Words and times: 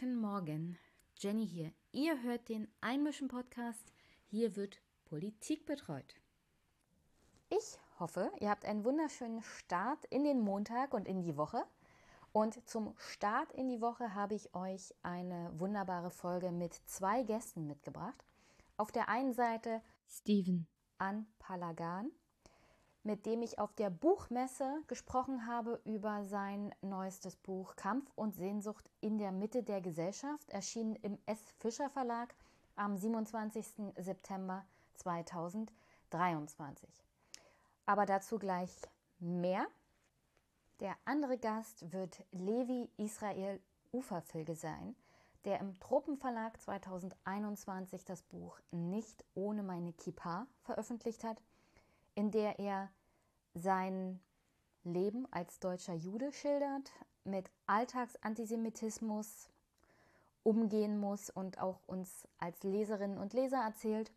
Guten 0.00 0.16
Morgen, 0.16 0.76
Jenny 1.14 1.46
hier. 1.46 1.72
Ihr 1.92 2.20
hört 2.24 2.48
den 2.48 2.66
Einmischen 2.80 3.28
Podcast. 3.28 3.92
Hier 4.26 4.56
wird 4.56 4.80
Politik 5.04 5.66
betreut. 5.66 6.16
Ich 7.48 7.78
hoffe, 8.00 8.32
ihr 8.40 8.50
habt 8.50 8.64
einen 8.64 8.84
wunderschönen 8.84 9.40
Start 9.42 10.04
in 10.06 10.24
den 10.24 10.40
Montag 10.40 10.94
und 10.94 11.06
in 11.06 11.22
die 11.22 11.36
Woche. 11.36 11.64
Und 12.32 12.68
zum 12.68 12.94
Start 12.96 13.52
in 13.52 13.68
die 13.68 13.80
Woche 13.80 14.14
habe 14.14 14.34
ich 14.34 14.52
euch 14.52 14.92
eine 15.04 15.52
wunderbare 15.60 16.10
Folge 16.10 16.50
mit 16.50 16.74
zwei 16.86 17.22
Gästen 17.22 17.68
mitgebracht. 17.68 18.24
Auf 18.76 18.90
der 18.90 19.08
einen 19.08 19.32
Seite 19.32 19.80
Steven 20.08 20.66
An 20.98 21.26
Palagan 21.38 22.10
mit 23.04 23.26
dem 23.26 23.42
ich 23.42 23.58
auf 23.58 23.72
der 23.74 23.90
Buchmesse 23.90 24.82
gesprochen 24.86 25.46
habe 25.46 25.78
über 25.84 26.24
sein 26.24 26.74
neuestes 26.80 27.36
Buch 27.36 27.76
Kampf 27.76 28.10
und 28.16 28.34
Sehnsucht 28.34 28.90
in 29.02 29.18
der 29.18 29.30
Mitte 29.30 29.62
der 29.62 29.82
Gesellschaft, 29.82 30.48
erschienen 30.50 30.96
im 30.96 31.18
S. 31.26 31.38
Fischer 31.58 31.90
Verlag 31.90 32.34
am 32.76 32.96
27. 32.96 33.92
September 33.96 34.64
2023. 34.94 36.88
Aber 37.84 38.06
dazu 38.06 38.38
gleich 38.38 38.72
mehr. 39.18 39.66
Der 40.80 40.96
andere 41.04 41.36
Gast 41.36 41.92
wird 41.92 42.24
Levi 42.32 42.90
Israel 42.96 43.60
Uferfilge 43.92 44.56
sein, 44.56 44.96
der 45.44 45.60
im 45.60 45.78
Tropenverlag 45.78 46.58
2021 46.58 48.06
das 48.06 48.22
Buch 48.22 48.58
Nicht 48.70 49.24
ohne 49.34 49.62
meine 49.62 49.92
Kippa 49.92 50.46
veröffentlicht 50.62 51.22
hat– 51.22 51.36
in 52.14 52.30
der 52.30 52.58
er 52.58 52.90
sein 53.54 54.20
Leben 54.84 55.26
als 55.32 55.60
deutscher 55.60 55.94
Jude 55.94 56.32
schildert, 56.32 56.90
mit 57.24 57.50
Alltagsantisemitismus 57.66 59.48
umgehen 60.42 60.98
muss 60.98 61.30
und 61.30 61.58
auch 61.58 61.80
uns 61.86 62.28
als 62.38 62.62
Leserinnen 62.62 63.18
und 63.18 63.32
Leser 63.32 63.62
erzählt, 63.62 64.12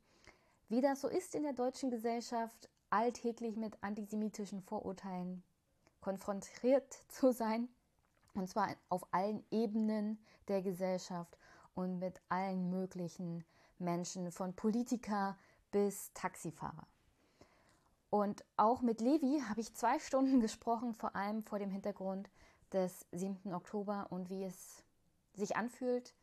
wie 0.69 0.81
das 0.81 1.01
so 1.01 1.07
ist 1.07 1.35
in 1.35 1.43
der 1.43 1.53
deutschen 1.53 1.89
Gesellschaft, 1.89 2.69
alltäglich 2.89 3.55
mit 3.55 3.81
antisemitischen 3.81 4.61
Vorurteilen 4.61 5.43
konfrontiert 6.01 7.03
zu 7.07 7.31
sein, 7.31 7.69
und 8.33 8.49
zwar 8.49 8.69
auf 8.89 9.07
allen 9.11 9.43
Ebenen 9.51 10.19
der 10.47 10.61
Gesellschaft 10.61 11.37
und 11.75 11.99
mit 11.99 12.21
allen 12.29 12.69
möglichen 12.69 13.43
Menschen, 13.79 14.31
von 14.31 14.53
Politiker 14.53 15.37
bis 15.71 16.11
Taxifahrer. 16.13 16.87
Und 18.09 18.43
auch 18.55 18.81
mit 18.81 19.01
Levi 19.01 19.41
habe 19.49 19.61
ich 19.61 19.73
zwei 19.73 19.99
Stunden 19.99 20.39
gesprochen, 20.39 20.93
vor 20.93 21.15
allem 21.15 21.43
vor 21.43 21.59
dem 21.59 21.71
Hintergrund 21.71 22.29
des 22.71 23.05
7. 23.11 23.53
Oktober 23.53 24.07
und 24.09 24.29
wie 24.29 24.43
es 24.43 24.83
sich 25.33 25.55
anfühlt, 25.55 26.13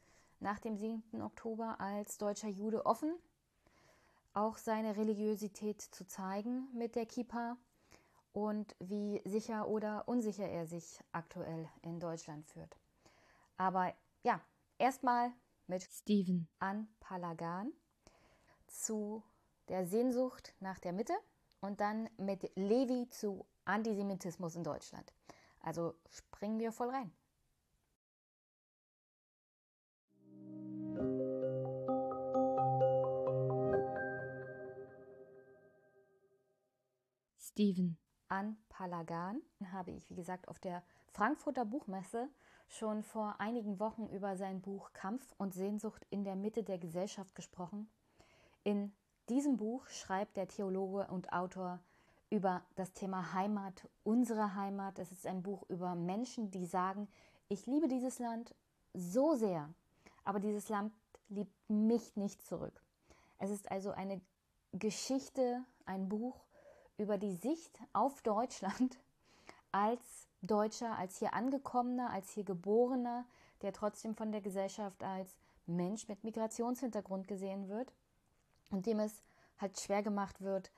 nach 0.41 0.59
dem 0.59 0.77
7. 0.77 1.23
Oktober 1.23 1.81
als 1.81 2.19
deutscher 2.19 2.49
Jude 2.49 2.87
offen 2.87 3.15
auch 4.35 4.59
seine 4.59 4.97
Religiosität 4.97 5.81
zu 5.81 6.07
zeigen 6.07 6.69
mit 6.75 6.97
der 6.97 7.07
Kippa 7.07 7.57
und 8.33 8.75
wie 8.81 9.23
sicher 9.25 9.69
oder 9.69 10.09
unsicher 10.09 10.49
er 10.49 10.67
sich 10.67 10.99
aktuell 11.13 11.69
in 11.83 12.01
Deutschland 12.01 12.45
führt. 12.47 12.77
Aber 13.57 13.95
ja, 14.25 14.41
erstmal 14.77 15.33
mit 15.69 15.85
Steven 15.85 16.49
an 16.59 16.89
Palagan 16.99 17.73
zu 18.67 19.23
der 19.69 19.87
Sehnsucht 19.87 20.53
nach 20.59 20.81
der 20.81 20.93
Mitte 20.93 21.15
und 21.65 21.81
dann 21.81 22.11
mit 22.19 22.51
Levi 22.57 23.09
zu 23.09 23.47
Antisemitismus 23.65 24.55
in 24.55 24.65
Deutschland. 24.65 25.15
Also 25.61 25.95
springen 26.11 26.59
wir 26.59 26.73
voll 26.73 26.91
rein. 26.91 27.11
Steven. 37.39 37.97
An 38.29 38.57
Palagan 38.69 39.41
habe 39.73 39.93
ich, 39.93 40.11
wie 40.11 40.15
gesagt, 40.15 40.49
auf 40.49 40.59
der 40.59 40.83
Frankfurter 41.13 41.65
Buchmesse 41.65 42.29
schon 42.69 43.03
vor 43.03 43.37
einigen 43.39 43.79
Wochen 43.79 44.07
über 44.09 44.37
sein 44.37 44.61
Buch 44.61 44.93
Kampf 44.93 45.35
und 45.39 45.55
Sehnsucht 45.55 46.05
in 46.11 46.25
der 46.25 46.37
Mitte 46.37 46.63
der 46.63 46.79
Gesellschaft 46.79 47.35
gesprochen. 47.35 47.89
In 48.65 48.93
diesem 49.29 49.57
Buch 49.57 49.87
schreibt 49.89 50.37
der 50.37 50.49
Theologe 50.49 51.07
und 51.11 51.33
Autor 51.33 51.81
über 52.31 52.63
das 52.75 52.93
Thema 52.93 53.33
Heimat, 53.33 53.89
unsere 54.03 54.55
Heimat. 54.55 54.99
Es 54.99 55.13
ist 55.13 55.27
ein 55.27 55.43
Buch 55.43 55.63
über 55.69 55.95
Menschen, 55.95 56.51
die 56.51 56.67
sagen, 56.67 57.09
ich 57.49 57.67
liebe 57.67 57.89
dieses 57.89 58.19
Land 58.19 58.55
so 58.93 59.35
sehr, 59.35 59.73
aber 60.25 60.41
dieses 60.41 60.69
Land 60.69 60.93
liebt 61.29 61.55
mich 61.69 62.17
nicht 62.17 62.45
zurück. 62.47 62.83
Es 63.39 63.51
ist 63.51 63.71
also 63.71 63.91
eine 63.93 64.21
Geschichte, 64.73 65.63
ein 65.87 66.09
Buch 66.09 66.45
über 66.97 67.19
die 67.19 67.35
Sicht 67.35 67.79
auf 67.93 68.23
Deutschland 68.23 68.99
als 69.73 70.29
Deutscher, 70.43 70.97
als 70.99 71.19
hier 71.19 71.35
angekommener, 71.35 72.11
als 72.11 72.31
hier 72.31 72.45
geborener, 72.45 73.25
der 73.63 73.73
trotzdem 73.73 74.15
von 74.15 74.33
der 74.33 74.41
Gesellschaft 74.41 75.03
als 75.03 75.39
Mensch 75.67 76.09
mit 76.09 76.25
Migrationshintergrund 76.25 77.27
gesehen 77.27 77.69
wird 77.69 77.93
und 78.71 78.87
dem 78.87 79.01
es 79.01 79.23
halt 79.59 79.79
schwer 79.79 80.03
gemacht 80.03 80.41
wird, 80.41 80.71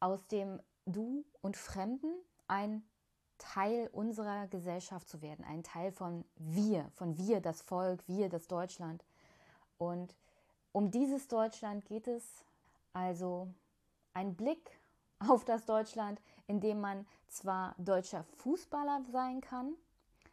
aus 0.00 0.26
dem 0.26 0.60
Du 0.86 1.24
und 1.42 1.56
Fremden 1.56 2.12
ein 2.48 2.82
Teil 3.38 3.88
unserer 3.92 4.46
Gesellschaft 4.48 5.08
zu 5.08 5.22
werden, 5.22 5.44
ein 5.44 5.62
Teil 5.62 5.92
von 5.92 6.24
wir, 6.36 6.90
von 6.94 7.16
wir, 7.16 7.40
das 7.40 7.62
Volk, 7.62 8.06
wir, 8.06 8.28
das 8.28 8.46
Deutschland. 8.48 9.04
Und 9.78 10.14
um 10.72 10.90
dieses 10.90 11.28
Deutschland 11.28 11.84
geht 11.86 12.06
es 12.06 12.44
also 12.92 13.48
ein 14.12 14.34
Blick 14.34 14.78
auf 15.28 15.44
das 15.44 15.64
Deutschland, 15.64 16.20
in 16.46 16.60
dem 16.60 16.80
man 16.80 17.06
zwar 17.28 17.74
deutscher 17.78 18.24
Fußballer 18.38 19.02
sein 19.10 19.40
kann, 19.40 19.74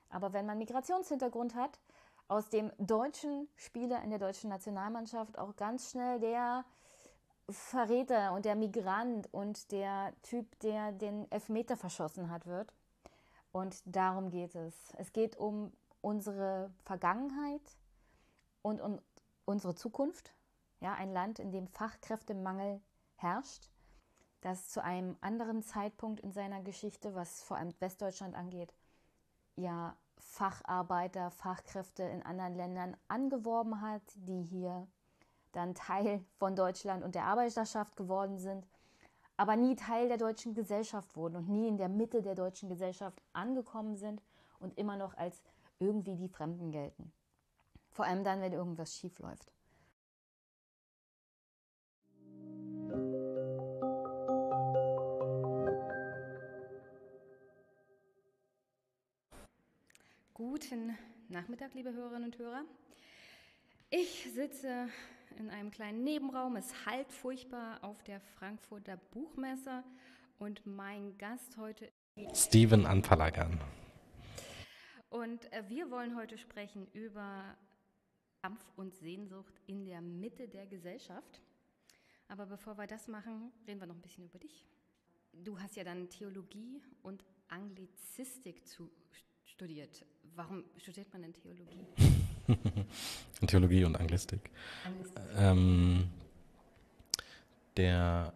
aber 0.09 0.33
wenn 0.33 0.45
man 0.45 0.57
Migrationshintergrund 0.57 1.55
hat, 1.55 1.79
aus 2.27 2.49
dem 2.49 2.71
deutschen 2.77 3.47
Spieler 3.55 4.01
in 4.03 4.09
der 4.09 4.19
deutschen 4.19 4.49
Nationalmannschaft 4.49 5.37
auch 5.37 5.55
ganz 5.55 5.91
schnell 5.91 6.19
der 6.19 6.65
Verräter 7.49 8.33
und 8.33 8.45
der 8.45 8.55
Migrant 8.55 9.33
und 9.33 9.71
der 9.71 10.13
Typ, 10.21 10.59
der 10.59 10.91
den 10.91 11.31
Elfmeter 11.31 11.77
verschossen 11.77 12.29
hat, 12.29 12.45
wird. 12.45 12.73
Und 13.51 13.81
darum 13.85 14.29
geht 14.29 14.55
es. 14.55 14.93
Es 14.97 15.13
geht 15.13 15.37
um 15.37 15.71
unsere 16.01 16.71
Vergangenheit 16.83 17.77
und 18.61 18.81
um 18.81 18.99
unsere 19.45 19.75
Zukunft. 19.75 20.33
Ja, 20.81 20.93
ein 20.93 21.11
Land, 21.11 21.39
in 21.39 21.51
dem 21.51 21.67
Fachkräftemangel 21.67 22.81
herrscht, 23.15 23.71
das 24.41 24.69
zu 24.69 24.83
einem 24.83 25.17
anderen 25.21 25.63
Zeitpunkt 25.63 26.19
in 26.19 26.31
seiner 26.31 26.61
Geschichte, 26.61 27.15
was 27.15 27.41
vor 27.41 27.57
allem 27.57 27.73
Westdeutschland 27.79 28.35
angeht, 28.35 28.73
ja 29.55 29.95
Facharbeiter, 30.17 31.31
Fachkräfte 31.31 32.03
in 32.03 32.23
anderen 32.23 32.55
Ländern 32.55 32.97
angeworben 33.07 33.81
hat, 33.81 34.01
die 34.15 34.43
hier 34.43 34.87
dann 35.51 35.75
Teil 35.75 36.23
von 36.37 36.55
Deutschland 36.55 37.03
und 37.03 37.15
der 37.15 37.25
Arbeiterschaft 37.25 37.95
geworden 37.95 38.37
sind, 38.37 38.67
aber 39.37 39.55
nie 39.55 39.75
Teil 39.75 40.07
der 40.07 40.17
deutschen 40.17 40.53
Gesellschaft 40.53 41.15
wurden 41.15 41.35
und 41.35 41.49
nie 41.49 41.67
in 41.67 41.77
der 41.77 41.89
Mitte 41.89 42.21
der 42.21 42.35
deutschen 42.35 42.69
Gesellschaft 42.69 43.21
angekommen 43.33 43.95
sind 43.95 44.21
und 44.59 44.77
immer 44.77 44.97
noch 44.97 45.15
als 45.15 45.41
irgendwie 45.79 46.15
die 46.15 46.29
Fremden 46.29 46.71
gelten. 46.71 47.11
Vor 47.91 48.05
allem 48.05 48.23
dann, 48.23 48.41
wenn 48.41 48.53
irgendwas 48.53 48.95
schief 48.95 49.19
läuft. 49.19 49.51
Guten 60.59 60.97
Nachmittag, 61.29 61.75
liebe 61.75 61.93
Hörerinnen 61.93 62.31
und 62.31 62.39
Hörer. 62.39 62.65
Ich 63.91 64.27
sitze 64.33 64.89
in 65.37 65.51
einem 65.51 65.69
kleinen 65.69 66.03
Nebenraum, 66.03 66.55
es 66.55 66.87
halt 66.87 67.11
furchtbar 67.11 67.83
auf 67.83 68.01
der 68.01 68.19
Frankfurter 68.19 68.97
Buchmesse 68.97 69.83
und 70.39 70.65
mein 70.65 71.15
Gast 71.19 71.57
heute 71.57 71.91
Steven 72.33 72.87
Anpalagan. 72.87 73.59
Und 75.11 75.53
äh, 75.53 75.61
wir 75.67 75.91
wollen 75.91 76.15
heute 76.15 76.39
sprechen 76.39 76.87
über 76.91 77.55
Kampf 78.41 78.65
und 78.77 78.95
Sehnsucht 78.95 79.61
in 79.67 79.85
der 79.85 80.01
Mitte 80.01 80.47
der 80.47 80.65
Gesellschaft. 80.65 81.39
Aber 82.29 82.47
bevor 82.47 82.79
wir 82.79 82.87
das 82.87 83.07
machen, 83.07 83.51
reden 83.67 83.79
wir 83.79 83.85
noch 83.85 83.95
ein 83.95 84.01
bisschen 84.01 84.25
über 84.25 84.39
dich. 84.39 84.65
Du 85.33 85.59
hast 85.59 85.75
ja 85.75 85.83
dann 85.83 86.09
Theologie 86.09 86.81
und 87.03 87.23
Anglizistik 87.47 88.65
zu 88.65 88.89
studiert. 89.57 90.05
Warum 90.35 90.63
studiert 90.77 91.11
man 91.11 91.23
denn 91.23 91.33
Theologie? 91.33 92.85
Theologie 93.47 93.85
und 93.85 93.95
Anglistik. 93.95 94.51
Anglistik. 94.85 95.23
Ähm, 95.35 96.09
der 97.75 98.33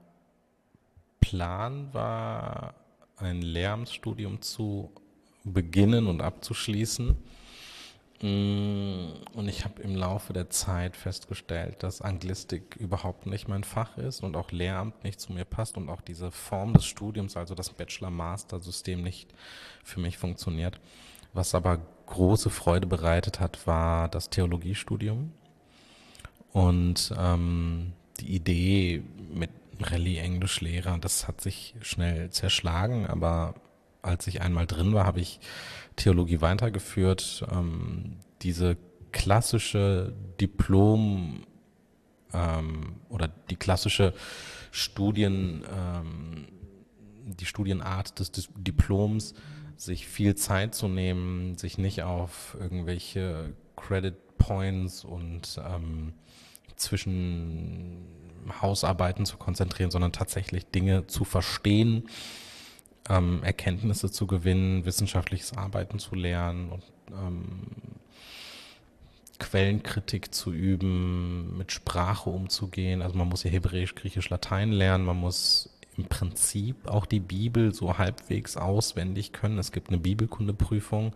Plan 1.20 1.94
war, 1.94 2.74
ein 3.18 3.44
Lehramtsstudium 3.44 4.42
zu 4.42 4.92
beginnen 5.44 6.08
und 6.08 6.22
abzuschließen. 6.22 7.16
Mm, 8.24 9.12
und 9.34 9.48
ich 9.48 9.64
habe 9.64 9.80
im 9.84 9.96
Laufe 9.96 10.34
der 10.34 10.50
Zeit 10.50 10.98
festgestellt, 10.98 11.84
dass 11.84 12.02
Anglistik 12.02 12.78
überhaupt 12.78 13.28
nicht 13.28 13.48
mein 13.48 13.64
Fach 13.64 13.96
ist 14.00 14.24
und 14.24 14.36
auch 14.36 14.52
Lehramt 14.52 15.04
nicht 15.04 15.20
zu 15.20 15.34
mir 15.34 15.46
passt 15.46 15.78
und 15.78 15.88
auch 15.88 16.02
diese 16.02 16.32
Form 16.32 16.74
des 16.74 16.86
Studiums, 16.86 17.38
also 17.38 17.54
das 17.54 17.70
Bachelor-Master-System 17.70 19.04
nicht 19.04 19.32
für 19.84 20.00
mich 20.00 20.18
funktioniert. 20.18 20.80
Was 21.34 21.56
aber 21.56 21.80
große 22.08 22.50
Freude 22.50 22.88
bereitet 22.88 23.40
hat, 23.40 23.66
war 23.66 24.10
das 24.10 24.30
Theologiestudium. 24.30 25.32
Und 26.52 27.14
ähm, 27.18 27.94
die 28.20 28.36
Idee 28.36 29.04
mit 29.34 29.50
Rallye-Englischlehrer, 29.80 30.98
das 31.00 31.28
hat 31.28 31.42
sich 31.42 31.76
schnell 31.82 32.30
zerschlagen, 32.30 33.08
aber 33.08 33.56
als 34.02 34.28
ich 34.28 34.42
einmal 34.42 34.68
drin 34.68 34.94
war, 34.94 35.06
habe 35.06 35.22
ich 35.22 35.40
Theologie 35.96 36.42
weitergeführt. 36.42 37.46
Ähm, 37.52 38.18
diese 38.42 38.78
klassische 39.12 40.14
Diplom 40.40 41.46
ähm, 42.34 42.96
oder 43.10 43.28
die 43.28 43.56
klassische 43.56 44.14
Studien, 44.72 45.64
ähm, 45.72 46.48
die 47.26 47.46
Studienart 47.46 48.20
des, 48.20 48.32
des 48.32 48.50
Diploms, 48.56 49.34
sich 49.82 50.08
viel 50.08 50.36
Zeit 50.36 50.76
zu 50.76 50.88
nehmen, 50.88 51.58
sich 51.58 51.78
nicht 51.78 52.04
auf 52.04 52.56
irgendwelche 52.60 53.54
Credit 53.76 54.16
Points 54.38 55.04
und 55.04 55.60
ähm, 55.64 56.14
zwischen 56.76 58.06
Hausarbeiten 58.62 59.26
zu 59.26 59.38
konzentrieren, 59.38 59.92
sondern 59.92 60.12
tatsächlich 60.12 60.66
Dinge 60.68 61.08
zu 61.08 61.24
verstehen, 61.24 62.10
ähm, 63.10 63.44
Erkenntnisse 63.44 64.12
zu 64.12 64.28
gewinnen, 64.28 64.86
wissenschaftliches 64.86 65.58
Arbeiten 65.58 66.00
zu 66.00 66.16
lernen 66.16 66.70
und 66.70 66.84
ähm, 67.12 67.46
Quellenkritik 69.40 70.34
zu 70.34 70.52
üben, 70.52 71.58
mit 71.58 71.72
Sprache 71.72 72.30
umzugehen. 72.30 73.02
Also 73.02 73.18
man 73.18 73.28
muss 73.28 73.44
ja 73.44 73.50
Hebräisch, 73.50 73.96
Griechisch, 73.96 74.30
Latein 74.30 74.72
lernen, 74.72 75.06
man 75.06 75.18
muss 75.18 75.70
im 75.98 76.06
Prinzip 76.06 76.88
auch 76.88 77.06
die 77.06 77.20
Bibel 77.20 77.74
so 77.74 77.98
halbwegs 77.98 78.58
auswendig 78.58 79.34
können. 79.34 79.58
Es 79.58 79.72
gibt 79.72 79.90
eine 79.90 79.98
Bibelkundeprüfung, 79.98 81.14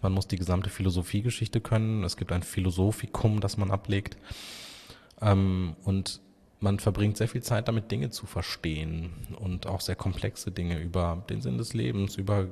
man 0.00 0.12
muss 0.12 0.28
die 0.28 0.38
gesamte 0.38 0.70
Philosophiegeschichte 0.70 1.60
können, 1.60 2.04
es 2.04 2.16
gibt 2.16 2.32
ein 2.32 2.42
Philosophikum, 2.42 3.40
das 3.40 3.56
man 3.56 3.70
ablegt. 3.70 4.16
Ähm, 5.20 5.76
und 5.84 6.20
man 6.60 6.78
verbringt 6.78 7.18
sehr 7.18 7.28
viel 7.28 7.42
Zeit 7.42 7.68
damit, 7.68 7.90
Dinge 7.90 8.10
zu 8.10 8.26
verstehen 8.26 9.12
und 9.38 9.66
auch 9.66 9.80
sehr 9.80 9.96
komplexe 9.96 10.50
Dinge 10.50 10.80
über 10.80 11.22
den 11.28 11.42
Sinn 11.42 11.58
des 11.58 11.74
Lebens, 11.74 12.16
über 12.16 12.48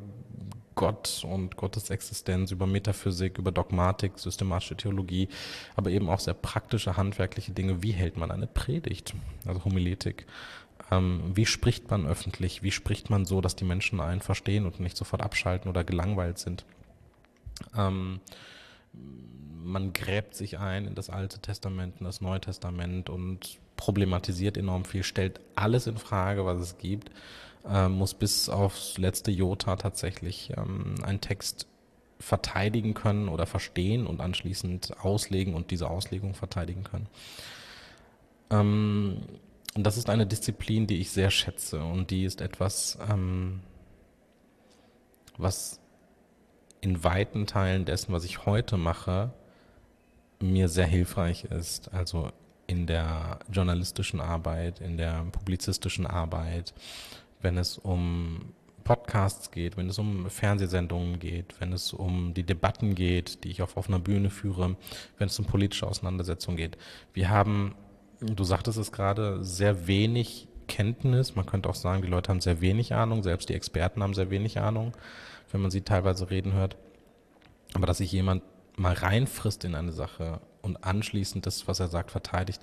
Gott 0.75 1.25
und 1.29 1.57
Gottes 1.57 1.91
Existenz, 1.91 2.51
über 2.51 2.67
Metaphysik, 2.67 3.39
über 3.39 3.53
Dogmatik, 3.53 4.19
systematische 4.19 4.77
Theologie, 4.77 5.29
aber 5.77 5.91
eben 5.91 6.09
auch 6.09 6.21
sehr 6.21 6.35
praktische, 6.35 6.97
handwerkliche 6.97 7.53
Dinge. 7.53 7.83
Wie 7.83 7.93
hält 7.93 8.17
man 8.17 8.31
eine 8.31 8.47
Predigt? 8.47 9.15
Also 9.47 9.65
Homiletik. 9.65 10.27
Ähm, 10.93 11.23
wie 11.35 11.47
spricht 11.47 11.91
man 11.91 12.07
öffentlich? 12.07 12.63
Wie 12.63 12.71
spricht 12.71 13.09
man 13.09 13.25
so, 13.25 13.41
dass 13.41 13.57
die 13.57 13.65
Menschen 13.65 14.01
einen 14.01 14.21
verstehen 14.21 14.67
und 14.67 14.79
nicht 14.79 14.97
sofort 14.97 15.23
abschalten 15.23 15.71
oder 15.71 15.85
gelangweilt 15.85 16.39
sind? 16.39 16.67
Ähm, 17.75 18.21
man 18.93 19.95
gräbt 19.95 20.35
sich 20.35 20.59
ein 20.59 20.87
in 20.87 20.95
das 20.95 21.09
Alte 21.09 21.39
Testament, 21.39 21.97
in 22.01 22.05
das 22.05 22.21
Neue 22.21 22.41
Testament 22.41 23.09
und 23.09 23.59
problematisiert 23.77 24.59
enorm 24.59 24.85
viel, 24.85 25.03
stellt 25.03 25.41
alles 25.55 25.87
in 25.87 25.97
Frage, 25.97 26.45
was 26.45 26.61
es 26.61 26.79
gibt, 26.79 27.11
äh, 27.67 27.89
muss 27.89 28.13
bis 28.13 28.51
aufs 28.51 28.99
letzte 28.99 29.31
Jota 29.31 29.77
tatsächlich 29.77 30.53
ähm, 30.59 30.97
einen 31.03 31.23
Text 31.23 31.67
verteidigen 32.21 32.93
können 32.93 33.29
oder 33.29 33.47
verstehen 33.47 34.07
und 34.07 34.21
anschließend 34.21 35.03
auslegen 35.03 35.55
und 35.55 35.71
diese 35.71 35.89
Auslegung 35.89 36.35
verteidigen 36.35 36.85
können. 36.85 37.07
Ähm, 38.51 39.23
und 39.75 39.85
das 39.85 39.97
ist 39.97 40.11
eine 40.11 40.27
Disziplin, 40.27 40.87
die 40.87 41.01
ich 41.01 41.11
sehr 41.11 41.31
schätze 41.31 41.83
und 41.83 42.11
die 42.11 42.25
ist 42.25 42.41
etwas, 42.41 42.99
ähm, 43.11 43.61
was 45.37 45.81
in 46.81 47.03
weiten 47.05 47.47
Teilen 47.47 47.85
dessen, 47.85 48.13
was 48.13 48.25
ich 48.25 48.45
heute 48.45 48.77
mache, 48.77 49.33
mir 50.41 50.69
sehr 50.69 50.87
hilfreich 50.87 51.45
ist. 51.45 51.93
Also 51.95 52.31
in 52.67 52.87
der 52.87 53.39
journalistischen 53.51 54.21
Arbeit, 54.21 54.81
in 54.81 54.97
der 54.97 55.25
publizistischen 55.31 56.07
Arbeit, 56.07 56.75
wenn 57.41 57.57
es 57.57 57.79
um 57.79 58.53
Podcasts 58.83 59.51
geht, 59.51 59.77
wenn 59.77 59.89
es 59.89 59.99
um 59.99 60.29
Fernsehsendungen 60.29 61.19
geht, 61.19 61.61
wenn 61.61 61.73
es 61.73 61.93
um 61.93 62.35
die 62.35 62.43
Debatten 62.43 62.95
geht, 62.95 63.45
die 63.45 63.51
ich 63.51 63.63
auf 63.63 63.77
offener 63.77 64.01
Bühne 64.01 64.31
führe, 64.31 64.77
wenn 65.19 65.29
es 65.29 65.39
um 65.39 65.45
politische 65.45 65.87
Auseinandersetzungen 65.87 66.57
geht. 66.57 66.77
Wir 67.13 67.29
haben, 67.31 67.75
du 68.23 68.45
sagtest 68.45 68.79
es 68.79 68.93
gerade, 68.93 69.45
sehr 69.45 69.87
wenig 69.87 70.49
Kenntnis. 70.69 71.35
Man 71.35 71.47
könnte 71.47 71.69
auch 71.69 71.75
sagen, 71.75 72.03
die 72.03 72.09
Leute 72.09 72.31
haben 72.31 72.41
sehr 72.41 72.61
wenig 72.61 72.95
Ahnung, 72.95 73.23
selbst 73.23 73.49
die 73.49 73.55
Experten 73.55 74.03
haben 74.03 74.15
sehr 74.15 74.31
wenig 74.31 74.59
Ahnung, 74.59 74.93
wenn 75.51 75.61
man 75.61 75.71
sie 75.71 75.83
teilweise 75.83 76.31
reden 76.31 76.53
hört. 76.53 76.77
Aber 77.75 77.87
dass 77.87 77.99
sich 77.99 78.13
jemand 78.13 78.43
mal 78.77 78.95
reinfrisst 78.95 79.65
in 79.65 79.75
eine 79.75 79.93
Sache 79.93 80.41
und 80.63 80.85
anschließend 80.85 81.47
das, 81.47 81.69
was 81.69 81.81
er 81.81 81.89
sagt, 81.89 82.11
verteidigt, 82.11 82.63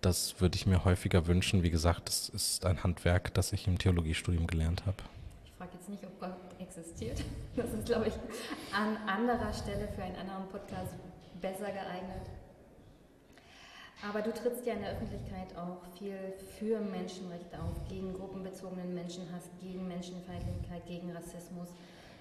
das 0.00 0.40
würde 0.40 0.56
ich 0.56 0.66
mir 0.66 0.84
häufiger 0.84 1.26
wünschen. 1.26 1.62
Wie 1.62 1.70
gesagt, 1.70 2.08
das 2.08 2.28
ist 2.28 2.66
ein 2.66 2.82
Handwerk, 2.82 3.32
das 3.34 3.52
ich 3.52 3.66
im 3.66 3.78
Theologiestudium 3.78 4.46
gelernt 4.46 4.84
habe. 4.84 4.96
Ich 5.44 5.52
frage 5.52 5.70
jetzt 5.74 5.88
nicht, 5.88 6.04
ob 6.04 6.18
Gott 6.20 6.36
existiert. 6.58 7.22
Das 7.56 7.72
ist, 7.72 7.86
glaube 7.86 8.08
ich, 8.08 8.14
an 8.74 8.96
anderer 9.08 9.52
Stelle 9.52 9.88
für 9.94 10.02
einen 10.02 10.16
anderen 10.16 10.48
Podcast 10.48 10.94
besser 11.40 11.66
geeignet. 11.66 12.28
Aber 14.08 14.20
du 14.20 14.32
trittst 14.32 14.66
ja 14.66 14.74
in 14.74 14.80
der 14.80 14.92
Öffentlichkeit 14.92 15.56
auch 15.56 15.78
viel 15.96 16.18
für 16.58 16.80
Menschenrechte 16.80 17.56
auf, 17.58 17.88
gegen 17.88 18.12
gruppenbezogenen 18.12 18.92
Menschenhass, 18.94 19.44
gegen 19.60 19.86
Menschenfeindlichkeit, 19.86 20.84
gegen 20.86 21.12
Rassismus. 21.12 21.68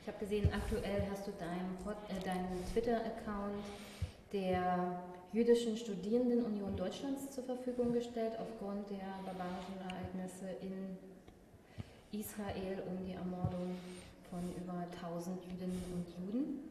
Ich 0.01 0.07
habe 0.07 0.19
gesehen, 0.19 0.49
aktuell 0.53 1.01
hast 1.11 1.25
du 1.25 1.31
deinen, 1.39 1.77
äh, 2.09 2.23
deinen 2.23 2.63
Twitter-Account 2.71 3.65
der 4.31 5.01
Jüdischen 5.33 5.75
Studierendenunion 5.75 6.75
Deutschlands 6.75 7.31
zur 7.31 7.45
Verfügung 7.45 7.93
gestellt 7.93 8.33
aufgrund 8.37 8.89
der 8.89 9.17
barbarischen 9.25 9.79
Ereignisse 9.81 10.49
in 10.61 10.97
Israel 12.19 12.83
um 12.87 13.05
die 13.05 13.13
Ermordung 13.13 13.75
von 14.29 14.41
über 14.55 14.85
1000 15.01 15.43
Jüdinnen 15.45 15.83
und 15.93 16.07
Juden. 16.19 16.70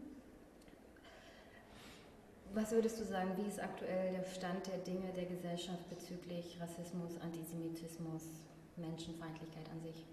Was 2.52 2.72
würdest 2.72 2.98
du 2.98 3.04
sagen, 3.04 3.30
wie 3.36 3.48
ist 3.48 3.62
aktuell 3.62 4.12
der 4.12 4.24
Stand 4.24 4.66
der 4.66 4.78
Dinge 4.78 5.12
der 5.12 5.26
Gesellschaft 5.26 5.88
bezüglich 5.88 6.58
Rassismus, 6.60 7.12
Antisemitismus, 7.20 8.22
Menschenfeindlichkeit 8.76 9.70
an 9.70 9.80
sich? 9.80 10.04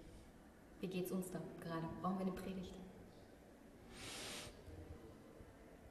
Wie 0.80 0.86
geht 0.86 1.06
es 1.06 1.10
uns 1.10 1.32
da 1.32 1.40
gerade? 1.60 1.82
Brauchen 2.00 2.18
wir 2.18 2.26
eine 2.26 2.32
Predigt? 2.32 2.74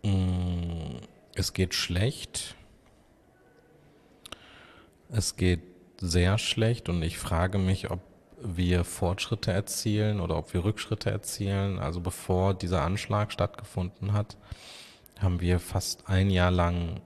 Mm, 0.03 1.05
es 1.35 1.51
geht 1.51 1.73
schlecht. 1.73 2.55
Es 5.09 5.35
geht 5.35 5.63
sehr 5.99 6.37
schlecht 6.37 6.87
und 6.87 7.03
ich 7.03 7.17
frage 7.17 7.57
mich, 7.57 7.91
ob 7.91 7.99
wir 8.39 8.85
Fortschritte 8.85 9.51
erzielen 9.51 10.21
oder 10.21 10.37
ob 10.37 10.53
wir 10.53 10.63
Rückschritte 10.63 11.09
erzielen. 11.09 11.77
Also 11.79 11.99
bevor 11.99 12.53
dieser 12.53 12.83
Anschlag 12.83 13.33
stattgefunden 13.33 14.13
hat, 14.13 14.37
haben 15.21 15.41
wir 15.41 15.59
fast 15.59 16.09
ein 16.09 16.29
Jahr 16.29 16.51
lang 16.51 17.01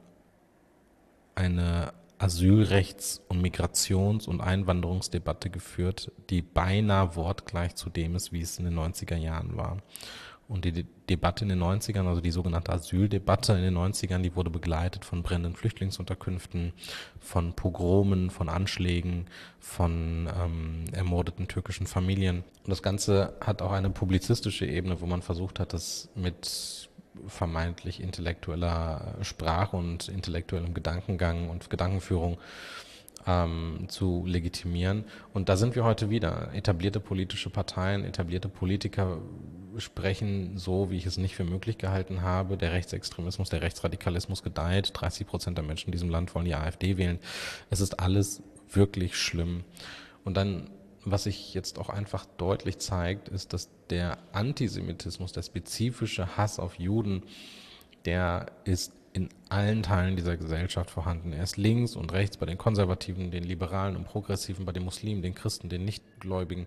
eine 1.35 1.93
Asylrechts- 2.21 3.21
und 3.29 3.41
Migrations- 3.41 4.27
und 4.27 4.41
Einwanderungsdebatte 4.41 5.49
geführt, 5.49 6.11
die 6.29 6.41
beinahe 6.41 7.15
wortgleich 7.15 7.75
zu 7.75 7.89
dem 7.89 8.15
ist, 8.15 8.31
wie 8.31 8.41
es 8.41 8.59
in 8.59 8.65
den 8.65 8.77
90er 8.77 9.17
Jahren 9.17 9.57
war. 9.57 9.77
Und 10.47 10.65
die 10.65 10.85
Debatte 11.09 11.45
in 11.45 11.49
den 11.49 11.63
90ern, 11.63 12.07
also 12.07 12.19
die 12.19 12.29
sogenannte 12.29 12.73
Asyldebatte 12.73 13.53
in 13.53 13.61
den 13.61 13.77
90ern, 13.77 14.21
die 14.21 14.35
wurde 14.35 14.49
begleitet 14.49 15.05
von 15.05 15.23
brennenden 15.23 15.55
Flüchtlingsunterkünften, 15.55 16.73
von 17.19 17.53
Pogromen, 17.53 18.29
von 18.29 18.49
Anschlägen, 18.49 19.27
von 19.59 20.29
ähm, 20.37 20.83
ermordeten 20.91 21.47
türkischen 21.47 21.87
Familien. 21.87 22.43
Und 22.65 22.69
das 22.69 22.83
Ganze 22.83 23.33
hat 23.39 23.61
auch 23.61 23.71
eine 23.71 23.91
publizistische 23.91 24.65
Ebene, 24.65 24.99
wo 24.99 25.05
man 25.05 25.21
versucht 25.21 25.57
hat, 25.57 25.71
das 25.71 26.09
mit 26.15 26.89
vermeintlich 27.27 28.01
intellektueller 28.01 29.15
Sprache 29.21 29.75
und 29.75 30.07
intellektuellem 30.07 30.73
Gedankengang 30.73 31.49
und 31.49 31.69
Gedankenführung 31.69 32.37
ähm, 33.27 33.85
zu 33.87 34.23
legitimieren. 34.25 35.05
Und 35.33 35.49
da 35.49 35.57
sind 35.57 35.75
wir 35.75 35.83
heute 35.83 36.09
wieder. 36.09 36.53
Etablierte 36.53 36.99
politische 36.99 37.49
Parteien, 37.49 38.03
etablierte 38.03 38.49
Politiker 38.49 39.17
sprechen 39.77 40.57
so, 40.57 40.91
wie 40.91 40.97
ich 40.97 41.05
es 41.05 41.17
nicht 41.17 41.35
für 41.35 41.43
möglich 41.43 41.77
gehalten 41.77 42.21
habe. 42.21 42.57
Der 42.57 42.73
Rechtsextremismus, 42.73 43.49
der 43.49 43.61
Rechtsradikalismus 43.61 44.43
gedeiht. 44.43 44.91
30 44.93 45.27
Prozent 45.27 45.57
der 45.57 45.65
Menschen 45.65 45.87
in 45.87 45.91
diesem 45.93 46.09
Land 46.09 46.33
wollen 46.35 46.45
die 46.45 46.55
AfD 46.55 46.97
wählen. 46.97 47.19
Es 47.69 47.79
ist 47.79 47.99
alles 47.99 48.41
wirklich 48.69 49.17
schlimm. 49.17 49.63
Und 50.23 50.37
dann, 50.37 50.69
was 51.03 51.23
sich 51.23 51.53
jetzt 51.53 51.79
auch 51.79 51.89
einfach 51.89 52.25
deutlich 52.37 52.79
zeigt, 52.79 53.29
ist, 53.29 53.53
dass 53.53 53.69
der 53.89 54.17
Antisemitismus, 54.33 55.31
der 55.31 55.41
spezifische 55.41 56.37
Hass 56.37 56.59
auf 56.59 56.79
Juden 56.79 57.23
der 58.05 58.47
ist 58.63 58.93
in 59.13 59.29
allen 59.49 59.83
Teilen 59.83 60.15
dieser 60.15 60.37
Gesellschaft 60.37 60.89
vorhanden. 60.89 61.33
Er 61.33 61.43
ist 61.43 61.57
links 61.57 61.95
und 61.95 62.13
rechts 62.13 62.37
bei 62.37 62.45
den 62.45 62.57
Konservativen, 62.57 63.29
den 63.29 63.43
Liberalen 63.43 63.97
und 63.97 64.05
Progressiven, 64.05 64.65
bei 64.65 64.71
den 64.71 64.85
Muslimen, 64.85 65.21
den 65.21 65.35
Christen, 65.35 65.67
den 65.69 65.83
Nichtgläubigen. 65.83 66.65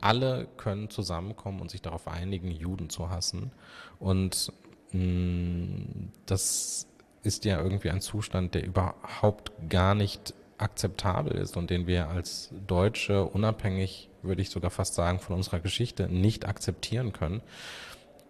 Alle 0.00 0.48
können 0.56 0.90
zusammenkommen 0.90 1.60
und 1.60 1.70
sich 1.70 1.80
darauf 1.80 2.08
einigen, 2.08 2.50
Juden 2.50 2.90
zu 2.90 3.08
hassen. 3.08 3.52
Und 4.00 4.52
mh, 4.92 5.00
mm, 5.00 6.12
das 6.26 6.88
ist 7.22 7.44
ja 7.44 7.60
irgendwie 7.60 7.90
ein 7.90 8.00
Zustand, 8.00 8.54
der 8.54 8.66
überhaupt 8.66 9.52
gar 9.68 9.94
nicht 9.94 10.34
akzeptabel 10.58 11.36
ist 11.36 11.56
und 11.56 11.70
den 11.70 11.86
wir 11.86 12.08
als 12.08 12.50
Deutsche 12.66 13.24
unabhängig, 13.24 14.08
würde 14.22 14.42
ich 14.42 14.50
sogar 14.50 14.70
fast 14.70 14.94
sagen, 14.94 15.18
von 15.18 15.36
unserer 15.36 15.60
Geschichte 15.60 16.08
nicht 16.08 16.46
akzeptieren 16.46 17.12
können, 17.12 17.42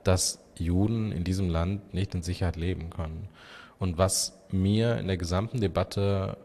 dass 0.02 0.40
Juden 0.56 1.12
in 1.12 1.24
diesem 1.24 1.48
Land 1.48 1.94
nicht 1.94 2.14
in 2.14 2.22
Sicherheit 2.22 2.56
leben 2.56 2.90
können. 2.90 3.28
Und 3.78 3.98
was 3.98 4.38
mir 4.50 4.98
in 4.98 5.06
der 5.06 5.16
gesamten 5.16 5.60
Debatte, 5.60 6.36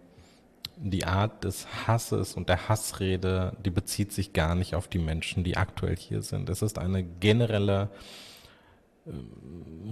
die 0.77 1.05
Art 1.05 1.45
des 1.45 1.67
Hasses 1.87 2.35
und 2.35 2.49
der 2.49 2.69
Hassrede, 2.69 3.53
die 3.65 3.71
bezieht 3.71 4.13
sich 4.13 4.33
gar 4.33 4.55
nicht 4.55 4.75
auf 4.75 4.89
die 4.89 4.99
Menschen, 4.99 5.45
die 5.45 5.57
aktuell 5.57 5.97
hier 5.97 6.23
sind. 6.23 6.49
Es 6.49 6.63
ist 6.63 6.79
eine 6.79 7.03
generelle 7.03 7.91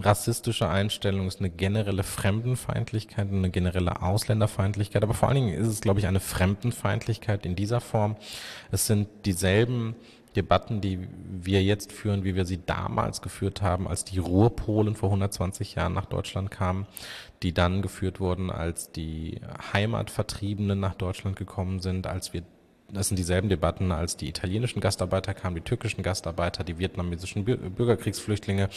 rassistische 0.01 0.69
Einstellung, 0.69 1.27
ist 1.27 1.41
eine 1.41 1.51
generelle 1.51 2.03
Fremdenfeindlichkeit, 2.03 3.29
eine 3.33 3.51
generelle 3.51 4.03
Ausländerfeindlichkeit, 4.03 5.03
aber 5.03 5.15
vor 5.15 5.29
allen 5.29 5.37
Dingen 5.47 5.55
ist 5.55 5.67
es, 5.67 5.81
glaube 5.81 6.01
ich, 6.01 6.07
eine 6.07 6.21
Fremdenfeindlichkeit 6.21 7.45
in 7.45 7.57
dieser 7.57 7.81
Form. 7.81 8.17
Es 8.71 8.87
sind 8.87 9.09
dieselben 9.25 9.97
Debatten, 10.37 10.81
die 10.81 11.09
wir 11.43 11.63
jetzt 11.63 11.91
führen, 11.91 12.23
wie 12.23 12.35
wir 12.37 12.45
sie 12.45 12.61
damals 12.65 13.23
geführt 13.23 13.63
haben, 13.63 13.89
als 13.89 14.05
die 14.05 14.19
Ruhrpolen 14.19 14.95
vor 14.95 15.09
120 15.09 15.75
Jahren 15.75 15.95
nach 15.95 16.07
Deutschland 16.07 16.51
kamen, 16.51 16.87
die 17.43 17.53
dann 17.53 17.83
geführt 17.83 18.21
wurden, 18.21 18.51
als 18.51 18.93
die 18.93 19.41
Heimatvertriebenen 19.73 20.79
nach 20.79 20.95
Deutschland 20.95 21.37
gekommen 21.37 21.81
sind, 21.81 22.07
als 22.07 22.33
wir 22.33 22.43
das 22.91 23.09
sind 23.09 23.19
dieselben 23.19 23.51
Debatten, 23.51 23.93
als 23.93 24.17
die 24.17 24.29
italienischen 24.29 24.81
Gastarbeiter 24.81 25.35
kamen, 25.35 25.57
die 25.57 25.61
türkischen 25.61 26.03
Gastarbeiter, 26.03 26.65
die 26.65 26.79
vietnamesischen 26.79 27.45
Bürgerkriegsflüchtlinge, 27.45 28.71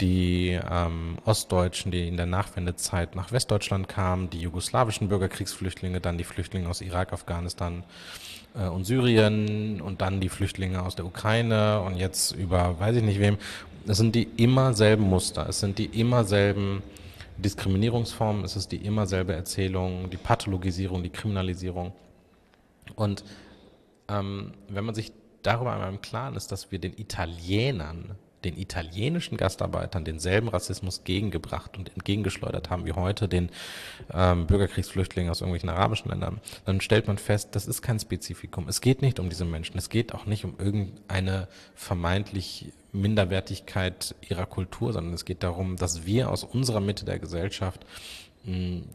die 0.00 0.58
ähm, 0.70 1.18
Ostdeutschen, 1.26 1.92
die 1.92 2.08
in 2.08 2.16
der 2.16 2.24
Nachwendezeit 2.24 3.14
nach 3.14 3.30
Westdeutschland 3.30 3.88
kamen, 3.88 4.30
die 4.30 4.40
jugoslawischen 4.40 5.08
Bürgerkriegsflüchtlinge, 5.08 6.00
dann 6.00 6.16
die 6.16 6.24
Flüchtlinge 6.24 6.66
aus 6.66 6.80
Irak, 6.80 7.12
Afghanistan 7.12 7.84
äh, 8.54 8.66
und 8.68 8.86
Syrien 8.86 9.82
und 9.82 10.00
dann 10.00 10.20
die 10.22 10.30
Flüchtlinge 10.30 10.82
aus 10.82 10.96
der 10.96 11.04
Ukraine 11.04 11.82
und 11.82 11.96
jetzt 11.96 12.32
über 12.32 12.80
weiß 12.80 12.96
ich 12.96 13.02
nicht 13.02 13.20
wem. 13.20 13.36
Es 13.86 13.98
sind 13.98 14.14
die 14.14 14.28
immer 14.38 14.72
selben 14.72 15.02
Muster, 15.02 15.46
es 15.46 15.60
sind 15.60 15.76
die 15.76 15.86
immer 15.86 16.24
selben 16.24 16.82
Diskriminierungsformen, 17.36 18.44
es 18.44 18.56
ist 18.56 18.72
die 18.72 18.76
immer 18.76 19.06
selbe 19.06 19.34
Erzählung, 19.34 20.08
die 20.08 20.16
Pathologisierung, 20.16 21.02
die 21.02 21.10
Kriminalisierung. 21.10 21.92
Und 22.94 23.24
ähm, 24.12 24.52
wenn 24.68 24.84
man 24.84 24.94
sich 24.94 25.12
darüber 25.42 25.72
einmal 25.72 25.90
im 25.90 26.00
Klaren 26.00 26.36
ist, 26.36 26.52
dass 26.52 26.70
wir 26.70 26.78
den 26.78 26.96
Italienern, 26.96 28.16
den 28.44 28.58
italienischen 28.58 29.36
Gastarbeitern 29.36 30.04
denselben 30.04 30.48
Rassismus 30.48 31.04
gegengebracht 31.04 31.78
und 31.78 31.92
entgegengeschleudert 31.94 32.70
haben 32.70 32.86
wie 32.86 32.92
heute 32.92 33.28
den 33.28 33.50
ähm, 34.12 34.46
Bürgerkriegsflüchtlingen 34.46 35.30
aus 35.30 35.40
irgendwelchen 35.40 35.68
arabischen 35.68 36.10
Ländern, 36.10 36.40
dann 36.64 36.80
stellt 36.80 37.06
man 37.06 37.18
fest, 37.18 37.50
das 37.52 37.66
ist 37.66 37.82
kein 37.82 38.00
Spezifikum. 38.00 38.68
Es 38.68 38.80
geht 38.80 39.00
nicht 39.00 39.20
um 39.20 39.28
diese 39.28 39.44
Menschen. 39.44 39.78
Es 39.78 39.90
geht 39.90 40.12
auch 40.12 40.26
nicht 40.26 40.44
um 40.44 40.54
irgendeine 40.58 41.48
vermeintlich 41.74 42.72
Minderwertigkeit 42.92 44.14
ihrer 44.28 44.46
Kultur, 44.46 44.92
sondern 44.92 45.14
es 45.14 45.24
geht 45.24 45.42
darum, 45.42 45.76
dass 45.76 46.04
wir 46.04 46.30
aus 46.30 46.44
unserer 46.44 46.80
Mitte 46.80 47.04
der 47.04 47.18
Gesellschaft 47.18 47.86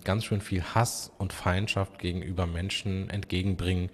ganz 0.03 0.25
schön 0.25 0.41
viel 0.41 0.61
Hass 0.61 1.11
und 1.17 1.31
Feindschaft 1.31 1.99
gegenüber 1.99 2.45
Menschen 2.45 3.09
entgegenbringen, 3.09 3.89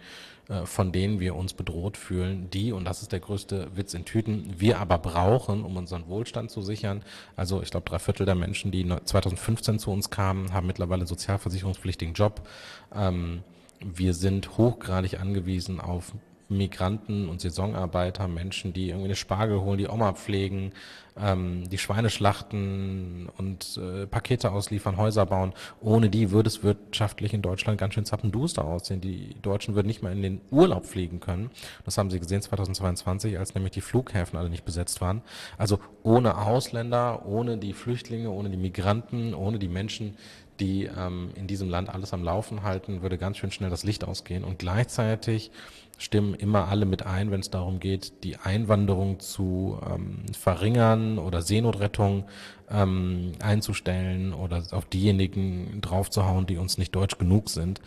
von 0.65 0.91
denen 0.91 1.19
wir 1.19 1.35
uns 1.35 1.53
bedroht 1.53 1.95
fühlen, 1.95 2.50
die, 2.50 2.73
und 2.73 2.85
das 2.85 3.01
ist 3.01 3.12
der 3.12 3.21
größte 3.21 3.69
Witz 3.75 3.93
in 3.93 4.03
Tüten, 4.03 4.53
wir 4.57 4.79
aber 4.79 4.97
brauchen, 4.97 5.63
um 5.63 5.77
unseren 5.77 6.07
Wohlstand 6.07 6.51
zu 6.51 6.62
sichern. 6.62 7.01
Also 7.35 7.62
ich 7.62 7.71
glaube, 7.71 7.89
drei 7.89 8.00
Viertel 8.00 8.25
der 8.25 8.35
Menschen, 8.35 8.71
die 8.71 8.85
2015 8.85 9.79
zu 9.79 9.91
uns 9.91 10.09
kamen, 10.09 10.53
haben 10.53 10.67
mittlerweile 10.67 11.07
sozialversicherungspflichtigen 11.07 12.13
Job. 12.13 12.47
Ähm, 12.93 13.43
wir 13.79 14.13
sind 14.13 14.57
hochgradig 14.57 15.19
angewiesen 15.19 15.79
auf 15.79 16.13
Migranten 16.50 17.29
und 17.29 17.41
Saisonarbeiter, 17.41 18.27
Menschen, 18.27 18.73
die 18.73 18.89
irgendwie 18.89 19.05
eine 19.05 19.15
Spargel 19.15 19.62
holen, 19.62 19.77
die 19.77 19.88
Oma 19.88 20.13
pflegen, 20.13 20.71
ähm, 21.17 21.69
die 21.69 21.77
Schweine 21.77 22.09
schlachten 22.09 23.29
und 23.38 23.77
äh, 23.77 24.07
Pakete 24.07 24.51
ausliefern, 24.51 24.97
Häuser 24.97 25.25
bauen. 25.25 25.53
Ohne 25.81 26.09
die 26.09 26.31
würde 26.31 26.47
es 26.47 26.63
wirtschaftlich 26.63 27.33
in 27.33 27.41
Deutschland 27.41 27.79
ganz 27.79 27.93
schön 27.93 28.05
zappenduster 28.05 28.65
aussehen. 28.65 29.01
Die 29.01 29.35
Deutschen 29.41 29.75
würden 29.75 29.88
nicht 29.88 30.01
mal 30.01 30.12
in 30.12 30.21
den 30.21 30.41
Urlaub 30.51 30.85
fliegen 30.85 31.19
können. 31.19 31.51
Das 31.85 31.97
haben 31.97 32.09
sie 32.09 32.19
gesehen 32.19 32.41
2022, 32.41 33.38
als 33.38 33.53
nämlich 33.53 33.73
die 33.73 33.81
Flughäfen 33.81 34.38
alle 34.38 34.50
nicht 34.50 34.65
besetzt 34.65 35.01
waren. 35.01 35.21
Also 35.57 35.79
ohne 36.01 36.38
Ausländer, 36.38 37.25
ohne 37.25 37.57
die 37.57 37.73
Flüchtlinge, 37.73 38.29
ohne 38.29 38.50
die 38.50 38.57
Migranten, 38.57 39.33
ohne 39.33 39.59
die 39.59 39.69
Menschen, 39.69 40.17
die 40.59 40.85
ähm, 40.85 41.31
in 41.35 41.47
diesem 41.47 41.69
Land 41.69 41.89
alles 41.89 42.13
am 42.13 42.23
Laufen 42.23 42.63
halten, 42.63 43.01
würde 43.01 43.17
ganz 43.17 43.38
schön 43.38 43.51
schnell 43.51 43.69
das 43.69 43.83
Licht 43.83 44.03
ausgehen. 44.03 44.43
Und 44.43 44.59
gleichzeitig 44.59 45.51
stimmen 45.97 46.33
immer 46.33 46.67
alle 46.67 46.85
mit 46.85 47.05
ein, 47.05 47.31
wenn 47.31 47.39
es 47.39 47.50
darum 47.50 47.79
geht, 47.79 48.23
die 48.23 48.38
Einwanderung 48.38 49.19
zu 49.19 49.79
ähm, 49.89 50.25
verringern 50.33 51.17
oder 51.19 51.41
Seenotrettung 51.41 52.25
ähm, 52.69 53.33
einzustellen 53.41 54.33
oder 54.33 54.63
auf 54.71 54.85
diejenigen 54.85 55.81
draufzuhauen, 55.81 56.45
die 56.45 56.57
uns 56.57 56.77
nicht 56.77 56.95
deutsch 56.95 57.17
genug 57.17 57.50
sind. 57.50 57.81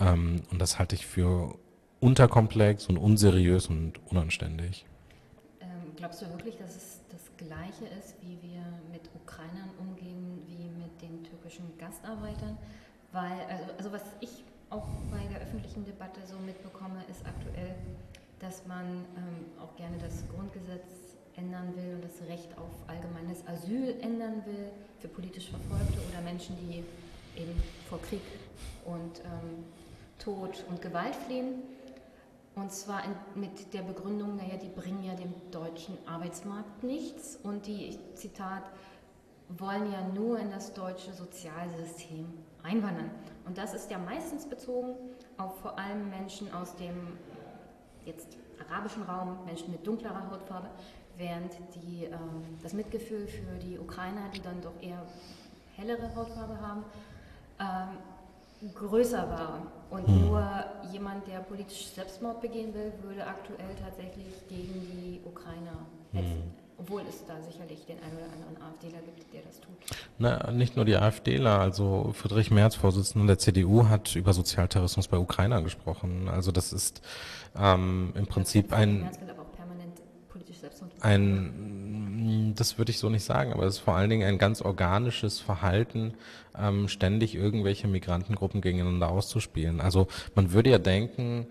Ähm, 0.00 0.42
und 0.50 0.60
das 0.60 0.78
halte 0.78 0.94
ich 0.94 1.06
für 1.06 1.56
unterkomplex 2.00 2.86
und 2.86 2.98
unseriös 2.98 3.68
und 3.68 3.94
unanständig. 4.06 4.84
Ähm, 5.60 5.68
glaubst 5.96 6.20
du 6.20 6.28
wirklich, 6.28 6.56
dass 6.56 6.76
es 6.76 7.00
das 7.10 7.30
Gleiche 7.38 7.86
ist, 7.98 8.16
wie 8.20 8.38
wir 8.42 8.62
mit 8.92 9.08
Ukrainern 9.14 9.70
umgehen, 9.78 10.42
wie 10.46 10.68
mit 10.68 11.00
den 11.00 11.24
türkischen 11.24 11.78
Gastarbeitern? 11.78 12.58
Weil, 13.12 13.46
also, 13.48 13.64
also 13.78 13.92
was 13.92 14.02
ich 14.20 14.43
auch 14.74 14.88
bei 15.10 15.24
der 15.32 15.40
öffentlichen 15.40 15.84
Debatte 15.84 16.20
so 16.26 16.36
mitbekomme, 16.38 17.04
ist 17.08 17.24
aktuell, 17.24 17.74
dass 18.40 18.66
man 18.66 19.04
ähm, 19.16 19.46
auch 19.62 19.74
gerne 19.76 19.96
das 19.98 20.24
Grundgesetz 20.34 21.16
ändern 21.36 21.74
will 21.76 21.94
und 21.94 22.04
das 22.04 22.28
Recht 22.28 22.48
auf 22.58 22.70
allgemeines 22.88 23.46
Asyl 23.46 23.96
ändern 24.00 24.44
will 24.46 24.70
für 24.98 25.08
politisch 25.08 25.50
Verfolgte 25.50 25.98
oder 26.10 26.20
Menschen, 26.22 26.56
die 26.58 26.84
eben 27.40 27.62
vor 27.88 28.00
Krieg 28.02 28.22
und 28.84 29.20
ähm, 29.20 29.64
Tod 30.18 30.64
und 30.68 30.82
Gewalt 30.82 31.14
fliehen. 31.26 31.62
Und 32.56 32.72
zwar 32.72 33.02
in, 33.04 33.40
mit 33.40 33.74
der 33.74 33.82
Begründung, 33.82 34.36
naja, 34.36 34.56
die 34.56 34.68
bringen 34.68 35.04
ja 35.04 35.14
dem 35.14 35.32
deutschen 35.50 35.98
Arbeitsmarkt 36.06 36.84
nichts 36.84 37.36
und 37.42 37.66
die, 37.66 37.98
Zitat, 38.14 38.62
wollen 39.48 39.90
ja 39.92 40.00
nur 40.14 40.38
in 40.38 40.50
das 40.50 40.72
deutsche 40.72 41.12
Sozialsystem 41.12 42.26
einwandern. 42.62 43.10
Und 43.46 43.58
das 43.58 43.74
ist 43.74 43.90
ja 43.90 43.98
meistens 43.98 44.46
bezogen 44.46 44.94
auf 45.36 45.58
vor 45.60 45.78
allem 45.78 46.10
Menschen 46.10 46.52
aus 46.52 46.74
dem 46.76 47.18
jetzt 48.04 48.36
arabischen 48.68 49.02
Raum, 49.02 49.38
Menschen 49.44 49.70
mit 49.70 49.86
dunklerer 49.86 50.30
Hautfarbe, 50.30 50.68
während 51.16 51.52
die, 51.74 52.04
ähm, 52.04 52.58
das 52.62 52.72
Mitgefühl 52.72 53.26
für 53.26 53.58
die 53.58 53.78
Ukrainer, 53.78 54.28
die 54.34 54.40
dann 54.40 54.60
doch 54.62 54.74
eher 54.80 55.04
hellere 55.76 56.14
Hautfarbe 56.14 56.60
haben, 56.60 56.84
ähm, 57.60 58.72
größer 58.74 59.28
war. 59.28 59.66
Und 59.90 60.08
mhm. 60.08 60.26
nur 60.26 60.64
jemand, 60.90 61.26
der 61.28 61.40
politisch 61.40 61.88
Selbstmord 61.88 62.40
begehen 62.40 62.74
will, 62.74 62.92
würde 63.02 63.26
aktuell 63.26 63.74
tatsächlich 63.82 64.46
gegen 64.48 64.72
die 64.72 65.20
Ukrainer 65.24 65.86
hetzen. 66.12 66.63
Obwohl 66.78 67.02
es 67.08 67.24
da 67.26 67.40
sicherlich 67.40 67.86
den 67.86 67.98
einen 68.02 68.16
oder 68.16 68.32
anderen 68.32 68.56
AfDler 68.62 68.98
gibt, 69.16 69.32
der 69.32 69.42
das 69.42 69.60
tut. 69.60 69.74
Na, 70.18 70.50
nicht 70.50 70.76
nur 70.76 70.84
die 70.84 70.96
AfDler. 70.96 71.60
Also 71.60 72.12
Friedrich 72.14 72.50
Merz, 72.50 72.74
Vorsitzender 72.74 73.26
der 73.26 73.38
CDU, 73.38 73.88
hat 73.88 74.16
über 74.16 74.32
Sozialterrorismus 74.32 75.08
bei 75.08 75.18
Ukrainer 75.18 75.62
gesprochen. 75.62 76.28
Also 76.28 76.52
das 76.52 76.72
ist 76.72 77.02
ähm, 77.56 78.12
im 78.16 78.26
Prinzip 78.26 78.72
ein... 78.72 79.08
Ein, 81.00 82.54
das 82.56 82.78
würde 82.78 82.90
ich 82.90 82.98
so 82.98 83.10
nicht 83.10 83.24
sagen, 83.24 83.52
aber 83.52 83.64
es 83.64 83.74
ist 83.74 83.80
vor 83.80 83.94
allen 83.94 84.08
Dingen 84.08 84.26
ein 84.26 84.38
ganz 84.38 84.62
organisches 84.62 85.38
Verhalten, 85.38 86.14
ähm, 86.58 86.88
ständig 86.88 87.34
irgendwelche 87.34 87.86
Migrantengruppen 87.86 88.62
gegeneinander 88.62 89.10
auszuspielen. 89.10 89.80
Also 89.80 90.08
man 90.34 90.52
würde 90.52 90.70
ja 90.70 90.78
denken, 90.78 91.46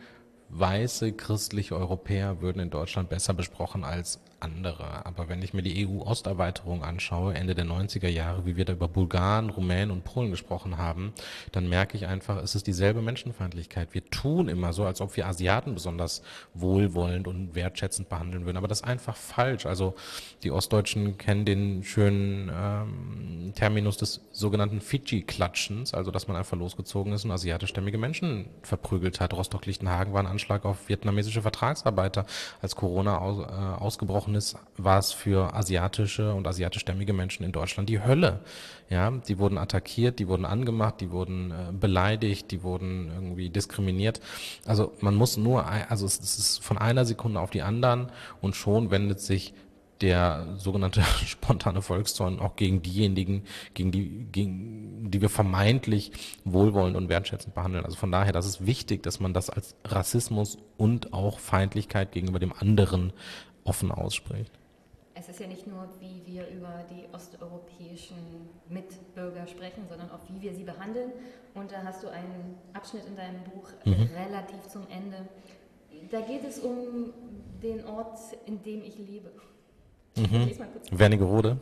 weiße 0.49 1.13
christliche 1.13 1.75
Europäer 1.75 2.41
würden 2.41 2.59
in 2.59 2.69
Deutschland 2.69 3.09
besser 3.09 3.33
besprochen 3.33 3.83
als 3.83 4.19
andere. 4.43 5.05
Aber 5.05 5.29
wenn 5.29 5.41
ich 5.41 5.53
mir 5.53 5.63
die 5.63 5.87
EU-Osterweiterung 5.87 6.83
anschaue, 6.83 7.33
Ende 7.33 7.55
der 7.55 7.65
90er 7.65 8.09
Jahre, 8.09 8.45
wie 8.45 8.55
wir 8.55 8.65
da 8.65 8.73
über 8.73 8.87
Bulgaren, 8.87 9.49
Rumänen 9.49 9.91
und 9.91 10.03
Polen 10.03 10.31
gesprochen 10.31 10.77
haben, 10.77 11.13
dann 11.51 11.69
merke 11.69 11.97
ich 11.97 12.05
einfach, 12.05 12.37
es 12.37 12.55
ist 12.55 12.67
dieselbe 12.67 13.01
Menschenfeindlichkeit. 13.01 13.93
Wir 13.93 14.05
tun 14.05 14.49
immer 14.49 14.73
so, 14.73 14.85
als 14.85 15.01
ob 15.01 15.15
wir 15.15 15.27
Asiaten 15.27 15.73
besonders 15.73 16.21
wohlwollend 16.53 17.27
und 17.27 17.55
wertschätzend 17.55 18.09
behandeln 18.09 18.45
würden. 18.45 18.57
Aber 18.57 18.67
das 18.67 18.81
ist 18.81 18.87
einfach 18.87 19.15
falsch. 19.15 19.65
Also 19.65 19.95
die 20.43 20.51
Ostdeutschen 20.51 21.17
kennen 21.17 21.45
den 21.45 21.83
schönen 21.83 22.51
ähm, 22.53 23.53
Terminus 23.55 23.97
des 23.97 24.21
sogenannten 24.31 24.81
Fidschi-Klatschens, 24.81 25.93
also 25.93 26.11
dass 26.11 26.27
man 26.27 26.37
einfach 26.37 26.57
losgezogen 26.57 27.13
ist 27.13 27.25
und 27.25 27.31
asiatischstämmige 27.31 27.97
Menschen 27.97 28.47
verprügelt 28.61 29.19
hat. 29.19 29.33
Rostock-Lichtenhagen 29.33 30.13
war 30.13 30.21
ein 30.21 30.27
Anschlag 30.27 30.65
auf 30.65 30.89
vietnamesische 30.89 31.41
Vertragsarbeiter. 31.41 32.25
Als 32.61 32.75
Corona 32.75 33.19
aus, 33.19 33.39
äh, 33.39 33.83
ausgebrochen 33.83 34.32
gebrochen 34.33 34.35
ist, 34.35 34.55
war 34.77 34.99
es 34.99 35.11
für 35.11 35.53
asiatische 35.53 36.33
und 36.33 36.47
asiatischstämmige 36.47 37.13
Menschen 37.13 37.43
in 37.43 37.51
Deutschland 37.51 37.89
die 37.89 38.01
Hölle. 38.01 38.39
Ja, 38.89 39.11
die 39.11 39.39
wurden 39.39 39.57
attackiert, 39.57 40.19
die 40.19 40.27
wurden 40.27 40.45
angemacht, 40.45 41.01
die 41.01 41.11
wurden 41.11 41.51
äh, 41.51 41.71
beleidigt, 41.71 42.51
die 42.51 42.63
wurden 42.63 43.11
irgendwie 43.13 43.49
diskriminiert. 43.49 44.19
Also 44.65 44.93
man 44.99 45.15
muss 45.15 45.37
nur, 45.37 45.65
also 45.65 46.05
es, 46.05 46.19
es 46.19 46.37
ist 46.37 46.63
von 46.63 46.77
einer 46.77 47.05
Sekunde 47.05 47.39
auf 47.39 47.49
die 47.49 47.61
anderen 47.61 48.11
und 48.41 48.55
schon 48.55 48.91
wendet 48.91 49.19
sich 49.19 49.53
der 50.01 50.55
sogenannte 50.57 51.01
spontane 51.25 51.81
Volkszorn 51.81 52.39
auch 52.39 52.55
gegen 52.55 52.81
diejenigen, 52.81 53.43
gegen 53.73 53.91
die, 53.91 54.27
gegen 54.31 55.09
die 55.09 55.21
wir 55.21 55.29
vermeintlich 55.29 56.11
wohlwollend 56.43 56.97
und 56.97 57.09
wertschätzend 57.09 57.55
behandeln. 57.55 57.85
Also 57.85 57.97
von 57.97 58.11
daher, 58.11 58.33
das 58.33 58.45
ist 58.45 58.65
wichtig, 58.65 59.01
dass 59.03 59.19
man 59.19 59.33
das 59.33 59.49
als 59.49 59.75
Rassismus 59.85 60.57
und 60.77 61.13
auch 61.13 61.39
Feindlichkeit 61.39 62.11
gegenüber 62.11 62.39
dem 62.39 62.53
anderen 62.53 63.13
offen 63.65 63.91
ausspricht. 63.91 64.51
Es 65.15 65.29
ist 65.29 65.39
ja 65.39 65.47
nicht 65.47 65.67
nur, 65.67 65.87
wie 65.99 66.23
wir 66.25 66.47
über 66.47 66.83
die 66.89 67.13
osteuropäischen 67.13 68.17
Mitbürger 68.67 69.45
sprechen, 69.45 69.83
sondern 69.87 70.09
auch, 70.09 70.19
wie 70.29 70.41
wir 70.41 70.53
sie 70.53 70.63
behandeln. 70.63 71.11
Und 71.53 71.71
da 71.71 71.83
hast 71.83 72.03
du 72.03 72.07
einen 72.07 72.57
Abschnitt 72.73 73.05
in 73.05 73.15
deinem 73.15 73.43
Buch 73.43 73.69
mhm. 73.85 74.09
relativ 74.15 74.67
zum 74.67 74.87
Ende. 74.89 75.27
Da 76.09 76.21
geht 76.21 76.43
es 76.43 76.59
um 76.59 77.13
den 77.61 77.85
Ort, 77.85 78.17
in 78.47 78.63
dem 78.63 78.81
ich 78.81 78.97
lebe. 78.97 79.31
Mhm. 80.15 80.51
Wernigerode? 80.91 81.57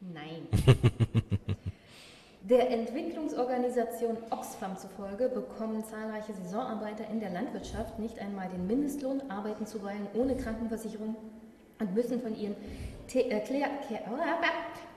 Nein. 0.00 0.48
Der 2.48 2.70
Entwicklungsorganisation 2.70 4.18
Oxfam 4.30 4.76
zufolge 4.76 5.28
bekommen 5.28 5.82
zahlreiche 5.84 6.32
Saisonarbeiter 6.32 7.08
in 7.10 7.18
der 7.18 7.30
Landwirtschaft 7.30 7.98
nicht 7.98 8.20
einmal 8.20 8.48
den 8.48 8.68
Mindestlohn, 8.68 9.20
arbeiten 9.28 9.66
zuweilen 9.66 10.06
ohne 10.14 10.36
Krankenversicherung 10.36 11.16
und 11.78 11.94
müssen 11.94 12.20
von 12.20 12.34
ihren 12.34 12.56
äh, 13.14 13.40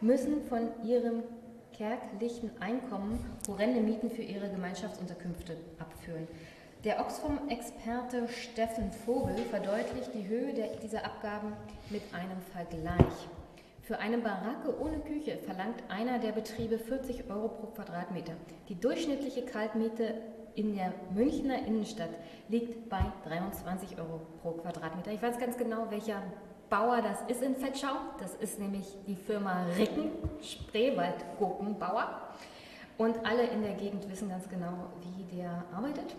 müssen 0.02 0.44
von 0.48 0.70
ihrem 0.84 1.24
kärglichen 1.78 2.52
Einkommen 2.60 3.20
horrende 3.48 3.82
Mieten 3.82 4.10
für 4.10 4.22
ihre 4.22 4.50
Gemeinschaftsunterkünfte 4.50 5.56
abführen. 5.78 6.28
Der 6.84 7.02
Oxfam-Experte 7.02 8.28
Steffen 8.30 8.92
Vogel 8.92 9.36
verdeutlicht 9.50 10.14
die 10.14 10.28
Höhe 10.28 10.54
der, 10.54 10.68
dieser 10.78 11.06
Abgaben 11.06 11.54
mit 11.90 12.02
einem 12.14 12.40
Vergleich. 12.54 13.28
Für 13.82 14.00
eine 14.00 14.18
Baracke 14.20 14.80
ohne 14.80 15.00
Küche 15.00 15.38
verlangt 15.38 15.84
einer 15.90 16.20
der 16.20 16.32
Betriebe 16.32 16.78
40 16.78 17.30
Euro 17.30 17.50
pro 17.50 17.68
Quadratmeter. 17.68 18.34
Die 18.70 18.80
durchschnittliche 18.80 19.44
Kaltmiete 19.44 20.16
in 20.56 20.76
der 20.76 20.94
Münchner 21.14 21.66
Innenstadt 21.66 22.12
liegt 22.50 22.90
bei 22.90 23.02
23 23.26 23.98
Euro 23.98 24.22
pro 24.42 24.52
Quadratmeter. 24.52 25.12
Ich 25.12 25.22
weiß 25.22 25.38
ganz 25.38 25.58
genau, 25.58 25.88
welcher 25.90 26.22
Bauer 26.70 27.02
das 27.02 27.22
ist 27.28 27.42
in 27.42 27.56
Fetschau. 27.56 27.96
Das 28.20 28.36
ist 28.36 28.60
nämlich 28.60 28.86
die 29.08 29.16
Firma 29.16 29.66
Ricken, 29.78 30.12
Spreewaldgurkenbauer. 30.42 32.22
Und 32.98 33.26
alle 33.26 33.44
in 33.44 33.62
der 33.62 33.74
Gegend 33.74 34.10
wissen 34.10 34.30
ganz 34.30 34.48
genau, 34.50 34.74
wie 35.02 35.38
der 35.38 35.64
arbeitet 35.76 36.16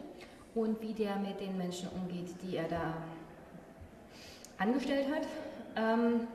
und 0.54 0.80
wie 0.80 0.94
der 0.94 1.16
mit 1.16 1.38
den 1.40 1.56
Menschen 1.56 1.88
umgeht, 1.90 2.34
die 2.42 2.56
er 2.56 2.68
da 2.68 2.94
angestellt 4.58 5.06
hat. 5.14 5.26
Ähm, 5.76 6.26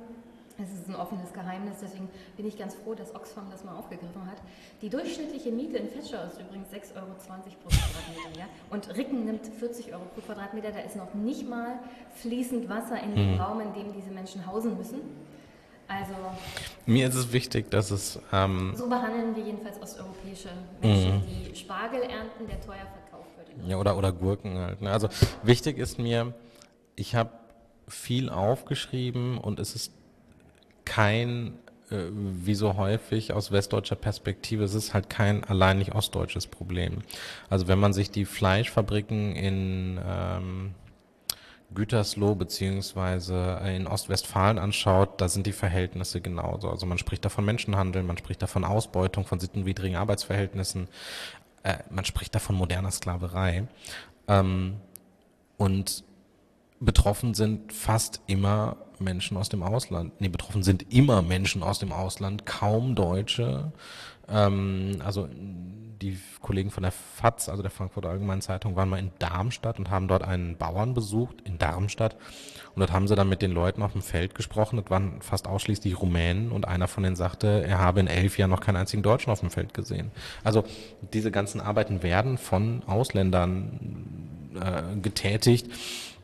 offenes 1.05 1.31
Geheimnis, 1.33 1.77
deswegen 1.81 2.09
bin 2.35 2.47
ich 2.47 2.57
ganz 2.57 2.73
froh, 2.73 2.95
dass 2.95 3.13
Oxfam 3.13 3.45
das 3.51 3.63
mal 3.63 3.75
aufgegriffen 3.75 4.25
hat. 4.25 4.37
Die 4.81 4.89
durchschnittliche 4.89 5.51
Miete 5.51 5.77
in 5.77 5.89
Fetschau 5.89 6.23
ist 6.25 6.39
übrigens 6.39 6.69
6,20 6.69 6.95
Euro 6.95 7.13
pro 7.61 7.69
Quadratmeter. 7.69 8.39
Ja? 8.39 8.45
Und 8.71 8.95
Ricken 8.97 9.25
nimmt 9.25 9.45
40 9.45 9.93
Euro 9.93 10.03
pro 10.15 10.21
Quadratmeter. 10.21 10.71
Da 10.71 10.79
ist 10.79 10.95
noch 10.95 11.13
nicht 11.13 11.47
mal 11.47 11.79
fließend 12.15 12.67
Wasser 12.69 13.01
in 13.03 13.15
dem 13.15 13.33
mhm. 13.33 13.39
Raum, 13.39 13.61
in 13.61 13.73
dem 13.73 13.93
diese 13.93 14.09
Menschen 14.09 14.47
hausen 14.47 14.77
müssen. 14.77 15.01
Also 15.87 16.15
mir 16.87 17.07
ist 17.07 17.13
es 17.13 17.31
wichtig, 17.31 17.69
dass 17.69 17.91
es 17.91 18.19
ähm, 18.33 18.73
so 18.75 18.89
behandeln 18.89 19.35
wir 19.35 19.43
jedenfalls 19.43 19.79
osteuropäische 19.79 20.49
Menschen, 20.81 21.17
mhm. 21.17 21.23
die 21.27 21.55
Spargel 21.55 22.01
ernten, 22.01 22.47
der 22.47 22.59
teuer 22.59 22.87
verkauft 22.91 23.37
wird. 23.37 23.67
Ja 23.67 23.77
oder 23.77 23.95
oder 23.95 24.11
Gurken 24.11 24.57
halt. 24.57 24.81
Ne? 24.81 24.89
Also 24.89 25.09
wichtig 25.43 25.77
ist 25.77 25.99
mir, 25.99 26.33
ich 26.95 27.13
habe 27.13 27.29
viel 27.87 28.31
aufgeschrieben 28.31 29.37
und 29.37 29.59
es 29.59 29.75
ist 29.75 29.93
kein, 30.85 31.53
äh, 31.89 31.97
wie 32.11 32.55
so 32.55 32.77
häufig 32.77 33.33
aus 33.33 33.51
westdeutscher 33.51 33.95
Perspektive, 33.95 34.63
es 34.63 34.73
ist 34.73 34.93
halt 34.93 35.09
kein 35.09 35.43
allein 35.43 35.79
nicht 35.79 35.93
ostdeutsches 35.93 36.47
Problem. 36.47 36.99
Also 37.49 37.67
wenn 37.67 37.79
man 37.79 37.93
sich 37.93 38.11
die 38.11 38.25
Fleischfabriken 38.25 39.35
in 39.35 39.99
ähm, 40.05 40.75
Gütersloh 41.73 42.35
beziehungsweise 42.35 43.59
in 43.65 43.87
Ostwestfalen 43.87 44.59
anschaut, 44.59 45.19
da 45.19 45.27
sind 45.29 45.47
die 45.47 45.51
Verhältnisse 45.51 46.21
genauso. 46.21 46.69
Also 46.69 46.85
man 46.85 46.97
spricht 46.97 47.25
da 47.25 47.29
von 47.29 47.45
Menschenhandel, 47.45 48.03
man 48.03 48.17
spricht 48.17 48.41
da 48.41 48.47
von 48.47 48.63
Ausbeutung, 48.63 49.25
von 49.25 49.39
sittenwidrigen 49.39 49.97
Arbeitsverhältnissen, 49.97 50.87
äh, 51.63 51.77
man 51.89 52.05
spricht 52.05 52.33
da 52.35 52.39
von 52.39 52.55
moderner 52.55 52.91
Sklaverei. 52.91 53.67
Ähm, 54.27 54.75
und 55.57 56.03
betroffen 56.79 57.33
sind 57.33 57.71
fast 57.73 58.21
immer 58.27 58.77
Menschen 58.99 59.37
aus 59.37 59.49
dem 59.49 59.63
Ausland. 59.63 60.19
Nee, 60.19 60.29
betroffen 60.29 60.63
sind 60.63 60.93
immer 60.93 61.21
Menschen 61.21 61.63
aus 61.63 61.79
dem 61.79 61.91
Ausland, 61.91 62.45
kaum 62.45 62.95
Deutsche. 62.95 63.71
Ähm, 64.27 65.01
also 65.03 65.27
die 66.01 66.19
Kollegen 66.41 66.71
von 66.71 66.83
der 66.83 66.91
FAZ, 66.91 67.49
also 67.49 67.61
der 67.61 67.71
Frankfurter 67.71 68.09
Allgemeinen 68.09 68.41
Zeitung, 68.41 68.75
waren 68.75 68.89
mal 68.89 68.99
in 68.99 69.11
Darmstadt 69.19 69.79
und 69.79 69.89
haben 69.89 70.07
dort 70.07 70.23
einen 70.23 70.57
Bauern 70.57 70.93
besucht 70.93 71.41
in 71.45 71.57
Darmstadt. 71.57 72.15
Und 72.75 72.81
dort 72.81 72.91
haben 72.91 73.07
sie 73.07 73.15
dann 73.15 73.29
mit 73.29 73.41
den 73.41 73.51
Leuten 73.51 73.81
auf 73.81 73.93
dem 73.93 74.01
Feld 74.01 74.35
gesprochen. 74.35 74.77
Das 74.77 74.89
waren 74.89 75.21
fast 75.21 75.47
ausschließlich 75.47 75.99
Rumänen 76.01 76.51
und 76.51 76.67
einer 76.67 76.87
von 76.87 77.03
denen 77.03 77.15
sagte, 77.15 77.63
er 77.65 77.79
habe 77.79 78.01
in 78.01 78.07
elf 78.07 78.37
Jahren 78.37 78.51
noch 78.51 78.59
keinen 78.59 78.75
einzigen 78.75 79.03
Deutschen 79.03 79.31
auf 79.31 79.39
dem 79.39 79.49
Feld 79.49 79.73
gesehen. 79.73 80.11
Also 80.43 80.63
diese 81.13 81.31
ganzen 81.31 81.61
Arbeiten 81.61 82.03
werden 82.03 82.37
von 82.37 82.83
Ausländern 82.85 83.79
äh, 84.61 84.99
getätigt 84.99 85.69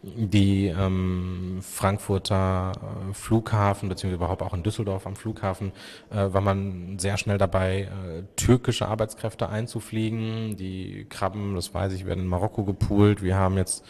die 0.04 0.68
ähm, 0.68 1.60
Frankfurter 1.62 2.72
äh, 2.76 3.14
Flughafen, 3.14 3.88
beziehungsweise 3.88 4.16
überhaupt 4.16 4.42
auch 4.42 4.54
in 4.54 4.64
Düsseldorf 4.64 5.06
am 5.06 5.16
Flughafen, 5.16 5.72
äh, 6.10 6.34
war 6.34 6.42
man 6.42 6.98
sehr 6.98 7.18
schnell 7.18 7.38
dabei, 7.38 7.82
äh, 7.82 8.24
türkische 8.36 8.88
Arbeitskräfte 8.88 9.50
einzufliegen. 9.50 10.58
Die 10.58 11.06
Krabben, 11.08 11.54
das 11.54 11.74
weiß 11.74 11.94
ich, 11.94 12.06
werden 12.06 12.22
in 12.22 12.28
Marokko 12.28 12.64
gepoolt. 12.64 13.22
Wir 13.22 13.36
haben 13.36 13.58
jetzt 13.58 13.86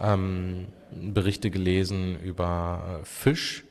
ähm, 0.00 0.68
Berichte 0.90 1.50
gelesen 1.50 2.18
über 2.20 3.00
äh, 3.02 3.04
Fisch, 3.04 3.64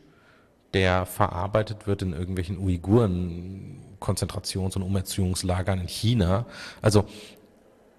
der 0.76 1.08
verarbeitet 1.08 1.88
wird 1.88 2.04
in 2.04 2.14
irgendwelchen 2.14 2.60
Uiguren 2.60 3.80
Konzentrations- 4.00 4.76
und 4.76 4.84
Umerziehungslagern 4.84 5.82
in 5.82 5.88
China. 5.88 6.46
Also 6.82 7.06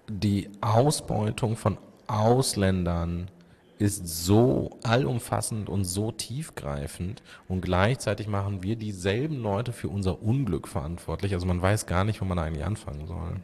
die 0.07 0.49
Ausbeutung 0.61 1.57
von 1.57 1.77
Ausländern 2.07 3.29
ist 3.83 4.07
so 4.07 4.79
allumfassend 4.83 5.67
und 5.67 5.83
so 5.83 6.13
tiefgreifend 6.13 7.21
und 7.49 7.59
gleichzeitig 7.59 8.27
machen 8.27 8.63
wir 8.63 8.77
dieselben 8.77 9.35
Leute 9.41 9.73
für 9.73 9.89
unser 9.89 10.23
Unglück 10.23 10.69
verantwortlich. 10.69 11.33
Also 11.33 11.45
man 11.45 11.61
weiß 11.61 11.85
gar 11.85 12.05
nicht, 12.05 12.21
wo 12.21 12.25
man 12.25 12.39
eigentlich 12.39 12.63
anfangen 12.63 13.05
soll. 13.07 13.41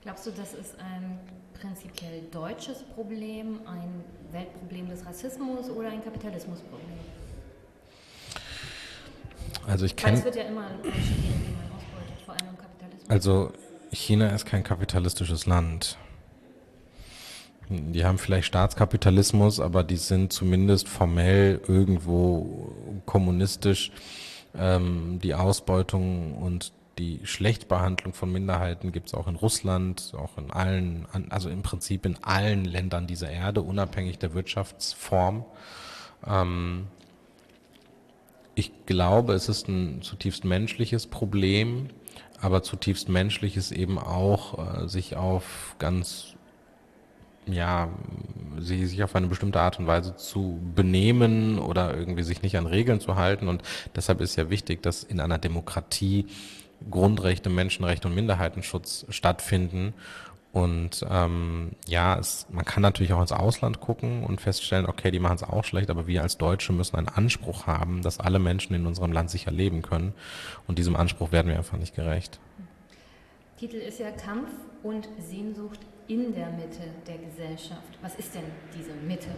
Glaubst 0.00 0.26
du, 0.26 0.30
das 0.30 0.54
ist 0.54 0.80
ein 0.80 1.20
prinzipiell 1.52 2.22
deutsches 2.30 2.82
Problem, 2.82 3.60
ein 3.66 4.02
Weltproblem 4.32 4.88
des 4.88 5.04
Rassismus 5.04 5.68
oder 5.68 5.90
ein 5.90 6.02
Kapitalismusproblem? 6.02 6.88
Also 9.68 9.84
ich 9.84 9.94
kenne. 9.94 10.16
Es 10.16 10.24
wird 10.24 10.36
ja 10.36 10.44
immer 10.44 10.68
geben, 10.82 10.94
die 10.94 11.54
man 11.54 11.76
ausbeutet, 11.76 12.22
vor 12.24 12.34
allem 12.34 12.48
im 12.48 12.56
Kapitalismus. 12.56 13.10
Also 13.10 13.52
China 13.92 14.30
ist 14.30 14.46
kein 14.46 14.64
kapitalistisches 14.64 15.44
Land. 15.44 15.98
Die 17.68 18.04
haben 18.04 18.18
vielleicht 18.18 18.46
Staatskapitalismus, 18.46 19.60
aber 19.60 19.84
die 19.84 19.96
sind 19.96 20.32
zumindest 20.32 20.88
formell 20.88 21.60
irgendwo 21.66 22.72
kommunistisch. 23.06 23.92
Ähm, 24.54 25.18
die 25.22 25.34
Ausbeutung 25.34 26.36
und 26.36 26.72
die 26.98 27.20
Schlechtbehandlung 27.24 28.12
von 28.12 28.30
Minderheiten 28.30 28.92
gibt 28.92 29.08
es 29.08 29.14
auch 29.14 29.26
in 29.26 29.36
Russland, 29.36 30.12
auch 30.16 30.36
in 30.36 30.50
allen, 30.50 31.06
also 31.30 31.48
im 31.48 31.62
Prinzip 31.62 32.04
in 32.04 32.22
allen 32.22 32.64
Ländern 32.64 33.06
dieser 33.06 33.30
Erde, 33.30 33.62
unabhängig 33.62 34.18
der 34.18 34.34
Wirtschaftsform. 34.34 35.44
Ähm, 36.26 36.86
ich 38.54 38.72
glaube, 38.84 39.32
es 39.32 39.48
ist 39.48 39.68
ein 39.68 40.02
zutiefst 40.02 40.44
menschliches 40.44 41.06
Problem, 41.06 41.88
aber 42.40 42.62
zutiefst 42.62 43.08
menschlich 43.08 43.56
ist 43.56 43.72
eben 43.72 43.98
auch, 43.98 44.82
äh, 44.82 44.88
sich 44.88 45.16
auf 45.16 45.76
ganz 45.78 46.31
ja, 47.46 47.88
sie 48.58 48.86
sich 48.86 49.02
auf 49.02 49.16
eine 49.16 49.26
bestimmte 49.26 49.60
Art 49.60 49.78
und 49.78 49.86
Weise 49.86 50.16
zu 50.16 50.60
benehmen 50.74 51.58
oder 51.58 51.96
irgendwie 51.96 52.22
sich 52.22 52.42
nicht 52.42 52.56
an 52.56 52.66
Regeln 52.66 53.00
zu 53.00 53.16
halten. 53.16 53.48
Und 53.48 53.62
deshalb 53.96 54.20
ist 54.20 54.36
ja 54.36 54.50
wichtig, 54.50 54.82
dass 54.82 55.02
in 55.02 55.20
einer 55.20 55.38
Demokratie 55.38 56.26
Grundrechte, 56.90 57.48
Menschenrechte 57.48 58.08
und 58.08 58.14
Minderheitenschutz 58.14 59.06
stattfinden. 59.08 59.94
Und 60.52 61.06
ähm, 61.08 61.70
ja, 61.86 62.18
es, 62.18 62.46
man 62.50 62.64
kann 62.64 62.82
natürlich 62.82 63.14
auch 63.14 63.22
ins 63.22 63.32
Ausland 63.32 63.80
gucken 63.80 64.22
und 64.22 64.40
feststellen, 64.40 64.84
okay, 64.84 65.10
die 65.10 65.18
machen 65.18 65.36
es 65.36 65.42
auch 65.42 65.64
schlecht, 65.64 65.88
aber 65.88 66.06
wir 66.06 66.22
als 66.22 66.36
Deutsche 66.36 66.74
müssen 66.74 66.96
einen 66.96 67.08
Anspruch 67.08 67.66
haben, 67.66 68.02
dass 68.02 68.20
alle 68.20 68.38
Menschen 68.38 68.74
in 68.74 68.86
unserem 68.86 69.12
Land 69.12 69.30
sicher 69.30 69.50
leben 69.50 69.80
können. 69.80 70.12
Und 70.66 70.78
diesem 70.78 70.94
Anspruch 70.94 71.32
werden 71.32 71.48
wir 71.48 71.56
einfach 71.56 71.78
nicht 71.78 71.94
gerecht. 71.94 72.38
Titel 73.56 73.76
ist 73.76 73.98
ja 73.98 74.10
Kampf 74.10 74.50
und 74.82 75.08
Sehnsucht 75.18 75.80
in 76.08 76.34
der 76.34 76.50
Mitte 76.50 76.82
der 77.06 77.18
Gesellschaft. 77.18 77.98
Was 78.00 78.14
ist 78.16 78.34
denn 78.34 78.44
diese 78.76 78.92
Mitte? 78.94 79.30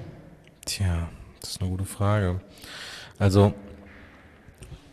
Tja, 0.64 1.08
das 1.40 1.50
ist 1.50 1.60
eine 1.60 1.70
gute 1.70 1.84
Frage. 1.84 2.40
Also 3.18 3.54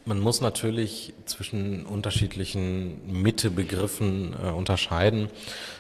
man 0.06 0.20
muss 0.20 0.42
natürlich 0.42 1.14
zwischen 1.26 1.86
unterschiedlichen 1.86 3.22
Mittebegriffen 3.22 4.34
äh, 4.34 4.50
unterscheiden. 4.50 5.30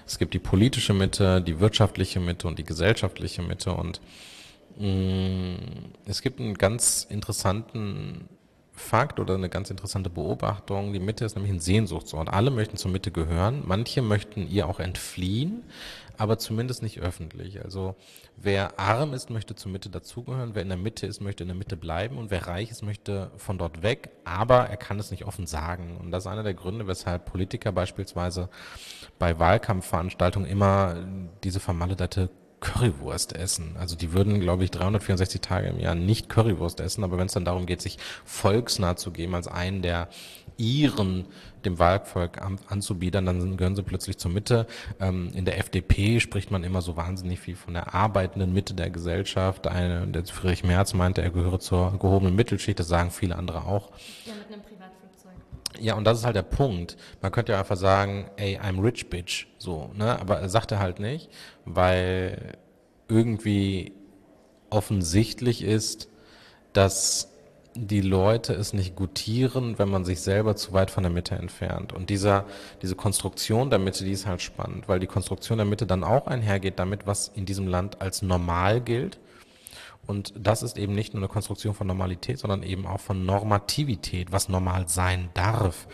Es 0.05 0.19
gibt 0.19 0.33
die 0.33 0.39
politische 0.39 0.93
Mitte, 0.93 1.41
die 1.41 1.59
wirtschaftliche 1.59 2.19
Mitte 2.19 2.47
und 2.47 2.59
die 2.59 2.63
gesellschaftliche 2.63 3.41
Mitte. 3.41 3.73
Und 3.73 3.99
mm, 4.77 5.55
es 6.05 6.21
gibt 6.21 6.39
einen 6.39 6.57
ganz 6.57 7.05
interessanten 7.09 8.29
Fakt 8.81 9.19
oder 9.19 9.35
eine 9.35 9.49
ganz 9.49 9.69
interessante 9.69 10.09
Beobachtung. 10.09 10.91
Die 10.91 10.99
Mitte 10.99 11.23
ist 11.23 11.35
nämlich 11.35 11.53
ein 11.53 11.59
Sehnsuchtsort. 11.59 12.29
Alle 12.29 12.51
möchten 12.51 12.77
zur 12.77 12.91
Mitte 12.91 13.11
gehören. 13.11 13.63
Manche 13.65 14.01
möchten 14.01 14.49
ihr 14.49 14.67
auch 14.67 14.79
entfliehen, 14.79 15.63
aber 16.17 16.37
zumindest 16.37 16.83
nicht 16.83 16.99
öffentlich. 16.99 17.63
Also 17.63 17.95
wer 18.35 18.79
arm 18.79 19.13
ist, 19.13 19.29
möchte 19.29 19.55
zur 19.55 19.71
Mitte 19.71 19.89
dazugehören. 19.89 20.55
Wer 20.55 20.63
in 20.63 20.69
der 20.69 20.77
Mitte 20.77 21.07
ist, 21.07 21.21
möchte 21.21 21.43
in 21.43 21.49
der 21.49 21.57
Mitte 21.57 21.77
bleiben. 21.77 22.17
Und 22.17 22.31
wer 22.31 22.47
reich 22.47 22.71
ist, 22.71 22.81
möchte 22.81 23.31
von 23.37 23.57
dort 23.57 23.83
weg. 23.83 24.09
Aber 24.25 24.67
er 24.67 24.77
kann 24.77 24.99
es 24.99 25.11
nicht 25.11 25.25
offen 25.25 25.47
sagen. 25.47 25.97
Und 25.97 26.11
das 26.11 26.23
ist 26.23 26.27
einer 26.31 26.43
der 26.43 26.53
Gründe, 26.53 26.87
weshalb 26.87 27.25
Politiker 27.25 27.71
beispielsweise 27.71 28.49
bei 29.19 29.39
Wahlkampfveranstaltungen 29.39 30.49
immer 30.49 30.95
diese 31.43 31.59
vermaledete 31.59 32.29
Currywurst 32.61 33.35
essen. 33.35 33.75
Also 33.77 33.95
die 33.95 34.13
würden, 34.13 34.39
glaube 34.39 34.63
ich, 34.63 34.71
364 34.71 35.41
Tage 35.41 35.67
im 35.67 35.79
Jahr 35.79 35.95
nicht 35.95 36.29
Currywurst 36.29 36.79
essen, 36.79 37.03
aber 37.03 37.17
wenn 37.17 37.25
es 37.25 37.33
dann 37.33 37.43
darum 37.43 37.65
geht, 37.65 37.81
sich 37.81 37.97
volksnah 38.23 38.95
zu 38.95 39.11
geben, 39.11 39.35
als 39.35 39.47
einen 39.47 39.81
der 39.81 40.07
ihren 40.57 41.25
dem 41.65 41.79
Wahlvolk 41.79 42.41
anzubiedern, 42.41 43.25
dann 43.25 43.57
gehören 43.57 43.75
sie 43.75 43.83
plötzlich 43.83 44.17
zur 44.17 44.31
Mitte. 44.31 44.67
Ähm, 44.99 45.31
in 45.33 45.45
der 45.45 45.59
FDP 45.59 46.19
spricht 46.19 46.51
man 46.51 46.63
immer 46.63 46.81
so 46.81 46.95
wahnsinnig 46.97 47.39
viel 47.39 47.55
von 47.55 47.73
der 47.73 47.93
arbeitenden 47.93 48.53
Mitte 48.53 48.73
der 48.73 48.89
Gesellschaft. 48.89 49.67
Eine, 49.67 50.07
der 50.07 50.25
Friedrich 50.25 50.63
Merz 50.63 50.93
meinte, 50.93 51.21
er 51.21 51.31
gehöre 51.31 51.59
zur 51.59 51.97
gehobenen 51.99 52.35
Mittelschicht, 52.35 52.79
das 52.79 52.87
sagen 52.87 53.11
viele 53.11 53.35
andere 53.35 53.65
auch. 53.65 53.91
Ja. 54.25 54.33
Ja, 55.81 55.95
und 55.95 56.03
das 56.03 56.19
ist 56.19 56.25
halt 56.25 56.35
der 56.35 56.43
Punkt. 56.43 56.95
Man 57.21 57.31
könnte 57.31 57.53
ja 57.53 57.59
einfach 57.59 57.75
sagen, 57.75 58.29
ey, 58.37 58.59
I'm 58.59 58.81
rich 58.83 59.09
bitch, 59.09 59.47
so, 59.57 59.89
ne? 59.95 60.19
Aber 60.19 60.39
er 60.39 60.49
sagt 60.49 60.71
er 60.71 60.79
halt 60.79 60.99
nicht, 60.99 61.29
weil 61.65 62.57
irgendwie 63.07 63.93
offensichtlich 64.69 65.63
ist, 65.63 66.07
dass 66.73 67.29
die 67.73 68.01
Leute 68.01 68.53
es 68.53 68.73
nicht 68.73 68.95
gutieren, 68.95 69.79
wenn 69.79 69.89
man 69.89 70.05
sich 70.05 70.21
selber 70.21 70.55
zu 70.55 70.73
weit 70.73 70.91
von 70.91 71.03
der 71.03 71.11
Mitte 71.11 71.35
entfernt. 71.35 71.93
Und 71.93 72.09
dieser, 72.09 72.45
diese 72.81 72.95
Konstruktion 72.95 73.69
der 73.69 73.79
Mitte, 73.79 74.03
die 74.03 74.11
ist 74.11 74.27
halt 74.27 74.41
spannend, 74.41 74.87
weil 74.87 74.99
die 74.99 75.07
Konstruktion 75.07 75.57
der 75.57 75.65
Mitte 75.65 75.87
dann 75.87 76.03
auch 76.03 76.27
einhergeht 76.27 76.79
damit, 76.79 77.07
was 77.07 77.29
in 77.29 77.45
diesem 77.45 77.67
Land 77.67 78.01
als 78.01 78.21
normal 78.21 78.81
gilt. 78.81 79.19
Und 80.11 80.33
das 80.37 80.61
ist 80.61 80.77
eben 80.77 80.93
nicht 80.93 81.13
nur 81.13 81.23
eine 81.23 81.29
Konstruktion 81.29 81.73
von 81.73 81.87
Normalität, 81.87 82.37
sondern 82.37 82.63
eben 82.63 82.85
auch 82.85 82.99
von 82.99 83.25
Normativität, 83.25 84.33
was 84.33 84.49
normal 84.49 84.89
sein 84.89 85.29
darf. 85.33 85.87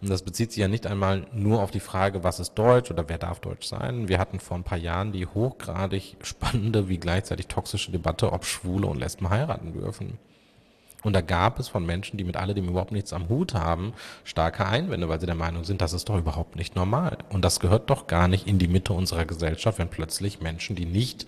Und 0.00 0.08
das 0.08 0.22
bezieht 0.22 0.52
sich 0.52 0.60
ja 0.62 0.68
nicht 0.68 0.86
einmal 0.86 1.26
nur 1.34 1.60
auf 1.60 1.70
die 1.70 1.78
Frage, 1.78 2.24
was 2.24 2.40
ist 2.40 2.54
Deutsch 2.54 2.90
oder 2.90 3.10
wer 3.10 3.18
darf 3.18 3.40
Deutsch 3.40 3.66
sein. 3.66 4.08
Wir 4.08 4.18
hatten 4.18 4.40
vor 4.40 4.56
ein 4.56 4.64
paar 4.64 4.78
Jahren 4.78 5.12
die 5.12 5.26
hochgradig 5.26 6.16
spannende 6.22 6.88
wie 6.88 6.96
gleichzeitig 6.96 7.48
toxische 7.48 7.92
Debatte, 7.92 8.32
ob 8.32 8.46
Schwule 8.46 8.86
und 8.86 9.00
Lesben 9.00 9.28
heiraten 9.28 9.74
dürfen. 9.74 10.16
Und 11.02 11.12
da 11.12 11.20
gab 11.20 11.60
es 11.60 11.68
von 11.68 11.84
Menschen, 11.84 12.16
die 12.16 12.24
mit 12.24 12.36
alledem 12.36 12.68
überhaupt 12.68 12.92
nichts 12.92 13.12
am 13.12 13.28
Hut 13.28 13.52
haben, 13.52 13.92
starke 14.24 14.66
Einwände, 14.66 15.10
weil 15.10 15.20
sie 15.20 15.26
der 15.26 15.34
Meinung 15.34 15.64
sind, 15.64 15.82
das 15.82 15.92
ist 15.92 16.08
doch 16.08 16.18
überhaupt 16.18 16.56
nicht 16.56 16.74
normal. 16.74 17.18
Und 17.28 17.44
das 17.44 17.60
gehört 17.60 17.90
doch 17.90 18.06
gar 18.06 18.28
nicht 18.28 18.46
in 18.46 18.58
die 18.58 18.66
Mitte 18.66 18.94
unserer 18.94 19.26
Gesellschaft, 19.26 19.78
wenn 19.78 19.90
plötzlich 19.90 20.40
Menschen, 20.40 20.74
die 20.74 20.86
nicht 20.86 21.26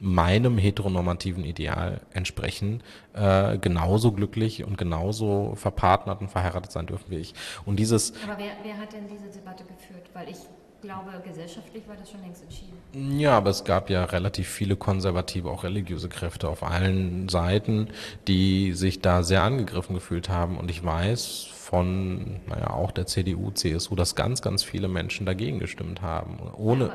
meinem 0.00 0.58
heteronormativen 0.58 1.44
Ideal 1.44 2.00
entsprechen, 2.12 2.82
äh, 3.14 3.58
genauso 3.58 4.12
glücklich 4.12 4.64
und 4.64 4.78
genauso 4.78 5.54
verpartnert 5.56 6.20
und 6.20 6.28
verheiratet 6.28 6.70
sein 6.72 6.86
dürfen 6.86 7.10
wie 7.10 7.16
ich. 7.16 7.34
Und 7.64 7.76
dieses. 7.76 8.12
Aber 8.24 8.38
wer, 8.38 8.52
wer 8.62 8.78
hat 8.78 8.92
denn 8.92 9.08
diese 9.08 9.28
Debatte 9.28 9.64
geführt? 9.64 10.08
Weil 10.14 10.28
ich 10.28 10.38
glaube, 10.80 11.10
gesellschaftlich 11.24 11.88
war 11.88 11.96
das 11.96 12.10
schon 12.10 12.20
längst 12.20 12.42
entschieden. 12.42 13.18
Ja, 13.18 13.36
aber 13.36 13.50
es 13.50 13.64
gab 13.64 13.90
ja 13.90 14.04
relativ 14.04 14.48
viele 14.48 14.76
konservative, 14.76 15.50
auch 15.50 15.64
religiöse 15.64 16.08
Kräfte 16.08 16.48
auf 16.48 16.62
allen 16.62 17.28
Seiten, 17.28 17.88
die 18.28 18.72
sich 18.72 19.00
da 19.00 19.22
sehr 19.22 19.42
angegriffen 19.42 19.94
gefühlt 19.94 20.28
haben. 20.28 20.56
Und 20.56 20.70
ich 20.70 20.84
weiß 20.84 21.48
von, 21.52 22.40
naja, 22.46 22.70
auch 22.70 22.92
der 22.92 23.06
CDU, 23.06 23.50
CSU, 23.50 23.96
dass 23.96 24.14
ganz, 24.14 24.40
ganz 24.40 24.62
viele 24.62 24.88
Menschen 24.88 25.26
dagegen 25.26 25.58
gestimmt 25.58 26.00
haben. 26.00 26.38
Ohne, 26.56 26.86
ja, 26.86 26.94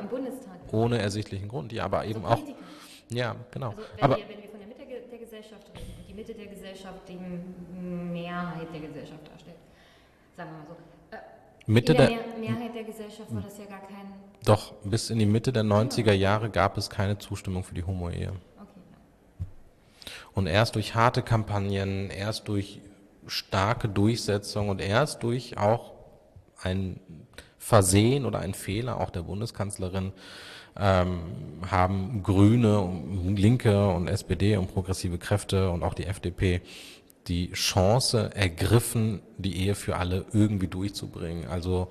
ohne 0.71 0.99
ersichtlichen 0.99 1.47
Grund. 1.49 1.73
Ja, 1.73 1.85
aber 1.85 1.99
also 1.99 2.11
eben 2.11 2.25
auch. 2.25 2.41
Ja, 3.13 3.36
genau. 3.52 3.69
Also 3.69 3.82
wenn, 3.95 4.04
aber, 4.04 4.17
wir, 4.17 4.30
wenn 4.30 4.41
wir 4.41 4.49
von 4.49 4.60
der 4.60 4.67
Mitte 4.67 4.86
der 4.86 5.19
Gesellschaft 5.19 5.67
reden, 5.76 6.06
die 6.08 6.13
Mitte 6.13 6.34
der 6.34 6.47
Gesellschaft 6.47 6.99
die 7.08 7.17
Mehrheit 7.17 8.67
der 8.73 8.82
Gesellschaft 8.82 9.28
darstellt, 9.28 9.58
sagen 10.36 10.49
wir 10.52 10.58
mal 10.58 10.65
so, 10.67 10.76
Mitte 11.65 11.93
in 11.93 11.97
der, 11.97 12.08
der 12.08 12.17
Mehrheit 12.39 12.76
der 12.76 12.84
Gesellschaft 12.84 13.34
war 13.34 13.41
das 13.41 13.58
ja 13.58 13.65
gar 13.65 13.82
kein. 13.82 14.13
Doch, 14.45 14.73
bis 14.84 15.10
in 15.10 15.19
die 15.19 15.26
Mitte 15.26 15.54
der 15.54 15.63
90er 15.63 16.12
Jahre 16.12 16.49
gab 16.49 16.78
es 16.78 16.89
keine 16.89 17.17
Zustimmung 17.17 17.63
für 17.63 17.73
die 17.73 17.84
Homo-Ehe. 17.84 18.34
Und 20.34 20.47
erst 20.47 20.76
durch 20.76 20.95
harte 20.95 21.21
Kampagnen, 21.21 22.10
erst 22.10 22.47
durch 22.47 22.82
starke 23.28 23.88
Durchsetzung 23.88 24.69
und 24.69 24.82
erst 24.82 25.23
durch 25.23 25.58
auch 25.58 25.93
ein 26.62 26.99
Versehen 27.58 28.26
oder 28.26 28.39
ein 28.39 28.54
Fehler 28.54 28.99
auch 28.99 29.10
der 29.10 29.21
Bundeskanzlerin 29.21 30.12
ähm, 30.77 31.19
haben 31.69 32.23
Grüne, 32.23 32.89
Linke 33.36 33.88
und 33.89 34.07
SPD 34.07 34.57
und 34.57 34.73
progressive 34.73 35.17
Kräfte 35.17 35.69
und 35.69 35.83
auch 35.83 35.93
die 35.93 36.05
FDP 36.05 36.62
die 37.27 37.51
Chance 37.51 38.31
ergriffen, 38.33 39.21
die 39.38 39.57
Ehe 39.57 39.75
für 39.75 39.95
alle 39.95 40.25
irgendwie 40.33 40.67
durchzubringen. 40.67 41.47
Also 41.47 41.89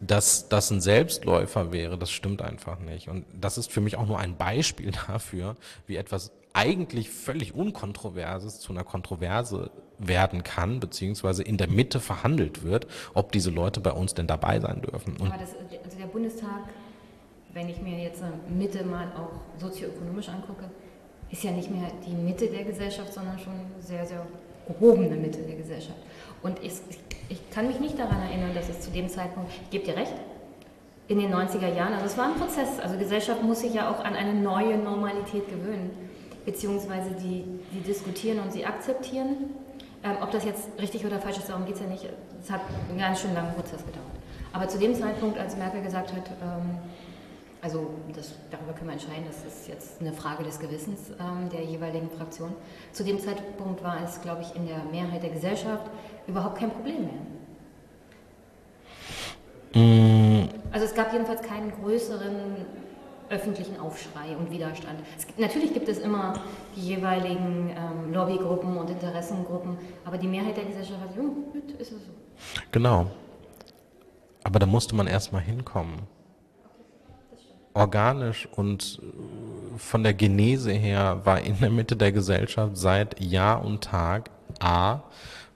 dass 0.00 0.48
das 0.48 0.70
ein 0.70 0.80
Selbstläufer 0.80 1.72
wäre, 1.72 1.96
das 1.96 2.10
stimmt 2.10 2.42
einfach 2.42 2.78
nicht. 2.78 3.08
Und 3.08 3.24
das 3.38 3.58
ist 3.58 3.72
für 3.72 3.80
mich 3.80 3.96
auch 3.96 4.06
nur 4.06 4.18
ein 4.18 4.36
Beispiel 4.36 4.92
dafür, 5.06 5.56
wie 5.86 5.96
etwas 5.96 6.32
eigentlich 6.52 7.10
völlig 7.10 7.54
Unkontroverses 7.54 8.60
zu 8.60 8.72
einer 8.72 8.84
Kontroverse 8.84 9.70
werden 9.98 10.44
kann, 10.44 10.78
beziehungsweise 10.78 11.42
in 11.42 11.56
der 11.56 11.68
Mitte 11.68 12.00
verhandelt 12.00 12.62
wird, 12.62 12.86
ob 13.14 13.32
diese 13.32 13.50
Leute 13.50 13.80
bei 13.80 13.92
uns 13.92 14.14
denn 14.14 14.26
dabei 14.26 14.60
sein 14.60 14.82
dürfen. 14.82 15.16
Und 15.16 15.28
Aber 15.32 15.38
das, 15.38 15.54
also 15.84 15.98
der 15.98 16.06
Bundestag 16.06 16.64
wenn 17.54 17.68
ich 17.68 17.80
mir 17.80 17.98
jetzt 17.98 18.22
Mitte 18.48 18.84
mal 18.84 19.06
auch 19.16 19.60
sozioökonomisch 19.60 20.28
angucke, 20.28 20.64
ist 21.30 21.42
ja 21.44 21.52
nicht 21.52 21.70
mehr 21.70 21.88
die 22.06 22.12
Mitte 22.12 22.48
der 22.48 22.64
Gesellschaft, 22.64 23.12
sondern 23.12 23.38
schon 23.38 23.54
sehr, 23.80 24.04
sehr 24.04 24.26
gehobene 24.66 25.16
Mitte 25.16 25.38
der 25.38 25.56
Gesellschaft. 25.56 25.98
Und 26.42 26.62
ich, 26.62 26.72
ich 27.28 27.50
kann 27.50 27.66
mich 27.68 27.80
nicht 27.80 27.98
daran 27.98 28.20
erinnern, 28.22 28.54
dass 28.54 28.68
es 28.68 28.80
zu 28.80 28.90
dem 28.90 29.08
Zeitpunkt, 29.08 29.50
ich 29.50 29.70
gebe 29.70 29.84
dir 29.84 29.96
recht, 29.96 30.14
in 31.06 31.18
den 31.18 31.32
90er 31.32 31.74
Jahren, 31.74 31.92
also 31.92 32.06
es 32.06 32.18
war 32.18 32.26
ein 32.26 32.34
Prozess, 32.34 32.80
also 32.80 32.96
Gesellschaft 32.98 33.42
muss 33.42 33.60
sich 33.60 33.74
ja 33.74 33.90
auch 33.90 34.02
an 34.04 34.14
eine 34.14 34.34
neue 34.34 34.78
Normalität 34.78 35.48
gewöhnen, 35.48 35.90
beziehungsweise 36.44 37.10
die, 37.12 37.44
die 37.72 37.80
diskutieren 37.80 38.40
und 38.40 38.52
sie 38.52 38.64
akzeptieren. 38.64 39.36
Ähm, 40.02 40.16
ob 40.22 40.30
das 40.30 40.44
jetzt 40.44 40.68
richtig 40.78 41.04
oder 41.06 41.18
falsch 41.18 41.38
ist, 41.38 41.48
darum 41.48 41.64
geht 41.66 41.76
es 41.76 41.80
ja 41.80 41.86
nicht. 41.86 42.06
Es 42.42 42.50
hat 42.50 42.60
einen 42.88 42.98
ganz 42.98 43.20
schön 43.20 43.34
langen 43.34 43.54
Prozess 43.54 43.84
gedauert. 43.84 44.04
Aber 44.52 44.68
zu 44.68 44.78
dem 44.78 44.94
Zeitpunkt, 44.94 45.38
als 45.38 45.56
Merkel 45.56 45.82
gesagt 45.82 46.12
hat, 46.12 46.24
ähm, 46.42 46.78
also 47.64 47.88
das, 48.14 48.34
darüber 48.50 48.74
können 48.74 48.88
wir 48.88 48.92
entscheiden, 48.92 49.24
das 49.26 49.42
ist 49.42 49.66
jetzt 49.68 49.98
eine 49.98 50.12
Frage 50.12 50.44
des 50.44 50.58
Gewissens 50.58 51.10
ähm, 51.18 51.48
der 51.48 51.64
jeweiligen 51.64 52.10
Fraktion. 52.10 52.52
Zu 52.92 53.04
dem 53.04 53.18
Zeitpunkt 53.18 53.82
war 53.82 54.04
es, 54.04 54.20
glaube 54.20 54.42
ich, 54.42 54.54
in 54.54 54.66
der 54.66 54.84
Mehrheit 54.92 55.22
der 55.22 55.30
Gesellschaft 55.30 55.90
überhaupt 56.26 56.58
kein 56.58 56.70
Problem 56.70 57.08
mehr. 59.72 59.82
Mm. 59.82 60.48
Also 60.72 60.84
es 60.84 60.94
gab 60.94 61.10
jedenfalls 61.14 61.40
keinen 61.40 61.72
größeren 61.72 62.66
öffentlichen 63.30 63.80
Aufschrei 63.80 64.36
und 64.38 64.50
Widerstand. 64.50 65.00
Gibt, 65.26 65.38
natürlich 65.38 65.72
gibt 65.72 65.88
es 65.88 66.00
immer 66.00 66.34
die 66.76 66.82
jeweiligen 66.82 67.70
ähm, 67.70 68.12
Lobbygruppen 68.12 68.76
und 68.76 68.90
Interessengruppen, 68.90 69.78
aber 70.04 70.18
die 70.18 70.28
Mehrheit 70.28 70.58
der 70.58 70.66
Gesellschaft 70.66 71.00
hat, 71.00 71.16
ja, 71.16 71.22
ist 71.78 71.92
es 71.92 72.04
so. 72.04 72.12
Genau. 72.70 73.06
Aber 74.42 74.58
da 74.58 74.66
musste 74.66 74.94
man 74.94 75.06
erstmal 75.06 75.40
hinkommen. 75.40 76.13
Organisch 77.74 78.48
und 78.52 79.00
äh, 79.02 79.78
von 79.78 80.02
der 80.02 80.14
Genese 80.14 80.72
her 80.72 81.20
war 81.24 81.40
in 81.40 81.58
der 81.60 81.70
Mitte 81.70 81.96
der 81.96 82.12
Gesellschaft 82.12 82.76
seit 82.76 83.20
Jahr 83.20 83.64
und 83.64 83.84
Tag 83.84 84.30
A, 84.60 85.02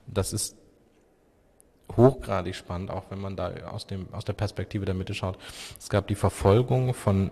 das 0.07 0.33
ist 0.33 0.57
hochgradig 1.97 2.55
spannend, 2.55 2.91
auch 2.91 3.05
wenn 3.11 3.21
man 3.21 3.37
da 3.37 3.53
aus, 3.71 3.87
dem, 3.87 4.13
aus 4.13 4.25
der 4.25 4.33
Perspektive 4.33 4.85
der 4.85 4.95
Mitte 4.95 5.15
schaut. 5.15 5.39
Es 5.79 5.89
gab 5.89 6.07
die 6.09 6.15
Verfolgung 6.15 6.93
von 6.95 7.31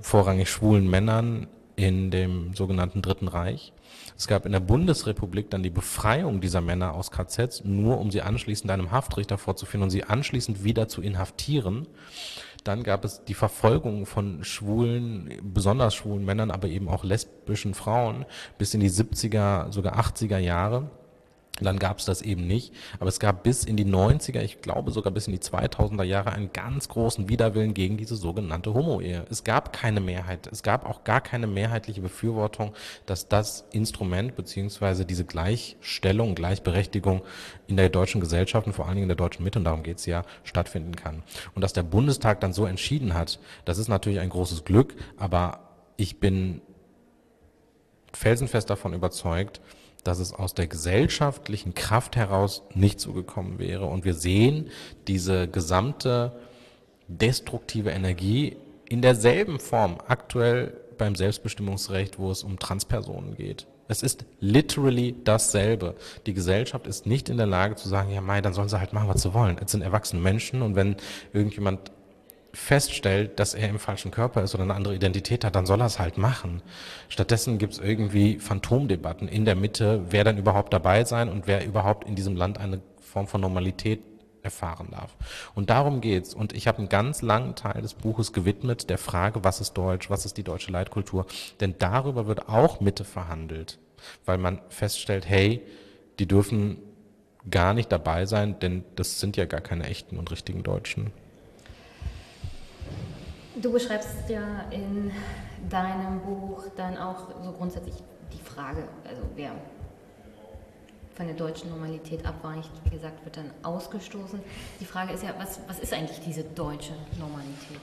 vorrangig 0.00 0.50
schwulen 0.50 0.88
Männern 0.88 1.46
in 1.76 2.10
dem 2.10 2.54
sogenannten 2.54 3.02
Dritten 3.02 3.28
Reich. 3.28 3.72
Es 4.16 4.26
gab 4.26 4.46
in 4.46 4.52
der 4.52 4.60
Bundesrepublik 4.60 5.50
dann 5.50 5.62
die 5.62 5.70
Befreiung 5.70 6.40
dieser 6.40 6.62
Männer 6.62 6.94
aus 6.94 7.10
KZs, 7.10 7.64
nur 7.64 7.98
um 7.98 8.10
sie 8.10 8.22
anschließend 8.22 8.70
einem 8.70 8.90
Haftrichter 8.90 9.36
vorzuführen 9.36 9.82
und 9.82 9.90
sie 9.90 10.04
anschließend 10.04 10.64
wieder 10.64 10.88
zu 10.88 11.02
inhaftieren. 11.02 11.86
Dann 12.66 12.82
gab 12.82 13.04
es 13.04 13.22
die 13.24 13.34
Verfolgung 13.34 14.06
von 14.06 14.42
schwulen, 14.42 15.30
besonders 15.40 15.94
schwulen 15.94 16.24
Männern, 16.24 16.50
aber 16.50 16.66
eben 16.66 16.88
auch 16.88 17.04
lesbischen 17.04 17.74
Frauen 17.74 18.24
bis 18.58 18.74
in 18.74 18.80
die 18.80 18.90
70er, 18.90 19.70
sogar 19.70 19.96
80er 20.00 20.38
Jahre. 20.38 20.90
Dann 21.60 21.78
gab 21.78 21.98
es 21.98 22.04
das 22.04 22.22
eben 22.22 22.46
nicht. 22.46 22.72
Aber 22.98 23.08
es 23.08 23.18
gab 23.18 23.42
bis 23.42 23.64
in 23.64 23.76
die 23.76 23.84
90er, 23.84 24.40
ich 24.40 24.60
glaube 24.60 24.90
sogar 24.90 25.12
bis 25.12 25.26
in 25.26 25.32
die 25.32 25.38
2000er 25.38 26.02
Jahre 26.02 26.32
einen 26.32 26.52
ganz 26.52 26.88
großen 26.88 27.28
Widerwillen 27.28 27.74
gegen 27.74 27.96
diese 27.96 28.16
sogenannte 28.16 28.74
Homo-Ehe. 28.74 29.24
Es 29.30 29.44
gab 29.44 29.72
keine 29.72 30.00
Mehrheit. 30.00 30.46
Es 30.46 30.62
gab 30.62 30.84
auch 30.84 31.04
gar 31.04 31.20
keine 31.20 31.46
mehrheitliche 31.46 32.00
Befürwortung, 32.00 32.72
dass 33.06 33.28
das 33.28 33.64
Instrument 33.72 34.36
beziehungsweise 34.36 35.06
diese 35.06 35.24
Gleichstellung, 35.24 36.34
Gleichberechtigung 36.34 37.22
in 37.66 37.76
der 37.76 37.88
deutschen 37.88 38.20
Gesellschaft 38.20 38.66
und 38.66 38.72
vor 38.72 38.86
allen 38.86 38.96
Dingen 38.96 39.04
in 39.04 39.08
der 39.08 39.16
deutschen 39.16 39.44
Mitte, 39.44 39.58
und 39.58 39.64
darum 39.64 39.82
geht 39.82 39.98
es 39.98 40.06
ja, 40.06 40.22
stattfinden 40.44 40.94
kann. 40.94 41.22
Und 41.54 41.62
dass 41.62 41.72
der 41.72 41.82
Bundestag 41.82 42.40
dann 42.40 42.52
so 42.52 42.66
entschieden 42.66 43.14
hat, 43.14 43.38
das 43.64 43.78
ist 43.78 43.88
natürlich 43.88 44.20
ein 44.20 44.28
großes 44.28 44.64
Glück, 44.64 44.94
aber 45.16 45.60
ich 45.96 46.20
bin 46.20 46.60
felsenfest 48.12 48.70
davon 48.70 48.94
überzeugt, 48.94 49.60
dass 50.06 50.18
es 50.18 50.32
aus 50.32 50.54
der 50.54 50.66
gesellschaftlichen 50.66 51.74
Kraft 51.74 52.16
heraus 52.16 52.62
nicht 52.74 53.00
so 53.00 53.12
gekommen 53.12 53.58
wäre. 53.58 53.86
Und 53.86 54.04
wir 54.04 54.14
sehen 54.14 54.70
diese 55.06 55.48
gesamte 55.48 56.32
destruktive 57.08 57.90
Energie 57.90 58.56
in 58.88 59.02
derselben 59.02 59.58
Form 59.58 59.98
aktuell 60.06 60.72
beim 60.98 61.14
Selbstbestimmungsrecht, 61.14 62.18
wo 62.18 62.30
es 62.30 62.42
um 62.42 62.58
Transpersonen 62.58 63.34
geht. 63.34 63.66
Es 63.88 64.02
ist 64.02 64.24
literally 64.40 65.14
dasselbe. 65.24 65.94
Die 66.26 66.34
Gesellschaft 66.34 66.86
ist 66.86 67.06
nicht 67.06 67.28
in 67.28 67.36
der 67.36 67.46
Lage 67.46 67.76
zu 67.76 67.88
sagen, 67.88 68.10
ja, 68.10 68.20
mei, 68.20 68.40
dann 68.40 68.52
sollen 68.52 68.68
sie 68.68 68.80
halt 68.80 68.92
machen, 68.92 69.08
was 69.08 69.22
sie 69.22 69.32
wollen. 69.32 69.58
Es 69.64 69.70
sind 69.70 69.82
erwachsene 69.82 70.20
Menschen 70.20 70.62
und 70.62 70.74
wenn 70.74 70.96
irgendjemand 71.32 71.92
feststellt, 72.56 73.38
dass 73.38 73.54
er 73.54 73.68
im 73.68 73.78
falschen 73.78 74.10
Körper 74.10 74.42
ist 74.42 74.54
oder 74.54 74.64
eine 74.64 74.74
andere 74.74 74.94
Identität 74.94 75.44
hat, 75.44 75.54
dann 75.54 75.66
soll 75.66 75.80
er 75.80 75.86
es 75.86 75.98
halt 75.98 76.16
machen. 76.16 76.62
Stattdessen 77.08 77.58
gibt 77.58 77.74
es 77.74 77.78
irgendwie 77.78 78.38
Phantomdebatten 78.38 79.28
in 79.28 79.44
der 79.44 79.54
Mitte, 79.54 80.06
wer 80.08 80.24
dann 80.24 80.38
überhaupt 80.38 80.72
dabei 80.72 81.04
sein 81.04 81.28
und 81.28 81.46
wer 81.46 81.64
überhaupt 81.66 82.08
in 82.08 82.14
diesem 82.14 82.34
Land 82.34 82.58
eine 82.58 82.80
Form 82.98 83.26
von 83.26 83.42
Normalität 83.42 84.00
erfahren 84.42 84.88
darf. 84.90 85.14
Und 85.54 85.70
darum 85.70 86.00
geht's. 86.00 86.32
Und 86.32 86.54
ich 86.54 86.66
habe 86.66 86.78
einen 86.78 86.88
ganz 86.88 87.20
langen 87.20 87.56
Teil 87.56 87.82
des 87.82 87.94
Buches 87.94 88.32
gewidmet 88.32 88.88
der 88.88 88.98
Frage, 88.98 89.44
was 89.44 89.60
ist 89.60 89.74
Deutsch, 89.74 90.08
was 90.08 90.24
ist 90.24 90.38
die 90.38 90.44
deutsche 90.44 90.72
Leitkultur. 90.72 91.26
Denn 91.60 91.74
darüber 91.78 92.26
wird 92.26 92.48
auch 92.48 92.80
Mitte 92.80 93.04
verhandelt, 93.04 93.78
weil 94.24 94.38
man 94.38 94.60
feststellt, 94.70 95.28
hey, 95.28 95.60
die 96.18 96.26
dürfen 96.26 96.78
gar 97.50 97.74
nicht 97.74 97.92
dabei 97.92 98.24
sein, 98.24 98.58
denn 98.60 98.84
das 98.96 99.20
sind 99.20 99.36
ja 99.36 99.44
gar 99.44 99.60
keine 99.60 99.84
echten 99.84 100.16
und 100.16 100.30
richtigen 100.30 100.62
Deutschen. 100.62 101.12
Du 103.62 103.72
beschreibst 103.72 104.28
ja 104.28 104.66
in 104.70 105.10
deinem 105.70 106.20
Buch 106.20 106.64
dann 106.76 106.98
auch 106.98 107.28
so 107.42 107.52
grundsätzlich 107.52 107.94
die 108.32 108.38
Frage, 108.38 108.86
also 109.08 109.22
wer 109.34 109.52
von 111.14 111.26
der 111.26 111.34
deutschen 111.34 111.70
Normalität 111.70 112.26
abweicht, 112.26 112.70
wie 112.84 112.90
gesagt, 112.90 113.24
wird 113.24 113.38
dann 113.38 113.50
ausgestoßen. 113.62 114.40
Die 114.78 114.84
Frage 114.84 115.14
ist 115.14 115.22
ja, 115.22 115.34
was, 115.38 115.58
was 115.66 115.78
ist 115.78 115.94
eigentlich 115.94 116.20
diese 116.20 116.44
deutsche 116.44 116.92
Normalität? 117.18 117.80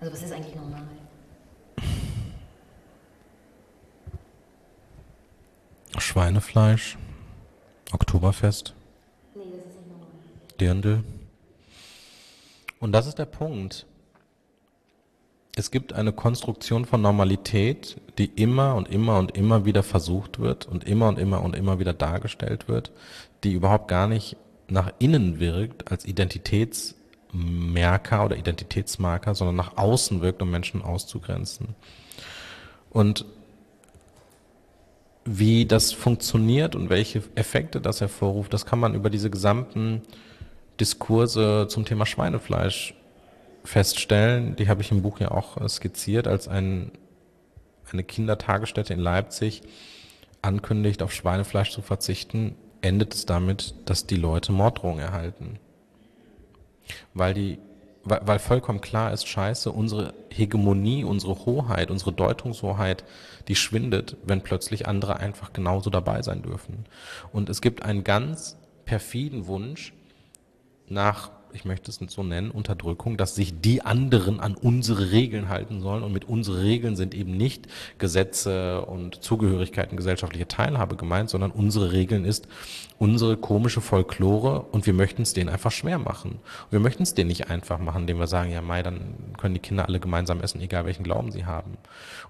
Also 0.00 0.12
was 0.12 0.22
ist 0.22 0.32
eigentlich 0.32 0.54
normal? 0.54 0.82
Schweinefleisch, 5.96 6.98
Oktoberfest, 7.92 8.74
nee, 9.34 9.44
das 9.56 9.72
ist 9.72 9.78
nicht 9.78 9.88
normal. 9.88 10.08
Dirndl. 10.60 11.04
Und 12.80 12.92
das 12.92 13.06
ist 13.06 13.18
der 13.18 13.26
Punkt. 13.26 13.86
Es 15.54 15.70
gibt 15.70 15.92
eine 15.92 16.12
Konstruktion 16.12 16.86
von 16.86 17.02
Normalität, 17.02 18.00
die 18.18 18.26
immer 18.26 18.74
und 18.74 18.88
immer 18.88 19.18
und 19.18 19.36
immer 19.36 19.66
wieder 19.66 19.82
versucht 19.82 20.38
wird 20.38 20.66
und 20.66 20.84
immer 20.84 21.08
und 21.08 21.18
immer 21.18 21.42
und 21.42 21.54
immer 21.54 21.78
wieder 21.78 21.92
dargestellt 21.92 22.68
wird, 22.68 22.90
die 23.44 23.52
überhaupt 23.52 23.88
gar 23.88 24.08
nicht 24.08 24.36
nach 24.68 24.92
innen 24.98 25.40
wirkt 25.40 25.90
als 25.90 26.06
Identitätsmerker 26.06 28.24
oder 28.24 28.36
Identitätsmarker, 28.36 29.34
sondern 29.34 29.56
nach 29.56 29.76
außen 29.76 30.22
wirkt, 30.22 30.40
um 30.40 30.50
Menschen 30.50 30.82
auszugrenzen. 30.82 31.74
Und 32.88 33.26
wie 35.24 35.66
das 35.66 35.92
funktioniert 35.92 36.74
und 36.74 36.88
welche 36.88 37.22
Effekte 37.34 37.80
das 37.80 38.00
hervorruft, 38.00 38.54
das 38.54 38.64
kann 38.64 38.78
man 38.78 38.94
über 38.94 39.10
diese 39.10 39.28
gesamten 39.28 40.02
Diskurse 40.80 41.66
zum 41.68 41.84
Thema 41.84 42.06
Schweinefleisch 42.06 42.94
feststellen. 43.64 44.56
Die 44.56 44.68
habe 44.68 44.82
ich 44.82 44.90
im 44.90 45.02
Buch 45.02 45.20
ja 45.20 45.30
auch 45.30 45.56
skizziert, 45.68 46.26
als 46.26 46.48
ein, 46.48 46.92
eine 47.92 48.04
Kindertagesstätte 48.04 48.94
in 48.94 49.00
Leipzig 49.00 49.62
ankündigt, 50.42 51.02
auf 51.02 51.12
Schweinefleisch 51.12 51.70
zu 51.70 51.82
verzichten, 51.82 52.54
endet 52.80 53.14
es 53.14 53.26
damit, 53.26 53.74
dass 53.84 54.06
die 54.06 54.16
Leute 54.16 54.52
Morddrohungen 54.52 55.00
erhalten. 55.00 55.58
Weil 57.12 57.34
die 57.34 57.58
weil, 58.04 58.20
weil 58.24 58.38
vollkommen 58.38 58.80
klar 58.80 59.12
ist, 59.12 59.28
scheiße, 59.28 59.70
unsere 59.70 60.14
Hegemonie, 60.30 61.04
unsere 61.04 61.44
Hoheit, 61.44 61.90
unsere 61.90 62.12
Deutungshoheit, 62.12 63.04
die 63.48 63.56
schwindet, 63.56 64.16
wenn 64.24 64.42
plötzlich 64.42 64.88
andere 64.88 65.18
einfach 65.18 65.52
genauso 65.52 65.90
dabei 65.90 66.22
sein 66.22 66.42
dürfen. 66.42 66.86
Und 67.32 67.48
es 67.48 67.60
gibt 67.60 67.82
einen 67.82 68.04
ganz 68.04 68.56
perfiden 68.84 69.46
Wunsch, 69.46 69.92
nach, 70.90 71.30
ich 71.52 71.64
möchte 71.64 71.90
es 71.90 72.00
nicht 72.00 72.12
so 72.12 72.22
nennen, 72.22 72.50
Unterdrückung, 72.50 73.16
dass 73.16 73.34
sich 73.34 73.60
die 73.60 73.82
anderen 73.82 74.40
an 74.40 74.54
unsere 74.54 75.10
Regeln 75.10 75.48
halten 75.48 75.80
sollen. 75.80 76.02
Und 76.02 76.12
mit 76.12 76.24
unsere 76.24 76.62
Regeln 76.62 76.96
sind 76.96 77.14
eben 77.14 77.36
nicht 77.36 77.66
Gesetze 77.98 78.84
und 78.84 79.22
Zugehörigkeiten, 79.22 79.96
gesellschaftliche 79.96 80.46
Teilhabe 80.48 80.96
gemeint, 80.96 81.30
sondern 81.30 81.50
unsere 81.50 81.92
Regeln 81.92 82.24
ist 82.24 82.46
unsere 82.98 83.36
komische 83.36 83.80
Folklore 83.80 84.60
und 84.60 84.86
wir 84.86 84.92
möchten 84.92 85.22
es 85.22 85.32
denen 85.32 85.48
einfach 85.48 85.72
schwer 85.72 85.98
machen. 85.98 86.32
Und 86.32 86.72
wir 86.72 86.80
möchten 86.80 87.02
es 87.02 87.14
denen 87.14 87.28
nicht 87.28 87.48
einfach 87.50 87.78
machen, 87.78 88.02
indem 88.02 88.18
wir 88.18 88.26
sagen, 88.26 88.52
ja 88.52 88.60
Mai, 88.60 88.82
dann 88.82 89.14
können 89.38 89.54
die 89.54 89.60
Kinder 89.60 89.86
alle 89.86 90.00
gemeinsam 90.00 90.40
essen, 90.40 90.60
egal 90.60 90.84
welchen 90.84 91.04
Glauben 91.04 91.32
sie 91.32 91.46
haben. 91.46 91.78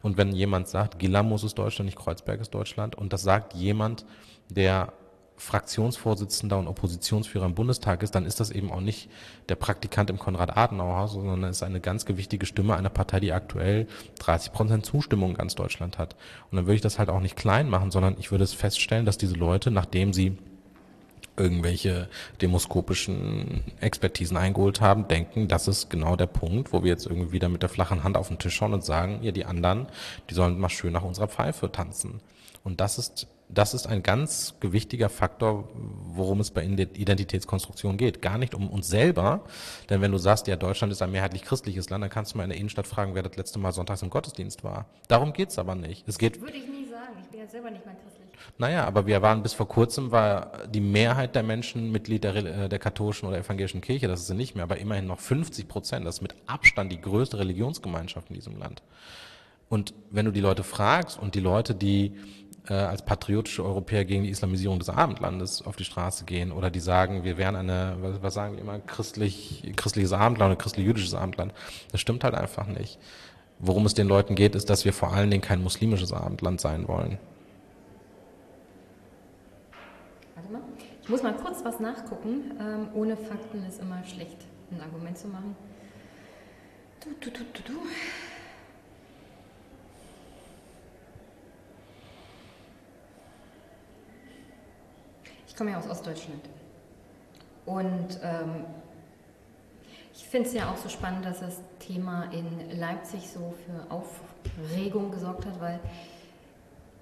Und 0.03 0.17
wenn 0.17 0.33
jemand 0.33 0.69
sagt, 0.69 0.99
Gilamos 0.99 1.45
ist 1.45 1.59
Deutschland, 1.59 1.87
nicht 1.87 1.99
Kreuzberg 1.99 2.41
ist 2.41 2.55
Deutschland, 2.55 2.95
und 2.95 3.13
das 3.13 3.23
sagt 3.23 3.55
jemand, 3.55 4.05
der 4.49 4.93
Fraktionsvorsitzender 5.41 6.59
und 6.59 6.69
Oppositionsführer 6.69 7.47
im 7.47 7.55
Bundestag 7.55 8.03
ist, 8.03 8.15
dann 8.15 8.27
ist 8.27 8.41
das 8.41 8.51
eben 8.51 8.71
auch 8.71 8.83
nicht 8.83 9.09
der 9.49 9.55
Praktikant 9.55 10.11
im 10.11 10.19
Konrad-Adenauer-Haus, 10.19 11.13
sondern 11.13 11.45
ist 11.45 11.63
eine 11.63 11.81
ganz 11.81 12.05
gewichtige 12.05 12.45
Stimme 12.45 12.77
einer 12.77 12.91
Partei, 12.91 13.21
die 13.21 13.33
aktuell 13.33 13.87
30 14.19 14.53
Prozent 14.53 14.85
Zustimmung 14.85 15.31
in 15.31 15.37
ganz 15.37 15.55
Deutschland 15.55 15.97
hat. 15.97 16.15
Und 16.51 16.57
dann 16.57 16.67
würde 16.67 16.75
ich 16.75 16.83
das 16.83 16.99
halt 16.99 17.09
auch 17.09 17.21
nicht 17.21 17.37
klein 17.37 17.71
machen, 17.71 17.91
sondern 17.91 18.17
ich 18.19 18.31
würde 18.31 18.45
es 18.45 18.53
feststellen, 18.53 19.07
dass 19.07 19.17
diese 19.17 19.35
Leute, 19.35 19.71
nachdem 19.71 20.13
sie 20.13 20.37
irgendwelche 21.39 22.11
demoskopischen 22.43 23.63
Expertisen 23.81 24.37
eingeholt 24.37 24.83
haben, 24.83 25.09
denken, 25.09 25.49
das 25.49 25.69
ist 25.69 25.89
genau 25.89 26.17
der 26.17 26.27
Punkt, 26.27 26.75
wo 26.75 26.83
wir 26.83 26.91
jetzt 26.91 27.07
irgendwie 27.07 27.33
wieder 27.33 27.49
mit 27.49 27.63
der 27.63 27.71
flachen 27.71 28.05
Hand 28.05 28.19
auf 28.19 28.29
den 28.29 28.39
Tisch 28.39 28.57
schauen 28.57 28.75
und 28.75 28.85
sagen, 28.85 29.21
ja, 29.23 29.33
die 29.33 29.47
anderen, 29.47 29.87
die 30.29 30.35
sollen 30.35 30.61
mal 30.61 30.69
schön 30.69 30.93
nach 30.93 31.03
unserer 31.03 31.29
Pfeife 31.29 31.73
tanzen. 31.73 32.21
Und 32.63 32.81
das 32.81 32.99
ist 32.99 33.27
das 33.53 33.75
ist 33.75 33.87
ein 33.87 34.03
ganz 34.03 34.55
gewichtiger 34.61 35.09
Faktor, 35.09 35.69
worum 35.75 36.41
es 36.41 36.51
bei 36.51 36.65
Identitätskonstruktion 36.65 37.97
geht. 37.97 38.23
Gar 38.23 38.39
nicht 38.39 38.55
um 38.55 38.71
uns 38.71 38.89
selber, 38.89 39.45
denn 39.89 40.01
wenn 40.01 40.13
du 40.13 40.19
sagst, 40.19 40.47
ja, 40.47 40.57
Deutschland 40.57 40.93
ist 40.93 41.03
ein 41.03 41.11
mehrheitlich 41.11 41.43
christliches 41.43 41.91
Land, 41.91 42.03
dann 42.03 42.11
kannst 42.11 42.35
du 42.35 42.39
mal 42.39 42.45
in 42.45 42.51
der 42.51 42.59
Innenstadt 42.59 42.87
fragen, 42.87 43.15
wer 43.15 43.23
das 43.23 43.37
letzte 43.37 43.59
Mal 43.59 43.73
sonntags 43.73 44.03
im 44.03 44.11
Gottesdienst 44.11 44.65
war. 44.65 44.87
Darum 45.09 45.33
geht's 45.33 45.59
aber 45.59 45.75
nicht. 45.75 46.07
Es 46.09 46.19
geht. 46.19 46.41
Würde 46.41 46.57
ich 46.57 46.69
nie 46.69 46.87
sagen. 46.87 47.17
Ich 47.21 47.29
bin 47.29 47.41
ja 47.41 47.47
selber 47.47 47.71
nicht 47.71 47.85
mal 47.85 47.95
christlich. 48.03 48.21
Naja, 48.59 48.85
aber 48.85 49.07
wir 49.07 49.23
waren 49.23 49.43
bis 49.43 49.53
vor 49.53 49.69
kurzem, 49.69 50.13
war 50.13 50.67
die 50.69 50.81
Mehrheit 50.81 51.35
der 51.35 51.43
Menschen 51.43 51.91
Mitglied 51.93 52.25
der, 52.25 52.37
äh, 52.37 52.69
der 52.69 52.79
katholischen 52.79 53.29
oder 53.29 53.39
evangelischen 53.39 53.81
Kirche. 53.81 54.09
Das 54.09 54.21
ist 54.21 54.27
sie 54.27 54.35
nicht 54.35 54.55
mehr, 54.55 54.65
aber 54.65 54.79
immerhin 54.79 55.07
noch 55.07 55.21
50 55.21 55.69
Prozent. 55.69 56.07
Das 56.07 56.17
ist 56.17 56.21
mit 56.23 56.35
Abstand 56.47 56.93
die 56.93 57.01
größte 57.01 57.39
Religionsgemeinschaft 57.39 58.31
in 58.31 58.35
diesem 58.35 58.59
Land. 58.59 58.83
Und 59.69 59.95
wenn 60.11 60.27
du 60.27 60.33
die 60.33 60.41
Leute 60.41 60.65
fragst 60.65 61.19
und 61.19 61.35
die 61.35 61.41
Leute, 61.41 61.75
die 61.75 62.17
äh, 62.69 62.75
als 62.75 63.05
patriotische 63.05 63.65
Europäer 63.65 64.05
gegen 64.05 64.25
die 64.25 64.31
Islamisierung 64.31 64.79
des 64.79 64.89
Abendlandes 64.89 65.63
auf 65.67 65.77
die 65.77 65.85
Straße 65.85 66.25
gehen 66.25 66.53
oder 66.53 66.71
die 66.71 66.81
sagen, 66.81 67.25
wir 67.25 67.39
wären 67.39 67.57
eine, 67.57 67.97
was, 68.01 68.23
was 68.23 68.35
sagen 68.35 68.57
die 68.57 68.61
immer, 68.61 68.79
christlich, 68.81 69.73
christliches 69.77 70.13
Abendland 70.13 70.53
oder 70.53 70.63
christlich-jüdisches 70.63 71.15
Abendland. 71.15 71.53
Das 71.91 72.01
stimmt 72.01 72.25
halt 72.25 72.35
einfach 72.35 72.67
nicht. 72.67 72.99
Worum 73.59 73.85
es 73.87 73.95
den 73.95 74.09
Leuten 74.09 74.35
geht, 74.35 74.55
ist, 74.55 74.71
dass 74.71 74.85
wir 74.85 74.93
vor 74.93 75.13
allen 75.13 75.31
Dingen 75.31 75.43
kein 75.43 75.63
muslimisches 75.63 76.13
Abendland 76.13 76.61
sein 76.61 76.89
wollen. 76.89 77.19
Warte 80.35 80.53
mal. 80.53 80.63
Ich 81.03 81.09
muss 81.09 81.23
mal 81.23 81.35
kurz 81.35 81.65
was 81.65 81.81
nachgucken. 81.81 82.53
Ähm, 82.59 82.89
ohne 82.95 83.17
Fakten 83.17 83.65
ist 83.65 83.81
immer 83.81 84.03
schlecht, 84.05 84.39
ein 84.71 84.81
Argument 84.81 85.19
zu 85.19 85.29
machen. 85.29 85.57
Du, 87.01 87.11
du, 87.21 87.31
du, 87.31 87.45
du, 87.53 87.73
du. 87.73 87.81
Komme 95.61 95.73
ja 95.73 95.79
aus 95.79 95.91
Ostdeutschland. 95.91 96.41
Und 97.67 98.19
ähm, 98.23 98.65
ich 100.15 100.25
finde 100.27 100.49
es 100.49 100.55
ja 100.55 100.71
auch 100.71 100.79
so 100.79 100.89
spannend, 100.89 101.27
dass 101.27 101.41
das 101.41 101.61
Thema 101.81 102.33
in 102.33 102.81
Leipzig 102.81 103.29
so 103.29 103.53
für 103.67 103.93
Aufregung 103.93 105.11
gesorgt 105.11 105.45
hat, 105.45 105.61
weil 105.61 105.79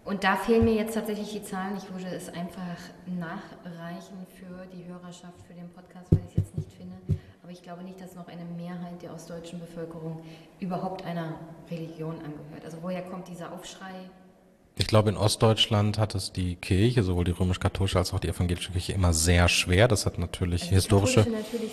und 0.05 0.25
da 0.25 0.35
fehlen 0.35 0.64
mir 0.64 0.75
jetzt 0.75 0.94
tatsächlich 0.94 1.31
die 1.31 1.42
Zahlen. 1.44 1.77
Ich 1.77 1.88
würde 1.92 2.09
es 2.09 2.31
einfach 2.31 2.79
nachreichen 3.07 4.27
für 4.27 4.66
die 4.75 4.87
Hörerschaft, 4.87 5.40
für 5.47 5.55
den 5.55 5.68
Podcast, 5.68 6.11
weil 6.11 6.23
ich 6.27 6.31
es 6.31 6.37
jetzt 6.37 6.57
nicht 6.57 6.73
finde. 6.73 6.97
Aber 7.42 7.53
ich 7.53 7.62
glaube 7.62 7.85
nicht, 7.85 8.01
dass 8.01 8.16
noch 8.16 8.27
eine 8.27 8.44
Mehrheit 8.44 9.01
der 9.03 9.14
ostdeutschen 9.14 9.61
Bevölkerung 9.61 10.25
überhaupt 10.59 11.05
einer 11.05 11.35
Religion 11.71 12.16
angehört. 12.16 12.64
Also 12.64 12.79
woher 12.83 13.03
kommt 13.03 13.29
dieser 13.29 13.53
Aufschrei? 13.53 14.11
Ich 14.79 14.87
glaube, 14.87 15.11
in 15.11 15.17
Ostdeutschland 15.17 15.99
hat 15.99 16.14
es 16.14 16.33
die 16.33 16.55
Kirche, 16.55 17.03
sowohl 17.03 17.25
die 17.25 17.33
römisch-katholische 17.33 17.99
als 17.99 18.14
auch 18.14 18.21
die 18.21 18.29
evangelische 18.29 18.71
Kirche, 18.71 18.93
immer 18.93 19.12
sehr 19.12 19.49
schwer. 19.49 19.88
Das 19.88 20.07
hat 20.07 20.19
natürlich 20.19 20.62
also 20.62 20.75
historische, 20.75 21.21
natürlich 21.21 21.73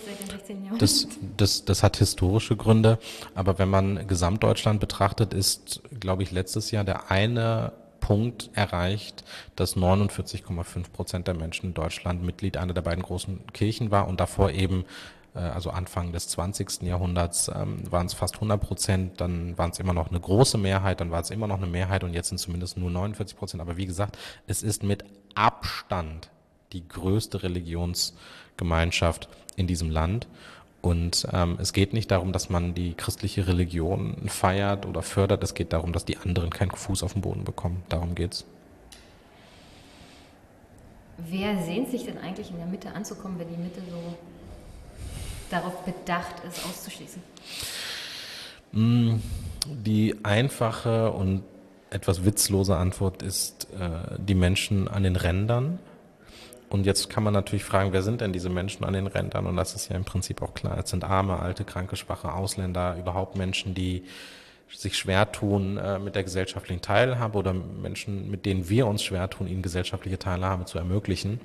das, 0.79 1.07
das, 1.37 1.65
das 1.65 1.83
hat 1.83 1.97
historische 1.97 2.55
Gründe. 2.55 2.97
Aber 3.35 3.59
wenn 3.59 3.69
man 3.69 4.07
Gesamtdeutschland 4.07 4.79
betrachtet, 4.79 5.35
ist, 5.35 5.81
glaube 5.99 6.23
ich, 6.23 6.31
letztes 6.31 6.71
Jahr 6.71 6.83
der 6.83 7.11
eine 7.11 7.73
Punkt 7.99 8.49
erreicht, 8.53 9.23
dass 9.55 9.75
49,5 9.75 10.91
Prozent 10.91 11.27
der 11.27 11.33
Menschen 11.33 11.67
in 11.67 11.73
Deutschland 11.73 12.23
Mitglied 12.23 12.57
einer 12.57 12.73
der 12.73 12.83
beiden 12.83 13.03
großen 13.03 13.39
Kirchen 13.53 13.91
war 13.91 14.07
und 14.07 14.19
davor 14.19 14.51
eben 14.51 14.85
also 15.39 15.69
Anfang 15.69 16.11
des 16.11 16.27
20. 16.29 16.83
Jahrhunderts 16.83 17.49
ähm, 17.49 17.79
waren 17.91 18.05
es 18.05 18.13
fast 18.13 18.35
100 18.35 18.61
Prozent, 18.61 19.21
dann 19.21 19.57
waren 19.57 19.71
es 19.71 19.79
immer 19.79 19.93
noch 19.93 20.09
eine 20.09 20.19
große 20.19 20.57
Mehrheit, 20.57 21.01
dann 21.01 21.11
war 21.11 21.21
es 21.21 21.29
immer 21.29 21.47
noch 21.47 21.57
eine 21.57 21.67
Mehrheit 21.67 22.03
und 22.03 22.13
jetzt 22.13 22.29
sind 22.29 22.37
zumindest 22.37 22.77
nur 22.77 22.89
49 22.89 23.37
Prozent. 23.37 23.61
Aber 23.61 23.77
wie 23.77 23.85
gesagt, 23.85 24.17
es 24.47 24.63
ist 24.63 24.83
mit 24.83 25.03
Abstand 25.35 26.29
die 26.73 26.87
größte 26.87 27.43
Religionsgemeinschaft 27.43 29.29
in 29.55 29.67
diesem 29.67 29.89
Land. 29.89 30.27
Und 30.81 31.27
ähm, 31.33 31.57
es 31.59 31.73
geht 31.73 31.93
nicht 31.93 32.11
darum, 32.11 32.31
dass 32.31 32.49
man 32.49 32.75
die 32.75 32.93
christliche 32.93 33.47
Religion 33.47 34.15
feiert 34.27 34.85
oder 34.85 35.01
fördert. 35.01 35.43
Es 35.43 35.55
geht 35.55 35.73
darum, 35.73 35.93
dass 35.93 36.05
die 36.05 36.17
anderen 36.17 36.51
keinen 36.51 36.71
Fuß 36.71 37.01
auf 37.01 37.13
den 37.13 37.23
Boden 37.23 37.43
bekommen. 37.43 37.81
Darum 37.89 38.13
geht's. 38.13 38.45
Wer 41.17 41.63
sehnt 41.63 41.89
sich 41.89 42.05
denn 42.05 42.17
eigentlich 42.17 42.51
in 42.51 42.57
der 42.57 42.67
Mitte 42.67 42.91
anzukommen, 42.91 43.39
wenn 43.39 43.49
die 43.49 43.57
Mitte 43.57 43.81
so 43.89 44.15
darauf 45.55 45.83
bedacht 45.83 46.35
ist, 46.47 46.65
auszuschließen? 46.65 47.21
Mm, 48.71 49.15
die 49.65 50.15
einfache 50.23 51.11
und 51.11 51.43
etwas 51.89 52.25
witzlose 52.25 52.75
Antwort 52.75 53.21
ist 53.21 53.67
äh, 53.79 54.17
die 54.17 54.35
Menschen 54.35 54.87
an 54.87 55.03
den 55.03 55.15
Rändern. 55.15 55.79
Und 56.69 56.85
jetzt 56.85 57.09
kann 57.09 57.23
man 57.23 57.33
natürlich 57.33 57.63
fragen, 57.63 57.93
wer 57.93 58.01
sind 58.01 58.21
denn 58.21 58.33
diese 58.33 58.49
Menschen 58.49 58.83
an 58.83 58.93
den 58.93 59.07
Rändern? 59.07 59.45
Und 59.45 59.55
das 59.55 59.75
ist 59.75 59.89
ja 59.89 59.95
im 59.95 60.03
Prinzip 60.03 60.41
auch 60.41 60.53
klar. 60.53 60.77
Es 60.79 60.89
sind 60.89 61.03
arme, 61.03 61.39
alte, 61.39 61.63
kranke, 61.63 61.95
schwache 61.95 62.33
Ausländer, 62.33 62.97
überhaupt 62.97 63.37
Menschen, 63.37 63.75
die 63.75 64.03
sich 64.67 64.97
schwer 64.97 65.31
tun 65.31 65.77
äh, 65.77 65.99
mit 65.99 66.15
der 66.15 66.23
gesellschaftlichen 66.23 66.81
Teilhabe 66.81 67.37
oder 67.37 67.53
Menschen, 67.53 68.29
mit 68.29 68.45
denen 68.45 68.67
wir 68.67 68.87
uns 68.87 69.03
schwer 69.03 69.29
tun, 69.29 69.47
ihnen 69.47 69.61
gesellschaftliche 69.61 70.19
Teilhabe 70.19 70.65
zu 70.65 70.77
ermöglichen. 70.77 71.39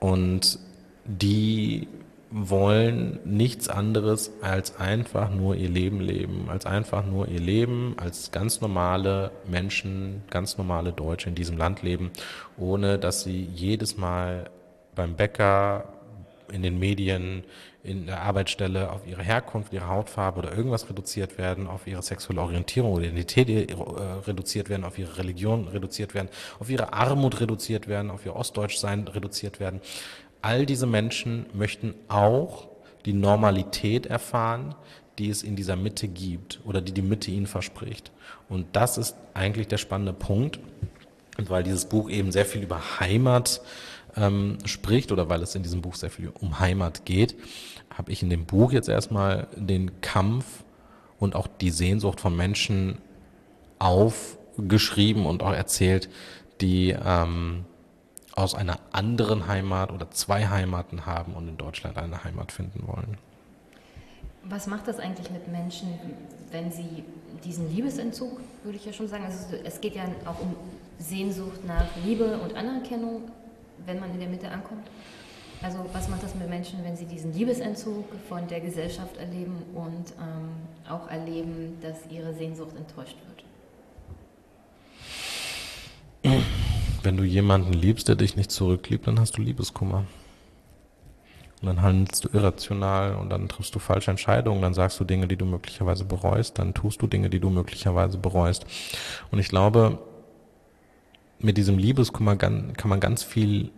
Und 0.00 0.58
die 1.04 1.88
wollen 2.30 3.20
nichts 3.24 3.68
anderes 3.68 4.30
als 4.42 4.76
einfach 4.76 5.30
nur 5.30 5.56
ihr 5.56 5.68
Leben 5.70 6.00
leben, 6.00 6.48
als 6.48 6.66
einfach 6.66 7.04
nur 7.06 7.28
ihr 7.28 7.40
Leben, 7.40 7.94
als 7.96 8.30
ganz 8.32 8.60
normale 8.60 9.30
Menschen, 9.46 10.22
ganz 10.30 10.58
normale 10.58 10.92
Deutsche 10.92 11.30
in 11.30 11.34
diesem 11.34 11.56
Land 11.56 11.82
leben, 11.82 12.10
ohne 12.58 12.98
dass 12.98 13.22
sie 13.22 13.42
jedes 13.54 13.96
Mal 13.96 14.50
beim 14.94 15.14
Bäcker, 15.14 15.94
in 16.52 16.62
den 16.62 16.78
Medien, 16.78 17.44
in 17.82 18.06
der 18.06 18.22
Arbeitsstelle 18.22 18.90
auf 18.90 19.06
ihre 19.06 19.22
Herkunft, 19.22 19.72
ihre 19.72 19.88
Hautfarbe 19.88 20.40
oder 20.40 20.56
irgendwas 20.56 20.88
reduziert 20.88 21.38
werden, 21.38 21.66
auf 21.66 21.86
ihre 21.86 22.02
sexuelle 22.02 22.40
Orientierung 22.40 22.92
oder 22.92 23.04
Identität 23.04 23.48
äh, 23.70 23.74
reduziert 24.26 24.68
werden, 24.68 24.84
auf 24.84 24.98
ihre 24.98 25.18
Religion 25.18 25.68
reduziert 25.68 26.14
werden, 26.14 26.28
auf 26.58 26.70
ihre 26.70 26.92
Armut 26.92 27.40
reduziert 27.40 27.86
werden, 27.86 28.10
auf 28.10 28.26
ihr 28.26 28.34
Ostdeutschsein 28.34 29.08
reduziert 29.08 29.60
werden 29.60 29.80
all 30.42 30.66
diese 30.66 30.86
Menschen 30.86 31.46
möchten 31.52 31.94
auch 32.08 32.68
die 33.04 33.12
Normalität 33.12 34.06
erfahren, 34.06 34.74
die 35.18 35.30
es 35.30 35.42
in 35.42 35.56
dieser 35.56 35.76
Mitte 35.76 36.08
gibt 36.08 36.60
oder 36.64 36.80
die 36.80 36.92
die 36.92 37.02
Mitte 37.02 37.30
ihnen 37.30 37.46
verspricht. 37.46 38.12
Und 38.48 38.66
das 38.72 38.98
ist 38.98 39.16
eigentlich 39.34 39.68
der 39.68 39.78
spannende 39.78 40.12
Punkt. 40.12 40.60
Und 41.38 41.50
weil 41.50 41.62
dieses 41.62 41.86
Buch 41.86 42.10
eben 42.10 42.32
sehr 42.32 42.44
viel 42.44 42.62
über 42.62 43.00
Heimat 43.00 43.60
ähm, 44.16 44.58
spricht 44.64 45.12
oder 45.12 45.28
weil 45.28 45.42
es 45.42 45.54
in 45.54 45.62
diesem 45.62 45.82
Buch 45.82 45.94
sehr 45.94 46.10
viel 46.10 46.32
um 46.40 46.58
Heimat 46.58 47.04
geht, 47.04 47.36
habe 47.96 48.12
ich 48.12 48.22
in 48.22 48.30
dem 48.30 48.44
Buch 48.44 48.72
jetzt 48.72 48.88
erstmal 48.88 49.48
den 49.56 50.00
Kampf 50.00 50.64
und 51.18 51.34
auch 51.34 51.46
die 51.46 51.70
Sehnsucht 51.70 52.20
von 52.20 52.36
Menschen 52.36 52.98
aufgeschrieben 53.78 55.26
und 55.26 55.42
auch 55.42 55.52
erzählt, 55.52 56.08
die 56.60 56.90
ähm, 56.90 57.64
aus 58.38 58.54
einer 58.54 58.78
anderen 58.92 59.48
Heimat 59.48 59.90
oder 59.90 60.10
zwei 60.12 60.46
Heimaten 60.46 61.06
haben 61.06 61.34
und 61.34 61.48
in 61.48 61.56
Deutschland 61.56 61.98
eine 61.98 62.22
Heimat 62.22 62.52
finden 62.52 62.86
wollen. 62.86 63.18
Was 64.44 64.68
macht 64.68 64.86
das 64.86 65.00
eigentlich 65.00 65.30
mit 65.30 65.48
Menschen, 65.48 65.98
wenn 66.52 66.70
sie 66.70 67.04
diesen 67.44 67.68
Liebesentzug, 67.74 68.40
würde 68.62 68.78
ich 68.78 68.86
ja 68.86 68.92
schon 68.92 69.08
sagen, 69.08 69.24
also 69.24 69.56
es 69.64 69.80
geht 69.80 69.96
ja 69.96 70.04
auch 70.24 70.40
um 70.40 70.54
Sehnsucht 70.98 71.64
nach 71.66 71.84
Liebe 72.04 72.38
und 72.38 72.54
Anerkennung, 72.54 73.22
wenn 73.84 73.98
man 73.98 74.12
in 74.12 74.20
der 74.20 74.28
Mitte 74.28 74.48
ankommt? 74.48 74.86
Also 75.60 75.84
was 75.92 76.08
macht 76.08 76.22
das 76.22 76.36
mit 76.36 76.48
Menschen, 76.48 76.84
wenn 76.84 76.96
sie 76.96 77.06
diesen 77.06 77.34
Liebesentzug 77.34 78.04
von 78.28 78.46
der 78.46 78.60
Gesellschaft 78.60 79.16
erleben 79.16 79.64
und 79.74 80.12
ähm, 80.20 80.50
auch 80.88 81.10
erleben, 81.10 81.76
dass 81.82 82.06
ihre 82.08 82.32
Sehnsucht 82.34 82.76
enttäuscht 82.76 83.16
wird? 86.22 86.48
Wenn 87.08 87.16
du 87.16 87.24
jemanden 87.24 87.72
liebst, 87.72 88.08
der 88.08 88.16
dich 88.16 88.36
nicht 88.36 88.50
zurückliebt, 88.50 89.06
dann 89.06 89.18
hast 89.18 89.38
du 89.38 89.40
Liebeskummer. 89.40 90.04
Und 91.62 91.66
dann 91.66 91.80
handelst 91.80 92.26
du 92.26 92.28
irrational 92.34 93.14
und 93.14 93.30
dann 93.30 93.48
triffst 93.48 93.74
du 93.74 93.78
falsche 93.78 94.10
Entscheidungen, 94.10 94.60
dann 94.60 94.74
sagst 94.74 95.00
du 95.00 95.04
Dinge, 95.04 95.26
die 95.26 95.36
du 95.36 95.46
möglicherweise 95.46 96.04
bereust, 96.04 96.58
dann 96.58 96.74
tust 96.74 97.00
du 97.00 97.06
Dinge, 97.06 97.30
die 97.30 97.40
du 97.40 97.48
möglicherweise 97.48 98.18
bereust. 98.18 98.66
Und 99.30 99.38
ich 99.38 99.48
glaube, 99.48 100.00
mit 101.38 101.56
diesem 101.56 101.78
Liebeskummer 101.78 102.36
kann 102.36 102.74
man 102.84 103.00
ganz 103.00 103.22
viel 103.22 103.70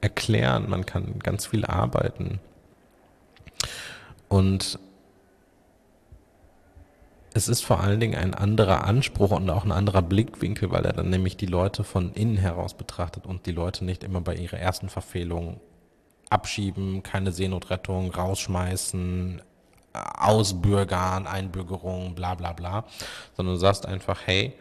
erklären, 0.00 0.70
man 0.70 0.86
kann 0.86 1.18
ganz 1.18 1.46
viel 1.46 1.64
arbeiten. 1.64 2.38
Und 4.28 4.78
es 7.34 7.48
ist 7.48 7.64
vor 7.64 7.80
allen 7.80 8.00
Dingen 8.00 8.14
ein 8.14 8.34
anderer 8.34 8.84
Anspruch 8.84 9.30
und 9.30 9.48
auch 9.48 9.64
ein 9.64 9.72
anderer 9.72 10.02
Blickwinkel, 10.02 10.70
weil 10.70 10.84
er 10.84 10.92
dann 10.92 11.10
nämlich 11.10 11.36
die 11.36 11.46
Leute 11.46 11.84
von 11.84 12.12
innen 12.12 12.36
heraus 12.36 12.74
betrachtet 12.74 13.26
und 13.26 13.46
die 13.46 13.52
Leute 13.52 13.84
nicht 13.84 14.04
immer 14.04 14.20
bei 14.20 14.34
ihrer 14.34 14.58
ersten 14.58 14.88
Verfehlung 14.88 15.60
abschieben, 16.28 17.02
keine 17.02 17.32
Seenotrettung, 17.32 18.10
rausschmeißen, 18.10 19.42
ausbürgern, 19.92 21.26
Einbürgerung, 21.26 22.14
bla 22.14 22.34
bla 22.34 22.52
bla, 22.52 22.84
sondern 23.36 23.54
du 23.54 23.60
sagst 23.60 23.86
einfach, 23.86 24.20
hey, 24.26 24.54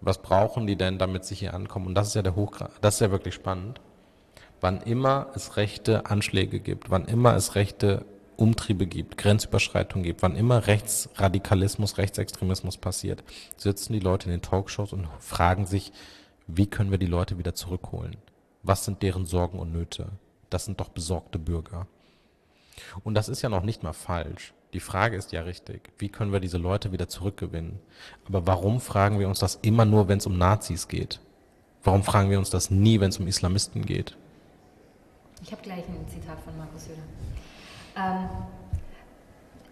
was 0.00 0.18
brauchen 0.18 0.66
die 0.66 0.76
denn, 0.76 0.98
damit 0.98 1.24
sie 1.24 1.34
hier 1.34 1.54
ankommen? 1.54 1.88
Und 1.88 1.94
das 1.94 2.08
ist 2.08 2.14
ja 2.14 2.22
der 2.22 2.36
Hochgrad, 2.36 2.70
das 2.80 2.94
ist 2.94 3.00
ja 3.00 3.10
wirklich 3.10 3.34
spannend. 3.34 3.80
Wann 4.60 4.80
immer 4.82 5.28
es 5.34 5.56
rechte 5.56 6.06
Anschläge 6.06 6.60
gibt, 6.60 6.90
wann 6.90 7.04
immer 7.04 7.34
es 7.36 7.54
rechte 7.54 8.04
Umtriebe 8.38 8.86
gibt, 8.86 9.18
Grenzüberschreitungen 9.18 10.04
gibt, 10.04 10.22
wann 10.22 10.36
immer 10.36 10.68
Rechtsradikalismus, 10.68 11.98
Rechtsextremismus 11.98 12.76
passiert, 12.76 13.24
sitzen 13.56 13.92
die 13.92 14.00
Leute 14.00 14.26
in 14.26 14.30
den 14.30 14.42
Talkshows 14.42 14.92
und 14.92 15.08
fragen 15.18 15.66
sich, 15.66 15.92
wie 16.46 16.66
können 16.66 16.92
wir 16.92 16.98
die 16.98 17.06
Leute 17.06 17.36
wieder 17.36 17.54
zurückholen? 17.54 18.16
Was 18.62 18.84
sind 18.84 19.02
deren 19.02 19.26
Sorgen 19.26 19.58
und 19.58 19.72
Nöte? 19.72 20.10
Das 20.50 20.64
sind 20.64 20.78
doch 20.78 20.88
besorgte 20.88 21.40
Bürger. 21.40 21.88
Und 23.02 23.14
das 23.14 23.28
ist 23.28 23.42
ja 23.42 23.48
noch 23.48 23.64
nicht 23.64 23.82
mal 23.82 23.92
falsch. 23.92 24.54
Die 24.72 24.80
Frage 24.80 25.16
ist 25.16 25.32
ja 25.32 25.42
richtig. 25.42 25.90
Wie 25.98 26.08
können 26.08 26.32
wir 26.32 26.40
diese 26.40 26.58
Leute 26.58 26.92
wieder 26.92 27.08
zurückgewinnen? 27.08 27.80
Aber 28.26 28.46
warum 28.46 28.80
fragen 28.80 29.18
wir 29.18 29.26
uns 29.26 29.40
das 29.40 29.58
immer 29.62 29.84
nur, 29.84 30.06
wenn 30.06 30.18
es 30.18 30.26
um 30.26 30.38
Nazis 30.38 30.86
geht? 30.86 31.20
Warum 31.82 32.04
fragen 32.04 32.30
wir 32.30 32.38
uns 32.38 32.50
das 32.50 32.70
nie, 32.70 33.00
wenn 33.00 33.08
es 33.08 33.18
um 33.18 33.26
Islamisten 33.26 33.84
geht? 33.84 34.16
Ich 35.42 35.50
habe 35.50 35.62
gleich 35.62 35.84
ein 35.88 36.06
Zitat 36.08 36.38
von 36.40 36.56
Markus 36.56 36.84
Söder. 36.84 37.02
Ähm, 37.98 38.28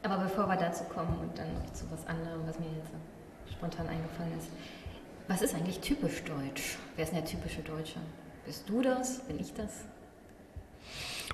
aber 0.03 0.18
bevor 0.18 0.49
wir 0.49 0.57
dazu 0.57 0.85
kommen 0.85 1.16
und 1.20 1.39
dann 1.39 1.53
noch 1.55 1.72
zu 1.72 1.85
was 1.91 2.07
anderem, 2.07 2.41
was 2.47 2.59
mir 2.59 2.66
jetzt 2.66 2.91
spontan 3.53 3.89
eingefallen 3.89 4.33
ist. 4.39 4.49
Was 5.29 5.43
ist 5.43 5.55
eigentlich 5.55 5.81
typisch 5.81 6.22
deutsch? 6.24 6.79
Wer 6.95 7.05
ist 7.05 7.12
denn 7.12 7.22
der 7.22 7.31
typische 7.31 7.62
Deutsche? 7.62 7.99
Bist 8.45 8.68
du 8.68 8.83
das? 8.83 9.20
Bin 9.20 9.41
ich 9.41 9.53
das? 9.55 9.85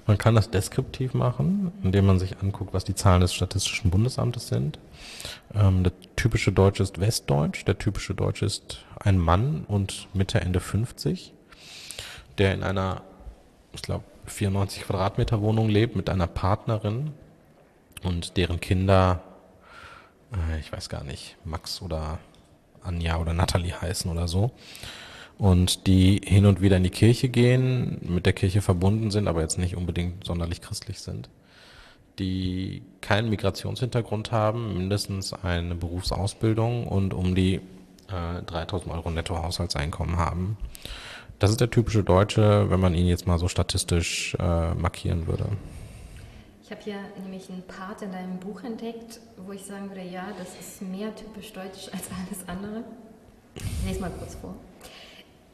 Man 0.07 0.17
kann 0.19 0.35
das 0.35 0.51
deskriptiv 0.51 1.13
machen, 1.15 1.73
indem 1.83 2.07
man 2.07 2.19
sich 2.19 2.39
anguckt, 2.41 2.73
was 2.73 2.85
die 2.85 2.95
Zahlen 2.95 3.21
des 3.21 3.35
Statistischen 3.35 3.91
Bundesamtes 3.91 4.49
sind. 4.49 4.79
Ähm, 5.55 5.85
der 5.85 5.93
typische 6.17 6.53
Deutsche 6.53 6.83
ist 6.83 7.01
Westdeutsch. 7.01 7.67
Der 7.67 7.79
typische 7.79 8.15
Deutsche 8.15 8.47
ist 8.47 8.85
ein 8.99 9.19
Mann 9.19 9.65
und 9.69 10.09
Mitte, 10.15 10.41
Ende 10.41 10.61
50, 10.61 11.35
der 12.39 12.55
in 12.55 12.63
einer, 12.63 13.03
ich 13.73 13.83
glaube, 13.83 14.05
94 14.27 14.85
Quadratmeter 14.85 15.41
Wohnung 15.41 15.69
lebt 15.69 15.97
mit 15.97 16.09
einer 16.09 16.27
Partnerin 16.27 17.13
und 18.03 18.37
deren 18.37 18.61
Kinder, 18.61 19.23
äh, 20.33 20.61
ich 20.61 20.73
weiß 20.73 20.89
gar 20.89 21.05
nicht, 21.05 21.37
Max 21.45 21.83
oder 21.83 22.19
Anja 22.83 23.19
oder 23.19 23.33
Natalie 23.33 23.81
heißen 23.81 24.11
oder 24.11 24.29
so. 24.29 24.51
Und 25.39 25.87
die 25.87 26.21
hin 26.25 26.47
und 26.47 26.61
wieder 26.61 26.77
in 26.77 26.85
die 26.85 26.91
Kirche 26.91 27.29
gehen, 27.29 27.99
mit 28.03 28.27
der 28.27 28.33
Kirche 28.33 28.63
verbunden 28.63 29.11
sind, 29.11 29.29
aber 29.29 29.41
jetzt 29.41 29.59
nicht 29.59 29.77
unbedingt 29.77 30.25
sonderlich 30.25 30.61
christlich 30.61 31.01
sind. 31.01 31.31
Die 32.19 32.83
keinen 33.01 33.31
Migrationshintergrund 33.31 34.31
haben, 34.31 34.77
mindestens 34.77 35.33
eine 35.33 35.75
Berufsausbildung 35.75 36.87
und 36.87 37.15
um 37.15 37.35
die 37.35 37.61
äh, 38.09 38.43
3000 38.47 38.93
Euro 38.95 39.11
Nettohaushaltseinkommen 39.11 40.17
haben. 40.17 40.59
Das 41.43 41.51
ist 41.51 41.61
der 41.61 41.71
typische 41.71 42.05
Deutsche, 42.05 42.71
wenn 42.71 42.79
man 42.79 42.95
ihn 42.95 43.09
jetzt 43.09 43.27
mal 43.27 43.37
so 43.37 43.49
statistisch 43.49 44.37
äh, 44.39 44.75
markieren 44.75 45.27
würde. 45.27 45.47
Ich 46.63 46.71
habe 46.71 46.81
hier 46.85 47.01
nämlich 47.21 47.51
einen 47.51 47.63
Part 47.63 48.03
in 48.03 48.13
deinem 48.13 48.39
Buch 48.39 48.63
entdeckt, 48.63 49.19
wo 49.45 49.51
ich 49.51 49.65
sagen 49.65 49.91
würde, 49.91 50.03
ja, 50.03 50.29
das 50.39 50.51
ist 50.61 50.83
mehr 50.83 51.13
typisch 51.17 51.53
deutsch 51.53 51.91
als 51.93 52.05
alles 52.15 52.49
andere. 52.49 52.85
Ich 53.57 53.89
lese 53.89 54.01
mal 54.01 54.13
kurz 54.21 54.37
vor. 54.37 54.55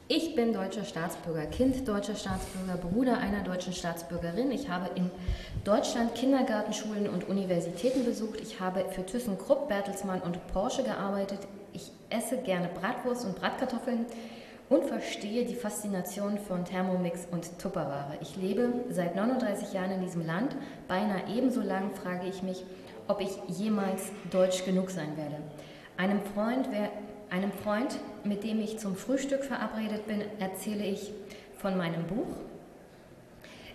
Ich 0.07 0.35
bin 0.35 0.53
deutscher 0.53 0.85
Staatsbürger, 0.85 1.47
Kind 1.47 1.87
deutscher 1.87 2.15
Staatsbürger, 2.15 2.77
Bruder 2.77 3.17
einer 3.17 3.41
deutschen 3.41 3.73
Staatsbürgerin. 3.73 4.51
Ich 4.51 4.69
habe 4.69 4.91
in 4.93 5.09
Deutschland 5.63 6.13
Kindergartenschulen 6.13 7.09
und 7.09 7.27
Universitäten 7.27 8.05
besucht. 8.05 8.39
Ich 8.43 8.59
habe 8.59 8.85
für 8.91 9.03
ThyssenKrupp, 9.03 9.67
Bertelsmann 9.69 10.21
und 10.21 10.37
Porsche 10.53 10.83
gearbeitet. 10.83 11.39
Ich 11.73 11.89
esse 12.11 12.37
gerne 12.37 12.69
Bratwurst 12.79 13.25
und 13.25 13.39
Bratkartoffeln 13.39 14.05
und 14.69 14.85
verstehe 14.85 15.45
die 15.45 15.55
Faszination 15.55 16.37
von 16.37 16.63
Thermomix 16.63 17.27
und 17.31 17.57
Tupperware. 17.59 18.17
Ich 18.21 18.35
lebe 18.35 18.71
seit 18.89 19.15
39 19.15 19.73
Jahren 19.73 19.91
in 19.91 20.01
diesem 20.01 20.25
Land. 20.25 20.55
Beinahe 20.87 21.23
ebenso 21.35 21.61
lang 21.61 21.91
frage 21.91 22.27
ich 22.27 22.43
mich, 22.43 22.63
ob 23.07 23.19
ich 23.19 23.31
jemals 23.47 24.11
deutsch 24.29 24.63
genug 24.65 24.91
sein 24.91 25.17
werde. 25.17 25.37
Einem 25.97 26.21
Freund, 26.21 26.67
wer, 26.71 26.91
einem 27.31 27.51
Freund, 27.51 27.99
mit 28.23 28.43
dem 28.43 28.61
ich 28.61 28.77
zum 28.77 28.95
Frühstück 28.95 29.43
verabredet 29.43 30.07
bin, 30.07 30.21
erzähle 30.39 30.85
ich 30.85 31.11
von 31.57 31.75
meinem 31.75 32.05
Buch. 32.05 32.27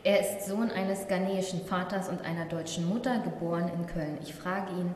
Er 0.05 0.21
ist 0.21 0.47
Sohn 0.47 0.71
eines 0.71 1.09
ghanäischen 1.09 1.65
Vaters 1.65 2.09
und 2.09 2.23
einer 2.23 2.45
deutschen 2.45 2.89
Mutter, 2.89 3.19
geboren 3.19 3.71
in 3.75 3.87
Köln. 3.87 4.19
Ich 4.23 4.35
frage 4.35 4.71
ihn, 4.73 4.95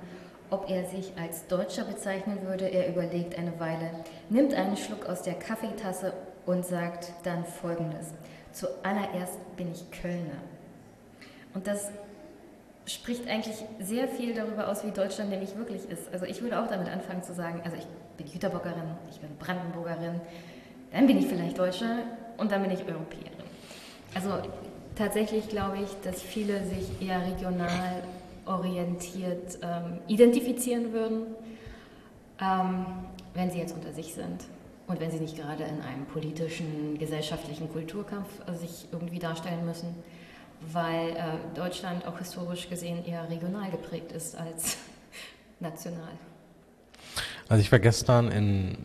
ob 0.51 0.71
er 0.71 0.85
sich 0.87 1.13
als 1.21 1.47
Deutscher 1.47 1.85
bezeichnen 1.85 2.39
würde. 2.43 2.67
Er 2.67 2.89
überlegt 2.89 3.39
eine 3.39 3.59
Weile, 3.61 3.91
nimmt 4.29 4.55
einen 4.55 4.77
Schluck 4.77 5.07
aus 5.07 5.23
der 5.23 5.35
Kaffeetasse 5.35 6.13
und 6.47 6.65
sagt 6.65 7.13
dann 7.25 7.45
Folgendes. 7.45 8.09
Zuallererst 8.53 9.57
bin 9.57 9.73
ich 9.73 9.91
Kölner. 9.91 10.41
Und 11.55 11.67
das 11.67 11.91
spricht 12.87 13.29
eigentlich 13.29 13.65
sehr 13.81 14.09
viel 14.09 14.35
darüber 14.35 14.69
aus, 14.69 14.85
wie 14.85 14.91
Deutschland 14.91 15.31
nämlich 15.31 15.57
wirklich 15.57 15.89
ist. 15.91 16.13
Also 16.13 16.25
ich 16.25 16.41
würde 16.43 16.61
auch 16.61 16.69
damit 16.69 16.89
anfangen 16.89 17.23
zu 17.23 17.35
sagen, 17.35 17.61
also 17.65 17.77
ich 17.77 17.87
bin 18.17 18.27
Jüterbockerin, 18.27 18.97
ich 19.11 19.21
bin 19.21 19.37
Brandenburgerin, 19.39 20.21
dann 20.93 21.07
bin 21.07 21.19
ich 21.19 21.27
vielleicht 21.27 21.59
Deutsche 21.59 21.87
und 22.39 22.51
dann 22.51 22.63
bin 22.63 22.71
ich 22.71 22.81
Europäerin. 22.81 23.33
Also 24.15 24.31
tatsächlich 24.97 25.49
glaube 25.49 25.79
ich, 25.79 25.91
dass 26.03 26.23
viele 26.23 26.65
sich 26.65 27.03
eher 27.07 27.21
regional 27.27 28.03
orientiert 28.49 29.59
ähm, 29.63 29.99
identifizieren 30.09 30.93
würden, 30.93 31.27
ähm, 32.41 32.87
wenn 33.35 33.51
sie 33.51 33.59
jetzt 33.59 33.75
unter 33.75 33.93
sich 33.93 34.15
sind 34.15 34.45
und 34.87 35.01
wenn 35.01 35.11
sie 35.11 35.21
nicht 35.21 35.37
gerade 35.37 35.65
in 35.65 35.81
einem 35.83 36.07
politischen, 36.07 36.99
gesellschaftlichen 36.99 37.71
Kulturkampf 37.71 38.29
äh, 38.47 38.55
sich 38.55 38.87
irgendwie 38.91 39.19
darstellen 39.19 39.65
müssen, 39.65 39.95
weil 40.73 41.11
äh, 41.11 41.55
Deutschland 41.55 42.07
auch 42.07 42.19
historisch 42.19 42.69
gesehen 42.69 43.05
eher 43.05 43.29
regional 43.31 43.71
geprägt 43.71 44.13
ist 44.13 44.37
als 44.37 44.79
national. 45.61 46.13
Also 47.49 47.61
ich 47.61 47.71
war 47.71 47.79
gestern 47.79 48.31
in 48.31 48.79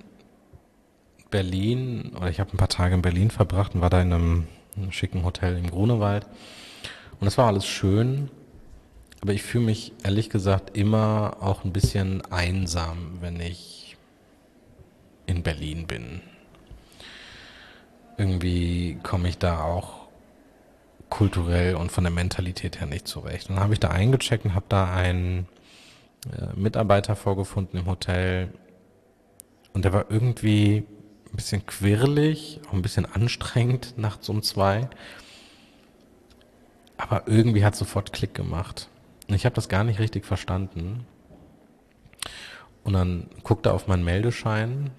Berlin, 1.32 2.12
oder 2.16 2.30
ich 2.30 2.40
habe 2.40 2.52
ein 2.54 2.58
paar 2.58 2.70
Tage 2.70 2.94
in 2.94 3.02
Berlin 3.02 3.32
verbracht 3.32 3.74
und 3.74 3.82
war 3.82 3.90
da 3.90 4.02
in 4.02 4.14
einem, 4.14 4.48
einem 4.78 4.92
schicken 4.92 5.24
Hotel 5.24 5.58
im 5.58 5.70
Grunewald. 5.70 6.28
Und 7.20 7.28
es 7.28 7.38
war 7.38 7.48
alles 7.48 7.66
schön, 7.66 8.30
aber 9.24 9.32
ich 9.32 9.44
fühle 9.44 9.64
mich 9.64 9.94
ehrlich 10.04 10.30
gesagt 10.30 10.76
immer 10.76 11.38
auch 11.40 11.64
ein 11.64 11.72
bisschen 11.72 12.30
einsam, 12.30 13.20
wenn 13.22 13.40
ich 13.40 13.96
in 15.28 15.44
Berlin 15.44 15.88
bin. 15.88 16.20
Irgendwie 18.18 19.00
komme 19.02 19.30
ich 19.30 19.38
da 19.38 19.64
auch 19.64 20.08
kulturell 21.10 21.76
und 21.76 21.90
von 21.90 22.04
der 22.04 22.12
Mentalität 22.12 22.82
her 22.82 22.86
nicht 22.88 23.08
zurecht. 23.08 23.48
Und 23.48 23.56
dann 23.56 23.64
habe 23.64 23.74
ich 23.74 23.80
da 23.80 23.92
eingecheckt 23.92 24.44
und 24.44 24.56
habe 24.56 24.66
da 24.68 24.94
einen 24.94 25.48
äh, 26.30 26.60
Mitarbeiter 26.60 27.16
vorgefunden 27.16 27.80
im 27.80 27.86
Hotel. 27.86 28.50
Und 29.72 29.86
der 29.86 29.94
war 29.94 30.08
irgendwie 30.10 30.84
ein 31.32 31.36
bisschen 31.38 31.66
quirlig, 31.66 32.60
auch 32.68 32.74
ein 32.74 32.82
bisschen 32.82 33.06
anstrengend 33.06 33.98
nachts 33.98 34.28
um 34.28 34.44
zwei. 34.44 34.90
Aber 36.98 37.24
irgendwie 37.26 37.64
hat 37.64 37.78
sofort 37.78 38.12
Klick 38.12 38.34
gemacht. 38.34 38.90
Ich 39.28 39.46
habe 39.46 39.56
das 39.56 39.70
gar 39.70 39.84
nicht 39.84 40.00
richtig 40.00 40.26
verstanden. 40.26 41.06
Und 42.84 42.94
dann 42.94 43.30
guckt 43.44 43.66
er 43.66 43.74
auf 43.74 43.88
meinen 43.88 44.04
Meldeschein 44.04 44.92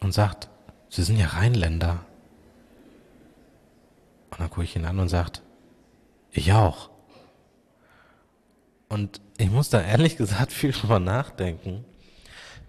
und 0.00 0.12
sagt, 0.12 0.48
Sie 0.88 1.02
sind 1.02 1.18
ja 1.18 1.26
Rheinländer. 1.26 2.04
Und 4.30 4.40
dann 4.40 4.50
gucke 4.50 4.64
ich 4.64 4.76
ihn 4.76 4.84
an 4.84 4.98
und 5.00 5.08
sagt, 5.08 5.42
ich 6.30 6.52
auch. 6.52 6.90
Und 8.88 9.20
ich 9.38 9.50
muss 9.50 9.70
da 9.70 9.80
ehrlich 9.80 10.16
gesagt 10.18 10.52
viel 10.52 10.72
drüber 10.72 10.98
nachdenken, 11.00 11.84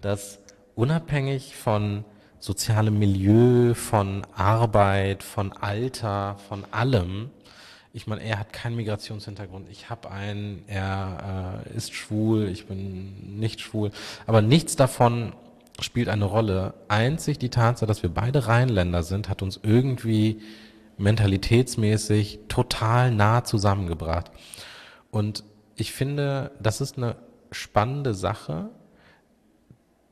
dass 0.00 0.40
unabhängig 0.74 1.56
von 1.56 2.04
sozialem 2.38 2.98
Milieu, 2.98 3.74
von 3.74 4.24
Arbeit, 4.34 5.22
von 5.22 5.52
Alter, 5.52 6.36
von 6.48 6.64
allem, 6.72 7.30
ich 7.96 8.06
meine, 8.06 8.22
er 8.22 8.38
hat 8.38 8.52
keinen 8.52 8.76
Migrationshintergrund, 8.76 9.70
ich 9.70 9.88
habe 9.88 10.10
einen, 10.10 10.62
er 10.66 11.62
äh, 11.66 11.74
ist 11.74 11.94
schwul, 11.94 12.46
ich 12.50 12.66
bin 12.66 13.38
nicht 13.38 13.62
schwul, 13.62 13.90
aber 14.26 14.42
nichts 14.42 14.76
davon 14.76 15.32
spielt 15.80 16.10
eine 16.10 16.26
Rolle. 16.26 16.74
Einzig 16.88 17.38
die 17.38 17.48
Tatsache, 17.48 17.86
dass 17.86 18.02
wir 18.02 18.10
beide 18.10 18.48
Rheinländer 18.48 19.02
sind, 19.02 19.30
hat 19.30 19.40
uns 19.40 19.58
irgendwie 19.62 20.42
mentalitätsmäßig 20.98 22.40
total 22.48 23.12
nah 23.12 23.44
zusammengebracht. 23.44 24.30
Und 25.10 25.42
ich 25.74 25.92
finde, 25.92 26.50
das 26.60 26.82
ist 26.82 26.98
eine 26.98 27.16
spannende 27.50 28.12
Sache, 28.12 28.68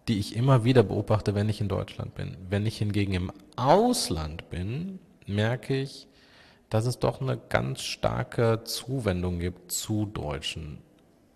die 0.09 0.19
ich 0.19 0.37
immer 0.37 0.65
wieder 0.65 0.85
beobachte, 0.85 1.35
wenn 1.35 1.51
ich 1.51 1.61
in 1.61 1.69
Deutschland 1.69 2.15
bin. 2.15 2.39
Wenn 2.49 2.65
ich 2.65 2.79
hingegen 2.79 3.13
im 3.13 3.33
Ausland 3.57 4.49
bin, 4.49 5.01
merke 5.27 5.77
ich, 5.79 6.09
dass 6.75 6.87
es 6.87 6.99
doch 6.99 7.21
eine 7.21 7.39
ganz 7.51 7.83
starke 7.83 8.63
Zuwendung 8.65 9.39
gibt 9.39 9.71
zu 9.71 10.07
Deutschen, 10.07 10.79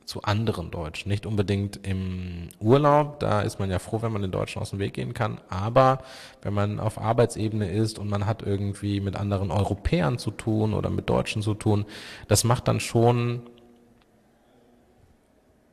zu 0.04 0.22
anderen 0.22 0.72
Deutschen. 0.72 1.10
Nicht 1.10 1.26
unbedingt 1.26 1.78
im 1.86 2.48
Urlaub, 2.58 3.20
da 3.20 3.42
ist 3.42 3.60
man 3.60 3.70
ja 3.70 3.78
froh, 3.78 4.02
wenn 4.02 4.10
man 4.10 4.22
den 4.22 4.32
Deutschen 4.32 4.60
aus 4.60 4.70
dem 4.70 4.80
Weg 4.80 4.94
gehen 4.94 5.14
kann, 5.14 5.40
aber 5.48 5.98
wenn 6.42 6.54
man 6.54 6.80
auf 6.80 7.00
Arbeitsebene 7.00 7.70
ist 7.70 8.00
und 8.00 8.10
man 8.10 8.26
hat 8.26 8.42
irgendwie 8.42 9.00
mit 9.00 9.14
anderen 9.14 9.52
Europäern 9.52 10.18
zu 10.18 10.32
tun 10.32 10.74
oder 10.74 10.90
mit 10.90 11.08
Deutschen 11.08 11.40
zu 11.40 11.54
tun, 11.54 11.84
das 12.26 12.42
macht 12.42 12.66
dann 12.66 12.80
schon 12.80 13.42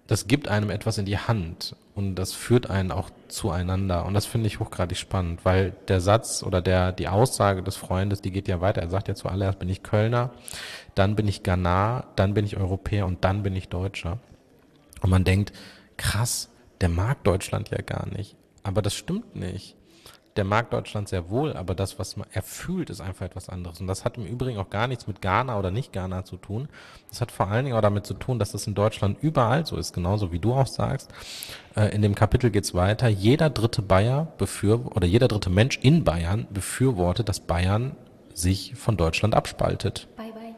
das 0.07 0.27
gibt 0.27 0.47
einem 0.47 0.69
etwas 0.69 0.97
in 0.97 1.05
die 1.05 1.17
Hand 1.17 1.75
und 1.95 2.15
das 2.15 2.33
führt 2.33 2.69
einen 2.69 2.91
auch 2.91 3.09
zueinander 3.27 4.05
und 4.05 4.13
das 4.13 4.25
finde 4.25 4.47
ich 4.47 4.59
hochgradig 4.59 4.97
spannend, 4.97 5.45
weil 5.45 5.73
der 5.87 5.99
Satz 5.99 6.43
oder 6.43 6.61
der 6.61 6.91
die 6.91 7.07
Aussage 7.07 7.63
des 7.63 7.75
Freundes, 7.75 8.21
die 8.21 8.31
geht 8.31 8.47
ja 8.47 8.61
weiter. 8.61 8.81
Er 8.81 8.89
sagt 8.89 9.07
ja 9.07 9.15
zuallererst 9.15 9.59
bin 9.59 9.69
ich 9.69 9.81
Kölner, 9.81 10.31
dann 10.93 11.15
bin 11.15 11.27
ich 11.27 11.43
Ghana, 11.43 12.05
dann 12.15 12.33
bin 12.33 12.45
ich 12.45 12.57
Europäer 12.57 13.05
und 13.05 13.23
dann 13.23 13.41
bin 13.43 13.55
ich 13.55 13.69
Deutscher. 13.69 14.19
Und 15.01 15.09
man 15.09 15.23
denkt, 15.23 15.53
krass, 15.97 16.49
der 16.81 16.89
mag 16.89 17.23
Deutschland 17.23 17.69
ja 17.69 17.81
gar 17.81 18.07
nicht, 18.07 18.35
aber 18.63 18.81
das 18.81 18.93
stimmt 18.93 19.35
nicht 19.35 19.74
der 20.35 20.43
mag 20.43 20.69
Deutschland 20.69 21.07
sehr 21.07 21.29
wohl, 21.29 21.53
aber 21.53 21.75
das, 21.75 21.97
was 21.97 22.15
er 22.31 22.41
fühlt, 22.41 22.89
ist 22.89 23.01
einfach 23.01 23.25
etwas 23.25 23.47
anderes. 23.47 23.79
Und 23.79 23.87
das 23.87 24.03
hat 24.03 24.17
im 24.17 24.25
Übrigen 24.25 24.57
auch 24.57 24.69
gar 24.69 24.87
nichts 24.87 25.07
mit 25.07 25.21
Ghana 25.21 25.57
oder 25.57 25.71
nicht 25.71 25.93
Ghana 25.93 26.25
zu 26.25 26.37
tun. 26.37 26.67
Das 27.09 27.21
hat 27.21 27.31
vor 27.31 27.47
allen 27.47 27.65
Dingen 27.65 27.77
auch 27.77 27.81
damit 27.81 28.05
zu 28.05 28.13
tun, 28.13 28.37
dass 28.37 28.51
das 28.51 28.67
in 28.67 28.75
Deutschland 28.75 29.17
überall 29.21 29.65
so 29.65 29.77
ist, 29.77 29.93
genauso 29.93 30.31
wie 30.31 30.39
du 30.39 30.53
auch 30.53 30.67
sagst. 30.67 31.09
Äh, 31.75 31.95
in 31.95 32.01
dem 32.01 32.15
Kapitel 32.15 32.51
geht's 32.51 32.73
weiter. 32.73 33.07
Jeder 33.07 33.49
dritte 33.49 33.81
Bayer 33.81 34.27
befür 34.37 34.95
oder 34.95 35.07
jeder 35.07 35.27
dritte 35.27 35.49
Mensch 35.49 35.79
in 35.81 36.03
Bayern 36.03 36.47
befürwortet, 36.49 37.29
dass 37.29 37.39
Bayern 37.39 37.95
sich 38.33 38.75
von 38.75 38.97
Deutschland 38.97 39.35
abspaltet. 39.35 40.07
Bye 40.17 40.31
bye. 40.33 40.55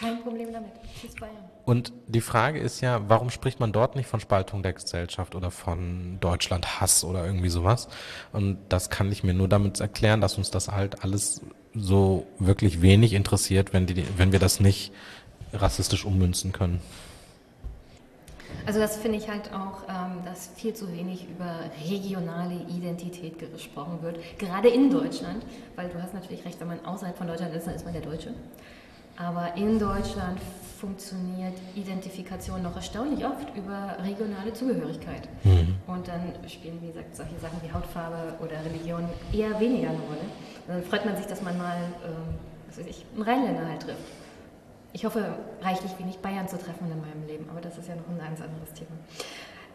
Kein 0.00 0.22
Problem 0.22 0.52
damit. 0.52 0.72
Tschüss 0.98 1.14
Bayern. 1.14 1.39
Und 1.64 1.92
die 2.08 2.20
Frage 2.20 2.58
ist 2.58 2.80
ja, 2.80 3.08
warum 3.08 3.30
spricht 3.30 3.60
man 3.60 3.72
dort 3.72 3.96
nicht 3.96 4.06
von 4.06 4.20
Spaltung 4.20 4.62
der 4.62 4.72
Gesellschaft 4.72 5.34
oder 5.34 5.50
von 5.50 6.18
Deutschland-Hass 6.20 7.04
oder 7.04 7.24
irgendwie 7.24 7.50
sowas? 7.50 7.88
Und 8.32 8.58
das 8.68 8.90
kann 8.90 9.12
ich 9.12 9.22
mir 9.22 9.34
nur 9.34 9.48
damit 9.48 9.80
erklären, 9.80 10.20
dass 10.20 10.38
uns 10.38 10.50
das 10.50 10.68
halt 10.68 11.04
alles 11.04 11.42
so 11.74 12.26
wirklich 12.38 12.82
wenig 12.82 13.12
interessiert, 13.12 13.72
wenn, 13.72 13.86
die, 13.86 14.04
wenn 14.16 14.32
wir 14.32 14.38
das 14.38 14.60
nicht 14.60 14.92
rassistisch 15.52 16.04
ummünzen 16.04 16.52
können. 16.52 16.80
Also 18.66 18.78
das 18.80 18.96
finde 18.96 19.18
ich 19.18 19.28
halt 19.28 19.52
auch, 19.52 19.82
ähm, 19.88 20.24
dass 20.24 20.50
viel 20.54 20.74
zu 20.74 20.92
wenig 20.92 21.26
über 21.28 21.60
regionale 21.88 22.54
Identität 22.68 23.38
gesprochen 23.38 24.02
wird, 24.02 24.18
gerade 24.38 24.68
in 24.68 24.90
Deutschland, 24.90 25.44
weil 25.76 25.88
du 25.88 26.02
hast 26.02 26.14
natürlich 26.14 26.44
recht, 26.44 26.60
wenn 26.60 26.68
man 26.68 26.84
außerhalb 26.84 27.16
von 27.16 27.26
Deutschland 27.26 27.54
ist, 27.54 27.66
dann 27.66 27.74
ist 27.74 27.84
man 27.84 27.94
der 27.94 28.02
Deutsche. 28.02 28.34
Aber 29.20 29.54
in 29.56 29.78
Deutschland 29.78 30.40
funktioniert 30.80 31.52
Identifikation 31.76 32.62
noch 32.62 32.74
erstaunlich 32.74 33.24
oft 33.24 33.54
über 33.54 33.96
regionale 34.02 34.52
Zugehörigkeit. 34.54 35.28
Mhm. 35.44 35.76
Und 35.86 36.08
dann 36.08 36.32
spielen, 36.48 36.78
wie 36.80 36.86
gesagt, 36.86 37.14
solche 37.14 37.38
Sachen 37.38 37.60
wie 37.62 37.70
Hautfarbe 37.70 38.34
oder 38.42 38.64
Religion 38.64 39.06
eher 39.30 39.60
weniger 39.60 39.90
eine 39.90 39.98
Rolle. 39.98 40.24
dann 40.66 40.82
freut 40.82 41.04
man 41.04 41.16
sich, 41.16 41.26
dass 41.26 41.42
man 41.42 41.58
mal, 41.58 41.76
ähm, 42.02 42.34
was 42.68 42.78
weiß 42.78 42.86
ich, 42.86 43.04
einen 43.14 43.22
Rheinländer 43.22 43.68
halt 43.68 43.82
trifft. 43.82 43.98
Ich 44.92 45.04
hoffe, 45.04 45.34
reichlich 45.60 45.92
wenig 45.98 46.18
Bayern 46.18 46.48
zu 46.48 46.56
treffen 46.56 46.90
in 46.90 47.00
meinem 47.00 47.26
Leben, 47.26 47.46
aber 47.50 47.60
das 47.60 47.76
ist 47.76 47.88
ja 47.88 47.94
noch 47.94 48.08
ein 48.08 48.18
ganz 48.18 48.40
anderes 48.40 48.72
Thema. 48.72 48.90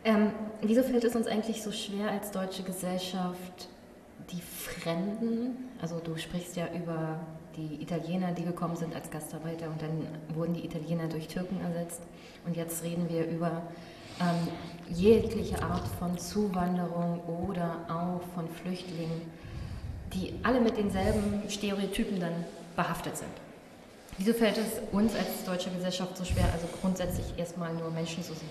Ähm, 0.04 0.32
wieso 0.62 0.82
fällt 0.82 1.04
es 1.04 1.16
uns 1.16 1.28
eigentlich 1.28 1.62
so 1.62 1.72
schwer 1.72 2.10
als 2.10 2.32
deutsche 2.32 2.64
Gesellschaft, 2.64 3.70
die 4.32 4.41
Fremden, 4.41 5.70
also 5.82 6.00
du 6.00 6.18
sprichst 6.18 6.56
ja 6.56 6.68
über 6.74 7.20
die 7.56 7.82
Italiener, 7.82 8.32
die 8.32 8.43
gekommen 8.43 8.76
sind 8.76 8.93
als 8.95 9.10
Gastarbeiter 9.10 9.68
und 9.68 9.82
dann 9.82 10.08
wurden 10.36 10.53
die 10.53 10.66
Italiener 10.66 11.08
durch 11.08 11.28
Türken 11.28 11.62
ersetzt. 11.62 12.01
Und 12.45 12.56
jetzt 12.56 12.84
reden 12.84 13.10
wir 13.10 13.26
über 13.28 13.64
ähm, 14.20 14.47
jegliche 14.89 15.62
Art 15.62 15.88
von 15.99 16.18
Zuwanderung 16.18 17.22
oder 17.22 17.86
auch 17.88 18.22
von 18.34 18.47
Flüchtlingen, 18.49 19.22
die 20.14 20.34
alle 20.43 20.62
mit 20.62 20.78
denselben 20.78 21.43
Stereotypen 21.49 22.20
dann 22.20 22.45
behaftet 22.76 23.18
sind. 23.18 23.32
Wieso 24.18 24.34
fällt 24.34 24.58
es 24.58 24.82
uns 24.93 25.14
als 25.14 25.43
deutsche 25.45 25.70
Gesellschaft 25.72 26.18
so 26.18 26.24
schwer, 26.24 26.45
also 26.53 26.68
grundsätzlich 26.82 27.26
erstmal 27.38 27.74
nur 27.74 27.91
Menschen 27.91 28.24
zu 28.24 28.34
sehen? 28.34 28.49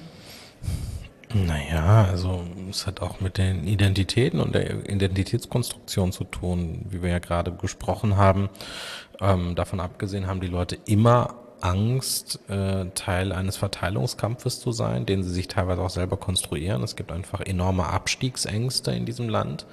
Naja, 1.35 2.07
also 2.09 2.45
es 2.71 2.87
hat 2.87 3.03
auch 3.03 3.21
mit 3.21 3.39
den 3.39 3.67
Identitäten 3.67 4.41
und 4.41 4.55
der 4.55 4.89
Identitätskonstruktion 4.89 6.13
zu 6.13 6.23
tun, 6.23 6.87
wie 6.91 7.03
wir 7.03 7.11
ja 7.11 7.19
gerade 7.19 7.51
gesprochen 7.51 8.17
haben. 8.17 8.49
Ähm, 9.21 9.57
davon 9.57 9.81
abgesehen 9.81 10.29
haben 10.29 10.41
die 10.41 10.47
Leute 10.47 10.79
immer 10.87 11.35
Angst, 11.61 12.39
äh, 12.49 12.87
Teil 12.95 13.33
eines 13.33 13.57
Verteilungskampfes 13.57 14.61
zu 14.61 14.71
sein, 14.71 15.07
den 15.07 15.25
sie 15.25 15.31
sich 15.31 15.49
teilweise 15.49 15.83
auch 15.83 15.91
selber 15.91 16.17
konstruieren. 16.17 16.85
Es 16.85 16.95
gibt 16.95 17.11
einfach 17.11 17.41
enorme 17.41 17.87
Abstiegsängste 17.87 18.93
in 18.93 19.05
diesem 19.05 19.29
Land. 19.29 19.67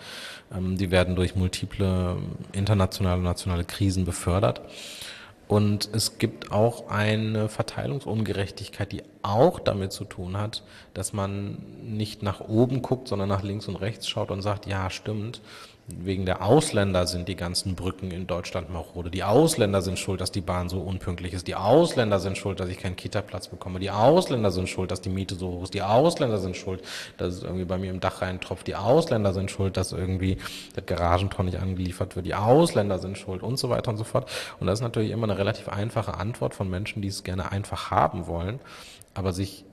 Ähm, 0.51 0.78
die 0.78 0.89
werden 0.89 1.16
durch 1.16 1.36
multiple 1.36 2.18
internationale 2.53 3.18
und 3.18 3.24
nationale 3.24 3.66
Krisen 3.66 4.05
befördert. 4.05 4.62
Und 5.51 5.89
es 5.91 6.17
gibt 6.17 6.53
auch 6.53 6.87
eine 6.87 7.49
Verteilungsungerechtigkeit, 7.49 8.89
die 8.89 9.03
auch 9.21 9.59
damit 9.59 9.91
zu 9.91 10.05
tun 10.05 10.37
hat, 10.37 10.63
dass 10.93 11.11
man 11.11 11.57
nicht 11.83 12.23
nach 12.23 12.39
oben 12.39 12.81
guckt, 12.81 13.09
sondern 13.09 13.27
nach 13.27 13.43
links 13.43 13.67
und 13.67 13.75
rechts 13.75 14.07
schaut 14.07 14.31
und 14.31 14.41
sagt, 14.41 14.65
ja, 14.65 14.89
stimmt, 14.89 15.41
wegen 15.88 16.25
der 16.25 16.43
Ausländer 16.43 17.07
sind 17.07 17.27
die 17.27 17.36
ganzen 17.36 17.75
Brücken 17.75 18.11
in 18.11 18.27
Deutschland 18.27 18.71
marode. 18.71 19.09
Die 19.09 19.23
Ausländer 19.23 19.82
sind 19.82 19.99
schuld, 19.99 20.21
dass 20.21 20.32
die 20.32 20.41
Bahn 20.41 20.69
so 20.69 20.79
unpünktlich 20.79 21.34
ist. 21.34 21.47
Die 21.47 21.55
Ausländer 21.55 22.19
sind 22.19 22.38
schuld, 22.38 22.59
dass 22.59 22.69
ich 22.69 22.77
keinen 22.77 22.95
Kita-Platz 22.95 23.47
bekomme. 23.47 23.79
Die 23.79 23.91
Ausländer 23.91 24.51
sind 24.51 24.69
schuld, 24.69 24.91
dass 24.91 25.01
die 25.01 25.09
Miete 25.09 25.36
so 25.36 25.49
hoch 25.49 25.63
ist. 25.63 25.73
Die 25.73 25.82
Ausländer 25.82 26.38
sind 26.38 26.55
schuld, 26.55 26.82
dass 27.17 27.36
es 27.36 27.43
irgendwie 27.43 27.65
bei 27.65 27.77
mir 27.77 27.89
im 27.89 27.99
Dach 27.99 28.21
reintropft. 28.21 28.67
Die 28.67 28.75
Ausländer 28.75 29.34
sind 29.34 29.51
schuld, 29.51 29.75
dass 29.75 29.91
irgendwie 29.91 30.38
das 30.75 30.86
Garagentor 30.86 31.45
nicht 31.45 31.59
angeliefert 31.59 32.15
wird. 32.15 32.25
Die 32.25 32.36
Ausländer 32.36 32.99
sind 32.99 33.17
schuld 33.17 33.43
und 33.43 33.57
so 33.57 33.69
weiter 33.69 33.91
und 33.91 33.97
so 33.97 34.03
fort. 34.03 34.29
Und 34.59 34.67
das 34.67 34.79
ist 34.79 34.84
natürlich 34.84 35.11
immer 35.11 35.23
eine 35.23 35.38
relativ 35.38 35.67
einfache 35.67 36.13
Antwort 36.13 36.53
von 36.53 36.69
Menschen, 36.69 37.01
die 37.01 37.09
es 37.09 37.23
gerne 37.23 37.51
einfach 37.51 37.91
haben 37.91 38.27
wollen, 38.27 38.59
aber 39.13 39.34
sich 39.34 39.65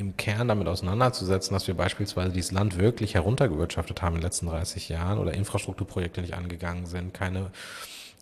im 0.00 0.16
Kern 0.16 0.48
damit 0.48 0.66
auseinanderzusetzen, 0.66 1.54
dass 1.54 1.68
wir 1.68 1.74
beispielsweise 1.74 2.32
dieses 2.32 2.52
Land 2.52 2.78
wirklich 2.78 3.14
heruntergewirtschaftet 3.14 4.02
haben 4.02 4.14
in 4.14 4.20
den 4.20 4.26
letzten 4.26 4.46
30 4.46 4.88
Jahren 4.88 5.18
oder 5.18 5.34
Infrastrukturprojekte 5.34 6.22
nicht 6.22 6.34
angegangen 6.34 6.86
sind, 6.86 7.14
keine 7.14 7.50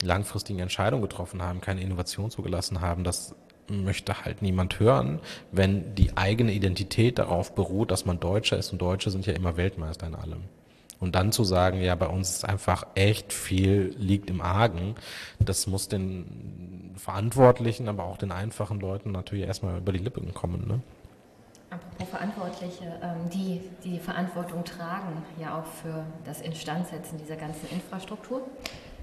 langfristigen 0.02 0.58
Entscheidungen 0.58 1.02
getroffen 1.02 1.42
haben, 1.42 1.60
keine 1.60 1.80
Innovation 1.80 2.30
zugelassen 2.30 2.80
haben, 2.80 3.04
das 3.04 3.34
möchte 3.68 4.24
halt 4.24 4.42
niemand 4.42 4.80
hören, 4.80 5.20
wenn 5.52 5.94
die 5.94 6.16
eigene 6.16 6.52
Identität 6.52 7.18
darauf 7.18 7.54
beruht, 7.54 7.90
dass 7.90 8.06
man 8.06 8.18
Deutscher 8.18 8.58
ist 8.58 8.72
und 8.72 8.80
Deutsche 8.80 9.10
sind 9.10 9.26
ja 9.26 9.34
immer 9.34 9.56
Weltmeister 9.56 10.06
in 10.06 10.14
allem. 10.14 10.44
Und 11.00 11.14
dann 11.14 11.30
zu 11.30 11.44
sagen, 11.44 11.80
ja, 11.80 11.94
bei 11.94 12.08
uns 12.08 12.30
ist 12.30 12.44
einfach 12.44 12.84
echt 12.96 13.32
viel 13.32 13.94
liegt 13.98 14.30
im 14.30 14.40
Argen, 14.40 14.96
das 15.38 15.68
muss 15.68 15.88
den 15.88 16.94
Verantwortlichen, 16.96 17.88
aber 17.88 18.04
auch 18.04 18.16
den 18.16 18.32
einfachen 18.32 18.80
Leuten 18.80 19.12
natürlich 19.12 19.44
erstmal 19.44 19.78
über 19.78 19.92
die 19.92 20.00
Lippen 20.00 20.34
kommen. 20.34 20.66
Ne? 20.66 20.80
Apropos 21.70 22.08
Verantwortliche, 22.08 22.84
ähm, 23.02 23.28
die, 23.32 23.60
die 23.84 23.98
Verantwortung 23.98 24.64
tragen, 24.64 25.22
ja 25.38 25.58
auch 25.58 25.66
für 25.66 26.04
das 26.24 26.40
Instandsetzen 26.40 27.18
dieser 27.18 27.36
ganzen 27.36 27.68
Infrastruktur. 27.70 28.42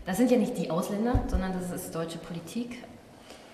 Das 0.06 0.18
sind 0.18 0.32
ja 0.32 0.38
nicht 0.38 0.58
die 0.58 0.70
Ausländer, 0.70 1.24
sondern 1.28 1.54
das 1.54 1.72
ist 1.72 1.94
deutsche 1.94 2.18
Politik. 2.18 2.84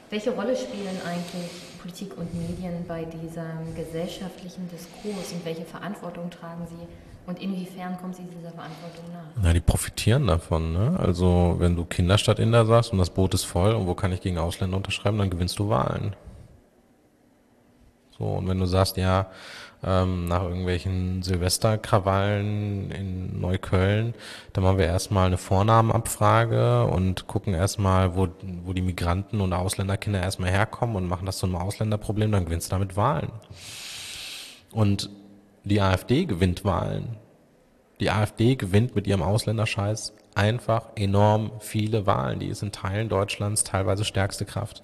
Welche 0.10 0.32
Rolle 0.32 0.56
spielen 0.56 0.98
eigentlich 1.08 1.50
Politik 1.80 2.18
und 2.18 2.34
Medien 2.34 2.86
bei 2.88 3.06
diesem 3.06 3.74
gesellschaftlichen 3.76 4.70
Diskurs 4.70 5.32
und 5.32 5.46
welche 5.46 5.64
Verantwortung 5.64 6.30
tragen 6.30 6.68
sie 6.68 6.88
und 7.28 7.42
inwiefern 7.42 7.98
kommt 7.98 8.18
sie 8.18 8.24
dieser 8.24 8.52
Verantwortung 8.52 9.06
nach? 9.14 9.42
Na, 9.42 9.54
die 9.54 9.62
profitieren 9.62 10.28
davon. 10.28 10.74
Ne? 10.74 11.00
Also 11.00 11.56
wenn 11.60 11.78
du 11.78 11.86
Kinderstadt 11.86 12.40
in 12.40 12.52
da 12.52 12.66
sagst 12.66 12.92
und 12.92 12.98
das 12.98 13.10
Boot 13.10 13.34
ist 13.34 13.46
voll 13.46 13.74
und 13.74 13.88
wo 13.88 13.94
kann 13.94 14.12
ich 14.12 14.20
gegen 14.20 14.38
Ausländer 14.38 14.76
unterschreiben, 14.76 15.18
dann 15.18 15.30
gewinnst 15.30 15.60
du 15.60 15.70
Wahlen. 15.70 16.14
So, 18.22 18.28
und 18.28 18.48
wenn 18.48 18.60
du 18.60 18.68
sagst, 18.68 18.98
ja, 18.98 19.32
ähm, 19.84 20.26
nach 20.28 20.44
irgendwelchen 20.44 21.24
Silvesterkrawallen 21.24 22.92
in 22.92 23.42
Neukölln, 23.42 24.14
dann 24.54 24.64
machen 24.64 24.78
wir 24.78 24.86
erstmal 24.86 25.26
eine 25.26 25.40
Vornamenabfrage 25.40 26.86
und 26.86 27.26
gucken 27.26 27.56
erstmal, 27.56 28.16
wo, 28.16 28.28
wo 28.64 28.74
die 28.74 28.84
Migranten 28.84 29.42
und 29.42 29.54
Ausländerkinder 29.54 30.22
erstmal 30.22 30.52
herkommen 30.52 30.96
und 30.98 31.08
machen 31.08 31.26
das 31.26 31.40
zu 31.40 31.48
einem 31.48 31.56
Ausländerproblem, 31.56 32.32
dann 32.32 32.46
gewinnst 32.46 32.72
du 32.72 32.76
damit 32.76 32.96
Wahlen. 32.96 33.32
Und 34.72 35.10
die 35.64 35.82
AfD 35.82 36.26
gewinnt 36.26 36.64
Wahlen 36.64 37.18
Die 38.00 38.12
AfD 38.12 38.56
gewinnt 38.56 38.94
mit 38.94 39.08
ihrem 39.08 39.24
Ausländerscheiß 39.24 40.14
einfach 40.36 40.90
enorm 40.96 41.54
viele 41.60 42.06
Wahlen. 42.06 42.38
Die 42.40 42.48
ist 42.48 42.62
in 42.62 42.72
Teilen 42.72 43.10
Deutschlands 43.10 43.64
teilweise 43.64 44.06
stärkste 44.06 44.46
Kraft. 44.46 44.84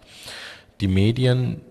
Die 0.82 0.88
Medien, 0.88 1.62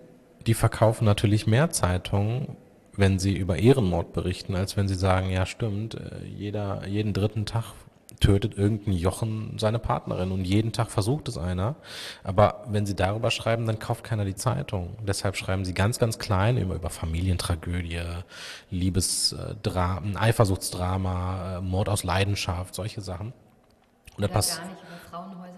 die 0.47 0.53
verkaufen 0.53 1.05
natürlich 1.05 1.45
mehr 1.45 1.69
Zeitungen, 1.69 2.57
wenn 2.93 3.19
sie 3.19 3.37
über 3.37 3.57
Ehrenmord 3.57 4.13
berichten, 4.13 4.55
als 4.55 4.75
wenn 4.75 4.87
sie 4.87 4.95
sagen, 4.95 5.29
ja 5.29 5.45
stimmt, 5.45 5.95
äh, 5.95 6.25
jeder, 6.25 6.87
jeden 6.87 7.13
dritten 7.13 7.45
Tag 7.45 7.65
tötet 8.19 8.57
irgendein 8.57 8.93
Jochen 8.93 9.59
seine 9.59 9.77
Partnerin 9.77 10.31
und 10.31 10.45
jeden 10.45 10.71
Tag 10.71 10.89
versucht 10.89 11.27
es 11.27 11.37
einer. 11.37 11.75
Aber 12.23 12.63
wenn 12.67 12.85
sie 12.85 12.95
darüber 12.95 13.29
schreiben, 13.29 13.67
dann 13.67 13.77
kauft 13.77 14.03
keiner 14.03 14.25
die 14.25 14.33
Zeitung. 14.33 14.95
Deshalb 15.05 15.35
schreiben 15.35 15.65
sie 15.65 15.73
ganz, 15.73 15.99
ganz 15.99 16.17
klein 16.17 16.57
immer 16.57 16.73
über 16.75 16.89
Familientragödie, 16.89 18.01
Liebesdrama, 18.71 20.19
Eifersuchtsdrama, 20.19 21.57
äh, 21.57 21.61
Mord 21.61 21.89
aus 21.89 22.03
Leidenschaft, 22.03 22.73
solche 22.73 23.01
Sachen. 23.01 23.33
Und 24.17 24.23
Oder 24.23 24.33
gar 24.33 24.41
nicht 24.41 24.57
über 24.57 24.97
Frauenhäuser, 25.11 25.56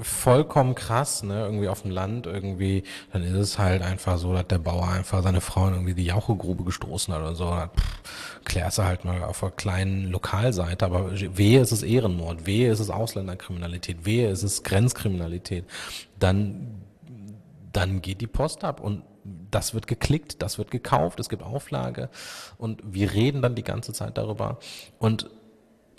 Vollkommen 0.00 0.74
krass, 0.74 1.22
ne? 1.22 1.44
Irgendwie 1.44 1.68
auf 1.68 1.82
dem 1.82 1.90
Land, 1.90 2.26
irgendwie, 2.26 2.82
dann 3.12 3.22
ist 3.22 3.34
es 3.34 3.58
halt 3.58 3.82
einfach 3.82 4.16
so, 4.18 4.32
dass 4.32 4.46
der 4.46 4.58
Bauer 4.58 4.88
einfach 4.88 5.22
seine 5.22 5.40
Frau 5.40 5.68
in 5.68 5.74
irgendwie 5.74 5.94
die 5.94 6.06
Jauchegrube 6.06 6.64
gestoßen 6.64 7.12
hat 7.12 7.20
oder 7.20 7.34
so. 7.34 7.46
Pff, 7.46 8.40
klärst 8.44 8.78
du 8.78 8.84
halt 8.84 9.04
mal 9.04 9.22
auf 9.22 9.42
einer 9.42 9.52
kleinen 9.52 10.10
Lokalseite, 10.10 10.86
aber 10.86 11.10
wehe 11.36 11.60
ist 11.60 11.72
es 11.72 11.82
Ehrenmord, 11.82 12.46
wehe 12.46 12.70
ist 12.70 12.80
es 12.80 12.90
Ausländerkriminalität, 12.90 14.04
wehe 14.04 14.30
ist 14.30 14.42
es 14.42 14.62
Grenzkriminalität. 14.62 15.64
Dann, 16.18 16.82
dann 17.72 18.00
geht 18.00 18.20
die 18.20 18.26
Post 18.26 18.64
ab 18.64 18.80
und 18.80 19.02
das 19.50 19.74
wird 19.74 19.86
geklickt, 19.86 20.42
das 20.42 20.58
wird 20.58 20.70
gekauft, 20.70 21.20
es 21.20 21.28
gibt 21.28 21.42
Auflage 21.42 22.08
und 22.58 22.82
wir 22.84 23.12
reden 23.12 23.42
dann 23.42 23.54
die 23.54 23.62
ganze 23.62 23.92
Zeit 23.92 24.18
darüber 24.18 24.58
und 24.98 25.30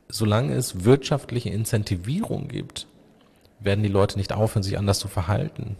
solange 0.09 0.53
es 0.53 0.83
wirtschaftliche 0.83 1.49
Incentivierung 1.49 2.47
gibt, 2.47 2.87
werden 3.64 3.84
die 3.84 3.89
Leute 3.89 4.18
nicht 4.18 4.34
aufhören, 4.34 4.64
sich 4.64 4.78
anders 4.78 4.99
zu 4.99 5.07
verhalten. 5.07 5.78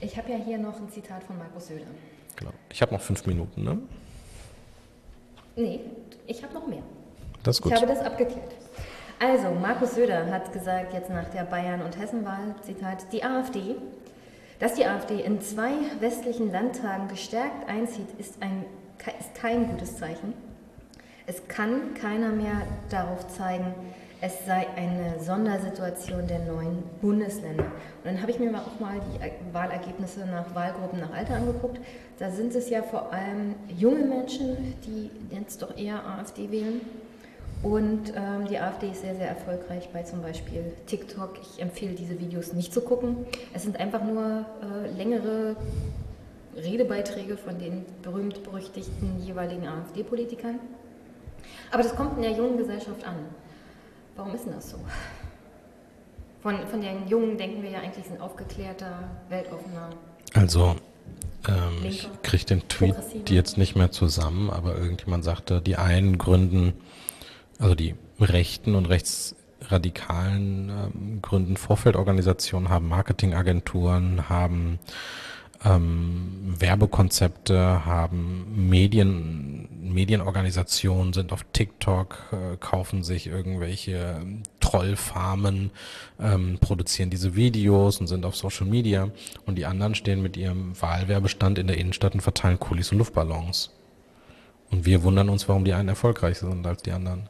Ich 0.00 0.16
habe 0.16 0.32
ja 0.32 0.36
hier 0.36 0.58
noch 0.58 0.76
ein 0.78 0.90
Zitat 0.90 1.22
von 1.22 1.38
Markus 1.38 1.68
Söder. 1.68 1.86
Genau. 2.36 2.50
Ich 2.70 2.82
habe 2.82 2.92
noch 2.92 3.00
fünf 3.00 3.24
Minuten, 3.24 3.62
ne? 3.62 3.78
Nee, 5.54 5.80
ich 6.26 6.42
habe 6.42 6.54
noch 6.54 6.66
mehr. 6.66 6.82
Das 7.44 7.56
ist 7.56 7.62
gut. 7.62 7.72
Ich 7.72 7.80
habe 7.80 7.92
das 7.92 8.04
abgeklärt. 8.04 8.52
Also, 9.20 9.52
Markus 9.52 9.94
Söder 9.94 10.26
hat 10.32 10.52
gesagt, 10.52 10.92
jetzt 10.92 11.08
nach 11.08 11.28
der 11.28 11.44
Bayern- 11.44 11.82
und 11.82 11.96
Hessenwahl, 11.96 12.56
Zitat, 12.62 13.12
die 13.12 13.22
AfD, 13.22 13.76
dass 14.58 14.74
die 14.74 14.84
AfD 14.84 15.20
in 15.20 15.40
zwei 15.40 15.70
westlichen 16.00 16.50
Landtagen 16.50 17.06
gestärkt 17.06 17.68
einzieht, 17.68 18.08
ist 18.18 18.42
ein 18.42 18.64
ist 19.18 19.34
kein 19.34 19.68
gutes 19.68 19.96
Zeichen. 19.96 20.34
Es 21.26 21.46
kann 21.48 21.94
keiner 21.94 22.30
mehr 22.30 22.62
darauf 22.90 23.28
zeigen, 23.28 23.74
es 24.20 24.46
sei 24.46 24.66
eine 24.76 25.18
Sondersituation 25.20 26.26
der 26.28 26.38
neuen 26.40 26.84
Bundesländer. 27.00 27.64
Und 27.64 28.04
dann 28.04 28.22
habe 28.22 28.30
ich 28.30 28.38
mir 28.38 28.50
auch 28.56 28.78
mal 28.78 29.00
die 29.00 29.52
Wahlergebnisse 29.52 30.26
nach 30.26 30.54
Wahlgruppen 30.54 31.00
nach 31.00 31.12
Alter 31.12 31.34
angeguckt. 31.36 31.80
Da 32.20 32.30
sind 32.30 32.54
es 32.54 32.70
ja 32.70 32.82
vor 32.82 33.12
allem 33.12 33.56
junge 33.68 34.04
Menschen, 34.04 34.74
die 34.86 35.10
jetzt 35.34 35.60
doch 35.60 35.76
eher 35.76 36.06
AfD 36.06 36.50
wählen. 36.52 36.80
Und 37.64 38.12
ähm, 38.16 38.46
die 38.48 38.58
AfD 38.58 38.90
ist 38.90 39.02
sehr, 39.02 39.14
sehr 39.14 39.28
erfolgreich 39.28 39.88
bei 39.92 40.02
zum 40.02 40.22
Beispiel 40.22 40.72
TikTok. 40.86 41.38
Ich 41.40 41.60
empfehle 41.60 41.94
diese 41.94 42.18
Videos 42.18 42.52
nicht 42.52 42.72
zu 42.72 42.80
gucken. 42.80 43.26
Es 43.54 43.62
sind 43.62 43.78
einfach 43.78 44.04
nur 44.04 44.44
äh, 44.62 44.96
längere 44.96 45.56
Redebeiträge 46.56 47.36
von 47.36 47.58
den 47.58 47.84
berühmt-berüchtigten 48.02 49.20
jeweiligen 49.20 49.66
AfD-Politikern. 49.66 50.60
Aber 51.72 51.82
das 51.82 51.96
kommt 51.96 52.16
in 52.16 52.22
der 52.22 52.32
jungen 52.32 52.58
Gesellschaft 52.58 53.02
an. 53.04 53.16
Warum 54.14 54.34
ist 54.34 54.44
denn 54.44 54.52
das 54.52 54.70
so? 54.70 54.76
Von, 56.42 56.66
von 56.68 56.82
den 56.82 57.08
Jungen 57.08 57.38
denken 57.38 57.62
wir 57.62 57.70
ja 57.70 57.80
eigentlich, 57.80 58.04
sind 58.04 58.20
aufgeklärter, 58.20 59.08
weltoffener. 59.30 59.88
Also, 60.34 60.76
ähm, 61.48 61.84
ich 61.84 62.10
kriege 62.22 62.44
den 62.44 62.68
Tweet 62.68 63.30
jetzt 63.30 63.56
nicht 63.56 63.74
mehr 63.74 63.90
zusammen, 63.90 64.50
aber 64.50 64.76
irgendjemand 64.76 65.24
sagte, 65.24 65.62
die 65.62 65.76
einen 65.76 66.18
gründen, 66.18 66.74
also 67.58 67.74
die 67.74 67.94
Rechten 68.20 68.74
und 68.74 68.86
Rechtsradikalen 68.86 70.68
ähm, 70.68 71.22
gründen 71.22 71.56
Vorfeldorganisationen, 71.56 72.68
haben 72.68 72.88
Marketingagenturen, 72.88 74.28
haben 74.28 74.78
ähm, 75.64 76.54
Werbekonzepte, 76.58 77.84
haben 77.84 78.68
Medien, 78.68 79.68
Medienorganisationen, 79.92 81.12
sind 81.12 81.32
auf 81.32 81.44
TikTok, 81.52 82.18
äh, 82.32 82.56
kaufen 82.58 83.02
sich 83.02 83.26
irgendwelche 83.26 84.20
Trollfarmen, 84.60 85.70
ähm, 86.20 86.58
produzieren 86.60 87.10
diese 87.10 87.34
Videos 87.34 88.00
und 88.00 88.06
sind 88.06 88.24
auf 88.24 88.36
Social 88.36 88.66
Media 88.66 89.10
und 89.46 89.56
die 89.56 89.66
anderen 89.66 89.94
stehen 89.94 90.22
mit 90.22 90.36
ihrem 90.36 90.80
Wahlwerbestand 90.80 91.58
in 91.58 91.66
der 91.66 91.78
Innenstadt 91.78 92.14
und 92.14 92.20
verteilen 92.20 92.58
Kulis 92.58 92.92
und 92.92 92.98
Luftballons. 92.98 93.70
Und 94.70 94.86
wir 94.86 95.02
wundern 95.02 95.28
uns, 95.28 95.48
warum 95.48 95.64
die 95.64 95.74
einen 95.74 95.90
erfolgreicher 95.90 96.48
sind 96.48 96.66
als 96.66 96.82
die 96.82 96.92
anderen. 96.92 97.28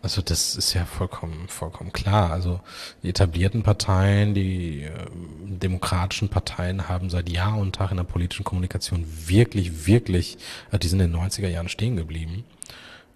Also 0.00 0.22
das 0.22 0.54
ist 0.54 0.74
ja 0.74 0.84
vollkommen, 0.84 1.48
vollkommen 1.48 1.92
klar. 1.92 2.30
Also 2.30 2.60
die 3.02 3.08
etablierten 3.08 3.64
Parteien, 3.64 4.32
die 4.32 4.84
äh, 4.84 4.92
demokratischen 5.42 6.28
Parteien 6.28 6.88
haben 6.88 7.10
seit 7.10 7.28
Jahr 7.28 7.58
und 7.58 7.74
Tag 7.74 7.90
in 7.90 7.96
der 7.96 8.04
politischen 8.04 8.44
Kommunikation 8.44 9.04
wirklich, 9.26 9.86
wirklich, 9.86 10.38
äh, 10.70 10.78
die 10.78 10.86
sind 10.86 11.00
in 11.00 11.12
den 11.12 11.20
90er 11.20 11.48
Jahren 11.48 11.68
stehen 11.68 11.96
geblieben. 11.96 12.44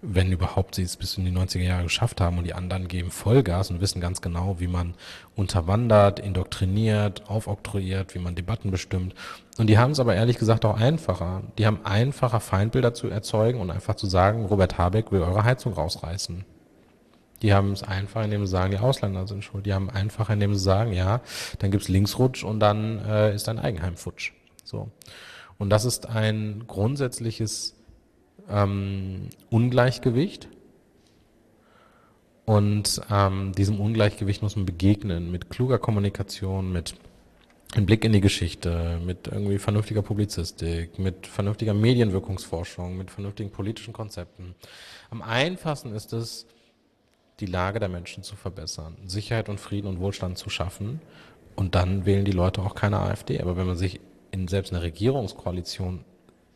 Wenn 0.01 0.33
überhaupt 0.33 0.75
sie 0.75 0.83
es 0.83 0.97
bis 0.97 1.17
in 1.17 1.23
die 1.23 1.31
90er 1.31 1.61
Jahre 1.61 1.83
geschafft 1.83 2.19
haben 2.19 2.37
und 2.37 2.43
die 2.43 2.53
anderen 2.53 2.89
geben 2.89 3.11
Vollgas 3.11 3.69
und 3.69 3.79
wissen 3.79 4.01
ganz 4.01 4.19
genau, 4.19 4.59
wie 4.59 4.67
man 4.67 4.95
unterwandert, 5.37 6.19
indoktriniert, 6.19 7.29
aufoktroyiert, 7.29 8.13
wie 8.13 8.19
man 8.19 8.35
Debatten 8.35 8.69
bestimmt. 8.69 9.15
Und 9.57 9.67
die 9.67 9.77
haben 9.77 9.91
es 9.91 10.01
aber 10.01 10.15
ehrlich 10.15 10.37
gesagt 10.37 10.65
auch 10.65 10.75
einfacher. 10.77 11.43
Die 11.57 11.65
haben 11.65 11.85
einfacher 11.85 12.41
Feindbilder 12.41 12.93
zu 12.93 13.07
erzeugen 13.07 13.61
und 13.61 13.71
einfach 13.71 13.95
zu 13.95 14.07
sagen, 14.07 14.45
Robert 14.47 14.77
Habeck 14.77 15.13
will 15.13 15.21
eure 15.21 15.45
Heizung 15.45 15.71
rausreißen. 15.71 16.43
Die 17.43 17.53
haben 17.53 17.73
es 17.73 17.83
einfach, 17.83 18.23
indem 18.23 18.45
sie 18.45 18.51
sagen, 18.51 18.71
die 18.71 18.77
Ausländer 18.77 19.27
sind 19.27 19.43
schuld. 19.43 19.65
Die 19.65 19.73
haben 19.73 19.89
einfach, 19.89 20.29
indem 20.29 20.55
sie 20.55 20.61
sagen, 20.61 20.93
ja, 20.93 21.21
dann 21.59 21.69
gibt's 21.69 21.89
Linksrutsch 21.89 22.43
und 22.43 22.59
dann 22.59 22.99
äh, 23.05 23.35
ist 23.35 23.47
ein 23.49 23.59
Eigenheim 23.59 23.97
futsch. 23.97 24.31
So. 24.63 24.89
Und 25.59 25.69
das 25.69 25.85
ist 25.85 26.07
ein 26.07 26.63
grundsätzliches 26.65 27.75
ähm, 28.49 29.29
Ungleichgewicht. 29.49 30.47
Und 32.45 33.01
ähm, 33.11 33.53
diesem 33.53 33.79
Ungleichgewicht 33.79 34.41
muss 34.41 34.55
man 34.55 34.65
begegnen 34.65 35.31
mit 35.31 35.49
kluger 35.49 35.79
Kommunikation, 35.79 36.71
mit 36.71 36.95
einem 37.75 37.85
Blick 37.85 38.05
in 38.05 38.13
die 38.13 38.21
Geschichte, 38.21 38.99
mit 39.03 39.27
irgendwie 39.27 39.57
vernünftiger 39.57 40.01
Publizistik, 40.01 40.99
mit 40.99 41.27
vernünftiger 41.27 41.73
Medienwirkungsforschung, 41.73 42.97
mit 42.97 43.11
vernünftigen 43.11 43.49
politischen 43.49 43.93
Konzepten. 43.93 44.55
Am 45.09 45.21
einfachsten 45.21 45.93
ist 45.93 46.13
es, 46.13 46.45
die 47.45 47.51
Lage 47.51 47.79
der 47.79 47.89
Menschen 47.89 48.23
zu 48.23 48.35
verbessern, 48.35 48.95
Sicherheit 49.05 49.49
und 49.49 49.59
Frieden 49.59 49.87
und 49.87 49.99
Wohlstand 49.99 50.37
zu 50.37 50.49
schaffen. 50.49 51.01
Und 51.55 51.75
dann 51.75 52.05
wählen 52.05 52.25
die 52.25 52.31
Leute 52.31 52.61
auch 52.61 52.73
keine 52.73 52.99
AfD. 52.99 53.41
Aber 53.41 53.57
wenn 53.57 53.67
man 53.67 53.75
sich 53.75 53.99
in 54.31 54.47
selbst 54.47 54.71
einer 54.71 54.81
Regierungskoalition 54.81 56.05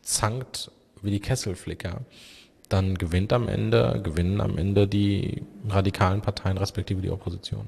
zankt 0.02 0.72
wie 1.02 1.12
die 1.12 1.20
Kesselflicker, 1.20 2.02
dann 2.70 2.96
gewinnt 2.96 3.34
am 3.34 3.48
Ende, 3.48 4.02
gewinnen 4.02 4.42
am 4.42 4.58
Ende 4.58 4.88
die 4.88 5.44
radikalen 5.68 6.22
Parteien 6.22 6.58
respektive 6.58 7.02
die 7.02 7.12
Opposition. 7.12 7.68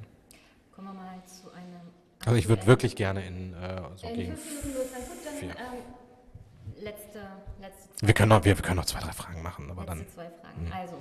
Kommen 0.73 0.87
wir 0.87 0.93
mal 0.93 1.21
zu 1.25 1.51
einem. 1.51 1.81
Also 2.25 2.37
ich 2.37 2.47
würde 2.47 2.65
wirklich 2.67 2.95
gerne 2.95 3.25
in 3.25 3.53
äh, 3.53 3.81
so 3.95 4.07
in 4.07 4.15
gegen 4.15 4.37
fünf 4.37 4.65
Minuten 4.65 4.89
dann, 5.25 5.35
vier. 5.35 5.49
Ähm, 5.49 6.83
letzte, 6.83 7.19
letzte 7.61 8.07
wir 8.07 8.13
können 8.13 8.29
noch, 8.29 8.43
wir, 8.45 8.57
wir 8.57 8.63
können 8.63 8.77
noch 8.77 8.85
zwei, 8.85 8.99
drei 8.99 9.11
Fragen 9.11 9.43
machen, 9.43 9.69
aber 9.69 9.81
letzte 9.81 9.97
dann. 9.97 10.07
Zwei 10.07 10.29
Fragen. 10.41 10.69
Mh. 10.69 10.75
Also 10.75 10.95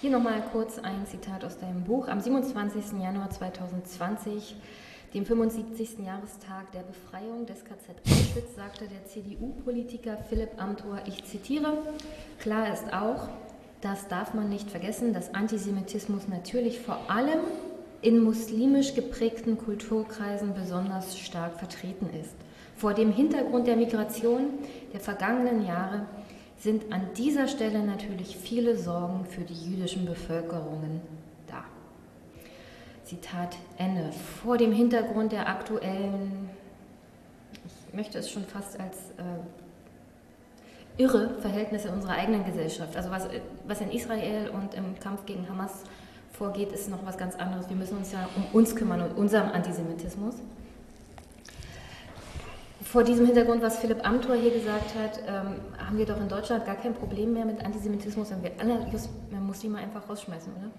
hier 0.00 0.10
nochmal 0.10 0.42
kurz 0.52 0.78
ein 0.78 1.06
Zitat 1.06 1.44
aus 1.44 1.58
deinem 1.58 1.84
Buch. 1.84 2.08
Am 2.08 2.20
27. 2.20 3.00
Januar 3.00 3.30
2020, 3.30 4.54
dem 5.14 5.24
75. 5.24 6.00
Jahrestag 6.04 6.70
der 6.72 6.80
Befreiung 6.80 7.46
des 7.46 7.64
KZ 7.64 7.96
Auschwitz, 8.04 8.54
sagte 8.54 8.86
der 8.88 9.06
CDU-Politiker 9.06 10.18
Philipp 10.28 10.60
Amthor, 10.60 11.00
ich 11.06 11.24
zitiere, 11.24 11.78
klar 12.38 12.72
ist 12.72 12.92
auch, 12.92 13.28
das 13.80 14.06
darf 14.08 14.34
man 14.34 14.50
nicht 14.50 14.70
vergessen, 14.70 15.14
dass 15.14 15.32
Antisemitismus 15.32 16.28
natürlich 16.28 16.80
vor 16.80 16.98
allem 17.08 17.40
in 18.02 18.22
muslimisch 18.22 18.94
geprägten 18.94 19.56
Kulturkreisen 19.56 20.52
besonders 20.54 21.18
stark 21.18 21.58
vertreten 21.58 22.10
ist. 22.20 22.34
Vor 22.76 22.92
dem 22.92 23.10
Hintergrund 23.10 23.66
der 23.66 23.76
Migration 23.76 24.50
der 24.92 25.00
vergangenen 25.00 25.64
Jahre 25.64 26.06
sind 26.58 26.92
an 26.92 27.02
dieser 27.16 27.48
Stelle 27.48 27.84
natürlich 27.84 28.36
viele 28.36 28.76
Sorgen 28.76 29.24
für 29.26 29.42
die 29.42 29.54
jüdischen 29.54 30.06
Bevölkerungen 30.06 31.00
da. 31.46 31.64
Zitat 33.04 33.56
Ende. 33.76 34.10
Vor 34.42 34.56
dem 34.56 34.72
Hintergrund 34.72 35.32
der 35.32 35.48
aktuellen, 35.48 36.50
ich 37.88 37.94
möchte 37.94 38.18
es 38.18 38.30
schon 38.30 38.44
fast 38.44 38.80
als 38.80 38.96
äh, 39.18 41.02
irre 41.02 41.38
Verhältnisse 41.40 41.92
unserer 41.92 42.12
eigenen 42.12 42.44
Gesellschaft. 42.44 42.96
Also 42.96 43.10
was, 43.10 43.28
was 43.66 43.80
in 43.80 43.90
Israel 43.90 44.50
und 44.50 44.74
im 44.74 44.98
Kampf 44.98 45.26
gegen 45.26 45.48
Hamas 45.48 45.84
vorgeht, 46.32 46.72
ist 46.72 46.88
noch 46.88 47.04
was 47.04 47.18
ganz 47.18 47.36
anderes. 47.36 47.68
Wir 47.68 47.76
müssen 47.76 47.98
uns 47.98 48.12
ja 48.12 48.28
um 48.34 48.44
uns 48.52 48.74
kümmern 48.74 49.02
und 49.02 49.16
unserem 49.16 49.50
Antisemitismus. 49.50 50.36
Vor 52.96 53.04
diesem 53.04 53.26
Hintergrund, 53.26 53.60
was 53.60 53.78
Philipp 53.78 54.08
Amthor 54.08 54.36
hier 54.36 54.52
gesagt 54.52 54.94
hat, 54.94 55.20
ähm, 55.28 55.60
haben 55.76 55.98
wir 55.98 56.06
doch 56.06 56.18
in 56.18 56.30
Deutschland 56.30 56.64
gar 56.64 56.76
kein 56.76 56.94
Problem 56.94 57.34
mehr 57.34 57.44
mit 57.44 57.62
Antisemitismus, 57.62 58.30
wenn 58.30 58.42
wir 58.42 58.52
alle 58.58 58.86
Muslime 59.38 59.76
einfach 59.76 60.08
rausschmeißen, 60.08 60.50
oder? 60.56 60.70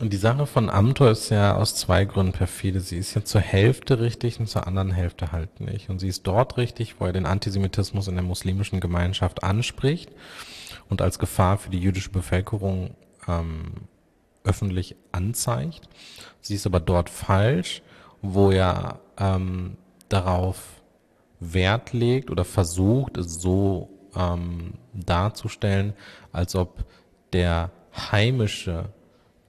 Und 0.00 0.12
die 0.12 0.16
Sache 0.16 0.44
von 0.46 0.70
Amtor 0.70 1.12
ist 1.12 1.28
ja 1.30 1.54
aus 1.54 1.76
zwei 1.76 2.04
Gründen 2.04 2.32
perfide. 2.32 2.80
Sie 2.80 2.98
ist 2.98 3.14
ja 3.14 3.24
zur 3.24 3.40
Hälfte 3.40 4.00
richtig 4.00 4.40
und 4.40 4.48
zur 4.48 4.66
anderen 4.66 4.90
Hälfte 4.90 5.30
halt 5.30 5.60
nicht. 5.60 5.88
Und 5.88 6.00
sie 6.00 6.08
ist 6.08 6.26
dort 6.26 6.56
richtig, 6.56 6.98
wo 6.98 7.06
er 7.06 7.12
den 7.12 7.26
Antisemitismus 7.26 8.08
in 8.08 8.16
der 8.16 8.24
muslimischen 8.24 8.80
Gemeinschaft 8.80 9.44
anspricht 9.44 10.10
und 10.88 11.00
als 11.00 11.20
Gefahr 11.20 11.58
für 11.58 11.70
die 11.70 11.78
jüdische 11.78 12.10
Bevölkerung 12.10 12.96
ähm, 13.28 13.86
öffentlich 14.44 14.96
anzeigt. 15.12 15.88
Sie 16.40 16.54
ist 16.54 16.66
aber 16.66 16.80
dort 16.80 17.08
falsch, 17.08 17.82
wo 18.24 18.50
er 18.50 19.00
ähm, 19.18 19.76
darauf 20.08 20.80
Wert 21.40 21.92
legt 21.92 22.30
oder 22.30 22.44
versucht, 22.44 23.18
es 23.18 23.40
so 23.40 23.90
ähm, 24.16 24.74
darzustellen, 24.94 25.92
als 26.32 26.54
ob 26.54 26.84
der 27.32 27.70
heimische 27.94 28.88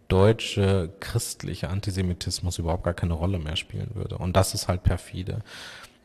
deutsche 0.08 0.92
christliche 1.00 1.70
Antisemitismus 1.70 2.60
überhaupt 2.60 2.84
gar 2.84 2.94
keine 2.94 3.14
Rolle 3.14 3.40
mehr 3.40 3.56
spielen 3.56 3.92
würde. 3.94 4.18
Und 4.18 4.36
das 4.36 4.54
ist 4.54 4.68
halt 4.68 4.84
perfide. 4.84 5.40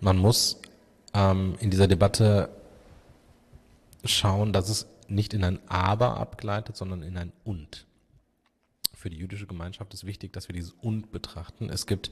Man 0.00 0.16
muss 0.16 0.60
ähm, 1.12 1.56
in 1.58 1.70
dieser 1.70 1.88
Debatte 1.88 2.50
schauen, 4.04 4.52
dass 4.52 4.68
es 4.68 4.86
nicht 5.08 5.34
in 5.34 5.44
ein 5.44 5.58
Aber 5.68 6.18
abgleitet, 6.18 6.76
sondern 6.76 7.02
in 7.02 7.18
ein 7.18 7.32
Und 7.44 7.86
für 9.01 9.09
die 9.09 9.16
jüdische 9.16 9.46
Gemeinschaft 9.46 9.94
ist 9.94 10.05
wichtig, 10.05 10.32
dass 10.34 10.48
wir 10.48 10.55
dieses 10.55 10.74
Und 10.82 11.11
betrachten. 11.11 11.70
Es 11.70 11.86
gibt 11.86 12.11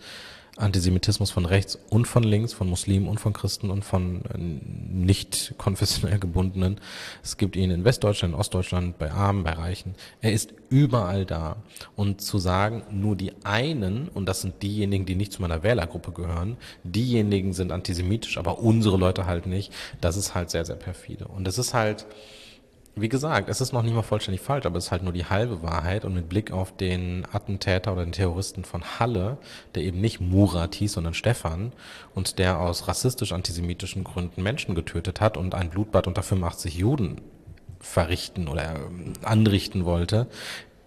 Antisemitismus 0.56 1.30
von 1.30 1.44
rechts 1.44 1.78
und 1.90 2.06
von 2.06 2.22
links, 2.22 2.54
von 2.54 2.66
Muslimen 2.66 3.08
und 3.08 3.20
von 3.20 3.34
Christen 3.34 3.70
und 3.70 3.84
von 3.84 4.24
äh, 4.24 4.38
nicht 4.38 5.54
konfessionell 5.58 6.18
gebundenen. 6.18 6.80
Es 7.22 7.36
gibt 7.36 7.56
ihn 7.56 7.70
in 7.70 7.84
Westdeutschland, 7.84 8.32
in 8.32 8.40
Ostdeutschland, 8.40 8.98
bei 8.98 9.12
Armen, 9.12 9.44
bei 9.44 9.52
Reichen. 9.52 9.94
Er 10.22 10.32
ist 10.32 10.54
überall 10.70 11.26
da. 11.26 11.62
Und 11.94 12.22
zu 12.22 12.38
sagen, 12.38 12.82
nur 12.90 13.16
die 13.16 13.32
einen, 13.44 14.08
und 14.08 14.26
das 14.26 14.40
sind 14.40 14.62
diejenigen, 14.62 15.04
die 15.04 15.14
nicht 15.14 15.32
zu 15.32 15.42
meiner 15.42 15.62
Wählergruppe 15.62 16.12
gehören, 16.12 16.56
diejenigen 16.84 17.52
sind 17.52 17.70
antisemitisch, 17.70 18.38
aber 18.38 18.60
unsere 18.60 18.96
Leute 18.96 19.26
halt 19.26 19.44
nicht, 19.46 19.74
das 20.00 20.16
ist 20.16 20.34
halt 20.34 20.48
sehr, 20.48 20.64
sehr 20.64 20.76
perfide. 20.76 21.28
Und 21.28 21.46
es 21.46 21.58
ist 21.58 21.74
halt, 21.74 22.06
wie 23.00 23.08
gesagt, 23.08 23.48
es 23.48 23.60
ist 23.60 23.72
noch 23.72 23.82
nicht 23.82 23.94
mal 23.94 24.02
vollständig 24.02 24.40
falsch, 24.40 24.66
aber 24.66 24.78
es 24.78 24.86
ist 24.86 24.90
halt 24.90 25.02
nur 25.02 25.12
die 25.12 25.24
halbe 25.24 25.62
Wahrheit. 25.62 26.04
Und 26.04 26.14
mit 26.14 26.28
Blick 26.28 26.50
auf 26.50 26.76
den 26.76 27.26
Attentäter 27.30 27.92
oder 27.92 28.04
den 28.04 28.12
Terroristen 28.12 28.64
von 28.64 28.82
Halle, 28.98 29.38
der 29.74 29.82
eben 29.82 30.00
nicht 30.00 30.20
Murat 30.20 30.74
hieß, 30.74 30.92
sondern 30.92 31.14
Stefan, 31.14 31.72
und 32.14 32.38
der 32.38 32.60
aus 32.60 32.88
rassistisch-antisemitischen 32.88 34.04
Gründen 34.04 34.42
Menschen 34.42 34.74
getötet 34.74 35.20
hat 35.20 35.36
und 35.36 35.54
ein 35.54 35.70
Blutbad 35.70 36.06
unter 36.06 36.22
85 36.22 36.74
Juden 36.76 37.20
verrichten 37.80 38.48
oder 38.48 38.74
ähm, 38.76 39.12
anrichten 39.22 39.84
wollte, 39.84 40.26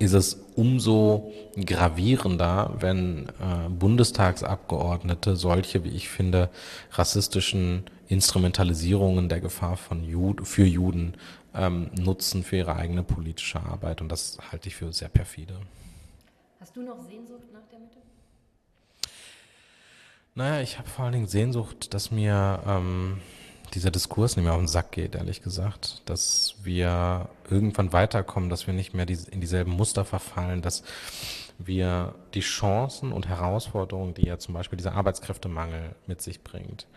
ist 0.02 0.14
es 0.14 0.44
umso 0.56 1.32
gravierender, 1.64 2.74
wenn 2.80 3.28
äh, 3.28 3.70
Bundestagsabgeordnete 3.70 5.36
solche, 5.36 5.84
wie 5.84 5.90
ich 5.90 6.10
finde, 6.10 6.50
rassistischen 6.92 7.84
Instrumentalisierungen 8.08 9.30
der 9.30 9.40
Gefahr 9.40 9.78
von 9.78 10.04
Jud 10.04 10.46
für 10.46 10.66
Juden 10.66 11.14
ähm, 11.54 11.92
nutzen 11.98 12.44
für 12.44 12.58
ihre 12.58 12.76
eigene 12.76 13.04
politische 13.04 13.60
Arbeit. 13.60 14.02
Und 14.02 14.10
das 14.10 14.38
halte 14.52 14.70
ich 14.70 14.76
für 14.76 14.92
sehr 14.94 15.10
perfide. 15.10 15.60
Hast 16.60 16.76
du 16.76 16.82
noch 16.84 17.00
Sehnsucht 17.02 17.52
nach 17.52 17.68
der 17.72 17.80
Mitte? 17.80 17.98
Naja, 20.36 20.62
ich 20.62 20.78
habe 20.78 20.88
vor 20.88 21.06
allen 21.06 21.14
Dingen 21.14 21.28
Sehnsucht, 21.28 21.94
dass 21.94 22.12
mir 22.12 22.62
ähm, 22.66 23.20
dieser 23.74 23.92
Diskurs 23.92 24.36
nicht 24.36 24.46
mehr 24.46 24.54
auf 24.54 24.60
den 24.60 24.68
Sack 24.68 24.92
geht, 24.92 25.16
ehrlich 25.16 25.42
gesagt. 25.42 26.02
Dass 26.06 26.56
wir 26.64 27.30
irgendwann 27.50 27.94
weiterkommen, 27.94 28.50
dass 28.50 28.68
wir 28.68 28.74
nicht 28.74 28.94
mehr 28.94 29.06
die, 29.06 29.18
in 29.32 29.42
dieselben 29.42 29.72
Muster 29.72 30.06
verfallen, 30.06 30.62
dass 30.62 30.84
wir 31.58 32.16
die 32.34 32.42
Chancen 32.42 33.12
und 33.12 33.28
Herausforderungen, 33.28 34.14
die 34.14 34.26
ja 34.26 34.40
zum 34.40 34.54
Beispiel 34.54 34.78
dieser 34.78 34.94
Arbeitskräftemangel 34.94 35.96
mit 36.08 36.22
sich 36.22 36.44
bringt, 36.44 36.88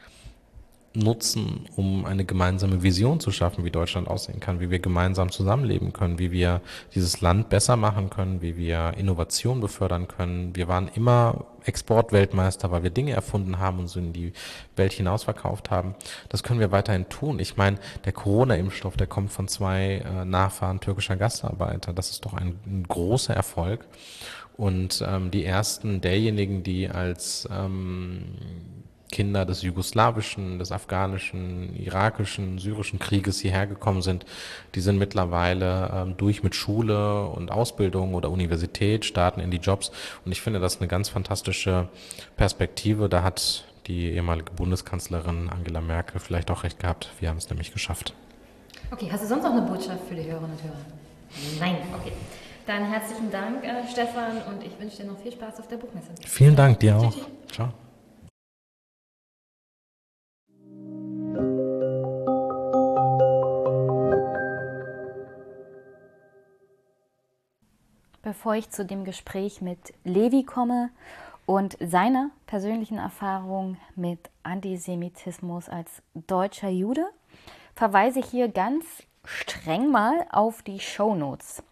nutzen, 0.94 1.66
um 1.74 2.04
eine 2.04 2.24
gemeinsame 2.24 2.82
Vision 2.82 3.18
zu 3.18 3.32
schaffen, 3.32 3.64
wie 3.64 3.70
Deutschland 3.70 4.06
aussehen 4.06 4.38
kann, 4.38 4.60
wie 4.60 4.70
wir 4.70 4.78
gemeinsam 4.78 5.30
zusammenleben 5.30 5.92
können, 5.92 6.20
wie 6.20 6.30
wir 6.30 6.60
dieses 6.94 7.20
Land 7.20 7.48
besser 7.48 7.76
machen 7.76 8.10
können, 8.10 8.40
wie 8.42 8.56
wir 8.56 8.94
Innovation 8.96 9.60
befördern 9.60 10.06
können. 10.06 10.54
Wir 10.54 10.68
waren 10.68 10.88
immer 10.94 11.46
Exportweltmeister, 11.64 12.70
weil 12.70 12.84
wir 12.84 12.90
Dinge 12.90 13.12
erfunden 13.12 13.58
haben 13.58 13.80
und 13.80 13.88
so 13.88 13.98
in 13.98 14.12
die 14.12 14.32
Welt 14.76 14.92
hinaus 14.92 15.24
verkauft 15.24 15.70
haben. 15.70 15.96
Das 16.28 16.44
können 16.44 16.60
wir 16.60 16.70
weiterhin 16.70 17.08
tun. 17.08 17.40
Ich 17.40 17.56
meine, 17.56 17.78
der 18.04 18.12
Corona-Impfstoff, 18.12 18.96
der 18.96 19.08
kommt 19.08 19.32
von 19.32 19.48
zwei 19.48 20.04
äh, 20.04 20.24
Nachfahren 20.24 20.80
türkischer 20.80 21.16
Gastarbeiter. 21.16 21.92
Das 21.92 22.10
ist 22.10 22.24
doch 22.24 22.34
ein, 22.34 22.58
ein 22.66 22.84
großer 22.86 23.34
Erfolg. 23.34 23.84
Und 24.56 25.04
ähm, 25.04 25.32
die 25.32 25.44
ersten 25.44 26.00
derjenigen, 26.00 26.62
die 26.62 26.88
als 26.88 27.48
ähm, 27.50 28.36
Kinder 29.14 29.46
des 29.46 29.62
jugoslawischen, 29.62 30.58
des 30.58 30.72
afghanischen, 30.72 31.72
irakischen, 31.76 32.58
syrischen 32.58 32.98
Krieges 32.98 33.38
hierher 33.38 33.68
gekommen 33.68 34.02
sind, 34.02 34.26
die 34.74 34.80
sind 34.80 34.98
mittlerweile 34.98 35.88
ähm, 35.94 36.16
durch 36.16 36.42
mit 36.42 36.56
Schule 36.56 37.26
und 37.26 37.52
Ausbildung 37.52 38.14
oder 38.14 38.28
Universität, 38.32 39.04
starten 39.04 39.38
in 39.38 39.52
die 39.52 39.58
Jobs. 39.58 39.92
Und 40.24 40.32
ich 40.32 40.40
finde 40.40 40.58
das 40.58 40.80
eine 40.80 40.88
ganz 40.88 41.08
fantastische 41.10 41.88
Perspektive. 42.36 43.08
Da 43.08 43.22
hat 43.22 43.64
die 43.86 44.10
ehemalige 44.10 44.50
Bundeskanzlerin 44.50 45.48
Angela 45.48 45.80
Merkel 45.80 46.18
vielleicht 46.18 46.50
auch 46.50 46.64
recht 46.64 46.80
gehabt. 46.80 47.10
Wir 47.20 47.28
haben 47.28 47.38
es 47.38 47.48
nämlich 47.48 47.72
geschafft. 47.72 48.14
Okay, 48.90 49.08
hast 49.12 49.22
du 49.22 49.28
sonst 49.28 49.44
noch 49.44 49.52
eine 49.52 49.62
Botschaft 49.62 50.08
für 50.08 50.16
die 50.16 50.24
Hörerinnen 50.24 50.50
und 50.50 50.62
Hörer? 50.62 51.60
Nein, 51.60 51.76
okay. 52.00 52.12
Dann 52.66 52.90
herzlichen 52.90 53.30
Dank, 53.30 53.62
äh, 53.62 53.86
Stefan, 53.92 54.38
und 54.48 54.64
ich 54.64 54.76
wünsche 54.80 55.02
dir 55.02 55.04
noch 55.04 55.20
viel 55.20 55.32
Spaß 55.32 55.60
auf 55.60 55.68
der 55.68 55.76
Buchmesse. 55.76 56.08
Vielen 56.26 56.56
Dank, 56.56 56.80
dir 56.80 56.96
auch. 56.96 57.14
Ciao. 57.52 57.68
Bevor 68.24 68.54
ich 68.54 68.70
zu 68.70 68.84
dem 68.84 69.04
Gespräch 69.04 69.60
mit 69.60 69.92
Levi 70.02 70.42
komme 70.44 70.90
und 71.46 71.76
seiner 71.78 72.30
persönlichen 72.46 72.96
Erfahrung 72.96 73.76
mit 73.94 74.18
Antisemitismus 74.42 75.68
als 75.68 76.02
deutscher 76.14 76.70
Jude, 76.70 77.06
verweise 77.76 78.20
ich 78.20 78.26
hier 78.26 78.48
ganz 78.48 78.84
streng 79.24 79.90
mal 79.90 80.26
auf 80.32 80.62
die 80.62 80.80
Shownotes. 80.80 81.62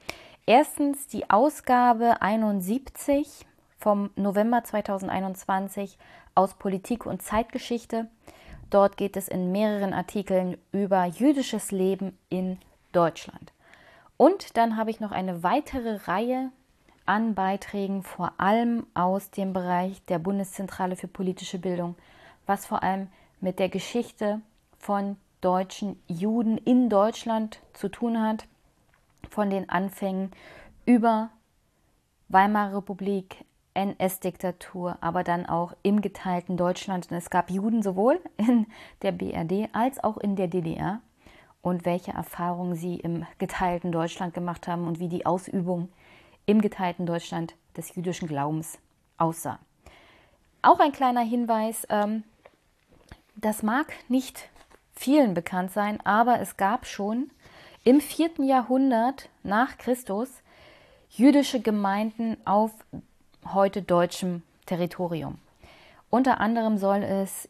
Erstens 0.45 1.07
die 1.07 1.31
Ausgabe 1.31 2.21
71 2.21 3.47
vom 3.79 4.11
November 4.15 4.63
2021 4.63 5.97
aus 6.35 6.55
Politik 6.55 7.07
und 7.07 7.23
Zeitgeschichte. 7.23 8.09
Dort 8.69 8.97
geht 8.97 9.17
es 9.17 9.29
in 9.29 9.53
mehreren 9.53 9.95
Artikeln 9.95 10.59
über 10.71 11.05
jüdisches 11.07 11.71
Leben 11.71 12.19
in 12.29 12.59
Deutschland. 12.93 13.53
Und 14.23 14.57
dann 14.57 14.77
habe 14.77 14.93
ich 14.93 15.01
noch 15.01 15.11
eine 15.11 15.43
weitere 15.43 15.97
Reihe 16.07 16.53
an 17.07 17.35
Beiträgen, 17.35 18.05
vor 18.05 18.35
allem 18.39 18.87
aus 18.95 19.33
dem 19.33 19.53
Bereich 19.53 20.01
der 20.05 20.21
Bundeszentrale 20.21 20.95
für 20.95 21.09
politische 21.09 21.59
Bildung, 21.59 21.97
was 22.47 22.65
vor 22.65 22.85
allem 22.85 23.09
mit 23.41 23.59
der 23.59 23.69
Geschichte 23.69 24.41
von 24.79 25.17
deutschen 25.41 26.01
Juden 26.07 26.57
in 26.57 26.89
Deutschland 26.89 27.59
zu 27.73 27.89
tun 27.89 28.23
hat, 28.23 28.47
von 29.29 29.51
den 29.51 29.69
Anfängen 29.69 30.31
über 30.87 31.31
Weimarer 32.29 32.77
Republik, 32.77 33.45
NS-Diktatur, 33.75 34.99
aber 35.01 35.25
dann 35.25 35.47
auch 35.47 35.73
im 35.83 36.01
geteilten 36.01 36.57
Deutschland. 36.57 37.11
Und 37.11 37.17
es 37.17 37.29
gab 37.29 37.51
Juden 37.51 37.83
sowohl 37.83 38.21
in 38.37 38.69
der 39.03 39.11
BRD 39.11 39.69
als 39.73 39.99
auch 40.05 40.17
in 40.17 40.37
der 40.37 40.47
DDR 40.47 41.01
und 41.63 41.85
welche 41.85 42.13
Erfahrungen 42.13 42.75
sie 42.75 42.97
im 42.97 43.25
geteilten 43.39 43.93
Deutschland 43.93 44.35
gemacht 44.35 44.69
haben 44.69 44.87
und 44.87 44.99
wie 44.99 45.09
die 45.09 45.25
Ausübung 45.25 45.89
im 46.45 46.61
geteilten 46.61 47.07
Deutschland 47.07 47.55
des 47.77 47.95
jüdischen 47.95 48.29
Glaubens 48.29 48.79
aussah. 49.17 49.59
Auch 50.61 50.81
ein 50.81 50.93
kleiner 50.93 51.23
Hinweis, 51.23 51.87
ähm, 51.89 52.25
das 53.37 53.63
mag 53.63 53.93
nicht 54.09 54.51
vielen 54.95 55.35
bekannt 55.35 55.73
sein, 55.73 56.01
aber 56.05 56.41
es 56.41 56.57
gab 56.57 56.87
schon 56.87 57.31
im 57.85 58.01
vierten 58.01 58.45
Jahrhundert 58.45 59.29
nach 59.43 59.79
Christus 59.79 60.43
jüdische 61.11 61.61
Gemeinden 61.61 62.37
auf 62.45 62.73
heute 63.53 63.83
deutschem 63.83 64.43
Territorium. 64.67 65.39
Unter 66.11 66.41
anderem 66.41 66.79
soll 66.79 67.03
es 67.03 67.49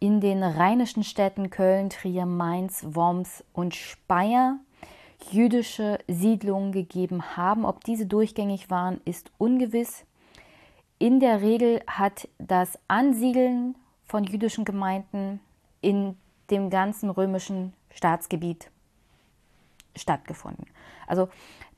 in 0.00 0.20
den 0.20 0.42
rheinischen 0.42 1.04
Städten 1.04 1.50
Köln, 1.50 1.90
Trier, 1.90 2.26
Mainz, 2.26 2.84
Worms 2.88 3.44
und 3.52 3.74
Speyer 3.74 4.58
jüdische 5.30 5.98
Siedlungen 6.08 6.72
gegeben 6.72 7.36
haben. 7.36 7.64
Ob 7.66 7.84
diese 7.84 8.06
durchgängig 8.06 8.70
waren, 8.70 9.00
ist 9.04 9.30
ungewiss. 9.38 10.04
In 10.98 11.20
der 11.20 11.42
Regel 11.42 11.82
hat 11.86 12.28
das 12.38 12.78
Ansiedeln 12.88 13.76
von 14.06 14.24
jüdischen 14.24 14.64
Gemeinden 14.64 15.40
in 15.82 16.16
dem 16.50 16.70
ganzen 16.70 17.10
römischen 17.10 17.74
Staatsgebiet 17.94 18.70
stattgefunden. 19.94 20.66
Also 21.06 21.28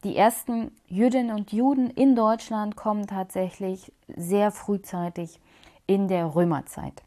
die 0.04 0.16
ersten 0.16 0.72
Jüdinnen 0.88 1.34
und 1.34 1.52
Juden 1.52 1.90
in 1.90 2.16
Deutschland 2.16 2.76
kommen 2.76 3.06
tatsächlich 3.06 3.92
sehr 4.08 4.50
frühzeitig 4.50 5.38
in 5.86 6.08
der 6.08 6.34
Römerzeit. 6.34 7.02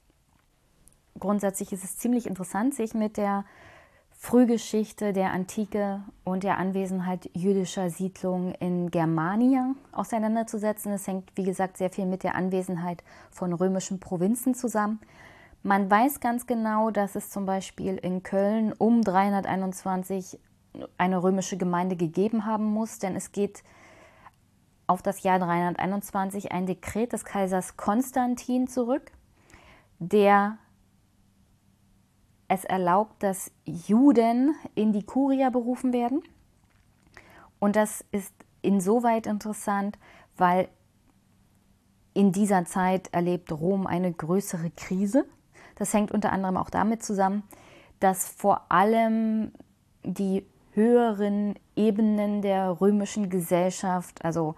Grundsätzlich 1.20 1.72
ist 1.72 1.84
es 1.84 1.98
ziemlich 1.98 2.28
interessant, 2.28 2.76
sich 2.76 2.94
mit 2.94 3.18
der 3.18 3.46
Frühgeschichte 4.18 5.14
der 5.14 5.32
Antike 5.32 6.02
und 6.24 6.44
der 6.44 6.58
Anwesenheit 6.58 7.30
jüdischer 7.34 7.90
Siedlungen 7.90 8.54
in 8.56 8.90
Germania 8.90 9.76
auseinanderzusetzen. 9.92 10.92
Es 10.94 11.06
hängt, 11.08 11.30
wie 11.36 11.44
gesagt, 11.44 11.78
sehr 11.78 11.90
viel 11.90 12.06
mit 12.06 12.24
der 12.24 12.36
Anwesenheit 12.36 13.04
von 13.30 13.54
römischen 13.54 14.00
Provinzen 14.00 14.56
zusammen. 14.56 15.00
Man 15.64 15.90
weiß 15.90 16.20
ganz 16.20 16.48
genau, 16.48 16.92
dass 16.92 17.16
es 17.16 17.30
zum 17.30 17.46
Beispiel 17.46 17.98
in 17.98 18.24
Köln 18.24 18.74
um 18.74 19.02
321 19.02 20.40
eine 20.98 21.24
römische 21.24 21.58
Gemeinde 21.58 21.96
gegeben 21.96 22.46
haben 22.46 22.66
muss, 22.66 23.00
denn 23.00 23.16
es 23.16 23.32
geht 23.32 23.64
auf 24.88 25.02
das 25.02 25.24
Jahr 25.24 25.40
321 25.40 26.52
ein 26.52 26.66
Dekret 26.66 27.14
des 27.14 27.26
Kaisers 27.26 27.78
Konstantin 27.78 28.68
zurück, 28.68 29.12
der 30.00 30.58
es 32.48 32.64
erlaubt, 32.66 33.24
dass 33.24 33.52
Juden 33.66 34.56
in 34.76 34.94
die 34.94 35.04
Kuria 35.04 35.50
berufen 35.50 35.94
werden. 35.94 36.22
Und 37.60 37.76
das 37.76 38.06
ist 38.12 38.34
insoweit 38.62 39.28
interessant, 39.28 39.98
weil 40.38 40.68
in 42.14 42.32
dieser 42.32 42.66
Zeit 42.66 43.10
erlebt 43.14 43.52
Rom 43.52 43.88
eine 43.88 44.12
größere 44.12 44.72
Krise. 44.72 45.26
Das 45.76 45.94
hängt 45.94 46.12
unter 46.12 46.32
anderem 46.32 46.58
auch 46.58 46.70
damit 46.70 47.04
zusammen, 47.04 47.44
dass 48.00 48.30
vor 48.30 48.72
allem 48.72 49.52
die 50.04 50.46
höheren 50.74 51.56
Ebenen 51.76 52.42
der 52.42 52.80
römischen 52.80 53.30
Gesellschaft, 53.30 54.24
also 54.24 54.56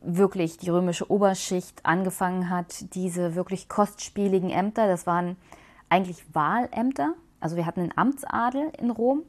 wirklich 0.00 0.58
die 0.58 0.70
römische 0.70 1.10
Oberschicht 1.10 1.84
angefangen 1.84 2.50
hat, 2.50 2.94
diese 2.94 3.34
wirklich 3.34 3.68
kostspieligen 3.68 4.50
Ämter, 4.50 4.86
das 4.86 5.06
waren 5.06 5.36
eigentlich 5.88 6.24
Wahlämter, 6.34 7.14
also 7.40 7.56
wir 7.56 7.66
hatten 7.66 7.80
einen 7.80 7.96
Amtsadel 7.96 8.72
in 8.78 8.90
Rom 8.90 9.22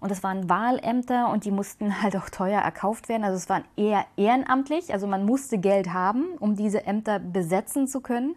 und 0.00 0.10
das 0.10 0.22
waren 0.22 0.48
Wahlämter 0.48 1.30
und 1.30 1.44
die 1.44 1.50
mussten 1.50 2.02
halt 2.02 2.16
auch 2.16 2.28
teuer 2.30 2.60
erkauft 2.60 3.08
werden, 3.08 3.24
also 3.24 3.36
es 3.36 3.48
waren 3.48 3.64
eher 3.76 4.04
ehrenamtlich, 4.16 4.92
also 4.92 5.06
man 5.06 5.24
musste 5.24 5.58
Geld 5.58 5.92
haben, 5.92 6.24
um 6.38 6.56
diese 6.56 6.86
Ämter 6.86 7.18
besetzen 7.18 7.86
zu 7.86 8.00
können, 8.00 8.36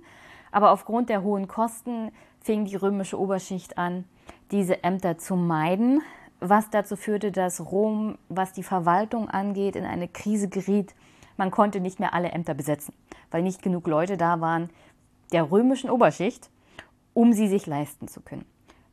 aber 0.52 0.72
aufgrund 0.72 1.10
der 1.10 1.24
hohen 1.24 1.48
Kosten 1.48 2.12
fing 2.42 2.66
die 2.66 2.76
römische 2.76 3.20
Oberschicht 3.20 3.78
an, 3.78 4.06
diese 4.52 4.84
Ämter 4.84 5.18
zu 5.18 5.36
meiden, 5.36 6.02
was 6.40 6.70
dazu 6.70 6.96
führte, 6.96 7.32
dass 7.32 7.72
Rom, 7.72 8.18
was 8.28 8.52
die 8.52 8.64
Verwaltung 8.64 9.30
angeht, 9.30 9.76
in 9.76 9.86
eine 9.86 10.10
Krise 10.10 10.50
geriet. 10.50 10.94
Man 11.38 11.52
konnte 11.52 11.80
nicht 11.80 12.00
mehr 12.00 12.14
alle 12.14 12.32
Ämter 12.32 12.54
besetzen, 12.54 12.94
weil 13.32 13.42
nicht 13.44 13.62
genug 13.62 13.88
Leute 13.88 14.18
da 14.18 14.42
waren 14.42 14.70
der 15.32 15.50
römischen 15.50 15.90
Oberschicht, 15.90 16.50
um 17.14 17.34
sie 17.34 17.48
sich 17.48 17.66
leisten 17.66 18.08
zu 18.08 18.22
können. 18.22 18.46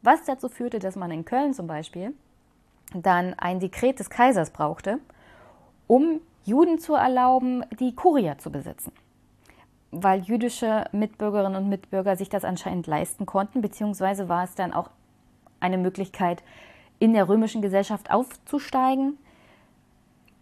Was 0.02 0.24
dazu 0.24 0.48
führte, 0.48 0.78
dass 0.78 0.96
man 0.96 1.10
in 1.10 1.24
Köln 1.24 1.52
zum 1.54 1.66
Beispiel 1.66 2.14
dann 2.94 3.34
ein 3.34 3.60
Dekret 3.60 3.98
des 3.98 4.10
Kaisers 4.10 4.50
brauchte, 4.50 4.98
um 5.86 6.20
Juden 6.44 6.78
zu 6.78 6.94
erlauben, 6.94 7.64
die 7.78 7.94
Kuria 7.94 8.38
zu 8.38 8.50
besetzen. 8.50 8.92
Weil 9.90 10.20
jüdische 10.20 10.84
Mitbürgerinnen 10.92 11.62
und 11.62 11.68
Mitbürger 11.68 12.16
sich 12.16 12.28
das 12.28 12.44
anscheinend 12.44 12.86
leisten 12.86 13.26
konnten, 13.26 13.60
beziehungsweise 13.60 14.28
war 14.28 14.44
es 14.44 14.54
dann 14.54 14.72
auch 14.72 14.90
eine 15.58 15.78
Möglichkeit, 15.78 16.42
in 16.98 17.12
der 17.12 17.28
römischen 17.28 17.62
Gesellschaft 17.62 18.10
aufzusteigen. 18.10 19.18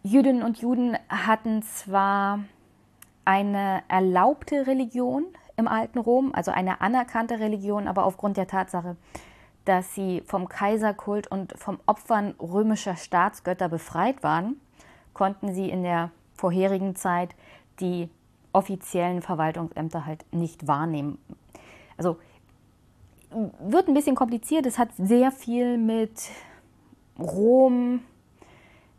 Jüdinnen 0.02 0.42
und 0.42 0.58
Juden 0.58 0.96
hatten 1.08 1.62
zwar 1.62 2.40
eine 3.24 3.82
erlaubte 3.88 4.66
Religion 4.66 5.26
im 5.58 5.68
alten 5.68 5.98
Rom, 5.98 6.30
also 6.32 6.50
eine 6.52 6.80
anerkannte 6.80 7.40
Religion, 7.40 7.88
aber 7.88 8.04
aufgrund 8.04 8.36
der 8.36 8.46
Tatsache, 8.46 8.96
dass 9.64 9.94
sie 9.94 10.22
vom 10.24 10.48
Kaiserkult 10.48 11.26
und 11.26 11.52
vom 11.58 11.78
Opfern 11.84 12.34
römischer 12.40 12.96
Staatsgötter 12.96 13.68
befreit 13.68 14.22
waren, 14.22 14.60
konnten 15.12 15.52
sie 15.52 15.68
in 15.68 15.82
der 15.82 16.10
vorherigen 16.32 16.94
Zeit 16.94 17.34
die 17.80 18.08
offiziellen 18.52 19.20
Verwaltungsämter 19.20 20.06
halt 20.06 20.24
nicht 20.32 20.66
wahrnehmen. 20.68 21.18
Also 21.96 22.18
wird 23.30 23.88
ein 23.88 23.94
bisschen 23.94 24.16
kompliziert. 24.16 24.64
Es 24.64 24.78
hat 24.78 24.90
sehr 24.96 25.32
viel 25.32 25.76
mit 25.76 26.30
Rom, 27.18 28.00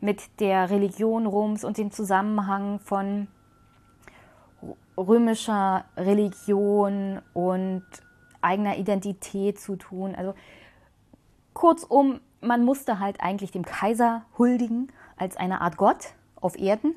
mit 0.01 0.39
der 0.39 0.69
Religion 0.69 1.25
Roms 1.25 1.63
und 1.63 1.77
dem 1.77 1.89
Zusammenhang 1.91 2.79
von 2.79 3.27
römischer 4.99 5.85
Religion 5.97 7.21
und 7.33 7.83
eigener 8.41 8.77
Identität 8.77 9.59
zu 9.59 9.75
tun. 9.75 10.15
Also 10.15 10.33
kurzum, 11.53 12.19
man 12.41 12.63
musste 12.63 12.99
halt 12.99 13.21
eigentlich 13.21 13.51
dem 13.51 13.65
Kaiser 13.65 14.25
huldigen 14.37 14.91
als 15.17 15.37
eine 15.37 15.61
Art 15.61 15.77
Gott 15.77 16.13
auf 16.39 16.57
Erden 16.57 16.95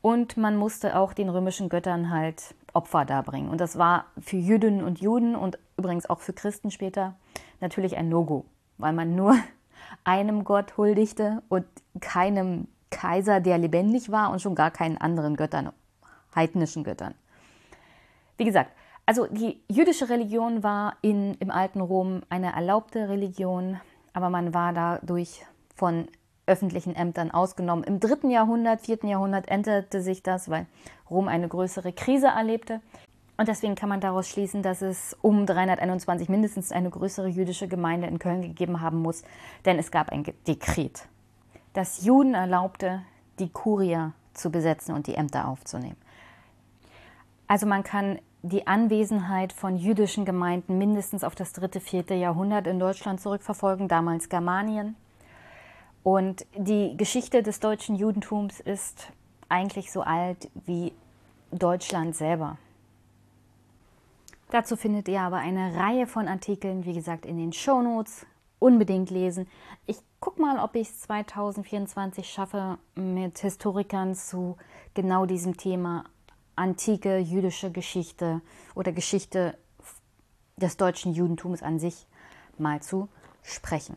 und 0.00 0.36
man 0.36 0.56
musste 0.56 0.98
auch 0.98 1.12
den 1.12 1.28
römischen 1.28 1.68
Göttern 1.68 2.10
halt 2.10 2.54
Opfer 2.72 3.04
darbringen. 3.04 3.50
Und 3.50 3.60
das 3.60 3.78
war 3.78 4.06
für 4.20 4.36
Jüdinnen 4.36 4.84
und 4.84 5.00
Juden 5.00 5.36
und 5.36 5.58
übrigens 5.76 6.08
auch 6.10 6.20
für 6.20 6.32
Christen 6.32 6.70
später 6.70 7.14
natürlich 7.60 7.96
ein 7.96 8.08
No-Go, 8.08 8.44
weil 8.78 8.92
man 8.92 9.14
nur 9.14 9.36
einem 10.04 10.44
Gott 10.44 10.76
huldigte 10.76 11.42
und 11.48 11.64
keinem 12.00 12.68
Kaiser, 12.90 13.40
der 13.40 13.58
lebendig 13.58 14.10
war 14.10 14.30
und 14.30 14.40
schon 14.40 14.54
gar 14.54 14.70
keinen 14.70 14.98
anderen 14.98 15.36
Göttern, 15.36 15.72
heidnischen 16.34 16.84
Göttern. 16.84 17.14
Wie 18.36 18.44
gesagt, 18.44 18.72
also 19.06 19.26
die 19.26 19.60
jüdische 19.68 20.08
Religion 20.08 20.62
war 20.62 20.96
in, 21.02 21.34
im 21.34 21.50
alten 21.50 21.80
Rom 21.80 22.22
eine 22.30 22.54
erlaubte 22.54 23.08
Religion, 23.08 23.80
aber 24.12 24.30
man 24.30 24.54
war 24.54 24.72
dadurch 24.72 25.44
von 25.74 26.08
öffentlichen 26.46 26.94
Ämtern 26.94 27.30
ausgenommen. 27.30 27.84
Im 27.84 28.00
dritten 28.00 28.30
Jahrhundert, 28.30 28.82
vierten 28.82 29.08
Jahrhundert 29.08 29.48
änderte 29.48 30.00
sich 30.00 30.22
das, 30.22 30.48
weil 30.48 30.66
Rom 31.10 31.28
eine 31.28 31.48
größere 31.48 31.92
Krise 31.92 32.28
erlebte. 32.28 32.80
Und 33.36 33.48
deswegen 33.48 33.74
kann 33.74 33.88
man 33.88 34.00
daraus 34.00 34.28
schließen, 34.28 34.62
dass 34.62 34.80
es 34.80 35.16
um 35.20 35.44
321 35.44 36.28
mindestens 36.28 36.70
eine 36.70 36.90
größere 36.90 37.28
jüdische 37.28 37.66
Gemeinde 37.66 38.06
in 38.06 38.18
Köln 38.18 38.42
gegeben 38.42 38.80
haben 38.80 38.98
muss, 38.98 39.24
denn 39.64 39.78
es 39.78 39.90
gab 39.90 40.10
ein 40.10 40.24
Dekret, 40.46 41.08
das 41.72 42.04
Juden 42.04 42.34
erlaubte, 42.34 43.02
die 43.40 43.48
Kuria 43.48 44.12
zu 44.32 44.50
besetzen 44.50 44.94
und 44.94 45.08
die 45.08 45.16
Ämter 45.16 45.48
aufzunehmen. 45.48 45.96
Also 47.46 47.66
man 47.66 47.82
kann 47.82 48.18
die 48.42 48.66
Anwesenheit 48.66 49.52
von 49.52 49.76
jüdischen 49.76 50.24
Gemeinden 50.24 50.76
mindestens 50.76 51.24
auf 51.24 51.34
das 51.34 51.52
dritte, 51.52 51.80
vierte 51.80 52.14
Jahrhundert 52.14 52.66
in 52.66 52.78
Deutschland 52.78 53.20
zurückverfolgen, 53.20 53.88
damals 53.88 54.28
Germanien. 54.28 54.96
Und 56.02 56.44
die 56.56 56.96
Geschichte 56.96 57.42
des 57.42 57.60
deutschen 57.60 57.96
Judentums 57.96 58.60
ist 58.60 59.10
eigentlich 59.48 59.90
so 59.90 60.02
alt 60.02 60.50
wie 60.66 60.92
Deutschland 61.50 62.14
selber. 62.14 62.58
Dazu 64.50 64.76
findet 64.76 65.08
ihr 65.08 65.22
aber 65.22 65.38
eine 65.38 65.74
Reihe 65.76 66.06
von 66.06 66.28
Artikeln, 66.28 66.84
wie 66.84 66.92
gesagt, 66.92 67.24
in 67.24 67.38
den 67.38 67.52
Shownotes. 67.52 68.26
Unbedingt 68.58 69.10
lesen. 69.10 69.46
Ich 69.86 69.98
gucke 70.20 70.40
mal, 70.40 70.58
ob 70.58 70.74
ich 70.74 70.88
es 70.88 71.00
2024 71.00 72.26
schaffe, 72.28 72.78
mit 72.94 73.38
Historikern 73.38 74.14
zu 74.14 74.56
genau 74.94 75.26
diesem 75.26 75.56
Thema 75.56 76.04
antike 76.56 77.18
jüdische 77.18 77.70
Geschichte 77.70 78.40
oder 78.74 78.92
Geschichte 78.92 79.56
des 80.56 80.76
deutschen 80.76 81.12
Judentums 81.12 81.62
an 81.62 81.78
sich 81.78 82.06
mal 82.58 82.80
zu 82.80 83.08
sprechen. 83.42 83.96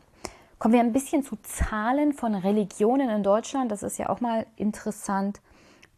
Kommen 0.59 0.73
wir 0.73 0.81
ein 0.81 0.93
bisschen 0.93 1.23
zu 1.23 1.35
Zahlen 1.43 2.13
von 2.13 2.33
Religionen 2.33 3.09
in 3.09 3.21
Deutschland. 3.21 3.71
Das 3.71 3.83
ist 3.83 3.99
ja 3.99 4.09
auch 4.09 4.21
mal 4.21 4.47
interessant 4.55 5.39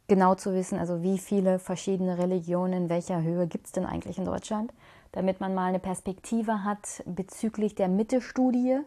genau 0.10 0.36
zu 0.36 0.54
wissen, 0.54 0.78
also 0.78 1.02
wie 1.02 1.18
viele 1.18 1.60
verschiedene 1.60 2.18
Religionen 2.18 2.74
in 2.74 2.90
welcher 2.90 3.22
Höhe 3.22 3.48
gibt 3.48 3.68
es 3.68 3.72
denn 3.72 3.86
eigentlich 3.86 4.18
in 4.18 4.26
Deutschland, 4.26 4.74
damit 5.14 5.40
man 5.40 5.54
mal 5.54 5.68
eine 5.68 5.80
Perspektive 5.80 6.66
hat 6.66 7.04
bezüglich 7.06 7.76
der 7.76 7.88
Mitte-Studie, 7.88 8.80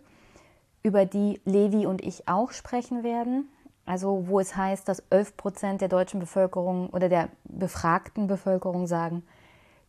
über 0.82 1.06
die 1.06 1.40
Levi 1.44 1.86
und 1.86 2.02
ich 2.02 2.28
auch 2.28 2.50
sprechen 2.50 3.04
werden. 3.04 3.48
Also 3.84 4.28
wo 4.28 4.38
es 4.40 4.56
heißt, 4.56 4.88
dass 4.88 5.00
11 5.10 5.36
Prozent 5.36 5.80
der 5.80 5.88
deutschen 5.88 6.20
Bevölkerung 6.20 6.90
oder 6.90 7.08
der 7.08 7.28
befragten 7.44 8.26
Bevölkerung 8.26 8.86
sagen, 8.86 9.24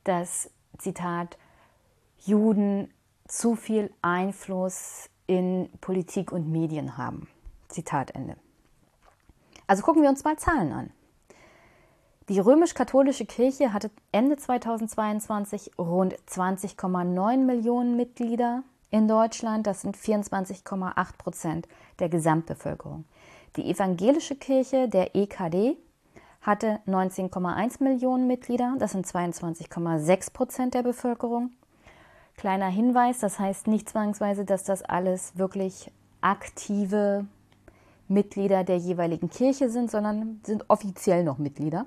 dass, 0.04 0.50
Zitat, 0.78 1.38
Juden 2.26 2.92
zu 3.28 3.56
viel 3.56 3.92
Einfluss 4.02 5.10
in 5.28 5.70
Politik 5.80 6.32
und 6.32 6.52
Medien 6.52 6.98
haben. 6.98 7.28
Zitat 7.68 8.12
Ende. 8.12 8.36
Also 9.68 9.84
gucken 9.84 10.02
wir 10.02 10.10
uns 10.10 10.24
mal 10.24 10.38
Zahlen 10.38 10.72
an. 10.74 10.92
Die 12.30 12.40
römisch-katholische 12.40 13.26
Kirche 13.26 13.74
hatte 13.74 13.92
Ende 14.12 14.38
2022 14.38 15.72
rund 15.78 16.16
20,9 16.30 17.38
Millionen 17.38 17.98
Mitglieder 17.98 18.64
in 18.92 19.08
Deutschland. 19.08 19.68
Das 19.68 19.82
sind 19.82 19.98
24,8 19.98 21.18
Prozent 21.18 21.68
der 22.00 22.08
Gesamtbevölkerung. 22.08 23.04
Die 23.56 23.70
evangelische 23.70 24.36
Kirche, 24.36 24.90
der 24.90 25.16
EKD, 25.16 25.78
hatte 26.42 26.80
19,1 26.88 27.84
Millionen 27.84 28.28
Mitglieder. 28.28 28.76
Das 28.80 28.94
sind 28.94 29.06
22,6 29.06 30.34
Prozent 30.34 30.74
der 30.74 30.84
Bevölkerung. 30.84 31.52
Kleiner 32.36 32.68
Hinweis, 32.68 33.20
das 33.20 33.40
heißt 33.40 33.68
nicht 33.68 33.90
zwangsweise, 33.90 34.44
dass 34.44 34.64
das 34.64 34.82
alles 34.82 35.38
wirklich 35.38 35.92
aktive 36.22 37.26
Mitglieder 38.08 38.64
der 38.64 38.78
jeweiligen 38.78 39.30
Kirche 39.30 39.70
sind, 39.70 39.92
sondern 39.92 40.42
sind 40.44 40.70
offiziell 40.70 41.24
noch 41.24 41.38
Mitglieder. 41.38 41.86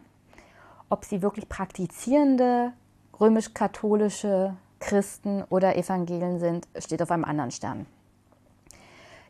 Ob 0.89 1.05
sie 1.05 1.21
wirklich 1.21 1.49
praktizierende 1.49 2.73
römisch-katholische 3.21 4.57
Christen 4.79 5.43
oder 5.51 5.77
Evangelien 5.77 6.39
sind, 6.39 6.69
steht 6.79 7.03
auf 7.03 7.11
einem 7.11 7.25
anderen 7.25 7.51
Stern. 7.51 7.87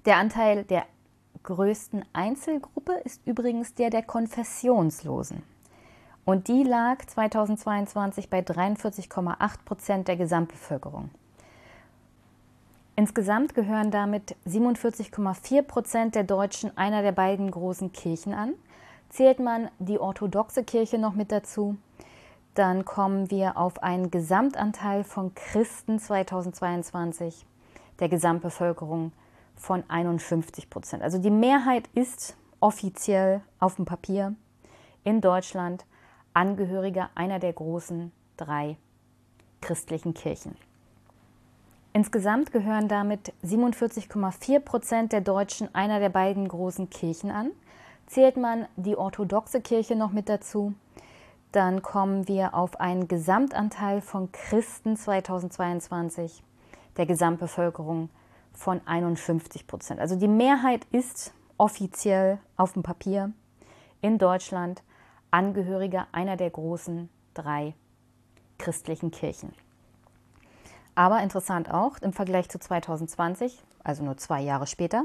Der 0.05 0.19
Anteil 0.19 0.65
der 0.65 0.85
größten 1.47 2.05
Einzelgruppe 2.13 2.93
ist 3.05 3.23
übrigens 3.27 3.75
der 3.75 3.89
der 3.89 4.03
Konfessionslosen. 4.03 5.43
Und 6.27 6.49
die 6.49 6.65
lag 6.65 7.07
2022 7.07 8.29
bei 8.29 8.41
43,8 8.41 9.65
Prozent 9.65 10.09
der 10.09 10.17
Gesamtbevölkerung. 10.17 11.09
Insgesamt 12.97 13.55
gehören 13.55 13.91
damit 13.91 14.37
47,4 14.47 15.63
Prozent 15.63 16.15
der 16.15 16.25
Deutschen 16.25 16.77
einer 16.77 17.03
der 17.03 17.13
beiden 17.13 17.51
großen 17.51 17.93
Kirchen 17.93 18.35
an. 18.35 18.55
Zählt 19.09 19.39
man 19.39 19.71
die 19.79 20.01
orthodoxe 20.01 20.65
Kirche 20.65 20.99
noch 20.99 21.15
mit 21.15 21.31
dazu, 21.31 21.77
dann 22.55 22.85
kommen 22.85 23.31
wir 23.31 23.57
auf 23.57 23.83
einen 23.83 24.11
Gesamtanteil 24.11 25.05
von 25.05 25.35
Christen 25.35 26.01
2022 26.01 27.45
der 28.01 28.09
Gesamtbevölkerung 28.09 29.13
von 29.57 29.85
51 29.89 30.71
Prozent. 30.71 31.03
Also 31.03 31.19
die 31.19 31.31
Mehrheit 31.31 31.89
ist 31.95 32.37
offiziell 32.61 33.43
auf 33.59 33.77
dem 33.77 33.85
Papier 33.85 34.35
in 35.05 35.21
Deutschland 35.21 35.85
Angehöriger 36.35 37.11
einer 37.15 37.39
der 37.39 37.53
großen 37.53 38.13
drei 38.37 38.77
christlichen 39.63 40.13
Kirchen. 40.15 40.55
Insgesamt 41.95 42.53
gehören 42.53 42.89
damit 42.89 43.33
47,4 43.43 44.61
Prozent 44.61 45.13
der 45.13 45.23
Deutschen 45.23 45.75
einer 45.75 45.99
der 45.99 46.11
beiden 46.11 46.47
großen 46.47 46.91
Kirchen 46.91 47.31
an. 47.31 47.53
Zählt 48.07 48.37
man 48.37 48.67
die 48.77 48.97
orthodoxe 48.97 49.63
Kirche 49.63 49.97
noch 49.97 50.13
mit 50.13 50.29
dazu, 50.29 50.75
dann 51.53 51.81
kommen 51.81 52.29
wir 52.29 52.53
auf 52.53 52.81
einen 52.81 53.09
Gesamtanteil 53.09 54.03
von 54.03 54.31
Christen 54.31 54.97
2022 54.97 56.43
der 56.99 57.07
Gesamtbevölkerung 57.07 58.11
von 58.57 58.81
51 58.87 59.67
Prozent. 59.67 60.01
Also 60.01 60.17
die 60.17 60.29
Mehrheit 60.29 60.85
ist 60.91 61.33
offiziell 61.59 62.39
auf 62.57 62.73
dem 62.73 62.83
Papier 62.83 63.33
in 64.01 64.19
Deutschland 64.19 64.83
Angehöriger 65.31 66.07
einer 66.13 66.37
der 66.37 66.51
großen 66.51 67.09
drei 67.35 67.75
christlichen 68.59 69.11
Kirchen. 69.11 69.53
Aber 70.95 71.23
interessant 71.23 71.71
auch 71.71 71.99
im 71.99 72.13
Vergleich 72.13 72.49
zu 72.49 72.59
2020, 72.59 73.63
also 73.85 74.03
nur 74.03 74.17
zwei 74.17 74.41
Jahre 74.41 74.67
später. 74.67 75.05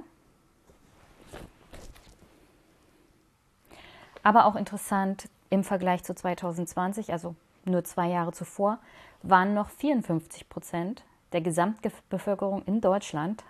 Aber 4.24 4.45
auch 4.45 4.56
interessant 4.56 5.30
im 5.49 5.66
Vergleich 5.66 6.04
zu 6.04 6.16
2020, 6.16 7.12
also 7.12 7.36
nur 7.66 7.84
zwei 7.84 8.08
Jahre 8.08 8.32
zuvor, 8.32 8.80
waren 9.22 9.54
noch 9.54 9.70
54 9.70 10.47
Prozent 10.47 11.04
der 11.34 11.41
Gesamtbevölkerung 11.41 12.63
in 12.63 12.82
Deutschland 12.82 13.43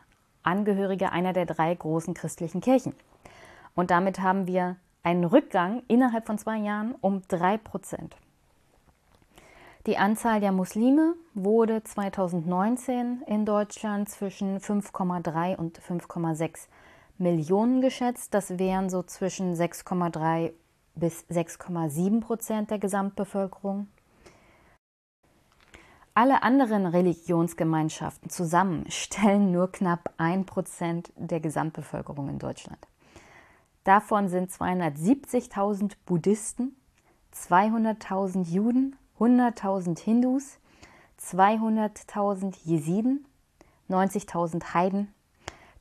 Angehörige 0.43 1.11
einer 1.11 1.33
der 1.33 1.45
drei 1.45 1.73
großen 1.73 2.13
christlichen 2.13 2.61
Kirchen. 2.61 2.93
Und 3.75 3.91
damit 3.91 4.19
haben 4.19 4.47
wir 4.47 4.77
einen 5.03 5.23
Rückgang 5.23 5.83
innerhalb 5.87 6.25
von 6.25 6.37
zwei 6.37 6.57
Jahren 6.57 6.95
um 7.01 7.21
drei 7.27 7.57
Prozent. 7.57 8.15
Die 9.87 9.97
Anzahl 9.97 10.39
der 10.39 10.51
Muslime 10.51 11.15
wurde 11.33 11.83
2019 11.83 13.23
in 13.25 13.45
Deutschland 13.45 14.09
zwischen 14.09 14.59
5,3 14.59 15.55
und 15.55 15.79
5,6 15.79 16.67
Millionen 17.17 17.81
geschätzt. 17.81 18.33
Das 18.33 18.59
wären 18.59 18.89
so 18.91 19.01
zwischen 19.01 19.55
6,3 19.55 20.53
bis 20.93 21.25
6,7 21.31 22.21
Prozent 22.21 22.69
der 22.69 22.77
Gesamtbevölkerung. 22.77 23.87
Alle 26.13 26.43
anderen 26.43 26.85
Religionsgemeinschaften 26.85 28.29
zusammen 28.29 28.85
stellen 28.91 29.51
nur 29.51 29.71
knapp 29.71 30.13
1 30.17 30.45
Prozent 30.45 31.13
der 31.15 31.39
Gesamtbevölkerung 31.39 32.27
in 32.27 32.37
Deutschland. 32.37 32.85
Davon 33.85 34.27
sind 34.27 34.51
270.000 34.51 35.93
Buddhisten, 36.05 36.75
200.000 37.33 38.43
Juden, 38.43 38.97
100.000 39.19 39.99
Hindus, 39.99 40.59
200.000 41.17 42.57
Jesiden, 42.65 43.25
90.000 43.89 44.73
Heiden, 44.73 45.13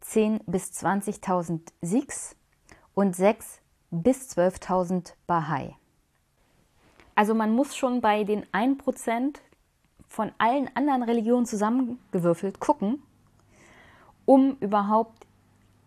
10.000 0.04 0.42
bis 0.46 0.70
20.000 0.70 1.60
Sikhs 1.82 2.36
und 2.94 3.16
6 3.16 3.60
bis 3.90 4.30
12.000 4.36 5.14
Bahai. 5.26 5.76
Also 7.16 7.34
man 7.34 7.52
muss 7.52 7.76
schon 7.76 8.00
bei 8.00 8.22
den 8.22 8.46
1% 8.46 9.40
von 10.10 10.32
allen 10.38 10.68
anderen 10.74 11.04
Religionen 11.04 11.46
zusammengewürfelt 11.46 12.60
gucken, 12.60 13.00
um 14.26 14.56
überhaupt 14.60 15.26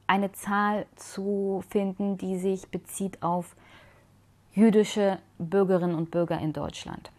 eine 0.08 0.32
Zahl 0.32 0.88
zu 0.96 1.64
finden, 1.70 2.18
die 2.18 2.40
sich 2.40 2.70
bezieht 2.70 3.22
auf 3.22 3.56
jüdische 4.54 5.20
Bürgerinnen 5.38 5.96
und 5.96 6.10
Bürger 6.10 6.40
in 6.40 6.54
Deutschland. 6.54 7.12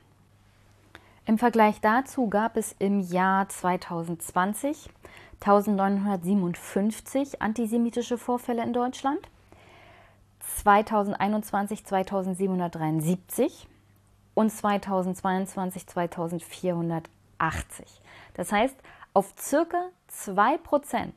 Im 1.27 1.39
Vergleich 1.39 1.81
dazu 1.81 2.29
gab 2.29 2.57
es 2.57 2.75
im 2.79 3.01
Jahr 3.01 3.49
2020 3.49 4.89
1957 5.41 7.43
antisemitische 7.43 8.17
Vorfälle 8.17 8.63
in 8.63 8.73
Deutschland 8.73 9.21
2021 10.41 11.85
2773 11.85 13.69
und 14.35 14.51
2022 14.51 15.87
2480. 15.87 18.01
Das 18.35 18.53
heißt, 18.53 18.77
auf 19.13 19.35
circa 19.39 19.91
2% 20.11 21.11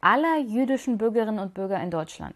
aller 0.00 0.38
jüdischen 0.38 0.98
Bürgerinnen 0.98 1.38
und 1.38 1.54
Bürger 1.54 1.80
in 1.80 1.90
Deutschland 1.90 2.34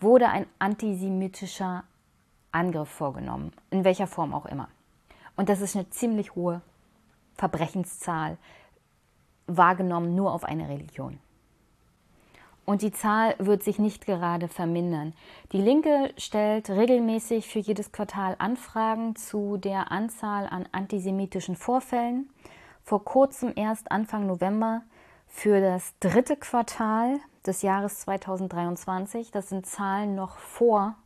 wurde 0.00 0.28
ein 0.28 0.46
antisemitischer 0.58 1.84
Angriff 2.52 2.88
vorgenommen, 2.88 3.52
in 3.70 3.84
welcher 3.84 4.06
Form 4.06 4.34
auch 4.34 4.46
immer. 4.46 4.68
Und 5.36 5.48
das 5.48 5.60
ist 5.60 5.76
eine 5.76 5.88
ziemlich 5.90 6.34
hohe 6.34 6.60
Verbrechenszahl, 7.34 8.38
wahrgenommen 9.46 10.14
nur 10.14 10.32
auf 10.32 10.44
eine 10.44 10.68
Religion. 10.68 11.18
Und 12.66 12.82
die 12.82 12.90
Zahl 12.90 13.36
wird 13.38 13.62
sich 13.62 13.78
nicht 13.78 14.06
gerade 14.06 14.48
vermindern. 14.48 15.14
Die 15.52 15.60
Linke 15.60 16.12
stellt 16.18 16.68
regelmäßig 16.68 17.46
für 17.46 17.60
jedes 17.60 17.92
Quartal 17.92 18.34
Anfragen 18.40 19.14
zu 19.14 19.56
der 19.56 19.92
Anzahl 19.92 20.48
an 20.48 20.68
antisemitischen 20.72 21.54
Vorfällen. 21.54 22.28
Vor 22.82 23.04
kurzem 23.04 23.52
erst 23.54 23.92
Anfang 23.92 24.26
November 24.26 24.82
für 25.28 25.60
das 25.60 25.94
dritte 26.00 26.36
Quartal 26.36 27.20
des 27.46 27.62
Jahres 27.62 28.00
2023. 28.00 29.30
Das 29.30 29.48
sind 29.48 29.64
Zahlen 29.64 30.16
noch 30.16 30.38
vor 30.38 30.96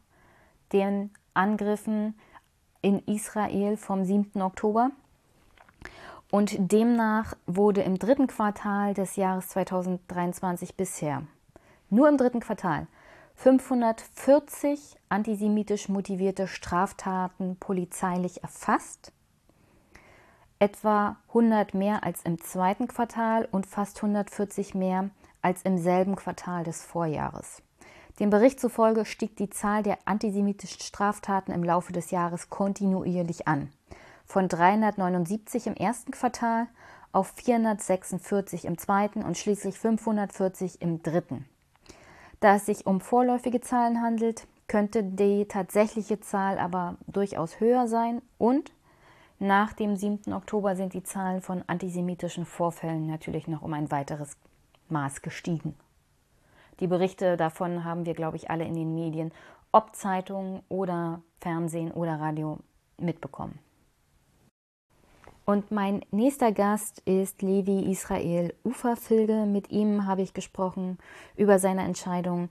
den 0.73 1.11
Angriffen 1.35 2.19
in 2.81 3.01
Israel 3.01 3.77
vom 3.77 4.07
7. 4.07 4.41
Oktober. 4.41 4.93
Und 6.31 6.55
demnach 6.73 7.35
wurde 7.47 7.83
im 7.83 7.99
dritten 7.99 8.29
Quartal 8.29 8.95
des 8.95 9.17
Jahres 9.17 9.49
2023 9.49 10.75
bisher 10.75 11.25
nur 11.91 12.09
im 12.09 12.17
dritten 12.17 12.41
Quartal 12.41 12.87
540 13.37 14.97
antisemitisch 15.09 15.89
motivierte 15.89 16.47
Straftaten 16.47 17.57
polizeilich 17.57 18.43
erfasst, 18.43 19.13
etwa 20.59 21.17
100 21.29 21.73
mehr 21.73 22.05
als 22.05 22.23
im 22.23 22.39
zweiten 22.41 22.87
Quartal 22.87 23.49
und 23.51 23.67
fast 23.67 23.97
140 23.97 24.75
mehr 24.75 25.09
als 25.41 25.63
im 25.63 25.79
selben 25.79 26.17
Quartal 26.17 26.65
des 26.65 26.83
Vorjahres. 26.85 27.63
Dem 28.19 28.29
Bericht 28.29 28.61
zufolge 28.61 29.07
stieg 29.07 29.37
die 29.39 29.49
Zahl 29.49 29.83
der 29.83 29.97
antisemitischen 30.05 30.81
Straftaten 30.81 31.53
im 31.53 31.65
Laufe 31.65 31.95
des 31.95 32.11
Jahres 32.11 32.51
kontinuierlich 32.51 33.49
an. 33.49 33.73
von 34.27 34.47
379 34.47 35.67
im 35.67 35.75
ersten 35.75 36.13
Quartal 36.13 36.69
auf 37.11 37.33
446 37.35 38.65
im 38.65 38.79
zweiten 38.79 39.25
und 39.25 39.37
schließlich 39.37 39.77
540 39.77 40.81
im 40.83 41.03
dritten. 41.03 41.47
Da 42.41 42.57
es 42.57 42.67
sich 42.67 42.87
um 42.87 43.01
vorläufige 43.01 43.61
Zahlen 43.61 44.01
handelt, 44.03 44.47
könnte 44.67 45.03
die 45.03 45.47
tatsächliche 45.47 46.21
Zahl 46.21 46.59
aber 46.59 46.97
durchaus 47.07 47.61
höher 47.61 47.87
sein 47.87 48.23
und 48.39 48.73
nach 49.39 49.73
dem 49.73 49.97
7. 49.97 50.33
Oktober 50.33 50.77
sind 50.77 50.93
die 50.93 51.03
Zahlen 51.03 51.41
von 51.41 51.65
antisemitischen 51.67 52.45
Vorfällen 52.45 53.07
natürlich 53.07 53.49
noch 53.49 53.63
um 53.63 53.73
ein 53.73 53.91
weiteres 53.91 54.37
Maß 54.91 55.23
gestiegen. 55.23 55.75
Die 56.79 56.87
Berichte 56.87 57.37
davon 57.37 57.85
haben 57.85 58.07
wir, 58.07 58.15
glaube 58.15 58.37
ich, 58.37 58.51
alle 58.51 58.65
in 58.65 58.75
den 58.75 58.95
Medien, 58.95 59.33
ob 59.73 59.95
Zeitungen 59.95 60.63
oder 60.69 61.23
Fernsehen 61.41 61.93
oder 61.93 62.21
Radio 62.21 62.59
mitbekommen. 62.99 63.59
Und 65.45 65.71
mein 65.71 66.05
nächster 66.11 66.53
Gast 66.53 67.01
ist 67.01 67.43
Levi 67.43 67.91
Israel 67.91 68.55
Uferfilde. 68.65 69.47
Mit 69.47 69.71
ihm 69.71 70.07
habe 70.07 70.23
ich 70.23 70.35
gesprochen 70.35 70.99
über 71.37 71.59
seine 71.59 71.83
Entscheidung, 71.83 72.49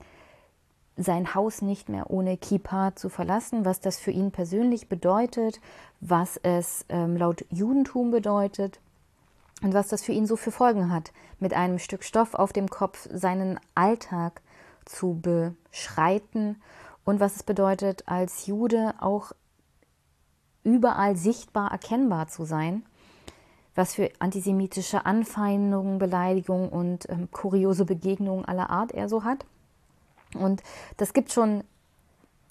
sein 0.97 1.33
Haus 1.33 1.61
nicht 1.61 1.87
mehr 1.87 2.09
ohne 2.09 2.37
Kippa 2.37 2.95
zu 2.95 3.09
verlassen, 3.09 3.63
was 3.63 3.79
das 3.79 3.99
für 3.99 4.11
ihn 4.11 4.31
persönlich 4.31 4.89
bedeutet, 4.89 5.61
was 6.01 6.37
es 6.43 6.85
ähm, 6.89 7.15
laut 7.15 7.45
Judentum 7.49 8.11
bedeutet 8.11 8.79
und 9.61 9.73
was 9.73 9.87
das 9.87 10.03
für 10.03 10.11
ihn 10.11 10.25
so 10.25 10.35
für 10.35 10.51
Folgen 10.51 10.91
hat, 10.91 11.13
mit 11.39 11.53
einem 11.53 11.79
Stück 11.79 12.03
Stoff 12.03 12.33
auf 12.33 12.51
dem 12.51 12.69
Kopf 12.69 13.07
seinen 13.11 13.59
Alltag 13.75 14.41
zu 14.83 15.21
beschreiten 15.21 16.61
und 17.05 17.19
was 17.19 17.37
es 17.37 17.43
bedeutet, 17.43 18.03
als 18.07 18.45
Jude 18.45 18.93
auch 18.99 19.31
überall 20.63 21.15
sichtbar 21.15 21.71
erkennbar 21.71 22.27
zu 22.27 22.45
sein, 22.45 22.83
was 23.75 23.95
für 23.95 24.09
antisemitische 24.19 25.05
Anfeindungen, 25.05 25.99
Beleidigungen 25.99 26.69
und 26.69 27.09
ähm, 27.09 27.29
kuriose 27.31 27.85
Begegnungen 27.85 28.45
aller 28.45 28.69
Art 28.69 28.91
er 28.91 29.07
so 29.07 29.23
hat. 29.23 29.45
Und 30.35 30.61
das 30.97 31.13
gibt 31.13 31.31
schon 31.31 31.63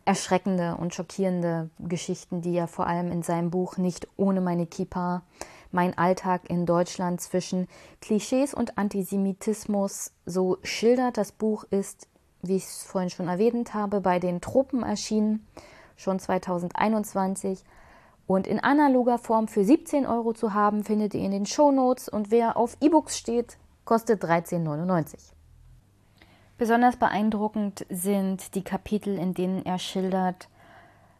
erschreckende 0.04 0.76
und 0.76 0.94
schockierende 0.94 1.68
Geschichten, 1.78 2.40
die 2.40 2.56
er 2.56 2.66
vor 2.66 2.86
allem 2.86 3.12
in 3.12 3.22
seinem 3.22 3.50
Buch 3.50 3.76
Nicht 3.76 4.08
ohne 4.16 4.40
meine 4.40 4.66
Kippa, 4.66 5.22
mein 5.70 5.96
Alltag 5.98 6.48
in 6.48 6.64
Deutschland 6.64 7.20
zwischen 7.20 7.68
Klischees 8.00 8.54
und 8.54 8.78
Antisemitismus 8.78 10.12
so 10.24 10.56
schildert. 10.62 11.18
Das 11.18 11.30
Buch 11.30 11.64
ist, 11.64 12.08
wie 12.40 12.56
ich 12.56 12.64
es 12.64 12.84
vorhin 12.84 13.10
schon 13.10 13.28
erwähnt 13.28 13.74
habe, 13.74 14.00
bei 14.00 14.18
den 14.18 14.40
Tropen 14.40 14.82
erschienen, 14.82 15.46
schon 15.96 16.18
2021. 16.18 17.62
Und 18.28 18.46
in 18.46 18.60
analoger 18.60 19.16
Form 19.16 19.48
für 19.48 19.64
17 19.64 20.06
Euro 20.06 20.34
zu 20.34 20.52
haben, 20.52 20.84
findet 20.84 21.14
ihr 21.14 21.22
in 21.22 21.30
den 21.30 21.46
Shownotes. 21.46 22.10
Und 22.10 22.30
wer 22.30 22.58
auf 22.58 22.76
E-Books 22.82 23.16
steht, 23.16 23.56
kostet 23.86 24.22
13,99. 24.22 25.32
Besonders 26.58 26.96
beeindruckend 26.96 27.86
sind 27.88 28.54
die 28.54 28.62
Kapitel, 28.62 29.16
in 29.16 29.32
denen 29.32 29.64
er 29.64 29.78
schildert, 29.78 30.50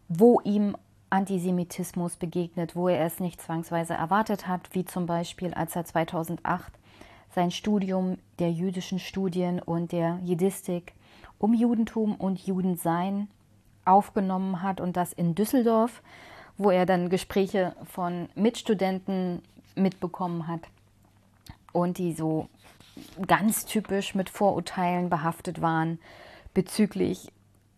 wo 0.07 0.39
ihm 0.41 0.77
Antisemitismus 1.09 2.15
begegnet, 2.15 2.75
wo 2.75 2.89
er 2.89 3.03
es 3.03 3.19
nicht 3.19 3.41
zwangsweise 3.41 3.95
erwartet 3.95 4.47
hat, 4.47 4.69
wie 4.73 4.85
zum 4.85 5.07
Beispiel 5.07 5.55
als 5.55 5.75
er 5.75 5.85
2008 5.85 6.71
sein 7.33 7.49
Studium 7.49 8.19
der 8.37 8.51
jüdischen 8.51 8.99
Studien 8.99 9.59
und 9.59 9.91
der 9.91 10.19
Jiddistik 10.23 10.93
um 11.39 11.55
Judentum 11.55 12.13
und 12.13 12.45
Judensein 12.45 13.29
aufgenommen 13.83 14.61
hat 14.61 14.79
und 14.79 14.95
das 14.95 15.11
in 15.11 15.33
Düsseldorf, 15.33 16.03
wo 16.59 16.69
er 16.69 16.85
dann 16.85 17.09
Gespräche 17.09 17.73
von 17.85 18.29
Mitstudenten 18.35 19.41
mitbekommen 19.75 20.47
hat 20.47 20.59
und 21.71 21.97
die 21.97 22.13
so 22.13 22.49
ganz 23.25 23.65
typisch 23.65 24.13
mit 24.13 24.29
Vorurteilen 24.29 25.09
behaftet 25.09 25.61
waren 25.61 25.99
bezüglich 26.53 27.31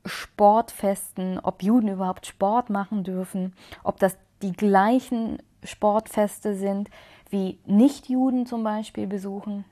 Sportfesten, 0.04 1.40
ob 1.40 1.62
Juden 1.62 1.90
überhaupt 1.90 2.26
Sport 2.26 2.72
machen 2.72 3.04
dürfen, 3.04 3.54
ob 3.84 4.00
das 4.00 4.18
die 4.42 4.54
gleichen 4.54 5.38
Sportfeste 5.64 6.56
sind, 6.56 6.90
wie 7.30 7.60
Nichtjuden 7.68 8.48
zum 8.48 8.64
Beispiel 8.64 9.06
besuchen. 9.06 9.64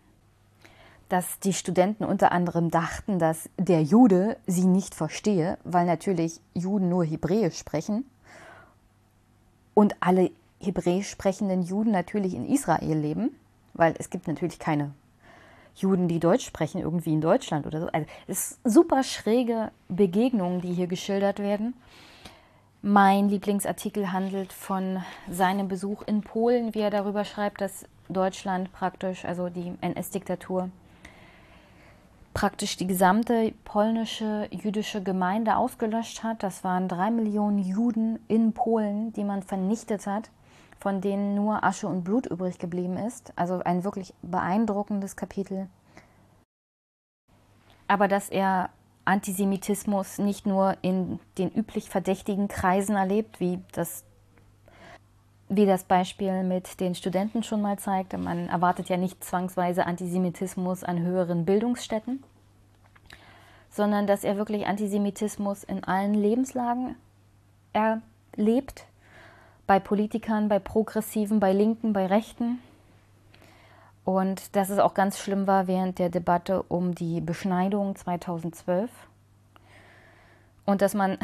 Dass 1.07 1.39
die 1.39 1.53
Studenten 1.53 2.03
unter 2.03 2.31
anderem 2.31 2.69
dachten, 2.69 3.17
dass 3.17 3.49
der 3.57 3.81
Jude 3.81 4.37
sie 4.45 4.65
nicht 4.65 4.93
verstehe, 4.93 5.57
weil 5.63 5.87
natürlich 5.87 6.39
Juden 6.53 6.89
nur 6.89 7.03
Hebräisch 7.03 7.57
sprechen 7.57 8.05
und 9.79 9.95
alle 10.01 10.29
Hebräisch 10.59 11.09
sprechenden 11.09 11.63
Juden 11.63 11.91
natürlich 11.91 12.33
in 12.35 12.45
Israel 12.45 12.97
leben, 12.97 13.33
weil 13.73 13.95
es 13.97 14.09
gibt 14.09 14.27
natürlich 14.27 14.59
keine 14.59 14.91
Juden, 15.73 16.09
die 16.09 16.19
Deutsch 16.19 16.45
sprechen, 16.45 16.81
irgendwie 16.81 17.13
in 17.13 17.21
Deutschland 17.21 17.65
oder 17.65 17.79
so. 17.79 17.87
Also 17.87 18.05
es 18.27 18.51
ist 18.51 18.59
super 18.65 19.03
schräge 19.03 19.71
Begegnungen, 19.87 20.59
die 20.59 20.73
hier 20.73 20.87
geschildert 20.87 21.39
werden. 21.39 21.75
Mein 22.81 23.29
Lieblingsartikel 23.29 24.11
handelt 24.11 24.51
von 24.51 25.01
seinem 25.31 25.69
Besuch 25.69 26.01
in 26.01 26.23
Polen, 26.23 26.75
wie 26.75 26.81
er 26.81 26.91
darüber 26.91 27.23
schreibt, 27.23 27.61
dass 27.61 27.85
Deutschland 28.09 28.73
praktisch, 28.73 29.23
also 29.23 29.47
die 29.47 29.71
NS-Diktatur, 29.79 30.69
praktisch 32.39 32.77
die 32.77 32.87
gesamte 32.87 33.53
polnische 33.65 34.47
jüdische 34.51 35.03
Gemeinde 35.03 35.57
ausgelöscht 35.57 36.23
hat. 36.23 36.41
Das 36.41 36.63
waren 36.63 36.87
drei 36.87 37.11
Millionen 37.11 37.59
Juden 37.59 38.19
in 38.27 38.53
Polen, 38.53 39.11
die 39.13 39.23
man 39.23 39.43
vernichtet 39.43 40.07
hat 40.07 40.29
von 40.79 41.01
denen 41.01 41.35
nur 41.35 41.63
Asche 41.63 41.87
und 41.87 42.03
Blut 42.03 42.25
übrig 42.25 42.57
geblieben 42.57 42.97
ist. 42.97 43.33
Also 43.35 43.59
ein 43.59 43.83
wirklich 43.83 44.13
beeindruckendes 44.21 45.15
Kapitel. 45.15 45.67
Aber 47.87 48.07
dass 48.07 48.29
er 48.29 48.69
Antisemitismus 49.05 50.19
nicht 50.19 50.45
nur 50.45 50.77
in 50.81 51.19
den 51.37 51.51
üblich 51.51 51.89
verdächtigen 51.89 52.47
Kreisen 52.47 52.95
erlebt, 52.95 53.39
wie 53.39 53.59
das, 53.71 54.05
wie 55.49 55.65
das 55.65 55.83
Beispiel 55.83 56.43
mit 56.43 56.79
den 56.79 56.95
Studenten 56.95 57.43
schon 57.43 57.61
mal 57.61 57.77
zeigt. 57.79 58.17
Man 58.17 58.47
erwartet 58.47 58.87
ja 58.87 58.97
nicht 58.97 59.23
zwangsweise 59.23 59.85
Antisemitismus 59.85 60.83
an 60.83 60.99
höheren 60.99 61.43
Bildungsstätten, 61.43 62.23
sondern 63.69 64.07
dass 64.07 64.23
er 64.23 64.37
wirklich 64.37 64.67
Antisemitismus 64.67 65.63
in 65.63 65.83
allen 65.83 66.13
Lebenslagen 66.13 66.95
erlebt 67.73 68.85
bei 69.67 69.79
Politikern, 69.79 70.49
bei 70.49 70.59
Progressiven, 70.59 71.39
bei 71.39 71.53
Linken, 71.53 71.93
bei 71.93 72.07
Rechten. 72.07 72.59
Und 74.03 74.55
dass 74.55 74.71
es 74.71 74.79
auch 74.79 74.95
ganz 74.95 75.19
schlimm 75.19 75.45
war 75.45 75.67
während 75.67 75.99
der 75.99 76.09
Debatte 76.09 76.63
um 76.63 76.95
die 76.95 77.21
Beschneidung 77.21 77.95
2012. 77.95 78.89
Und 80.65 80.81
dass 80.81 80.95
man 80.95 81.19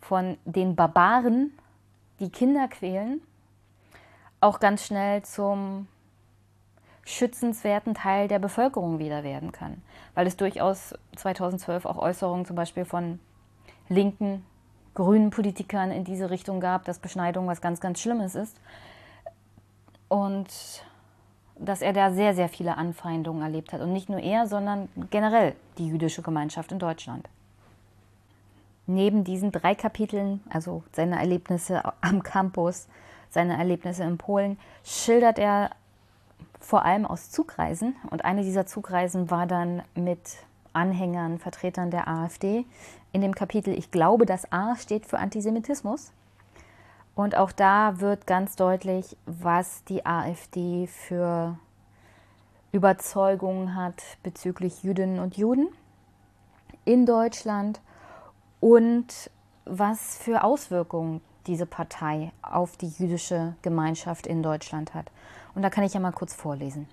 von 0.00 0.36
den 0.44 0.74
Barbaren, 0.74 1.52
die 2.18 2.30
Kinder 2.30 2.66
quälen, 2.68 3.20
auch 4.40 4.58
ganz 4.58 4.84
schnell 4.84 5.22
zum 5.22 5.86
schützenswerten 7.04 7.94
Teil 7.94 8.28
der 8.28 8.38
Bevölkerung 8.38 8.98
wieder 8.98 9.24
werden 9.24 9.52
kann. 9.52 9.82
Weil 10.14 10.26
es 10.26 10.36
durchaus 10.36 10.94
2012 11.16 11.84
auch 11.86 11.98
Äußerungen 11.98 12.46
zum 12.46 12.56
Beispiel 12.56 12.84
von 12.84 13.18
linken 13.88 14.44
grünen 14.94 15.30
Politikern 15.30 15.90
in 15.90 16.04
diese 16.04 16.30
Richtung 16.30 16.60
gab, 16.60 16.84
dass 16.84 16.98
Beschneidung 16.98 17.46
was 17.46 17.60
ganz, 17.60 17.80
ganz 17.80 18.00
Schlimmes 18.00 18.34
ist. 18.34 18.56
Und 20.08 20.48
dass 21.56 21.82
er 21.82 21.92
da 21.92 22.12
sehr, 22.12 22.34
sehr 22.34 22.48
viele 22.48 22.76
Anfeindungen 22.76 23.42
erlebt 23.42 23.72
hat. 23.72 23.80
Und 23.80 23.92
nicht 23.92 24.08
nur 24.08 24.20
er, 24.20 24.46
sondern 24.46 24.88
generell 25.10 25.54
die 25.78 25.88
jüdische 25.88 26.22
Gemeinschaft 26.22 26.72
in 26.72 26.78
Deutschland. 26.78 27.28
Neben 28.86 29.24
diesen 29.24 29.50
drei 29.50 29.74
Kapiteln, 29.74 30.42
also 30.50 30.82
seine 30.92 31.18
Erlebnisse 31.18 31.82
am 32.00 32.22
Campus, 32.22 32.86
seine 33.30 33.56
Erlebnisse 33.56 34.04
in 34.04 34.18
Polen, 34.18 34.58
schildert 34.84 35.38
er 35.38 35.70
vor 36.64 36.84
allem 36.84 37.04
aus 37.04 37.30
Zugreisen. 37.30 37.94
Und 38.10 38.24
eine 38.24 38.42
dieser 38.42 38.66
Zugreisen 38.66 39.30
war 39.30 39.46
dann 39.46 39.82
mit 39.94 40.18
Anhängern, 40.72 41.38
Vertretern 41.38 41.90
der 41.90 42.08
AfD 42.08 42.64
in 43.12 43.20
dem 43.20 43.34
Kapitel 43.34 43.72
Ich 43.76 43.90
glaube, 43.90 44.26
das 44.26 44.50
A 44.52 44.76
steht 44.76 45.06
für 45.06 45.18
Antisemitismus. 45.18 46.12
Und 47.14 47.36
auch 47.36 47.52
da 47.52 48.00
wird 48.00 48.26
ganz 48.26 48.56
deutlich, 48.56 49.16
was 49.24 49.84
die 49.84 50.04
AfD 50.04 50.88
für 50.88 51.56
Überzeugungen 52.72 53.76
hat 53.76 54.02
bezüglich 54.24 54.82
Jüdinnen 54.82 55.20
und 55.20 55.36
Juden 55.36 55.68
in 56.84 57.06
Deutschland 57.06 57.80
und 58.58 59.30
was 59.64 60.18
für 60.18 60.42
Auswirkungen 60.42 61.20
diese 61.46 61.66
Partei 61.66 62.32
auf 62.42 62.76
die 62.76 62.88
jüdische 62.88 63.54
Gemeinschaft 63.62 64.26
in 64.26 64.42
Deutschland 64.42 64.92
hat. 64.92 65.10
Und 65.54 65.62
da 65.62 65.70
kann 65.70 65.84
ich 65.84 65.94
ja 65.94 66.00
mal 66.00 66.12
kurz 66.12 66.34
vorlesen. 66.34 66.88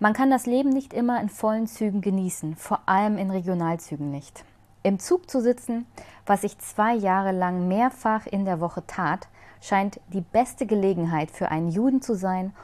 Man 0.00 0.12
kann 0.12 0.30
das 0.30 0.46
Leben 0.46 0.68
nicht 0.68 0.92
immer 0.92 1.20
in 1.20 1.28
vollen 1.28 1.66
Zügen 1.66 2.00
genießen, 2.00 2.54
vor 2.56 2.80
allem 2.86 3.18
in 3.18 3.30
Regionalzügen 3.30 4.10
nicht. 4.10 4.44
Im 4.84 5.00
Zug 5.00 5.28
zu 5.28 5.40
sitzen, 5.40 5.86
was 6.24 6.44
ich 6.44 6.58
zwei 6.58 6.94
Jahre 6.94 7.32
lang 7.32 7.66
mehrfach 7.66 8.26
in 8.26 8.44
der 8.44 8.60
Woche 8.60 8.86
tat, 8.86 9.28
scheint 9.60 10.00
die 10.12 10.20
beste 10.20 10.66
Gelegenheit 10.66 11.30
für 11.30 11.50
einen 11.50 11.68
Juden 11.68 12.00
zu 12.00 12.14
sein, 12.14 12.54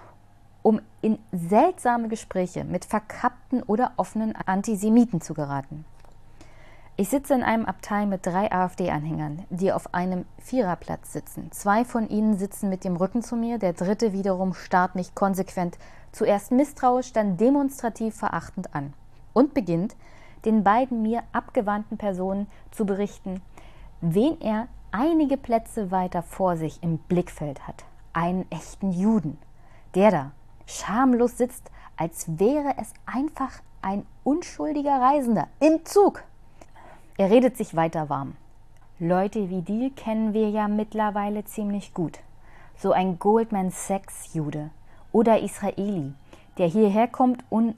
um 0.63 0.81
in 1.03 1.19
seltsame 1.33 2.09
Gespräche 2.09 2.65
mit 2.65 2.85
verkappten 2.85 3.63
oder 3.65 3.93
offenen 3.97 4.37
Antisemiten 4.37 5.21
zu 5.21 5.35
geraten. 5.35 5.85
Ich 6.97 7.09
sitze 7.09 7.35
in 7.35 7.43
einem 7.43 7.67
Abteil 7.67 8.07
mit 8.07 8.25
drei 8.25 8.53
AfD-Anhängern, 8.53 9.45
die 9.51 9.73
auf 9.73 9.93
einem 9.95 10.27
Viererplatz 10.39 11.13
sitzen. 11.13 11.51
Zwei 11.51 11.85
von 11.85 12.09
ihnen 12.09 12.39
sitzen 12.39 12.69
mit 12.69 12.85
dem 12.85 12.95
Rücken 12.95 13.21
zu 13.21 13.35
mir, 13.35 13.59
der 13.59 13.73
dritte 13.73 14.13
wiederum 14.13 14.55
starrt 14.55 14.95
mich 14.95 15.13
konsequent 15.13 15.77
zuerst 16.13 16.53
misstrauisch, 16.53 17.13
dann 17.13 17.37
demonstrativ 17.37 18.15
verachtend 18.15 18.77
an 18.77 18.93
und 19.33 19.55
beginnt, 19.55 19.97
den 20.45 20.63
beiden 20.63 21.03
mir 21.03 21.25
abgewandten 21.33 21.99
Personen 21.99 22.47
zu 22.71 22.87
berichten, 22.87 23.43
wen 24.01 24.41
er 24.41 24.69
einige 24.93 25.37
Plätze 25.37 25.91
weiter 25.91 26.23
vor 26.23 26.57
sich 26.57 26.81
im 26.81 26.99
Blickfeld 26.99 27.67
hat. 27.67 27.85
Einen 28.13 28.49
echten 28.53 28.93
Juden. 28.93 29.37
Der 29.97 30.13
da 30.13 30.31
schamlos 30.65 31.39
sitzt, 31.39 31.73
als 31.97 32.39
wäre 32.39 32.75
es 32.81 32.93
einfach 33.05 33.51
ein 33.83 34.07
unschuldiger 34.23 35.01
Reisender 35.01 35.49
im 35.59 35.85
Zug. 35.85 36.23
Er 37.17 37.31
redet 37.31 37.57
sich 37.57 37.77
weiter 37.77 38.09
warm. 38.09 38.35
Leute 38.99 39.49
wie 39.49 39.63
die 39.63 39.91
kennen 39.91 40.35
wir 40.35 40.51
ja 40.51 40.67
mittlerweile 40.67 41.45
ziemlich 41.45 41.95
gut. 41.95 42.19
So 42.77 42.91
ein 42.91 43.21
Goldman 43.21 43.71
Sachs 43.71 44.35
Jude 44.35 44.71
oder 45.13 45.41
Israeli, 45.41 46.13
der 46.59 46.67
hierher 46.67 47.07
kommt 47.07 47.45
und 47.51 47.77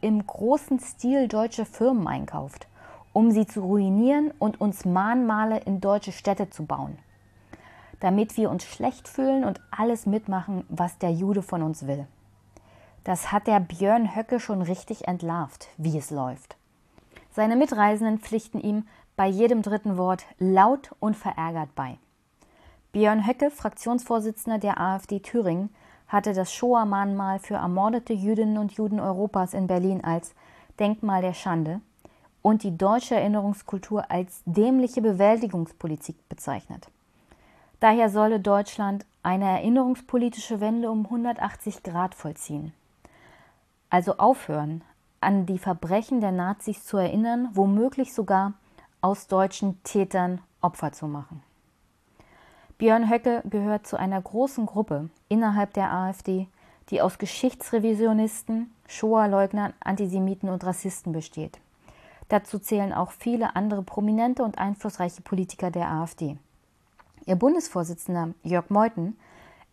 im 0.00 0.26
großen 0.26 0.80
Stil 0.80 1.28
deutsche 1.28 1.66
Firmen 1.66 2.06
einkauft, 2.06 2.66
um 3.12 3.30
sie 3.30 3.46
zu 3.46 3.60
ruinieren 3.60 4.30
und 4.38 4.58
uns 4.58 4.86
Mahnmale 4.86 5.58
in 5.60 5.82
deutsche 5.82 6.12
Städte 6.12 6.48
zu 6.48 6.64
bauen. 6.64 6.98
Damit 8.00 8.38
wir 8.38 8.48
uns 8.48 8.64
schlecht 8.64 9.06
fühlen 9.06 9.44
und 9.44 9.60
alles 9.70 10.06
mitmachen, 10.06 10.64
was 10.70 10.96
der 10.96 11.12
Jude 11.12 11.42
von 11.42 11.62
uns 11.62 11.86
will. 11.86 12.06
Das 13.04 13.32
hat 13.32 13.46
der 13.48 13.60
Björn 13.60 14.16
Höcke 14.16 14.40
schon 14.40 14.62
richtig 14.62 15.08
entlarvt, 15.08 15.68
wie 15.76 15.98
es 15.98 16.10
läuft. 16.10 16.57
Seine 17.38 17.54
Mitreisenden 17.54 18.18
pflichten 18.18 18.58
ihm 18.58 18.84
bei 19.14 19.28
jedem 19.28 19.62
dritten 19.62 19.96
Wort 19.96 20.24
laut 20.40 20.90
und 20.98 21.14
verärgert 21.14 21.72
bei. 21.76 21.96
Björn 22.90 23.28
Höcke, 23.28 23.52
Fraktionsvorsitzender 23.52 24.58
der 24.58 24.80
AfD 24.80 25.20
Thüringen, 25.20 25.70
hatte 26.08 26.32
das 26.32 26.52
Shoah-Mahnmal 26.52 27.38
für 27.38 27.54
ermordete 27.54 28.12
Jüdinnen 28.12 28.58
und 28.58 28.72
Juden 28.72 28.98
Europas 28.98 29.54
in 29.54 29.68
Berlin 29.68 30.02
als 30.02 30.34
Denkmal 30.80 31.22
der 31.22 31.32
Schande 31.32 31.80
und 32.42 32.64
die 32.64 32.76
deutsche 32.76 33.14
Erinnerungskultur 33.14 34.10
als 34.10 34.42
dämliche 34.44 35.00
Bewältigungspolitik 35.00 36.16
bezeichnet. 36.28 36.88
Daher 37.78 38.10
solle 38.10 38.40
Deutschland 38.40 39.06
eine 39.22 39.44
erinnerungspolitische 39.44 40.60
Wende 40.60 40.90
um 40.90 41.04
180 41.04 41.84
Grad 41.84 42.16
vollziehen. 42.16 42.72
Also 43.90 44.16
aufhören, 44.16 44.82
an 45.20 45.46
die 45.46 45.58
Verbrechen 45.58 46.20
der 46.20 46.32
Nazis 46.32 46.84
zu 46.84 46.96
erinnern, 46.96 47.48
womöglich 47.52 48.14
sogar 48.14 48.54
aus 49.00 49.26
deutschen 49.26 49.82
Tätern 49.82 50.40
Opfer 50.60 50.92
zu 50.92 51.06
machen. 51.06 51.42
Björn 52.78 53.10
Höcke 53.10 53.42
gehört 53.48 53.86
zu 53.86 53.96
einer 53.96 54.20
großen 54.20 54.66
Gruppe 54.66 55.10
innerhalb 55.28 55.72
der 55.74 55.92
AfD, 55.92 56.48
die 56.90 57.02
aus 57.02 57.18
Geschichtsrevisionisten, 57.18 58.72
Shoah-Leugnern, 58.86 59.74
Antisemiten 59.80 60.48
und 60.48 60.64
Rassisten 60.64 61.12
besteht. 61.12 61.58
Dazu 62.28 62.58
zählen 62.58 62.92
auch 62.92 63.10
viele 63.10 63.56
andere 63.56 63.82
prominente 63.82 64.42
und 64.42 64.58
einflussreiche 64.58 65.22
Politiker 65.22 65.70
der 65.70 65.90
AfD. 65.90 66.38
Ihr 67.26 67.36
Bundesvorsitzender 67.36 68.30
Jörg 68.42 68.70
Meuthen 68.70 69.18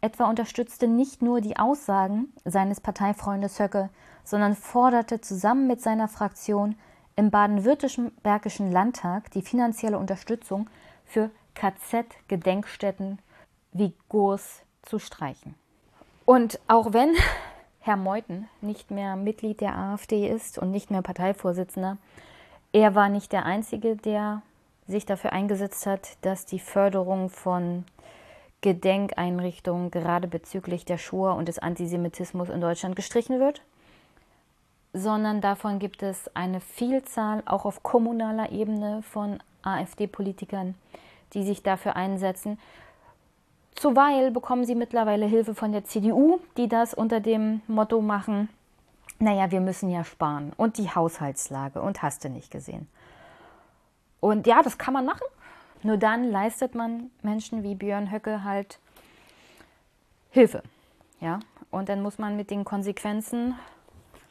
etwa 0.01 0.29
unterstützte 0.29 0.87
nicht 0.87 1.21
nur 1.21 1.41
die 1.41 1.57
Aussagen 1.57 2.33
seines 2.43 2.79
Parteifreundes 2.79 3.59
Höcke, 3.59 3.89
sondern 4.25 4.55
forderte 4.55 5.21
zusammen 5.21 5.67
mit 5.67 5.81
seiner 5.81 6.09
Fraktion 6.09 6.75
im 7.15 7.31
baden-württembergischen 7.31 8.71
Landtag 8.71 9.31
die 9.31 9.41
finanzielle 9.41 9.97
Unterstützung 9.97 10.69
für 11.05 11.29
KZ-Gedenkstätten 11.53 13.19
wie 13.71 13.93
Gurs 14.09 14.63
zu 14.81 14.99
streichen. 14.99 15.55
Und 16.25 16.59
auch 16.67 16.91
wenn 16.91 17.13
Herr 17.79 17.97
Meuthen 17.97 18.49
nicht 18.61 18.91
mehr 18.91 19.15
Mitglied 19.15 19.61
der 19.61 19.77
AfD 19.77 20.27
ist 20.27 20.57
und 20.57 20.71
nicht 20.71 20.91
mehr 20.91 21.03
Parteivorsitzender, 21.03 21.97
er 22.73 22.95
war 22.95 23.07
nicht 23.07 23.31
der 23.31 23.45
Einzige, 23.45 23.95
der 23.95 24.41
sich 24.87 25.05
dafür 25.05 25.31
eingesetzt 25.31 25.85
hat, 25.85 26.17
dass 26.21 26.45
die 26.45 26.59
Förderung 26.59 27.29
von 27.29 27.85
Gedenkeinrichtungen 28.61 29.91
gerade 29.91 30.27
bezüglich 30.27 30.83
der 30.83 30.97
Shoah 30.97 31.35
und 31.35 31.47
des 31.47 31.59
Antisemitismus 31.59 32.49
in 32.49 32.59
Deutschland 32.59 32.95
gestrichen 32.95 33.39
wird 33.39 33.61
sondern 34.95 35.41
davon 35.41 35.77
gibt 35.77 36.01
es 36.03 36.33
eine 36.35 36.61
Vielzahl 36.61 37.43
auch 37.45 37.65
auf 37.65 37.83
kommunaler 37.83 38.51
Ebene 38.51 39.01
von 39.03 39.43
AfD-Politikern, 39.61 40.75
die 41.33 41.43
sich 41.43 41.63
dafür 41.63 41.97
einsetzen. 41.97 42.57
Zuweilen 43.75 44.31
bekommen 44.31 44.63
sie 44.63 44.73
mittlerweile 44.73 45.25
Hilfe 45.25 45.53
von 45.53 45.73
der 45.73 45.83
CDU, 45.83 46.39
die 46.55 46.69
das 46.69 46.93
unter 46.93 47.19
dem 47.19 47.61
Motto 47.67 48.01
machen, 48.01 48.47
naja, 49.19 49.51
wir 49.51 49.61
müssen 49.61 49.89
ja 49.89 50.03
sparen 50.03 50.53
und 50.55 50.77
die 50.77 50.89
Haushaltslage 50.89 51.81
und 51.81 52.01
hast 52.01 52.23
du 52.23 52.29
nicht 52.29 52.51
gesehen. 52.51 52.87
Und 54.21 54.47
ja, 54.47 54.61
das 54.61 54.77
kann 54.77 54.93
man 54.93 55.05
machen. 55.05 55.25
Nur 55.83 55.97
dann 55.97 56.31
leistet 56.31 56.73
man 56.73 57.11
Menschen 57.21 57.63
wie 57.63 57.75
Björn 57.75 58.11
Höcke 58.11 58.43
halt 58.43 58.79
Hilfe. 60.31 60.63
Ja, 61.19 61.39
und 61.69 61.89
dann 61.89 62.01
muss 62.01 62.17
man 62.17 62.35
mit 62.35 62.49
den 62.49 62.65
Konsequenzen 62.65 63.55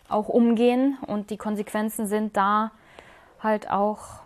auch 0.09 0.29
umgehen 0.29 0.99
und 1.07 1.31
die 1.31 1.37
Konsequenzen 1.37 2.07
sind 2.07 2.37
da 2.37 2.73
halt 3.41 3.71
auch 3.71 4.21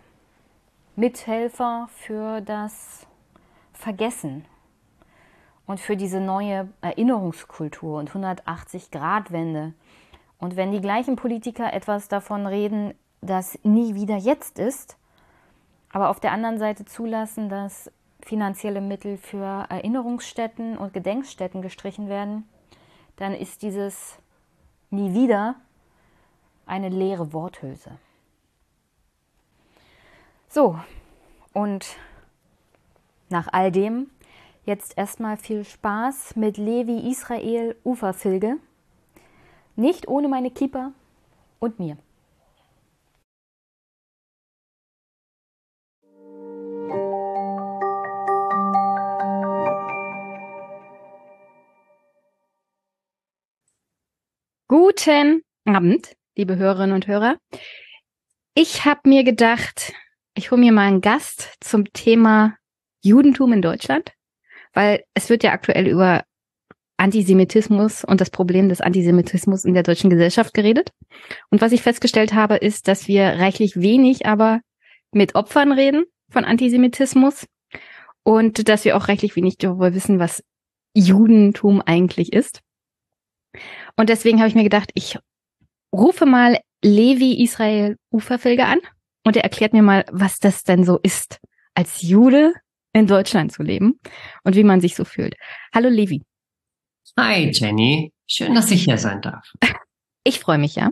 Mithelfer 0.95 1.87
für 1.95 2.41
das 2.41 3.07
Vergessen 3.73 4.45
und 5.65 5.79
für 5.79 5.95
diese 5.95 6.19
neue 6.19 6.69
Erinnerungskultur 6.81 7.99
und 7.99 8.11
180-Grad-Wende. 8.11 9.73
Und 10.39 10.55
wenn 10.55 10.71
die 10.71 10.81
gleichen 10.81 11.15
Politiker 11.15 11.71
etwas 11.73 12.07
davon 12.07 12.47
reden, 12.47 12.93
dass 13.21 13.59
nie 13.63 13.95
wieder 13.95 14.17
jetzt 14.17 14.59
ist, 14.59 14.97
aber 15.91 16.09
auf 16.09 16.19
der 16.19 16.31
anderen 16.31 16.59
Seite 16.59 16.85
zulassen, 16.85 17.49
dass 17.49 17.91
finanzielle 18.21 18.81
Mittel 18.81 19.17
für 19.17 19.65
Erinnerungsstätten 19.69 20.77
und 20.77 20.93
Gedenkstätten 20.93 21.61
gestrichen 21.61 22.09
werden, 22.09 22.47
dann 23.15 23.33
ist 23.33 23.61
dieses 23.61 24.17
nie 24.89 25.13
wieder 25.13 25.55
eine 26.69 26.89
leere 26.89 27.33
Worthülse. 27.33 27.97
So, 30.47 30.79
und 31.53 31.97
nach 33.29 33.47
all 33.51 33.71
dem 33.71 34.09
jetzt 34.65 34.97
erstmal 34.97 35.37
viel 35.37 35.63
Spaß 35.65 36.35
mit 36.35 36.57
Levi 36.57 37.09
Israel 37.09 37.75
Uferfilge. 37.83 38.57
Nicht 39.75 40.07
ohne 40.07 40.27
meine 40.27 40.51
Keeper 40.51 40.91
und 41.59 41.79
mir. 41.79 41.97
Guten 54.67 55.41
Abend 55.65 56.18
liebe 56.39 56.55
Hörerinnen 56.55 56.95
und 56.95 57.05
Hörer. 57.05 57.35
Ich 58.55 58.85
habe 58.85 59.01
mir 59.09 59.25
gedacht, 59.25 59.93
ich 60.35 60.51
hole 60.51 60.61
mir 60.61 60.71
mal 60.71 60.87
einen 60.87 61.01
Gast 61.01 61.57
zum 61.59 61.91
Thema 61.91 62.55
Judentum 63.03 63.51
in 63.51 63.61
Deutschland, 63.61 64.13
weil 64.73 65.03
es 65.13 65.29
wird 65.29 65.43
ja 65.43 65.51
aktuell 65.51 65.85
über 65.85 66.23
Antisemitismus 66.95 68.05
und 68.05 68.21
das 68.21 68.29
Problem 68.29 68.69
des 68.69 68.79
Antisemitismus 68.79 69.65
in 69.65 69.73
der 69.73 69.83
deutschen 69.83 70.09
Gesellschaft 70.09 70.53
geredet. 70.53 70.91
Und 71.49 71.59
was 71.59 71.73
ich 71.73 71.81
festgestellt 71.81 72.33
habe, 72.33 72.55
ist, 72.55 72.87
dass 72.87 73.09
wir 73.09 73.23
reichlich 73.23 73.75
wenig 73.75 74.25
aber 74.25 74.61
mit 75.11 75.35
Opfern 75.35 75.73
reden 75.73 76.05
von 76.31 76.45
Antisemitismus 76.45 77.47
und 78.23 78.69
dass 78.69 78.85
wir 78.85 78.95
auch 78.95 79.09
reichlich 79.09 79.35
wenig 79.35 79.57
darüber 79.57 79.93
wissen, 79.93 80.19
was 80.19 80.41
Judentum 80.93 81.81
eigentlich 81.85 82.31
ist. 82.31 82.61
Und 83.97 84.07
deswegen 84.07 84.39
habe 84.39 84.47
ich 84.47 84.55
mir 84.55 84.63
gedacht, 84.63 84.91
ich 84.93 85.17
rufe 85.93 86.25
mal 86.25 86.59
Levi 86.83 87.43
Israel 87.43 87.97
Uferfilger 88.11 88.67
an 88.67 88.79
und 89.25 89.35
er 89.35 89.43
erklärt 89.43 89.73
mir 89.73 89.81
mal, 89.81 90.05
was 90.11 90.39
das 90.39 90.63
denn 90.63 90.83
so 90.83 90.99
ist, 91.01 91.39
als 91.73 92.01
Jude 92.01 92.53
in 92.93 93.07
Deutschland 93.07 93.51
zu 93.51 93.63
leben 93.63 93.99
und 94.43 94.55
wie 94.55 94.63
man 94.63 94.81
sich 94.81 94.95
so 94.95 95.05
fühlt. 95.05 95.35
Hallo 95.73 95.89
Levi. 95.89 96.23
Hi 97.17 97.49
Jenny, 97.51 98.13
schön, 98.27 98.55
dass 98.55 98.71
ich 98.71 98.85
hier 98.85 98.97
sein 98.97 99.21
darf. 99.21 99.51
Ich 100.23 100.39
freue 100.39 100.57
mich, 100.57 100.75
ja. 100.75 100.91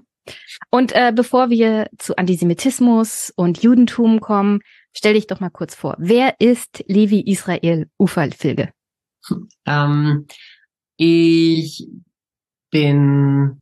Und 0.69 0.93
äh, 0.93 1.13
bevor 1.15 1.49
wir 1.49 1.89
zu 1.97 2.15
Antisemitismus 2.15 3.31
und 3.35 3.61
Judentum 3.61 4.19
kommen, 4.19 4.59
stell 4.95 5.13
dich 5.13 5.27
doch 5.27 5.39
mal 5.39 5.49
kurz 5.49 5.75
vor. 5.75 5.95
Wer 5.99 6.35
ist 6.39 6.83
Levi 6.87 7.21
Israel 7.21 7.89
Uferfilge? 7.97 8.71
Ähm, 9.65 10.27
ich 10.97 11.87
bin 12.71 13.61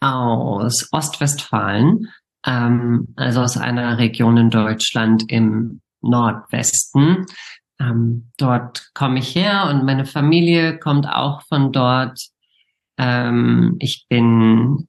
aus 0.00 0.88
Ostwestfalen, 0.92 2.08
ähm, 2.46 3.08
also 3.16 3.40
aus 3.42 3.56
einer 3.56 3.98
Region 3.98 4.36
in 4.36 4.50
Deutschland 4.50 5.30
im 5.30 5.80
Nordwesten. 6.00 7.26
Ähm, 7.80 8.30
dort 8.36 8.90
komme 8.94 9.20
ich 9.20 9.34
her 9.34 9.68
und 9.70 9.84
meine 9.84 10.04
Familie 10.04 10.78
kommt 10.78 11.08
auch 11.08 11.42
von 11.42 11.72
dort. 11.72 12.18
Ähm, 12.96 13.76
ich 13.78 14.06
bin 14.08 14.88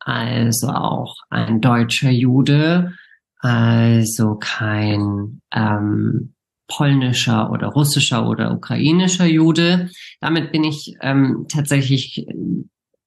also 0.00 0.68
auch 0.68 1.16
ein 1.30 1.60
deutscher 1.60 2.10
Jude, 2.10 2.92
also 3.38 4.36
kein 4.36 5.40
ähm, 5.52 6.34
polnischer 6.66 7.50
oder 7.50 7.68
russischer 7.68 8.28
oder 8.28 8.52
ukrainischer 8.52 9.26
Jude. 9.26 9.90
Damit 10.20 10.50
bin 10.50 10.64
ich 10.64 10.96
ähm, 11.00 11.46
tatsächlich 11.48 12.26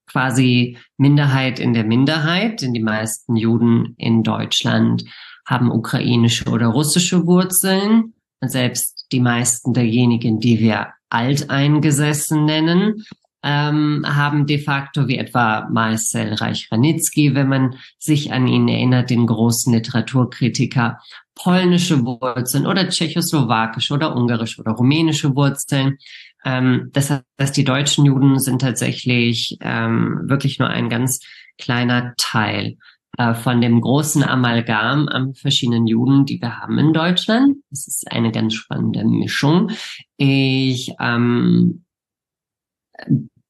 quasi 0.08 0.78
Minderheit 0.98 1.60
in 1.60 1.74
der 1.74 1.84
Minderheit, 1.84 2.62
denn 2.62 2.74
die 2.74 2.84
meisten 2.84 3.36
Juden 3.36 3.94
in 3.98 4.24
Deutschland 4.24 5.04
haben 5.46 5.72
ukrainische 5.72 6.50
oder 6.50 6.68
russische 6.68 7.26
Wurzeln. 7.26 8.14
Und 8.40 8.52
selbst 8.52 9.08
die 9.12 9.20
meisten 9.20 9.74
derjenigen, 9.74 10.40
die 10.40 10.60
wir 10.60 10.94
alteingesessen 11.10 12.46
nennen, 12.46 13.06
ähm, 13.44 14.04
haben 14.06 14.46
de 14.46 14.60
facto 14.60 15.08
wie 15.08 15.18
etwa 15.18 15.68
Marcel 15.72 16.34
Reich-Ranitzky, 16.34 17.36
wenn 17.36 17.48
man 17.48 17.76
sich 18.00 18.32
an 18.34 18.48
ihn 18.48 18.68
erinnert, 18.68 19.10
den 19.10 19.28
großen 19.28 19.74
Literaturkritiker, 19.74 21.00
polnische 21.36 22.04
Wurzeln 22.04 22.66
oder 22.66 22.90
tschechoslowakische 22.90 23.94
oder 23.94 24.16
ungarische 24.16 24.62
oder 24.62 24.72
rumänische 24.72 25.36
Wurzeln. 25.36 25.98
Ähm, 26.44 26.90
das 26.94 27.12
heißt, 27.40 27.56
die 27.56 27.64
deutschen 27.64 28.06
Juden 28.06 28.40
sind 28.40 28.62
tatsächlich 28.62 29.58
ähm, 29.62 30.22
wirklich 30.24 30.60
nur 30.60 30.70
ein 30.70 30.90
ganz 30.90 31.20
kleiner 31.58 32.14
Teil 32.18 32.78
äh, 33.18 33.34
von 33.34 33.62
dem 33.62 33.82
großen 33.82 34.24
Amalgam 34.24 35.08
an 35.08 35.34
verschiedenen 35.34 35.88
Juden, 35.88 36.26
die 36.26 36.42
wir 36.42 36.58
haben 36.58 36.78
in 36.80 36.94
Deutschland. 36.94 37.58
Das 37.70 37.88
ist 37.88 38.12
eine 38.12 38.32
ganz 38.32 38.54
spannende 38.56 39.04
Mischung. 39.06 39.72
Ich 40.18 40.92
ähm, 41.00 41.84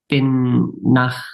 bin 0.08 0.74
nach 0.84 1.26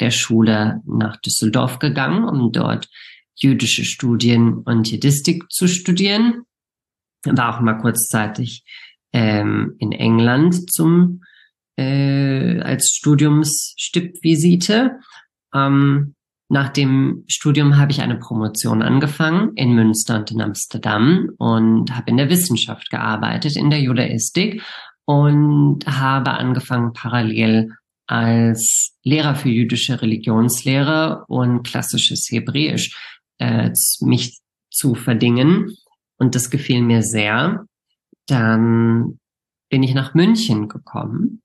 der 0.00 0.10
Schule 0.10 0.80
nach 0.86 1.16
Düsseldorf 1.18 1.78
gegangen, 1.78 2.24
um 2.24 2.50
dort 2.52 2.88
jüdische 3.34 3.84
Studien 3.84 4.58
und 4.58 4.90
Jiddistik 4.90 5.50
zu 5.50 5.68
studieren. 5.68 6.42
War 7.24 7.56
auch 7.56 7.60
mal 7.60 7.78
kurzzeitig 7.78 8.64
ähm, 9.12 9.76
in 9.78 9.92
England 9.92 10.72
zum 10.72 11.22
äh, 11.76 12.60
als 12.60 12.94
Studiumsstippvisite. 12.94 14.98
Ähm, 15.54 16.14
nach 16.48 16.68
dem 16.68 17.24
Studium 17.28 17.76
habe 17.78 17.92
ich 17.92 18.02
eine 18.02 18.18
Promotion 18.18 18.82
angefangen 18.82 19.52
in 19.54 19.74
Münster 19.74 20.18
und 20.18 20.30
in 20.30 20.42
Amsterdam 20.42 21.30
und 21.38 21.96
habe 21.96 22.10
in 22.10 22.18
der 22.18 22.28
Wissenschaft 22.28 22.90
gearbeitet, 22.90 23.56
in 23.56 23.70
der 23.70 23.80
Judaistik 23.80 24.62
und 25.04 25.80
habe 25.86 26.32
angefangen 26.32 26.92
parallel 26.92 27.70
als 28.06 28.96
Lehrer 29.04 29.34
für 29.34 29.48
jüdische 29.48 30.02
Religionslehre 30.02 31.24
und 31.28 31.62
klassisches 31.62 32.28
Hebräisch 32.30 32.96
äh, 33.38 33.70
mich 34.00 34.38
zu 34.70 34.94
verdingen. 34.94 35.74
Und 36.18 36.34
das 36.34 36.50
gefiel 36.50 36.82
mir 36.82 37.02
sehr. 37.02 37.64
Dann 38.26 39.18
bin 39.70 39.82
ich 39.82 39.94
nach 39.94 40.14
München 40.14 40.68
gekommen 40.68 41.42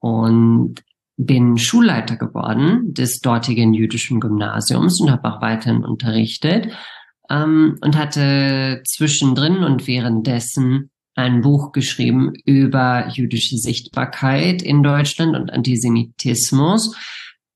und 0.00 0.82
bin 1.16 1.58
Schulleiter 1.58 2.16
geworden 2.16 2.94
des 2.94 3.20
dortigen 3.20 3.74
jüdischen 3.74 4.20
Gymnasiums 4.20 5.00
und 5.00 5.10
habe 5.10 5.28
auch 5.28 5.42
weiterhin 5.42 5.84
unterrichtet 5.84 6.72
ähm, 7.30 7.76
und 7.80 7.96
hatte 7.96 8.82
zwischendrin 8.84 9.64
und 9.64 9.86
währenddessen 9.86 10.90
ein 11.14 11.42
Buch 11.42 11.72
geschrieben 11.72 12.32
über 12.44 13.08
jüdische 13.08 13.56
Sichtbarkeit 13.56 14.62
in 14.62 14.82
Deutschland 14.82 15.36
und 15.36 15.52
Antisemitismus 15.52 16.96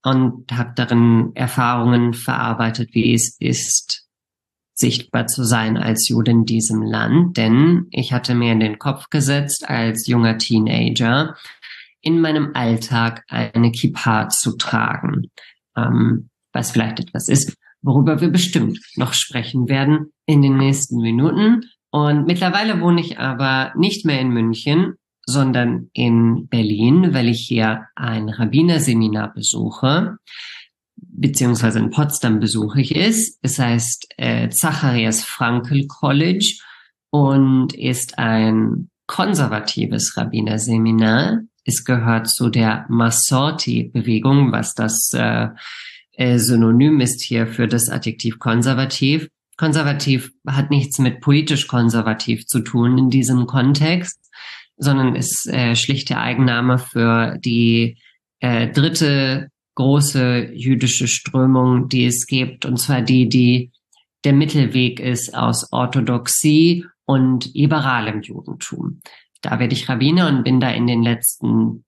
und 0.02 0.52
habe 0.52 0.72
darin 0.76 1.32
Erfahrungen 1.34 2.14
verarbeitet, 2.14 2.90
wie 2.92 3.14
es 3.14 3.36
ist, 3.40 4.06
sichtbar 4.74 5.26
zu 5.26 5.42
sein 5.42 5.76
als 5.78 6.08
Jude 6.08 6.30
in 6.30 6.44
diesem 6.44 6.82
Land. 6.82 7.36
Denn 7.36 7.86
ich 7.90 8.12
hatte 8.12 8.34
mir 8.34 8.52
in 8.52 8.60
den 8.60 8.78
Kopf 8.78 9.08
gesetzt, 9.08 9.68
als 9.68 10.06
junger 10.06 10.38
Teenager, 10.38 11.34
in 12.02 12.20
meinem 12.20 12.50
Alltag 12.54 13.24
eine 13.28 13.72
Kippa 13.72 14.28
zu 14.28 14.56
tragen, 14.56 15.30
ähm, 15.76 16.28
was 16.52 16.70
vielleicht 16.70 17.00
etwas 17.00 17.28
ist, 17.28 17.56
worüber 17.82 18.20
wir 18.20 18.28
bestimmt 18.28 18.78
noch 18.96 19.12
sprechen 19.12 19.68
werden 19.68 20.12
in 20.26 20.42
den 20.42 20.56
nächsten 20.56 21.00
Minuten. 21.00 21.64
Und 21.90 22.26
mittlerweile 22.26 22.80
wohne 22.80 23.00
ich 23.00 23.18
aber 23.18 23.72
nicht 23.76 24.04
mehr 24.04 24.20
in 24.20 24.30
München, 24.30 24.94
sondern 25.24 25.90
in 25.92 26.48
Berlin, 26.48 27.14
weil 27.14 27.28
ich 27.28 27.46
hier 27.46 27.86
ein 27.96 28.28
Rabbinerseminar 28.28 29.32
besuche, 29.34 30.18
beziehungsweise 30.96 31.78
in 31.78 31.90
Potsdam 31.90 32.38
besuche 32.38 32.80
ich 32.80 32.94
es. 32.94 33.38
Es 33.42 33.58
heißt 33.58 34.06
äh, 34.18 34.48
Zacharias 34.50 35.24
Frankel 35.24 35.86
College 35.86 36.58
und 37.10 37.74
ist 37.74 38.18
ein 38.18 38.90
konservatives 39.06 40.16
Rabbinerseminar 40.16 41.40
es 41.66 41.84
gehört 41.84 42.28
zu 42.28 42.48
der 42.48 42.86
Masorti-Bewegung, 42.88 44.52
was 44.52 44.74
das 44.74 45.10
äh, 45.12 45.48
äh, 46.12 46.38
Synonym 46.38 47.00
ist 47.00 47.22
hier 47.22 47.48
für 47.48 47.66
das 47.66 47.88
Adjektiv 47.88 48.38
konservativ. 48.38 49.28
Konservativ 49.56 50.32
hat 50.46 50.70
nichts 50.70 50.98
mit 50.98 51.20
politisch 51.20 51.66
konservativ 51.66 52.46
zu 52.46 52.60
tun 52.60 52.98
in 52.98 53.10
diesem 53.10 53.46
Kontext, 53.46 54.18
sondern 54.76 55.14
ist 55.14 55.46
äh, 55.48 55.74
schlicht 55.74 56.12
Eigenname 56.12 56.78
für 56.78 57.38
die 57.38 57.98
äh, 58.40 58.68
dritte 58.68 59.48
große 59.76 60.50
jüdische 60.52 61.08
Strömung, 61.08 61.88
die 61.88 62.06
es 62.06 62.26
gibt, 62.26 62.64
und 62.64 62.78
zwar 62.78 63.02
die, 63.02 63.28
die 63.28 63.70
der 64.24 64.32
Mittelweg 64.32 64.98
ist 64.98 65.34
aus 65.34 65.72
Orthodoxie 65.72 66.84
und 67.04 67.54
liberalem 67.54 68.22
Judentum. 68.22 69.00
Da 69.40 69.58
werde 69.60 69.74
ich 69.74 69.88
Rabbiner 69.88 70.28
und 70.28 70.42
bin 70.42 70.60
da 70.60 70.70
in 70.70 70.86
den 70.86 71.02
letzten 71.02 71.84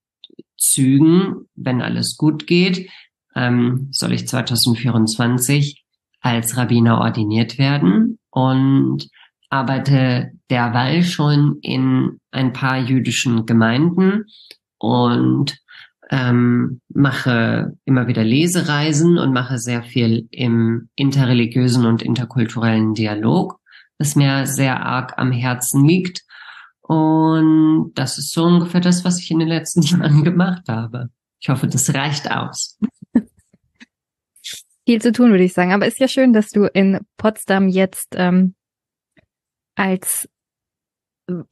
Zügen, 0.56 1.48
wenn 1.54 1.82
alles 1.82 2.16
gut 2.16 2.46
geht, 2.46 2.90
ähm, 3.34 3.88
soll 3.90 4.12
ich 4.12 4.28
2024 4.28 5.84
als 6.20 6.56
Rabbiner 6.56 6.98
ordiniert 6.98 7.58
werden 7.58 8.18
und 8.30 9.08
arbeite 9.50 10.32
derweil 10.50 11.02
schon 11.02 11.58
in 11.62 12.20
ein 12.30 12.52
paar 12.52 12.78
jüdischen 12.78 13.46
Gemeinden 13.46 14.24
und 14.78 15.58
ähm, 16.10 16.80
mache 16.88 17.76
immer 17.84 18.08
wieder 18.08 18.24
Lesereisen 18.24 19.18
und 19.18 19.32
mache 19.32 19.58
sehr 19.58 19.82
viel 19.82 20.26
im 20.30 20.88
interreligiösen 20.94 21.86
und 21.86 22.02
interkulturellen 22.02 22.94
Dialog, 22.94 23.58
was 23.98 24.16
mir 24.16 24.46
sehr 24.46 24.84
arg 24.84 25.14
am 25.16 25.32
Herzen 25.32 25.84
liegt 25.84 26.22
und 26.88 27.92
das 27.96 28.16
ist 28.16 28.32
so 28.32 28.44
ungefähr 28.44 28.80
das, 28.80 29.04
was 29.04 29.20
ich 29.20 29.30
in 29.30 29.38
den 29.38 29.48
letzten 29.48 29.82
Jahren 29.82 30.24
gemacht 30.24 30.68
habe. 30.68 31.10
Ich 31.38 31.50
hoffe, 31.50 31.68
das 31.68 31.92
reicht 31.94 32.30
aus. 32.30 32.78
Viel 34.88 35.02
zu 35.02 35.12
tun, 35.12 35.32
würde 35.32 35.44
ich 35.44 35.52
sagen. 35.52 35.74
Aber 35.74 35.86
ist 35.86 36.00
ja 36.00 36.08
schön, 36.08 36.32
dass 36.32 36.48
du 36.48 36.64
in 36.64 37.00
Potsdam 37.18 37.68
jetzt 37.68 38.14
ähm, 38.14 38.54
als 39.74 40.26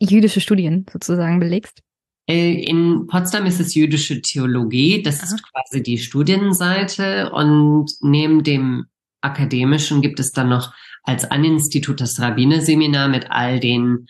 jüdische 0.00 0.40
Studien 0.40 0.86
sozusagen 0.90 1.38
belegst. 1.38 1.82
Äh, 2.26 2.54
in 2.62 3.06
Potsdam 3.06 3.44
ist 3.44 3.60
es 3.60 3.74
jüdische 3.74 4.22
Theologie. 4.22 5.02
Das 5.02 5.18
Aha. 5.18 5.24
ist 5.24 5.42
quasi 5.52 5.82
die 5.82 5.98
Studienseite. 5.98 7.30
Und 7.30 7.90
neben 8.00 8.42
dem 8.42 8.86
akademischen 9.20 10.00
gibt 10.00 10.18
es 10.18 10.32
dann 10.32 10.48
noch 10.48 10.72
als 11.02 11.30
Aninstitut 11.30 12.00
das 12.00 12.18
Rabbinerseminar 12.18 13.08
mit 13.08 13.30
all 13.30 13.60
den 13.60 14.06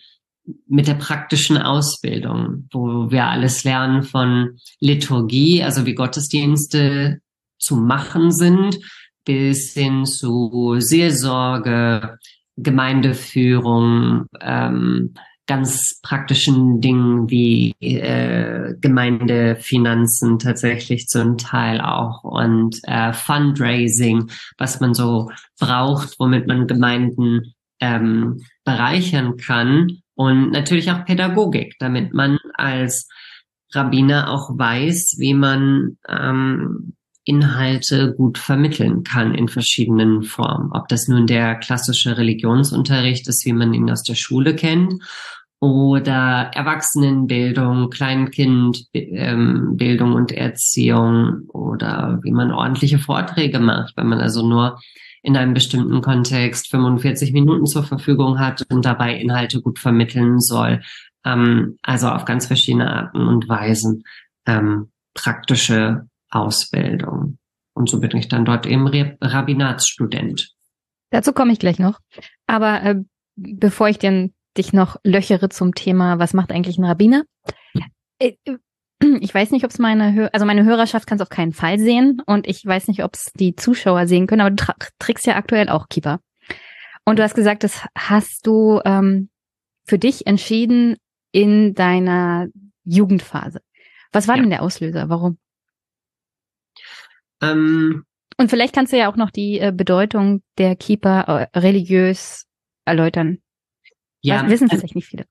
mit 0.67 0.87
der 0.87 0.93
praktischen 0.93 1.57
Ausbildung, 1.57 2.69
wo 2.71 3.11
wir 3.11 3.25
alles 3.25 3.65
lernen 3.65 4.03
von 4.03 4.57
Liturgie, 4.79 5.63
also 5.63 5.85
wie 5.85 5.95
Gottesdienste 5.95 7.19
zu 7.59 7.75
machen 7.75 8.31
sind, 8.31 8.79
bis 9.27 9.73
hin 9.73 10.05
zu 10.05 10.77
Seelsorge, 10.79 12.17
Gemeindeführung, 12.55 14.25
ähm, 14.39 15.13
ganz 15.47 15.99
praktischen 16.01 16.79
Dingen 16.79 17.29
wie 17.29 17.73
äh, 17.81 18.73
Gemeindefinanzen 18.79 20.39
tatsächlich 20.39 21.07
zum 21.07 21.37
Teil 21.37 21.81
auch 21.81 22.23
und 22.23 22.79
äh, 22.83 23.11
Fundraising, 23.11 24.29
was 24.57 24.79
man 24.79 24.93
so 24.93 25.29
braucht, 25.59 26.15
womit 26.19 26.47
man 26.47 26.67
Gemeinden 26.67 27.53
ähm, 27.81 28.41
bereichern 28.63 29.35
kann 29.35 29.99
und 30.15 30.51
natürlich 30.51 30.89
auch 30.91 31.03
Pädagogik, 31.03 31.75
damit 31.79 32.13
man 32.13 32.39
als 32.53 33.09
Rabbiner 33.73 34.31
auch 34.31 34.57
weiß, 34.57 35.15
wie 35.19 35.33
man 35.33 35.97
ähm, 36.07 36.96
Inhalte 37.27 38.13
gut 38.15 38.37
vermitteln 38.37 39.03
kann 39.03 39.35
in 39.35 39.49
verschiedenen 39.49 40.23
Formen. 40.23 40.71
Ob 40.71 40.87
das 40.87 41.07
nun 41.07 41.27
der 41.27 41.55
klassische 41.55 42.17
Religionsunterricht 42.17 43.27
ist, 43.27 43.45
wie 43.45 43.53
man 43.53 43.73
ihn 43.73 43.91
aus 43.91 44.03
der 44.03 44.15
Schule 44.15 44.55
kennt, 44.55 44.93
oder 45.59 46.51
Erwachsenenbildung, 46.53 47.89
Kleinkindbildung 47.89 50.11
ähm, 50.11 50.15
und 50.15 50.31
Erziehung 50.31 51.49
oder 51.49 52.19
wie 52.21 52.31
man 52.31 52.51
ordentliche 52.51 52.99
Vorträge 52.99 53.59
macht, 53.59 53.97
wenn 53.97 54.07
man 54.07 54.19
also 54.19 54.47
nur 54.47 54.79
in 55.23 55.35
einem 55.35 55.55
bestimmten 55.55 56.01
Kontext 56.01 56.69
45 56.69 57.33
Minuten 57.33 57.65
zur 57.65 57.83
Verfügung 57.83 58.39
hat 58.39 58.63
und 58.71 58.85
dabei 58.85 59.15
Inhalte 59.15 59.61
gut 59.61 59.79
vermitteln 59.79 60.39
soll. 60.39 60.81
Ähm, 61.25 61.77
also 61.81 62.09
auf 62.09 62.25
ganz 62.25 62.45
verschiedene 62.45 62.93
Arten 62.93 63.27
und 63.27 63.49
Weisen 63.49 64.03
ähm, 64.45 64.91
praktische 65.15 66.07
Ausbildung. 66.29 67.37
Und 67.73 67.89
so 67.89 67.99
bin 67.99 68.15
ich 68.17 68.27
dann 68.27 68.45
dort 68.45 68.65
eben 68.65 68.87
Rabbinatsstudent. 69.21 70.49
Dazu 71.11 71.31
komme 71.31 71.53
ich 71.53 71.59
gleich 71.59 71.79
noch. 71.79 71.99
Aber 72.47 72.81
äh, 72.83 72.95
bevor 73.35 73.87
ich 73.87 73.99
den, 73.99 74.33
dich 74.57 74.73
noch 74.73 74.97
löchere 75.03 75.49
zum 75.49 75.75
Thema, 75.75 76.19
was 76.19 76.33
macht 76.33 76.51
eigentlich 76.51 76.77
ein 76.77 76.85
Rabbiner? 76.85 77.23
Äh, 78.19 78.33
ich 79.21 79.33
weiß 79.33 79.51
nicht, 79.51 79.63
ob 79.63 79.71
es 79.71 79.79
meine, 79.79 80.13
Hör 80.13 80.29
also 80.33 80.45
meine 80.45 80.65
Hörerschaft 80.65 81.07
kann 81.07 81.17
es 81.17 81.21
auf 81.21 81.29
keinen 81.29 81.53
Fall 81.53 81.79
sehen 81.79 82.21
und 82.25 82.47
ich 82.47 82.65
weiß 82.65 82.87
nicht, 82.87 83.03
ob 83.03 83.13
es 83.13 83.31
die 83.33 83.55
Zuschauer 83.55 84.07
sehen 84.07 84.27
können, 84.27 84.41
aber 84.41 84.51
du 84.51 84.65
trickst 84.99 85.27
ja 85.27 85.35
aktuell 85.35 85.69
auch 85.69 85.87
Keeper. 85.87 86.19
Und 87.05 87.19
du 87.19 87.23
hast 87.23 87.35
gesagt, 87.35 87.63
das 87.63 87.85
hast 87.95 88.45
du 88.47 88.81
ähm, 88.83 89.29
für 89.85 89.97
dich 89.97 90.27
entschieden 90.27 90.97
in 91.31 91.73
deiner 91.73 92.47
Jugendphase. 92.83 93.61
Was 94.11 94.27
war 94.27 94.35
ja. 94.35 94.41
denn 94.41 94.49
der 94.49 94.61
Auslöser? 94.63 95.09
Warum? 95.09 95.37
Ähm, 97.41 98.03
Und 98.37 98.49
vielleicht 98.49 98.73
kannst 98.73 98.93
du 98.93 98.97
ja 98.97 99.11
auch 99.11 99.15
noch 99.15 99.31
die 99.31 99.59
äh, 99.59 99.71
Bedeutung 99.75 100.41
der 100.57 100.75
Keeper 100.75 101.49
äh, 101.53 101.59
religiös 101.59 102.45
erläutern. 102.85 103.39
Ja, 104.21 104.41
das 104.41 104.51
wissen 104.51 104.69
vielleicht 104.69 104.95
nicht 104.95 105.07
viele. 105.07 105.25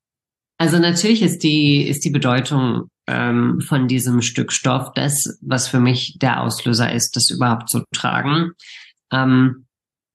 Also 0.59 0.79
natürlich 0.79 1.23
ist 1.23 1.43
die 1.43 1.87
ist 1.87 2.05
die 2.05 2.11
Bedeutung 2.11 2.89
ähm, 3.07 3.61
von 3.61 3.89
diesem 3.89 4.23
Stück 4.23 4.53
Stoff 4.53 4.93
das, 4.95 5.39
was 5.43 5.69
für 5.69 5.81
mich 5.81 6.17
der 6.21 6.43
Auslöser 6.43 6.93
ist, 6.93 7.15
das 7.17 7.31
überhaupt 7.31 7.69
zu 7.69 7.85
tragen. 7.93 8.53
Ähm, 9.13 9.67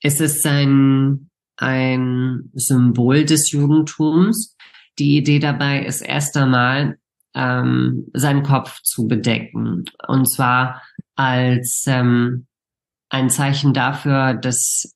es 0.01 0.19
ist 0.19 0.45
ein 0.45 1.29
ein 1.57 2.49
Symbol 2.53 3.23
des 3.23 3.51
Judentums. 3.51 4.55
Die 4.97 5.17
Idee 5.17 5.39
dabei 5.39 5.85
ist 5.85 6.01
erst 6.01 6.35
einmal 6.35 6.97
ähm, 7.33 8.07
seinen 8.13 8.43
Kopf 8.43 8.81
zu 8.81 9.07
bedecken. 9.07 9.85
Und 10.07 10.29
zwar 10.29 10.81
als 11.15 11.83
ähm, 11.87 12.47
ein 13.09 13.29
Zeichen 13.29 13.73
dafür, 13.73 14.33
dass 14.33 14.93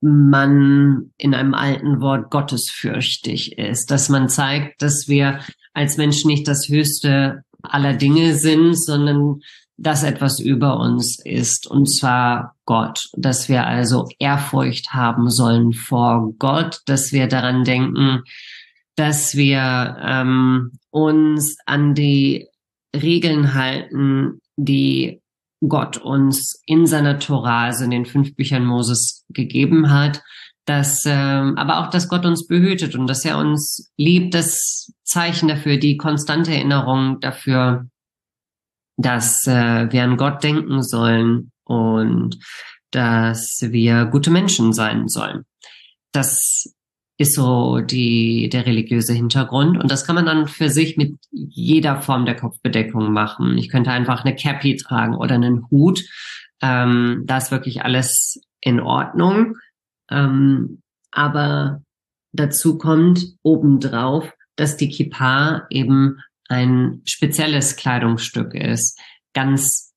man 0.00 1.12
in 1.16 1.34
einem 1.34 1.54
alten 1.54 2.00
Wort 2.00 2.30
gottesfürchtig 2.30 3.58
ist, 3.58 3.90
dass 3.90 4.08
man 4.08 4.28
zeigt, 4.28 4.80
dass 4.82 5.08
wir 5.08 5.40
als 5.72 5.96
Menschen 5.96 6.28
nicht 6.28 6.46
das 6.46 6.68
Höchste 6.68 7.42
aller 7.62 7.94
Dinge 7.94 8.34
sind, 8.36 8.74
sondern 8.74 9.40
dass 9.76 10.02
etwas 10.02 10.40
über 10.40 10.78
uns 10.80 11.20
ist, 11.24 11.68
und 11.68 11.86
zwar 11.86 12.56
Gott, 12.64 13.08
dass 13.16 13.48
wir 13.48 13.66
also 13.66 14.08
Ehrfurcht 14.18 14.92
haben 14.92 15.30
sollen 15.30 15.72
vor 15.72 16.32
Gott, 16.38 16.80
dass 16.86 17.12
wir 17.12 17.28
daran 17.28 17.62
denken, 17.64 18.24
dass 18.98 19.36
wir 19.36 19.96
ähm, 20.02 20.72
uns 20.90 21.56
an 21.66 21.94
die 21.94 22.48
Regeln 22.94 23.54
halten, 23.54 24.40
die 24.56 25.20
Gott 25.66 25.98
uns 25.98 26.60
in 26.66 26.86
seiner 26.86 27.18
Tora, 27.18 27.66
also 27.66 27.84
in 27.84 27.90
den 27.90 28.06
fünf 28.06 28.34
Büchern 28.34 28.64
Moses 28.64 29.24
gegeben 29.28 29.90
hat, 29.90 30.22
dass 30.64 31.04
ähm, 31.06 31.56
aber 31.56 31.78
auch, 31.78 31.90
dass 31.90 32.08
Gott 32.08 32.26
uns 32.26 32.46
behütet 32.46 32.96
und 32.96 33.06
dass 33.06 33.24
er 33.24 33.38
uns 33.38 33.90
liebt, 33.96 34.34
das 34.34 34.92
Zeichen 35.04 35.48
dafür, 35.48 35.76
die 35.76 35.96
konstante 35.96 36.52
Erinnerung 36.52 37.20
dafür, 37.20 37.88
dass 38.96 39.46
äh, 39.46 39.90
wir 39.92 40.02
an 40.02 40.16
Gott 40.16 40.42
denken 40.42 40.82
sollen 40.82 41.52
und 41.64 42.36
dass 42.90 43.60
wir 43.62 44.06
gute 44.06 44.30
Menschen 44.30 44.72
sein 44.72 45.08
sollen. 45.08 45.44
Das 46.12 46.74
ist 47.18 47.34
so 47.34 47.80
die, 47.80 48.48
der 48.48 48.64
religiöse 48.64 49.12
Hintergrund. 49.12 49.76
Und 49.76 49.90
das 49.90 50.06
kann 50.06 50.14
man 50.14 50.24
dann 50.24 50.46
für 50.46 50.70
sich 50.70 50.96
mit 50.96 51.18
jeder 51.30 52.00
Form 52.00 52.24
der 52.24 52.36
Kopfbedeckung 52.36 53.12
machen. 53.12 53.58
Ich 53.58 53.68
könnte 53.68 53.90
einfach 53.90 54.24
eine 54.24 54.36
Cappy 54.36 54.76
tragen 54.76 55.16
oder 55.16 55.34
einen 55.34 55.68
Hut. 55.68 56.04
Ähm, 56.62 57.24
da 57.26 57.38
ist 57.38 57.50
wirklich 57.50 57.82
alles 57.82 58.40
in 58.60 58.78
Ordnung. 58.78 59.56
Ähm, 60.10 60.80
aber 61.10 61.82
dazu 62.32 62.78
kommt 62.78 63.26
obendrauf, 63.42 64.32
dass 64.54 64.76
die 64.76 64.88
Kippa 64.88 65.66
eben 65.70 66.20
ein 66.48 67.02
spezielles 67.04 67.74
Kleidungsstück 67.74 68.54
ist. 68.54 68.96
Ganz 69.34 69.92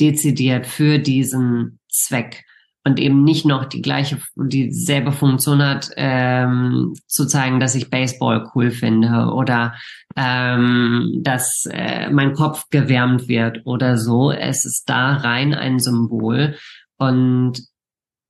dezidiert 0.00 0.66
für 0.66 0.98
diesen 0.98 1.80
Zweck 1.90 2.45
und 2.86 3.00
eben 3.00 3.24
nicht 3.24 3.44
noch 3.44 3.64
die 3.64 3.82
gleiche, 3.82 4.18
dieselbe 4.36 5.10
Funktion 5.10 5.60
hat, 5.60 5.90
ähm, 5.96 6.94
zu 7.08 7.26
zeigen, 7.26 7.58
dass 7.58 7.74
ich 7.74 7.90
Baseball 7.90 8.48
cool 8.54 8.70
finde 8.70 9.32
oder 9.32 9.74
ähm, 10.14 11.18
dass 11.20 11.66
äh, 11.68 12.08
mein 12.10 12.32
Kopf 12.32 12.66
gewärmt 12.70 13.26
wird 13.26 13.62
oder 13.64 13.98
so. 13.98 14.30
Es 14.30 14.64
ist 14.64 14.84
da 14.88 15.16
rein 15.16 15.52
ein 15.52 15.80
Symbol 15.80 16.54
und 16.96 17.60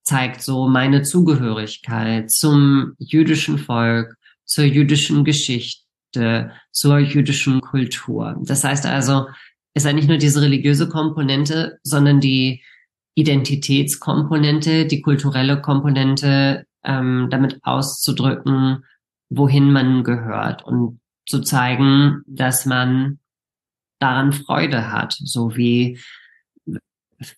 zeigt 0.04 0.40
so 0.40 0.66
meine 0.68 1.02
Zugehörigkeit 1.02 2.30
zum 2.30 2.94
jüdischen 2.98 3.58
Volk, 3.58 4.16
zur 4.46 4.64
jüdischen 4.64 5.24
Geschichte, 5.24 6.50
zur 6.72 6.98
jüdischen 6.98 7.60
Kultur. 7.60 8.40
Das 8.46 8.64
heißt 8.64 8.86
also, 8.86 9.26
es 9.74 9.84
ist 9.84 9.92
nicht 9.92 10.08
nur 10.08 10.16
diese 10.16 10.40
religiöse 10.40 10.88
Komponente, 10.88 11.78
sondern 11.82 12.20
die 12.20 12.62
Identitätskomponente, 13.16 14.86
die 14.86 15.00
kulturelle 15.00 15.60
Komponente 15.60 16.66
ähm, 16.84 17.28
damit 17.30 17.58
auszudrücken, 17.62 18.84
wohin 19.30 19.72
man 19.72 20.04
gehört 20.04 20.64
und 20.64 21.00
zu 21.26 21.40
zeigen, 21.40 22.22
dass 22.26 22.66
man 22.66 23.18
daran 23.98 24.32
Freude 24.32 24.92
hat, 24.92 25.14
so 25.18 25.56
wie 25.56 25.98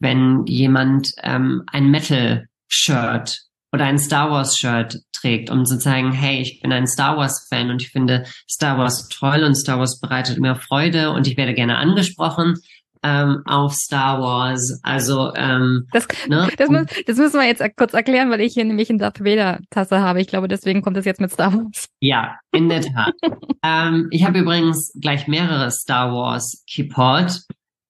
wenn 0.01 0.45
jemand 0.47 1.13
ähm, 1.23 1.63
ein 1.69 1.91
Metal-Shirt 1.91 3.39
oder 3.73 3.85
ein 3.85 3.99
Star 3.99 4.31
Wars-Shirt 4.33 5.01
trägt, 5.13 5.51
um 5.51 5.65
zu 5.65 5.79
zeigen, 5.79 6.13
hey, 6.13 6.41
ich 6.41 6.61
bin 6.61 6.73
ein 6.73 6.89
Star 6.89 7.17
Wars-Fan 7.17 7.71
und 7.71 7.83
ich 7.83 7.91
finde 7.91 8.25
Star 8.51 8.79
Wars 8.79 9.09
toll 9.09 9.45
und 9.45 9.55
Star 9.55 9.79
Wars 9.79 10.01
bereitet 10.01 10.41
mir 10.41 10.57
Freude 10.57 11.13
und 11.13 11.29
ich 11.29 11.37
werde 11.37 11.55
gerne 11.55 11.77
angesprochen 11.77 12.57
ähm, 13.03 13.43
auf 13.45 13.73
Star 13.75 14.21
Wars. 14.21 14.81
Also 14.83 15.33
ähm, 15.35 15.87
das, 15.93 16.07
ne? 16.29 16.49
das, 16.57 16.69
muss, 16.69 16.87
das 17.07 17.17
müssen 17.17 17.41
wir 17.41 17.47
jetzt 17.47 17.63
kurz 17.77 17.95
erklären, 17.95 18.31
weil 18.31 18.41
ich 18.41 18.55
hier 18.55 18.65
nämlich 18.65 18.91
eine 18.91 18.99
Darth 18.99 19.21
Vader 19.21 19.61
Tasse 19.71 20.01
habe. 20.01 20.21
Ich 20.21 20.29
glaube, 20.29 20.49
deswegen 20.49 20.83
kommt 20.83 20.97
das 20.97 21.05
jetzt 21.05 21.21
mit 21.21 21.31
Star 21.31 21.53
Wars. 21.55 21.89
Ja, 22.01 22.37
in 22.53 22.69
der 22.69 22.83
Tat. 22.83 23.15
ähm, 23.63 24.09
ich 24.11 24.25
habe 24.25 24.39
übrigens 24.41 24.93
gleich 25.01 25.29
mehrere 25.29 25.71
Star 25.71 26.13
Wars 26.13 26.65
Keyport. 26.71 27.43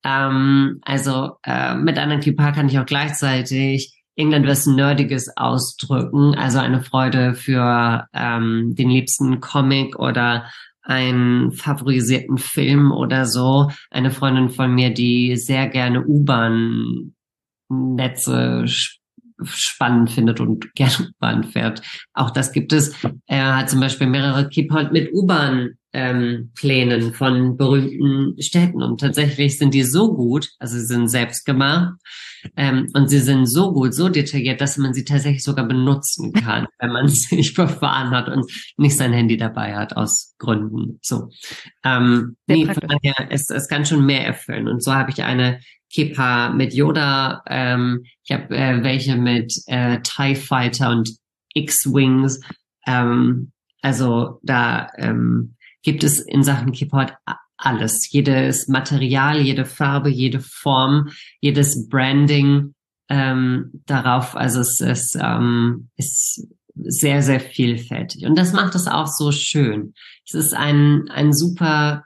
Ähm, 0.04 0.80
also 0.82 1.36
äh, 1.44 1.74
mit 1.74 1.98
einer 1.98 2.18
Keyport 2.18 2.54
kann 2.54 2.68
ich 2.68 2.78
auch 2.78 2.86
gleichzeitig 2.86 3.94
irgendetwas 4.18 4.66
Nerdiges 4.66 5.30
ausdrücken, 5.36 6.34
also 6.34 6.58
eine 6.58 6.82
Freude 6.82 7.34
für 7.34 8.08
ähm, 8.12 8.74
den 8.74 8.90
liebsten 8.90 9.40
Comic 9.40 9.96
oder 9.96 10.50
einen 10.88 11.52
favorisierten 11.52 12.38
Film 12.38 12.90
oder 12.92 13.26
so. 13.26 13.70
Eine 13.90 14.10
Freundin 14.10 14.48
von 14.48 14.74
mir, 14.74 14.92
die 14.92 15.36
sehr 15.36 15.68
gerne 15.68 16.04
U-Bahn-Netze 16.06 18.64
spannend 19.44 20.10
findet 20.10 20.40
und 20.40 20.74
gerne 20.74 21.10
U-Bahn 21.10 21.44
fährt. 21.44 21.82
Auch 22.14 22.30
das 22.30 22.52
gibt 22.52 22.72
es. 22.72 22.94
Er 23.26 23.56
hat 23.56 23.68
zum 23.68 23.80
Beispiel 23.80 24.06
mehrere 24.06 24.48
Keephold 24.48 24.92
mit 24.92 25.12
U-Bahn 25.12 25.74
ähm, 25.92 26.52
Plänen 26.54 27.12
von 27.12 27.56
berühmten 27.56 28.40
Städten 28.40 28.82
und 28.82 29.00
tatsächlich 29.00 29.58
sind 29.58 29.74
die 29.74 29.84
so 29.84 30.14
gut, 30.14 30.48
also 30.58 30.78
sie 30.78 30.86
sind 30.86 31.08
selbst 31.08 31.44
gemacht, 31.44 31.94
ähm, 32.56 32.88
und 32.94 33.08
sie 33.08 33.18
sind 33.18 33.46
so 33.46 33.72
gut, 33.72 33.94
so 33.94 34.08
detailliert, 34.08 34.60
dass 34.60 34.76
man 34.76 34.94
sie 34.94 35.04
tatsächlich 35.04 35.44
sogar 35.44 35.66
benutzen 35.66 36.32
kann, 36.44 36.66
wenn 36.78 36.92
man 36.92 37.08
sich 37.08 37.52
verfahren 37.52 38.10
hat 38.10 38.28
und 38.28 38.50
nicht 38.76 38.96
sein 38.96 39.12
Handy 39.12 39.36
dabei 39.36 39.76
hat 39.76 39.96
aus 39.96 40.34
Gründen. 40.38 40.98
So. 41.02 41.30
Ähm, 41.84 42.36
nee, 42.46 42.66
von 42.66 42.88
daher, 42.88 43.30
es, 43.30 43.50
es 43.50 43.68
kann 43.68 43.84
schon 43.84 44.04
mehr 44.06 44.26
erfüllen. 44.26 44.68
Und 44.68 44.82
so 44.82 44.94
habe 44.94 45.10
ich 45.10 45.22
eine 45.22 45.60
Kippa 45.90 46.50
mit 46.50 46.74
Yoda, 46.74 47.42
ähm, 47.46 48.04
ich 48.24 48.32
habe 48.32 48.54
äh, 48.54 48.82
welche 48.82 49.16
mit 49.16 49.54
äh, 49.66 50.00
TIE 50.02 50.34
Fighter 50.34 50.90
und 50.90 51.10
X-Wings. 51.54 52.40
Ähm, 52.86 53.52
also 53.80 54.40
da 54.42 54.88
ähm, 54.96 55.56
gibt 55.82 56.04
es 56.04 56.20
in 56.20 56.42
Sachen 56.42 56.72
Kippot 56.72 57.14
alles. 57.58 58.10
Jedes 58.10 58.68
Material, 58.68 59.40
jede 59.40 59.66
Farbe, 59.66 60.08
jede 60.08 60.40
Form, 60.40 61.10
jedes 61.40 61.88
Branding 61.88 62.74
ähm, 63.08 63.82
darauf. 63.86 64.36
Also 64.36 64.60
es, 64.60 64.80
es 64.80 65.16
ähm, 65.20 65.90
ist 65.96 66.46
sehr, 66.74 67.22
sehr 67.22 67.40
vielfältig. 67.40 68.24
Und 68.24 68.38
das 68.38 68.52
macht 68.52 68.74
es 68.74 68.86
auch 68.86 69.08
so 69.08 69.32
schön. 69.32 69.94
Es 70.26 70.34
ist 70.34 70.54
ein, 70.54 71.08
ein 71.10 71.32
super 71.32 72.04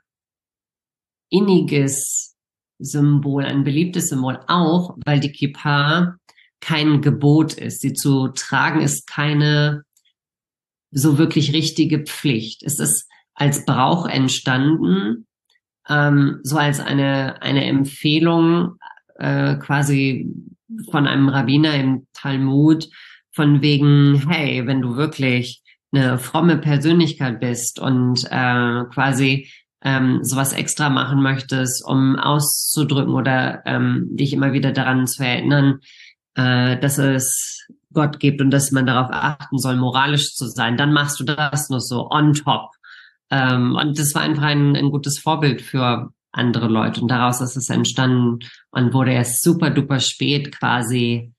inniges 1.28 2.34
Symbol, 2.78 3.44
ein 3.44 3.64
beliebtes 3.64 4.08
Symbol, 4.08 4.40
auch 4.48 4.96
weil 5.04 5.20
die 5.20 5.32
Kippa 5.32 6.16
kein 6.60 7.02
Gebot 7.02 7.54
ist. 7.54 7.80
Sie 7.80 7.92
zu 7.92 8.28
tragen 8.28 8.80
ist 8.80 9.06
keine 9.06 9.84
so 10.90 11.18
wirklich 11.18 11.52
richtige 11.52 12.00
Pflicht. 12.00 12.62
Es 12.62 12.78
ist 12.78 13.08
als 13.34 13.64
Brauch 13.64 14.06
entstanden, 14.06 15.26
ähm, 15.88 16.40
so 16.42 16.56
als 16.56 16.80
eine, 16.80 17.40
eine 17.42 17.64
Empfehlung 17.64 18.76
äh, 19.18 19.56
quasi 19.56 20.28
von 20.90 21.06
einem 21.06 21.28
Rabbiner 21.28 21.74
im 21.74 22.06
Talmud, 22.12 22.88
von 23.34 23.62
wegen, 23.62 24.28
hey, 24.28 24.66
wenn 24.66 24.82
du 24.82 24.96
wirklich 24.96 25.62
eine 25.92 26.18
fromme 26.18 26.58
Persönlichkeit 26.58 27.40
bist 27.40 27.78
und 27.78 28.24
äh, 28.30 28.84
quasi 28.92 29.50
ähm, 29.84 30.20
sowas 30.22 30.52
extra 30.52 30.88
machen 30.88 31.22
möchtest, 31.22 31.84
um 31.84 32.16
auszudrücken 32.18 33.14
oder 33.14 33.62
ähm, 33.66 34.08
dich 34.12 34.32
immer 34.32 34.52
wieder 34.52 34.72
daran 34.72 35.06
zu 35.06 35.24
erinnern, 35.24 35.80
äh, 36.34 36.78
dass 36.78 36.98
es 36.98 37.66
Gott 37.92 38.20
gibt 38.20 38.40
und 38.40 38.50
dass 38.50 38.70
man 38.70 38.86
darauf 38.86 39.08
achten 39.10 39.58
soll, 39.58 39.76
moralisch 39.76 40.34
zu 40.34 40.46
sein, 40.46 40.76
dann 40.76 40.92
machst 40.92 41.20
du 41.20 41.24
das 41.24 41.68
nur 41.68 41.80
so 41.80 42.08
on 42.10 42.32
top. 42.32 42.70
Ähm, 43.32 43.74
und 43.74 43.98
das 43.98 44.14
war 44.14 44.22
einfach 44.22 44.42
ein, 44.42 44.76
ein 44.76 44.90
gutes 44.90 45.18
Vorbild 45.18 45.62
für 45.62 46.12
andere 46.32 46.68
Leute. 46.68 47.00
Und 47.00 47.08
daraus 47.08 47.40
ist 47.40 47.56
es 47.56 47.70
entstanden 47.70 48.40
und 48.70 48.92
wurde 48.92 49.12
erst 49.12 49.42
super 49.42 49.70
duper 49.70 50.00
spät 50.00 50.56
quasi 50.56 51.32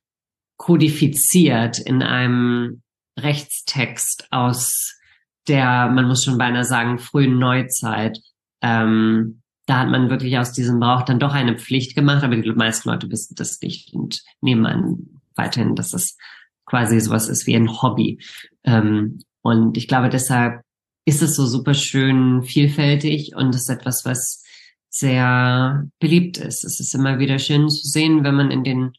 kodifiziert 0.57 1.79
in 1.79 2.01
einem 2.01 2.81
Rechtstext 3.17 4.27
aus 4.31 4.99
der, 5.47 5.89
man 5.89 6.07
muss 6.07 6.23
schon 6.23 6.37
beinahe 6.37 6.65
sagen, 6.65 6.99
frühen 6.99 7.37
Neuzeit. 7.37 8.17
Ähm, 8.61 9.41
da 9.65 9.79
hat 9.79 9.89
man 9.89 10.09
wirklich 10.09 10.37
aus 10.37 10.51
diesem 10.51 10.79
Brauch 10.79 11.03
dann 11.03 11.19
doch 11.19 11.33
eine 11.33 11.57
Pflicht 11.57 11.95
gemacht, 11.95 12.23
aber 12.23 12.35
die 12.35 12.51
meisten 12.51 12.89
Leute 12.89 13.09
wissen 13.11 13.35
das 13.35 13.59
nicht 13.61 13.93
und 13.93 14.21
nehmen 14.41 14.65
an 14.65 15.21
weiterhin, 15.35 15.75
dass 15.75 15.93
es 15.93 16.17
quasi 16.65 16.99
sowas 16.99 17.27
ist 17.29 17.45
wie 17.45 17.55
ein 17.55 17.81
Hobby. 17.81 18.19
Ähm, 18.63 19.19
und 19.41 19.77
ich 19.77 19.87
glaube, 19.87 20.09
deshalb 20.09 20.62
ist 21.05 21.21
es 21.21 21.35
so 21.35 21.45
super 21.45 21.73
schön 21.73 22.43
vielfältig 22.43 23.35
und 23.35 23.55
ist 23.55 23.69
etwas, 23.69 24.05
was 24.05 24.43
sehr 24.89 25.87
beliebt 25.99 26.37
ist. 26.37 26.63
Es 26.63 26.79
ist 26.79 26.93
immer 26.93 27.19
wieder 27.19 27.39
schön 27.39 27.69
zu 27.69 27.87
sehen, 27.87 28.23
wenn 28.23 28.35
man 28.35 28.51
in 28.51 28.63
den 28.63 28.93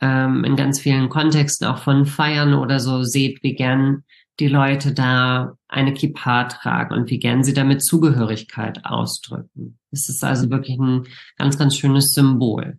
ähm, 0.00 0.44
in 0.44 0.56
ganz 0.56 0.80
vielen 0.80 1.08
Kontexten 1.08 1.66
auch 1.66 1.78
von 1.78 2.06
Feiern 2.06 2.54
oder 2.54 2.80
so 2.80 3.02
sieht, 3.02 3.42
wie 3.42 3.54
gern 3.54 4.04
die 4.40 4.48
Leute 4.48 4.92
da 4.92 5.56
eine 5.68 5.94
Kippa 5.94 6.44
tragen 6.44 6.94
und 6.94 7.10
wie 7.10 7.18
gern 7.18 7.44
sie 7.44 7.54
damit 7.54 7.84
Zugehörigkeit 7.84 8.84
ausdrücken. 8.84 9.78
Es 9.90 10.08
ist 10.08 10.24
also 10.24 10.50
wirklich 10.50 10.78
ein 10.78 11.06
ganz, 11.38 11.58
ganz 11.58 11.76
schönes 11.76 12.12
Symbol. 12.12 12.78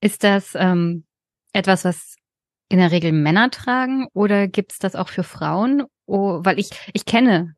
Ist 0.00 0.24
das 0.24 0.54
ähm, 0.54 1.04
etwas, 1.52 1.84
was 1.84 2.16
in 2.68 2.78
der 2.78 2.90
Regel 2.90 3.12
Männer 3.12 3.50
tragen 3.50 4.08
oder 4.12 4.48
gibt 4.48 4.72
es 4.72 4.78
das 4.78 4.94
auch 4.94 5.08
für 5.08 5.22
Frauen? 5.22 5.84
Oh, 6.06 6.40
weil 6.42 6.58
ich, 6.58 6.70
ich 6.92 7.04
kenne 7.04 7.55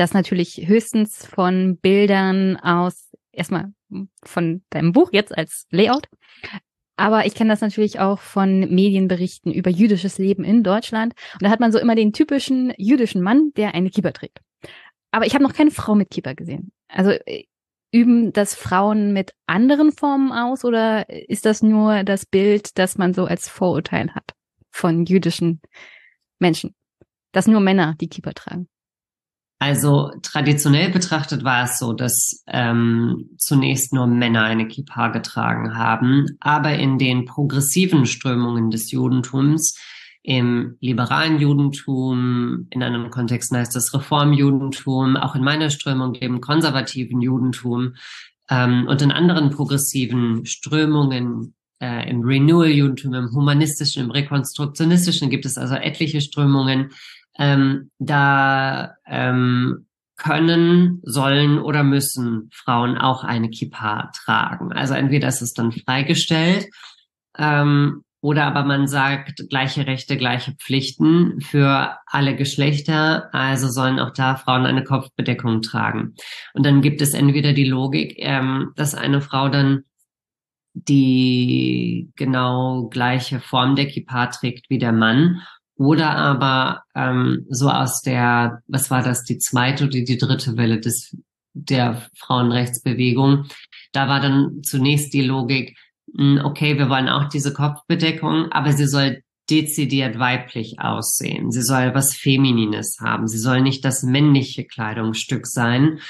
das 0.00 0.14
natürlich 0.14 0.66
höchstens 0.66 1.26
von 1.26 1.76
Bildern 1.76 2.56
aus, 2.56 3.12
erstmal 3.32 3.72
von 4.22 4.62
deinem 4.70 4.92
Buch 4.92 5.10
jetzt 5.12 5.36
als 5.36 5.66
Layout, 5.70 6.08
aber 7.00 7.24
ich 7.24 7.34
kenne 7.34 7.48
das 7.48 7.62
natürlich 7.62 7.98
auch 7.98 8.18
von 8.18 8.60
Medienberichten 8.60 9.52
über 9.52 9.70
jüdisches 9.70 10.18
Leben 10.18 10.44
in 10.44 10.62
Deutschland. 10.62 11.14
Und 11.32 11.44
da 11.44 11.48
hat 11.48 11.58
man 11.58 11.72
so 11.72 11.78
immer 11.78 11.94
den 11.94 12.12
typischen 12.12 12.74
jüdischen 12.76 13.22
Mann, 13.22 13.52
der 13.56 13.74
eine 13.74 13.88
Kippa 13.88 14.10
trägt. 14.10 14.42
Aber 15.10 15.24
ich 15.24 15.32
habe 15.32 15.42
noch 15.42 15.54
keine 15.54 15.70
Frau 15.70 15.94
mit 15.94 16.10
Kippa 16.10 16.34
gesehen. 16.34 16.72
Also 16.88 17.12
äh, 17.12 17.46
üben 17.90 18.34
das 18.34 18.54
Frauen 18.54 19.14
mit 19.14 19.32
anderen 19.46 19.92
Formen 19.92 20.30
aus 20.30 20.62
oder 20.62 21.08
ist 21.08 21.46
das 21.46 21.62
nur 21.62 22.04
das 22.04 22.26
Bild, 22.26 22.76
das 22.76 22.98
man 22.98 23.14
so 23.14 23.24
als 23.24 23.48
Vorurteil 23.48 24.14
hat 24.14 24.34
von 24.70 25.06
jüdischen 25.06 25.62
Menschen? 26.38 26.74
Dass 27.32 27.46
nur 27.46 27.60
Männer 27.60 27.94
die 27.98 28.10
Kippa 28.10 28.32
tragen. 28.34 28.68
Also 29.60 30.10
traditionell 30.22 30.90
betrachtet 30.90 31.44
war 31.44 31.64
es 31.64 31.78
so, 31.78 31.92
dass 31.92 32.42
ähm, 32.48 33.28
zunächst 33.36 33.92
nur 33.92 34.06
Männer 34.06 34.44
eine 34.44 34.66
Kippa 34.66 35.08
getragen 35.08 35.76
haben, 35.76 36.24
aber 36.40 36.76
in 36.76 36.96
den 36.96 37.26
progressiven 37.26 38.06
Strömungen 38.06 38.70
des 38.70 38.90
Judentums, 38.90 39.78
im 40.22 40.76
liberalen 40.80 41.38
Judentum, 41.38 42.68
in 42.70 42.82
anderen 42.82 43.10
Kontexten 43.10 43.58
heißt 43.58 43.76
das 43.76 43.92
Reformjudentum, 43.92 45.16
auch 45.16 45.34
in 45.34 45.44
meiner 45.44 45.68
Strömung 45.68 46.14
im 46.14 46.40
konservativen 46.40 47.20
Judentum 47.20 47.96
ähm, 48.48 48.86
und 48.88 49.02
in 49.02 49.12
anderen 49.12 49.50
progressiven 49.50 50.46
Strömungen 50.46 51.54
äh, 51.82 52.08
im 52.08 52.22
Renewal-Judentum, 52.22 53.12
im 53.12 53.32
humanistischen, 53.32 54.04
im 54.04 54.10
rekonstruktionistischen 54.10 55.28
gibt 55.28 55.44
es 55.44 55.58
also 55.58 55.74
etliche 55.74 56.22
Strömungen, 56.22 56.92
ähm, 57.40 57.90
da 57.98 58.96
ähm, 59.06 59.86
können, 60.16 61.00
sollen 61.02 61.58
oder 61.58 61.82
müssen 61.82 62.50
Frauen 62.52 62.98
auch 62.98 63.24
eine 63.24 63.48
Kippa 63.48 64.10
tragen. 64.14 64.72
Also 64.72 64.92
entweder 64.92 65.28
ist 65.28 65.40
es 65.40 65.54
dann 65.54 65.72
freigestellt 65.72 66.68
ähm, 67.38 68.04
oder 68.20 68.44
aber 68.44 68.64
man 68.64 68.86
sagt 68.86 69.48
gleiche 69.48 69.86
Rechte, 69.86 70.18
gleiche 70.18 70.52
Pflichten 70.52 71.40
für 71.40 71.96
alle 72.04 72.36
Geschlechter. 72.36 73.34
Also 73.34 73.68
sollen 73.68 73.98
auch 73.98 74.12
da 74.12 74.36
Frauen 74.36 74.66
eine 74.66 74.84
Kopfbedeckung 74.84 75.62
tragen. 75.62 76.14
Und 76.52 76.66
dann 76.66 76.82
gibt 76.82 77.00
es 77.00 77.14
entweder 77.14 77.54
die 77.54 77.64
Logik, 77.64 78.16
ähm, 78.18 78.72
dass 78.76 78.94
eine 78.94 79.22
Frau 79.22 79.48
dann 79.48 79.84
die 80.74 82.12
genau 82.14 82.88
gleiche 82.88 83.40
Form 83.40 83.74
der 83.74 83.86
Kippa 83.86 84.26
trägt 84.26 84.68
wie 84.68 84.78
der 84.78 84.92
Mann 84.92 85.40
oder 85.80 86.10
aber 86.10 86.82
ähm, 86.94 87.46
so 87.48 87.70
aus 87.70 88.02
der, 88.02 88.62
was 88.68 88.90
war 88.90 89.02
das, 89.02 89.24
die 89.24 89.38
zweite 89.38 89.84
oder 89.84 90.02
die 90.02 90.18
dritte 90.18 90.58
Welle 90.58 90.78
des, 90.78 91.16
der 91.54 92.06
Frauenrechtsbewegung. 92.18 93.46
Da 93.92 94.06
war 94.06 94.20
dann 94.20 94.62
zunächst 94.62 95.14
die 95.14 95.22
Logik, 95.22 95.78
hm, 96.14 96.42
okay, 96.44 96.76
wir 96.76 96.90
wollen 96.90 97.08
auch 97.08 97.30
diese 97.30 97.54
Kopfbedeckung, 97.54 98.52
aber 98.52 98.74
sie 98.74 98.86
soll 98.86 99.22
dezidiert 99.48 100.18
weiblich 100.18 100.80
aussehen. 100.80 101.50
Sie 101.50 101.62
soll 101.62 101.94
was 101.94 102.14
Feminines 102.14 102.98
haben. 103.00 103.26
Sie 103.26 103.38
soll 103.38 103.62
nicht 103.62 103.82
das 103.82 104.02
männliche 104.02 104.66
Kleidungsstück 104.66 105.46
sein, 105.46 106.00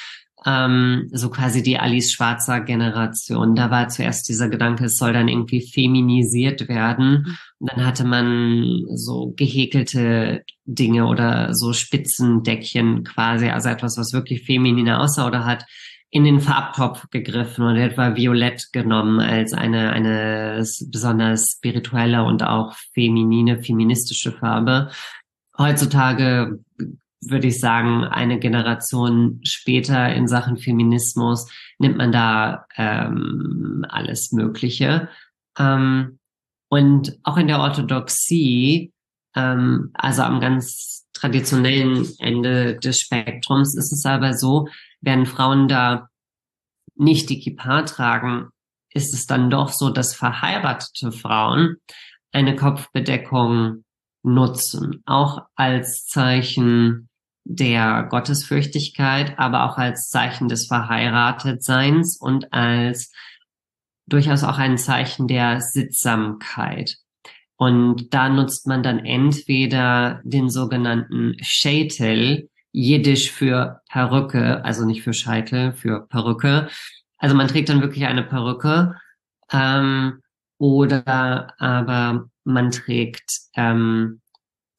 ähm, 0.47 1.09
so 1.13 1.31
quasi 1.31 1.63
die 1.63 1.79
Alice 1.79 2.13
Schwarzer 2.13 2.61
Generation. 2.61 3.55
Da 3.55 3.71
war 3.71 3.89
zuerst 3.89 4.29
dieser 4.29 4.49
Gedanke, 4.49 4.87
es 4.87 4.97
soll 4.97 5.13
dann 5.13 5.29
irgendwie 5.29 5.67
feminisiert 5.71 6.69
werden. 6.69 7.37
Und 7.59 7.73
dann 7.73 7.85
hatte 7.85 8.05
man 8.05 8.85
so 8.95 9.35
gehäkelte 9.37 10.45
Dinge 10.65 11.07
oder 11.07 11.55
so 11.55 11.73
Spitzendeckchen 11.73 13.05
quasi, 13.05 13.49
also 13.49 13.69
etwas, 13.69 13.99
was 13.99 14.13
wirklich 14.13 14.45
femininer 14.45 15.01
aussah 15.01 15.27
oder 15.27 15.45
hat 15.45 15.67
in 16.11 16.25
den 16.25 16.41
Farbtopf 16.41 17.09
gegriffen 17.11 17.65
und 17.65 17.77
etwa 17.77 18.17
violett 18.17 18.73
genommen 18.73 19.21
als 19.21 19.53
eine, 19.53 19.91
eine 19.91 20.65
besonders 20.91 21.53
spirituelle 21.57 22.25
und 22.25 22.43
auch 22.43 22.75
feminine, 22.95 23.63
feministische 23.63 24.33
Farbe. 24.33 24.91
Heutzutage 25.57 26.59
würde 27.21 27.49
ich 27.49 27.61
sagen, 27.61 28.05
eine 28.05 28.39
Generation 28.39 29.41
später 29.45 30.13
in 30.15 30.27
Sachen 30.27 30.57
Feminismus 30.57 31.51
nimmt 31.79 31.99
man 31.99 32.13
da 32.13 32.67
ähm, 32.77 33.85
alles 33.89 34.33
Mögliche. 34.33 35.09
Ähm, 35.59 36.19
und 36.71 37.19
auch 37.25 37.37
in 37.37 37.49
der 37.49 37.61
Orthodoxie, 37.61 38.93
ähm, 39.35 39.91
also 39.95 40.23
am 40.23 40.41
ganz 40.41 41.07
traditionellen 41.13 42.09
Ende 42.19 42.79
des 42.79 43.01
Spektrums, 43.01 43.77
ist 43.77 43.93
es 43.93 44.07
aber 44.07 44.33
so, 44.35 44.69
wenn 45.01 45.27
Frauen 45.27 45.69
da 45.69 46.09
nicht 46.95 47.29
die 47.29 47.41
Kippa 47.41 47.83
tragen, 47.83 48.49
ist 48.93 49.15
es 49.15 49.27
dann 49.27 49.51
doch 49.51 49.71
so, 49.71 49.91
dass 49.91 50.15
verheiratete 50.15 51.13
Frauen 51.13 51.77
eine 52.33 52.57
Kopfbedeckung 52.57 53.85
nutzen, 54.23 55.03
auch 55.07 55.47
als 55.55 56.07
Zeichen 56.07 57.10
der 57.45 58.07
Gottesfürchtigkeit, 58.11 59.39
aber 59.39 59.65
auch 59.65 59.79
als 59.79 60.09
Zeichen 60.09 60.49
des 60.49 60.67
Verheiratetseins 60.67 62.17
und 62.19 62.53
als 62.53 63.13
durchaus 64.07 64.45
auch 64.45 64.59
ein 64.59 64.79
Zeichen 64.79 65.29
der 65.29 65.61
Sittsamkeit. 65.61 66.97
Und 67.57 68.15
da 68.15 68.29
nutzt 68.29 68.67
man 68.67 68.83
dann 68.83 69.05
entweder 69.05 70.21
den 70.25 70.49
sogenannten 70.49 71.37
Schätel, 71.43 72.49
Jiddisch 72.73 73.33
für 73.33 73.81
Perücke, 73.91 74.65
also 74.65 74.87
nicht 74.87 75.03
für 75.03 75.13
Scheitel, 75.13 75.73
für 75.73 76.07
Perücke. 76.07 76.69
Also 77.19 77.35
man 77.35 77.49
trägt 77.49 77.69
dann 77.69 77.83
wirklich 77.83 78.07
eine 78.07 78.23
Perücke. 78.23 78.95
Ähm, 79.53 80.23
oder 80.57 81.55
aber 81.59 82.29
man 82.45 82.71
trägt 82.71 83.41
ähm, 83.57 84.21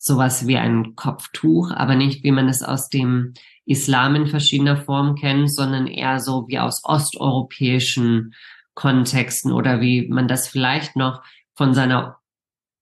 sowas 0.02 0.48
wie 0.48 0.57
ein 0.57 0.95
Kopftuch, 0.95 1.72
aber 1.72 1.94
nicht, 1.94 2.23
wie 2.23 2.32
man 2.32 2.49
es 2.49 2.64
aus 2.64 2.90
dem 2.90 3.36
Islam 3.65 4.15
in 4.15 4.28
verschiedener 4.28 4.76
Form 4.76 5.15
kennt, 5.15 5.53
sondern 5.53 5.86
eher 5.86 6.19
so 6.19 6.48
wie 6.48 6.57
aus 6.57 6.84
osteuropäischen 6.84 8.34
Kontexten 8.73 9.52
oder 9.52 9.80
wie 9.80 10.07
man 10.07 10.28
das 10.28 10.48
vielleicht 10.48 10.95
noch 10.95 11.23
von 11.53 11.76
seiner 11.76 12.18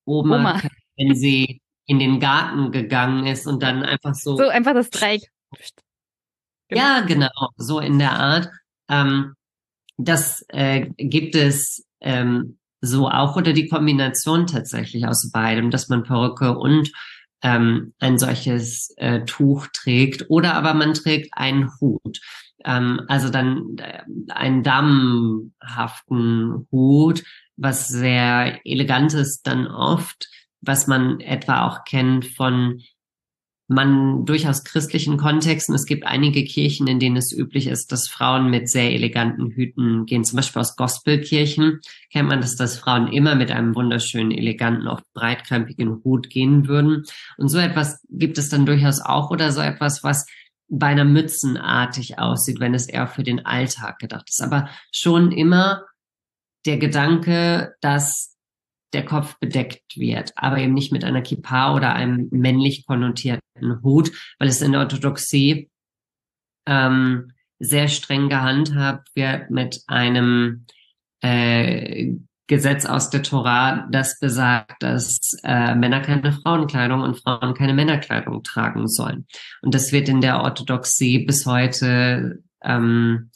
Oma, 0.06 0.38
Oma. 0.38 0.60
Kennt, 0.60 0.74
wenn 0.96 1.16
sie 1.16 1.62
in 1.86 2.00
den 2.00 2.22
Garten 2.22 2.72
gegangen 2.72 3.28
ist 3.28 3.48
und 3.48 3.62
dann 3.64 3.84
einfach 3.84 4.16
so. 4.16 4.38
So 4.38 4.48
einfach 4.48 4.74
das 4.74 4.90
Dreieck. 4.90 5.30
Genau. 6.70 6.82
Ja, 6.82 7.02
genau, 7.02 7.50
so 7.58 7.80
in 7.80 8.00
der 8.00 8.14
Art. 8.14 8.50
Ähm, 8.88 9.36
das 9.98 10.46
äh, 10.48 10.88
gibt 10.96 11.36
es 11.36 11.86
ähm, 12.00 12.59
so 12.82 13.10
auch 13.10 13.36
oder 13.36 13.54
die 13.54 13.68
Kombination 13.68 14.48
tatsächlich 14.48 15.08
aus 15.08 15.32
beidem, 15.32 15.72
dass 15.72 15.90
man 15.90 16.04
Perücke 16.04 16.58
und 16.58 16.92
ähm, 17.42 17.94
ein 18.00 18.18
solches 18.18 18.94
äh, 18.98 19.24
Tuch 19.26 19.68
trägt 19.74 20.30
oder 20.30 20.56
aber 20.56 20.74
man 20.74 20.94
trägt 20.94 21.30
einen 21.34 21.70
Hut. 21.80 22.20
Ähm, 22.66 23.02
also 23.08 23.30
dann 23.30 23.78
äh, 23.78 24.04
einen 24.30 24.64
damenhaften 24.64 26.68
Hut, 26.72 27.24
was 27.56 27.88
sehr 27.88 28.60
elegant 28.66 29.14
ist 29.14 29.48
dann 29.48 29.68
oft, 29.68 30.28
was 30.62 30.88
man 30.88 31.22
etwa 31.22 31.68
auch 31.68 31.86
kennt 31.86 32.26
von 32.26 32.82
man 33.70 34.26
durchaus 34.26 34.64
christlichen 34.64 35.18
Kontexten. 35.18 35.76
Es 35.76 35.86
gibt 35.86 36.06
einige 36.06 36.44
Kirchen, 36.44 36.88
in 36.88 37.00
denen 37.00 37.18
es 37.18 37.32
üblich 37.32 37.68
ist, 37.68 37.92
dass 37.92 38.08
Frauen 38.08 38.50
mit 38.50 38.68
sehr 38.68 38.92
eleganten 38.92 39.52
Hüten 39.52 40.08
gehen. 40.08 40.24
Zum 40.24 40.38
Beispiel 40.38 40.60
aus 40.60 40.76
Gospelkirchen 40.76 41.80
kennt 42.12 42.30
man, 42.30 42.42
dass 42.42 42.56
das 42.56 42.80
Frauen 42.80 43.08
immer 43.08 43.36
mit 43.36 43.52
einem 43.52 43.76
wunderschönen, 43.76 44.32
eleganten, 44.32 44.88
oft 44.88 45.04
breitkrempigen 45.14 46.04
Hut 46.04 46.32
gehen 46.32 46.68
würden. 46.68 47.04
Und 47.38 47.50
so 47.50 47.60
etwas 47.60 48.04
gibt 48.10 48.40
es 48.40 48.50
dann 48.50 48.66
durchaus 48.66 49.02
auch 49.02 49.30
oder 49.30 49.52
so 49.52 49.62
etwas, 49.62 50.04
was 50.04 50.26
beinahe 50.68 51.06
mützenartig 51.06 52.18
aussieht, 52.18 52.60
wenn 52.60 52.74
es 52.74 52.88
eher 52.88 53.08
für 53.08 53.24
den 53.24 53.46
Alltag 53.46 54.00
gedacht 54.00 54.30
ist. 54.30 54.42
Aber 54.42 54.68
schon 54.92 55.32
immer 55.32 55.84
der 56.66 56.78
Gedanke, 56.78 57.76
dass 57.82 58.36
der 58.94 59.06
Kopf 59.06 59.38
bedeckt 59.40 59.98
wird, 59.98 60.32
aber 60.36 60.58
eben 60.58 60.74
nicht 60.74 60.92
mit 60.92 61.04
einer 61.04 61.22
Kippa 61.22 61.76
oder 61.76 61.94
einem 61.94 62.28
männlich 62.32 62.86
konnotierten 62.86 63.82
Hut, 63.84 64.12
weil 64.40 64.48
es 64.48 64.62
in 64.62 64.72
der 64.72 64.82
Orthodoxie 64.82 65.70
ähm, 66.66 67.32
sehr 67.60 67.88
streng 67.88 68.30
gehandhabt 68.30 69.10
wird 69.16 69.52
mit 69.52 69.82
einem 69.88 70.66
äh, 71.22 72.14
Gesetz 72.48 72.86
aus 72.86 73.12
der 73.12 73.22
Torah, 73.22 73.88
das 73.92 74.20
besagt, 74.20 74.82
dass 74.82 75.20
äh, 75.44 75.76
Männer 75.76 76.02
keine 76.02 76.32
Frauenkleidung 76.32 77.02
und 77.02 77.22
Frauen 77.22 77.54
keine 77.54 77.76
Männerkleidung 77.76 78.42
tragen 78.44 78.88
sollen. 78.88 79.28
Und 79.62 79.76
das 79.76 79.92
wird 79.92 80.10
in 80.10 80.20
der 80.20 80.42
Orthodoxie 80.42 81.26
bis 81.26 81.46
heute 81.46 82.42
ähm, 82.64 83.30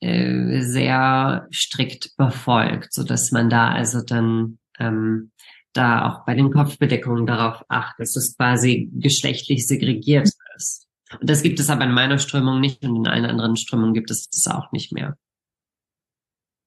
äh, 0.00 0.62
sehr 0.62 1.46
strikt 1.52 2.16
befolgt, 2.16 2.92
so 2.92 3.04
dass 3.04 3.30
man 3.30 3.48
da 3.48 3.68
also 3.68 4.02
dann 4.04 4.58
ähm, 4.78 5.30
da 5.72 6.08
auch 6.08 6.24
bei 6.24 6.34
den 6.34 6.52
Kopfbedeckungen 6.52 7.26
darauf 7.26 7.64
achtet, 7.68 8.00
dass 8.00 8.16
es 8.16 8.36
quasi 8.36 8.90
geschlechtlich 8.92 9.66
segregiert 9.66 10.28
ist. 10.56 10.86
Und 11.20 11.28
das 11.28 11.42
gibt 11.42 11.60
es 11.60 11.70
aber 11.70 11.84
in 11.84 11.92
meiner 11.92 12.18
Strömung 12.18 12.60
nicht 12.60 12.82
und 12.84 12.96
in 12.96 13.06
allen 13.06 13.24
anderen 13.24 13.56
Strömungen 13.56 13.94
gibt 13.94 14.10
es 14.10 14.28
das 14.28 14.52
auch 14.52 14.72
nicht 14.72 14.92
mehr. 14.92 15.16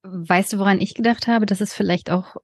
Weißt 0.04 0.54
du, 0.54 0.60
woran 0.60 0.82
ich 0.82 0.94
gedacht 0.94 1.28
habe, 1.28 1.46
dass 1.46 1.62
es 1.62 1.74
vielleicht 1.74 2.12
auch 2.12 2.36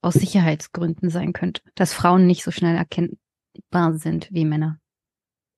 aus 0.00 0.14
Sicherheitsgründen 0.14 1.10
sein 1.10 1.32
könnte, 1.32 1.62
dass 1.74 1.92
Frauen 1.92 2.26
nicht 2.26 2.42
so 2.42 2.50
schnell 2.50 2.76
erkennbar 2.76 3.94
sind 3.94 4.28
wie 4.32 4.44
Männer? 4.44 4.80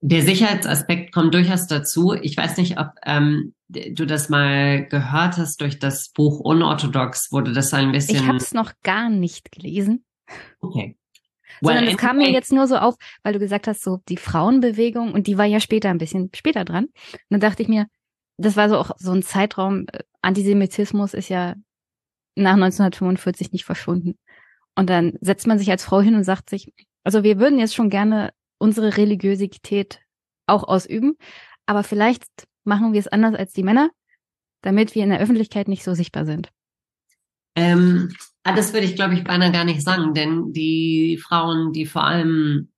Der 0.01 0.23
Sicherheitsaspekt 0.23 1.13
kommt 1.13 1.35
durchaus 1.35 1.67
dazu. 1.67 2.15
Ich 2.15 2.37
weiß 2.37 2.57
nicht, 2.59 2.79
ob 2.79 2.93
ähm, 3.05 3.55
du 3.69 4.07
das 4.07 4.29
mal 4.29 4.87
gehört 4.87 5.37
hast 5.37 5.61
durch 5.61 5.79
das 5.79 6.11
Buch 6.11 6.41
Unorthodox, 6.41 7.33
wurde 7.33 7.53
das 7.53 7.75
ein 7.75 7.93
bisschen. 7.93 8.17
Ich 8.17 8.27
habe 8.27 8.37
es 8.37 8.55
noch 8.55 8.73
gar 8.83 9.09
nicht 9.09 9.51
gelesen. 9.51 10.05
Okay. 10.61 10.97
Well, 11.61 11.75
Sondern 11.75 11.95
es 11.95 11.97
kam 11.97 12.19
mir 12.19 12.31
jetzt 12.31 12.53
nur 12.53 12.67
so 12.69 12.77
auf, 12.77 12.95
weil 13.23 13.33
du 13.33 13.39
gesagt 13.41 13.67
hast, 13.67 13.83
so 13.83 13.99
die 14.09 14.17
Frauenbewegung 14.17 15.13
und 15.13 15.27
die 15.27 15.39
war 15.39 15.47
ja 15.47 15.59
später 15.59 15.91
ein 15.91 15.99
bisschen 15.99 16.31
später 16.35 16.65
dran. 16.65 16.85
Und 16.85 16.93
dann 17.31 17.41
dachte 17.41 17.63
ich 17.63 17.69
mir, 17.69 17.87
das 18.37 18.57
war 18.57 18.69
so 18.69 18.79
auch 18.79 18.93
so 18.99 19.13
ein 19.13 19.23
Zeitraum, 19.23 19.87
äh, 19.93 20.05
Antisemitismus 20.23 21.15
ist 21.15 21.29
ja 21.29 21.55
nach 22.37 22.55
1945 22.55 23.53
nicht 23.53 23.65
verschwunden. 23.65 24.17
Und 24.77 24.89
dann 24.89 25.19
setzt 25.21 25.47
man 25.49 25.59
sich 25.59 25.71
als 25.71 25.85
Frau 25.85 26.01
hin 26.01 26.15
und 26.15 26.23
sagt 26.23 26.49
sich, 26.49 26.73
also 27.03 27.25
wir 27.25 27.41
würden 27.41 27.59
jetzt 27.59 27.75
schon 27.75 27.91
gerne 27.91 28.31
unsere 28.59 28.97
Religiosität 28.97 30.01
auch 30.47 30.65
ausüben, 30.65 31.17
aber 31.67 31.83
vielleicht 31.83 32.27
machen 32.65 32.93
wir 32.93 33.01
es 33.01 33.09
anders 33.09 33.35
als 33.35 33.53
die 33.53 33.63
Männer, 33.63 33.91
damit 34.63 34.95
wir 34.95 35.05
in 35.05 35.11
der 35.11 35.21
Öffentlichkeit 35.21 35.69
nicht 35.69 35.85
so 35.85 35.95
sichtbar 35.95 36.25
sind. 36.25 36.51
Ähm, 37.55 38.15
ah, 38.45 38.55
das 38.55 38.73
würde 38.73 38.87
ich, 38.87 38.95
glaube 38.95 39.15
ich, 39.15 39.25
beinahe 39.25 39.53
gar 39.53 39.65
nicht 39.65 39.83
sagen, 39.83 40.15
denn 40.15 40.53
die 40.53 41.19
Frauen, 41.23 41.73
die 41.73 41.87
vor 41.87 42.05
allem 42.05 42.71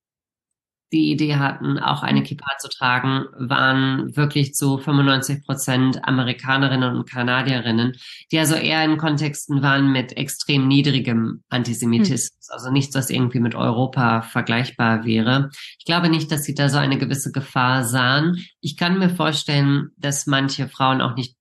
die 0.92 1.10
Idee 1.12 1.36
hatten, 1.36 1.78
auch 1.78 2.02
eine 2.02 2.22
Kippa 2.22 2.58
zu 2.58 2.68
tragen, 2.68 3.26
waren 3.36 4.16
wirklich 4.16 4.54
zu 4.54 4.78
95 4.78 5.44
Prozent 5.44 6.04
Amerikanerinnen 6.04 6.96
und 6.96 7.08
Kanadierinnen, 7.08 7.96
die 8.32 8.38
also 8.38 8.54
eher 8.54 8.84
in 8.84 8.96
Kontexten 8.96 9.62
waren 9.62 9.92
mit 9.92 10.16
extrem 10.16 10.66
niedrigem 10.66 11.42
Antisemitismus, 11.48 12.48
hm. 12.48 12.54
also 12.54 12.70
nichts, 12.70 12.94
was 12.94 13.10
irgendwie 13.10 13.40
mit 13.40 13.54
Europa 13.54 14.22
vergleichbar 14.22 15.04
wäre. 15.04 15.50
Ich 15.78 15.84
glaube 15.84 16.08
nicht, 16.08 16.32
dass 16.32 16.44
sie 16.44 16.54
da 16.54 16.68
so 16.68 16.78
eine 16.78 16.98
gewisse 16.98 17.30
Gefahr 17.30 17.84
sahen. 17.84 18.44
Ich 18.60 18.76
kann 18.76 18.98
mir 18.98 19.10
vorstellen, 19.10 19.90
dass 19.96 20.26
manche 20.26 20.68
Frauen 20.68 21.00
auch 21.00 21.14
nicht 21.14 21.36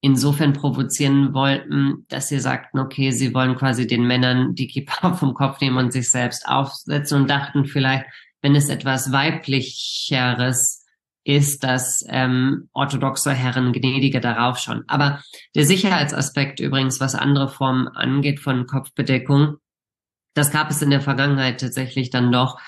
insofern 0.00 0.52
provozieren 0.52 1.34
wollten, 1.34 2.06
dass 2.08 2.28
sie 2.28 2.38
sagten, 2.38 2.78
okay, 2.78 3.10
sie 3.10 3.34
wollen 3.34 3.56
quasi 3.56 3.86
den 3.86 4.06
Männern 4.06 4.54
die 4.54 4.68
Kippa 4.68 5.14
vom 5.16 5.34
Kopf 5.34 5.60
nehmen 5.60 5.78
und 5.78 5.92
sich 5.92 6.08
selbst 6.08 6.46
aufsetzen 6.46 7.22
und 7.22 7.30
dachten 7.30 7.64
vielleicht, 7.66 8.06
wenn 8.42 8.54
es 8.54 8.68
etwas 8.68 9.12
weiblicheres 9.12 10.84
ist, 11.24 11.64
dass 11.64 12.04
ähm, 12.08 12.68
orthodoxe 12.72 13.32
Herren 13.32 13.72
gnädiger 13.72 14.20
darauf 14.20 14.58
schauen. 14.58 14.84
Aber 14.86 15.20
der 15.56 15.64
Sicherheitsaspekt 15.64 16.60
übrigens, 16.60 17.00
was 17.00 17.16
andere 17.16 17.48
Formen 17.48 17.88
angeht 17.88 18.38
von 18.38 18.66
Kopfbedeckung, 18.66 19.56
das 20.34 20.52
gab 20.52 20.70
es 20.70 20.82
in 20.82 20.90
der 20.90 21.00
Vergangenheit 21.00 21.60
tatsächlich 21.60 22.10
dann 22.10 22.30
doch, 22.30 22.60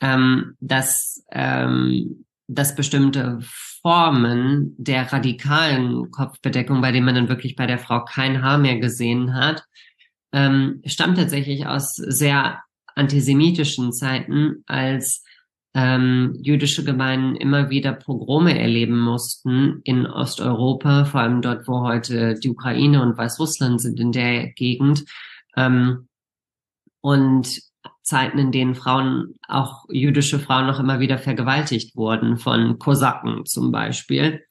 ähm, 0.00 0.56
dass, 0.60 1.24
ähm, 1.30 2.24
dass 2.46 2.74
bestimmte 2.74 3.38
Formen 3.42 4.74
der 4.78 5.12
radikalen 5.12 6.10
Kopfbedeckung, 6.10 6.80
bei 6.80 6.92
denen 6.92 7.04
man 7.04 7.14
dann 7.14 7.28
wirklich 7.28 7.54
bei 7.54 7.66
der 7.66 7.78
Frau 7.78 8.04
kein 8.04 8.42
Haar 8.42 8.58
mehr 8.58 8.78
gesehen 8.78 9.34
hat, 9.34 9.64
ähm, 10.32 10.80
stammt 10.86 11.18
tatsächlich 11.18 11.66
aus 11.66 11.94
sehr 11.94 12.60
antisemitischen 12.96 13.92
Zeiten, 13.92 14.64
als 14.66 15.22
ähm, 15.74 16.34
jüdische 16.40 16.82
Gemeinden 16.84 17.36
immer 17.36 17.68
wieder 17.70 17.92
Pogrome 17.92 18.58
erleben 18.58 18.98
mussten 18.98 19.82
in 19.84 20.06
Osteuropa, 20.06 21.04
vor 21.04 21.20
allem 21.20 21.42
dort, 21.42 21.68
wo 21.68 21.82
heute 21.82 22.34
die 22.34 22.48
Ukraine 22.48 23.02
und 23.02 23.16
Weißrussland 23.16 23.80
sind 23.80 24.00
in 24.00 24.10
der 24.10 24.48
Gegend. 24.48 25.04
Ähm, 25.54 26.08
und 27.02 27.60
Zeiten, 28.02 28.38
in 28.38 28.52
denen 28.52 28.74
Frauen, 28.74 29.34
auch 29.48 29.84
jüdische 29.90 30.38
Frauen 30.38 30.66
noch 30.66 30.80
immer 30.80 30.98
wieder 30.98 31.18
vergewaltigt 31.18 31.94
wurden, 31.94 32.38
von 32.38 32.78
Kosaken 32.78 33.44
zum 33.44 33.70
Beispiel. 33.70 34.44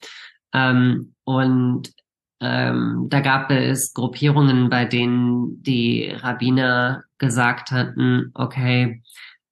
Ähm, 0.52 1.14
und 1.24 1.92
ähm, 2.40 3.06
da 3.08 3.20
gab 3.20 3.50
es 3.50 3.94
Gruppierungen, 3.94 4.70
bei 4.70 4.84
denen 4.84 5.62
die 5.62 6.10
Rabbiner 6.10 7.02
gesagt 7.18 7.70
hatten, 7.70 8.30
okay, 8.34 9.02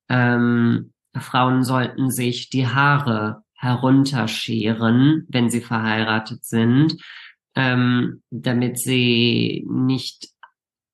ähm, 0.08 0.92
Frauen 1.16 1.62
sollten 1.64 2.10
sich 2.10 2.50
die 2.50 2.66
Haare 2.66 3.42
herunterscheren, 3.54 5.26
wenn 5.28 5.48
sie 5.48 5.60
verheiratet 5.60 6.44
sind, 6.44 6.96
ähm, 7.54 8.22
damit 8.30 8.78
sie 8.78 9.64
nicht 9.68 10.28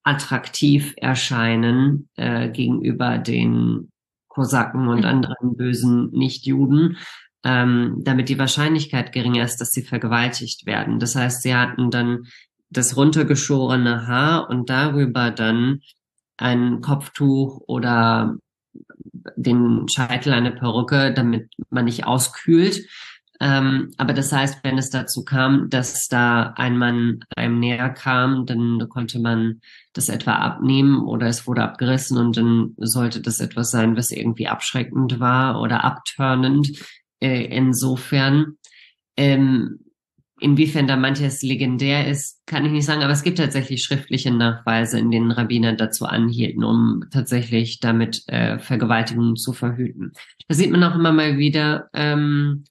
attraktiv 0.03 0.95
erscheinen 0.97 2.09
äh, 2.17 2.49
gegenüber 2.49 3.19
den 3.19 3.91
Kosaken 4.29 4.89
und 4.89 5.01
mhm. 5.01 5.05
anderen 5.05 5.57
bösen 5.57 6.11
Nichtjuden, 6.13 6.97
ähm, 7.45 7.97
damit 8.05 8.29
die 8.29 8.39
Wahrscheinlichkeit 8.39 9.13
geringer 9.13 9.45
ist, 9.45 9.57
dass 9.61 9.71
sie 9.71 9.83
vergewaltigt 9.83 10.67
werden. 10.67 10.99
Das 10.99 11.17
heißt, 11.17 11.43
sie 11.43 11.55
hatten 11.55 11.91
dann 11.91 12.27
das 12.71 12.97
runtergeschorene 12.97 14.07
Haar 14.07 14.49
und 14.49 14.71
darüber 14.71 15.31
dann 15.31 15.81
ein 16.41 16.81
Kopftuch 16.81 17.61
oder 17.67 18.37
den 19.37 19.87
Scheitel 19.89 20.33
eine 20.33 20.53
Perücke, 20.53 21.12
damit 21.12 21.51
man 21.71 21.85
nicht 21.85 22.07
auskühlt. 22.07 22.87
Ähm, 23.43 23.93
aber 23.97 24.12
das 24.12 24.33
heißt, 24.33 24.62
wenn 24.65 24.77
es 24.77 24.91
dazu 24.91 25.25
kam, 25.25 25.71
dass 25.71 26.09
da 26.09 26.53
ein 26.57 26.77
Mann 26.77 27.21
einem 27.37 27.59
näher 27.59 27.89
kam, 27.89 28.45
dann 28.45 28.87
konnte 28.91 29.19
man 29.19 29.62
das 29.95 30.11
etwa 30.11 30.35
abnehmen 30.35 31.03
oder 31.03 31.27
es 31.27 31.47
wurde 31.47 31.62
abgerissen 31.62 32.19
und 32.19 32.37
dann 32.37 32.75
sollte 32.77 33.23
das 33.23 33.41
etwas 33.41 33.71
sein, 33.71 33.97
was 33.97 34.11
irgendwie 34.11 34.47
abschreckend 34.47 35.21
war 35.21 35.61
oder 35.61 35.85
abturnend. 35.85 36.71
Äh, 37.21 37.45
insofern, 37.47 38.59
ähm, 39.17 39.81
inwiefern 40.41 40.87
da 40.87 40.97
manches 40.97 41.43
legendär 41.43 42.07
ist, 42.09 42.41
kann 42.47 42.65
ich 42.65 42.73
nicht 42.73 42.87
sagen, 42.87 43.03
aber 43.03 43.12
es 43.12 43.23
gibt 43.23 43.39
tatsächlich 43.39 43.83
schriftliche 43.83 44.31
Nachweise, 44.31 44.99
in 44.99 45.11
denen 45.11 45.31
Rabbiner 45.31 45.75
dazu 45.75 46.07
anhielten, 46.07 46.65
um 46.65 47.05
tatsächlich 47.11 47.81
damit 47.81 48.25
äh, 48.29 48.59
Vergewaltigungen 48.59 49.37
zu 49.37 49.53
verhüten. 49.53 50.12
Da 50.49 50.55
sieht 50.55 50.71
man 50.71 50.83
auch 50.83 50.95
immer 50.95 51.12
mal 51.12 51.39
wieder, 51.39 51.89
ähm, 51.93 52.65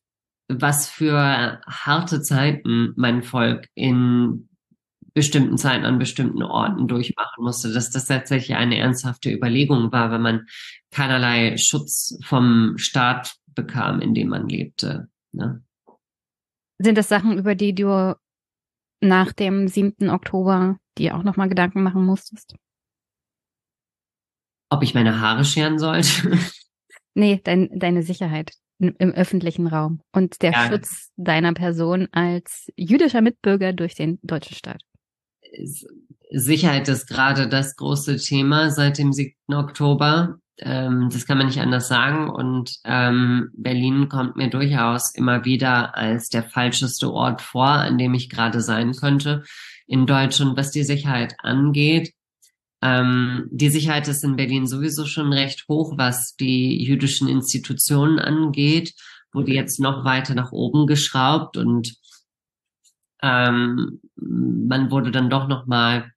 was 0.48 0.90
für 0.90 1.62
harte 1.68 2.22
Zeiten 2.22 2.94
mein 2.96 3.22
Volk 3.22 3.68
in 3.76 4.50
bestimmten 5.14 5.58
Zeiten 5.58 5.86
an 5.86 6.00
bestimmten 6.00 6.44
Orten 6.44 6.88
durchmachen 6.88 7.44
musste, 7.44 7.72
dass 7.74 7.92
das 7.92 8.06
tatsächlich 8.06 8.56
eine 8.58 8.78
ernsthafte 8.78 9.32
Überlegung 9.32 9.92
war, 9.92 10.12
wenn 10.12 10.22
man 10.22 10.46
keinerlei 10.92 11.58
Schutz 11.58 12.18
vom 12.24 12.78
Staat 12.78 13.36
bekam, 13.48 14.02
in 14.02 14.14
dem 14.14 14.30
man 14.30 14.48
lebte. 14.48 15.10
Ne? 15.32 15.62
Sind 16.80 16.98
das 16.98 17.10
Sachen, 17.10 17.38
über 17.38 17.56
die 17.56 17.76
du 17.76 18.16
nach 19.02 19.34
dem 19.34 19.68
7. 19.68 20.10
Oktober 20.10 20.78
dir 20.98 21.16
auch 21.16 21.24
nochmal 21.24 21.50
Gedanken 21.50 21.84
machen 21.84 22.06
musstest? 22.06 22.56
Ob 24.70 24.84
ich 24.84 24.94
meine 24.94 25.20
Haare 25.20 25.46
scheren 25.46 25.80
sollte? 25.80 26.38
nee, 27.16 27.42
dein, 27.44 27.70
deine 27.78 28.04
Sicherheit 28.04 28.54
im 28.80 29.12
öffentlichen 29.12 29.68
Raum 29.68 30.02
und 30.14 30.42
der 30.42 30.52
ja. 30.52 30.68
Schutz 30.68 31.12
deiner 31.18 31.54
Person 31.54 32.08
als 32.14 32.72
jüdischer 32.78 33.22
Mitbürger 33.22 33.74
durch 33.74 33.94
den 33.94 34.20
deutschen 34.24 34.56
Staat. 34.56 34.82
Sicherheit 36.32 36.88
ist 36.88 37.08
gerade 37.08 37.50
das 37.50 37.76
große 37.76 38.18
Thema 38.18 38.70
seit 38.72 38.98
dem 38.98 39.12
7. 39.12 39.34
Oktober. 39.54 40.40
Ähm, 40.62 41.10
das 41.12 41.26
kann 41.26 41.38
man 41.38 41.48
nicht 41.48 41.60
anders 41.60 41.88
sagen. 41.88 42.30
Und 42.30 42.78
ähm, 42.84 43.50
Berlin 43.54 44.10
kommt 44.10 44.36
mir 44.36 44.50
durchaus 44.50 45.14
immer 45.16 45.46
wieder 45.46 45.96
als 45.96 46.30
der 46.30 46.44
falscheste 46.44 47.12
Ort 47.12 47.42
vor, 47.42 47.68
an 47.68 47.98
dem 47.98 48.14
ich 48.14 48.30
gerade 48.30 48.62
sein 48.62 48.94
könnte 48.94 49.44
in 49.88 50.06
Deutschland, 50.06 50.58
was 50.58 50.72
die 50.72 50.84
Sicherheit 50.84 51.36
angeht. 51.40 52.14
Ähm, 52.82 53.48
die 53.52 53.70
Sicherheit 53.70 54.08
ist 54.08 54.24
in 54.24 54.36
Berlin 54.36 54.68
sowieso 54.68 55.06
schon 55.06 55.34
recht 55.34 55.66
hoch, 55.68 55.98
was 55.98 56.36
die 56.36 56.82
jüdischen 56.84 57.28
Institutionen 57.28 58.20
angeht, 58.20 58.94
wurde 59.34 59.52
jetzt 59.52 59.80
noch 59.80 60.06
weiter 60.06 60.34
nach 60.34 60.52
oben 60.52 60.88
geschraubt 60.88 61.58
und 61.58 61.96
ähm, 63.22 64.00
man 64.16 64.92
wurde 64.92 65.12
dann 65.12 65.30
doch 65.30 65.50
noch 65.50 65.66
mal 65.66 66.12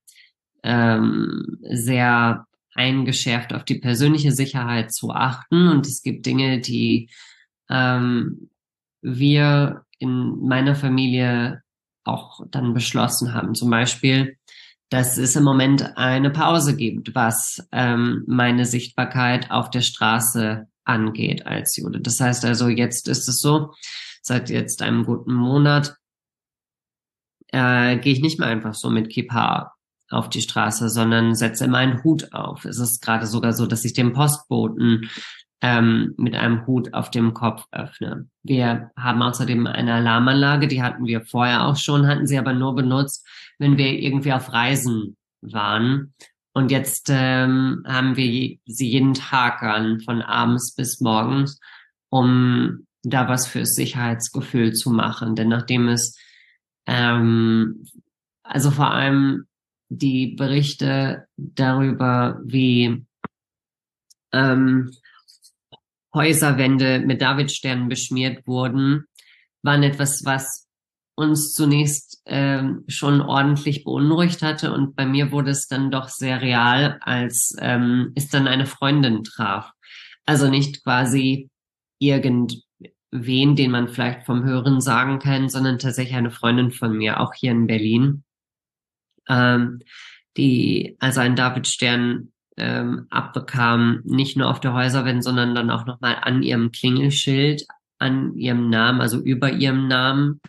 ähm, 0.63 1.59
sehr 1.63 2.47
eingeschärft 2.75 3.53
auf 3.53 3.65
die 3.65 3.79
persönliche 3.79 4.33
Sicherheit 4.33 4.93
zu 4.93 5.11
achten 5.11 5.69
und 5.69 5.87
es 5.87 6.03
gibt 6.03 6.27
Dinge, 6.27 6.61
die 6.61 7.11
ähm, 7.69 8.51
wir 9.03 9.85
in 9.99 10.47
meiner 10.47 10.75
Familie 10.75 11.63
auch 12.05 12.41
dann 12.51 12.75
beschlossen 12.75 13.35
haben. 13.35 13.55
Zum 13.55 13.71
Beispiel 13.71 14.37
dass 14.93 15.17
es 15.17 15.37
im 15.37 15.45
Moment 15.45 15.97
eine 15.97 16.29
Pause 16.29 16.77
gibt, 16.77 17.15
was 17.15 17.67
ähm, 17.73 18.25
meine 18.27 18.67
Sichtbarkeit 18.67 19.51
auf 19.51 19.71
der 19.71 19.81
Straße 19.81 20.67
angeht 20.85 21.47
als 21.47 21.77
Jude. 21.79 22.01
Das 22.01 22.21
heißt 22.21 22.45
also, 22.45 22.69
jetzt 22.69 23.09
ist 23.09 23.27
es 23.27 23.41
so, 23.41 23.73
seit 24.21 24.51
jetzt 24.51 24.83
einem 24.83 25.05
guten 25.05 25.33
Monat 25.33 25.97
äh, 27.53 27.97
gehe 27.99 28.13
ich 28.13 28.21
nicht 28.21 28.39
mehr 28.39 28.49
einfach 28.49 28.75
so 28.75 28.91
mit 28.91 29.09
Kippa 29.09 29.73
auf 30.13 30.29
die 30.29 30.43
Straße, 30.43 30.89
sondern 30.89 31.35
setze 31.35 31.69
meinen 31.69 32.03
Hut 32.05 32.33
auf. 32.33 32.65
Es 32.65 32.79
ist 32.79 33.03
gerade 33.03 33.27
sogar 33.27 33.53
so, 33.53 33.67
dass 33.67 33.85
ich 33.85 33.93
dem 33.93 34.13
Postboten 34.13 35.11
ähm, 35.63 36.15
mit 36.19 36.35
einem 36.35 36.67
Hut 36.67 36.93
auf 36.93 37.11
dem 37.11 37.35
Kopf 37.35 37.67
öffne. 37.71 38.29
Wir 38.43 38.91
haben 38.97 39.23
außerdem 39.23 39.67
eine 39.67 39.95
Alarmanlage, 39.95 40.67
die 40.67 40.83
hatten 40.83 41.07
wir 41.07 41.25
vorher 41.25 41.67
auch 41.67 41.77
schon, 41.77 42.09
hatten 42.09 42.27
sie 42.27 42.39
aber 42.39 42.53
nur 42.53 42.75
benutzt, 42.75 43.27
wenn 43.59 43.79
wir 43.79 43.93
irgendwie 43.93 44.33
auf 44.33 44.53
Reisen 44.53 45.17
waren. 45.41 46.15
Und 46.53 46.71
jetzt 46.71 47.09
ähm, 47.11 47.85
haben 47.87 48.17
wir 48.17 48.59
sie 48.67 48.89
jeden 48.89 49.15
Tag 49.15 49.63
an, 49.63 50.01
von 50.01 50.21
abends 50.21 50.75
bis 50.75 51.01
morgens, 51.01 51.61
um 52.11 52.87
da 53.03 53.29
was 53.29 53.47
fürs 53.47 53.75
Sicherheitsgefühl 53.75 54.73
zu 54.73 54.91
machen. 54.91 55.35
Denn 55.35 55.49
nachdem 55.49 55.89
es, 55.89 56.19
ähm, 56.87 57.87
also 58.43 58.71
vor 58.71 58.91
allem 58.91 59.47
die 59.99 60.29
Berichte 60.29 61.27
darüber, 61.37 62.41
wie 62.45 63.05
ähm, 64.33 64.91
Häuserwände 66.15 67.01
mit 67.01 67.21
Davidsternen 67.21 67.89
beschmiert 67.89 68.47
wurden, 68.47 69.05
waren 69.63 69.83
etwas, 69.83 70.25
was 70.25 70.67
uns 71.15 71.53
zunächst 71.53 72.23
ähm, 72.25 72.85
schon 72.89 73.21
ordentlich 73.21 73.85
beunruhigt 73.85 74.43
hatte 74.43 74.73
und 74.73 74.97
bei 74.97 75.05
mir 75.05 75.31
wurde 75.31 75.51
es 75.51 75.67
dann 75.69 75.91
doch 75.91 76.09
sehr 76.09 76.41
real, 76.41 76.99
als 77.03 77.55
ähm, 77.61 78.13
es 78.15 78.29
dann 78.29 78.49
eine 78.49 78.67
Freundin 78.67 79.25
traf. 79.25 79.71
Also 80.25 80.49
nicht 80.49 80.83
quasi 80.85 81.51
irgendwen, 81.99 83.57
den 83.57 83.71
man 83.71 83.89
vielleicht 83.89 84.25
vom 84.25 84.45
Hören 84.45 84.81
sagen 84.81 85.19
kann, 85.19 85.51
sondern 85.51 85.79
tatsächlich 85.79 86.17
eine 86.17 86.31
Freundin 86.31 86.71
von 86.71 86.97
mir, 86.97 87.21
auch 87.21 87.35
hier 87.35 87.51
in 87.51 87.67
Berlin, 87.67 88.25
ähm, 89.29 89.81
die 90.37 90.97
also 90.99 91.21
einen 91.21 91.37
Davidstern 91.37 92.33
ähm, 92.57 93.07
abbekam, 93.11 94.03
nicht 94.05 94.37
nur 94.37 94.51
auf 94.51 94.61
der 94.61 94.75
Häuserwand, 94.75 95.25
sondern 95.25 95.55
dann 95.55 95.71
auch 95.71 95.87
nochmal 95.87 96.19
an 96.21 96.43
ihrem 96.43 96.71
Klingelschild, 96.71 97.65
an 97.99 98.37
ihrem 98.37 98.69
Namen, 98.69 99.01
also 99.01 99.21
über 99.21 99.51
ihrem 99.51 99.89
Namen. 99.89 100.41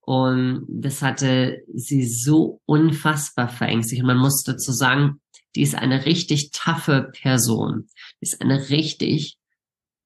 Und 0.00 0.66
das 0.68 1.02
hatte 1.02 1.62
sie 1.72 2.04
so 2.04 2.60
unfassbar 2.66 3.48
verängstigt. 3.48 4.02
Und 4.02 4.08
man 4.08 4.18
muss 4.18 4.42
dazu 4.42 4.72
sagen, 4.72 5.20
die 5.54 5.62
ist 5.62 5.74
eine 5.74 6.04
richtig 6.06 6.50
taffe 6.52 7.10
Person. 7.12 7.88
Die 8.20 8.26
ist 8.26 8.40
eine 8.40 8.70
richtig 8.70 9.36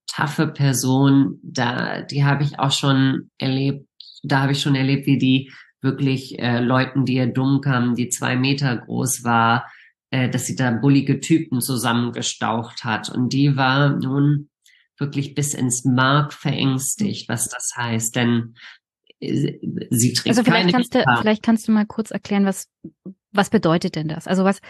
taffe 0.07 0.47
Person. 0.47 1.39
Da, 1.43 2.03
die 2.03 2.25
habe 2.25 2.45
ich 2.45 2.59
auch 2.59 2.73
schon 2.73 3.31
erlebt. 3.39 3.89
Da 4.23 4.41
habe 4.41 4.53
ich 4.53 4.61
schon 4.61 4.75
erlebt, 4.75 5.07
wie 5.07 5.19
die 5.19 5.53
wirklich 5.85 6.39
äh, 6.41 6.59
Leuten, 6.59 7.05
die 7.05 7.15
ihr 7.15 7.27
dumm 7.27 7.61
kamen, 7.61 7.95
die 7.95 8.09
zwei 8.09 8.35
Meter 8.35 8.77
groß 8.77 9.23
war, 9.23 9.71
äh, 10.11 10.29
dass 10.29 10.47
sie 10.47 10.57
da 10.57 10.73
bullige 10.73 11.21
Typen 11.21 11.61
zusammengestaucht 11.61 12.83
hat. 12.83 13.11
Und 13.11 13.33
die 13.33 13.57
war 13.57 13.91
nun 13.91 14.49
wirklich 14.99 15.35
bis 15.35 15.55
ins 15.55 15.85
Mark 15.85 16.33
verängstigt, 16.33 17.29
was 17.29 17.49
das 17.49 17.73
heißt. 17.77 18.17
Denn 18.17 18.55
äh, 19.21 19.59
sie 19.91 20.15
trägt 20.15 20.29
Also 20.29 20.43
vielleicht 20.43 20.73
kannst 20.73 20.95
du, 20.95 21.05
vielleicht 21.21 21.43
kannst 21.43 21.69
du 21.69 21.73
mal 21.73 21.87
kurz 21.87 22.11
erklären, 22.11 22.47
was, 22.47 22.69
was 23.31 23.51
bedeutet 23.51 23.95
denn 23.95 24.09
das? 24.09 24.27
Also 24.27 24.45
was, 24.45 24.61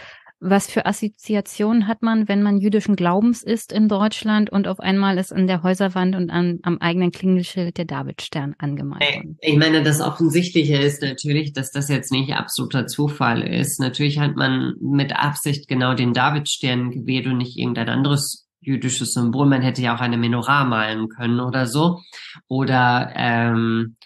was 0.45 0.71
für 0.71 0.85
Assoziationen 0.85 1.89
hat 1.89 2.03
man, 2.03 2.29
wenn 2.29 2.43
man 2.43 2.59
jüdischen 2.59 2.97
Glaubens 2.97 3.43
ist 3.43 3.73
in 3.73 3.89
Deutschland 3.89 4.51
und 4.51 4.69
auf 4.69 4.79
einmal 4.79 5.17
ist 5.17 5.33
an 5.33 5.47
der 5.47 5.63
Häuserwand 5.63 6.15
und 6.15 6.31
an, 6.31 6.59
am 6.63 6.79
eigenen 6.79 7.13
Klingelschild 7.13 7.79
der 7.79 7.87
Davidstern 7.87 8.55
angemalt? 8.59 9.03
Ich 9.41 9.57
meine, 9.57 9.83
das 9.83 10.01
Offensichtliche 10.03 10.77
ist 10.77 11.03
natürlich, 11.03 11.55
dass 11.55 11.71
das 11.71 11.89
jetzt 11.89 12.13
nicht 12.13 12.35
absoluter 12.35 12.87
Zufall 12.87 13.43
ist. 13.43 13.81
Natürlich 13.81 14.19
hat 14.19 14.37
man 14.37 14.75
mit 14.81 15.17
Absicht 15.17 15.67
genau 15.67 15.95
den 15.95 16.13
Davidstern 16.13 16.91
gewählt 16.91 17.27
und 17.27 17.39
nicht 17.39 17.57
irgendein 17.57 17.89
anderes 17.89 18.47
jüdisches 18.61 19.13
Symbol. 19.15 19.47
Man 19.47 19.63
hätte 19.63 19.83
ja 19.83 19.97
auch 19.97 20.01
eine 20.01 20.19
Menorah 20.19 20.65
malen 20.65 21.09
können 21.09 21.41
oder 21.41 21.67
so. 21.67 22.01
Oder 22.49 23.13
ähm, 23.17 23.97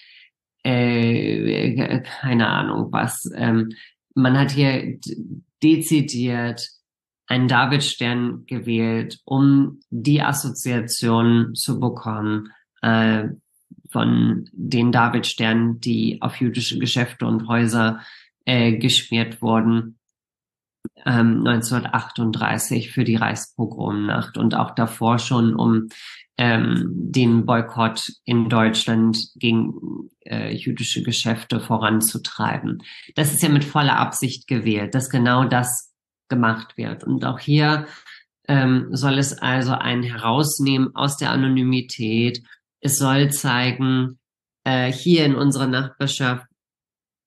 äh, 0.62 2.00
keine 2.00 2.46
Ahnung 2.48 2.88
was. 2.92 3.28
Ähm, 3.34 3.70
man 4.14 4.38
hat 4.38 4.50
hier 4.50 4.98
dezidiert 5.62 6.68
einen 7.26 7.48
Davidstern 7.48 8.46
gewählt, 8.46 9.20
um 9.24 9.80
die 9.90 10.22
Assoziation 10.22 11.54
zu 11.54 11.78
bekommen 11.78 12.52
äh, 12.82 13.28
von 13.90 14.48
den 14.52 14.92
Davidsternen, 14.92 15.80
die 15.80 16.20
auf 16.22 16.40
jüdische 16.40 16.78
Geschäfte 16.78 17.26
und 17.26 17.48
Häuser 17.48 18.00
äh, 18.44 18.78
geschmiert 18.78 19.42
wurden. 19.42 19.98
Ähm, 21.04 21.46
1938 21.46 22.90
für 22.90 23.04
die 23.04 23.16
Reichspogromnacht 23.16 24.38
und 24.38 24.54
auch 24.54 24.74
davor 24.74 25.18
schon, 25.18 25.54
um 25.54 25.88
ähm, 26.38 26.84
den 26.94 27.44
Boykott 27.44 28.12
in 28.24 28.48
Deutschland 28.48 29.18
gegen 29.34 30.08
äh, 30.24 30.54
jüdische 30.54 31.02
Geschäfte 31.02 31.60
voranzutreiben. 31.60 32.82
Das 33.16 33.32
ist 33.32 33.42
ja 33.42 33.48
mit 33.48 33.64
voller 33.64 33.98
Absicht 33.98 34.46
gewählt, 34.46 34.94
dass 34.94 35.10
genau 35.10 35.44
das 35.44 35.92
gemacht 36.28 36.76
wird. 36.76 37.02
Und 37.02 37.24
auch 37.24 37.40
hier 37.40 37.86
ähm, 38.46 38.88
soll 38.92 39.18
es 39.18 39.36
also 39.36 39.72
einen 39.72 40.04
herausnehmen 40.04 40.94
aus 40.94 41.16
der 41.16 41.30
Anonymität. 41.30 42.42
Es 42.80 42.98
soll 42.98 43.30
zeigen, 43.30 44.20
äh, 44.64 44.92
hier 44.92 45.24
in 45.24 45.34
unserer 45.34 45.66
Nachbarschaft 45.66 46.46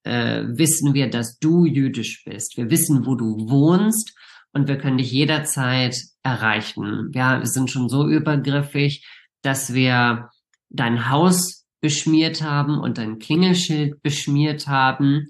äh, 0.03 0.43
wissen 0.47 0.93
wir, 0.93 1.09
dass 1.09 1.37
du 1.37 1.65
jüdisch 1.65 2.23
bist. 2.23 2.55
Wir 2.55 2.69
wissen, 2.69 3.05
wo 3.05 3.15
du 3.15 3.49
wohnst 3.49 4.15
und 4.53 4.67
wir 4.67 4.77
können 4.77 4.97
dich 4.97 5.11
jederzeit 5.11 5.97
erreichen. 6.23 7.09
Wir 7.11 7.41
sind 7.45 7.71
schon 7.71 7.89
so 7.89 8.07
übergriffig, 8.07 9.05
dass 9.41 9.73
wir 9.73 10.29
dein 10.69 11.09
Haus 11.09 11.65
beschmiert 11.81 12.41
haben 12.41 12.79
und 12.79 12.97
dein 12.97 13.19
Klingelschild 13.19 14.01
beschmiert 14.01 14.67
haben. 14.67 15.27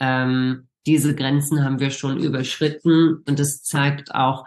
Ähm, 0.00 0.68
diese 0.86 1.14
Grenzen 1.14 1.62
haben 1.62 1.78
wir 1.78 1.90
schon 1.90 2.18
überschritten 2.18 3.22
und 3.26 3.38
es 3.38 3.62
zeigt 3.62 4.14
auch, 4.14 4.46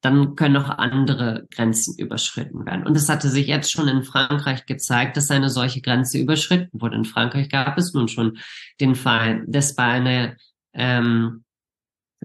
dann 0.00 0.36
können 0.36 0.56
auch 0.58 0.68
andere 0.68 1.46
Grenzen 1.50 1.98
überschritten 1.98 2.64
werden. 2.66 2.86
Und 2.86 2.96
es 2.96 3.08
hatte 3.08 3.28
sich 3.28 3.48
jetzt 3.48 3.72
schon 3.72 3.88
in 3.88 4.04
Frankreich 4.04 4.64
gezeigt, 4.66 5.16
dass 5.16 5.30
eine 5.30 5.48
solche 5.48 5.80
Grenze 5.80 6.18
überschritten 6.18 6.80
wurde. 6.80 6.96
In 6.96 7.04
Frankreich 7.04 7.48
gab 7.48 7.78
es 7.78 7.94
nun 7.94 8.06
schon 8.06 8.38
den 8.80 8.94
Fall, 8.94 9.44
dass 9.48 9.74
bei 9.74 9.84
einer, 9.84 10.36
ähm, 10.72 11.44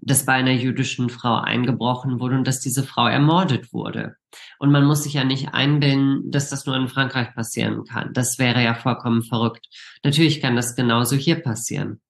dass 0.05 0.25
bei 0.25 0.33
einer 0.33 0.51
jüdischen 0.51 1.09
Frau 1.09 1.35
eingebrochen 1.35 2.19
wurde 2.19 2.35
und 2.35 2.47
dass 2.47 2.59
diese 2.59 2.83
Frau 2.83 3.07
ermordet 3.07 3.73
wurde. 3.73 4.15
Und 4.59 4.71
man 4.71 4.85
muss 4.85 5.03
sich 5.03 5.13
ja 5.13 5.23
nicht 5.23 5.53
einbilden, 5.53 6.31
dass 6.31 6.49
das 6.49 6.65
nur 6.65 6.75
in 6.75 6.87
Frankreich 6.87 7.33
passieren 7.33 7.85
kann. 7.85 8.13
Das 8.13 8.37
wäre 8.39 8.63
ja 8.63 8.75
vollkommen 8.75 9.23
verrückt. 9.23 9.67
Natürlich 10.03 10.41
kann 10.41 10.55
das 10.55 10.75
genauso 10.75 11.15
hier 11.15 11.35
passieren. 11.35 12.01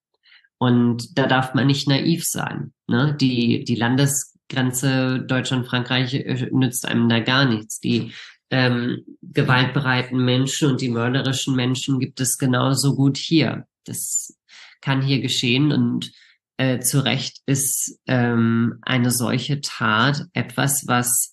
Und 0.58 1.18
da 1.18 1.28
darf 1.28 1.54
man 1.54 1.68
nicht 1.68 1.88
naiv 1.88 2.24
sein. 2.26 2.74
Ne? 2.88 3.18
Die, 3.20 3.64
die 3.66 3.76
Landes 3.76 4.34
Grenze 4.50 5.20
Deutschland-Frankreich 5.20 6.14
äh, 6.14 6.50
nützt 6.52 6.88
einem 6.88 7.10
da 7.10 7.20
gar 7.20 7.46
nichts. 7.46 7.80
Die 7.80 8.14
ähm, 8.50 9.04
gewaltbereiten 9.22 10.24
Menschen 10.24 10.72
und 10.72 10.82
die 10.82 10.90
mörderischen 10.90 11.56
Menschen 11.56 12.00
gibt 12.00 12.22
es 12.22 12.38
genauso 12.38 12.96
gut 12.96 13.18
hier. 13.18 13.66
Das 13.86 14.38
kann 14.80 15.02
hier 15.02 15.22
geschehen 15.22 15.72
und 15.72 16.12
äh, 16.58 16.80
zu 16.80 17.04
Recht 17.04 17.40
ist 17.46 18.00
ähm, 18.08 18.80
eine 18.82 19.12
solche 19.12 19.62
Tat 19.62 20.26
etwas, 20.34 20.84
was 20.88 21.32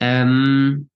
ähm, 0.00 0.90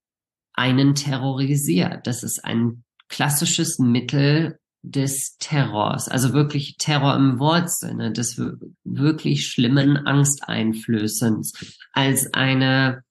einen 0.53 0.95
terrorisiert. 0.95 2.07
Das 2.07 2.23
ist 2.23 2.43
ein 2.43 2.83
klassisches 3.09 3.79
Mittel, 3.79 4.59
des 4.91 5.37
Terrors, 5.37 6.07
also 6.07 6.33
wirklich 6.33 6.77
Terror 6.77 7.15
im 7.15 7.39
Wortsinne, 7.39 8.11
des 8.11 8.41
wirklich 8.83 9.47
schlimmen 9.47 9.97
Angsteinflößens, 9.97 11.75
als 11.93 12.33
eine, 12.33 13.03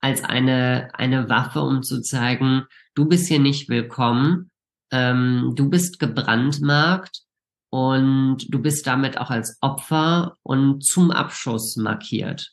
als 0.00 0.24
eine, 0.24 0.90
eine 0.94 1.28
Waffe, 1.28 1.60
um 1.60 1.82
zu 1.82 2.00
zeigen, 2.00 2.64
du 2.94 3.06
bist 3.06 3.28
hier 3.28 3.40
nicht 3.40 3.68
willkommen, 3.68 4.50
ähm, 4.90 5.52
du 5.54 5.68
bist 5.68 5.98
gebrandmarkt 5.98 7.22
und 7.70 8.46
du 8.48 8.60
bist 8.60 8.86
damit 8.86 9.18
auch 9.18 9.30
als 9.30 9.58
Opfer 9.60 10.36
und 10.42 10.84
zum 10.84 11.10
Abschuss 11.10 11.76
markiert. 11.76 12.52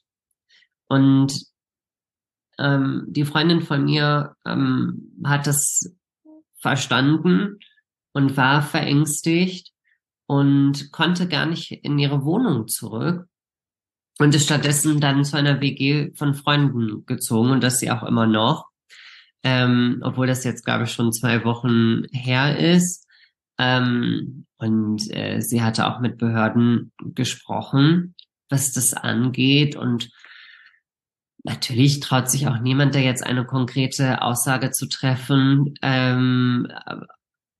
Und 0.87 1.33
ähm, 2.57 3.05
die 3.07 3.25
Freundin 3.25 3.61
von 3.61 3.85
mir 3.85 4.35
ähm, 4.45 5.13
hat 5.23 5.47
das 5.47 5.93
verstanden 6.59 7.59
und 8.13 8.37
war 8.37 8.61
verängstigt 8.61 9.71
und 10.27 10.91
konnte 10.91 11.27
gar 11.27 11.45
nicht 11.45 11.71
in 11.71 11.99
ihre 11.99 12.23
Wohnung 12.23 12.67
zurück 12.67 13.27
und 14.19 14.33
ist 14.33 14.45
stattdessen 14.45 14.99
dann 14.99 15.23
zu 15.25 15.37
einer 15.37 15.61
WG 15.61 16.11
von 16.15 16.33
Freunden 16.33 17.05
gezogen 17.05 17.51
und 17.51 17.63
das 17.63 17.79
sie 17.79 17.91
auch 17.91 18.03
immer 18.03 18.25
noch, 18.25 18.67
ähm, 19.43 19.99
obwohl 20.01 20.27
das 20.27 20.43
jetzt 20.43 20.65
glaube 20.65 20.85
ich 20.85 20.91
schon 20.91 21.11
zwei 21.11 21.43
Wochen 21.43 22.03
her 22.11 22.57
ist. 22.57 23.04
Ähm, 23.57 24.45
und 24.57 25.01
äh, 25.15 25.41
sie 25.41 25.61
hatte 25.61 25.87
auch 25.87 25.99
mit 25.99 26.17
Behörden 26.17 26.91
gesprochen, 27.13 28.15
was 28.49 28.71
das 28.71 28.93
angeht 28.93 29.75
und 29.75 30.09
Natürlich 31.47 31.99
traut 31.99 32.27
sich 32.27 32.47
auch 32.47 32.57
niemand, 32.57 32.95
da 32.95 32.99
jetzt 32.99 33.23
eine 33.23 33.45
konkrete 33.45 34.23
Aussage 34.23 34.71
zu 34.71 34.87
treffen. 34.87 35.75
Ähm, 35.83 36.67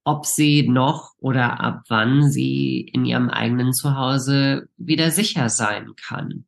ob 0.05 0.26
sie 0.26 0.67
noch 0.67 1.13
oder 1.17 1.59
ab 1.59 1.81
wann 1.89 2.30
sie 2.30 2.80
in 2.80 3.05
ihrem 3.05 3.30
eigenen 3.30 3.73
Zuhause 3.73 4.69
wieder 4.77 5.09
sicher 5.11 5.49
sein 5.49 5.93
kann. 5.97 6.45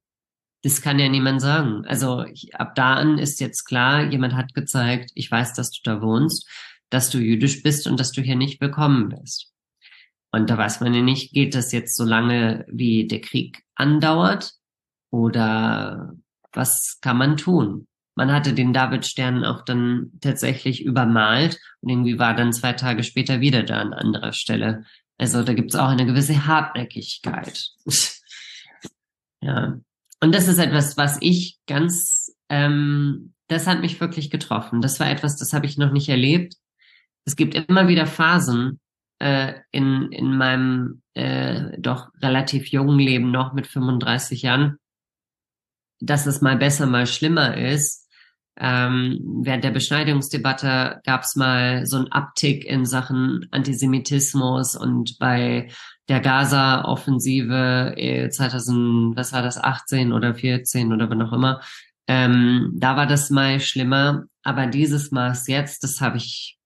Das 0.64 0.82
kann 0.82 1.00
ja 1.00 1.10
niemand 1.10 1.42
sagen. 1.42 1.84
Also 1.86 2.24
ich, 2.24 2.56
ab 2.56 2.76
da 2.76 2.94
an 2.96 3.18
ist 3.18 3.40
jetzt 3.40 3.66
klar, 3.66 4.04
jemand 4.04 4.36
hat 4.36 4.54
gezeigt, 4.54 5.12
ich 5.16 5.30
weiß, 5.30 5.54
dass 5.54 5.72
du 5.72 5.80
da 5.84 6.02
wohnst, 6.02 6.48
dass 6.90 7.10
du 7.10 7.20
jüdisch 7.20 7.64
bist 7.64 7.88
und 7.88 8.00
dass 8.00 8.12
du 8.12 8.22
hier 8.22 8.36
nicht 8.36 8.62
willkommen 8.62 9.10
bist. 9.10 9.54
Und 10.32 10.50
da 10.50 10.58
weiß 10.58 10.82
man 10.82 10.94
ja 10.94 11.02
nicht, 11.02 11.34
geht 11.34 11.56
das 11.56 11.72
jetzt 11.72 11.96
so 11.96 12.04
lange, 12.04 12.66
wie 12.70 13.08
der 13.08 13.22
Krieg 13.22 13.64
andauert? 13.76 14.54
Oder 15.10 16.16
was 16.52 17.00
kann 17.02 17.18
man 17.18 17.38
tun? 17.38 17.88
man 18.18 18.32
hatte 18.32 18.54
den 18.54 18.74
Davidstern 18.74 19.46
auch 19.46 19.64
dann 19.64 20.12
tatsächlich 20.22 20.84
übermalt 20.84 21.60
und 21.82 21.90
irgendwie 21.90 22.18
war 22.18 22.34
dann 22.34 22.52
zwei 22.52 22.74
Tage 22.74 23.04
später 23.04 23.42
wieder 23.42 23.62
da 23.62 23.80
an 23.80 23.94
anderer 23.94 24.34
Stelle. 24.34 24.86
Also 25.20 25.44
da 25.44 25.54
gibt 25.54 25.72
es 25.72 25.80
auch 25.80 25.90
eine 25.90 26.08
gewisse 26.08 26.48
Hartnäckigkeit. 26.48 27.68
ja. 29.42 29.80
Und 30.20 30.34
das 30.34 30.48
ist 30.48 30.58
etwas, 30.58 30.98
was 30.98 31.20
ich 31.22 31.60
ganz, 31.68 32.36
ähm, 32.50 33.36
das 33.50 33.68
hat 33.68 33.82
mich 33.82 34.02
wirklich 34.02 34.32
getroffen. 34.32 34.82
Das 34.82 35.00
war 35.00 35.08
etwas, 35.12 35.38
das 35.38 35.54
habe 35.54 35.68
ich 35.68 35.78
noch 35.78 35.92
nicht 35.92 36.10
erlebt. 36.10 36.56
Es 37.28 37.36
gibt 37.36 37.54
immer 37.56 37.90
wieder 37.90 38.08
Phasen 38.08 38.80
äh, 39.20 39.56
in, 39.72 40.14
in 40.14 40.38
meinem 40.38 41.02
äh, 41.14 41.78
doch 41.78 42.08
relativ 42.22 42.68
jungen 42.68 43.00
Leben 43.00 43.32
noch 43.32 43.52
mit 43.52 43.68
35 43.68 44.44
Jahren, 44.44 44.78
dass 46.00 46.26
es 46.26 46.40
mal 46.40 46.56
besser, 46.56 46.86
mal 46.86 47.06
schlimmer 47.06 47.58
ist. 47.58 48.08
Ähm, 48.60 49.20
während 49.44 49.66
der 49.66 49.72
Beschneidungsdebatte 49.72 51.02
gab 51.06 51.24
es 51.24 51.36
mal 51.36 51.86
so 51.86 51.98
ein 51.98 52.10
Abtick 52.14 52.64
in 52.64 52.86
Sachen 52.86 53.46
Antisemitismus 53.52 54.78
und 54.78 55.20
bei 55.20 55.70
der 56.08 56.22
Gaza-Offensive 56.22 58.30
2000, 58.32 59.18
was 59.18 59.34
war 59.34 59.42
das, 59.42 59.58
18 59.58 60.14
oder 60.14 60.34
14 60.34 60.94
oder 60.94 61.10
wann 61.10 61.22
auch 61.22 61.34
immer, 61.34 61.60
ähm, 62.08 62.72
da 62.74 62.96
war 62.96 63.06
das 63.06 63.30
mal 63.30 63.60
schlimmer, 63.60 64.24
aber 64.44 64.68
dieses 64.68 65.12
Maß 65.12 65.48
jetzt, 65.48 65.84
das 65.84 66.00
habe 66.00 66.18
ich 66.18 66.57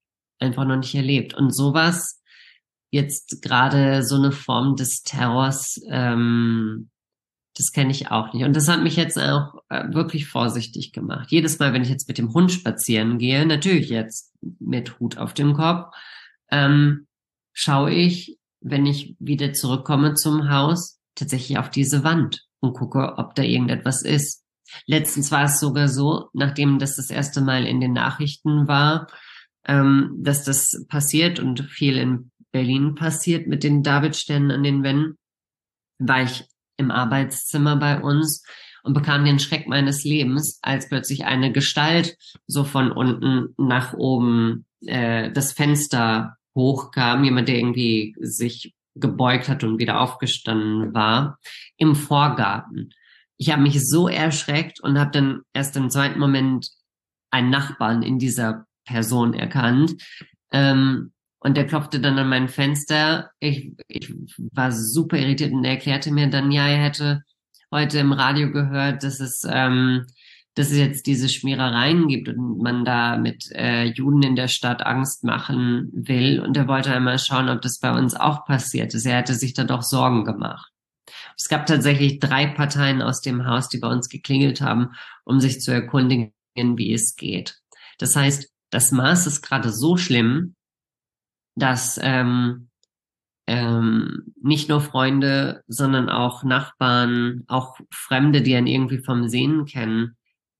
einfach 0.41 0.65
noch 0.65 0.77
nicht 0.77 0.95
erlebt. 0.95 1.33
Und 1.33 1.55
sowas, 1.55 2.21
jetzt 2.91 3.41
gerade 3.41 4.03
so 4.03 4.15
eine 4.15 4.31
Form 4.31 4.75
des 4.75 5.01
Terrors, 5.03 5.79
ähm, 5.89 6.89
das 7.57 7.71
kenne 7.71 7.91
ich 7.91 8.11
auch 8.11 8.33
nicht. 8.33 8.43
Und 8.45 8.55
das 8.55 8.67
hat 8.67 8.81
mich 8.81 8.95
jetzt 8.95 9.17
auch 9.17 9.55
äh, 9.69 9.93
wirklich 9.93 10.27
vorsichtig 10.27 10.93
gemacht. 10.93 11.31
Jedes 11.31 11.59
Mal, 11.59 11.73
wenn 11.73 11.83
ich 11.83 11.89
jetzt 11.89 12.07
mit 12.07 12.17
dem 12.17 12.33
Hund 12.33 12.51
spazieren 12.51 13.17
gehe, 13.17 13.45
natürlich 13.45 13.89
jetzt 13.89 14.33
mit 14.59 14.99
Hut 14.99 15.17
auf 15.17 15.33
dem 15.33 15.53
Kopf, 15.53 15.93
ähm, 16.49 17.07
schaue 17.53 17.91
ich, 17.91 18.37
wenn 18.61 18.85
ich 18.85 19.15
wieder 19.19 19.53
zurückkomme 19.53 20.13
zum 20.13 20.49
Haus, 20.49 20.99
tatsächlich 21.15 21.57
auf 21.57 21.69
diese 21.69 22.03
Wand 22.03 22.45
und 22.59 22.73
gucke, 22.73 23.17
ob 23.17 23.35
da 23.35 23.43
irgendetwas 23.43 24.03
ist. 24.03 24.43
Letztens 24.85 25.31
war 25.31 25.43
es 25.43 25.59
sogar 25.59 25.89
so, 25.89 26.29
nachdem 26.33 26.79
das 26.79 26.95
das 26.95 27.09
erste 27.09 27.41
Mal 27.41 27.65
in 27.65 27.81
den 27.81 27.93
Nachrichten 27.93 28.67
war, 28.67 29.07
ähm, 29.67 30.17
dass 30.19 30.43
das 30.43 30.85
passiert 30.87 31.39
und 31.39 31.61
viel 31.61 31.97
in 31.97 32.31
Berlin 32.51 32.95
passiert 32.95 33.47
mit 33.47 33.63
den 33.63 33.83
Davidsternen 33.83 34.51
an 34.51 34.63
den 34.63 34.83
Wänden, 34.83 35.17
war 35.99 36.23
ich 36.23 36.45
im 36.77 36.91
Arbeitszimmer 36.91 37.75
bei 37.75 37.99
uns 38.01 38.43
und 38.83 38.93
bekam 38.93 39.25
den 39.25 39.39
Schreck 39.39 39.67
meines 39.67 40.03
Lebens, 40.03 40.59
als 40.61 40.89
plötzlich 40.89 41.25
eine 41.25 41.51
Gestalt 41.51 42.17
so 42.47 42.63
von 42.63 42.91
unten 42.91 43.53
nach 43.57 43.93
oben 43.93 44.65
äh, 44.85 45.31
das 45.31 45.53
Fenster 45.53 46.37
hochkam, 46.55 47.23
jemand, 47.23 47.47
der 47.47 47.57
irgendwie 47.57 48.15
sich 48.19 48.73
gebeugt 48.95 49.47
hat 49.47 49.63
und 49.63 49.79
wieder 49.79 50.01
aufgestanden 50.01 50.93
war, 50.93 51.39
im 51.77 51.95
Vorgarten. 51.95 52.89
Ich 53.37 53.51
habe 53.51 53.61
mich 53.61 53.87
so 53.87 54.07
erschreckt 54.07 54.81
und 54.81 54.99
habe 54.99 55.11
dann 55.11 55.41
erst 55.53 55.75
im 55.77 55.89
zweiten 55.89 56.19
Moment 56.19 56.69
einen 57.31 57.49
Nachbarn 57.49 58.03
in 58.03 58.19
dieser 58.19 58.65
Person 58.91 59.33
erkannt. 59.33 59.95
Ähm, 60.51 61.11
und 61.39 61.57
der 61.57 61.65
klopfte 61.65 61.99
dann 61.99 62.19
an 62.19 62.29
mein 62.29 62.49
Fenster. 62.49 63.31
Ich, 63.39 63.71
ich 63.87 64.13
war 64.53 64.71
super 64.71 65.17
irritiert 65.17 65.51
und 65.51 65.63
er 65.63 65.71
erklärte 65.71 66.11
mir 66.11 66.27
dann, 66.27 66.51
ja, 66.51 66.67
er 66.67 66.83
hätte 66.83 67.23
heute 67.71 67.99
im 67.99 68.11
Radio 68.11 68.51
gehört, 68.51 69.03
dass 69.03 69.19
es, 69.19 69.43
ähm, 69.49 70.05
dass 70.53 70.69
es 70.69 70.77
jetzt 70.77 71.07
diese 71.07 71.29
Schmierereien 71.29 72.07
gibt 72.07 72.29
und 72.29 72.61
man 72.61 72.85
da 72.85 73.17
mit 73.17 73.49
äh, 73.53 73.85
Juden 73.85 74.21
in 74.21 74.35
der 74.35 74.49
Stadt 74.49 74.85
Angst 74.85 75.23
machen 75.23 75.89
will. 75.93 76.41
Und 76.41 76.57
er 76.57 76.67
wollte 76.67 76.93
einmal 76.93 77.17
schauen, 77.17 77.49
ob 77.49 77.61
das 77.61 77.79
bei 77.79 77.91
uns 77.91 78.13
auch 78.13 78.45
passiert 78.45 78.93
ist. 78.93 79.05
Er 79.05 79.17
hätte 79.17 79.33
sich 79.33 79.53
da 79.53 79.63
doch 79.63 79.81
Sorgen 79.81 80.25
gemacht. 80.25 80.71
Es 81.37 81.49
gab 81.49 81.65
tatsächlich 81.65 82.19
drei 82.19 82.45
Parteien 82.45 83.01
aus 83.01 83.21
dem 83.21 83.47
Haus, 83.47 83.67
die 83.67 83.79
bei 83.79 83.87
uns 83.87 84.09
geklingelt 84.09 84.61
haben, 84.61 84.89
um 85.23 85.39
sich 85.39 85.61
zu 85.61 85.71
erkundigen, 85.71 86.33
wie 86.55 86.93
es 86.93 87.15
geht. 87.15 87.57
Das 87.97 88.15
heißt, 88.15 88.51
das 88.71 88.91
Maß 88.91 89.27
ist 89.27 89.41
gerade 89.41 89.71
so 89.71 89.97
schlimm, 89.97 90.55
dass 91.55 91.99
ähm, 92.01 92.69
ähm, 93.47 94.33
nicht 94.41 94.69
nur 94.69 94.81
Freunde, 94.81 95.63
sondern 95.67 96.09
auch 96.09 96.43
Nachbarn, 96.43 97.43
auch 97.47 97.77
Fremde, 97.93 98.41
die 98.41 98.55
einen 98.55 98.67
irgendwie 98.67 99.03
vom 99.03 99.27
Sehen 99.27 99.65
kennen, 99.65 100.17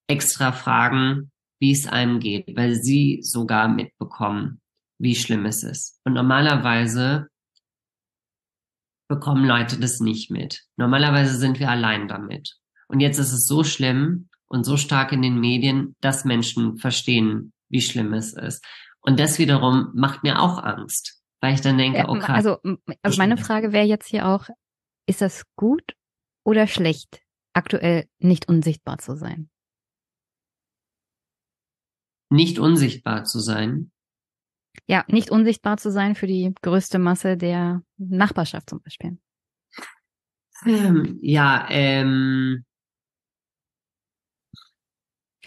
extra 0.08 0.52
fragen, 0.52 1.32
wie 1.60 1.72
es 1.72 1.88
einem 1.88 2.20
geht, 2.20 2.56
weil 2.56 2.76
sie 2.76 3.20
sogar 3.22 3.68
mitbekommen, 3.70 4.60
wie 5.00 5.16
schlimm 5.16 5.46
es 5.46 5.64
ist. 5.64 6.00
Und 6.04 6.14
normalerweise 6.14 7.30
bekommen 9.08 9.46
Leute 9.46 9.80
das 9.80 10.00
nicht 10.00 10.32
mit. 10.32 10.64
Normalerweise 10.78 11.38
sind 11.38 11.60
wir 11.60 11.70
allein 11.70 12.08
damit. 12.08 12.58
Und 12.88 13.00
jetzt 13.00 13.20
ist 13.20 13.32
es 13.32 13.46
so 13.46 13.64
schlimm 13.64 14.30
und 14.48 14.66
so 14.66 14.76
stark 14.76 15.12
in 15.14 15.22
den 15.22 15.40
Medien, 15.40 15.96
dass 16.02 16.26
Menschen 16.26 16.78
verstehen, 16.78 17.54
wie 17.72 17.82
schlimm 17.82 18.14
es 18.14 18.34
ist. 18.34 18.66
Und 19.02 19.20
das 19.20 19.40
wiederum 19.40 19.92
macht 19.96 20.24
mir 20.24 20.42
auch 20.42 20.62
Angst, 20.62 21.22
weil 21.40 21.54
ich 21.54 21.62
dann 21.62 21.78
denke, 21.78 22.06
oh 22.08 22.20
krass. 22.20 22.46
Also, 22.46 22.58
also 23.02 23.18
meine 23.18 23.38
Frage 23.38 23.74
wäre 23.74 23.86
jetzt 23.86 24.08
hier 24.08 24.28
auch, 24.28 24.48
ist 25.08 25.22
das 25.22 25.44
gut 25.56 25.96
oder 26.46 26.68
schlecht, 26.68 27.22
aktuell 27.54 28.08
nicht 28.20 28.48
unsichtbar 28.48 29.00
zu 29.00 29.16
sein? 29.16 29.50
Nicht 32.30 32.60
unsichtbar 32.60 33.26
zu 33.26 33.40
sein? 33.40 33.92
Ja, 34.88 35.04
nicht 35.08 35.32
unsichtbar 35.32 35.78
zu 35.78 35.92
sein 35.92 36.16
für 36.16 36.28
die 36.28 36.54
größte 36.62 36.98
Masse 36.98 37.36
der 37.38 37.84
Nachbarschaft 37.98 38.70
zum 38.70 38.82
Beispiel. 38.82 39.18
Ähm, 40.66 41.20
ja, 41.22 41.66
ähm, 41.70 42.64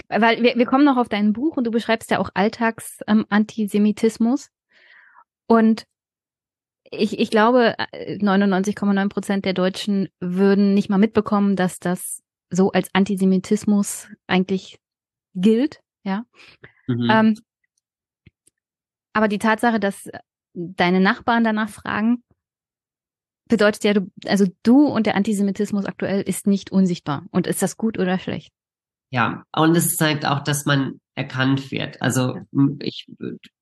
weil 0.08 0.42
wir, 0.42 0.56
wir 0.56 0.66
kommen 0.66 0.84
noch 0.84 0.96
auf 0.96 1.08
dein 1.08 1.32
Buch 1.32 1.56
und 1.56 1.64
du 1.64 1.70
beschreibst 1.70 2.10
ja 2.10 2.18
auch 2.18 2.30
Alltagsantisemitismus. 2.34 4.46
Ähm, 4.46 4.50
und 5.46 5.86
ich, 6.90 7.18
ich 7.18 7.30
glaube, 7.30 7.74
99,9 7.78 9.04
äh, 9.04 9.08
Prozent 9.08 9.44
der 9.44 9.52
Deutschen 9.52 10.08
würden 10.20 10.74
nicht 10.74 10.88
mal 10.88 10.98
mitbekommen, 10.98 11.56
dass 11.56 11.78
das 11.78 12.22
so 12.50 12.72
als 12.72 12.88
Antisemitismus 12.92 14.08
eigentlich 14.26 14.78
gilt, 15.34 15.80
ja. 16.04 16.24
Mhm. 16.86 17.08
Ähm, 17.10 17.38
aber 19.12 19.28
die 19.28 19.38
Tatsache, 19.38 19.80
dass 19.80 20.08
deine 20.54 21.00
Nachbarn 21.00 21.44
danach 21.44 21.68
fragen, 21.68 22.22
bedeutet 23.48 23.84
ja, 23.84 23.94
du, 23.94 24.10
also 24.26 24.46
du 24.62 24.86
und 24.86 25.06
der 25.06 25.16
Antisemitismus 25.16 25.86
aktuell 25.86 26.22
ist 26.22 26.46
nicht 26.46 26.72
unsichtbar. 26.72 27.24
Und 27.30 27.46
ist 27.46 27.62
das 27.62 27.76
gut 27.76 27.98
oder 27.98 28.18
schlecht? 28.18 28.52
Ja, 29.10 29.44
und 29.54 29.76
es 29.76 29.96
zeigt 29.96 30.26
auch, 30.26 30.40
dass 30.40 30.64
man 30.66 31.00
erkannt 31.14 31.70
wird. 31.70 32.02
Also 32.02 32.36
ich 32.80 33.06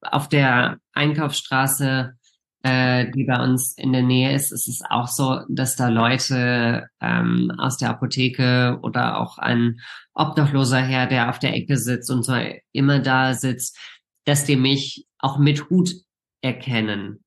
auf 0.01 0.28
der 0.28 0.78
Einkaufsstraße, 0.94 2.14
äh, 2.62 3.10
die 3.10 3.24
bei 3.24 3.43
uns 3.43 3.77
in 3.77 3.93
der 3.93 4.02
Nähe 4.02 4.35
ist, 4.35 4.52
ist 4.52 4.69
es 4.69 4.81
auch 4.89 5.09
so, 5.09 5.40
dass 5.48 5.77
da 5.77 5.89
Leute 5.89 6.89
ähm, 7.01 7.52
aus 7.59 7.77
der 7.77 7.90
Apotheke 7.90 8.78
oder 8.82 9.20
auch 9.20 9.39
ein 9.39 9.81
Obdachloser 10.14 10.81
Herr, 10.81 11.06
der 11.06 11.28
auf 11.28 11.39
der 11.39 11.55
Ecke 11.55 11.77
sitzt 11.77 12.10
und 12.10 12.23
so 12.23 12.35
immer 12.73 13.01
da 13.01 13.35
sitzt, 13.35 13.78
dass 14.24 14.44
die 14.44 14.56
mich 14.56 15.06
auch 15.19 15.39
mit 15.39 15.69
Hut 15.70 15.93
erkennen. 16.40 17.24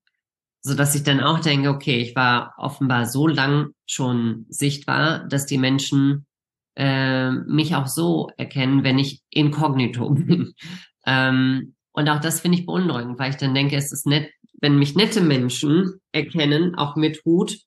So 0.62 0.74
dass 0.74 0.96
ich 0.96 1.04
dann 1.04 1.20
auch 1.20 1.40
denke, 1.40 1.70
okay, 1.70 1.98
ich 1.98 2.16
war 2.16 2.56
offenbar 2.58 3.06
so 3.06 3.28
lang 3.28 3.72
schon 3.86 4.46
sichtbar, 4.50 5.28
dass 5.28 5.46
die 5.46 5.60
Menschen 5.60 6.26
äh, 6.76 7.32
mich 7.32 7.76
auch 7.76 7.88
so 7.88 8.30
erkennen, 8.38 8.84
wenn 8.84 9.00
ich 9.00 9.22
inkognito 9.30 10.10
bin. 10.12 10.54
ähm, 11.06 11.76
und 11.92 12.10
auch 12.10 12.20
das 12.20 12.42
finde 12.42 12.58
ich 12.58 12.66
beunruhigend, 12.66 13.18
weil 13.20 13.30
ich 13.30 13.38
dann 13.38 13.54
denke, 13.54 13.78
es 13.78 13.92
ist 13.94 14.06
nett, 14.06 14.30
wenn 14.60 14.78
mich 14.78 14.96
nette 14.96 15.22
Menschen 15.22 16.02
erkennen, 16.12 16.76
auch 16.76 16.96
mit 16.96 17.22
Hut. 17.24 17.58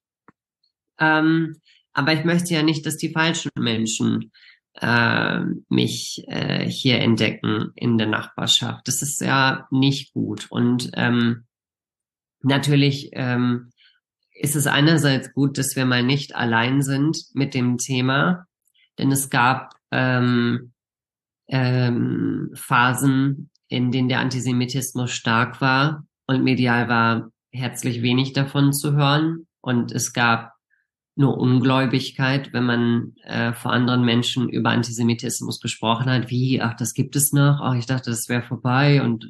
Ähm, 0.98 1.56
aber 1.92 2.12
ich 2.12 2.24
möchte 2.24 2.54
ja 2.54 2.62
nicht, 2.62 2.84
dass 2.84 2.96
die 2.96 3.12
falschen 3.12 3.50
Menschen 3.58 4.30
äh, 4.74 5.40
mich 5.68 6.24
äh, 6.28 6.68
hier 6.68 7.00
entdecken 7.00 7.72
in 7.74 7.98
der 7.98 8.06
Nachbarschaft. 8.06 8.86
Das 8.86 9.02
ist 9.02 9.20
ja 9.20 9.66
nicht 9.70 10.12
gut. 10.12 10.46
Und 10.50 10.90
ähm, 10.94 11.46
natürlich 12.42 13.10
ähm, 13.12 13.72
ist 14.32 14.56
es 14.56 14.66
einerseits 14.66 15.32
gut, 15.32 15.58
dass 15.58 15.74
wir 15.74 15.84
mal 15.84 16.02
nicht 16.02 16.36
allein 16.36 16.82
sind 16.82 17.18
mit 17.34 17.54
dem 17.54 17.78
Thema, 17.78 18.46
denn 18.98 19.12
es 19.12 19.30
gab 19.30 19.74
ähm, 19.90 20.72
ähm, 21.48 22.50
Phasen, 22.54 23.50
in 23.68 23.90
denen 23.90 24.08
der 24.08 24.20
Antisemitismus 24.20 25.10
stark 25.10 25.60
war 25.60 26.04
und 26.26 26.44
medial 26.44 26.88
war 26.88 27.30
herzlich 27.50 28.02
wenig 28.02 28.32
davon 28.32 28.72
zu 28.72 28.94
hören. 28.94 29.46
Und 29.60 29.92
es 29.92 30.12
gab 30.12 30.52
nur 31.16 31.36
Ungläubigkeit, 31.36 32.52
wenn 32.52 32.64
man 32.64 33.14
äh, 33.24 33.52
vor 33.52 33.72
anderen 33.72 34.04
Menschen 34.04 34.48
über 34.48 34.70
Antisemitismus 34.70 35.60
gesprochen 35.60 36.08
hat, 36.08 36.30
wie, 36.30 36.62
ach, 36.62 36.74
das 36.74 36.94
gibt 36.94 37.16
es 37.16 37.32
noch, 37.32 37.60
ach, 37.60 37.74
ich 37.74 37.86
dachte, 37.86 38.10
das 38.10 38.28
wäre 38.28 38.42
vorbei 38.42 39.02
und 39.02 39.28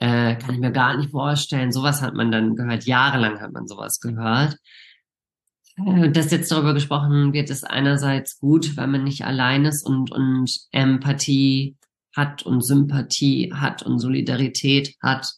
äh, 0.00 0.36
kann 0.36 0.54
ich 0.54 0.58
mir 0.58 0.72
gar 0.72 0.96
nicht 0.96 1.10
vorstellen. 1.10 1.70
Sowas 1.70 2.02
hat 2.02 2.14
man 2.14 2.32
dann 2.32 2.56
gehört, 2.56 2.84
jahrelang 2.84 3.40
hat 3.40 3.52
man 3.52 3.68
sowas 3.68 4.00
gehört. 4.00 4.56
Äh, 5.86 6.10
dass 6.10 6.30
jetzt 6.30 6.50
darüber 6.50 6.74
gesprochen 6.74 7.32
wird, 7.32 7.50
ist 7.50 7.64
einerseits 7.64 8.38
gut, 8.38 8.76
weil 8.76 8.86
man 8.86 9.04
nicht 9.04 9.24
allein 9.24 9.64
ist 9.64 9.86
und, 9.86 10.10
und 10.10 10.50
Empathie 10.72 11.76
hat 12.16 12.42
und 12.42 12.62
Sympathie 12.62 13.52
hat 13.54 13.82
und 13.82 13.98
Solidarität 13.98 14.96
hat. 15.02 15.30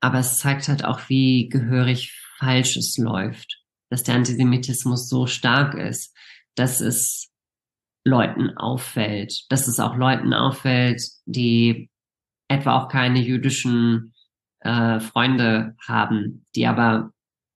Aber 0.00 0.18
es 0.18 0.38
zeigt 0.38 0.68
halt 0.68 0.84
auch, 0.84 1.08
wie 1.08 1.48
gehörig 1.48 2.18
falsch 2.38 2.76
es 2.76 2.96
läuft. 2.96 3.60
Dass 3.90 4.02
der 4.02 4.14
Antisemitismus 4.14 5.08
so 5.08 5.26
stark 5.26 5.74
ist, 5.74 6.16
dass 6.54 6.80
es 6.80 7.30
Leuten 8.04 8.56
auffällt. 8.56 9.44
Dass 9.50 9.68
es 9.68 9.78
auch 9.78 9.96
Leuten 9.96 10.32
auffällt, 10.32 11.02
die 11.26 11.90
etwa 12.48 12.78
auch 12.78 12.88
keine 12.88 13.20
jüdischen 13.20 14.14
äh, 14.60 14.98
Freunde 15.00 15.76
haben, 15.86 16.46
die 16.54 16.66
aber 16.66 17.12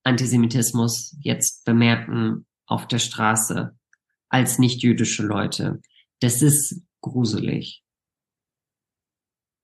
Antisemitismus 0.06 1.16
jetzt 1.20 1.64
bemerken 1.64 2.46
auf 2.66 2.86
der 2.86 2.98
Straße 2.98 3.76
als 4.28 4.58
nicht-jüdische 4.58 5.24
Leute. 5.24 5.80
Das 6.20 6.42
ist 6.42 6.82
gruselig. 7.00 7.82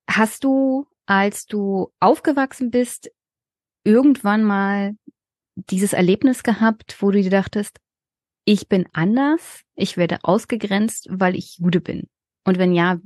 Hast 0.09 0.45
du, 0.45 0.87
als 1.07 1.47
du 1.47 1.93
aufgewachsen 2.01 2.71
bist, 2.71 3.11
irgendwann 3.85 4.43
mal 4.43 4.97
dieses 5.55 5.93
Erlebnis 5.93 6.43
gehabt, 6.43 6.97
wo 7.01 7.11
du 7.11 7.23
dir 7.23 7.31
dachtest, 7.31 7.79
ich 8.45 8.69
bin 8.69 8.89
anders, 8.93 9.63
ich 9.75 9.97
werde 9.97 10.19
ausgegrenzt, 10.23 11.07
weil 11.09 11.37
ich 11.37 11.59
Jude 11.59 11.81
bin? 11.81 12.09
Und 12.45 12.59
wenn 12.59 12.73
ja, 12.75 12.99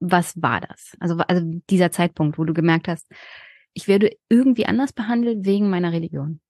was 0.00 0.40
war 0.40 0.60
das? 0.60 0.96
Also, 1.00 1.18
also 1.18 1.60
dieser 1.70 1.92
Zeitpunkt, 1.92 2.38
wo 2.38 2.44
du 2.44 2.54
gemerkt 2.54 2.88
hast, 2.88 3.06
ich 3.74 3.88
werde 3.88 4.16
irgendwie 4.28 4.66
anders 4.66 4.92
behandelt 4.92 5.44
wegen 5.44 5.68
meiner 5.68 5.92
Religion. 5.92 6.40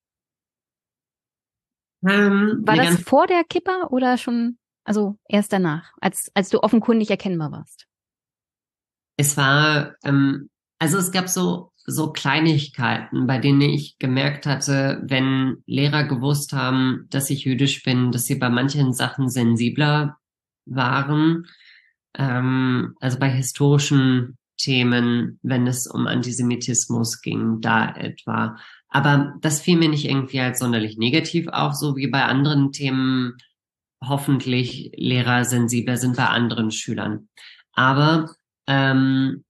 Ähm, 2.06 2.62
War 2.66 2.76
das 2.76 3.00
vor 3.00 3.26
der 3.26 3.44
Kippa 3.44 3.88
oder 3.90 4.18
schon, 4.18 4.58
also 4.84 5.18
erst 5.26 5.52
danach, 5.52 5.92
als, 6.00 6.30
als 6.34 6.50
du 6.50 6.62
offenkundig 6.62 7.10
erkennbar 7.10 7.50
warst? 7.50 7.86
Es 9.16 9.36
war, 9.36 9.94
ähm, 10.04 10.50
also 10.78 10.98
es 10.98 11.12
gab 11.12 11.28
so, 11.28 11.72
so 11.86 12.12
Kleinigkeiten, 12.12 13.26
bei 13.26 13.38
denen 13.38 13.62
ich 13.62 13.98
gemerkt 13.98 14.44
hatte, 14.46 15.02
wenn 15.04 15.62
Lehrer 15.66 16.04
gewusst 16.04 16.52
haben, 16.52 17.06
dass 17.10 17.30
ich 17.30 17.44
jüdisch 17.44 17.82
bin, 17.82 18.10
dass 18.10 18.26
sie 18.26 18.36
bei 18.36 18.50
manchen 18.50 18.92
Sachen 18.92 19.28
sensibler 19.28 20.18
waren. 20.66 21.46
Ähm, 22.16 22.96
also 23.00 23.18
bei 23.18 23.30
historischen 23.30 24.36
Themen, 24.56 25.38
wenn 25.42 25.66
es 25.66 25.86
um 25.86 26.06
Antisemitismus 26.06 27.20
ging, 27.20 27.60
da 27.60 27.94
etwa. 27.94 28.56
Aber 28.88 29.34
das 29.40 29.60
fiel 29.60 29.76
mir 29.76 29.88
nicht 29.88 30.04
irgendwie 30.04 30.40
als 30.40 30.60
sonderlich 30.60 30.96
negativ 30.96 31.48
auf, 31.48 31.74
so 31.74 31.96
wie 31.96 32.06
bei 32.06 32.24
anderen 32.24 32.72
Themen 32.72 33.36
hoffentlich 34.02 34.92
Lehrer 34.96 35.44
sensibler 35.44 35.96
sind 35.96 36.16
bei 36.16 36.26
anderen 36.26 36.70
Schülern. 36.70 37.28
Aber 37.72 38.30
ähm, 38.66 39.44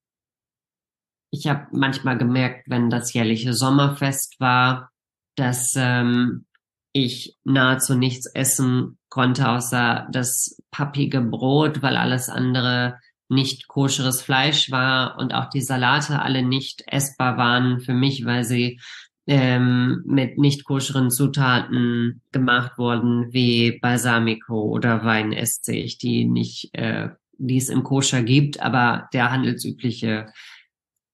ich 1.31 1.47
habe 1.49 1.67
manchmal 1.73 2.17
gemerkt, 2.17 2.69
wenn 2.69 2.91
das 2.91 3.13
jährliche 3.13 3.53
Sommerfest 3.53 4.39
war, 4.41 4.91
dass 5.37 5.75
ähm, 5.77 6.47
ich 6.93 7.37
nahezu 7.43 7.97
nichts 7.97 8.27
essen 8.27 8.99
konnte, 9.09 9.49
außer 9.49 10.09
das 10.13 10.63
pappige 10.71 11.21
Brot, 11.21 11.83
weil 11.83 11.97
alles 11.97 12.29
andere 12.29 12.99
nicht 13.35 13.69
koscheres 13.69 14.23
Fleisch 14.23 14.71
war 14.71 15.19
und 15.19 15.35
auch 15.35 15.49
die 15.51 15.63
Salate 15.63 16.23
alle 16.23 16.43
nicht 16.43 16.85
essbar 16.87 17.37
waren 17.37 17.81
für 17.81 17.95
mich, 17.95 18.25
weil 18.25 18.45
sie 18.45 18.81
ähm, 19.27 20.03
mit 20.07 20.39
nicht 20.39 20.65
koscheren 20.65 21.11
Zutaten 21.11 22.23
gemacht 22.33 22.79
wurden, 22.79 23.33
wie 23.33 23.79
Balsamico 23.81 24.63
oder 24.63 25.05
Weinessig, 25.05 25.99
die 25.99 26.27
nicht, 26.27 26.75
äh, 26.75 27.09
die 27.39 27.57
es 27.57 27.69
im 27.69 27.83
Koscher 27.83 28.23
gibt, 28.23 28.61
aber 28.61 29.09
der 29.13 29.31
handelsübliche, 29.31 30.27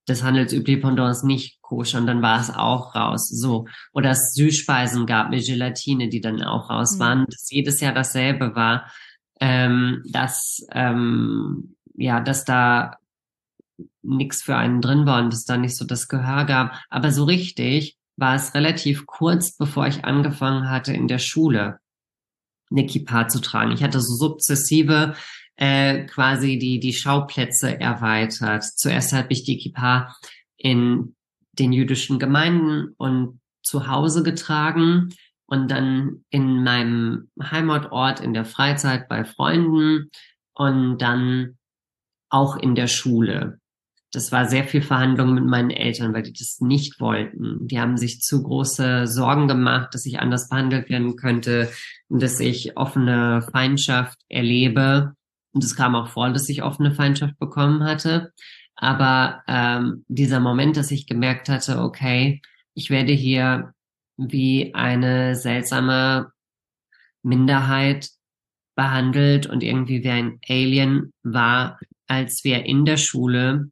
das 0.07 0.23
handelsübliche 0.23 0.81
Pendant 0.81 1.13
ist 1.13 1.25
nicht 1.25 1.61
koscher 1.63 1.99
und 1.99 2.07
dann 2.07 2.21
war 2.21 2.41
es 2.41 2.51
auch 2.51 2.97
raus. 2.97 3.29
So. 3.29 3.67
Oder 3.93 4.11
es 4.11 4.35
Süßspeisen 4.35 5.07
gab 5.07 5.31
mit 5.31 5.47
Gelatine, 5.47 6.09
die 6.09 6.21
dann 6.21 6.43
auch 6.43 6.69
raus 6.69 6.97
mhm. 6.97 7.01
waren, 7.01 7.27
dass 7.27 7.49
jedes 7.51 7.81
Jahr 7.81 7.95
dasselbe 7.95 8.57
war, 8.57 8.91
ähm, 9.41 10.03
dass, 10.11 10.67
ähm, 10.73 11.77
ja, 11.95 12.21
dass 12.21 12.45
da 12.45 12.99
nichts 14.03 14.43
für 14.43 14.57
einen 14.57 14.81
drin 14.81 15.07
war 15.07 15.23
und 15.23 15.33
es 15.33 15.45
da 15.45 15.57
nicht 15.57 15.77
so 15.77 15.85
das 15.85 16.09
Gehör 16.09 16.45
gab. 16.45 16.79
Aber 16.89 17.13
so 17.13 17.25
richtig 17.25 17.97
war 18.17 18.35
es 18.35 18.55
relativ 18.55 19.07
kurz, 19.07 19.57
bevor 19.57 19.87
ich 19.87 20.05
angefangen 20.05 20.69
hatte, 20.71 20.93
in 20.93 21.09
der 21.09 21.19
Schule 21.19 21.79
eine 22.71 22.87
Kippa 22.87 23.29
zu 23.29 23.41
tragen. 23.41 23.73
Ich 23.73 23.83
hatte 23.83 24.01
so 24.01 24.15
sukzessive 24.15 25.15
äh, 25.57 26.05
quasi 26.07 26.59
die, 26.59 26.81
die 26.81 26.93
Schauplätze 26.93 27.81
erweitert. 27.81 28.65
Zuerst 28.65 29.13
habe 29.13 29.29
ich 29.31 29.45
die 29.45 29.59
Kippa 29.59 30.15
in 30.57 31.15
den 31.53 31.73
jüdischen 31.73 32.19
Gemeinden 32.19 32.95
und 32.97 33.41
zu 33.63 33.89
Hause 33.89 34.23
getragen 34.23 35.11
und 35.47 35.71
dann 35.71 36.25
in 36.31 36.63
meinem 36.63 37.31
Heimatort 37.43 38.21
in 38.21 38.33
der 38.33 38.45
Freizeit 38.45 39.09
bei 39.09 39.25
Freunden 39.25 40.11
und 40.55 40.99
dann 40.99 41.59
auch 42.31 42.57
in 42.57 42.75
der 42.75 42.87
Schule 42.87 43.61
das 44.13 44.33
war 44.33 44.47
sehr 44.47 44.65
viel 44.65 44.83
Verhandlung 44.83 45.35
mit 45.35 45.45
meinen 45.45 45.71
Eltern, 45.71 46.13
weil 46.13 46.23
die 46.23 46.33
das 46.33 46.61
nicht 46.61 47.01
wollten. 47.01 47.67
Die 47.69 47.81
haben 47.81 47.97
sich 47.97 48.21
zu 48.21 48.43
große 48.43 49.07
Sorgen 49.07 49.47
gemacht, 49.47 49.95
dass 49.95 50.05
ich 50.05 50.19
anders 50.19 50.49
behandelt 50.49 50.89
werden 50.89 51.17
könnte 51.17 51.71
und 52.09 52.21
dass 52.21 52.41
ich 52.41 52.77
offene 52.77 53.43
Feindschaft 53.53 54.19
erlebe. 54.29 55.15
Und 55.53 55.63
es 55.63 55.77
kam 55.77 55.95
auch 55.95 56.09
vor, 56.09 56.29
dass 56.31 56.49
ich 56.49 56.63
offene 56.63 56.93
Feindschaft 56.93 57.39
bekommen 57.39 57.85
hatte. 57.85 58.33
Aber 58.75 59.43
ähm, 59.47 60.05
dieser 60.09 60.41
Moment, 60.41 60.77
dass 60.77 60.91
ich 60.91 61.07
gemerkt 61.07 61.49
hatte, 61.49 61.81
okay, 61.81 62.41
ich 62.75 62.91
werde 62.91 63.13
hier 63.13 63.75
wie 64.17 64.75
eine 64.75 65.37
seltsame 65.37 66.33
Minderheit 67.23 68.09
behandelt 68.75 69.47
und 69.47 69.63
irgendwie 69.63 70.03
wie 70.03 70.11
ein 70.11 70.41
Alien 70.49 71.13
war, 71.23 71.79
als 72.11 72.43
wir 72.43 72.67
in 72.67 72.85
der 72.85 72.97
Schule 72.97 73.71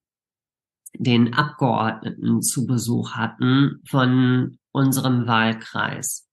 den 0.94 1.34
Abgeordneten 1.34 2.40
zu 2.40 2.66
Besuch 2.66 3.12
hatten 3.16 3.82
von 3.86 4.58
unserem 4.70 5.26
Wahlkreis. 5.26 6.28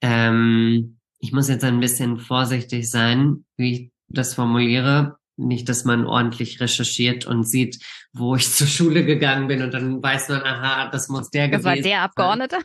Ähm, 0.00 0.98
ich 1.18 1.32
muss 1.32 1.48
jetzt 1.48 1.64
ein 1.64 1.78
bisschen 1.78 2.18
vorsichtig 2.18 2.90
sein, 2.90 3.44
wie 3.58 3.72
ich 3.72 3.92
das 4.08 4.34
formuliere. 4.34 5.18
Nicht, 5.36 5.68
dass 5.68 5.84
man 5.84 6.06
ordentlich 6.06 6.60
recherchiert 6.60 7.26
und 7.26 7.44
sieht, 7.44 7.78
wo 8.12 8.34
ich 8.36 8.50
zur 8.52 8.66
Schule 8.66 9.04
gegangen 9.04 9.46
bin 9.46 9.62
und 9.62 9.74
dann 9.74 10.02
weiß 10.02 10.30
man, 10.30 10.42
aha, 10.42 10.88
das 10.88 11.08
muss 11.08 11.30
der 11.30 11.48
das 11.48 11.60
gewesen 11.60 11.64
sein. 11.64 11.76
Das 11.76 11.84
war 11.84 11.90
der 11.90 12.02
Abgeordnete? 12.02 12.58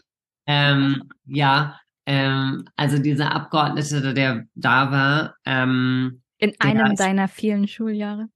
Ähm, 0.47 1.03
ja, 1.25 1.79
ähm, 2.05 2.65
also 2.77 2.99
dieser 2.99 3.33
Abgeordnete, 3.33 4.13
der 4.13 4.45
da 4.55 4.91
war. 4.91 5.35
Ähm, 5.45 6.21
In 6.37 6.53
einem 6.59 6.95
deiner 6.95 7.27
vielen 7.27 7.67
Schuljahre? 7.67 8.29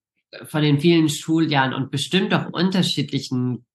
Von 0.46 0.62
den 0.62 0.80
vielen 0.80 1.10
Schuljahren 1.10 1.74
und 1.74 1.92
bestimmt 1.92 2.34
auch 2.34 2.52
unterschiedlichen 2.52 3.66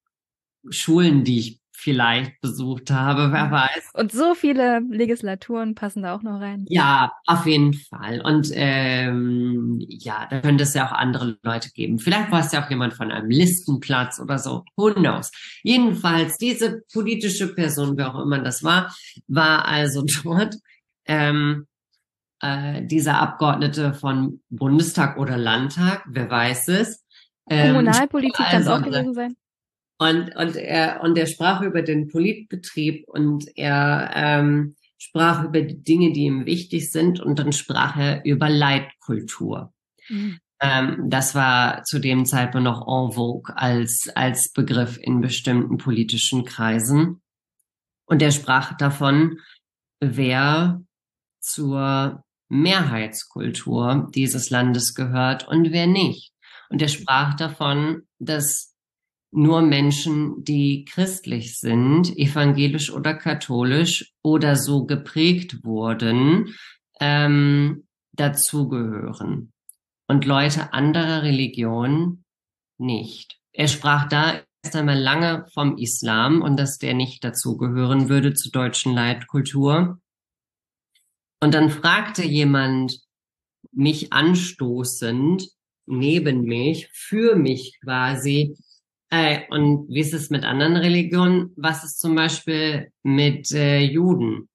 Schulen, 0.69 1.23
die 1.23 1.39
ich 1.39 1.59
vielleicht 1.77 2.39
besucht 2.41 2.89
habe, 2.89 3.31
wer 3.31 3.51
weiß. 3.51 3.91
Und 3.93 4.11
so 4.11 4.33
viele 4.33 4.79
Legislaturen 4.89 5.75
passen 5.75 6.03
da 6.03 6.15
auch 6.15 6.23
noch 6.23 6.39
rein. 6.39 6.65
Ja, 6.67 7.11
auf 7.27 7.45
jeden 7.45 7.73
Fall. 7.73 8.21
Und 8.21 8.49
ähm, 8.53 9.77
ja, 9.87 10.25
da 10.29 10.41
könnte 10.41 10.63
es 10.63 10.73
ja 10.73 10.87
auch 10.87 10.93
andere 10.93 11.37
Leute 11.43 11.69
geben. 11.71 11.99
Vielleicht 11.99 12.31
war 12.31 12.39
es 12.39 12.51
ja 12.51 12.63
auch 12.63 12.69
jemand 12.69 12.93
von 12.93 13.11
einem 13.11 13.29
Listenplatz 13.29 14.19
oder 14.19 14.39
so. 14.39 14.63
Who 14.77 14.93
knows? 14.93 15.31
Jedenfalls, 15.63 16.37
diese 16.37 16.81
politische 16.91 17.53
Person, 17.53 17.97
wer 17.97 18.15
auch 18.15 18.21
immer 18.21 18.39
das 18.39 18.63
war, 18.63 18.95
war 19.27 19.65
also 19.65 20.03
dort. 20.23 20.55
Ähm, 21.05 21.67
äh, 22.41 22.85
dieser 22.85 23.19
Abgeordnete 23.19 23.93
von 23.93 24.41
Bundestag 24.49 25.17
oder 25.17 25.37
Landtag, 25.37 26.03
wer 26.07 26.29
weiß 26.29 26.67
es. 26.69 27.03
Ähm, 27.49 27.75
Kommunalpolitik 27.75 28.35
kann 28.35 28.61
es 28.61 28.67
auch 28.67 28.81
gewesen 28.81 29.13
sein. 29.13 29.35
Und, 29.97 30.35
und, 30.35 30.57
er, 30.57 31.01
und 31.03 31.17
er 31.17 31.25
sprach 31.25 31.61
über 31.61 31.81
den 31.81 32.09
Politbetrieb 32.09 33.07
und 33.07 33.45
er 33.55 34.11
ähm, 34.13 34.75
sprach 34.97 35.45
über 35.45 35.61
die 35.61 35.81
Dinge, 35.81 36.11
die 36.11 36.25
ihm 36.25 36.45
wichtig 36.45 36.91
sind 36.91 37.21
und 37.21 37.39
dann 37.39 37.53
sprach 37.53 37.95
er 37.95 38.25
über 38.25 38.49
Leitkultur. 38.49 39.73
Mhm. 40.09 40.39
Ähm, 40.59 41.09
das 41.09 41.35
war 41.35 41.83
zu 41.83 41.99
dem 41.99 42.25
Zeitpunkt 42.25 42.65
noch 42.65 42.81
en 42.81 43.13
vogue 43.13 43.55
als, 43.55 44.09
als 44.15 44.51
Begriff 44.51 44.97
in 45.01 45.21
bestimmten 45.21 45.77
politischen 45.77 46.43
Kreisen. 46.43 47.21
Und 48.05 48.21
er 48.21 48.31
sprach 48.31 48.75
davon, 48.77 49.39
wer 49.99 50.81
zur 51.39 52.24
Mehrheitskultur 52.61 54.09
dieses 54.13 54.49
Landes 54.49 54.93
gehört 54.95 55.47
und 55.47 55.71
wer 55.71 55.87
nicht. 55.87 56.31
Und 56.69 56.81
er 56.81 56.87
sprach 56.87 57.35
davon, 57.35 58.03
dass 58.19 58.75
nur 59.31 59.61
Menschen, 59.61 60.43
die 60.43 60.85
christlich 60.85 61.59
sind, 61.59 62.17
evangelisch 62.17 62.91
oder 62.91 63.13
katholisch 63.13 64.13
oder 64.23 64.55
so 64.55 64.85
geprägt 64.85 65.63
wurden, 65.63 66.55
ähm, 66.99 67.85
dazugehören. 68.13 69.51
Und 70.07 70.25
Leute 70.25 70.71
anderer 70.73 71.23
Religion 71.23 72.23
nicht. 72.77 73.37
Er 73.51 73.67
sprach 73.67 74.07
da 74.07 74.41
erst 74.63 74.75
einmal 74.75 74.99
lange 74.99 75.45
vom 75.53 75.77
Islam 75.77 76.41
und 76.41 76.57
dass 76.57 76.77
der 76.77 76.93
nicht 76.93 77.23
dazugehören 77.23 78.09
würde 78.09 78.33
zur 78.33 78.51
deutschen 78.51 78.93
Leitkultur. 78.93 79.99
Und 81.39 81.53
dann 81.53 81.69
fragte 81.69 82.23
jemand 82.23 82.99
mich 83.71 84.13
anstoßend 84.13 85.49
neben 85.85 86.43
mich, 86.43 86.89
für 86.91 87.35
mich 87.35 87.79
quasi, 87.83 88.57
äh, 89.09 89.41
und 89.49 89.87
wie 89.89 89.99
ist 89.99 90.13
es 90.13 90.29
mit 90.29 90.43
anderen 90.43 90.75
Religionen? 90.75 91.51
Was 91.55 91.83
ist 91.83 91.99
zum 91.99 92.15
Beispiel 92.15 92.91
mit 93.03 93.51
äh, 93.51 93.79
Juden? 93.79 94.49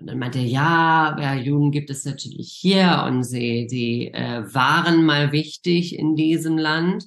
Und 0.00 0.06
dann 0.06 0.18
meinte 0.18 0.38
er, 0.38 0.44
ja, 0.44 1.16
ja, 1.20 1.34
Juden 1.34 1.72
gibt 1.72 1.90
es 1.90 2.04
natürlich 2.04 2.52
hier 2.52 3.04
und 3.06 3.24
sie, 3.24 3.66
sie 3.68 4.08
äh, 4.08 4.42
waren 4.54 5.04
mal 5.04 5.32
wichtig 5.32 5.98
in 5.98 6.14
diesem 6.14 6.56
Land 6.56 7.04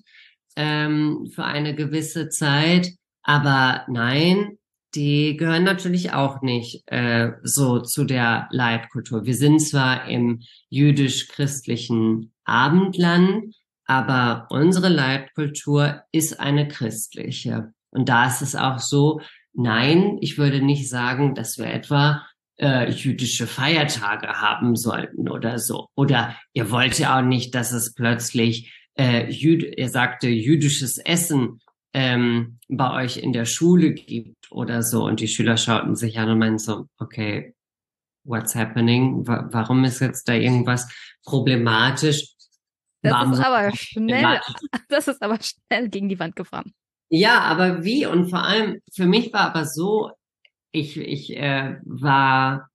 ähm, 0.57 1.31
für 1.33 1.45
eine 1.45 1.73
gewisse 1.73 2.29
Zeit. 2.29 2.91
Aber 3.23 3.85
nein, 3.87 4.57
die 4.95 5.37
gehören 5.37 5.63
natürlich 5.63 6.13
auch 6.13 6.41
nicht 6.41 6.83
äh, 6.87 7.31
so 7.43 7.79
zu 7.79 8.03
der 8.03 8.47
Leitkultur. 8.51 9.25
Wir 9.25 9.35
sind 9.35 9.59
zwar 9.59 10.07
im 10.07 10.41
jüdisch-christlichen 10.69 12.33
Abendland, 12.43 13.55
aber 13.85 14.47
unsere 14.49 14.89
Leitkultur 14.89 16.01
ist 16.11 16.39
eine 16.39 16.67
christliche. 16.67 17.73
Und 17.91 18.09
da 18.09 18.27
ist 18.27 18.41
es 18.41 18.55
auch 18.55 18.79
so, 18.79 19.21
nein, 19.53 20.17
ich 20.21 20.37
würde 20.37 20.61
nicht 20.61 20.89
sagen, 20.89 21.35
dass 21.35 21.57
wir 21.57 21.67
etwa 21.67 22.25
äh, 22.57 22.89
jüdische 22.91 23.47
Feiertage 23.47 24.27
haben 24.27 24.75
sollten 24.75 25.29
oder 25.29 25.57
so. 25.57 25.87
Oder 25.95 26.35
ihr 26.53 26.69
wollt 26.71 26.99
ja 26.99 27.17
auch 27.17 27.23
nicht, 27.23 27.55
dass 27.55 27.71
es 27.71 27.93
plötzlich, 27.93 28.73
äh, 28.97 29.29
Jüd 29.31 29.63
er 29.63 29.89
sagte, 29.89 30.27
jüdisches 30.27 30.97
Essen 30.97 31.59
ähm, 31.93 32.59
bei 32.69 33.03
euch 33.03 33.17
in 33.17 33.33
der 33.33 33.45
Schule 33.45 33.93
gibt 33.93 34.51
oder 34.51 34.83
so. 34.83 35.05
Und 35.05 35.19
die 35.19 35.27
Schüler 35.27 35.57
schauten 35.57 35.95
sich 35.95 36.17
an 36.19 36.29
und 36.29 36.39
meinten 36.39 36.59
so, 36.59 36.87
okay, 36.97 37.53
what's 38.23 38.55
happening? 38.55 39.25
Warum 39.27 39.83
ist 39.83 39.99
jetzt 39.99 40.27
da 40.27 40.33
irgendwas 40.33 40.87
problematisch? 41.23 42.33
Das 43.01 43.13
Warum 43.13 43.33
ist 43.33 43.39
aber 43.39 43.75
schnell, 43.75 44.39
das 44.89 45.07
ist 45.07 45.21
aber 45.21 45.39
schnell 45.41 45.89
gegen 45.89 46.07
die 46.07 46.19
Wand 46.19 46.35
gefahren. 46.35 46.73
Ja, 47.09 47.39
aber 47.41 47.83
wie? 47.83 48.05
Und 48.05 48.29
vor 48.29 48.43
allem, 48.43 48.79
für 48.93 49.05
mich 49.05 49.33
war 49.33 49.41
aber 49.41 49.65
so, 49.65 50.11
ich, 50.71 50.97
ich 50.97 51.35
äh, 51.35 51.77
war, 51.83 52.69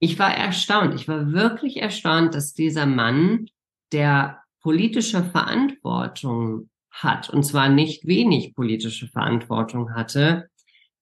ich 0.00 0.18
war 0.18 0.34
erstaunt. 0.34 0.94
Ich 0.94 1.06
war 1.06 1.32
wirklich 1.32 1.76
erstaunt, 1.76 2.34
dass 2.34 2.54
dieser 2.54 2.86
Mann, 2.86 3.46
der 3.92 4.42
politische 4.62 5.22
Verantwortung 5.22 6.70
hat, 6.90 7.30
und 7.30 7.44
zwar 7.44 7.68
nicht 7.68 8.06
wenig 8.06 8.54
politische 8.54 9.08
Verantwortung 9.08 9.94
hatte, 9.94 10.48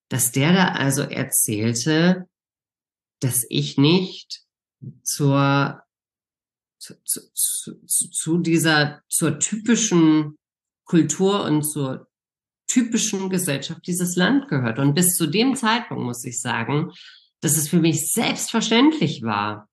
dass 0.08 0.32
der 0.32 0.52
da 0.52 0.68
also 0.72 1.02
erzählte, 1.02 2.28
dass 3.20 3.44
ich 3.48 3.78
nicht 3.78 4.42
zur, 5.02 5.82
zu, 6.78 6.94
zu, 7.04 7.74
zu, 7.84 8.38
dieser, 8.38 9.02
zur 9.08 9.38
typischen 9.38 10.38
Kultur 10.84 11.44
und 11.44 11.62
zur 11.62 12.08
typischen 12.68 13.30
Gesellschaft 13.30 13.86
dieses 13.86 14.16
Land 14.16 14.48
gehört. 14.48 14.78
Und 14.78 14.94
bis 14.94 15.16
zu 15.16 15.26
dem 15.26 15.56
Zeitpunkt 15.56 16.04
muss 16.04 16.24
ich 16.24 16.40
sagen, 16.40 16.92
dass 17.40 17.56
es 17.56 17.68
für 17.68 17.80
mich 17.80 18.12
selbstverständlich 18.12 19.22
war, 19.22 19.68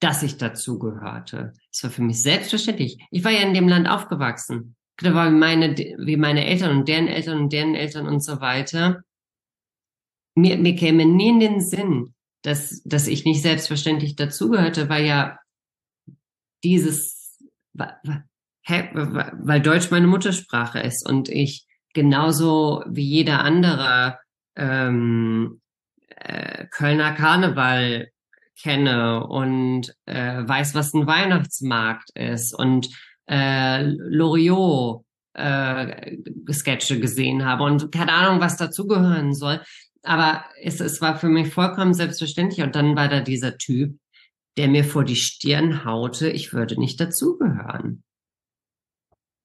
dass 0.00 0.22
ich 0.22 0.36
dazu 0.36 0.78
gehörte. 0.78 1.52
Es 1.72 1.82
war 1.82 1.90
für 1.90 2.02
mich 2.02 2.22
selbstverständlich. 2.22 2.98
Ich 3.10 3.24
war 3.24 3.32
ja 3.32 3.40
in 3.40 3.54
dem 3.54 3.68
Land 3.68 3.88
aufgewachsen. 3.88 4.76
Da 5.00 5.14
war 5.14 5.30
meine, 5.30 5.76
wie 5.76 6.16
meine 6.16 6.44
Eltern 6.46 6.78
und 6.78 6.88
deren 6.88 7.06
Eltern 7.06 7.40
und 7.42 7.52
deren 7.52 7.74
Eltern 7.74 8.06
und 8.08 8.22
so 8.22 8.40
weiter. 8.40 9.02
Mir, 10.34 10.58
mir 10.58 10.74
käme 10.74 11.04
nie 11.04 11.28
in 11.30 11.40
den 11.40 11.60
Sinn, 11.60 12.14
dass, 12.42 12.82
dass 12.84 13.06
ich 13.06 13.24
nicht 13.24 13.42
selbstverständlich 13.42 14.16
dazugehörte, 14.16 14.88
weil 14.88 15.04
ja 15.04 15.38
dieses, 16.64 17.38
weil 17.74 19.60
Deutsch 19.60 19.90
meine 19.90 20.06
Muttersprache 20.06 20.80
ist 20.80 21.08
und 21.08 21.28
ich 21.28 21.66
genauso 21.94 22.84
wie 22.88 23.04
jeder 23.04 23.40
andere 23.40 24.18
ähm, 24.56 25.60
äh, 26.08 26.66
Kölner 26.66 27.12
Karneval 27.12 28.08
kenne 28.60 29.26
und 29.26 29.94
äh, 30.06 30.42
weiß, 30.46 30.74
was 30.74 30.92
ein 30.92 31.06
Weihnachtsmarkt 31.06 32.10
ist 32.14 32.52
und 32.52 32.88
äh, 33.28 33.82
Loriot 33.82 35.04
äh, 35.34 36.16
Sketche 36.52 37.00
gesehen 37.00 37.44
habe 37.44 37.64
und 37.64 37.92
keine 37.92 38.12
Ahnung, 38.12 38.40
was 38.40 38.56
dazugehören 38.56 39.34
soll. 39.34 39.60
Aber 40.02 40.44
es, 40.62 40.80
es 40.80 41.00
war 41.00 41.18
für 41.18 41.28
mich 41.28 41.52
vollkommen 41.52 41.94
selbstverständlich. 41.94 42.64
Und 42.64 42.74
dann 42.74 42.96
war 42.96 43.08
da 43.08 43.20
dieser 43.20 43.58
Typ, 43.58 43.98
der 44.56 44.68
mir 44.68 44.84
vor 44.84 45.04
die 45.04 45.16
Stirn 45.16 45.84
haute, 45.84 46.28
ich 46.30 46.52
würde 46.52 46.78
nicht 46.78 47.00
dazugehören. 47.00 48.02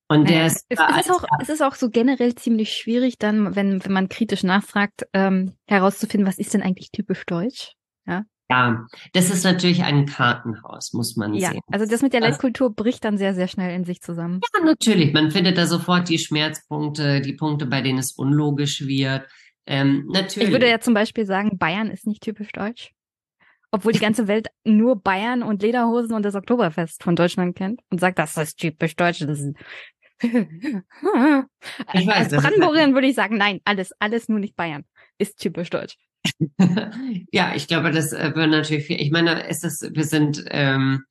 Und 0.10 0.30
der 0.30 0.48
ist, 0.48 0.66
es, 0.70 0.80
ist 0.80 1.12
auch, 1.12 1.24
es 1.42 1.50
ist 1.50 1.62
auch 1.62 1.76
so 1.76 1.90
generell 1.90 2.36
ziemlich 2.36 2.74
schwierig, 2.74 3.18
dann, 3.18 3.56
wenn, 3.56 3.84
wenn 3.84 3.92
man 3.92 4.10
kritisch 4.10 4.44
nachfragt, 4.44 5.08
ähm, 5.14 5.54
herauszufinden, 5.66 6.28
was 6.28 6.38
ist 6.38 6.54
denn 6.54 6.62
eigentlich 6.62 6.92
typisch 6.92 7.26
deutsch? 7.26 7.74
Ja. 8.54 8.88
Das 9.14 9.30
ist 9.30 9.44
natürlich 9.44 9.84
ein 9.84 10.06
Kartenhaus, 10.06 10.94
muss 10.94 11.16
man 11.16 11.34
ja, 11.34 11.52
sehen. 11.52 11.62
Also 11.72 11.86
das 11.86 12.02
mit 12.02 12.14
der 12.14 12.22
Leitkultur 12.22 12.74
bricht 12.74 13.04
dann 13.04 13.18
sehr, 13.18 13.34
sehr 13.34 13.48
schnell 13.48 13.74
in 13.76 13.84
sich 13.84 14.02
zusammen. 14.02 14.42
Ja, 14.54 14.66
natürlich. 14.66 15.14
Man 15.14 15.32
findet 15.32 15.58
da 15.58 15.66
sofort 15.66 16.10
die 16.10 16.20
Schmerzpunkte, 16.20 17.22
die 17.22 17.34
Punkte, 17.34 17.66
bei 17.66 17.82
denen 17.82 18.00
es 18.00 18.14
unlogisch 18.14 18.86
wird. 18.86 19.28
Ähm, 19.66 20.06
natürlich. 20.12 20.50
Ich 20.50 20.54
würde 20.54 20.70
ja 20.70 20.80
zum 20.80 20.94
Beispiel 20.94 21.26
sagen, 21.26 21.58
Bayern 21.58 21.90
ist 21.90 22.06
nicht 22.06 22.22
typisch 22.22 22.52
deutsch. 22.52 22.92
Obwohl 23.72 23.92
die 23.92 24.00
ganze 24.00 24.28
Welt 24.28 24.50
nur 24.64 25.02
Bayern 25.02 25.42
und 25.42 25.64
Lederhosen 25.64 26.14
und 26.14 26.24
das 26.24 26.36
Oktoberfest 26.36 27.02
von 27.02 27.16
Deutschland 27.16 27.56
kennt 27.56 27.82
und 27.90 28.00
sagt, 28.00 28.20
das 28.20 28.38
ist 28.38 28.60
typisch 28.60 28.96
deutsch. 28.96 29.22
Das 29.22 29.40
ist 29.40 29.56
ich 30.24 32.08
weiß, 32.08 32.34
Als 32.34 32.44
Brandenburgerin 32.44 32.94
würde 32.94 33.08
ich 33.08 33.16
sagen, 33.16 33.38
nein, 33.38 33.62
alles, 33.66 33.92
alles 34.00 34.30
nur 34.30 34.40
nicht 34.40 34.56
Bayern. 34.56 34.86
Ist 35.18 35.40
typisch 35.40 35.70
deutsch. 35.70 35.98
ja, 37.32 37.54
ich 37.56 37.68
glaube, 37.68 37.92
das 37.92 38.14
äh, 38.14 38.32
wird 38.36 38.50
natürlich 38.50 38.86
viel. 38.86 39.02
Ich 39.02 39.12
meine, 39.12 39.48
es 39.48 39.64
ist, 39.64 39.90
wir 39.94 40.04
sind, 40.04 40.44
ähm, 40.48 41.04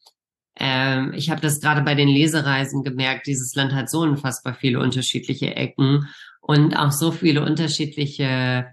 ähm, 0.56 1.12
ich 1.14 1.30
habe 1.30 1.40
das 1.40 1.60
gerade 1.60 1.82
bei 1.82 1.94
den 1.94 2.08
Lesereisen 2.08 2.82
gemerkt, 2.82 3.26
dieses 3.26 3.54
Land 3.54 3.72
hat 3.72 3.90
so 3.90 4.00
unfassbar 4.00 4.54
viele 4.54 4.80
unterschiedliche 4.80 5.54
Ecken 5.56 6.08
und 6.40 6.76
auch 6.76 6.92
so 6.92 7.12
viele 7.12 7.44
unterschiedliche 7.44 8.72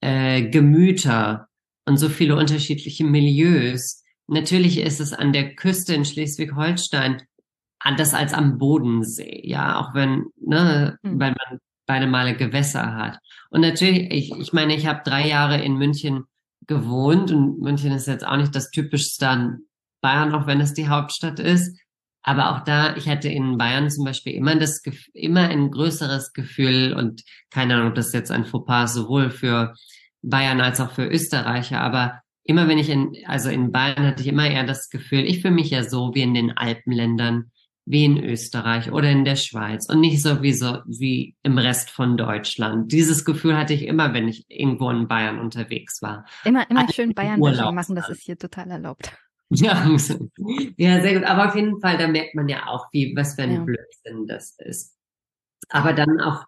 äh, 0.00 0.42
Gemüter 0.48 1.48
und 1.86 1.96
so 1.98 2.08
viele 2.08 2.36
unterschiedliche 2.36 3.04
Milieus. 3.04 4.02
Natürlich 4.28 4.78
ist 4.78 5.00
es 5.00 5.12
an 5.12 5.32
der 5.32 5.54
Küste 5.54 5.94
in 5.94 6.04
Schleswig-Holstein 6.04 7.22
anders 7.78 8.14
als 8.14 8.32
am 8.32 8.58
Bodensee, 8.58 9.42
ja, 9.44 9.78
auch 9.78 9.94
wenn, 9.94 10.26
ne, 10.40 10.98
mhm. 11.02 11.20
weil 11.20 11.30
man 11.30 11.58
beide 11.86 12.06
Male 12.06 12.36
Gewässer 12.36 12.94
hat. 12.94 13.18
Und 13.50 13.60
natürlich, 13.60 14.10
ich, 14.12 14.32
ich 14.38 14.52
meine, 14.52 14.74
ich 14.74 14.86
habe 14.86 15.02
drei 15.04 15.26
Jahre 15.26 15.62
in 15.62 15.76
München 15.76 16.24
gewohnt 16.66 17.30
und 17.30 17.60
München 17.60 17.92
ist 17.92 18.06
jetzt 18.06 18.26
auch 18.26 18.36
nicht 18.36 18.54
das 18.54 18.70
typischste 18.70 19.28
an 19.28 19.58
Bayern, 20.00 20.34
auch 20.34 20.46
wenn 20.46 20.60
es 20.60 20.74
die 20.74 20.88
Hauptstadt 20.88 21.38
ist. 21.38 21.78
Aber 22.22 22.50
auch 22.50 22.64
da, 22.64 22.96
ich 22.96 23.08
hatte 23.08 23.28
in 23.28 23.56
Bayern 23.56 23.88
zum 23.88 24.04
Beispiel 24.04 24.34
immer 24.34 24.56
das, 24.56 24.82
immer 25.14 25.48
ein 25.48 25.70
größeres 25.70 26.32
Gefühl 26.32 26.92
und 26.92 27.22
keine 27.50 27.74
Ahnung, 27.74 27.88
ob 27.88 27.94
das 27.94 28.12
jetzt 28.12 28.32
ein 28.32 28.44
Fauxpas 28.44 28.94
sowohl 28.94 29.30
für 29.30 29.74
Bayern 30.22 30.60
als 30.60 30.80
auch 30.80 30.90
für 30.90 31.06
Österreicher, 31.06 31.80
aber 31.80 32.20
immer 32.42 32.66
wenn 32.68 32.78
ich 32.78 32.88
in, 32.88 33.16
also 33.26 33.48
in 33.48 33.70
Bayern 33.70 34.06
hatte 34.06 34.22
ich 34.22 34.28
immer 34.28 34.48
eher 34.48 34.64
das 34.64 34.88
Gefühl, 34.88 35.20
ich 35.20 35.40
fühle 35.40 35.54
mich 35.54 35.70
ja 35.70 35.84
so 35.84 36.14
wie 36.14 36.22
in 36.22 36.34
den 36.34 36.56
Alpenländern 36.56 37.52
wie 37.86 38.04
in 38.04 38.22
Österreich 38.22 38.90
oder 38.90 39.10
in 39.10 39.24
der 39.24 39.36
Schweiz 39.36 39.88
und 39.88 40.00
nicht 40.00 40.20
so 40.20 40.42
wie, 40.42 40.52
so 40.52 40.78
wie 40.86 41.36
im 41.44 41.56
Rest 41.56 41.90
von 41.90 42.16
Deutschland. 42.16 42.92
Dieses 42.92 43.24
Gefühl 43.24 43.56
hatte 43.56 43.74
ich 43.74 43.86
immer, 43.86 44.12
wenn 44.12 44.26
ich 44.26 44.44
irgendwo 44.48 44.90
in 44.90 45.06
Bayern 45.06 45.38
unterwegs 45.38 46.02
war. 46.02 46.26
Immer, 46.44 46.68
immer 46.68 46.92
schön 46.92 47.14
Bayern 47.14 47.38
machen, 47.38 47.94
das 47.94 48.08
ist 48.08 48.22
hier 48.22 48.36
total 48.36 48.70
erlaubt. 48.70 49.12
Ja, 49.48 49.88
ja, 50.76 51.00
sehr 51.00 51.14
gut. 51.14 51.22
Aber 51.22 51.46
auf 51.46 51.54
jeden 51.54 51.80
Fall, 51.80 51.96
da 51.98 52.08
merkt 52.08 52.34
man 52.34 52.48
ja 52.48 52.66
auch, 52.66 52.88
wie, 52.90 53.14
was 53.14 53.36
für 53.36 53.42
ein 53.42 53.52
ja. 53.52 53.60
Blödsinn 53.60 54.26
das 54.26 54.56
ist. 54.58 54.96
Aber 55.68 55.92
dann 55.92 56.20
auch 56.20 56.46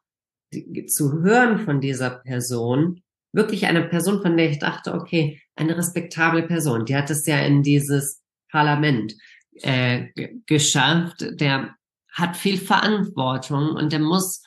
zu 0.88 1.22
hören 1.22 1.60
von 1.60 1.80
dieser 1.80 2.10
Person, 2.10 3.04
wirklich 3.32 3.66
eine 3.66 3.84
Person, 3.84 4.20
von 4.20 4.36
der 4.36 4.50
ich 4.50 4.58
dachte, 4.58 4.94
okay, 4.94 5.40
eine 5.54 5.76
respektable 5.76 6.42
Person, 6.42 6.86
die 6.86 6.96
hat 6.96 7.08
es 7.08 7.24
ja 7.24 7.38
in 7.38 7.62
dieses 7.62 8.20
Parlament 8.50 9.14
äh, 9.62 10.08
geschafft, 10.46 11.24
der 11.40 11.74
hat 12.12 12.36
viel 12.36 12.58
Verantwortung 12.58 13.70
und 13.70 13.92
der 13.92 14.00
muss 14.00 14.42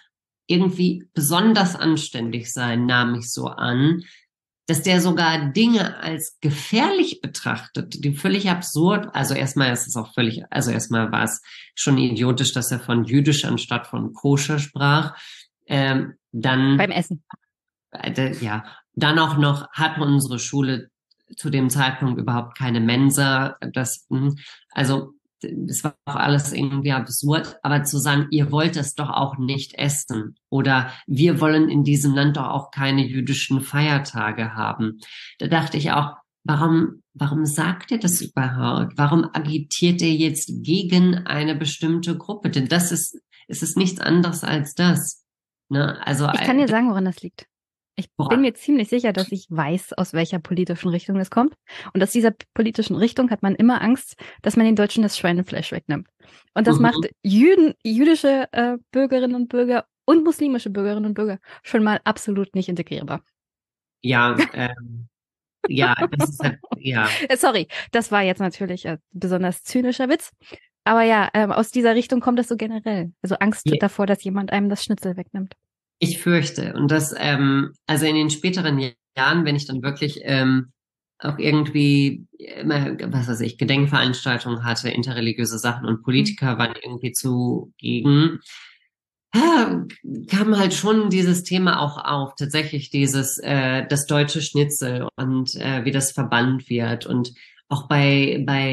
irgendwie 0.48 1.08
besonders 1.14 1.76
anständig 1.76 2.52
sein, 2.52 2.86
nahm 2.86 3.16
ich 3.16 3.32
so 3.32 3.48
an, 3.48 4.04
dass 4.68 4.84
der 4.84 5.02
sogar 5.02 5.52
Dinge 5.52 5.98
als 5.98 6.38
gefährlich 6.40 7.22
betrachtet, 7.22 8.04
die 8.04 8.14
völlig 8.14 8.50
absurd, 8.50 9.10
also 9.14 9.34
erstmal 9.34 9.72
ist 9.72 9.88
es 9.88 9.96
auch 9.96 10.14
völlig, 10.14 10.44
also 10.50 10.72
erstmal 10.72 11.12
war 11.12 11.24
es 11.24 11.42
schon 11.76 11.98
idiotisch, 11.98 12.54
dass 12.54 12.72
er 12.72 12.80
von 12.80 13.06
jüdisch 13.06 13.46
anstatt 13.46 13.88
von 13.88 14.14
koscher 14.14 14.60
sprach. 14.60 15.18
Ähm, 15.68 16.16
dann 16.32 16.78
beim 16.78 16.92
Essen. 16.92 17.24
Äh, 17.92 18.36
ja, 18.38 18.64
dann 18.94 19.20
auch 19.20 19.38
noch 19.38 19.70
hat 19.72 19.98
unsere 19.98 20.40
Schule 20.40 20.91
zu 21.38 21.50
dem 21.50 21.70
Zeitpunkt 21.70 22.20
überhaupt 22.20 22.58
keine 22.58 22.80
Mensa. 22.80 23.58
Das, 23.74 24.06
hm, 24.10 24.36
also 24.72 25.14
es 25.44 25.84
war 25.84 25.96
auch 26.06 26.16
alles 26.16 26.54
irgendwie 26.54 26.92
absurd, 26.92 27.58
aber 27.64 27.84
zu 27.84 27.98
sagen, 27.98 28.28
ihr 28.32 28.52
wollt 28.52 28.78
es 28.78 28.96
doch 28.96 29.10
auch 29.10 29.38
nicht 29.38 29.74
essen 29.76 30.36
oder 30.50 30.92
wir 31.08 31.42
wollen 31.42 31.70
in 31.70 31.84
diesem 31.84 32.14
Land 32.14 32.38
doch 32.38 32.48
auch 32.48 32.72
keine 32.72 33.06
jüdischen 33.06 33.62
Feiertage 33.62 34.54
haben. 34.54 35.00
Da 35.40 35.48
dachte 35.48 35.78
ich 35.78 35.92
auch, 35.92 36.16
warum, 36.44 37.02
warum 37.14 37.46
sagt 37.46 37.92
ihr 37.92 38.00
das 38.00 38.22
überhaupt? 38.22 38.98
Warum 38.98 39.30
agitiert 39.34 40.02
ihr 40.02 40.14
jetzt 40.14 40.52
gegen 40.64 41.26
eine 41.26 41.56
bestimmte 41.56 42.18
Gruppe? 42.18 42.50
Denn 42.50 42.68
das 42.68 42.92
ist, 42.92 43.20
es 43.48 43.64
ist 43.64 43.78
nichts 43.78 44.00
anderes 44.00 44.44
als 44.44 44.74
das. 44.76 45.24
Ne? 45.70 46.06
Also, 46.06 46.30
ich 46.34 46.42
kann 46.42 46.58
dir 46.58 46.68
sagen, 46.68 46.90
woran 46.90 47.06
das 47.06 47.22
liegt. 47.22 47.48
Ich 48.02 48.12
Boah. 48.16 48.30
bin 48.30 48.42
mir 48.42 48.56
ziemlich 48.56 48.90
sicher, 48.90 49.14
dass 49.14 49.32
ich 49.32 49.46
weiß, 49.50 49.94
aus 49.94 50.14
welcher 50.14 50.40
politischen 50.40 50.90
Richtung 50.90 51.18
es 51.18 51.30
kommt. 51.30 51.54
Und 51.94 52.02
aus 52.02 52.12
dieser 52.12 52.34
politischen 52.56 52.96
Richtung 52.96 53.30
hat 53.30 53.44
man 53.44 53.54
immer 53.54 53.82
Angst, 53.82 54.16
dass 54.42 54.58
man 54.58 54.66
den 54.66 54.76
Deutschen 54.76 55.04
das 55.04 55.20
Schweinefleisch 55.20 55.72
wegnimmt. 55.72 56.08
Und 56.56 56.66
das 56.66 56.78
mhm. 56.78 56.82
macht 56.82 57.10
Jüden, 57.22 57.76
jüdische 57.84 58.48
äh, 58.54 58.78
Bürgerinnen 58.92 59.36
und 59.36 59.50
Bürger 59.50 59.86
und 60.06 60.24
muslimische 60.24 60.72
Bürgerinnen 60.72 61.06
und 61.06 61.14
Bürger 61.14 61.38
schon 61.62 61.84
mal 61.84 62.02
absolut 62.04 62.56
nicht 62.56 62.70
integrierbar. 62.70 63.22
Ja, 64.02 64.36
ähm, 64.54 65.08
ja, 65.68 65.94
das 66.18 66.30
ist 66.32 66.44
halt, 66.44 66.60
ja. 66.80 67.08
Äh, 67.30 67.38
sorry, 67.38 67.68
das 67.92 68.12
war 68.12 68.24
jetzt 68.24 68.40
natürlich 68.40 68.88
ein 68.88 68.98
besonders 69.12 69.64
zynischer 69.64 70.10
Witz. 70.10 70.32
Aber 70.86 71.04
ja, 71.04 71.30
ähm, 71.36 71.52
aus 71.52 71.70
dieser 71.70 71.94
Richtung 71.94 72.20
kommt 72.20 72.40
das 72.40 72.48
so 72.48 72.58
generell. 72.58 73.12
Also 73.22 73.36
Angst 73.36 73.70
ja. 73.70 73.78
davor, 73.78 74.08
dass 74.08 74.24
jemand 74.24 74.52
einem 74.52 74.70
das 74.70 74.84
Schnitzel 74.84 75.16
wegnimmt. 75.18 75.54
Ich 76.04 76.18
fürchte. 76.18 76.74
Und 76.74 76.90
das, 76.90 77.14
ähm, 77.16 77.74
also 77.86 78.08
in 78.08 78.16
den 78.16 78.32
späteren 78.32 78.80
Jahren, 79.16 79.46
wenn 79.46 79.56
ich 79.56 79.68
dann 79.68 79.84
wirklich 79.84 80.20
ähm, 80.24 80.72
auch 81.20 81.38
irgendwie 81.38 82.26
immer, 82.40 82.98
was 83.12 83.28
weiß 83.28 83.42
ich, 83.42 83.60
Gedenkveranstaltungen 83.60 84.64
hatte, 84.64 84.90
interreligiöse 84.90 85.60
Sachen 85.60 85.88
und 85.88 86.02
Politiker 86.02 86.56
mhm. 86.56 86.58
waren 86.58 86.74
irgendwie 86.82 87.12
zugegen, 87.12 88.40
ja, 89.36 89.86
kam 90.28 90.58
halt 90.58 90.74
schon 90.74 91.12
dieses 91.12 91.44
Thema 91.44 91.80
auch 91.82 92.04
auf, 92.04 92.34
tatsächlich 92.36 92.90
dieses, 92.90 93.38
äh, 93.38 93.86
das 93.88 94.08
deutsche 94.08 94.42
Schnitzel 94.42 95.08
und 95.18 95.54
äh, 95.56 95.86
wie 95.86 95.92
das 95.92 96.14
verbannt 96.14 96.68
wird 96.68 97.06
und 97.06 97.32
auch 97.70 97.88
bei, 97.88 98.44
bei 98.46 98.72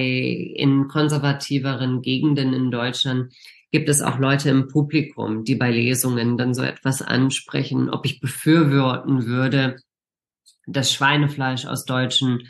in 0.57 0.89
konservativeren 0.89 2.01
Gegenden 2.01 2.55
in 2.55 2.71
Deutschland 2.71 3.35
gibt 3.71 3.89
es 3.89 4.01
auch 4.01 4.19
Leute 4.19 4.51
im 4.51 4.69
Publikum, 4.69 5.45
die 5.45 5.55
bei 5.55 5.71
Lesungen 5.71 6.39
dann 6.39 6.55
so 6.55 6.63
etwas 6.63 7.03
ansprechen, 7.03 7.91
ob 7.91 8.07
ich 8.07 8.21
befürworten 8.21 9.27
würde, 9.27 9.77
dass 10.67 10.93
Schweinefleisch 10.93 11.67
aus 11.67 11.85
deutschen 11.85 12.49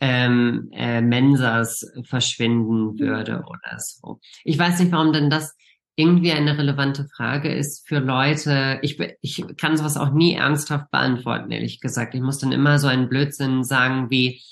ähm, 0.00 0.70
äh, 0.72 1.00
Mensas 1.00 1.86
verschwinden 2.04 2.98
würde 2.98 3.42
oder 3.46 3.78
so. 3.78 4.20
Ich 4.44 4.58
weiß 4.58 4.80
nicht, 4.80 4.92
warum 4.92 5.12
denn 5.12 5.30
das 5.30 5.56
irgendwie 5.96 6.32
eine 6.32 6.56
relevante 6.56 7.06
Frage 7.14 7.52
ist 7.52 7.86
für 7.86 7.98
Leute. 7.98 8.78
Ich, 8.82 8.98
ich 9.20 9.44
kann 9.58 9.76
sowas 9.76 9.96
auch 9.96 10.12
nie 10.12 10.34
ernsthaft 10.34 10.90
beantworten, 10.90 11.50
ehrlich 11.50 11.80
gesagt. 11.80 12.14
Ich 12.14 12.22
muss 12.22 12.38
dann 12.38 12.52
immer 12.52 12.78
so 12.78 12.86
einen 12.86 13.08
Blödsinn 13.08 13.64
sagen 13.64 14.08
wie, 14.08 14.42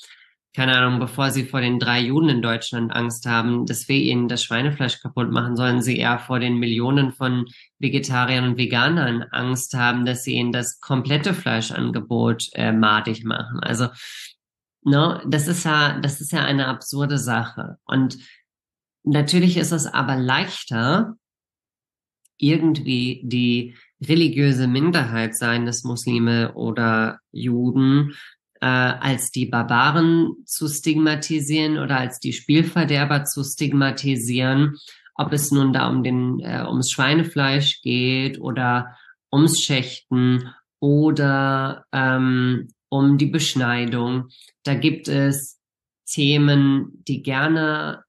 keine 0.55 0.77
Ahnung, 0.77 0.99
bevor 0.99 1.31
sie 1.31 1.45
vor 1.45 1.61
den 1.61 1.79
drei 1.79 2.01
Juden 2.01 2.29
in 2.29 2.43
Deutschland 2.43 2.93
Angst 2.93 3.27
haben, 3.27 3.67
dass 3.67 3.89
wir 3.89 3.97
ihnen 3.97 4.29
das 4.29 4.43
Schweinefleisch 4.43 5.01
kaputt 5.01 5.31
machen, 5.31 5.57
sollen 5.57 5.83
sie 5.83 5.99
eher 5.99 6.19
vor 6.19 6.41
den 6.41 6.59
Millionen 6.59 7.13
von 7.13 7.47
Vegetariern 7.79 8.45
und 8.45 8.57
Veganern 8.57 9.23
Angst 9.31 9.75
haben, 9.75 10.05
dass 10.05 10.25
sie 10.25 10.35
ihnen 10.35 10.53
das 10.53 10.81
komplette 10.81 11.35
Fleischangebot 11.35 12.49
äh, 12.55 12.73
madig 12.73 13.25
machen. 13.25 13.61
Also, 13.61 13.89
ne, 14.83 15.23
das 15.27 15.49
ist 15.49 15.65
ja, 15.65 16.01
das 16.01 16.21
ist 16.21 16.33
ja 16.33 16.45
eine 16.45 16.67
absurde 16.67 17.19
Sache. 17.19 17.77
Und 17.85 18.19
natürlich 19.05 19.59
ist 19.59 19.73
es 19.73 19.87
aber 19.87 20.17
leichter, 20.17 21.15
irgendwie 22.39 23.21
die 23.25 23.77
religiöse 24.01 24.69
Minderheit, 24.69 25.37
seien 25.37 25.67
es 25.67 25.85
Muslime 25.85 26.55
oder 26.55 27.19
Juden, 27.33 28.15
äh, 28.61 28.67
als 28.67 29.31
die 29.31 29.47
Barbaren 29.47 30.37
zu 30.45 30.69
stigmatisieren 30.69 31.79
oder 31.79 31.99
als 31.99 32.19
die 32.19 32.33
Spielverderber 32.33 33.25
zu 33.25 33.45
stigmatisieren, 33.45 34.77
ob 35.15 35.33
es 35.33 35.51
nun 35.51 35.73
da 35.73 35.89
um 35.89 36.03
den 36.03 36.41
äh, 36.41 36.65
ums 36.67 36.91
Schweinefleisch 36.91 37.83
geht 37.83 38.41
oder 38.41 38.97
ums 39.33 39.61
Schächten 39.61 40.55
oder 40.81 41.85
ähm, 41.93 42.69
um 42.89 43.19
die 43.19 43.27
Beschneidung. 43.27 44.29
Da 44.65 44.75
gibt 44.75 45.09
es 45.09 45.59
Themen, 46.07 47.03
die 47.07 47.23
gerne 47.23 48.05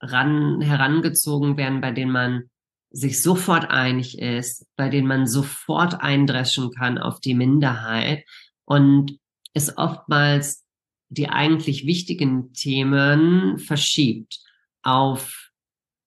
ran, 0.00 0.60
herangezogen 0.60 1.56
werden, 1.56 1.80
bei 1.80 1.90
denen 1.90 2.12
man 2.12 2.44
sich 2.90 3.22
sofort 3.22 3.70
einig 3.70 4.18
ist, 4.18 4.66
bei 4.76 4.88
denen 4.88 5.06
man 5.06 5.26
sofort 5.26 6.00
eindreschen 6.00 6.70
kann 6.70 6.98
auf 6.98 7.20
die 7.20 7.34
Minderheit 7.34 8.24
und 8.64 9.18
es 9.54 9.76
oftmals 9.76 10.64
die 11.10 11.28
eigentlich 11.28 11.86
wichtigen 11.86 12.52
Themen 12.54 13.58
verschiebt 13.58 14.38
auf, 14.82 15.50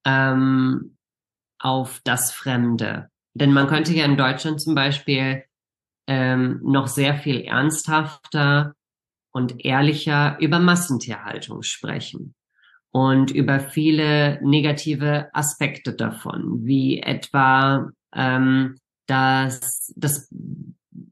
ähm, 0.04 0.96
auf 1.58 2.00
das 2.04 2.32
Fremde. 2.32 3.10
Denn 3.34 3.52
man 3.52 3.68
könnte 3.68 3.92
ja 3.92 4.04
in 4.06 4.16
Deutschland 4.16 4.60
zum 4.60 4.74
Beispiel 4.74 5.44
ähm, 6.06 6.60
noch 6.62 6.88
sehr 6.88 7.16
viel 7.16 7.42
ernsthafter 7.42 8.74
und 9.32 9.64
ehrlicher 9.64 10.38
über 10.40 10.58
Massentierhaltung 10.58 11.62
sprechen 11.62 12.34
und 12.90 13.30
über 13.30 13.60
viele 13.60 14.40
negative 14.42 15.28
Aspekte 15.34 15.94
davon, 15.94 16.64
wie 16.64 17.00
etwa 17.00 17.90
ähm, 18.14 18.78
dass, 19.06 19.92
dass, 19.96 20.32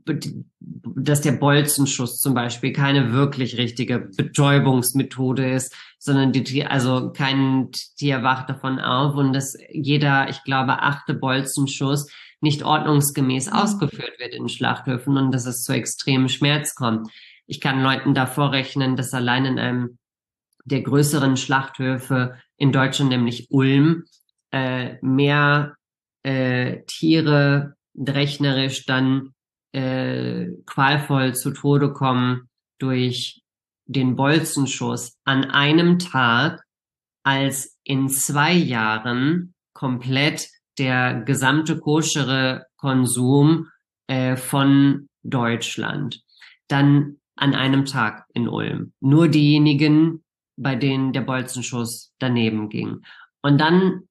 dass 0.05 1.21
der 1.21 1.33
Bolzenschuss 1.33 2.21
zum 2.21 2.35
Beispiel 2.35 2.73
keine 2.73 3.13
wirklich 3.13 3.57
richtige 3.57 3.99
Betäubungsmethode 4.17 5.51
ist, 5.51 5.75
sondern 5.99 6.33
die 6.33 6.65
also 6.67 7.11
kein 7.13 7.71
Tier 7.97 8.23
wacht 8.23 8.51
davon 8.51 8.79
auf 8.79 9.15
und 9.15 9.33
dass 9.33 9.57
jeder, 9.71 10.29
ich 10.29 10.43
glaube, 10.45 10.83
achte 10.83 11.15
Bolzenschuss 11.15 12.11
nicht 12.41 12.63
ordnungsgemäß 12.65 13.47
mhm. 13.47 13.53
ausgeführt 13.53 14.19
wird 14.19 14.35
in 14.35 14.49
Schlachthöfen 14.49 15.17
und 15.17 15.33
dass 15.33 15.47
es 15.47 15.63
zu 15.63 15.73
extremem 15.73 16.29
Schmerz 16.29 16.75
kommt. 16.75 17.09
Ich 17.47 17.61
kann 17.61 17.83
Leuten 17.83 18.15
davor 18.15 18.53
rechnen, 18.53 18.97
dass 18.97 19.15
allein 19.15 19.45
in 19.45 19.59
einem 19.59 19.99
der 20.65 20.83
größeren 20.83 21.37
Schlachthöfe 21.37 22.37
in 22.57 22.73
Deutschland, 22.73 23.11
nämlich 23.11 23.49
Ulm, 23.51 24.05
äh, 24.53 24.97
mehr 25.03 25.75
äh, 26.23 26.83
Tiere 26.87 27.75
rechnerisch 27.97 28.87
dann 28.87 29.35
äh, 29.73 30.49
qualvoll 30.67 31.35
zu 31.35 31.51
Tode 31.53 31.93
kommen 31.93 32.49
durch 32.79 33.43
den 33.87 34.17
Bolzenschuss 34.17 35.19
an 35.25 35.45
einem 35.51 35.99
Tag, 35.99 36.63
als 37.25 37.79
in 37.85 38.09
zwei 38.09 38.53
Jahren 38.53 39.55
komplett 39.75 40.49
der 40.79 41.23
gesamte 41.23 41.79
koschere 41.79 42.67
Konsum 42.77 43.69
äh, 44.07 44.37
von 44.37 45.09
Deutschland. 45.23 46.23
Dann 46.69 47.19
an 47.37 47.55
einem 47.55 47.85
Tag 47.85 48.27
in 48.35 48.49
Ulm. 48.49 48.93
Nur 49.01 49.29
diejenigen, 49.29 50.25
bei 50.57 50.77
denen 50.77 51.13
der 51.13 51.23
Bolzenschuss 51.23 52.13
daneben 52.19 52.69
ging. 52.69 53.03
Und 53.43 53.59
dann 53.59 54.09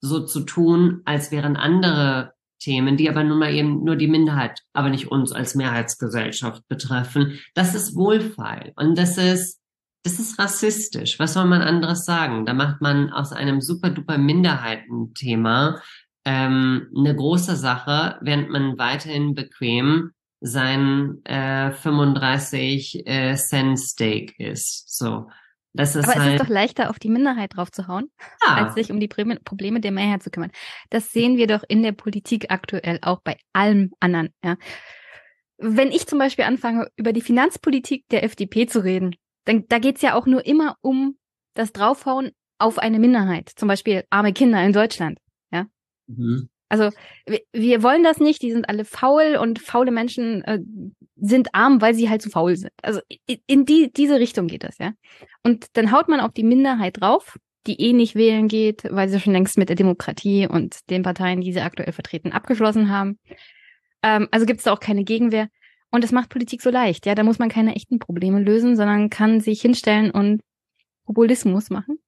so 0.00 0.24
zu 0.24 0.40
tun, 0.40 1.02
als 1.04 1.30
wären 1.30 1.56
andere 1.56 2.32
Themen, 2.60 2.96
die 2.96 3.08
aber 3.08 3.24
nun 3.24 3.38
mal 3.38 3.52
eben 3.52 3.82
nur 3.82 3.96
die 3.96 4.06
Minderheit, 4.06 4.60
aber 4.72 4.90
nicht 4.90 5.10
uns 5.10 5.32
als 5.32 5.54
Mehrheitsgesellschaft 5.54 6.66
betreffen, 6.68 7.40
das 7.54 7.74
ist 7.74 7.96
wohlfeil 7.96 8.72
und 8.76 8.96
das 8.96 9.18
ist, 9.18 9.60
das 10.04 10.18
ist 10.18 10.38
rassistisch. 10.38 11.18
Was 11.18 11.34
soll 11.34 11.46
man 11.46 11.62
anderes 11.62 12.04
sagen? 12.04 12.46
Da 12.46 12.54
macht 12.54 12.80
man 12.80 13.10
aus 13.10 13.32
einem 13.32 13.60
super 13.60 13.90
duper 13.90 14.16
Minderheitenthema 14.18 15.80
ähm, 16.24 16.88
eine 16.96 17.16
große 17.16 17.56
Sache, 17.56 18.18
während 18.20 18.50
man 18.50 18.78
weiterhin 18.78 19.34
bequem 19.34 20.12
sein 20.40 21.22
äh, 21.24 21.72
35 21.72 23.06
äh, 23.06 23.34
Cent 23.36 23.78
Steak 23.78 24.38
isst. 24.38 24.96
So. 24.96 25.28
Das 25.72 25.94
ist 25.94 26.04
Aber 26.04 26.14
halt, 26.14 26.18
es 26.18 26.24
ist 26.24 26.30
halt 26.30 26.40
doch 26.40 26.48
leichter, 26.48 26.90
auf 26.90 26.98
die 26.98 27.08
Minderheit 27.08 27.56
draufzuhauen, 27.56 28.10
ja. 28.46 28.56
als 28.56 28.74
sich 28.74 28.90
um 28.90 28.98
die 28.98 29.08
Probleme 29.08 29.80
der 29.80 29.92
Mehrheit 29.92 30.22
zu 30.22 30.30
kümmern. 30.30 30.50
Das 30.90 31.12
sehen 31.12 31.36
wir 31.36 31.46
doch 31.46 31.62
in 31.68 31.82
der 31.82 31.92
Politik 31.92 32.50
aktuell 32.50 32.98
auch 33.02 33.20
bei 33.22 33.36
allem 33.52 33.92
anderen. 34.00 34.34
Ja. 34.44 34.56
Wenn 35.58 35.92
ich 35.92 36.06
zum 36.06 36.18
Beispiel 36.18 36.44
anfange, 36.44 36.88
über 36.96 37.12
die 37.12 37.20
Finanzpolitik 37.20 38.08
der 38.08 38.24
FDP 38.24 38.66
zu 38.66 38.82
reden, 38.82 39.14
dann 39.44 39.66
da 39.68 39.78
geht's 39.78 40.02
ja 40.02 40.14
auch 40.14 40.26
nur 40.26 40.44
immer 40.44 40.76
um 40.80 41.16
das 41.54 41.72
Draufhauen 41.72 42.32
auf 42.58 42.78
eine 42.78 42.98
Minderheit, 42.98 43.50
zum 43.54 43.68
Beispiel 43.68 44.04
arme 44.10 44.32
Kinder 44.32 44.62
in 44.64 44.72
Deutschland. 44.72 45.18
Ja. 45.50 45.66
Mhm. 46.06 46.49
Also 46.70 46.90
wir, 47.52 47.82
wollen 47.82 48.04
das 48.04 48.18
nicht, 48.18 48.42
die 48.42 48.52
sind 48.52 48.68
alle 48.68 48.84
faul 48.84 49.36
und 49.36 49.58
faule 49.58 49.90
Menschen 49.90 50.42
äh, 50.44 50.60
sind 51.16 51.52
arm, 51.52 51.80
weil 51.82 51.94
sie 51.94 52.08
halt 52.08 52.22
zu 52.22 52.30
faul 52.30 52.56
sind. 52.56 52.72
Also 52.80 53.00
in 53.46 53.66
die, 53.66 53.92
diese 53.92 54.20
Richtung 54.20 54.46
geht 54.46 54.62
das, 54.62 54.78
ja. 54.78 54.92
Und 55.42 55.66
dann 55.72 55.90
haut 55.90 56.08
man 56.08 56.20
auf 56.20 56.32
die 56.32 56.44
Minderheit 56.44 57.00
drauf, 57.00 57.38
die 57.66 57.80
eh 57.80 57.92
nicht 57.92 58.14
wählen 58.14 58.46
geht, 58.46 58.84
weil 58.88 59.08
sie 59.08 59.18
schon 59.18 59.32
längst 59.32 59.58
mit 59.58 59.68
der 59.68 59.76
Demokratie 59.76 60.46
und 60.46 60.88
den 60.90 61.02
Parteien, 61.02 61.40
die 61.40 61.52
sie 61.52 61.60
aktuell 61.60 61.92
vertreten, 61.92 62.30
abgeschlossen 62.30 62.88
haben. 62.88 63.18
Ähm, 64.04 64.28
also 64.30 64.46
gibt 64.46 64.60
es 64.60 64.64
da 64.64 64.72
auch 64.72 64.80
keine 64.80 65.02
Gegenwehr. 65.02 65.48
Und 65.90 66.04
das 66.04 66.12
macht 66.12 66.30
Politik 66.30 66.62
so 66.62 66.70
leicht, 66.70 67.04
ja. 67.04 67.16
Da 67.16 67.24
muss 67.24 67.40
man 67.40 67.48
keine 67.48 67.74
echten 67.74 67.98
Probleme 67.98 68.40
lösen, 68.40 68.76
sondern 68.76 69.10
kann 69.10 69.40
sich 69.40 69.60
hinstellen 69.60 70.12
und 70.12 70.40
Populismus 71.04 71.68
machen. 71.68 71.98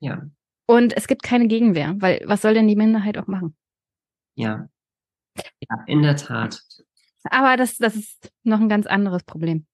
Ja. 0.00 0.24
Und 0.70 0.96
es 0.96 1.08
gibt 1.08 1.24
keine 1.24 1.48
Gegenwehr, 1.48 1.96
weil 1.98 2.22
was 2.26 2.42
soll 2.42 2.54
denn 2.54 2.68
die 2.68 2.76
Minderheit 2.76 3.18
auch 3.18 3.26
machen? 3.26 3.56
Ja. 4.36 4.68
Ja, 5.36 5.84
in 5.88 6.02
der 6.02 6.14
Tat. 6.14 6.62
Aber 7.24 7.56
das, 7.56 7.76
das 7.78 7.96
ist 7.96 8.32
noch 8.44 8.60
ein 8.60 8.68
ganz 8.68 8.86
anderes 8.86 9.24
Problem. 9.24 9.66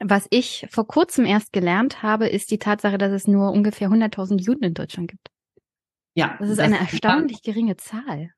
Was 0.00 0.26
ich 0.30 0.66
vor 0.68 0.88
kurzem 0.88 1.26
erst 1.26 1.52
gelernt 1.52 2.02
habe, 2.02 2.26
ist 2.26 2.50
die 2.50 2.58
Tatsache, 2.58 2.98
dass 2.98 3.12
es 3.12 3.28
nur 3.28 3.52
ungefähr 3.52 3.88
100.000 3.88 4.40
Juden 4.40 4.64
in 4.64 4.74
Deutschland 4.74 5.12
gibt. 5.12 5.30
Ja. 6.16 6.34
Das 6.40 6.48
ist 6.48 6.58
das 6.58 6.66
eine 6.66 6.80
erstaunlich 6.80 7.42
geringe 7.42 7.76
Zahl. 7.76 8.32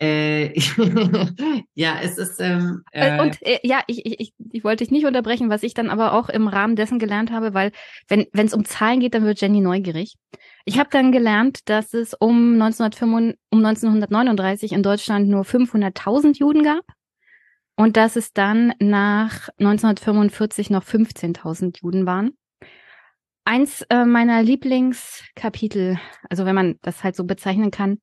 Äh, 0.00 0.58
ja, 1.74 1.98
es 2.02 2.18
ist. 2.18 2.40
Ähm, 2.40 2.82
äh, 2.90 3.20
und 3.20 3.40
äh, 3.42 3.60
ja, 3.62 3.82
ich, 3.86 4.04
ich, 4.04 4.34
ich 4.50 4.64
wollte 4.64 4.84
dich 4.84 4.90
nicht 4.90 5.06
unterbrechen, 5.06 5.50
was 5.50 5.62
ich 5.62 5.74
dann 5.74 5.88
aber 5.88 6.12
auch 6.12 6.28
im 6.28 6.48
Rahmen 6.48 6.74
dessen 6.74 6.98
gelernt 6.98 7.30
habe, 7.30 7.54
weil 7.54 7.70
wenn 8.08 8.26
wenn 8.32 8.46
es 8.46 8.54
um 8.54 8.64
Zahlen 8.64 9.00
geht, 9.00 9.14
dann 9.14 9.24
wird 9.24 9.40
Jenny 9.40 9.60
neugierig. 9.60 10.16
Ich 10.64 10.78
habe 10.78 10.88
dann 10.90 11.12
gelernt, 11.12 11.68
dass 11.68 11.94
es 11.94 12.14
um, 12.14 12.54
1935, 12.60 13.38
um 13.50 13.58
1939 13.64 14.72
in 14.72 14.82
Deutschland 14.82 15.28
nur 15.28 15.44
500.000 15.44 16.38
Juden 16.38 16.64
gab 16.64 16.84
und 17.76 17.96
dass 17.96 18.16
es 18.16 18.32
dann 18.32 18.74
nach 18.80 19.48
1945 19.58 20.70
noch 20.70 20.84
15.000 20.84 21.80
Juden 21.82 22.06
waren. 22.06 22.32
Eins 23.44 23.82
äh, 23.90 24.06
meiner 24.06 24.42
Lieblingskapitel, 24.42 25.98
also 26.30 26.46
wenn 26.46 26.54
man 26.54 26.76
das 26.80 27.04
halt 27.04 27.14
so 27.14 27.24
bezeichnen 27.24 27.70
kann, 27.70 27.98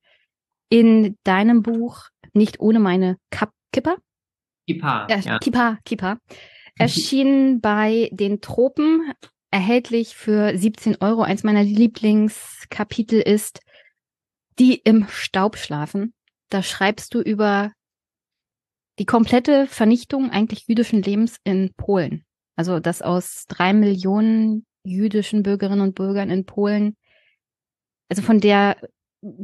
in 0.71 1.17
deinem 1.23 1.61
Buch 1.61 2.07
Nicht 2.33 2.59
ohne 2.59 2.79
meine 2.79 3.17
Kap 3.29 3.51
Kipper? 3.73 3.97
Kippa, 4.67 5.05
äh, 5.07 5.19
ja. 5.19 5.37
Kippa, 5.39 5.77
Kippa. 5.85 6.17
Erschien 6.79 7.59
bei 7.59 8.09
den 8.13 8.39
Tropen, 8.39 9.13
erhältlich 9.51 10.15
für 10.15 10.57
17 10.57 10.97
Euro. 11.01 11.21
Eins 11.21 11.43
meiner 11.43 11.63
Lieblingskapitel 11.63 13.19
ist 13.19 13.59
Die 14.57 14.75
im 14.75 15.07
Staub 15.09 15.57
schlafen. 15.57 16.13
Da 16.49 16.63
schreibst 16.63 17.13
du 17.13 17.19
über 17.21 17.71
die 18.97 19.05
komplette 19.05 19.67
Vernichtung 19.67 20.31
eigentlich 20.31 20.67
jüdischen 20.67 21.01
Lebens 21.01 21.37
in 21.43 21.73
Polen. 21.75 22.23
Also, 22.55 22.79
dass 22.79 23.01
aus 23.01 23.45
drei 23.47 23.73
Millionen 23.73 24.65
jüdischen 24.83 25.43
Bürgerinnen 25.43 25.81
und 25.81 25.95
Bürgern 25.95 26.29
in 26.29 26.45
Polen, 26.45 26.95
also 28.09 28.21
von 28.21 28.39
der 28.39 28.77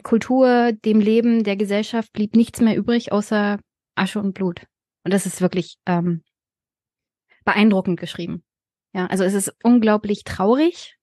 Kultur, 0.04 0.72
dem 0.74 0.99
Leben, 0.99 1.44
der 1.44 1.56
Gesellschaft 1.56 2.12
blieb 2.14 2.36
nichts 2.36 2.62
mehr 2.62 2.76
übrig 2.76 3.12
außer 3.12 3.60
Asche 3.95 4.20
und 4.20 4.34
Blut. 4.34 4.66
Und 5.04 5.14
das 5.14 5.26
ist 5.26 5.41
wirklich 5.41 5.78
ähm, 5.86 6.24
beeindruckend 7.45 7.99
geschrieben. 7.99 8.44
Ja, 8.94 9.06
also 9.08 9.24
es 9.24 9.34
ist 9.34 9.56
unglaublich 9.64 10.24
traurig 10.24 10.98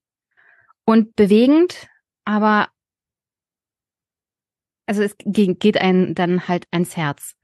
und 0.85 1.15
bewegend, 1.17 1.89
aber 2.25 2.69
also 4.87 5.03
es 5.03 5.17
geht 5.19 5.81
einem 5.81 6.15
dann 6.15 6.49
halt 6.49 6.67
ans 6.71 6.97
Herz. 6.97 7.35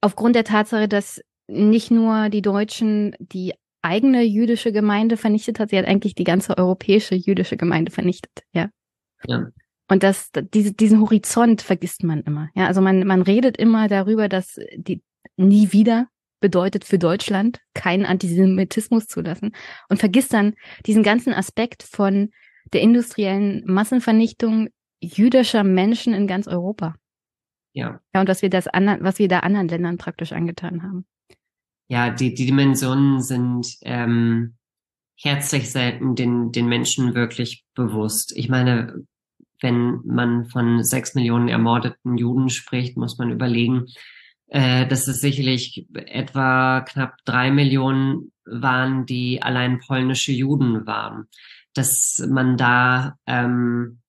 Aufgrund 0.00 0.36
der 0.36 0.44
Tatsache, 0.44 0.88
dass 0.88 1.20
nicht 1.48 1.90
nur 1.90 2.28
die 2.28 2.42
Deutschen 2.42 3.16
die 3.18 3.54
eigene 3.82 4.22
jüdische 4.22 4.72
Gemeinde 4.72 5.16
vernichtet 5.16 5.58
hat, 5.58 5.70
sie 5.70 5.78
hat 5.78 5.86
eigentlich 5.86 6.14
die 6.14 6.24
ganze 6.24 6.56
europäische 6.56 7.14
jüdische 7.14 7.56
Gemeinde 7.56 7.90
vernichtet, 7.90 8.44
ja. 8.52 8.70
Ja. 9.26 9.48
Und 9.88 10.02
das, 10.02 10.30
diese, 10.54 10.72
diesen 10.72 11.00
Horizont 11.00 11.62
vergisst 11.62 12.04
man 12.04 12.22
immer. 12.22 12.48
Ja, 12.54 12.66
also 12.66 12.80
man, 12.80 13.06
man 13.06 13.22
redet 13.22 13.56
immer 13.56 13.88
darüber, 13.88 14.28
dass 14.28 14.58
die 14.76 15.02
nie 15.36 15.72
wieder 15.72 16.08
bedeutet 16.40 16.84
für 16.84 16.98
Deutschland 16.98 17.60
keinen 17.74 18.04
Antisemitismus 18.04 19.06
zulassen 19.06 19.54
und 19.88 19.98
vergisst 19.98 20.32
dann 20.32 20.54
diesen 20.86 21.02
ganzen 21.02 21.32
Aspekt 21.32 21.82
von 21.82 22.30
der 22.72 22.82
industriellen 22.82 23.62
Massenvernichtung 23.66 24.68
jüdischer 25.00 25.64
Menschen 25.64 26.14
in 26.14 26.26
ganz 26.26 26.46
Europa. 26.46 26.94
Ja. 27.72 28.00
Ja, 28.14 28.20
und 28.20 28.28
was 28.28 28.42
wir 28.42 28.50
das 28.50 28.68
anderen, 28.68 29.02
was 29.02 29.18
wir 29.18 29.28
da 29.28 29.40
anderen 29.40 29.68
Ländern 29.68 29.98
praktisch 29.98 30.32
angetan 30.32 30.82
haben. 30.82 31.06
Ja, 31.88 32.10
die, 32.10 32.34
die 32.34 32.46
Dimensionen 32.46 33.20
sind 33.20 33.66
ähm, 33.82 34.56
herzlich 35.16 35.70
selten 35.70 36.14
den, 36.14 36.52
den 36.52 36.66
Menschen 36.66 37.14
wirklich 37.14 37.64
bewusst. 37.74 38.32
Ich 38.36 38.48
meine, 38.48 39.04
wenn 39.64 40.02
man 40.04 40.44
von 40.44 40.84
sechs 40.84 41.14
Millionen 41.14 41.48
ermordeten 41.48 42.18
Juden 42.18 42.50
spricht, 42.50 42.98
muss 42.98 43.16
man 43.16 43.30
überlegen, 43.30 43.86
äh, 44.48 44.86
dass 44.86 45.08
es 45.08 45.22
sicherlich 45.22 45.88
etwa 45.94 46.82
knapp 46.82 47.16
drei 47.24 47.50
Millionen 47.50 48.30
waren, 48.44 49.06
die 49.06 49.40
allein 49.42 49.80
polnische 49.80 50.32
Juden 50.32 50.86
waren. 50.86 51.28
Dass 51.72 52.22
man 52.28 52.58
da, 52.58 53.16
ähm, 53.26 54.00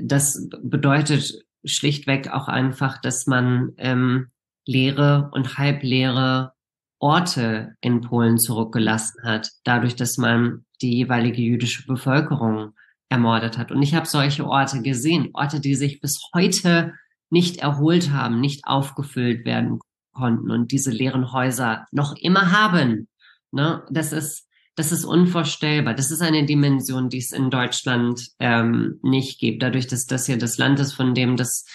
das 0.00 0.48
bedeutet 0.62 1.44
schlichtweg 1.66 2.28
auch 2.32 2.48
einfach, 2.48 2.98
dass 3.02 3.26
man 3.26 3.72
ähm, 3.76 4.28
leere 4.64 5.30
und 5.32 5.58
halbleere 5.58 6.54
Orte 6.98 7.76
in 7.82 8.00
Polen 8.00 8.38
zurückgelassen 8.38 9.22
hat, 9.22 9.50
dadurch, 9.64 9.96
dass 9.96 10.16
man 10.16 10.64
die 10.80 10.96
jeweilige 10.96 11.42
jüdische 11.42 11.86
Bevölkerung 11.86 12.72
ermordet 13.08 13.58
hat. 13.58 13.72
Und 13.72 13.82
ich 13.82 13.94
habe 13.94 14.06
solche 14.06 14.46
Orte 14.46 14.82
gesehen, 14.82 15.30
Orte, 15.32 15.60
die 15.60 15.74
sich 15.74 16.00
bis 16.00 16.20
heute 16.34 16.94
nicht 17.30 17.58
erholt 17.58 18.10
haben, 18.10 18.40
nicht 18.40 18.66
aufgefüllt 18.66 19.44
werden 19.44 19.80
konnten 20.12 20.50
und 20.50 20.72
diese 20.72 20.90
leeren 20.90 21.32
Häuser 21.32 21.86
noch 21.92 22.16
immer 22.16 22.52
haben. 22.52 23.08
Ne? 23.50 23.82
Das 23.90 24.12
ist 24.12 24.48
das 24.78 24.92
ist 24.92 25.04
unvorstellbar. 25.04 25.92
Das 25.92 26.12
ist 26.12 26.22
eine 26.22 26.46
Dimension, 26.46 27.08
die 27.08 27.18
es 27.18 27.32
in 27.32 27.50
Deutschland 27.50 28.28
ähm, 28.38 29.00
nicht 29.02 29.40
gibt. 29.40 29.60
Dadurch, 29.60 29.88
dass 29.88 30.06
das 30.06 30.26
hier 30.26 30.38
das 30.38 30.56
Land 30.56 30.78
ist, 30.78 30.92
von 30.92 31.14
dem 31.14 31.36
das 31.36 31.66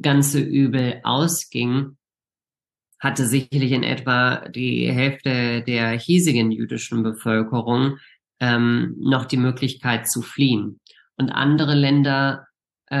ganze 0.00 0.40
Übel 0.40 1.00
ausging, 1.04 1.98
hatte 2.98 3.26
sicherlich 3.26 3.72
in 3.72 3.82
etwa 3.82 4.48
die 4.48 4.90
Hälfte 4.90 5.62
der 5.66 5.90
hiesigen 5.98 6.50
jüdischen 6.50 7.02
Bevölkerung 7.02 7.98
ähm, 8.40 8.94
noch 8.98 9.24
die 9.24 9.36
Möglichkeit 9.36 10.08
zu 10.08 10.22
fliehen. 10.22 10.80
Und 11.16 11.30
andere 11.30 11.74
Länder 11.74 12.46
äh, 12.88 12.96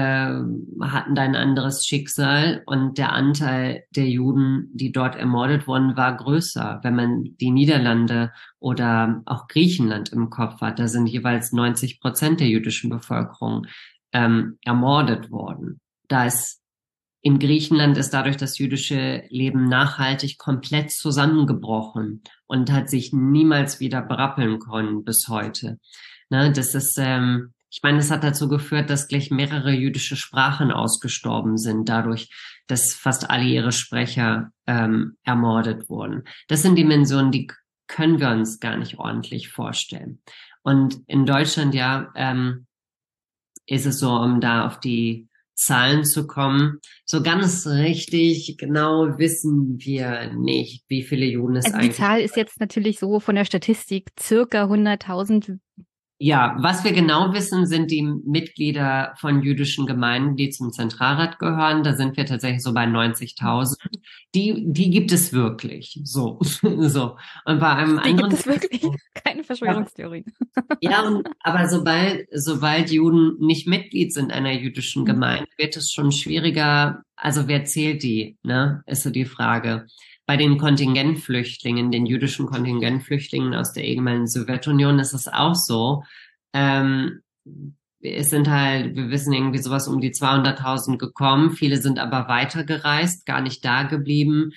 hatten 0.80 1.14
da 1.14 1.22
ein 1.22 1.36
anderes 1.36 1.86
Schicksal 1.86 2.62
und 2.66 2.98
der 2.98 3.12
Anteil 3.12 3.84
der 3.94 4.08
Juden, 4.08 4.68
die 4.72 4.90
dort 4.90 5.14
ermordet 5.14 5.68
wurden, 5.68 5.96
war 5.96 6.16
größer. 6.16 6.80
Wenn 6.82 6.96
man 6.96 7.36
die 7.40 7.50
Niederlande 7.50 8.32
oder 8.58 9.22
auch 9.26 9.46
Griechenland 9.46 10.08
im 10.08 10.30
Kopf 10.30 10.60
hat, 10.60 10.78
da 10.78 10.88
sind 10.88 11.06
jeweils 11.06 11.52
90 11.52 12.00
Prozent 12.00 12.40
der 12.40 12.48
jüdischen 12.48 12.90
Bevölkerung 12.90 13.66
ähm, 14.12 14.58
ermordet 14.64 15.30
worden. 15.30 15.80
Da 16.08 16.26
ist 16.26 16.60
in 17.26 17.40
Griechenland 17.40 17.98
ist 17.98 18.10
dadurch 18.10 18.36
das 18.36 18.56
jüdische 18.56 19.24
Leben 19.30 19.64
nachhaltig 19.64 20.38
komplett 20.38 20.92
zusammengebrochen 20.92 22.22
und 22.46 22.70
hat 22.70 22.88
sich 22.88 23.12
niemals 23.12 23.80
wieder 23.80 24.00
berappeln 24.00 24.60
können 24.60 25.02
bis 25.02 25.26
heute. 25.26 25.80
Ne, 26.30 26.52
das 26.52 26.76
ist, 26.76 26.96
ähm, 27.00 27.52
ich 27.68 27.80
meine, 27.82 27.98
es 27.98 28.12
hat 28.12 28.22
dazu 28.22 28.48
geführt, 28.48 28.90
dass 28.90 29.08
gleich 29.08 29.32
mehrere 29.32 29.72
jüdische 29.72 30.14
Sprachen 30.14 30.70
ausgestorben 30.70 31.58
sind, 31.58 31.88
dadurch, 31.88 32.30
dass 32.68 32.94
fast 32.94 33.28
alle 33.28 33.46
ihre 33.46 33.72
Sprecher 33.72 34.52
ähm, 34.68 35.16
ermordet 35.24 35.90
wurden. 35.90 36.22
Das 36.46 36.62
sind 36.62 36.76
Dimensionen, 36.76 37.32
die 37.32 37.48
können 37.88 38.20
wir 38.20 38.30
uns 38.30 38.60
gar 38.60 38.76
nicht 38.76 39.00
ordentlich 39.00 39.48
vorstellen. 39.48 40.22
Und 40.62 41.00
in 41.08 41.26
Deutschland 41.26 41.74
ja 41.74 42.12
ähm, 42.14 42.68
ist 43.66 43.84
es 43.84 43.98
so, 43.98 44.12
um 44.12 44.40
da 44.40 44.64
auf 44.64 44.78
die 44.78 45.26
Zahlen 45.56 46.04
zu 46.04 46.26
kommen. 46.26 46.78
So 47.04 47.22
ganz 47.22 47.66
richtig 47.66 48.56
genau 48.58 49.18
wissen 49.18 49.76
wir 49.78 50.32
nicht, 50.34 50.84
wie 50.88 51.02
viele 51.02 51.26
Juden 51.26 51.56
es 51.56 51.64
also 51.64 51.78
eigentlich 51.78 51.90
Die 51.92 51.96
Zahl 51.96 52.20
ist 52.20 52.36
jetzt 52.36 52.60
natürlich 52.60 52.98
so 52.98 53.18
von 53.20 53.34
der 53.34 53.44
Statistik 53.44 54.10
circa 54.20 54.64
100.000 54.64 55.58
ja, 56.18 56.56
was 56.58 56.82
wir 56.82 56.92
genau 56.92 57.34
wissen, 57.34 57.66
sind 57.66 57.90
die 57.90 58.02
Mitglieder 58.02 59.14
von 59.18 59.42
jüdischen 59.42 59.86
Gemeinden, 59.86 60.36
die 60.36 60.48
zum 60.48 60.72
Zentralrat 60.72 61.38
gehören. 61.38 61.82
Da 61.82 61.94
sind 61.94 62.16
wir 62.16 62.24
tatsächlich 62.24 62.62
so 62.62 62.72
bei 62.72 62.84
90.000. 62.84 63.76
Die, 64.34 64.64
die 64.66 64.90
gibt 64.90 65.12
es 65.12 65.34
wirklich. 65.34 66.00
So, 66.04 66.38
so. 66.62 67.16
Und 67.44 67.60
bei 67.60 67.68
einem 67.68 68.00
die 68.02 68.10
anderen. 68.10 68.30
Gibt 68.30 68.40
es 68.40 68.46
wirklich? 68.46 68.82
Keine 69.24 69.44
Verschwörungstheorie. 69.44 70.24
Ja, 70.80 71.02
und, 71.02 71.28
aber 71.40 71.68
sobald, 71.68 72.26
sobald 72.32 72.90
Juden 72.90 73.36
nicht 73.38 73.68
Mitglied 73.68 74.14
sind 74.14 74.32
einer 74.32 74.52
jüdischen 74.52 75.02
mhm. 75.02 75.06
Gemeinde, 75.06 75.48
wird 75.58 75.76
es 75.76 75.92
schon 75.92 76.12
schwieriger. 76.12 77.02
Also 77.14 77.46
wer 77.46 77.64
zählt 77.64 78.02
die? 78.02 78.38
Ne? 78.42 78.82
Ist 78.86 79.02
so 79.02 79.10
die 79.10 79.26
Frage 79.26 79.86
bei 80.26 80.36
den 80.36 80.58
Kontingentflüchtlingen, 80.58 81.92
den 81.92 82.04
jüdischen 82.04 82.46
Kontingentflüchtlingen 82.46 83.54
aus 83.54 83.72
der 83.72 83.84
ehemaligen 83.84 84.26
Sowjetunion 84.26 84.98
ist 84.98 85.12
es 85.12 85.28
auch 85.28 85.54
so. 85.54 86.02
Ähm, 86.52 87.20
es 88.00 88.30
sind 88.30 88.48
halt, 88.50 88.96
wir 88.96 89.10
wissen 89.10 89.32
irgendwie 89.32 89.58
sowas 89.58 89.88
um 89.88 90.00
die 90.00 90.12
200.000 90.12 90.98
gekommen. 90.98 91.52
Viele 91.52 91.78
sind 91.78 91.98
aber 91.98 92.28
weitergereist, 92.28 93.24
gar 93.24 93.40
nicht 93.40 93.64
da 93.64 93.84
geblieben. 93.84 94.52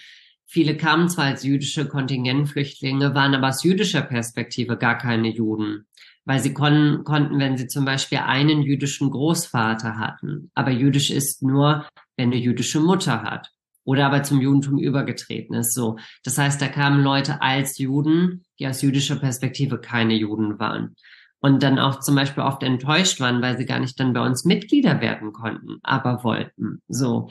Viele 0.46 0.76
kamen 0.76 1.08
zwar 1.08 1.26
als 1.26 1.44
jüdische 1.44 1.88
Kontingentflüchtlinge, 1.88 3.14
waren 3.14 3.36
aber 3.36 3.50
aus 3.50 3.64
jüdischer 3.64 4.02
Perspektive 4.02 4.78
gar 4.78 4.98
keine 4.98 5.30
Juden, 5.30 5.86
weil 6.26 6.40
sie 6.40 6.54
kon 6.54 7.04
konnten, 7.04 7.38
wenn 7.40 7.58
sie 7.58 7.68
zum 7.68 7.86
Beispiel 7.86 8.18
einen 8.18 8.64
jüdischen 8.64 9.12
Großvater 9.12 10.00
hatten. 10.00 10.50
Aber 10.56 10.72
jüdisch 10.72 11.12
ist 11.12 11.44
nur, 11.44 11.86
wenn 12.18 12.32
eine 12.32 12.42
jüdische 12.42 12.80
Mutter 12.80 13.22
hat 13.22 13.52
oder 13.90 14.06
aber 14.06 14.22
zum 14.22 14.40
Judentum 14.40 14.78
übergetreten 14.78 15.56
ist. 15.56 15.74
So, 15.74 15.98
das 16.24 16.38
heißt, 16.38 16.62
da 16.62 16.68
kamen 16.68 17.04
Leute 17.04 17.42
als 17.42 17.80
Juden, 17.80 18.44
die 18.60 18.68
aus 18.68 18.84
jüdischer 18.84 19.16
Perspektive 19.16 19.80
keine 19.80 20.14
Juden 20.14 20.60
waren 20.60 20.96
und 21.40 21.64
dann 21.64 21.80
auch 21.80 22.00
zum 22.00 22.14
Beispiel 22.14 22.44
oft 22.44 22.62
enttäuscht 22.62 23.20
waren, 23.20 23.42
weil 23.42 23.58
sie 23.58 23.66
gar 23.66 23.80
nicht 23.80 24.00
dann 24.00 24.14
bei 24.14 24.24
uns 24.24 24.46
Mitglieder 24.46 25.02
werden 25.02 25.34
konnten, 25.34 25.80
aber 25.82 26.24
wollten. 26.24 26.84
So. 26.88 27.30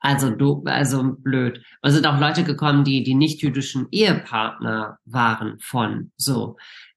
Also 0.00 0.30
du, 0.30 0.64
also 0.64 1.14
blöd. 1.16 1.62
Und 1.80 1.92
sind 1.92 2.08
auch 2.08 2.18
Leute 2.18 2.42
gekommen, 2.42 2.82
die 2.82 3.04
die 3.04 3.14
nicht 3.14 3.40
jüdischen 3.40 3.86
Ehepartner 3.92 4.98
waren 5.04 5.60
von. 5.60 6.10
So. 6.16 6.56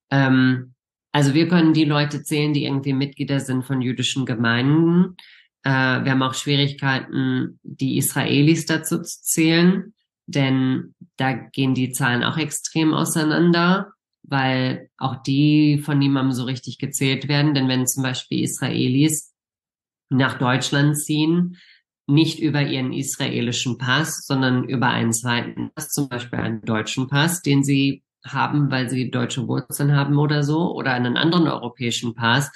Ähm, 0.10 0.74
also 1.12 1.36
wir 1.36 1.48
können 1.48 1.74
die 1.74 1.86
Leute 1.86 2.24
zählen, 2.24 2.54
die 2.54 2.66
irgendwie 2.66 2.94
Mitglieder 2.94 3.40
sind 3.40 3.64
von 3.64 3.82
jüdischen 3.82 4.26
Gemeinden. 4.26 5.18
Äh, 5.64 5.70
wir 5.70 6.12
haben 6.12 6.24
auch 6.24 6.34
Schwierigkeiten, 6.34 7.60
die 7.64 7.98
Israelis 7.98 8.66
dazu 8.66 9.02
zu 9.02 9.22
zählen, 9.22 9.94
denn 10.26 10.96
da 11.18 11.34
gehen 11.34 11.74
die 11.74 11.92
Zahlen 11.92 12.24
auch 12.24 12.38
extrem 12.38 12.94
auseinander, 12.94 13.94
weil 14.24 14.90
auch 14.98 15.22
die 15.22 15.80
von 15.84 16.00
niemandem 16.00 16.34
so 16.34 16.44
richtig 16.46 16.78
gezählt 16.78 17.28
werden. 17.28 17.54
Denn 17.54 17.68
wenn 17.68 17.88
zum 17.88 18.04
Beispiel 18.04 18.44
Israelis 18.44 19.34
nach 20.10 20.38
Deutschland 20.38 20.98
ziehen, 20.98 21.58
nicht 22.08 22.40
über 22.40 22.62
ihren 22.62 22.94
israelischen 22.94 23.78
Pass, 23.78 24.26
sondern 24.26 24.66
über 24.66 24.88
einen 24.88 25.14
zweiten 25.14 25.72
Pass, 25.74 25.90
zum 25.90 26.10
Beispiel 26.10 26.40
einen 26.40 26.62
deutschen 26.62 27.08
Pass, 27.08 27.42
den 27.42 27.64
sie 27.64 28.04
haben, 28.26 28.70
weil 28.70 28.90
sie 28.90 29.10
deutsche 29.10 29.48
Wurzeln 29.48 29.96
haben 29.96 30.18
oder 30.18 30.44
so, 30.44 30.74
oder 30.74 30.94
einen 30.94 31.18
anderen 31.18 31.48
europäischen 31.48 32.14
Pass, 32.14 32.52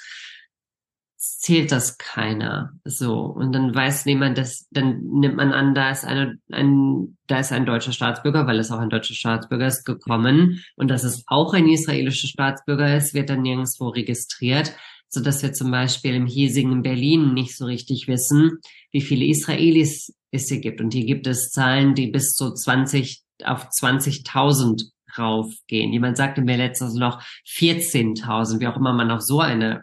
zählt 1.38 1.72
das 1.72 1.98
keiner. 1.98 2.72
So. 2.84 3.20
Und 3.20 3.52
dann 3.52 3.74
weiß 3.74 4.06
niemand, 4.06 4.38
dass, 4.38 4.66
dann 4.70 5.00
nimmt 5.02 5.36
man 5.36 5.52
an, 5.52 5.74
da 5.74 5.90
ist 5.90 6.04
eine, 6.04 6.38
ein, 6.50 7.16
da 7.26 7.40
ist 7.40 7.52
ein 7.52 7.66
deutscher 7.66 7.92
Staatsbürger, 7.92 8.46
weil 8.46 8.58
es 8.58 8.70
auch 8.70 8.78
ein 8.78 8.90
deutscher 8.90 9.14
Staatsbürger 9.14 9.66
ist, 9.66 9.84
gekommen. 9.84 10.62
Und 10.76 10.88
dass 10.88 11.04
es 11.04 11.24
auch 11.26 11.54
ein 11.54 11.68
israelischer 11.68 12.28
Staatsbürger 12.28 12.96
ist, 12.96 13.14
wird 13.14 13.30
dann 13.30 13.42
nirgendwo 13.42 13.88
registriert. 13.88 14.74
so 15.08 15.20
dass 15.20 15.42
wir 15.42 15.52
zum 15.52 15.70
Beispiel 15.70 16.14
im 16.14 16.26
hiesigen 16.26 16.82
Berlin 16.82 17.34
nicht 17.34 17.56
so 17.56 17.66
richtig 17.66 18.08
wissen, 18.08 18.58
wie 18.90 19.00
viele 19.00 19.24
Israelis 19.24 20.12
es 20.30 20.48
hier 20.48 20.60
gibt. 20.60 20.80
Und 20.80 20.92
hier 20.92 21.06
gibt 21.06 21.26
es 21.26 21.50
Zahlen, 21.50 21.94
die 21.94 22.08
bis 22.08 22.32
zu 22.32 22.52
20 22.52 23.22
auf 23.44 23.68
20.000 23.68 24.90
raufgehen. 25.18 25.92
Jemand 25.92 26.16
sagte 26.16 26.42
mir 26.42 26.56
letztens 26.56 26.94
noch 26.94 27.22
14.000, 27.46 28.60
wie 28.60 28.66
auch 28.66 28.76
immer 28.76 28.92
man 28.92 29.10
auf 29.10 29.22
so 29.22 29.40
eine 29.40 29.82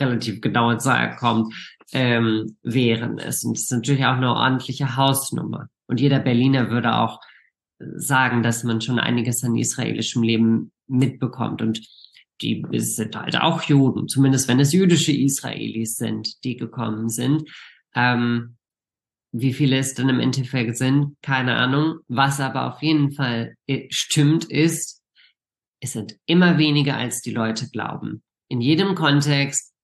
relativ 0.00 0.40
genaue 0.40 0.78
Zahl 0.78 1.16
kommt, 1.16 1.54
ähm, 1.92 2.56
wären 2.62 3.18
es. 3.18 3.44
Und 3.44 3.56
das 3.56 3.64
ist 3.64 3.72
natürlich 3.72 4.04
auch 4.04 4.16
eine 4.16 4.32
ordentliche 4.32 4.96
Hausnummer. 4.96 5.68
Und 5.86 6.00
jeder 6.00 6.18
Berliner 6.18 6.70
würde 6.70 6.94
auch 6.96 7.20
sagen, 7.78 8.42
dass 8.42 8.64
man 8.64 8.80
schon 8.80 8.98
einiges 8.98 9.44
an 9.44 9.56
israelischem 9.56 10.22
Leben 10.22 10.72
mitbekommt. 10.86 11.62
Und 11.62 11.80
die 12.42 12.64
sind 12.72 13.16
halt 13.16 13.40
auch 13.40 13.62
Juden, 13.62 14.08
zumindest 14.08 14.48
wenn 14.48 14.60
es 14.60 14.72
jüdische 14.72 15.12
Israelis 15.12 15.96
sind, 15.96 16.44
die 16.44 16.56
gekommen 16.56 17.08
sind. 17.08 17.44
Ähm, 17.94 18.56
wie 19.32 19.52
viele 19.52 19.78
es 19.78 19.94
dann 19.94 20.08
im 20.08 20.20
Endeffekt 20.20 20.76
sind, 20.78 21.16
keine 21.22 21.56
Ahnung. 21.56 21.98
Was 22.08 22.40
aber 22.40 22.74
auf 22.74 22.82
jeden 22.82 23.12
Fall 23.12 23.54
äh, 23.66 23.86
stimmt, 23.90 24.44
ist, 24.46 25.02
es 25.80 25.92
sind 25.92 26.16
immer 26.26 26.58
weniger, 26.58 26.96
als 26.96 27.20
die 27.20 27.32
Leute 27.32 27.68
glauben. 27.70 28.22
In 28.48 28.60
jedem 28.60 28.94
Kontext, 28.94 29.74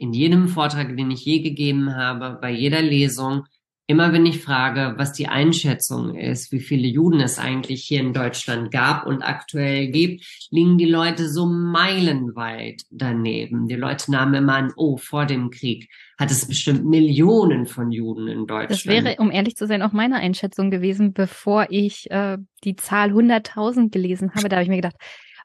in 0.00 0.14
jedem 0.14 0.48
Vortrag, 0.48 0.96
den 0.96 1.10
ich 1.10 1.24
je 1.24 1.40
gegeben 1.40 1.94
habe, 1.94 2.38
bei 2.40 2.50
jeder 2.50 2.80
Lesung, 2.80 3.44
immer 3.86 4.12
wenn 4.12 4.24
ich 4.24 4.42
frage, 4.42 4.94
was 4.96 5.12
die 5.12 5.26
Einschätzung 5.26 6.14
ist, 6.14 6.52
wie 6.52 6.60
viele 6.60 6.88
Juden 6.88 7.20
es 7.20 7.38
eigentlich 7.38 7.84
hier 7.84 8.00
in 8.00 8.14
Deutschland 8.14 8.70
gab 8.70 9.04
und 9.04 9.20
aktuell 9.20 9.88
gibt, 9.88 10.24
liegen 10.50 10.78
die 10.78 10.86
Leute 10.86 11.28
so 11.28 11.44
meilenweit 11.44 12.82
daneben. 12.90 13.66
Die 13.66 13.74
Leute 13.74 14.10
nahmen 14.10 14.34
immer 14.34 14.54
an, 14.54 14.72
oh, 14.76 14.96
vor 14.96 15.26
dem 15.26 15.50
Krieg 15.50 15.90
hat 16.18 16.30
es 16.30 16.46
bestimmt 16.46 16.86
Millionen 16.86 17.66
von 17.66 17.90
Juden 17.90 18.28
in 18.28 18.46
Deutschland. 18.46 18.70
Das 18.70 18.86
wäre, 18.86 19.16
um 19.18 19.30
ehrlich 19.30 19.56
zu 19.56 19.66
sein, 19.66 19.82
auch 19.82 19.92
meine 19.92 20.16
Einschätzung 20.16 20.70
gewesen, 20.70 21.12
bevor 21.12 21.66
ich 21.68 22.10
äh, 22.10 22.38
die 22.64 22.76
Zahl 22.76 23.10
100.000 23.10 23.90
gelesen 23.90 24.32
habe. 24.34 24.48
Da 24.48 24.56
habe 24.56 24.62
ich 24.62 24.70
mir 24.70 24.76
gedacht, 24.76 24.96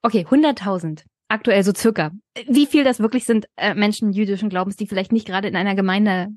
okay, 0.01 0.25
100.000 0.29 1.03
aktuell 1.27 1.63
so 1.63 1.73
circa. 1.73 2.11
Wie 2.47 2.65
viel 2.65 2.83
das 2.83 2.99
wirklich 2.99 3.25
sind 3.25 3.47
äh, 3.55 3.73
Menschen 3.73 4.11
jüdischen 4.11 4.49
Glaubens, 4.49 4.75
die 4.75 4.87
vielleicht 4.87 5.11
nicht 5.11 5.27
gerade 5.27 5.47
in 5.47 5.55
einer 5.55 5.75
Gemeinde 5.75 6.29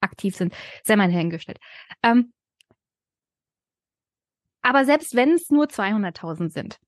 aktiv 0.00 0.36
sind, 0.36 0.54
sei 0.84 0.96
mal 0.96 1.10
hingestellt. 1.10 1.58
Ähm, 2.02 2.32
aber 4.62 4.84
selbst 4.84 5.14
wenn 5.14 5.32
es 5.32 5.50
nur 5.50 5.66
200.000 5.66 6.50
sind, 6.50 6.78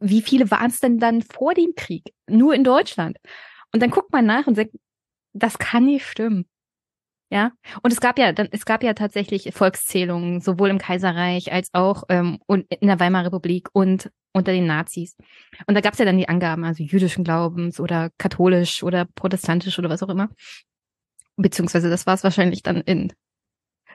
wie 0.00 0.22
viele 0.22 0.50
waren 0.50 0.70
es 0.70 0.80
denn 0.80 0.98
dann 0.98 1.22
vor 1.22 1.54
dem 1.54 1.74
Krieg? 1.76 2.12
Nur 2.26 2.54
in 2.54 2.64
Deutschland. 2.64 3.18
Und 3.72 3.80
dann 3.80 3.90
guckt 3.90 4.12
man 4.12 4.26
nach 4.26 4.46
und 4.46 4.56
sagt, 4.56 4.72
das 5.32 5.58
kann 5.58 5.86
nicht 5.86 6.06
stimmen. 6.06 6.46
Ja, 7.34 7.50
und 7.82 7.92
es 7.92 8.00
gab 8.00 8.18
ja, 8.18 8.32
dann, 8.32 8.48
es 8.52 8.64
gab 8.64 8.84
ja 8.84 8.94
tatsächlich 8.94 9.50
Volkszählungen, 9.52 10.40
sowohl 10.40 10.70
im 10.70 10.78
Kaiserreich 10.78 11.52
als 11.52 11.68
auch 11.72 12.04
ähm, 12.08 12.38
in 12.48 12.86
der 12.86 13.00
Weimarer 13.00 13.26
Republik 13.26 13.68
und 13.72 14.10
unter 14.32 14.52
den 14.52 14.66
Nazis. 14.66 15.16
Und 15.66 15.74
da 15.74 15.80
gab 15.80 15.94
es 15.94 15.98
ja 15.98 16.04
dann 16.04 16.16
die 16.16 16.28
Angaben, 16.28 16.64
also 16.64 16.84
jüdischen 16.84 17.24
Glaubens 17.24 17.80
oder 17.80 18.10
katholisch 18.18 18.84
oder 18.84 19.06
protestantisch 19.16 19.78
oder 19.78 19.90
was 19.90 20.02
auch 20.02 20.08
immer 20.08 20.28
beziehungsweise 21.36 21.90
das 21.90 22.06
war 22.06 22.14
es 22.14 22.24
wahrscheinlich 22.24 22.62
dann 22.62 22.80
in, 22.82 23.12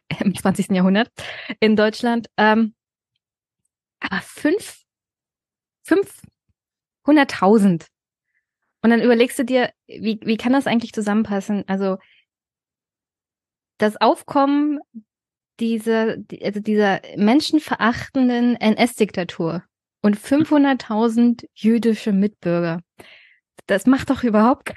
im 0.19 0.35
20. 0.35 0.71
Jahrhundert 0.71 1.09
in 1.59 1.75
Deutschland. 1.75 2.27
Ähm, 2.37 2.73
aber 3.99 4.21
fünf, 4.21 4.83
fünfhunderttausend. 5.83 7.87
Und 8.81 8.91
dann 8.91 9.01
überlegst 9.01 9.37
du 9.37 9.43
dir, 9.43 9.73
wie, 9.87 10.21
wie 10.23 10.37
kann 10.37 10.53
das 10.53 10.67
eigentlich 10.67 10.93
zusammenpassen? 10.93 11.65
Also 11.67 11.97
das 13.79 13.99
Aufkommen 13.99 14.79
dieser, 15.59 16.17
also 16.41 16.59
dieser 16.59 17.01
menschenverachtenden 17.17 18.55
NS-Diktatur 18.55 19.63
und 20.03 20.17
500.000 20.17 21.45
jüdische 21.53 22.13
Mitbürger. 22.13 22.81
Das 23.65 23.85
macht 23.87 24.09
doch 24.09 24.23
überhaupt 24.23 24.73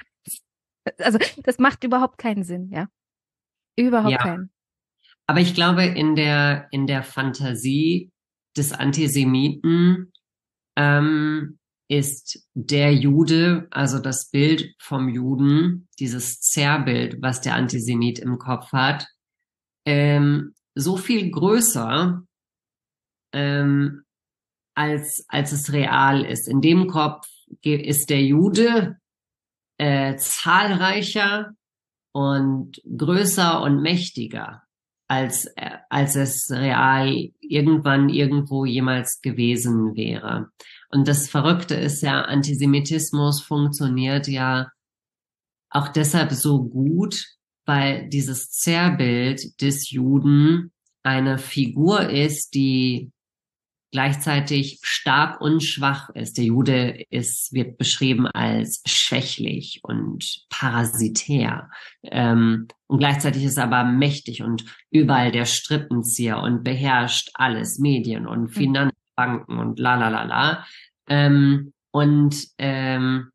also 0.97 1.19
das 1.43 1.59
macht 1.59 1.83
überhaupt 1.83 2.17
keinen 2.17 2.43
Sinn, 2.43 2.69
ja. 2.69 2.87
Überhaupt 3.77 4.11
ja. 4.11 4.17
keinen. 4.17 4.51
Aber 5.27 5.39
ich 5.39 5.53
glaube, 5.53 5.83
in 5.83 6.15
der, 6.15 6.67
in 6.71 6.85
der 6.85 7.03
Fantasie 7.03 8.11
des 8.57 8.73
Antisemiten 8.73 10.11
ähm, 10.75 11.59
ist 11.87 12.47
der 12.53 12.93
Jude, 12.93 13.67
also 13.71 13.99
das 13.99 14.29
Bild 14.29 14.73
vom 14.79 15.09
Juden, 15.09 15.87
dieses 15.99 16.39
Zerrbild, 16.39 17.21
was 17.21 17.41
der 17.41 17.55
Antisemit 17.55 18.19
im 18.19 18.37
Kopf 18.37 18.71
hat, 18.71 19.07
ähm, 19.85 20.53
so 20.75 20.97
viel 20.97 21.29
größer, 21.29 22.23
ähm, 23.33 24.03
als, 24.75 25.25
als 25.27 25.51
es 25.51 25.71
real 25.71 26.25
ist. 26.25 26.47
In 26.47 26.61
dem 26.61 26.87
Kopf 26.87 27.27
ist 27.61 28.09
der 28.09 28.23
Jude 28.23 28.97
äh, 29.77 30.15
zahlreicher 30.15 31.53
und 32.11 32.81
größer 32.97 33.61
und 33.61 33.81
mächtiger, 33.81 34.63
als, 35.07 35.45
äh, 35.55 35.77
als 35.89 36.15
es 36.15 36.49
real 36.49 37.29
irgendwann 37.41 38.09
irgendwo 38.09 38.65
jemals 38.65 39.21
gewesen 39.21 39.95
wäre. 39.95 40.49
Und 40.93 41.07
das 41.07 41.27
Verrückte 41.27 41.73
ist 41.73 42.03
ja, 42.03 42.21
Antisemitismus 42.21 43.41
funktioniert 43.41 44.27
ja 44.27 44.69
auch 45.71 45.87
deshalb 45.87 46.31
so 46.33 46.63
gut, 46.63 47.25
weil 47.65 48.09
dieses 48.09 48.51
Zerrbild 48.51 49.59
des 49.59 49.89
Juden 49.89 50.71
eine 51.01 51.39
Figur 51.39 52.09
ist, 52.09 52.53
die 52.53 53.11
gleichzeitig 53.91 54.79
stark 54.83 55.41
und 55.41 55.63
schwach 55.63 56.09
ist. 56.11 56.37
Der 56.37 56.45
Jude 56.45 57.03
ist, 57.09 57.53
wird 57.53 57.77
beschrieben 57.77 58.27
als 58.27 58.83
schwächlich 58.85 59.79
und 59.83 60.45
parasitär. 60.49 61.71
Ähm, 62.03 62.67
und 62.85 62.99
gleichzeitig 62.99 63.43
ist 63.43 63.57
er 63.57 63.65
aber 63.65 63.83
mächtig 63.83 64.43
und 64.43 64.63
überall 64.91 65.31
der 65.31 65.45
Strippenzieher 65.45 66.39
und 66.39 66.63
beherrscht 66.63 67.31
alles, 67.33 67.79
Medien 67.79 68.27
und 68.27 68.47
hm. 68.47 68.53
Finanzbanken 69.15 69.59
und 69.59 69.79
la 69.79 69.95
la 69.95 70.09
la 70.09 70.23
la. 70.23 70.65
Ähm, 71.07 71.73
und 71.91 72.47
ähm, 72.57 73.31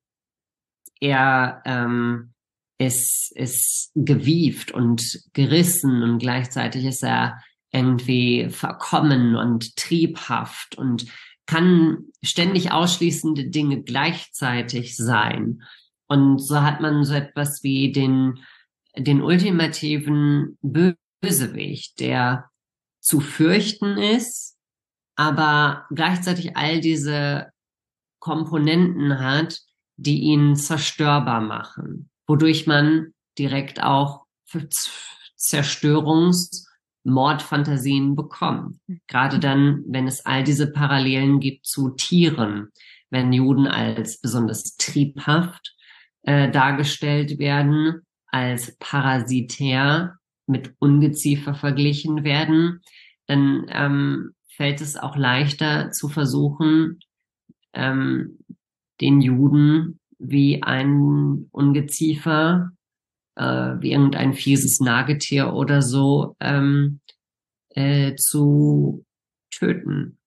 er 1.01 1.63
ähm, 1.65 2.33
ist, 2.79 3.33
ist 3.37 3.91
gewieft 3.95 4.73
und 4.73 5.21
gerissen 5.33 6.03
und 6.03 6.19
gleichzeitig 6.19 6.85
ist 6.85 7.03
er 7.03 7.41
irgendwie 7.73 8.49
verkommen 8.51 9.37
und 9.37 9.77
triebhaft 9.77 10.77
und 10.77 11.07
kann 11.47 12.05
ständig 12.23 12.73
ausschließende 12.73 13.49
Dinge 13.49 13.83
gleichzeitig 13.83 14.97
sein. 14.97 15.63
Und 16.07 16.39
so 16.39 16.63
hat 16.63 16.81
man 16.81 17.05
so 17.05 17.15
etwas 17.15 17.63
wie 17.63 17.93
den, 17.93 18.41
den 18.97 19.23
ultimativen 19.23 20.59
Bösewicht, 20.63 22.01
der 22.01 22.51
zu 23.01 23.21
fürchten 23.21 23.97
ist, 23.99 24.58
aber 25.19 25.87
gleichzeitig 25.91 26.57
all 26.57 26.81
diese 26.81 27.51
Komponenten 28.21 29.19
hat, 29.19 29.61
die 29.97 30.21
ihn 30.21 30.55
zerstörbar 30.57 31.41
machen, 31.41 32.09
wodurch 32.27 32.67
man 32.67 33.13
direkt 33.37 33.83
auch 33.83 34.25
Zerstörungs- 35.37 36.69
Mordfantasien 37.05 38.15
bekommen. 38.17 38.81
Gerade 39.07 39.39
dann, 39.39 39.83
wenn 39.87 40.07
es 40.07 40.27
all 40.27 40.45
diese 40.45 40.71
Parallelen 40.71 41.41
gibt 41.41 41.67
zu 41.67 41.91
Tieren, 41.91 42.69
wenn 43.11 43.33
Juden 43.33 43.67
als 43.67 44.21
besonders 44.21 44.77
triebhaft 44.77 45.75
äh, 46.23 46.51
dargestellt 46.51 47.39
werden, 47.39 48.03
als 48.27 48.77
parasitär 48.79 50.19
mit 50.47 50.75
Ungeziefer 50.79 51.55
verglichen 51.55 52.25
werden, 52.25 52.83
dann 53.27 53.67
ähm, 53.71 54.35
fällt 54.59 54.81
es 54.81 54.97
auch 54.97 55.17
leichter 55.17 55.93
zu 55.93 56.09
versuchen, 56.09 56.99
ähm, 57.73 58.41
den 59.01 59.21
Juden 59.21 60.01
wie 60.19 60.65
ein 60.65 61.47
Ungeziefer 61.53 62.73
äh, 63.37 63.43
wie 63.81 63.93
irgendein 63.93 64.35
fieses 64.35 64.81
Nagetier 64.81 65.53
oder 65.53 65.81
so 65.81 66.35
ähm, 66.41 66.99
äh, 67.69 68.17
zu 68.17 69.05
töten. 69.51 70.19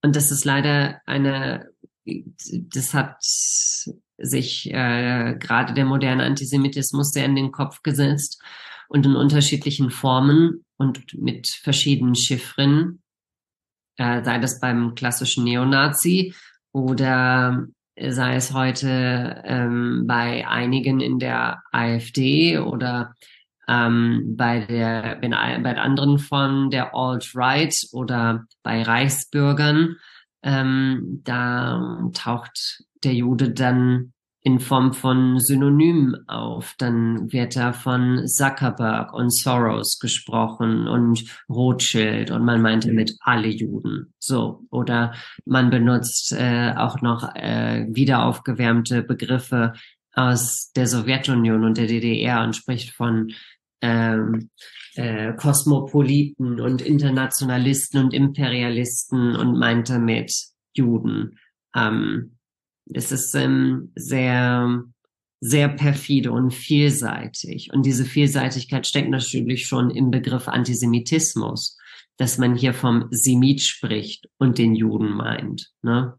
Und 0.00 0.14
das 0.14 0.30
ist 0.30 0.44
leider 0.44 1.00
eine, 1.04 1.70
das 2.04 2.94
hat 2.94 3.16
sich 3.20 4.70
äh, 4.70 5.34
gerade 5.36 5.74
der 5.74 5.84
moderne 5.84 6.22
Antisemitismus 6.22 7.10
sehr 7.10 7.24
in 7.24 7.34
den 7.34 7.50
Kopf 7.50 7.82
gesetzt 7.82 8.40
und 8.88 9.04
in 9.04 9.16
unterschiedlichen 9.16 9.90
Formen 9.90 10.63
und 10.76 11.14
mit 11.14 11.48
verschiedenen 11.48 12.14
Chiffren, 12.14 13.02
äh, 13.96 14.22
sei 14.24 14.38
das 14.38 14.60
beim 14.60 14.94
klassischen 14.94 15.44
Neonazi 15.44 16.34
oder 16.72 17.66
sei 17.96 18.34
es 18.34 18.52
heute 18.52 19.42
ähm, 19.44 20.04
bei 20.06 20.46
einigen 20.48 21.00
in 21.00 21.18
der 21.18 21.62
AfD 21.70 22.58
oder 22.58 23.14
ähm, 23.68 24.34
bei 24.36 24.60
der 24.60 25.18
bei 25.20 25.76
anderen 25.76 26.18
von 26.18 26.70
der 26.70 26.94
Alt-Right 26.94 27.74
oder 27.92 28.46
bei 28.62 28.82
Reichsbürgern, 28.82 29.96
ähm, 30.42 31.20
da 31.24 32.10
taucht 32.14 32.84
der 33.04 33.14
Jude 33.14 33.50
dann 33.50 34.13
in 34.44 34.60
Form 34.60 34.92
von 34.92 35.40
Synonymen 35.40 36.28
auf. 36.28 36.74
Dann 36.76 37.32
wird 37.32 37.56
da 37.56 37.72
von 37.72 38.28
Zuckerberg 38.28 39.14
und 39.14 39.34
Soros 39.34 39.98
gesprochen 39.98 40.86
und 40.86 41.24
Rothschild 41.48 42.30
und 42.30 42.44
man 42.44 42.60
meinte 42.60 42.92
mit 42.92 43.16
alle 43.20 43.48
Juden. 43.48 44.12
So. 44.18 44.60
Oder 44.70 45.14
man 45.46 45.70
benutzt 45.70 46.32
äh, 46.38 46.74
auch 46.76 47.00
noch 47.00 47.34
äh, 47.34 47.86
wieder 47.88 48.26
aufgewärmte 48.26 49.02
Begriffe 49.02 49.72
aus 50.12 50.70
der 50.76 50.86
Sowjetunion 50.86 51.64
und 51.64 51.78
der 51.78 51.86
DDR 51.86 52.44
und 52.44 52.54
spricht 52.54 52.90
von 52.90 53.32
ähm, 53.80 54.50
äh, 54.94 55.32
Kosmopoliten 55.32 56.60
und 56.60 56.82
Internationalisten 56.82 58.04
und 58.04 58.12
Imperialisten 58.12 59.36
und 59.36 59.58
meinte 59.58 59.98
mit 59.98 60.34
Juden. 60.74 61.38
Ähm, 61.74 62.36
es 62.92 63.12
ist 63.12 63.34
ähm, 63.34 63.92
sehr, 63.94 64.84
sehr 65.40 65.68
perfide 65.68 66.32
und 66.32 66.52
vielseitig. 66.52 67.72
Und 67.72 67.86
diese 67.86 68.04
Vielseitigkeit 68.04 68.86
steckt 68.86 69.10
natürlich 69.10 69.66
schon 69.66 69.90
im 69.90 70.10
Begriff 70.10 70.48
Antisemitismus, 70.48 71.78
dass 72.16 72.38
man 72.38 72.54
hier 72.54 72.74
vom 72.74 73.06
Semit 73.10 73.62
spricht 73.62 74.28
und 74.38 74.58
den 74.58 74.74
Juden 74.74 75.10
meint. 75.10 75.72
Ne? 75.82 76.18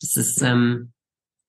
Das 0.00 0.16
ist 0.16 0.42
ähm, 0.42 0.92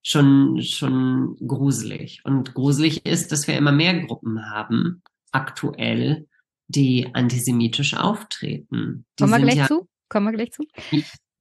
schon, 0.03 0.61
schon 0.61 1.37
gruselig. 1.45 2.21
Und 2.23 2.53
gruselig 2.53 3.05
ist, 3.05 3.31
dass 3.31 3.47
wir 3.47 3.57
immer 3.57 3.71
mehr 3.71 4.05
Gruppen 4.05 4.49
haben, 4.49 5.01
aktuell, 5.31 6.27
die 6.67 7.13
antisemitisch 7.13 7.95
auftreten. 7.95 9.05
Die 9.17 9.23
Kommen 9.23 9.33
wir 9.33 9.39
gleich 9.39 9.55
ja 9.55 9.67
zu? 9.67 9.87
Kommen 10.09 10.27
wir 10.27 10.33
gleich 10.33 10.51
zu? 10.51 10.63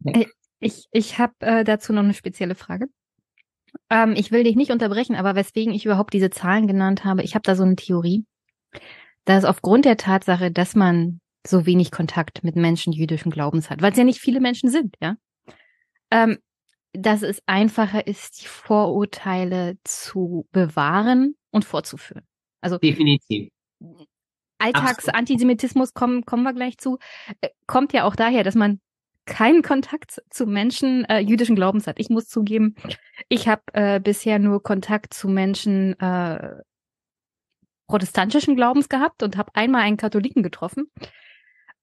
Äh, 0.04 0.26
ich, 0.60 0.86
ich 0.92 1.18
habe 1.18 1.34
äh, 1.40 1.64
dazu 1.64 1.92
noch 1.92 2.02
eine 2.02 2.14
spezielle 2.14 2.54
Frage. 2.54 2.88
Ähm, 3.90 4.14
ich 4.16 4.30
will 4.30 4.44
dich 4.44 4.56
nicht 4.56 4.70
unterbrechen, 4.70 5.16
aber 5.16 5.34
weswegen 5.34 5.72
ich 5.72 5.84
überhaupt 5.84 6.12
diese 6.12 6.30
Zahlen 6.30 6.66
genannt 6.66 7.04
habe, 7.04 7.22
ich 7.22 7.34
habe 7.34 7.42
da 7.42 7.54
so 7.54 7.62
eine 7.62 7.76
Theorie, 7.76 8.24
dass 9.24 9.44
aufgrund 9.44 9.84
der 9.84 9.96
Tatsache, 9.96 10.50
dass 10.50 10.74
man 10.74 11.20
so 11.46 11.66
wenig 11.66 11.90
Kontakt 11.90 12.44
mit 12.44 12.56
Menschen 12.56 12.92
jüdischen 12.92 13.30
Glaubens 13.30 13.70
hat, 13.70 13.82
weil 13.82 13.92
es 13.92 13.98
ja 13.98 14.04
nicht 14.04 14.20
viele 14.20 14.40
Menschen 14.40 14.70
sind, 14.70 14.96
ja, 15.00 15.16
ähm, 16.10 16.38
dass 16.92 17.22
es 17.22 17.42
einfacher 17.46 18.06
ist, 18.06 18.42
die 18.42 18.46
Vorurteile 18.46 19.76
zu 19.84 20.46
bewahren 20.52 21.36
und 21.50 21.64
fortzuführen. 21.64 22.26
Also 22.60 22.78
definitiv. 22.78 23.50
Alltagsantisemitismus 24.58 25.92
kommen 25.92 26.24
kommen 26.24 26.42
wir 26.42 26.54
gleich 26.54 26.78
zu, 26.78 26.98
äh, 27.42 27.50
kommt 27.66 27.92
ja 27.92 28.04
auch 28.04 28.16
daher, 28.16 28.42
dass 28.42 28.54
man 28.54 28.80
keinen 29.26 29.62
Kontakt 29.62 30.22
zu 30.30 30.46
Menschen 30.46 31.04
äh, 31.04 31.18
jüdischen 31.18 31.56
Glaubens 31.56 31.86
hat. 31.86 31.98
Ich 31.98 32.08
muss 32.08 32.28
zugeben, 32.28 32.76
ich 33.28 33.48
habe 33.48 33.62
äh, 33.72 34.00
bisher 34.00 34.38
nur 34.38 34.62
Kontakt 34.62 35.12
zu 35.12 35.28
Menschen 35.28 35.98
äh, 36.00 36.56
protestantischen 37.88 38.56
Glaubens 38.56 38.88
gehabt 38.88 39.22
und 39.22 39.36
habe 39.36 39.50
einmal 39.54 39.82
einen 39.82 39.96
Katholiken 39.96 40.42
getroffen. 40.42 40.86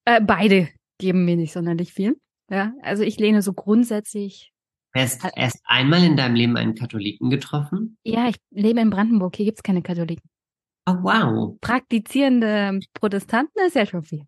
Äh, 0.06 0.22
beide 0.22 0.70
geben 0.98 1.26
mir 1.26 1.36
nicht 1.36 1.53
sonderlich 1.53 1.94
viel. 1.94 2.18
Ja, 2.49 2.74
also 2.82 3.03
ich 3.03 3.18
lehne 3.18 3.41
so 3.41 3.53
grundsätzlich. 3.53 4.52
Erst, 4.94 5.26
erst 5.36 5.60
einmal 5.65 6.03
in 6.03 6.18
deinem 6.18 6.36
Leben 6.36 6.56
einen 6.56 6.76
Katholiken 6.76 7.30
getroffen? 7.30 7.98
Ja, 8.03 8.30
ich 8.30 8.36
lebe 8.52 8.80
in 8.80 8.90
Brandenburg. 8.90 9.36
Hier 9.36 9.45
gibt's 9.45 9.64
keine 9.64 9.82
Katholiken. 9.82 10.30
Oh, 10.86 10.98
wow. 11.02 11.57
Praktizierende 11.61 12.80
Protestanten 12.94 13.66
ist 13.66 13.76
ja 13.76 13.85
schon 13.85 14.03
viel. 14.03 14.27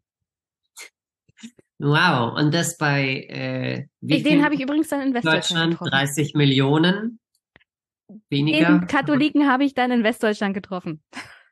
Wow, 1.79 2.37
und 2.37 2.53
das 2.53 2.77
bei 2.77 3.25
äh, 3.27 3.87
wie 4.01 4.23
Den 4.23 4.43
habe 4.43 4.55
ich 4.55 4.61
übrigens 4.61 4.87
dann 4.87 5.01
in 5.01 5.13
Westdeutschland 5.13 5.71
getroffen. 5.71 5.91
30 5.91 6.33
Millionen 6.33 7.19
weniger. 8.29 8.65
Den 8.65 8.87
Katholiken 8.87 9.47
habe 9.47 9.65
ich 9.65 9.73
dann 9.73 9.91
in 9.91 10.03
Westdeutschland 10.03 10.53
getroffen. 10.53 11.03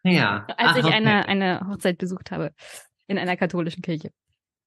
Ja. 0.03 0.45
Als 0.57 0.71
Ach, 0.71 0.77
ich 0.77 0.85
okay. 0.85 0.93
eine, 0.93 1.27
eine 1.27 1.67
Hochzeit 1.69 1.97
besucht 1.97 2.31
habe 2.31 2.53
in 3.07 3.17
einer 3.17 3.35
katholischen 3.35 3.81
Kirche. 3.81 4.11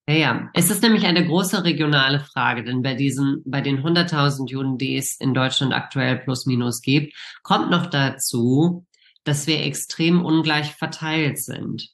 Ja, 0.09 0.15
ja. 0.15 0.51
Es 0.55 0.71
ist 0.71 0.83
nämlich 0.83 1.05
eine 1.07 1.27
große 1.27 1.65
regionale 1.65 2.21
Frage, 2.21 2.63
denn 2.63 2.83
bei 2.83 2.95
diesen, 2.95 3.43
bei 3.45 3.61
den 3.61 3.83
100.000 3.83 4.49
Juden, 4.49 4.79
die 4.79 4.97
es 4.97 5.19
in 5.19 5.35
Deutschland 5.35 5.73
aktuell 5.73 6.19
plus 6.19 6.47
minus 6.47 6.81
gibt, 6.81 7.15
kommt 7.43 7.71
noch 7.71 7.87
dazu, 7.87 8.87
dass 9.25 9.47
wir 9.47 9.65
extrem 9.65 10.25
ungleich 10.25 10.75
verteilt 10.75 11.39
sind. 11.39 11.89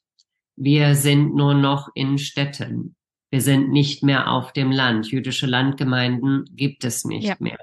Wir 0.57 0.95
sind 0.95 1.35
nur 1.35 1.55
noch 1.55 1.89
in 1.95 2.19
Städten. 2.19 2.97
Wir 3.33 3.41
sind 3.41 3.71
nicht 3.71 4.03
mehr 4.03 4.31
auf 4.31 4.53
dem 4.53 4.71
Land. 4.71 5.11
Jüdische 5.11 5.47
Landgemeinden 5.47 6.45
gibt 6.51 6.85
es 6.85 7.07
nicht 7.07 7.27
ja. 7.27 7.37
mehr. 7.39 7.57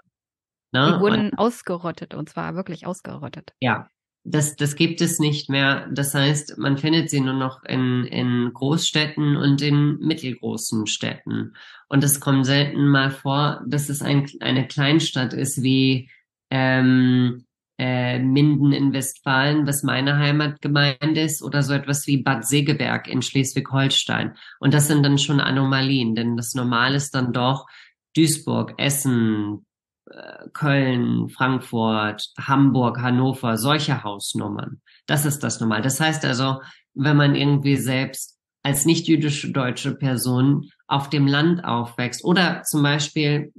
Ne? 0.72 0.96
Die 0.96 1.00
wurden 1.00 1.30
und, 1.30 1.38
ausgerottet 1.38 2.16
und 2.16 2.28
zwar 2.28 2.56
wirklich 2.56 2.88
ausgerottet. 2.88 3.54
Ja, 3.60 3.88
das, 4.24 4.56
das 4.56 4.76
gibt 4.76 5.00
es 5.00 5.20
nicht 5.20 5.48
mehr. 5.48 5.88
Das 5.92 6.16
heißt, 6.16 6.58
man 6.58 6.80
findet 6.80 7.12
sie 7.12 7.22
nur 7.22 7.36
noch 7.36 7.64
in, 7.66 8.04
in 8.06 8.50
Großstädten 8.52 9.38
und 9.38 9.62
in 9.62 9.98
mittelgroßen 10.00 10.88
Städten. 10.88 11.54
Und 11.88 12.04
es 12.04 12.20
kommt 12.20 12.48
selten 12.48 12.88
mal 12.88 13.12
vor, 13.12 13.64
dass 13.68 13.90
es 13.90 14.02
ein, 14.02 14.28
eine 14.40 14.68
Kleinstadt 14.68 15.34
ist 15.34 15.62
wie 15.62 16.10
ähm, 16.50 17.46
äh, 17.80 18.20
Minden 18.20 18.74
in 18.74 18.92
Westfalen, 18.92 19.66
was 19.66 19.84
meine 19.84 20.18
Heimatgemeinde 20.18 21.22
ist, 21.22 21.42
oder 21.42 21.64
so 21.64 21.74
etwas 21.74 22.06
wie 22.08 22.22
Bad 22.22 22.46
Segeberg 22.46 23.08
in 23.08 23.22
Schleswig-Holstein. 23.22 24.36
Und 24.60 24.74
das 24.74 24.88
sind 24.88 25.02
dann 25.04 25.18
schon 25.18 25.40
Anomalien, 25.40 26.14
denn 26.14 26.36
das 26.36 26.54
Normal 26.54 26.94
ist 26.94 27.16
dann 27.16 27.32
doch 27.32 27.68
Duisburg, 28.16 28.74
Essen, 28.78 29.66
äh, 30.12 30.50
Köln, 30.54 31.30
Frankfurt, 31.30 32.28
Hamburg, 32.38 33.00
Hannover, 33.02 33.58
solche 33.58 34.04
Hausnummern. 34.04 34.82
Das 35.06 35.26
ist 35.26 35.40
das 35.40 35.62
Normal. 35.62 35.82
Das 35.82 36.02
heißt 36.02 36.26
also, 36.26 36.62
wenn 36.94 37.16
man 37.16 37.34
irgendwie 37.34 37.78
selbst 37.78 38.38
als 38.62 38.86
nicht 38.86 39.08
jüdische 39.08 39.54
deutsche 39.54 39.96
Person 39.96 40.70
auf 40.88 41.10
dem 41.10 41.28
Land 41.28 41.64
aufwächst 41.64 42.26
oder 42.26 42.64
zum 42.64 42.84
Beispiel 42.84 43.54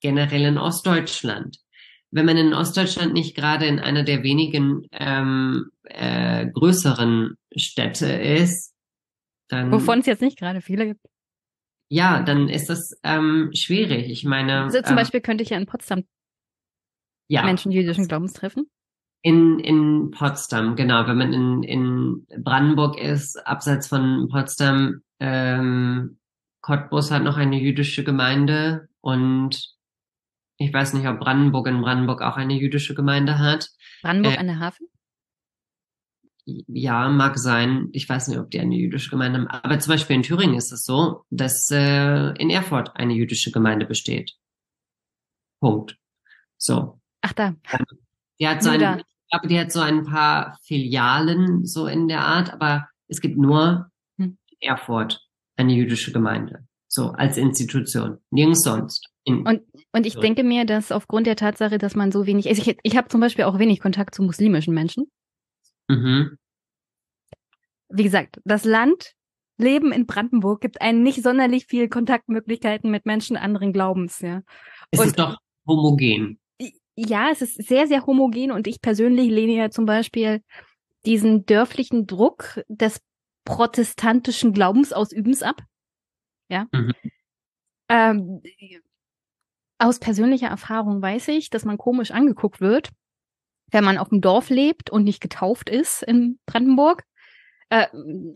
generell 0.00 0.46
in 0.46 0.56
Ostdeutschland, 0.56 1.58
wenn 2.10 2.26
man 2.26 2.36
in 2.36 2.54
Ostdeutschland 2.54 3.12
nicht 3.12 3.34
gerade 3.34 3.66
in 3.66 3.78
einer 3.78 4.04
der 4.04 4.22
wenigen 4.22 4.86
ähm, 4.92 5.70
äh, 5.84 6.46
größeren 6.46 7.36
Städte 7.54 8.06
ist, 8.06 8.74
dann. 9.48 9.72
Wovon 9.72 10.00
es 10.00 10.06
jetzt 10.06 10.22
nicht 10.22 10.38
gerade 10.38 10.60
viele 10.60 10.86
gibt. 10.86 11.06
Ja, 11.88 12.22
dann 12.22 12.48
ist 12.48 12.68
das 12.68 12.98
ähm, 13.02 13.50
schwierig. 13.54 14.10
Ich 14.10 14.24
meine. 14.24 14.64
Also 14.64 14.80
zum 14.80 14.90
ähm, 14.90 14.96
Beispiel 14.96 15.20
könnte 15.20 15.42
ich 15.42 15.50
ja 15.50 15.56
in 15.56 15.66
Potsdam 15.66 16.04
ja, 17.28 17.44
Menschen 17.44 17.72
jüdischen 17.72 18.08
Glaubens 18.08 18.32
treffen. 18.32 18.68
In, 19.22 19.58
in 19.58 20.10
Potsdam, 20.12 20.76
genau. 20.76 21.06
Wenn 21.06 21.18
man 21.18 21.32
in, 21.32 21.62
in 21.62 22.26
Brandenburg 22.42 22.98
ist, 22.98 23.36
abseits 23.46 23.88
von 23.88 24.28
Potsdam, 24.28 25.02
ähm, 25.18 26.18
Cottbus 26.60 27.10
hat 27.10 27.22
noch 27.22 27.36
eine 27.36 27.58
jüdische 27.58 28.04
Gemeinde 28.04 28.88
und 29.00 29.75
ich 30.58 30.72
weiß 30.72 30.94
nicht, 30.94 31.06
ob 31.06 31.20
Brandenburg 31.20 31.66
in 31.66 31.80
Brandenburg 31.80 32.22
auch 32.22 32.36
eine 32.36 32.54
jüdische 32.54 32.94
Gemeinde 32.94 33.38
hat. 33.38 33.70
Brandenburg 34.02 34.34
äh, 34.34 34.38
an 34.38 34.46
der 34.46 34.58
Hafen? 34.58 34.88
Ja, 36.46 37.08
mag 37.08 37.38
sein. 37.38 37.88
Ich 37.92 38.08
weiß 38.08 38.28
nicht, 38.28 38.38
ob 38.38 38.50
die 38.50 38.60
eine 38.60 38.76
jüdische 38.76 39.10
Gemeinde 39.10 39.40
haben. 39.40 39.48
Aber 39.48 39.78
zum 39.80 39.92
Beispiel 39.92 40.16
in 40.16 40.22
Thüringen 40.22 40.56
ist 40.56 40.72
es 40.72 40.84
so, 40.84 41.24
dass 41.30 41.70
äh, 41.70 42.30
in 42.40 42.50
Erfurt 42.50 42.96
eine 42.96 43.14
jüdische 43.14 43.50
Gemeinde 43.50 43.84
besteht. 43.84 44.36
Punkt. 45.60 45.98
So. 46.56 47.00
Ach 47.20 47.32
da. 47.32 47.54
Die 48.38 48.46
hat 48.46 48.62
so 48.62 48.70
ein, 48.70 48.80
ich 48.80 49.30
glaube, 49.30 49.48
die 49.48 49.58
hat 49.58 49.72
so 49.72 49.80
ein 49.80 50.04
paar 50.04 50.56
Filialen 50.62 51.64
so 51.64 51.86
in 51.86 52.06
der 52.06 52.20
Art, 52.20 52.52
aber 52.52 52.88
es 53.08 53.20
gibt 53.20 53.36
nur 53.36 53.90
hm. 54.16 54.38
in 54.46 54.68
Erfurt 54.68 55.26
eine 55.56 55.72
jüdische 55.72 56.12
Gemeinde. 56.12 56.66
So 56.86 57.10
als 57.10 57.36
Institution. 57.36 58.18
Nirgends 58.30 58.62
sonst. 58.62 59.10
Und, 59.28 59.62
und 59.92 60.06
ich 60.06 60.14
denke 60.14 60.44
mir, 60.44 60.64
dass 60.64 60.92
aufgrund 60.92 61.26
der 61.26 61.36
Tatsache, 61.36 61.78
dass 61.78 61.96
man 61.96 62.12
so 62.12 62.26
wenig, 62.26 62.48
also 62.48 62.62
ich, 62.62 62.78
ich 62.82 62.96
habe 62.96 63.08
zum 63.08 63.20
Beispiel 63.20 63.44
auch 63.44 63.58
wenig 63.58 63.80
Kontakt 63.80 64.14
zu 64.14 64.22
muslimischen 64.22 64.72
Menschen. 64.72 65.10
Mhm. 65.88 66.36
Wie 67.88 68.04
gesagt, 68.04 68.40
das 68.44 68.64
Land 68.64 69.16
Leben 69.58 69.92
in 69.92 70.06
Brandenburg 70.06 70.60
gibt 70.60 70.80
einen 70.80 71.02
nicht 71.02 71.22
sonderlich 71.22 71.66
viel 71.66 71.88
Kontaktmöglichkeiten 71.88 72.90
mit 72.90 73.06
Menschen 73.06 73.36
anderen 73.36 73.72
Glaubens, 73.72 74.20
ja. 74.20 74.42
Es 74.90 75.00
und, 75.00 75.06
ist 75.06 75.18
doch 75.18 75.38
homogen. 75.66 76.38
Ja, 76.94 77.30
es 77.30 77.42
ist 77.42 77.66
sehr, 77.66 77.86
sehr 77.86 78.06
homogen 78.06 78.50
und 78.50 78.66
ich 78.66 78.80
persönlich 78.80 79.30
lehne 79.30 79.54
ja 79.54 79.70
zum 79.70 79.86
Beispiel 79.86 80.42
diesen 81.04 81.46
dörflichen 81.46 82.06
Druck 82.06 82.62
des 82.68 83.00
protestantischen 83.44 84.52
Glaubensausübens 84.52 85.42
ab. 85.42 85.62
Ja. 86.48 86.66
Mhm. 86.72 86.92
Ähm, 87.88 88.42
aus 89.78 89.98
persönlicher 89.98 90.48
Erfahrung 90.48 91.02
weiß 91.02 91.28
ich, 91.28 91.50
dass 91.50 91.64
man 91.64 91.78
komisch 91.78 92.10
angeguckt 92.10 92.60
wird, 92.60 92.90
wenn 93.70 93.84
man 93.84 93.98
auf 93.98 94.08
dem 94.08 94.20
Dorf 94.20 94.50
lebt 94.50 94.90
und 94.90 95.04
nicht 95.04 95.20
getauft 95.20 95.68
ist 95.68 96.02
in 96.02 96.38
Brandenburg. 96.46 97.04
Äh, 97.68 97.86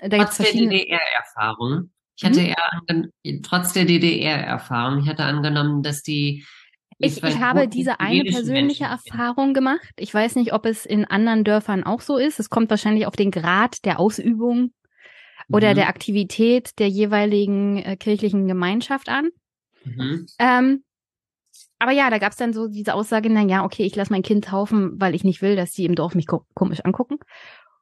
da 0.01 0.19
gibt's 0.19 0.37
verschiedene 0.37 0.71
DDR-Erfahrung. 0.71 1.91
Ich 2.17 2.25
hatte 2.25 2.41
hm? 2.41 3.13
eher, 3.25 3.41
trotz 3.43 3.73
der 3.73 3.85
DDR-Erfahrung, 3.85 5.01
ich 5.01 5.09
hatte 5.09 5.25
angenommen, 5.25 5.83
dass 5.83 6.03
die 6.03 6.45
ich, 7.03 7.23
ich 7.23 7.39
habe 7.39 7.67
diese 7.67 7.99
eine 7.99 8.25
persönliche 8.25 8.85
Menschen. 8.85 9.09
Erfahrung 9.09 9.55
gemacht. 9.55 9.89
Ich 9.97 10.13
weiß 10.13 10.37
nicht, 10.37 10.53
ob 10.53 10.67
es 10.67 10.85
in 10.85 11.07
anderen 11.07 11.45
Dörfern 11.45 11.83
auch 11.83 12.03
so 12.03 12.19
ist. 12.19 12.39
Es 12.39 12.51
kommt 12.51 12.69
wahrscheinlich 12.69 13.07
auf 13.07 13.17
den 13.17 13.31
Grad 13.31 13.87
der 13.87 13.99
Ausübung 13.99 14.75
oder 15.49 15.71
mhm. 15.71 15.77
der 15.77 15.89
Aktivität 15.89 16.79
der 16.79 16.89
jeweiligen 16.89 17.79
äh, 17.79 17.97
kirchlichen 17.97 18.47
Gemeinschaft 18.47 19.09
an. 19.09 19.31
Mhm. 19.85 20.27
Ähm, 20.39 20.85
aber 21.81 21.93
ja, 21.93 22.11
da 22.11 22.19
gab 22.19 22.33
es 22.33 22.37
dann 22.37 22.53
so 22.53 22.69
diese 22.69 22.93
Aussage, 22.93 23.31
na 23.31 23.41
ja, 23.41 23.65
okay, 23.65 23.85
ich 23.85 23.97
lasse 23.97 24.13
mein 24.13 24.23
Kind 24.23 24.45
taufen, 24.45 25.01
weil 25.01 25.15
ich 25.15 25.25
nicht 25.25 25.41
will, 25.41 25.57
dass 25.57 25.73
die 25.73 25.87
im 25.87 25.95
Dorf 25.95 26.15
mich 26.15 26.27
komisch 26.27 26.85
angucken. 26.85 27.17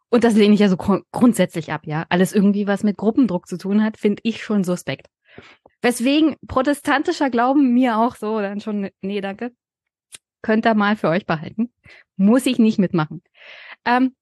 Und 0.09 0.23
das 0.23 0.35
lehne 0.35 0.55
ich 0.55 0.61
ja 0.61 0.69
so 0.69 0.77
grundsätzlich 0.77 1.73
ab, 1.73 1.83
ja. 1.85 2.07
Alles 2.09 2.33
irgendwie, 2.33 2.69
was 2.69 2.85
mit 2.85 2.97
Gruppendruck 2.97 3.49
zu 3.49 3.59
tun 3.59 3.83
hat, 3.83 3.97
finde 3.97 4.21
ich 4.23 4.45
schon 4.45 4.63
suspekt. 4.63 5.09
Weswegen 5.83 6.37
protestantischer 6.47 7.29
Glauben 7.29 7.75
mir 7.75 7.99
auch 7.99 8.15
so 8.15 8.41
dann 8.41 8.61
schon, 8.61 8.89
nee, 9.01 9.21
danke. 9.21 9.51
Könnt 10.43 10.65
ihr 10.65 10.75
mal 10.75 10.95
für 10.95 11.09
euch 11.09 11.27
behalten. 11.27 11.73
Muss 12.17 12.47
ich 12.47 12.61
nicht 12.61 12.79
mitmachen. 12.79 13.23
Ähm, 13.85 14.15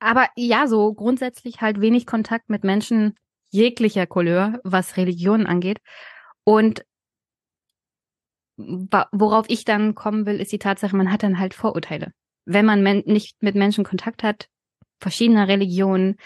aber 0.00 0.28
ja, 0.36 0.68
so 0.68 0.94
grundsätzlich 0.94 1.60
halt 1.60 1.82
wenig 1.82 2.06
Kontakt 2.06 2.48
mit 2.48 2.64
Menschen 2.64 3.14
jeglicher 3.50 4.06
Couleur, 4.06 4.58
was 4.64 4.96
Religionen 4.96 5.46
angeht. 5.46 5.80
Und 6.44 6.82
worauf 8.56 9.46
ich 9.48 9.64
dann 9.64 9.94
kommen 9.94 10.26
will, 10.26 10.40
ist 10.40 10.52
die 10.52 10.58
Tatsache, 10.58 10.96
man 10.96 11.12
hat 11.12 11.22
dann 11.22 11.38
halt 11.38 11.54
Vorurteile 11.54 12.12
wenn 12.46 12.64
man 12.64 12.82
nicht 12.82 13.42
mit 13.42 13.54
Menschen 13.56 13.84
Kontakt 13.84 14.22
hat, 14.22 14.48
verschiedener 15.00 15.48
Religionen, 15.48 16.16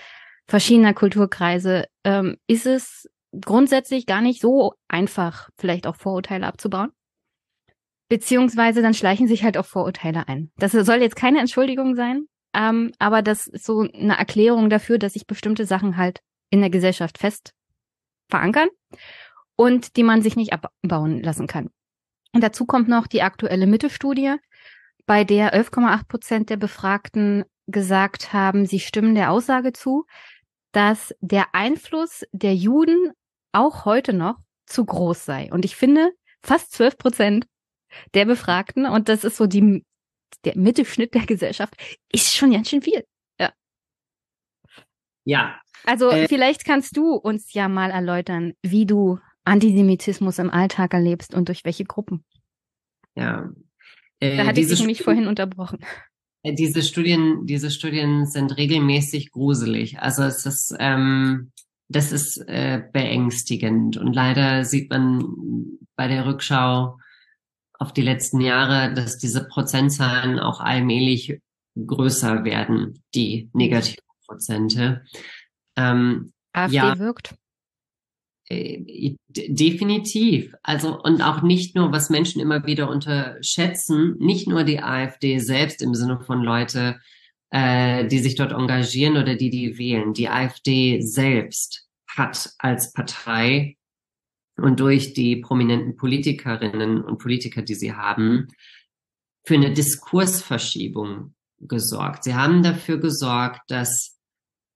verschiedener 0.47 0.94
Kulturkreise, 0.94 1.86
ähm, 2.05 2.36
ist 2.47 2.67
es 2.67 3.09
grundsätzlich 3.41 4.07
gar 4.07 4.20
nicht 4.20 4.41
so 4.41 4.75
einfach, 4.86 5.49
vielleicht 5.57 5.86
auch 5.86 5.97
Vorurteile 5.97 6.47
abzubauen. 6.47 6.91
Beziehungsweise 8.09 8.83
dann 8.83 8.94
schleichen 8.94 9.28
sich 9.28 9.44
halt 9.44 9.57
auch 9.57 9.67
Vorurteile 9.67 10.28
ein. 10.28 10.50
Das 10.57 10.73
soll 10.73 11.00
jetzt 11.00 11.17
keine 11.17 11.39
Entschuldigung 11.39 11.94
sein, 11.94 12.26
ähm, 12.55 12.92
aber 12.99 13.23
das 13.23 13.47
ist 13.47 13.65
so 13.65 13.81
eine 13.81 14.18
Erklärung 14.18 14.68
dafür, 14.68 14.99
dass 14.99 15.15
sich 15.15 15.26
bestimmte 15.26 15.65
Sachen 15.65 15.97
halt 15.97 16.20
in 16.50 16.60
der 16.60 16.70
Gesellschaft 16.70 17.18
fest 17.18 17.55
verankern 18.28 18.68
und 19.57 19.97
die 19.97 20.02
man 20.02 20.23
sich 20.23 20.36
nicht 20.36 20.52
abbauen 20.52 21.23
lassen 21.23 21.47
kann. 21.47 21.70
Und 22.33 22.42
dazu 22.42 22.65
kommt 22.67 22.89
noch 22.89 23.07
die 23.07 23.23
aktuelle 23.23 23.67
Mitte-Studie, 23.67 24.36
bei 25.07 25.25
der 25.25 25.55
11,8 25.55 26.07
Prozent 26.07 26.50
der 26.50 26.57
Befragten 26.57 27.44
gesagt 27.67 28.33
haben, 28.33 28.67
sie 28.67 28.81
stimmen 28.81 29.15
der 29.15 29.33
Aussage 29.33 29.73
zu, 29.73 30.07
dass 30.73 31.15
der 31.20 31.55
Einfluss 31.55 32.25
der 32.33 32.55
Juden 32.55 33.12
auch 33.52 33.84
heute 33.84 34.12
noch 34.12 34.36
zu 34.67 34.84
groß 34.84 35.25
sei. 35.25 35.50
Und 35.52 35.65
ich 35.65 35.75
finde, 35.75 36.12
fast 36.42 36.73
12 36.73 36.99
Prozent 36.99 37.47
der 38.15 38.25
Befragten, 38.25 38.86
und 38.86 39.09
das 39.09 39.25
ist 39.25 39.36
so 39.36 39.47
die, 39.47 39.84
der 40.44 40.57
Mittelschnitt 40.57 41.15
der 41.15 41.26
Gesellschaft, 41.26 41.75
ist 42.12 42.36
schon 42.36 42.52
ganz 42.52 42.68
schön 42.70 42.83
viel. 42.83 43.05
Ja. 43.39 43.52
Ja. 45.25 45.60
Also 45.84 46.10
äh, 46.10 46.28
vielleicht 46.28 46.65
kannst 46.65 46.97
du 46.97 47.15
uns 47.15 47.52
ja 47.52 47.68
mal 47.68 47.91
erläutern, 47.91 48.52
wie 48.62 48.86
du 48.86 49.18
Antisemitismus 49.44 50.39
im 50.39 50.51
Alltag 50.51 50.94
erlebst 50.94 51.35
und 51.35 51.49
durch 51.49 51.65
welche 51.65 51.85
Gruppen. 51.85 52.25
Ja, 53.15 53.51
äh, 54.20 54.36
da 54.36 54.47
hatte 54.47 54.60
ich 54.60 54.69
dich 54.69 54.78
nämlich 54.81 55.02
vorhin 55.02 55.27
unterbrochen. 55.27 55.78
Äh, 56.43 56.55
diese 56.55 56.83
Studien, 56.83 57.47
diese 57.47 57.70
Studien 57.70 58.27
sind 58.27 58.57
regelmäßig 58.57 59.33
gruselig. 59.33 59.99
Also 59.99 60.23
es 60.23 60.47
ist, 60.47 60.75
ähm, 60.78 61.52
das 61.89 62.12
ist 62.12 62.39
äh, 62.49 62.83
beängstigend. 62.93 63.97
Und 63.97 64.15
leider 64.15 64.65
sieht 64.65 64.91
man 64.91 65.25
bei 65.97 66.09
der 66.09 66.27
Rückschau 66.27 66.99
auf 67.78 67.93
die 67.93 68.02
letzten 68.02 68.41
Jahre, 68.41 68.94
dass 68.94 69.19
diese 69.19 69.47
Prozentzahlen 69.49 70.39
auch 70.39 70.60
allmählich 70.60 71.41
größer 71.75 72.44
werden, 72.44 73.02
die 73.15 73.49
negativen 73.52 74.05
Prozente. 74.27 75.05
Ähm, 75.77 76.33
AfD 76.52 76.77
ja, 76.77 76.99
wirkt. 76.99 77.35
Äh, 78.51 79.15
definitiv. 79.29 80.55
Also, 80.62 81.01
und 81.01 81.23
auch 81.23 81.43
nicht 81.43 81.77
nur, 81.77 81.93
was 81.93 82.11
Menschen 82.11 82.41
immer 82.41 82.67
wieder 82.67 82.91
unterschätzen, 82.91 84.17
nicht 84.19 84.49
nur 84.49 84.65
die 84.65 84.83
AfD 84.83 85.39
selbst 85.39 85.81
im 85.81 85.95
Sinne 85.95 86.20
von 86.20 86.43
Leute, 86.43 86.99
äh, 87.51 88.09
die 88.09 88.19
sich 88.19 88.35
dort 88.35 88.53
engagieren 88.53 89.17
oder 89.17 89.37
die, 89.37 89.51
die 89.51 89.79
wählen. 89.79 90.15
Die 90.15 90.29
AfD 90.29 91.01
selbst 91.01 91.89
hat 92.09 92.51
als 92.59 92.93
Partei 92.93 93.77
und 94.57 94.81
durch 94.81 95.15
die 95.15 95.37
prominenten 95.37 95.97
Politikerinnen 95.97 97.03
und 97.03 97.19
Politiker, 97.19 97.62
die 97.62 97.75
sie 97.75 97.93
haben, 97.93 98.49
für 99.47 99.55
eine 99.55 99.73
Diskursverschiebung 99.73 101.35
gesorgt. 101.61 102.25
Sie 102.25 102.35
haben 102.35 102.65
dafür 102.65 102.99
gesorgt, 102.99 103.61
dass 103.69 104.19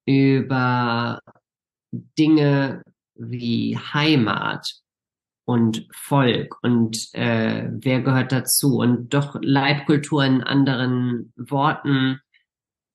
über 0.07 1.20
Dinge 1.93 2.83
wie 3.15 3.78
Heimat 3.78 4.75
und 5.47 5.86
Volk 5.93 6.57
und 6.62 7.09
äh, 7.12 7.68
wer 7.70 8.01
gehört 8.01 8.33
dazu 8.33 8.78
und 8.78 9.12
doch 9.12 9.36
Leitkultur 9.43 10.25
in 10.25 10.43
anderen 10.43 11.33
Worten 11.36 12.20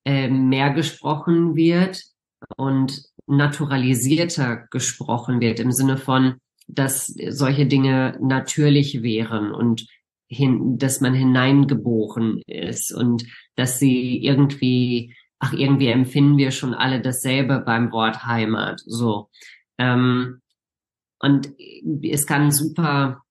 äh, 0.04 0.28
mehr 0.28 0.70
gesprochen 0.70 1.54
wird 1.54 2.02
und 2.56 3.02
naturalisierter 3.26 4.66
gesprochen 4.70 5.40
wird 5.40 5.60
im 5.60 5.70
Sinne 5.70 5.96
von, 5.96 6.36
dass 6.66 7.06
solche 7.28 7.66
Dinge 7.66 8.18
natürlich 8.20 9.02
wären 9.02 9.52
und 9.52 9.86
hin, 10.28 10.78
dass 10.78 11.00
man 11.00 11.14
hineingeboren 11.14 12.42
ist 12.46 12.92
und 12.94 13.24
dass 13.56 13.78
sie 13.78 14.24
irgendwie, 14.24 15.14
ach, 15.38 15.52
irgendwie 15.52 15.88
empfinden 15.88 16.38
wir 16.38 16.50
schon 16.50 16.72
alle 16.72 17.00
dasselbe 17.00 17.60
beim 17.60 17.92
Wort 17.92 18.24
Heimat, 18.24 18.80
so. 18.84 19.28
Ähm, 19.80 20.42
und 21.20 21.52
es 22.02 22.26
kann 22.26 22.50
super 22.50 23.22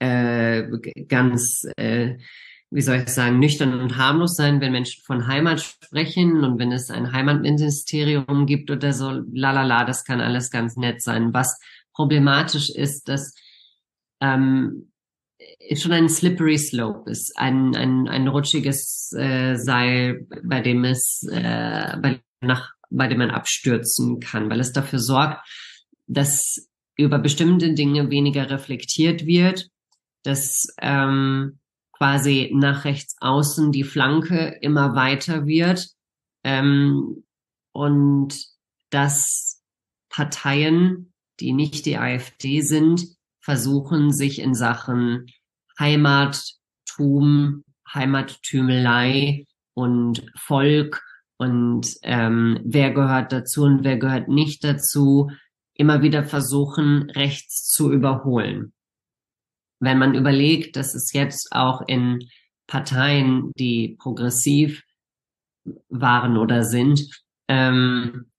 äh, 0.00 0.64
ganz, 1.08 1.66
äh, 1.76 2.16
wie 2.70 2.82
soll 2.82 2.96
ich 2.96 3.08
sagen, 3.08 3.38
nüchtern 3.38 3.78
und 3.80 3.96
harmlos 3.96 4.34
sein, 4.34 4.60
wenn 4.60 4.72
Menschen 4.72 5.02
von 5.04 5.26
Heimat 5.28 5.60
sprechen 5.60 6.44
und 6.44 6.58
wenn 6.58 6.72
es 6.72 6.90
ein 6.90 7.12
Heimatministerium 7.12 8.46
gibt 8.46 8.70
oder 8.70 8.92
so, 8.92 9.22
lalala, 9.32 9.84
das 9.84 10.04
kann 10.04 10.20
alles 10.20 10.50
ganz 10.50 10.76
nett 10.76 11.00
sein. 11.00 11.32
Was 11.32 11.58
problematisch 11.92 12.70
ist, 12.70 13.08
dass 13.08 13.34
ähm, 14.20 14.90
schon 15.74 15.92
ein 15.92 16.08
slippery 16.08 16.58
slope 16.58 17.08
ist, 17.08 17.36
ein, 17.36 17.74
ein, 17.76 18.08
ein 18.08 18.28
rutschiges 18.28 19.12
äh, 19.16 19.54
Seil, 19.56 20.26
bei 20.42 20.60
dem 20.60 20.84
es 20.84 21.22
äh, 21.30 21.96
bei, 22.00 22.20
nach 22.40 22.75
bei 22.90 23.08
dem 23.08 23.18
man 23.18 23.30
abstürzen 23.30 24.20
kann, 24.20 24.50
weil 24.50 24.60
es 24.60 24.72
dafür 24.72 24.98
sorgt, 24.98 25.46
dass 26.06 26.68
über 26.96 27.18
bestimmte 27.18 27.74
Dinge 27.74 28.10
weniger 28.10 28.48
reflektiert 28.50 29.26
wird, 29.26 29.68
dass 30.22 30.66
ähm, 30.80 31.58
quasi 31.92 32.50
nach 32.54 32.84
rechts 32.84 33.16
außen 33.20 33.72
die 33.72 33.84
Flanke 33.84 34.58
immer 34.60 34.94
weiter 34.94 35.46
wird 35.46 35.88
ähm, 36.44 37.24
und 37.72 38.34
dass 38.90 39.62
Parteien, 40.08 41.12
die 41.40 41.52
nicht 41.52 41.86
die 41.86 41.98
AfD 41.98 42.62
sind, 42.62 43.04
versuchen, 43.40 44.12
sich 44.12 44.40
in 44.40 44.54
Sachen 44.54 45.26
Heimattum, 45.78 47.64
Heimattümelei 47.92 49.44
und 49.74 50.26
Volk 50.36 51.02
und 51.38 51.88
ähm, 52.02 52.60
wer 52.64 52.92
gehört 52.92 53.32
dazu 53.32 53.64
und 53.64 53.84
wer 53.84 53.98
gehört 53.98 54.28
nicht 54.28 54.64
dazu, 54.64 55.30
immer 55.74 56.02
wieder 56.02 56.24
versuchen, 56.24 57.10
rechts 57.10 57.68
zu 57.68 57.92
überholen. 57.92 58.72
Wenn 59.78 59.98
man 59.98 60.14
überlegt, 60.14 60.76
dass 60.76 60.94
es 60.94 61.12
jetzt 61.12 61.52
auch 61.52 61.82
in 61.86 62.20
Parteien, 62.66 63.52
die 63.58 63.96
progressiv 63.98 64.82
waren 65.88 66.38
oder 66.38 66.64
sind, 66.64 67.02
ähm, 67.48 68.30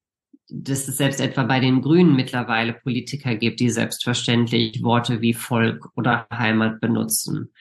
dass 0.50 0.88
es 0.88 0.98
selbst 0.98 1.20
etwa 1.20 1.44
bei 1.44 1.60
den 1.60 1.82
Grünen 1.82 2.16
mittlerweile 2.16 2.74
Politiker 2.74 3.36
gibt, 3.36 3.60
die 3.60 3.70
selbstverständlich 3.70 4.82
Worte 4.82 5.22
wie 5.22 5.34
Volk 5.34 5.90
oder 5.96 6.28
Heimat 6.32 6.80
benutzen 6.80 7.52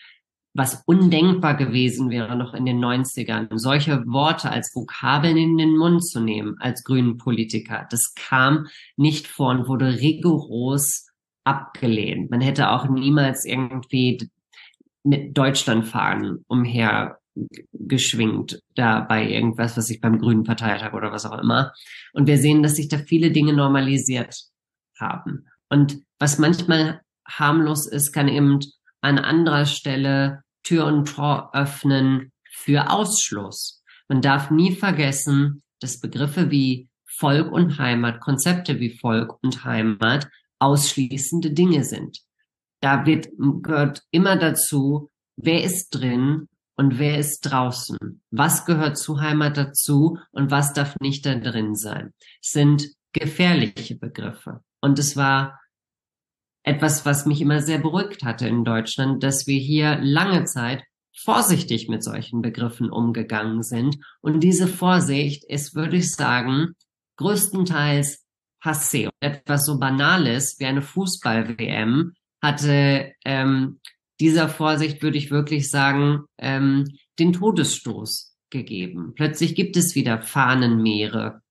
was 0.57 0.83
undenkbar 0.87 1.55
gewesen 1.55 2.11
wäre 2.11 2.37
noch 2.37 2.55
in 2.55 2.65
den 2.65 2.83
90ern, 2.83 3.49
solche 3.59 4.05
Worte 4.07 4.51
als 4.51 4.75
Vokabeln 4.75 5.37
in 5.37 5.59
den 5.59 5.77
Mund 5.77 6.05
zu 6.05 6.21
nehmen 6.21 6.57
als 6.61 6.83
grünen 6.85 7.19
Politiker. 7.19 7.87
Das 7.91 8.15
kam 8.15 8.67
nicht 8.97 9.27
vor 9.27 9.51
und 9.51 9.69
wurde 9.69 9.99
rigoros 10.01 11.09
abgelehnt. 11.45 12.31
Man 12.31 12.41
hätte 12.41 12.71
auch 12.71 12.89
niemals 12.89 13.45
irgendwie 13.45 14.31
mit 15.05 15.37
Deutschland 15.37 15.87
fahren 15.87 16.45
umher 16.49 17.19
geschwingt 17.73 18.61
da 18.75 19.01
bei 19.01 19.29
irgendwas, 19.29 19.77
was 19.77 19.91
ich 19.91 20.01
beim 20.01 20.19
Grünen 20.19 20.45
Parteitag 20.45 20.95
oder 20.95 21.13
was 21.13 21.27
auch 21.27 21.39
immer. 21.39 21.73
Und 22.13 22.27
wir 22.27 22.39
sehen, 22.39 22.63
dass 22.63 22.77
sich 22.77 22.89
da 22.89 22.99
viele 22.99 23.31
Dinge 23.31 23.53
normalisiert 23.53 24.35
haben. 24.99 25.47
Und 25.69 25.99
was 26.19 26.39
manchmal 26.39 27.03
harmlos 27.29 27.87
ist, 27.87 28.13
kann 28.13 28.29
eben 28.29 28.61
an 29.03 29.19
anderer 29.19 29.67
Stelle 29.67 30.43
Tür 30.67 30.87
und 30.87 31.07
Tor 31.07 31.51
öffnen 31.55 32.33
für 32.51 32.91
Ausschluss. 32.91 33.85
Man 34.09 34.21
darf 34.21 34.51
nie 34.51 34.75
vergessen, 34.75 35.63
dass 35.81 36.01
Begriffe 36.01 36.51
wie 36.51 36.89
Volk 37.05 37.53
und 37.53 37.79
Heimat, 37.79 38.21
Konzepte 38.21 38.81
wie 38.81 38.99
Volk 38.99 39.39
und 39.43 39.65
Heimat 39.65 40.29
ausschließende 40.59 41.53
Dinge 41.53 41.85
sind. 41.85 42.19
Da 42.81 43.07
wird, 43.07 43.29
gehört 43.63 44.03
immer 44.11 44.37
dazu, 44.37 45.11
wer 45.37 45.63
ist 45.63 45.91
drin 45.91 46.49
und 46.77 46.99
wer 46.99 47.19
ist 47.19 47.41
draußen? 47.43 48.23
Was 48.31 48.67
gehört 48.67 48.99
zu 48.99 49.21
Heimat 49.21 49.57
dazu 49.57 50.19
und 50.33 50.51
was 50.51 50.73
darf 50.73 50.97
nicht 51.01 51.25
da 51.27 51.37
drin 51.37 51.75
sein? 51.77 52.13
Es 52.43 52.51
sind 52.51 52.89
gefährliche 53.13 53.95
Begriffe. 53.95 54.63
Und 54.81 54.99
es 54.99 55.17
war 55.17 55.61
etwas, 56.67 57.07
was 57.07 57.27
mich 57.27 57.41
immer 57.41 57.63
sehr 57.63 57.79
beruhigt 57.79 58.25
hatte 58.25 58.49
in 58.49 58.65
Deutschland, 58.65 59.23
dass 59.23 59.47
wir 59.47 59.59
hier 59.59 59.99
lange 60.03 60.45
Zeit 60.45 60.83
vorsichtig 61.17 61.89
mit 61.89 62.03
solchen 62.03 62.43
Begriffen 62.43 62.91
umgegangen 62.91 63.63
sind. 63.63 63.97
Und 64.21 64.41
diese 64.41 64.67
Vorsicht 64.67 65.45
ist, 65.45 65.75
würde 65.77 65.97
ich 65.97 66.13
sagen, 66.13 66.75
größtenteils 67.19 68.27
passé. 68.63 69.09
Etwas 69.21 69.65
so 69.65 69.79
Banales 69.79 70.57
wie 70.59 70.67
eine 70.67 70.83
Fußball-WM 70.83 72.15
hatte 72.43 73.13
ähm, 73.25 73.81
dieser 74.19 74.49
Vorsicht, 74.49 75.03
würde 75.03 75.19
ich 75.19 75.31
wirklich 75.31 75.71
sagen, 75.71 76.25
ähm, 76.39 76.85
den 77.19 77.33
Todesstoß 77.33 78.37
gegeben. 78.51 79.13
Plötzlich 79.15 79.55
gibt 79.55 79.77
es 79.77 79.95
wieder 79.95 80.21
Fahnenmeere 80.21 81.43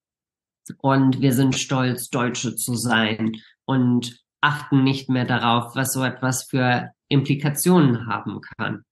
und 0.79 1.21
wir 1.21 1.31
sind 1.31 1.55
stolz, 1.55 2.09
Deutsche 2.09 2.55
zu 2.55 2.75
sein 2.75 3.37
und 3.65 4.24
achten 4.45 4.83
nicht 4.83 5.09
mehr 5.09 5.25
darauf, 5.25 5.75
was 5.75 5.93
so 5.93 6.03
etwas 6.03 6.43
für 6.43 6.91
Implikationen 7.07 8.07
haben 8.07 8.41
kann. 8.57 8.83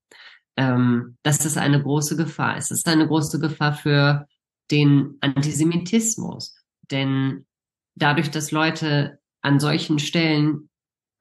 Ähm, 0.58 1.18
das 1.24 1.46
ist 1.46 1.58
eine 1.58 1.82
große 1.82 2.16
Gefahr. 2.16 2.58
Es 2.58 2.72
ist 2.72 2.88
eine 2.88 3.08
große 3.08 3.40
Gefahr 3.40 3.74
für 3.74 4.28
den 4.72 5.18
Antisemitismus, 5.22 6.56
denn 6.92 7.46
dadurch, 7.96 8.32
dass 8.32 8.52
Leute 8.52 9.20
an 9.42 9.60
solchen 9.60 10.00
Stellen 10.00 10.70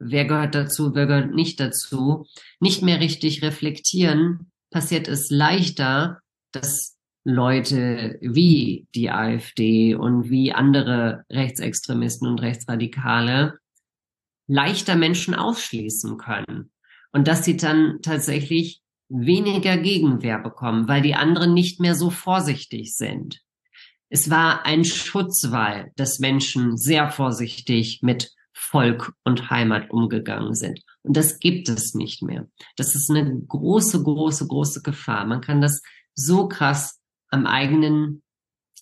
wer 0.04 0.24
gehört 0.24 0.54
dazu, 0.54 0.94
wer 0.94 1.06
gehört 1.06 1.34
nicht 1.34 1.60
dazu, 1.60 2.26
nicht 2.60 2.82
mehr 2.82 3.00
richtig 3.00 3.42
reflektieren, 3.42 4.50
passiert 4.70 5.08
es 5.08 5.30
leichter, 5.30 6.20
dass 6.50 6.96
Leute 7.24 8.18
wie 8.20 8.88
die 8.94 9.10
AfD 9.10 9.94
und 9.94 10.28
wie 10.28 10.52
andere 10.52 11.24
Rechtsextremisten 11.30 12.26
und 12.26 12.40
Rechtsradikale 12.40 13.58
leichter 14.46 14.96
Menschen 14.96 15.34
ausschließen 15.34 16.16
können. 16.18 16.70
Und 17.12 17.28
dass 17.28 17.44
sie 17.44 17.56
dann 17.56 17.98
tatsächlich 18.02 18.82
weniger 19.08 19.76
Gegenwehr 19.76 20.38
bekommen, 20.38 20.88
weil 20.88 21.02
die 21.02 21.14
anderen 21.14 21.52
nicht 21.52 21.80
mehr 21.80 21.94
so 21.94 22.10
vorsichtig 22.10 22.96
sind. 22.96 23.40
Es 24.08 24.30
war 24.30 24.64
ein 24.64 24.84
Schutzwall, 24.84 25.92
dass 25.96 26.18
Menschen 26.18 26.76
sehr 26.76 27.10
vorsichtig 27.10 28.00
mit 28.02 28.32
Volk 28.52 29.12
und 29.24 29.50
Heimat 29.50 29.90
umgegangen 29.90 30.54
sind. 30.54 30.80
Und 31.02 31.16
das 31.16 31.38
gibt 31.38 31.68
es 31.68 31.94
nicht 31.94 32.22
mehr. 32.22 32.46
Das 32.76 32.94
ist 32.94 33.10
eine 33.10 33.40
große, 33.48 34.02
große, 34.02 34.46
große 34.46 34.82
Gefahr. 34.82 35.26
Man 35.26 35.40
kann 35.40 35.60
das 35.60 35.82
so 36.14 36.48
krass 36.48 37.00
am 37.28 37.46
eigenen 37.46 38.21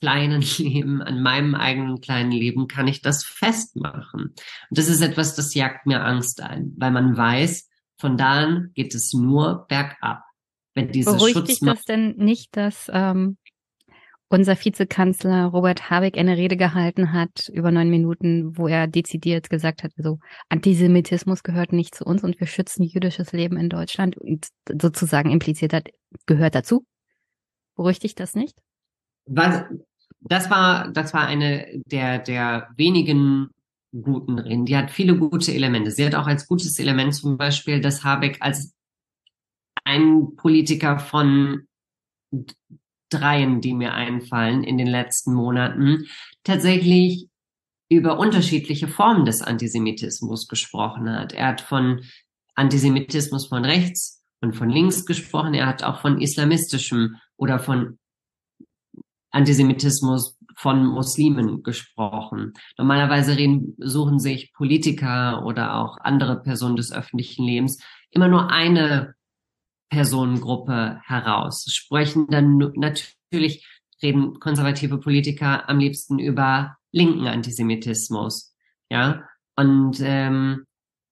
kleinen 0.01 0.43
Leben, 0.59 1.03
an 1.03 1.23
meinem 1.23 1.55
eigenen 1.55 2.01
kleinen 2.01 2.33
Leben 2.33 2.69
kann 2.69 2.89
ich 2.89 3.03
das 3.03 3.25
festmachen. 3.25 4.35
Und 4.71 4.79
das 4.79 4.89
ist 4.89 5.03
etwas, 5.03 5.35
das 5.35 5.55
jagt 5.55 5.87
mir 5.87 6.05
Angst 6.05 6.41
ein, 6.43 6.73
weil 6.77 6.91
man 6.91 7.17
weiß, 7.17 7.69
von 7.99 8.17
da 8.17 8.33
an 8.33 8.71
geht 8.75 8.95
es 8.95 9.13
nur 9.13 9.67
bergab. 9.69 10.23
Wenn 10.75 10.93
diese 10.93 11.13
Beruhigt 11.13 11.49
dich 11.49 11.61
das 11.61 11.83
denn 11.83 12.15
nicht, 12.17 12.57
dass 12.57 12.91
ähm, 12.93 13.37
unser 14.29 14.57
Vizekanzler 14.57 15.47
Robert 15.47 15.91
Habeck 15.91 16.17
eine 16.17 16.37
Rede 16.37 16.57
gehalten 16.57 17.13
hat 17.13 17.49
über 17.53 17.73
neun 17.73 17.91
Minuten, 17.91 18.57
wo 18.57 18.69
er 18.69 18.87
dezidiert 18.87 19.51
gesagt 19.51 19.83
hat, 19.83 19.93
also 19.99 20.21
Antisemitismus 20.49 21.43
gehört 21.43 21.73
nicht 21.73 21.97
zu 21.97 22.05
uns 22.05 22.23
und 22.23 22.39
wir 22.39 22.47
schützen 22.47 22.85
jüdisches 22.85 23.33
Leben 23.33 23.57
in 23.57 23.69
Deutschland 23.69 24.17
und 24.17 24.47
sozusagen 24.81 25.31
impliziert 25.31 25.73
hat, 25.73 25.89
gehört 26.27 26.55
dazu. 26.55 26.87
Beruhigt 27.75 28.05
dich 28.05 28.15
das 28.15 28.35
nicht? 28.35 28.57
Was, 29.27 29.65
das 30.21 30.51
war, 30.51 30.89
das 30.89 31.15
war 31.15 31.27
eine 31.27 31.67
der, 31.87 32.19
der 32.19 32.69
wenigen 32.77 33.51
guten 33.93 34.39
Reden. 34.39 34.67
Die 34.67 34.77
hat 34.77 34.91
viele 34.91 35.17
gute 35.17 35.53
Elemente. 35.53 35.91
Sie 35.91 36.05
hat 36.05 36.15
auch 36.15 36.27
als 36.27 36.47
gutes 36.47 36.79
Element 36.79 37.15
zum 37.15 37.37
Beispiel, 37.37 37.81
dass 37.81 38.05
Habeck 38.05 38.39
als 38.41 38.75
ein 39.85 40.37
Politiker 40.37 40.99
von 40.99 41.67
dreien, 43.09 43.61
die 43.61 43.75
mir 43.75 43.95
einfallen 43.95 44.63
in 44.63 44.79
den 44.79 44.87
letzten 44.87 45.35
Monaten, 45.35 46.07
tatsächlich 46.45 47.29
über 47.89 48.19
unterschiedliche 48.19 48.87
Formen 48.87 49.25
des 49.25 49.43
Antisemitismus 49.43 50.47
gesprochen 50.47 51.11
hat. 51.11 51.33
Er 51.33 51.49
hat 51.49 51.61
von 51.61 52.03
Antisemitismus 52.55 53.49
von 53.49 53.65
rechts 53.65 54.23
und 54.41 54.55
von 54.55 54.71
links 54.71 55.07
gesprochen. 55.07 55.55
Er 55.55 55.67
hat 55.67 55.83
auch 55.83 56.01
von 56.01 56.21
islamistischem 56.21 57.17
oder 57.37 57.59
von 57.59 57.99
Antisemitismus 59.31 60.39
von 60.57 60.87
Muslimen 60.87 61.63
gesprochen. 61.63 62.53
Normalerweise 62.77 63.37
reden, 63.37 63.75
suchen 63.79 64.19
sich 64.19 64.53
Politiker 64.53 65.45
oder 65.45 65.77
auch 65.77 65.99
andere 65.99 66.43
Personen 66.43 66.77
des 66.77 66.93
öffentlichen 66.93 67.45
Lebens 67.45 67.83
immer 68.11 68.29
nur 68.29 68.51
eine 68.51 69.15
Personengruppe 69.91 71.01
heraus. 71.05 71.65
Sprechen 71.69 72.27
dann 72.29 72.59
natürlich, 72.77 73.67
reden 74.03 74.39
konservative 74.41 74.99
Politiker 74.99 75.69
am 75.69 75.79
liebsten 75.79 76.19
über 76.19 76.77
linken 76.93 77.27
Antisemitismus, 77.27 78.55
ja, 78.91 79.25
und 79.57 79.99
ähm, 80.01 80.65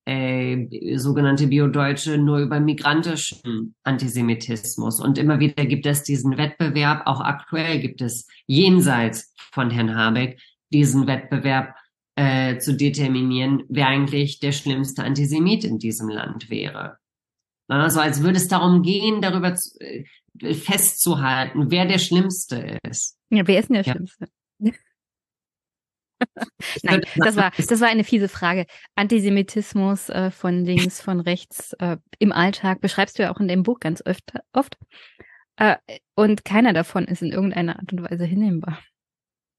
äh, 0.08 0.96
sogenannte 0.96 1.48
Biodeutsche 1.48 2.16
nur 2.16 2.38
über 2.38 2.60
migrantischen 2.60 3.74
Antisemitismus. 3.82 5.00
Und 5.00 5.18
immer 5.18 5.38
wieder 5.38 5.66
gibt 5.66 5.84
es 5.84 6.02
diesen 6.02 6.38
Wettbewerb, 6.38 7.02
auch 7.06 7.20
aktuell 7.20 7.78
gibt 7.80 8.00
es 8.00 8.26
jenseits 8.46 9.34
von 9.52 9.70
Herrn 9.70 9.94
Habeck 9.94 10.40
diesen 10.72 11.06
Wettbewerb 11.06 11.74
äh, 12.16 12.56
zu 12.58 12.74
determinieren, 12.74 13.64
wer 13.68 13.88
eigentlich 13.88 14.40
der 14.40 14.52
schlimmste 14.52 15.04
Antisemit 15.04 15.64
in 15.64 15.78
diesem 15.78 16.08
Land 16.08 16.48
wäre. 16.48 16.96
Also 17.68 18.00
als 18.00 18.22
würde 18.22 18.38
es 18.38 18.48
darum 18.48 18.82
gehen, 18.82 19.20
darüber 19.20 19.54
zu, 19.54 19.78
äh, 19.80 20.04
festzuhalten, 20.54 21.70
wer 21.70 21.84
der 21.84 21.98
Schlimmste 21.98 22.78
ist. 22.88 23.18
Ja, 23.28 23.46
wer 23.46 23.60
ist 23.60 23.68
denn 23.68 23.74
der 23.74 23.84
ja. 23.84 23.92
Schlimmste? 23.92 24.28
Nein, 26.82 27.02
das 27.16 27.36
war, 27.36 27.52
das 27.56 27.80
war 27.80 27.88
eine 27.88 28.04
fiese 28.04 28.28
Frage. 28.28 28.66
Antisemitismus 28.96 30.08
äh, 30.08 30.30
von 30.30 30.64
links, 30.64 31.00
von 31.02 31.20
rechts 31.20 31.72
äh, 31.74 31.96
im 32.18 32.32
Alltag 32.32 32.80
beschreibst 32.80 33.18
du 33.18 33.22
ja 33.22 33.32
auch 33.32 33.40
in 33.40 33.48
dem 33.48 33.62
Buch 33.62 33.80
ganz 33.80 34.02
oft. 34.04 34.32
oft. 34.52 34.76
Äh, 35.56 35.76
und 36.14 36.44
keiner 36.44 36.72
davon 36.72 37.04
ist 37.04 37.22
in 37.22 37.32
irgendeiner 37.32 37.78
Art 37.78 37.92
und 37.92 38.02
Weise 38.02 38.24
hinnehmbar. 38.24 38.78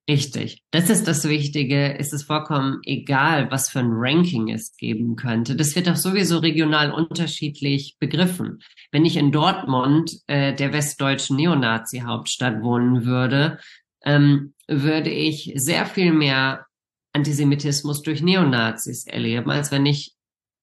Richtig. 0.09 0.63
Das 0.71 0.89
ist 0.89 1.07
das 1.07 1.29
Wichtige. 1.29 1.99
Es 1.99 2.13
ist 2.13 2.23
vollkommen 2.23 2.79
egal, 2.83 3.51
was 3.51 3.69
für 3.69 3.77
ein 3.77 3.91
Ranking 3.91 4.49
es 4.49 4.75
geben 4.75 5.15
könnte. 5.15 5.55
Das 5.55 5.75
wird 5.75 5.87
auch 5.87 5.95
sowieso 5.95 6.39
regional 6.39 6.91
unterschiedlich 6.91 7.97
begriffen. 7.99 8.57
Wenn 8.91 9.05
ich 9.05 9.17
in 9.17 9.31
Dortmund, 9.31 10.17
äh, 10.25 10.55
der 10.55 10.73
westdeutschen 10.73 11.35
Neonazi-Hauptstadt, 11.35 12.63
wohnen 12.63 13.05
würde, 13.05 13.59
ähm, 14.03 14.55
würde 14.69 15.09
ich 15.09 15.51
sehr 15.55 15.85
viel 15.85 16.13
mehr 16.13 16.65
Antisemitismus 17.13 18.01
durch 18.01 18.21
Neonazis 18.21 19.07
erleben, 19.07 19.49
als 19.49 19.71
wenn 19.71 19.85
ich 19.85 20.13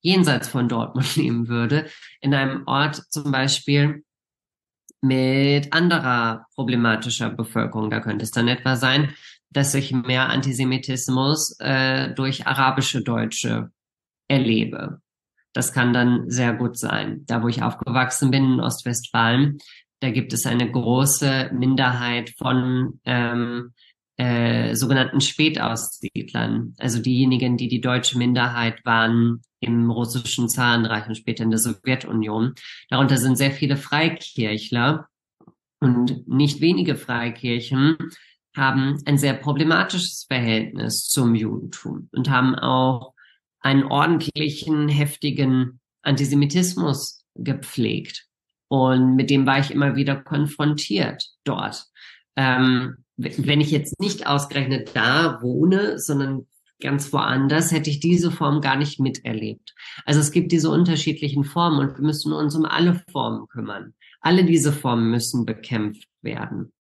jenseits 0.01 0.49
von 0.49 0.69
Dortmund 0.69 1.17
leben 1.17 1.49
würde. 1.49 1.87
In 2.21 2.35
einem 2.35 2.63
Ort 2.67 3.03
zum 3.11 3.33
Beispiel, 3.33 4.05
mit 5.03 5.73
anderer 5.73 6.47
problematischer 6.55 7.31
Bevölkerung. 7.31 7.91
Da 7.91 8.01
könnte 8.01 8.25
es 8.25 8.31
dann 8.31 8.49
etwa 8.49 8.77
sein, 8.77 9.15
dass 9.51 9.75
ich 9.75 9.93
mehr 9.93 10.29
Antisemitismus 10.29 11.57
äh, 11.61 12.13
durch 12.15 12.47
arabische 12.47 13.03
Deutsche 13.03 13.71
erlebe. 14.29 15.01
Das 15.53 15.73
kann 15.73 15.93
dann 15.93 16.29
sehr 16.31 16.53
gut 16.53 16.79
sein. 16.79 17.25
Da, 17.27 17.43
wo 17.43 17.49
ich 17.49 17.63
aufgewachsen 17.63 18.31
bin, 18.31 18.45
in 18.55 18.61
Ostwestfalen, 18.61 19.59
da 20.01 20.11
gibt 20.11 20.33
es 20.33 20.45
eine 20.45 20.71
große 20.71 21.51
Minderheit 21.55 22.31
von 22.37 23.01
ähm, 23.05 23.73
äh, 24.17 24.75
sogenannten 24.75 25.21
Spätaussiedlern. 25.21 26.75
Also 26.79 27.01
diejenigen, 27.01 27.57
die 27.57 27.69
die 27.69 27.81
deutsche 27.81 28.19
Minderheit 28.19 28.85
waren 28.85 29.43
im 29.61 29.91
russischen 29.91 30.49
Zarenreich 30.49 31.07
und 31.07 31.17
später 31.17 31.45
in 31.45 31.51
der 31.51 31.59
Sowjetunion. 31.59 32.55
Darunter 32.89 33.19
sind 33.19 33.37
sehr 33.37 33.51
viele 33.51 33.77
Freikirchler 33.77 35.09
und 35.81 36.27
nicht 36.29 36.61
wenige 36.61 36.97
Freikirchen 36.97 37.97
haben 38.57 39.03
ein 39.05 39.19
sehr 39.19 39.35
problematisches 39.35 40.25
Verhältnis 40.29 41.09
zum 41.09 41.35
Judentum 41.35 42.09
und 42.13 42.31
haben 42.31 42.55
auch 42.55 43.13
einen 43.61 43.85
ordentlichen, 43.85 44.89
heftigen 44.89 45.81
Antisemitismus 46.03 47.25
gepflegt. 47.35 48.27
Und 48.69 49.15
mit 49.15 49.31
dem 49.31 49.47
war 49.47 49.59
ich 49.59 49.71
immer 49.71 49.95
wieder 49.95 50.17
konfrontiert 50.17 51.25
dort. 51.45 51.85
Ähm, 52.37 53.05
wenn 53.17 53.61
ich 53.61 53.71
jetzt 53.71 53.99
nicht 54.01 54.27
ausgerechnet 54.27 54.91
da 54.95 55.41
wohne, 55.43 55.99
sondern 55.99 56.47
ganz 56.81 57.13
woanders, 57.13 57.73
hätte 57.73 57.89
ich 57.89 58.01
diese 58.01 58.31
Form 58.31 58.61
gar 58.61 58.77
nicht 58.77 59.01
miterlebt. 59.01 59.75
Also 60.05 60.21
es 60.21 60.31
gibt 60.31 60.53
diese 60.53 60.71
unterschiedlichen 60.71 61.45
Formen 61.45 61.79
und 61.79 61.97
wir 61.97 62.05
müssen 62.05 62.33
uns 62.33 62.55
um 62.55 62.67
alle 62.67 63.03
Formen 63.11 63.49
kümmern. 63.49 63.95
Alle 64.21 64.45
diese 64.45 64.73
Formen 64.73 65.11
müssen 65.11 65.47
bekämpft 65.47 66.09
werden. 66.21 66.73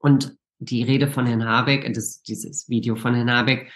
Und 0.00 0.36
die 0.58 0.82
Rede 0.82 1.08
von 1.08 1.26
Herrn 1.26 1.44
Habeck, 1.44 1.92
das, 1.94 2.22
dieses 2.22 2.68
Video 2.68 2.96
von 2.96 3.14
Herrn 3.14 3.30
Habeck, 3.30 3.70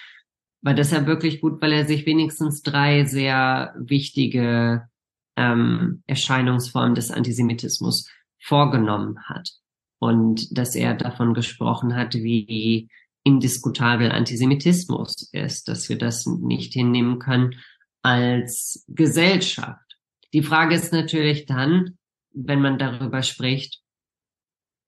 war 0.62 0.74
deshalb 0.74 1.06
wirklich 1.06 1.40
gut, 1.40 1.60
weil 1.62 1.72
er 1.72 1.84
sich 1.84 2.06
wenigstens 2.06 2.62
drei 2.62 3.04
sehr 3.04 3.74
wichtige 3.78 4.88
ähm, 5.36 6.02
Erscheinungsformen 6.06 6.94
des 6.94 7.10
Antisemitismus 7.10 8.10
vorgenommen 8.40 9.20
hat. 9.24 9.50
Und 9.98 10.56
dass 10.56 10.74
er 10.74 10.94
davon 10.94 11.34
gesprochen 11.34 11.94
hat, 11.94 12.14
wie 12.14 12.88
indiskutabel 13.24 14.12
Antisemitismus 14.12 15.30
ist, 15.32 15.68
dass 15.68 15.88
wir 15.88 15.98
das 15.98 16.26
nicht 16.26 16.74
hinnehmen 16.74 17.18
können 17.18 17.56
als 18.02 18.84
Gesellschaft. 18.88 19.98
Die 20.32 20.42
Frage 20.42 20.74
ist 20.74 20.92
natürlich 20.92 21.46
dann, 21.46 21.98
wenn 22.32 22.60
man 22.60 22.78
darüber 22.78 23.22
spricht, 23.22 23.80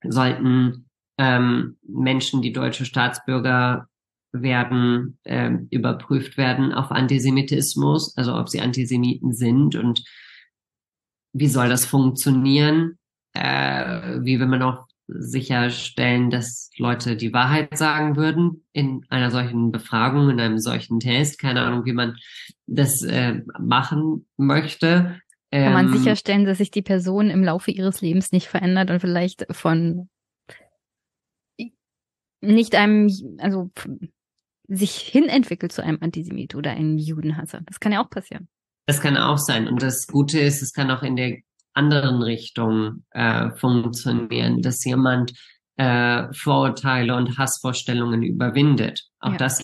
sollten 0.05 0.89
ähm, 1.19 1.79
Menschen, 1.83 2.43
die 2.43 2.53
deutsche 2.53 2.85
Staatsbürger 2.85 3.89
werden, 4.33 5.19
äh, 5.25 5.51
überprüft 5.71 6.37
werden 6.37 6.73
auf 6.73 6.91
Antisemitismus, 6.91 8.17
also 8.17 8.37
ob 8.37 8.49
sie 8.49 8.61
Antisemiten 8.61 9.33
sind 9.33 9.75
und 9.75 10.05
wie 11.33 11.49
soll 11.49 11.69
das 11.69 11.85
funktionieren? 11.85 12.99
Äh, 13.33 14.21
wie 14.23 14.39
will 14.39 14.47
man 14.47 14.63
auch 14.63 14.88
sicherstellen, 15.09 16.31
dass 16.31 16.71
Leute 16.77 17.17
die 17.17 17.33
Wahrheit 17.33 17.77
sagen 17.77 18.17
würden 18.17 18.67
in 18.73 19.05
einer 19.09 19.31
solchen 19.31 19.73
Befragung, 19.73 20.31
in 20.31 20.41
einem 20.41 20.59
solchen 20.59 21.01
Test? 21.01 21.39
Keine 21.41 21.63
Ahnung, 21.63 21.85
wie 21.87 21.93
man 21.93 22.17
das 22.67 23.03
äh, 23.03 23.41
machen 23.59 24.27
möchte. 24.37 25.21
Kann 25.51 25.73
man 25.73 25.87
ähm, 25.87 25.97
sicherstellen, 25.97 26.45
dass 26.45 26.59
sich 26.59 26.71
die 26.71 26.83
Person 26.83 27.31
im 27.31 27.43
Laufe 27.43 27.71
ihres 27.71 28.03
Lebens 28.03 28.33
nicht 28.33 28.49
verändert 28.49 28.91
und 28.91 29.01
vielleicht 29.01 29.47
von 29.51 30.11
nicht 32.41 32.75
einem, 32.75 33.11
also 33.39 33.71
sich 34.69 34.97
hinentwickelt 34.97 35.73
zu 35.73 35.83
einem 35.83 35.99
Antisemit 36.01 36.55
oder 36.55 36.73
einem 36.73 36.99
Judenhasser. 36.99 37.63
Das 37.65 37.81
kann 37.81 37.93
ja 37.93 38.05
auch 38.05 38.11
passieren. 38.11 38.49
Das 38.87 39.01
kann 39.01 39.17
auch 39.17 39.39
sein. 39.39 39.67
Und 39.69 39.83
das 39.83 40.07
Gute 40.07 40.39
ist, 40.39 40.63
es 40.63 40.73
kann 40.73 40.91
auch 40.91 41.03
in 41.03 41.17
der 41.17 41.39
anderen 41.79 42.23
Richtung 42.23 43.05
äh, 43.11 43.51
funktionieren, 43.53 44.63
dass 44.63 44.85
jemand 44.85 45.33
äh, 45.77 46.33
Vorurteile 46.35 47.15
und 47.15 47.39
Hassvorstellungen 47.39 48.23
überwindet. 48.23 49.05
Auch 49.21 49.33
ja. 49.33 49.39
das, 49.39 49.63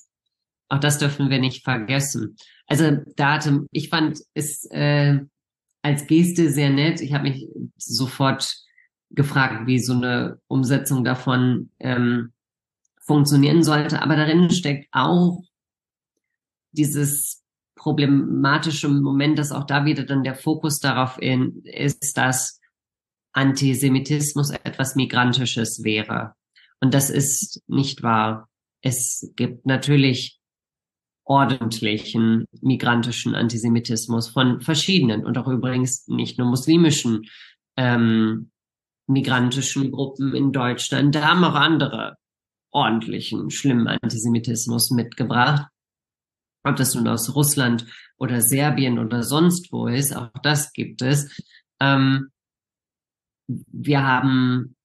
auch 0.69 0.79
das 0.79 0.99
dürfen 0.99 1.29
wir 1.29 1.41
nicht 1.41 1.65
vergessen. 1.65 2.37
Also 2.67 2.99
Datum, 3.17 3.67
ich 3.73 3.89
fand 3.89 4.21
es 4.33 4.65
äh, 4.71 5.19
als 5.83 6.07
Geste 6.07 6.51
sehr 6.51 6.71
nett. 6.71 7.01
Ich 7.01 7.13
habe 7.13 7.29
mich 7.29 7.49
sofort 7.77 8.57
gefragt, 9.11 9.67
wie 9.67 9.79
so 9.79 9.93
eine 9.93 10.39
Umsetzung 10.47 11.05
davon 11.05 11.71
ähm, 11.81 12.33
funktionieren 13.01 13.63
sollte. 13.63 14.01
Aber 14.01 14.17
darin 14.17 14.51
steckt 14.51 14.89
auch 14.93 15.43
dieses 16.73 17.44
problematische 17.85 18.89
Moment, 18.89 19.39
dass 19.39 19.53
auch 19.53 19.65
da 19.65 19.85
wieder 19.85 20.05
dann 20.05 20.25
der 20.25 20.35
Fokus 20.35 20.81
darauf 20.81 21.21
in, 21.21 21.61
ist, 21.65 22.17
dass 22.17 22.59
Antisemitismus 23.35 24.51
etwas 24.51 24.97
Migrantisches 24.97 25.85
wäre. 25.85 26.33
Und 26.81 26.95
das 26.95 27.11
ist 27.11 27.61
nicht 27.67 28.03
wahr. 28.03 28.49
Es 28.81 29.31
gibt 29.37 29.67
natürlich 29.67 30.39
ordentlichen 31.25 32.47
migrantischen 32.63 33.35
Antisemitismus 33.35 34.29
von 34.29 34.63
verschiedenen 34.63 35.27
und 35.27 35.37
auch 35.37 35.49
übrigens 35.49 36.09
nicht 36.09 36.39
nur 36.39 36.49
muslimischen 36.49 37.27
ähm, 37.77 38.51
migrantischen 39.07 39.91
Gruppen 39.91 40.35
in 40.35 40.53
Deutschland. 40.53 41.15
Da 41.15 41.29
haben 41.29 41.45
auch 41.45 41.55
andere 41.55 42.17
ordentlichen, 42.71 43.51
schlimmen 43.51 43.89
Antisemitismus 43.89 44.91
mitgebracht. 44.91 45.67
Ob 46.65 46.77
das 46.77 46.95
nun 46.95 47.07
aus 47.09 47.35
Russland 47.35 47.87
oder 48.17 48.41
Serbien 48.41 48.99
oder 48.99 49.23
sonst 49.23 49.71
wo 49.71 49.87
ist, 49.87 50.17
auch 50.17 50.31
das 50.43 50.73
gibt 50.73 51.03
es. 51.03 51.31
Ähm, 51.81 52.31
wir 53.47 54.03
haben 54.03 54.77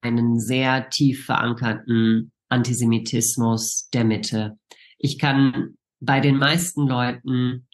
einen 0.00 0.40
sehr 0.40 0.90
tief 0.90 1.26
verankerten 1.26 2.32
Antisemitismus 2.48 3.88
der 3.92 4.04
Mitte. 4.04 4.58
Ich 4.98 5.18
kann 5.18 5.76
bei 6.00 6.20
den 6.20 6.38
meisten 6.38 6.86
Leuten, 6.86 7.66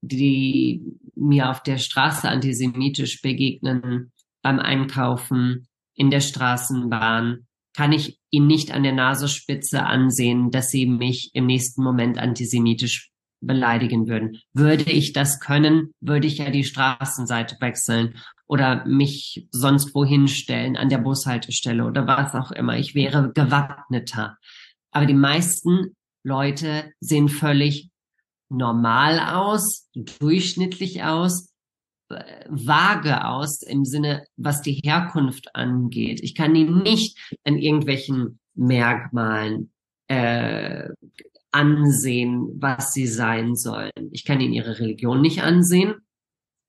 die 0.00 0.82
mir 1.14 1.50
auf 1.50 1.62
der 1.62 1.78
Straße 1.78 2.28
antisemitisch 2.28 3.20
begegnen, 3.20 4.12
beim 4.42 4.60
Einkaufen, 4.60 5.66
in 5.94 6.10
der 6.10 6.20
Straßenbahn, 6.20 7.47
kann 7.78 7.92
ich 7.92 8.18
ihnen 8.30 8.48
nicht 8.48 8.72
an 8.72 8.82
der 8.82 8.92
Nasenspitze 8.92 9.84
ansehen, 9.84 10.50
dass 10.50 10.72
sie 10.72 10.84
mich 10.84 11.30
im 11.34 11.46
nächsten 11.46 11.84
Moment 11.84 12.18
antisemitisch 12.18 13.12
beleidigen 13.40 14.08
würden. 14.08 14.40
Würde 14.52 14.90
ich 14.90 15.12
das 15.12 15.38
können, 15.38 15.92
würde 16.00 16.26
ich 16.26 16.38
ja 16.38 16.50
die 16.50 16.64
Straßenseite 16.64 17.56
wechseln 17.60 18.16
oder 18.48 18.84
mich 18.84 19.46
sonst 19.52 19.94
wohin 19.94 20.26
stellen, 20.26 20.76
an 20.76 20.88
der 20.88 20.98
Bushaltestelle 20.98 21.84
oder 21.84 22.04
was 22.08 22.34
auch 22.34 22.50
immer. 22.50 22.76
Ich 22.76 22.96
wäre 22.96 23.30
gewappneter. 23.32 24.38
Aber 24.90 25.06
die 25.06 25.14
meisten 25.14 25.94
Leute 26.24 26.90
sehen 26.98 27.28
völlig 27.28 27.90
normal 28.48 29.20
aus, 29.20 29.88
durchschnittlich 30.18 31.04
aus, 31.04 31.47
vage 32.48 33.24
aus 33.24 33.62
im 33.62 33.84
Sinne, 33.84 34.24
was 34.36 34.62
die 34.62 34.80
Herkunft 34.84 35.54
angeht. 35.54 36.20
Ich 36.22 36.34
kann 36.34 36.54
ihn 36.54 36.78
nicht 36.82 37.18
an 37.44 37.58
irgendwelchen 37.58 38.38
Merkmalen 38.54 39.70
äh, 40.08 40.88
ansehen, 41.50 42.48
was 42.60 42.92
sie 42.92 43.06
sein 43.06 43.56
sollen. 43.56 44.10
Ich 44.12 44.24
kann 44.24 44.40
ihnen 44.40 44.52
ihre 44.52 44.78
Religion 44.78 45.20
nicht 45.20 45.42
ansehen, 45.42 45.94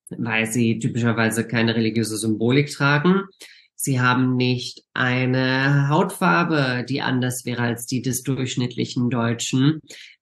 weil 0.10 0.46
sie 0.46 0.80
typischerweise 0.80 1.48
keine 1.48 1.76
religiöse 1.76 2.18
Symbolik 2.18 2.72
tragen. 2.72 3.24
Sie 3.76 4.02
haben 4.02 4.36
nicht 4.36 4.84
eine 4.94 5.88
Hautfarbe, 5.88 6.86
die 6.88 7.02
anders 7.02 7.46
wäre 7.46 7.62
als 7.62 7.86
die 7.86 8.02
des 8.02 8.24
durchschnittlichen 8.24 9.10
Deutschen. 9.10 9.80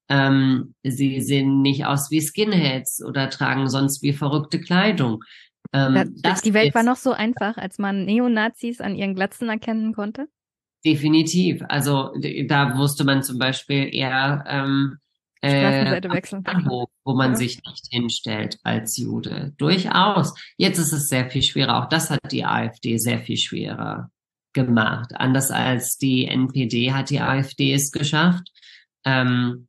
Ähm, 0.09 0.73
sie 0.83 1.21
sehen 1.21 1.61
nicht 1.61 1.85
aus 1.85 2.11
wie 2.11 2.21
Skinheads 2.21 3.03
oder 3.03 3.29
tragen 3.29 3.69
sonst 3.69 4.01
wie 4.03 4.13
verrückte 4.13 4.59
Kleidung. 4.59 5.23
Ähm, 5.73 6.15
das, 6.21 6.41
die 6.41 6.53
Welt 6.53 6.73
war 6.73 6.83
noch 6.83 6.95
so 6.95 7.11
einfach, 7.11 7.57
als 7.57 7.77
man 7.77 8.05
Neonazis 8.05 8.79
an 8.79 8.95
ihren 8.95 9.15
Glatzen 9.15 9.49
erkennen 9.49 9.93
konnte? 9.93 10.27
Definitiv. 10.85 11.63
Also 11.67 12.11
da 12.47 12.77
wusste 12.77 13.03
man 13.03 13.23
zum 13.23 13.37
Beispiel 13.37 13.93
eher 13.93 14.43
ähm, 14.47 14.97
äh. 15.41 16.01
Wo, 16.65 16.87
wo 17.03 17.13
man 17.13 17.31
ja. 17.31 17.35
sich 17.35 17.61
nicht 17.63 17.87
hinstellt 17.89 18.57
als 18.63 18.97
Jude. 18.97 19.53
Durchaus. 19.57 20.33
Jetzt 20.57 20.77
ist 20.77 20.93
es 20.93 21.09
sehr 21.09 21.29
viel 21.29 21.41
schwerer. 21.41 21.83
Auch 21.83 21.89
das 21.89 22.09
hat 22.09 22.31
die 22.31 22.45
AfD 22.45 22.97
sehr 22.97 23.19
viel 23.19 23.37
schwerer 23.37 24.09
gemacht. 24.53 25.11
Anders 25.15 25.51
als 25.51 25.97
die 25.97 26.25
NPD 26.25 26.93
hat 26.93 27.09
die 27.09 27.19
AfD 27.19 27.73
es 27.73 27.91
geschafft, 27.91 28.51
ähm, 29.05 29.66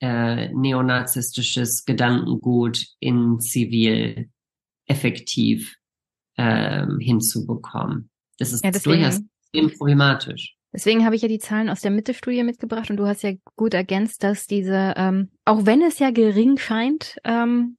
äh, 0.00 0.48
neonazistisches 0.52 1.84
Gedankengut 1.84 2.86
in 2.98 3.38
zivil 3.40 4.30
effektiv 4.86 5.76
ähm, 6.36 6.98
hinzubekommen. 7.00 8.10
Das 8.38 8.52
ist 8.52 8.64
ja, 8.64 8.70
deswegen, 8.70 9.02
durchaus 9.52 9.78
problematisch. 9.78 10.56
Deswegen 10.72 11.04
habe 11.04 11.16
ich 11.16 11.22
ja 11.22 11.28
die 11.28 11.38
Zahlen 11.38 11.68
aus 11.68 11.80
der 11.80 11.90
Mitte-Studie 11.90 12.42
mitgebracht 12.44 12.90
und 12.90 12.96
du 12.96 13.06
hast 13.06 13.22
ja 13.22 13.32
gut 13.56 13.74
ergänzt, 13.74 14.22
dass 14.22 14.46
diese, 14.46 14.94
ähm, 14.96 15.30
auch 15.44 15.66
wenn 15.66 15.82
es 15.82 15.98
ja 15.98 16.10
gering 16.10 16.58
scheint, 16.58 17.16
ähm, 17.24 17.76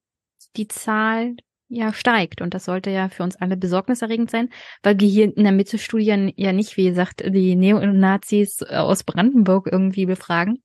die 0.57 0.67
Zahl 0.67 1.35
ja 1.69 1.93
steigt 1.93 2.41
und 2.41 2.53
das 2.53 2.65
sollte 2.65 2.89
ja 2.89 3.07
für 3.07 3.23
uns 3.23 3.37
alle 3.37 3.55
besorgniserregend 3.55 4.29
sein, 4.29 4.49
weil 4.83 4.99
wir 4.99 5.07
hier 5.07 5.35
in 5.35 5.43
der 5.43 5.53
Mitte-Studie 5.53 6.33
ja 6.35 6.51
nicht, 6.51 6.75
wie 6.75 6.83
gesagt, 6.83 7.23
die 7.25 7.55
Neonazis 7.55 8.61
aus 8.61 9.05
Brandenburg 9.05 9.69
irgendwie 9.71 10.05
befragen, 10.05 10.61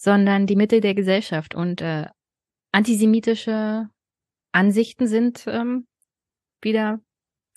sondern 0.00 0.46
die 0.46 0.56
Mitte 0.56 0.80
der 0.80 0.94
Gesellschaft. 0.94 1.54
Und 1.54 1.82
äh, 1.82 2.06
antisemitische 2.72 3.90
Ansichten 4.50 5.06
sind 5.06 5.44
ähm, 5.46 5.86
wieder 6.62 7.00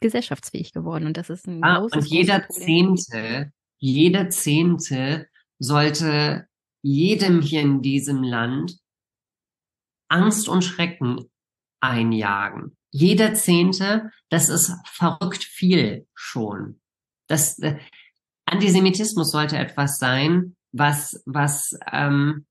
gesellschaftsfähig 0.02 0.74
geworden. 0.74 1.06
Und 1.06 1.16
das 1.16 1.30
ist 1.30 1.48
ein 1.48 1.64
ah, 1.64 1.80
großes 1.80 2.04
Und 2.04 2.06
jeder 2.12 2.42
Problem. 2.42 2.98
Zehnte, 2.98 3.54
jeder 3.78 4.30
Zehnte 4.30 5.28
sollte 5.58 6.48
jedem 6.82 7.42
hier 7.42 7.62
in 7.62 7.82
diesem 7.82 8.24
Land 8.24 8.78
Angst 10.10 10.50
und 10.50 10.64
Schrecken 10.64 11.32
einjagen. 11.80 12.76
Jeder 12.92 13.36
Zehnte, 13.36 14.12
das 14.28 14.50
ist 14.50 14.76
verrückt 14.86 15.46
viel 15.46 16.08
schon. 16.14 16.82
Das 17.28 17.58
äh, 17.60 17.80
Antisemitismus 18.46 19.32
sollte 19.32 19.58
etwas 19.58 19.98
sein, 19.98 20.58
was 20.74 21.24
was 21.26 21.78
ähm, 21.92 22.46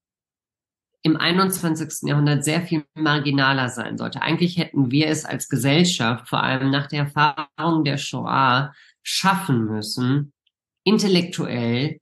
im 1.02 1.16
21. 1.16 2.08
Jahrhundert 2.08 2.44
sehr 2.44 2.62
viel 2.62 2.84
marginaler 2.94 3.68
sein 3.68 3.98
sollte. 3.98 4.22
Eigentlich 4.22 4.56
hätten 4.56 4.90
wir 4.90 5.08
es 5.08 5.24
als 5.24 5.48
Gesellschaft, 5.48 6.28
vor 6.28 6.42
allem 6.42 6.70
nach 6.70 6.86
der 6.86 7.10
Erfahrung 7.12 7.84
der 7.84 7.98
Shoah, 7.98 8.72
schaffen 9.02 9.64
müssen, 9.64 10.32
intellektuell, 10.84 11.98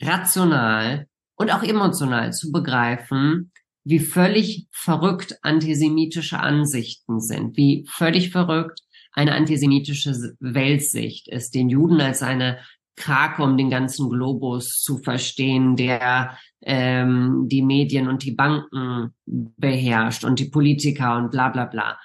rational 0.00 1.06
und 1.36 1.52
auch 1.52 1.62
emotional 1.62 2.32
zu 2.32 2.50
begreifen, 2.50 3.52
wie 3.84 4.00
völlig 4.00 4.66
verrückt 4.72 5.38
antisemitische 5.42 6.40
Ansichten 6.40 7.20
sind, 7.20 7.56
wie 7.56 7.86
völlig 7.88 8.30
verrückt 8.30 8.80
eine 9.12 9.32
antisemitische 9.32 10.34
Weltsicht 10.40 11.28
ist, 11.28 11.54
den 11.54 11.68
Juden 11.68 12.00
als 12.00 12.22
eine 12.22 12.58
Krake 12.96 13.42
um 13.42 13.56
den 13.56 13.70
ganzen 13.70 14.08
Globus 14.10 14.80
zu 14.80 14.98
verstehen, 14.98 15.76
der 15.76 16.36
ähm, 16.62 17.46
die 17.48 17.62
Medien 17.62 18.08
und 18.08 18.24
die 18.24 18.32
Banken 18.32 19.14
beherrscht 19.26 20.24
und 20.24 20.38
die 20.38 20.48
Politiker 20.48 21.16
und 21.16 21.30
bla 21.30 21.50
bla 21.50 21.66
bla. 21.66 21.98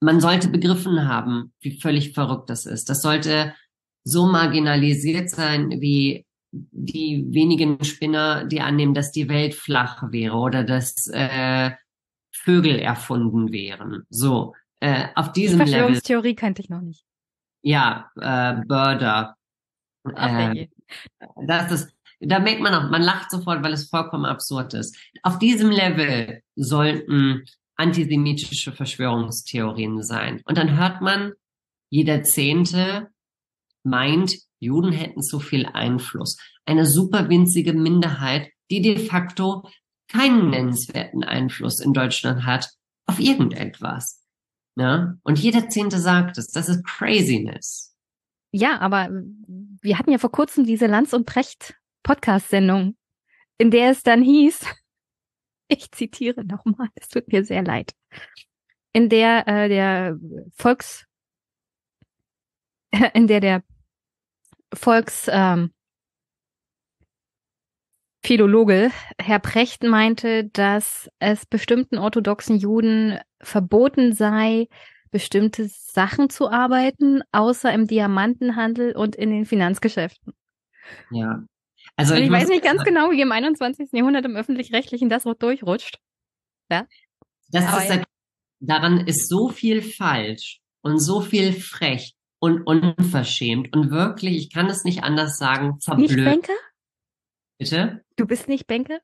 Man 0.00 0.20
sollte 0.20 0.48
begriffen 0.48 1.08
haben, 1.08 1.52
wie 1.60 1.80
völlig 1.80 2.14
verrückt 2.14 2.50
das 2.50 2.66
ist. 2.66 2.88
Das 2.88 3.02
sollte 3.02 3.54
so 4.04 4.26
marginalisiert 4.26 5.28
sein 5.28 5.80
wie 5.80 6.24
die 6.50 7.26
wenigen 7.28 7.82
Spinner, 7.84 8.44
die 8.44 8.60
annehmen, 8.60 8.94
dass 8.94 9.12
die 9.12 9.28
Welt 9.28 9.54
flach 9.54 10.04
wäre 10.10 10.36
oder 10.36 10.64
dass 10.64 11.08
äh, 11.12 11.72
Vögel 12.32 12.78
erfunden 12.78 13.52
wären. 13.52 14.04
So, 14.08 14.54
äh, 14.80 15.08
auf 15.14 15.32
diesem 15.32 15.58
die 15.58 15.66
Verschwörungstheorie 15.66 16.28
Level. 16.28 16.36
kannte 16.36 16.62
ich 16.62 16.70
noch 16.70 16.80
nicht. 16.80 17.04
Ja, 17.62 18.10
äh, 18.16 18.64
Börder. 18.66 19.36
Ach, 20.16 20.54
äh, 20.54 20.68
das 21.46 21.72
ist, 21.72 21.94
da 22.20 22.38
merkt 22.38 22.60
man 22.60 22.74
auch, 22.74 22.90
man 22.90 23.02
lacht 23.02 23.30
sofort, 23.30 23.62
weil 23.62 23.72
es 23.72 23.88
vollkommen 23.88 24.24
absurd 24.24 24.74
ist. 24.74 24.96
Auf 25.22 25.38
diesem 25.38 25.70
Level 25.70 26.42
sollten 26.56 27.44
antisemitische 27.76 28.72
Verschwörungstheorien 28.72 30.02
sein. 30.02 30.42
Und 30.44 30.58
dann 30.58 30.76
hört 30.76 31.00
man, 31.00 31.32
jeder 31.90 32.22
Zehnte 32.24 33.08
meint, 33.84 34.36
Juden 34.58 34.92
hätten 34.92 35.22
zu 35.22 35.38
viel 35.38 35.66
Einfluss. 35.66 36.36
Eine 36.66 36.86
super 36.86 37.28
winzige 37.28 37.72
Minderheit, 37.72 38.50
die 38.70 38.82
de 38.82 38.98
facto 38.98 39.68
keinen 40.08 40.50
nennenswerten 40.50 41.22
Einfluss 41.22 41.80
in 41.80 41.92
Deutschland 41.92 42.44
hat 42.44 42.70
auf 43.06 43.20
irgendetwas. 43.20 44.24
Ja? 44.76 45.14
Und 45.22 45.38
jeder 45.38 45.68
Zehnte 45.68 45.98
sagt 45.98 46.38
es. 46.38 46.48
Das 46.48 46.68
ist 46.68 46.84
Craziness. 46.84 47.94
Ja, 48.50 48.78
aber 48.78 49.10
wir 49.10 49.98
hatten 49.98 50.10
ja 50.10 50.18
vor 50.18 50.32
kurzem 50.32 50.64
diese 50.64 50.86
Lanz 50.86 51.12
und 51.12 51.26
Precht 51.26 51.74
Podcast-Sendung, 52.02 52.96
in 53.58 53.70
der 53.70 53.90
es 53.90 54.02
dann 54.02 54.22
hieß, 54.22 54.64
ich 55.68 55.90
zitiere 55.92 56.44
nochmal, 56.44 56.88
es 56.94 57.08
tut 57.08 57.28
mir 57.28 57.44
sehr 57.44 57.62
leid, 57.62 57.92
in 58.92 59.08
der 59.08 59.46
äh, 59.46 59.68
der 59.68 60.18
Volks, 60.54 61.06
in 63.14 63.26
der 63.26 63.40
der 63.40 63.62
Volks 64.72 65.28
ähm, 65.30 65.72
Philologe 68.24 68.90
Herr 69.18 69.38
Precht 69.38 69.84
meinte, 69.84 70.44
dass 70.48 71.08
es 71.18 71.46
bestimmten 71.46 71.98
orthodoxen 71.98 72.58
Juden 72.58 73.18
verboten 73.40 74.12
sei, 74.12 74.68
bestimmte 75.10 75.68
Sachen 75.68 76.30
zu 76.30 76.48
arbeiten, 76.48 77.22
außer 77.32 77.72
im 77.72 77.86
Diamantenhandel 77.86 78.96
und 78.96 79.16
in 79.16 79.30
den 79.30 79.46
Finanzgeschäften. 79.46 80.34
Ja. 81.10 81.44
Also 81.96 82.14
ich, 82.14 82.24
ich 82.24 82.30
weiß 82.30 82.48
nicht 82.48 82.64
ganz 82.64 82.84
genau, 82.84 83.10
wie 83.10 83.20
im 83.20 83.32
21. 83.32 83.90
Jahrhundert 83.92 84.24
im 84.24 84.36
öffentlich-rechtlichen 84.36 85.08
das 85.08 85.24
durchrutscht. 85.24 85.98
Ja. 86.70 86.86
Das 87.50 87.84
ist, 87.84 87.90
ja. 87.90 88.02
daran 88.60 89.06
ist 89.06 89.28
so 89.28 89.48
viel 89.48 89.82
falsch 89.82 90.60
und 90.82 90.98
so 90.98 91.20
viel 91.20 91.52
frech 91.52 92.14
und 92.40 92.62
unverschämt 92.62 93.74
und 93.74 93.90
wirklich, 93.90 94.36
ich 94.36 94.52
kann 94.52 94.66
es 94.66 94.84
nicht 94.84 95.02
anders 95.02 95.38
sagen, 95.38 95.80
verblöd. 95.80 96.10
Nicht 96.10 96.24
Banker? 96.24 96.52
Bitte? 97.58 98.04
Du 98.16 98.26
bist 98.26 98.48
nicht 98.48 98.66
Banker? 98.66 99.00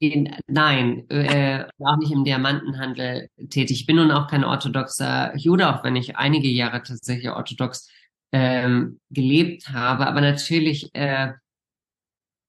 Nein, 0.00 1.08
äh, 1.08 1.64
auch 1.78 1.96
nicht 1.96 2.12
im 2.12 2.24
Diamantenhandel 2.24 3.28
tätig. 3.48 3.80
Ich 3.80 3.86
bin 3.86 3.96
nun 3.96 4.10
auch 4.10 4.26
kein 4.26 4.44
orthodoxer 4.44 5.34
Jude, 5.36 5.74
auch 5.74 5.84
wenn 5.84 5.96
ich 5.96 6.16
einige 6.16 6.48
Jahre 6.48 6.82
tatsächlich 6.82 7.30
orthodox 7.30 7.88
ähm, 8.32 9.00
gelebt 9.10 9.70
habe. 9.70 10.06
Aber 10.06 10.20
natürlich, 10.20 10.90
äh, 10.94 11.32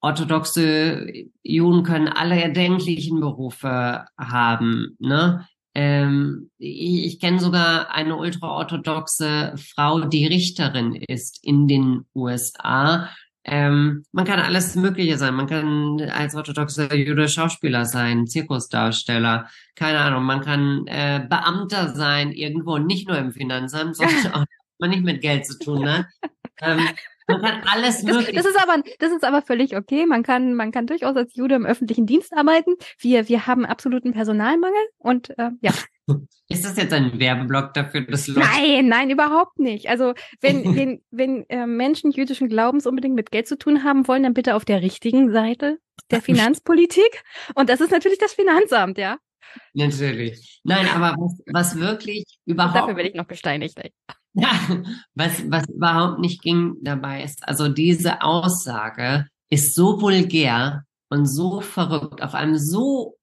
orthodoxe 0.02 1.26
Juden 1.44 1.84
können 1.84 2.08
alle 2.08 2.42
erdenklichen 2.42 3.20
Berufe 3.20 4.06
haben. 4.18 4.96
Ne? 5.00 5.48
Ähm, 5.74 6.50
ich, 6.58 7.06
ich 7.06 7.20
kenne 7.20 7.40
sogar 7.40 7.94
eine 7.94 8.16
ultraorthodoxe 8.16 9.54
Frau, 9.58 10.02
die 10.02 10.26
Richterin 10.26 10.96
ist 10.96 11.44
in 11.44 11.68
den 11.68 12.06
USA 12.16 13.10
ähm, 13.50 14.04
man 14.12 14.26
kann 14.26 14.40
alles 14.42 14.76
Mögliche 14.76 15.18
sein. 15.18 15.34
Man 15.34 15.48
kann 15.48 16.02
als 16.12 16.36
orthodoxer 16.36 16.94
Jude 16.94 17.30
Schauspieler 17.30 17.86
sein, 17.86 18.28
Zirkusdarsteller, 18.28 19.48
keine 19.76 20.00
Ahnung. 20.00 20.24
Man 20.24 20.42
kann 20.42 20.86
äh, 20.88 21.26
Beamter 21.30 21.96
sein 21.96 22.34
irgendwo, 22.34 22.78
nicht 22.78 23.08
nur 23.08 23.18
im 23.18 23.32
Finanzamt, 23.32 23.96
sondern 23.96 24.28
auch 24.34 24.46
man 24.80 24.90
nicht 24.90 25.04
mit 25.04 25.22
Geld 25.22 25.46
zu 25.46 25.58
tun 25.58 25.90
hat. 25.90 26.06
Ähm, 26.62 26.88
man 27.28 27.42
kann 27.42 27.62
alles. 27.66 28.04
Das, 28.04 28.26
das, 28.26 28.46
ist 28.46 28.62
aber, 28.62 28.82
das 29.00 29.12
ist 29.12 29.24
aber 29.24 29.42
völlig 29.42 29.76
okay. 29.76 30.06
Man 30.06 30.24
kann, 30.24 30.54
man 30.54 30.72
kann 30.72 30.88
durchaus 30.88 31.16
als 31.16 31.36
Jude 31.36 31.56
im 31.56 31.66
öffentlichen 31.66 32.06
Dienst 32.06 32.34
arbeiten. 32.34 32.76
Wir, 33.00 33.28
wir 33.28 33.48
haben 33.48 33.66
absoluten 33.66 34.14
Personalmangel 34.14 34.80
und 34.98 35.38
äh, 35.38 35.52
ja. 35.62 35.74
Ist 36.50 36.64
das 36.64 36.78
jetzt 36.78 36.94
ein 36.94 37.20
Werbeblock 37.20 37.74
dafür, 37.74 38.02
dass 38.02 38.28
Leute 38.28 38.40
Nein, 38.40 38.88
nein, 38.88 39.10
überhaupt 39.10 39.60
nicht. 39.60 39.90
Also 39.90 40.14
wenn, 40.40 40.78
wenn, 40.78 41.02
wenn 41.12 41.44
äh, 41.50 41.68
Menschen 41.68 42.12
jüdischen 42.12 42.48
Glaubens 42.48 42.88
unbedingt 42.88 43.16
mit 43.16 43.32
Geld 43.32 43.48
zu 43.48 43.58
tun 43.58 43.84
haben 43.84 44.08
wollen, 44.08 44.24
dann 44.24 44.34
bitte 44.34 44.56
auf 44.56 44.64
der 44.64 44.82
richtigen 44.82 45.34
Seite 45.34 45.80
der 46.10 46.22
Finanzpolitik. 46.22 47.24
Und 47.56 47.70
das 47.70 47.82
ist 47.82 47.92
natürlich 47.92 48.20
das 48.20 48.32
Finanzamt, 48.32 48.98
ja. 48.98 49.18
Natürlich. 49.74 50.62
Nein, 50.64 50.88
aber 50.88 51.18
was, 51.18 51.42
was 51.48 51.80
wirklich 51.80 52.24
überhaupt. 52.46 52.76
Dafür 52.76 52.96
werde 52.96 53.10
ich 53.10 53.16
noch 53.16 53.28
gesteinigt, 53.28 53.78
ey. 53.80 53.92
Ja, 54.40 54.84
was, 55.16 55.50
was 55.50 55.68
überhaupt 55.68 56.20
nicht 56.20 56.44
ging 56.44 56.76
dabei 56.82 57.24
ist, 57.24 57.48
also 57.48 57.70
diese 57.70 58.22
Aussage 58.22 59.26
ist 59.50 59.74
so 59.74 60.00
vulgär 60.00 60.84
und 61.10 61.26
so 61.26 61.60
verrückt 61.60 62.22
auf 62.22 62.36
einem 62.36 62.56
so 62.56 63.18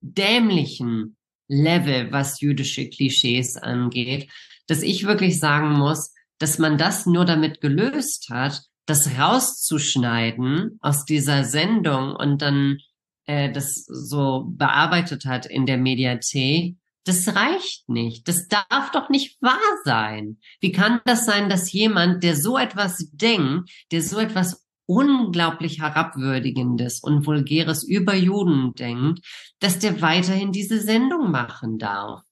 dämlichen 0.00 1.16
Level, 1.48 2.10
was 2.10 2.40
jüdische 2.40 2.88
Klischees 2.88 3.58
angeht, 3.58 4.30
dass 4.66 4.80
ich 4.82 5.06
wirklich 5.06 5.38
sagen 5.38 5.72
muss, 5.72 6.14
dass 6.38 6.58
man 6.58 6.78
das 6.78 7.04
nur 7.04 7.26
damit 7.26 7.60
gelöst 7.60 8.28
hat, 8.30 8.62
das 8.86 9.18
rauszuschneiden 9.18 10.78
aus 10.80 11.04
dieser 11.04 11.44
Sendung 11.44 12.16
und 12.16 12.40
dann 12.40 12.78
äh, 13.26 13.52
das 13.52 13.84
so 13.84 14.46
bearbeitet 14.48 15.26
hat 15.26 15.44
in 15.44 15.66
der 15.66 15.76
Mediathek, 15.76 16.76
das 17.06 17.36
reicht 17.36 17.88
nicht. 17.88 18.26
Das 18.26 18.48
darf 18.48 18.90
doch 18.92 19.08
nicht 19.08 19.40
wahr 19.40 19.58
sein. 19.84 20.38
Wie 20.60 20.72
kann 20.72 21.00
das 21.04 21.24
sein, 21.24 21.48
dass 21.48 21.72
jemand, 21.72 22.24
der 22.24 22.34
so 22.34 22.58
etwas 22.58 23.10
denkt, 23.12 23.70
der 23.92 24.02
so 24.02 24.18
etwas 24.18 24.66
unglaublich 24.86 25.80
herabwürdigendes 25.80 27.00
und 27.00 27.26
vulgäres 27.26 27.84
über 27.84 28.14
Juden 28.14 28.72
denkt, 28.74 29.20
dass 29.60 29.78
der 29.78 30.00
weiterhin 30.00 30.52
diese 30.52 30.80
Sendung 30.80 31.30
machen 31.30 31.78
darf. 31.78 32.22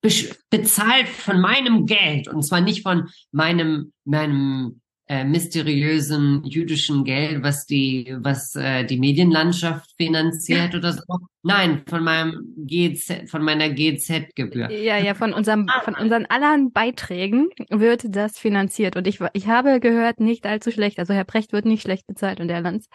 Be 0.00 0.10
bezahlt 0.50 1.08
von 1.08 1.40
meinem 1.40 1.86
Geld 1.86 2.28
und 2.28 2.42
zwar 2.42 2.60
nicht 2.60 2.82
von 2.82 3.08
meinem, 3.32 3.92
meinem 4.04 4.80
äh, 5.06 5.24
mysteriösen 5.24 6.42
jüdischen 6.44 7.04
Geld, 7.04 7.42
was 7.42 7.66
die, 7.66 8.16
was 8.20 8.54
äh, 8.56 8.84
die 8.84 8.98
Medienlandschaft 8.98 9.90
finanziert 9.96 10.74
oder 10.74 10.92
so. 10.92 11.18
Nein, 11.42 11.82
von 11.86 12.02
meinem 12.02 12.54
GZ, 12.56 13.28
von 13.28 13.42
meiner 13.42 13.68
GZ-Gebühr. 13.68 14.70
Ja, 14.70 14.96
ja, 14.96 15.14
von 15.14 15.34
unserem, 15.34 15.66
ah, 15.68 15.82
von 15.82 15.94
unseren 15.94 16.24
anderen 16.26 16.72
Beiträgen 16.72 17.50
wird 17.68 18.16
das 18.16 18.38
finanziert. 18.38 18.96
Und 18.96 19.06
ich, 19.06 19.20
ich 19.34 19.46
habe 19.46 19.78
gehört, 19.78 20.20
nicht 20.20 20.46
allzu 20.46 20.70
schlecht. 20.70 20.98
Also 20.98 21.12
Herr 21.12 21.24
Precht 21.24 21.52
wird 21.52 21.66
nicht 21.66 21.82
schlecht 21.82 22.06
bezahlt 22.06 22.40
und 22.40 22.48
Herr 22.48 22.62
Lanz. 22.62 22.88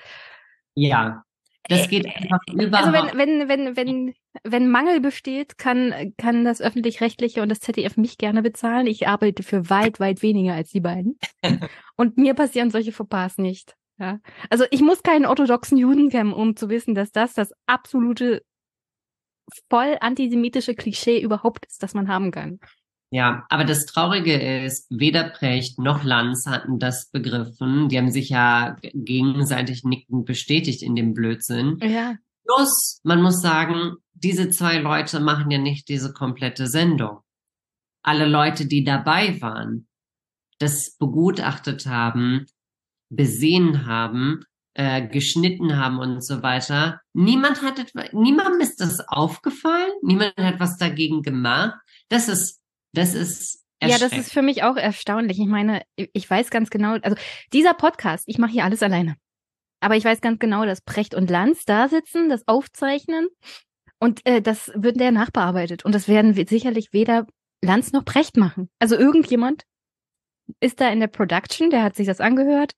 Ja. 0.73 1.23
Das 1.69 1.87
geht 1.87 2.05
einfach 2.05 2.39
überhaupt. 2.51 2.95
Also 2.95 3.17
wenn, 3.17 3.47
wenn, 3.47 3.47
wenn, 3.47 3.77
wenn, 3.77 4.13
wenn 4.43 4.69
Mangel 4.69 4.99
besteht, 4.99 5.57
kann, 5.57 6.13
kann 6.17 6.43
das 6.43 6.61
öffentlich-rechtliche 6.61 7.41
und 7.41 7.49
das 7.49 7.59
ZDF 7.59 7.95
mich 7.95 8.17
gerne 8.17 8.41
bezahlen. 8.41 8.87
Ich 8.87 9.07
arbeite 9.07 9.43
für 9.43 9.69
weit, 9.69 9.99
weit 9.99 10.21
weniger 10.21 10.53
als 10.53 10.71
die 10.71 10.81
beiden. 10.81 11.17
und 11.95 12.17
mir 12.17 12.33
passieren 12.33 12.71
solche 12.71 12.91
Fauxpas 12.91 13.37
nicht. 13.37 13.75
Ja. 13.99 14.19
Also 14.49 14.65
ich 14.71 14.81
muss 14.81 15.03
keinen 15.03 15.25
orthodoxen 15.25 15.77
Juden 15.77 16.09
kennen, 16.09 16.33
um 16.33 16.55
zu 16.55 16.69
wissen, 16.69 16.95
dass 16.95 17.11
das 17.11 17.33
das 17.33 17.51
absolute 17.67 18.43
voll 19.69 19.97
antisemitische 19.99 20.75
Klischee 20.75 21.21
überhaupt 21.21 21.65
ist, 21.65 21.83
das 21.83 21.93
man 21.93 22.07
haben 22.07 22.31
kann. 22.31 22.59
Ja, 23.11 23.45
aber 23.49 23.65
das 23.65 23.85
Traurige 23.85 24.35
ist, 24.63 24.85
weder 24.89 25.29
Precht 25.29 25.79
noch 25.79 26.03
Lanz 26.03 26.45
hatten 26.45 26.77
das 26.77 27.09
begriffen. 27.09 27.89
Die 27.89 27.97
haben 27.97 28.11
sich 28.11 28.29
ja 28.29 28.77
gegenseitig 28.93 29.83
nickend 29.83 30.25
bestätigt 30.25 30.83
in 30.83 30.95
dem 30.95 31.13
Blödsinn. 31.13 31.79
Ja. 31.81 32.17
Plus, 32.45 32.99
man 33.03 33.21
muss 33.21 33.41
sagen, 33.41 33.95
diese 34.13 34.49
zwei 34.49 34.77
Leute 34.77 35.19
machen 35.19 35.49
ja 35.49 35.57
nicht 35.57 35.89
diese 35.89 36.13
komplette 36.13 36.67
Sendung. 36.67 37.19
Alle 38.03 38.27
Leute, 38.27 38.67
die 38.67 38.83
dabei 38.83 39.41
waren, 39.41 39.87
das 40.59 40.95
begutachtet 40.97 41.87
haben, 41.87 42.45
besehen 43.09 43.87
haben, 43.87 44.43
äh, 44.75 45.07
geschnitten 45.07 45.77
haben 45.77 45.97
und 45.97 46.23
so 46.23 46.43
weiter. 46.43 47.01
Niemand 47.13 47.63
hat 47.63 47.79
etwa, 47.79 48.03
niemandem 48.13 48.61
ist 48.61 48.79
das 48.79 48.99
aufgefallen, 49.07 49.91
niemand 50.03 50.37
hat 50.37 50.59
was 50.59 50.77
dagegen 50.77 51.23
gemacht. 51.23 51.75
Das 52.09 52.27
ist 52.27 52.58
das 52.93 53.13
ist 53.13 53.65
ja, 53.81 53.97
das 53.97 54.11
ist 54.11 54.33
für 54.33 54.41
mich 54.41 54.63
auch 54.63 54.75
erstaunlich. 54.75 55.39
Ich 55.39 55.47
meine, 55.47 55.83
ich 55.95 56.29
weiß 56.29 56.49
ganz 56.49 56.69
genau, 56.69 56.97
also 57.01 57.15
dieser 57.53 57.73
Podcast, 57.73 58.25
ich 58.27 58.37
mache 58.37 58.51
hier 58.51 58.65
alles 58.65 58.83
alleine. 58.83 59.15
Aber 59.79 59.95
ich 59.95 60.03
weiß 60.03 60.19
ganz 60.19 60.39
genau, 60.39 60.65
dass 60.65 60.81
Precht 60.81 61.15
und 61.15 61.29
Lanz 61.29 61.63
da 61.63 61.87
sitzen, 61.87 62.27
das 62.27 62.45
aufzeichnen 62.47 63.29
und 63.99 64.25
äh, 64.25 64.41
das 64.41 64.71
wird 64.75 64.99
der 64.99 65.11
nachbearbeitet. 65.11 65.85
Und 65.85 65.95
das 65.95 66.09
werden 66.09 66.33
sicherlich 66.33 66.91
weder 66.91 67.25
Lanz 67.61 67.93
noch 67.93 68.03
Precht 68.03 68.35
machen. 68.35 68.69
Also 68.79 68.97
irgendjemand 68.97 69.63
ist 70.59 70.81
da 70.81 70.89
in 70.89 70.99
der 70.99 71.07
Production, 71.07 71.69
der 71.69 71.83
hat 71.83 71.95
sich 71.95 72.07
das 72.07 72.19
angehört, 72.19 72.73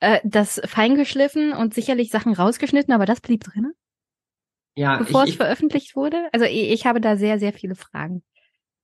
äh, 0.00 0.20
das 0.24 0.60
feingeschliffen 0.64 1.52
und 1.52 1.74
sicherlich 1.74 2.10
Sachen 2.10 2.32
rausgeschnitten, 2.32 2.92
aber 2.92 3.06
das 3.06 3.20
blieb 3.20 3.44
drin. 3.44 3.72
Ja, 4.76 4.98
bevor 4.98 5.22
ich, 5.22 5.30
es 5.30 5.36
veröffentlicht 5.36 5.94
wurde. 5.94 6.28
Also 6.32 6.46
ich, 6.46 6.72
ich 6.72 6.86
habe 6.86 7.00
da 7.00 7.16
sehr, 7.16 7.38
sehr 7.38 7.52
viele 7.52 7.76
Fragen 7.76 8.24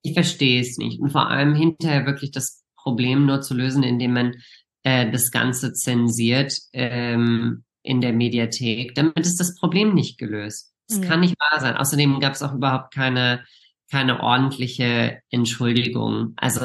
ich 0.03 0.15
verstehe 0.15 0.61
es 0.61 0.79
nicht. 0.79 1.01
Und 1.01 1.11
vor 1.11 1.29
allem 1.29 1.55
hinterher 1.55 2.07
wirklich 2.07 2.31
das 2.31 2.62
Problem 2.77 3.27
nur 3.27 3.41
zu 3.41 3.55
lösen, 3.55 3.83
indem 3.83 4.15
man 4.15 4.35
äh, 4.83 5.11
das 5.11 5.31
Ganze 5.31 5.73
zensiert 5.73 6.55
ähm, 6.73 7.65
in 7.83 8.01
der 8.01 8.12
Mediathek. 8.12 8.95
Damit 8.95 9.19
ist 9.20 9.41
das 9.41 9.55
Problem 9.57 9.95
nicht 9.95 10.19
gelöst. 10.19 10.73
Das 10.89 10.99
ja. 10.99 11.05
kann 11.07 11.20
nicht 11.20 11.37
wahr 11.39 11.61
sein. 11.61 11.77
Außerdem 11.77 12.20
gab 12.20 12.35
es 12.35 12.43
auch 12.43 12.55
überhaupt 12.55 12.95
keine 12.95 13.45
keine 13.91 14.20
ordentliche 14.20 15.20
Entschuldigung. 15.31 16.35
Also 16.37 16.61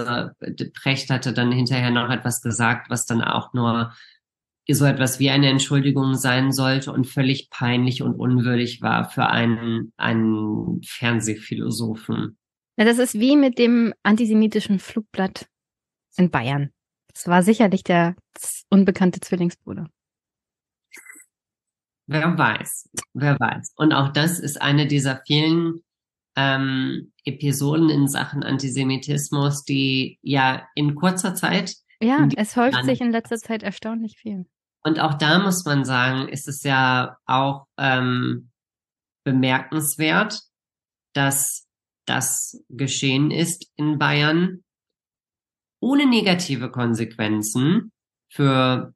Precht 0.80 1.10
hatte 1.10 1.34
dann 1.34 1.52
hinterher 1.52 1.90
noch 1.90 2.12
etwas 2.12 2.42
gesagt, 2.42 2.90
was 2.90 3.06
dann 3.06 3.24
auch 3.24 3.54
nur 3.54 3.94
so 4.70 4.86
etwas 4.86 5.20
wie 5.20 5.30
eine 5.30 5.50
Entschuldigung 5.50 6.16
sein 6.16 6.52
sollte 6.52 6.92
und 6.92 7.06
völlig 7.06 7.50
peinlich 7.50 8.02
und 8.02 8.16
unwürdig 8.16 8.82
war 8.82 9.10
für 9.10 9.28
einen, 9.28 9.92
einen 9.98 10.82
Fernsehphilosophen. 10.84 12.38
Na, 12.78 12.84
das 12.86 12.98
ist 12.98 13.14
wie 13.14 13.36
mit 13.36 13.58
dem 13.58 13.94
antisemitischen 14.04 14.80
Flugblatt 14.80 15.48
in 16.18 16.30
Bayern. 16.30 16.72
Das 17.14 17.28
war 17.28 17.44
sicherlich 17.44 17.84
der 17.84 18.16
unbekannte 18.70 19.22
Zwillingsbruder. 19.22 19.88
Wer 22.08 22.38
weiß, 22.38 22.90
wer 23.14 23.40
weiß. 23.40 23.74
Und 23.78 23.94
auch 23.94 24.10
das 24.10 24.40
ist 24.40 24.62
eine 24.62 24.88
dieser 24.88 25.22
vielen 25.26 25.84
ähm, 26.36 27.14
Episoden 27.24 27.90
in 27.90 28.08
Sachen 28.08 28.44
Antisemitismus, 28.44 29.64
die 29.64 30.20
ja 30.22 30.68
in 30.76 30.96
kurzer 30.96 31.34
Zeit. 31.34 31.76
Ja, 32.02 32.28
es 32.36 32.56
häuft 32.56 32.84
sich 32.84 33.02
in 33.02 33.12
letzter 33.12 33.38
Zeit 33.38 33.64
erstaunlich 33.64 34.18
viel. 34.18 34.46
Und 34.84 35.00
auch 35.00 35.16
da 35.16 35.40
muss 35.40 35.66
man 35.66 35.86
sagen, 35.86 36.28
ist 36.28 36.48
es 36.48 36.62
ja 36.64 37.18
auch 37.26 37.66
ähm, 37.78 38.52
bemerkenswert, 39.24 40.42
dass 41.14 41.65
das 42.06 42.64
geschehen 42.70 43.32
ist 43.32 43.72
in 43.76 43.98
Bayern, 43.98 44.64
ohne 45.80 46.06
negative 46.08 46.72
Konsequenzen 46.72 47.92
für 48.30 48.94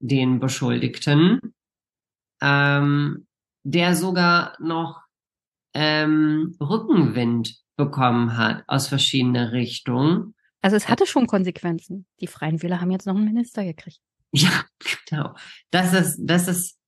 den 0.00 0.40
Beschuldigten, 0.40 1.54
ähm, 2.40 3.26
der 3.64 3.94
sogar 3.94 4.56
noch 4.60 5.02
ähm, 5.74 6.56
Rückenwind 6.60 7.58
bekommen 7.76 8.36
hat 8.36 8.64
aus 8.66 8.88
verschiedenen 8.88 9.48
Richtungen. 9.48 10.34
Also 10.60 10.76
es 10.76 10.88
hatte 10.88 11.06
schon 11.06 11.26
Konsequenzen. 11.26 12.06
Die 12.20 12.26
Freien 12.26 12.62
Wähler 12.62 12.80
haben 12.80 12.90
jetzt 12.90 13.06
noch 13.06 13.14
einen 13.14 13.24
Minister 13.24 13.64
gekriegt. 13.64 14.00
Ja, 14.30 14.66
genau. 15.08 15.34
Das 15.70 15.94
ist, 15.94 16.18
das 16.20 16.48
ist, 16.48 16.78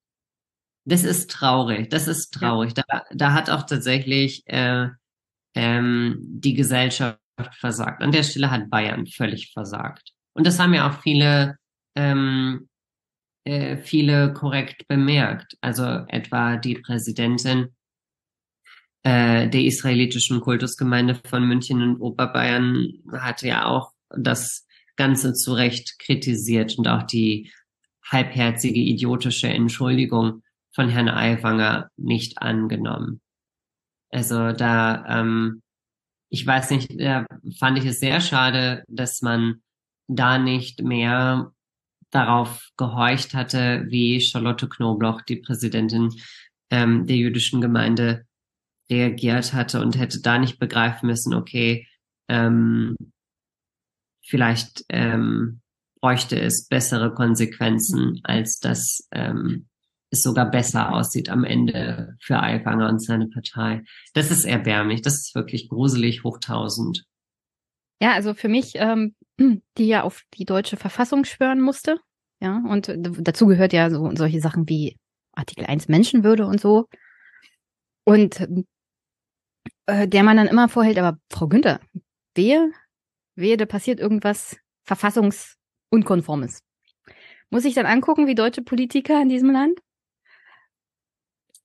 das 0.85 1.05
ist 1.05 1.31
traurig. 1.31 1.89
Das 1.89 2.07
ist 2.07 2.35
traurig. 2.35 2.75
Ja. 2.77 2.85
Da, 2.87 3.05
da 3.15 3.33
hat 3.33 3.49
auch 3.49 3.63
tatsächlich 3.63 4.43
äh, 4.45 4.89
ähm, 5.55 6.19
die 6.21 6.55
Gesellschaft 6.55 7.19
versagt. 7.53 8.03
An 8.03 8.13
der 8.13 8.23
Stelle 8.23 8.51
hat 8.51 8.71
Bayern 8.71 9.07
völlig 9.07 9.53
versagt. 9.53 10.13
Und 10.35 10.47
das 10.47 10.59
haben 10.59 10.75
ja 10.75 10.89
auch 10.89 11.01
viele, 11.01 11.57
ähm, 11.97 12.69
äh, 13.45 13.77
viele 13.77 14.33
korrekt 14.33 14.87
bemerkt. 14.89 15.57
Also 15.61 15.85
etwa 16.09 16.57
die 16.57 16.75
Präsidentin 16.75 17.75
äh, 19.03 19.49
der 19.49 19.63
israelitischen 19.63 20.41
Kultusgemeinde 20.41 21.21
von 21.27 21.47
München 21.47 21.83
und 21.83 22.01
Oberbayern 22.01 22.93
hatte 23.13 23.49
ja 23.49 23.65
auch 23.65 23.93
das 24.11 24.67
Ganze 24.97 25.33
zu 25.33 25.55
Recht 25.55 25.99
kritisiert 25.99 26.77
und 26.77 26.87
auch 26.87 27.05
die 27.05 27.51
halbherzige 28.05 28.81
idiotische 28.81 29.49
Entschuldigung 29.49 30.43
von 30.75 30.89
Herrn 30.89 31.09
Aiwanger 31.09 31.89
nicht 31.97 32.43
angenommen. 32.43 33.21
Also 34.11 34.53
da, 34.53 35.21
ähm, 35.21 35.63
ich 36.29 36.47
weiß 36.47 36.71
nicht, 36.71 37.01
da 37.01 37.27
fand 37.59 37.79
ich 37.79 37.87
es 37.87 38.01
sehr 38.01 38.21
schade, 38.21 38.85
dass 38.89 39.23
man 39.23 39.63
da 40.09 40.39
nicht 40.39 40.83
mehr 40.83 41.53
darauf 42.11 42.69
gehorcht 42.77 43.35
hatte, 43.35 43.85
wie 43.89 44.21
Charlotte 44.21 44.69
Knobloch, 44.69 45.23
die 45.23 45.37
Präsidentin 45.37 46.11
ähm, 46.71 47.07
der 47.07 47.17
jüdischen 47.17 47.61
Gemeinde, 47.61 48.27
reagiert 48.91 49.53
hatte 49.53 49.81
und 49.81 49.97
hätte 49.97 50.21
da 50.21 50.39
nicht 50.39 50.59
begreifen 50.59 51.07
müssen, 51.07 51.33
okay, 51.33 51.87
ähm, 52.29 52.97
vielleicht 54.27 54.85
ähm, 54.89 55.61
bräuchte 56.01 56.41
es 56.41 56.67
bessere 56.67 57.15
Konsequenzen, 57.15 58.21
als 58.25 58.59
das 58.59 59.09
ähm, 59.13 59.69
es 60.11 60.23
sogar 60.23 60.51
besser 60.51 60.93
aussieht 60.93 61.29
am 61.29 61.45
Ende 61.45 62.17
für 62.21 62.41
Aiwanger 62.41 62.89
und 62.89 63.03
seine 63.03 63.29
Partei. 63.29 63.83
Das 64.13 64.31
ist 64.31 64.45
erbärmlich, 64.45 65.03
das 65.03 65.15
ist 65.15 65.35
wirklich 65.35 65.69
gruselig 65.69 66.25
hoch 66.25 66.39
tausend. 66.39 67.05
Ja, 68.03 68.13
also 68.13 68.35
für 68.35 68.49
mich, 68.49 68.73
ähm, 68.75 69.15
die 69.79 69.87
ja 69.87 70.03
auf 70.03 70.23
die 70.35 70.45
deutsche 70.45 70.77
Verfassung 70.77 71.25
schwören 71.25 71.61
musste, 71.61 71.99
ja, 72.43 72.63
und 72.69 72.91
dazu 72.97 73.47
gehört 73.47 73.73
ja 73.73 73.91
so 73.91 74.11
solche 74.15 74.41
Sachen 74.41 74.69
wie 74.69 74.97
Artikel 75.33 75.67
1 75.67 75.89
Menschenwürde 75.89 76.47
und 76.47 76.59
so. 76.61 76.89
Und 78.05 78.49
äh, 79.87 80.09
der 80.09 80.23
man 80.23 80.39
dann 80.39 80.47
immer 80.47 80.69
vorhält, 80.69 80.99
aber 80.99 81.19
Frau 81.31 81.49
Günther, 81.49 81.81
wehe, 82.35 82.73
wehe, 83.37 83.59
da 83.59 83.67
passiert 83.67 84.01
irgendwas 84.01 84.57
verfassungsunkonformes. 84.85 86.61
Muss 87.51 87.65
ich 87.67 87.75
dann 87.75 87.87
angucken, 87.87 88.27
wie 88.27 88.35
deutsche 88.35 88.63
Politiker 88.63 89.21
in 89.21 89.29
diesem 89.29 89.51
Land 89.51 89.81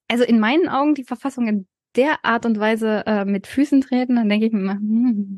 also 0.08 0.24
in 0.24 0.40
meinen 0.40 0.70
Augen 0.70 0.96
die 0.96 1.04
Verfassung 1.04 1.48
in 1.48 1.68
der 1.96 2.24
Art 2.24 2.46
und 2.46 2.60
Weise 2.60 3.04
äh, 3.06 3.26
mit 3.26 3.48
Füßen 3.48 3.82
treten, 3.82 4.16
dann 4.16 4.30
denke 4.30 4.48
ich 4.48 4.52
mir 4.52 4.60
immer, 4.60 4.74
hm, 4.74 5.38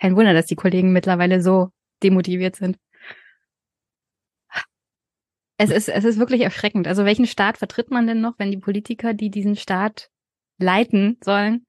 kein 0.00 0.16
Wunder, 0.16 0.34
dass 0.34 0.46
die 0.46 0.56
Kollegen 0.56 0.92
mittlerweile 0.92 1.40
so 1.40 1.70
demotiviert 2.02 2.56
sind. 2.56 2.76
Es 5.58 5.70
ist, 5.70 5.88
es 5.88 6.04
ist 6.04 6.18
wirklich 6.18 6.42
erschreckend. 6.42 6.86
Also 6.86 7.06
welchen 7.06 7.26
Staat 7.26 7.56
vertritt 7.56 7.90
man 7.90 8.06
denn 8.06 8.20
noch, 8.20 8.38
wenn 8.38 8.50
die 8.50 8.58
Politiker, 8.58 9.14
die 9.14 9.30
diesen 9.30 9.56
Staat 9.56 10.10
leiten 10.58 11.16
sollen, 11.24 11.66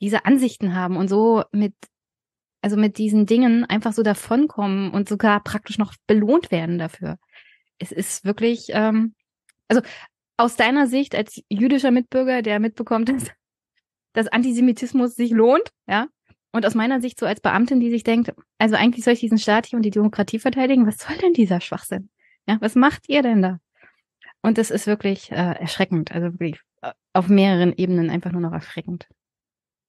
diese 0.00 0.24
Ansichten 0.26 0.74
haben 0.74 0.96
und 0.96 1.08
so 1.08 1.42
mit, 1.50 1.74
also 2.62 2.76
mit 2.76 2.98
diesen 2.98 3.26
Dingen 3.26 3.64
einfach 3.64 3.92
so 3.92 4.02
davonkommen 4.02 4.92
und 4.92 5.08
sogar 5.08 5.42
praktisch 5.42 5.78
noch 5.78 5.94
belohnt 6.06 6.52
werden 6.52 6.78
dafür. 6.78 7.18
Es 7.78 7.90
ist 7.90 8.24
wirklich, 8.24 8.68
ähm, 8.70 9.14
also 9.66 9.82
aus 10.36 10.56
deiner 10.56 10.86
Sicht 10.86 11.14
als 11.14 11.42
jüdischer 11.48 11.90
Mitbürger, 11.90 12.42
der 12.42 12.60
mitbekommt, 12.60 13.08
dass, 13.08 13.30
dass 14.12 14.28
Antisemitismus 14.28 15.14
sich 15.14 15.30
lohnt, 15.30 15.70
ja? 15.88 16.08
Und 16.52 16.64
aus 16.64 16.74
meiner 16.74 17.02
Sicht 17.02 17.20
so 17.20 17.26
als 17.26 17.40
Beamtin, 17.40 17.80
die 17.80 17.90
sich 17.90 18.02
denkt, 18.02 18.32
also 18.58 18.76
eigentlich 18.76 19.04
soll 19.04 19.12
ich 19.12 19.20
diesen 19.20 19.38
Staat 19.38 19.66
hier 19.66 19.76
und 19.76 19.82
die 19.82 19.90
Demokratie 19.90 20.38
verteidigen, 20.38 20.86
was 20.86 20.96
soll 20.98 21.16
denn 21.18 21.34
dieser 21.34 21.60
Schwachsinn? 21.60 22.08
Ja, 22.48 22.56
was 22.60 22.74
macht 22.74 23.08
ihr 23.08 23.22
denn 23.22 23.42
da? 23.42 23.58
Und 24.40 24.58
es 24.58 24.70
ist 24.70 24.86
wirklich 24.86 25.30
äh, 25.32 25.34
erschreckend, 25.34 26.12
also 26.12 26.32
wirklich 26.32 26.60
äh, 26.80 26.92
auf 27.12 27.28
mehreren 27.28 27.74
Ebenen 27.76 28.08
einfach 28.08 28.32
nur 28.32 28.40
noch 28.40 28.52
erschreckend. 28.52 29.06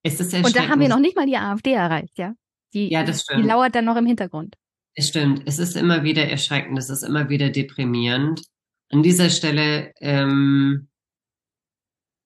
Es 0.03 0.19
ist 0.19 0.33
Und 0.33 0.55
da 0.55 0.67
haben 0.67 0.81
wir 0.81 0.89
noch 0.89 0.99
nicht 0.99 1.15
mal 1.15 1.25
die 1.25 1.37
AfD 1.37 1.73
erreicht, 1.73 2.17
ja? 2.17 2.33
Die, 2.73 2.91
Ja, 2.91 3.03
das 3.03 3.21
stimmt. 3.21 3.43
die 3.43 3.47
lauert 3.47 3.75
dann 3.75 3.85
noch 3.85 3.95
im 3.95 4.05
Hintergrund. 4.05 4.55
Es 4.95 5.09
stimmt, 5.09 5.43
es 5.45 5.59
ist 5.59 5.77
immer 5.77 6.03
wieder 6.03 6.27
erschreckend, 6.27 6.77
es 6.79 6.89
ist 6.89 7.03
immer 7.03 7.29
wieder 7.29 7.49
deprimierend. 7.49 8.41
An 8.89 9.03
dieser 9.03 9.29
Stelle 9.29 9.93
ähm, 9.99 10.87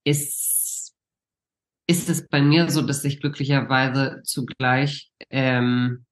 ist, 0.03 0.93
ist 1.88 2.09
es 2.09 2.27
bei 2.27 2.41
mir 2.41 2.69
so, 2.69 2.81
dass 2.81 3.03
ich 3.03 3.19
glücklicherweise 3.19 4.22
zugleich 4.23 5.11
ähm, 5.30 6.06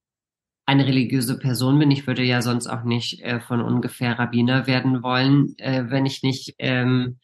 eine 0.65 0.85
religiöse 0.85 1.37
Person 1.37 1.79
bin. 1.79 1.91
Ich 1.91 2.05
würde 2.05 2.23
ja 2.23 2.41
sonst 2.41 2.67
auch 2.67 2.83
nicht 2.83 3.21
äh, 3.21 3.39
von 3.39 3.61
ungefähr 3.61 4.17
Rabbiner 4.17 4.67
werden 4.67 5.01
wollen, 5.03 5.57
äh, 5.57 5.85
wenn 5.89 6.05
ich 6.05 6.23
nicht 6.23 6.55
ähm, 6.59 7.19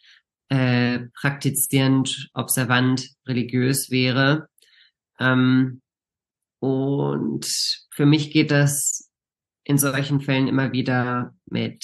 äh, 0.49 0.99
praktizierend, 1.19 2.29
observant, 2.33 3.09
religiös 3.27 3.89
wäre. 3.89 4.49
Ähm, 5.19 5.81
und 6.59 7.45
für 7.91 8.05
mich 8.05 8.31
geht 8.31 8.51
das 8.51 9.11
in 9.63 9.77
solchen 9.77 10.21
Fällen 10.21 10.47
immer 10.47 10.71
wieder 10.71 11.35
mit 11.45 11.83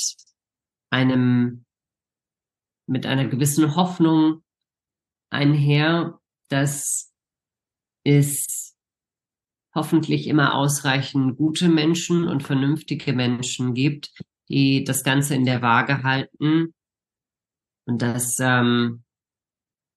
einem, 0.91 1.65
mit 2.87 3.05
einer 3.05 3.27
gewissen 3.27 3.75
Hoffnung 3.75 4.43
einher, 5.31 6.19
dass 6.49 7.11
es 8.03 8.75
hoffentlich 9.73 10.27
immer 10.27 10.55
ausreichend 10.55 11.37
gute 11.37 11.69
Menschen 11.69 12.27
und 12.27 12.43
vernünftige 12.43 13.13
Menschen 13.13 13.73
gibt, 13.73 14.11
die 14.49 14.83
das 14.83 15.03
Ganze 15.03 15.35
in 15.35 15.45
der 15.45 15.61
Waage 15.61 16.03
halten 16.03 16.73
und 17.87 18.01
dass, 18.01 18.37
ähm, 18.39 19.03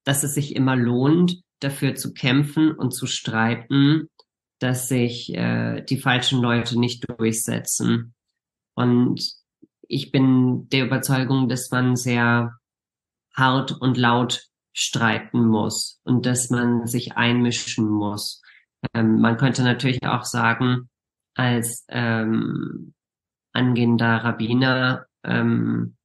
dass 0.04 0.22
es 0.22 0.34
sich 0.34 0.54
immer 0.54 0.76
lohnt, 0.76 1.42
dafür 1.60 1.96
zu 1.96 2.12
kämpfen 2.12 2.70
und 2.70 2.92
zu 2.92 3.06
streiten, 3.06 4.08
dass 4.60 4.88
sich 4.88 5.34
äh, 5.34 5.82
die 5.82 5.98
falschen 5.98 6.40
Leute 6.40 6.78
nicht 6.78 7.04
durchsetzen. 7.08 8.14
Und 8.76 9.43
ich 9.88 10.12
bin 10.12 10.68
der 10.68 10.86
Überzeugung, 10.86 11.48
dass 11.48 11.70
man 11.70 11.96
sehr 11.96 12.58
hart 13.34 13.72
und 13.72 13.96
laut 13.96 14.48
streiten 14.72 15.46
muss 15.46 16.00
und 16.04 16.26
dass 16.26 16.50
man 16.50 16.86
sich 16.86 17.16
einmischen 17.16 17.88
muss. 17.88 18.42
Ähm, 18.92 19.20
man 19.20 19.36
könnte 19.36 19.62
natürlich 19.62 20.04
auch 20.04 20.24
sagen, 20.24 20.88
als 21.34 21.84
ähm, 21.88 22.94
angehender 23.52 24.24
Rabbiner 24.24 25.06
ähm, 25.24 25.96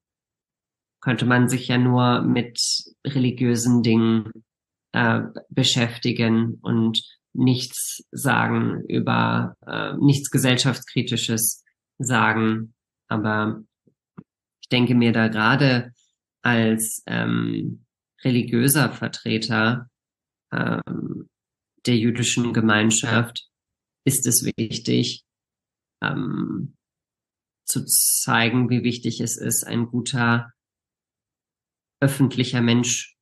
könnte 1.01 1.25
man 1.25 1.47
sich 1.49 1.67
ja 1.67 1.77
nur 1.77 2.21
mit 2.21 2.59
religiösen 3.05 3.83
Dingen 3.83 4.31
äh, 4.91 5.21
beschäftigen 5.49 6.59
und 6.61 7.01
nichts 7.33 8.03
sagen 8.11 8.83
über 8.87 9.55
äh, 9.65 9.93
nichts 9.97 10.29
gesellschaftskritisches 10.29 11.63
sagen. 11.99 12.73
Aber 13.07 13.63
ich 14.69 14.77
denke 14.77 14.93
mir 14.93 15.11
da 15.11 15.29
gerade 15.29 15.95
als 16.43 17.01
ähm, 17.07 17.87
religiöser 18.23 18.91
Vertreter 18.91 19.89
ähm, 20.51 21.27
der 21.87 21.97
jüdischen 21.97 22.53
Gemeinschaft 22.53 23.49
ist 24.05 24.27
es 24.27 24.47
wichtig, 24.57 25.23
ähm, 26.03 26.77
zu 27.65 27.83
zeigen, 27.83 28.69
wie 28.69 28.83
wichtig 28.83 29.21
es 29.21 29.37
ist, 29.37 29.65
ein 29.65 29.87
guter 29.87 30.53
öffentlicher 31.99 32.61
Mensch, 32.61 33.17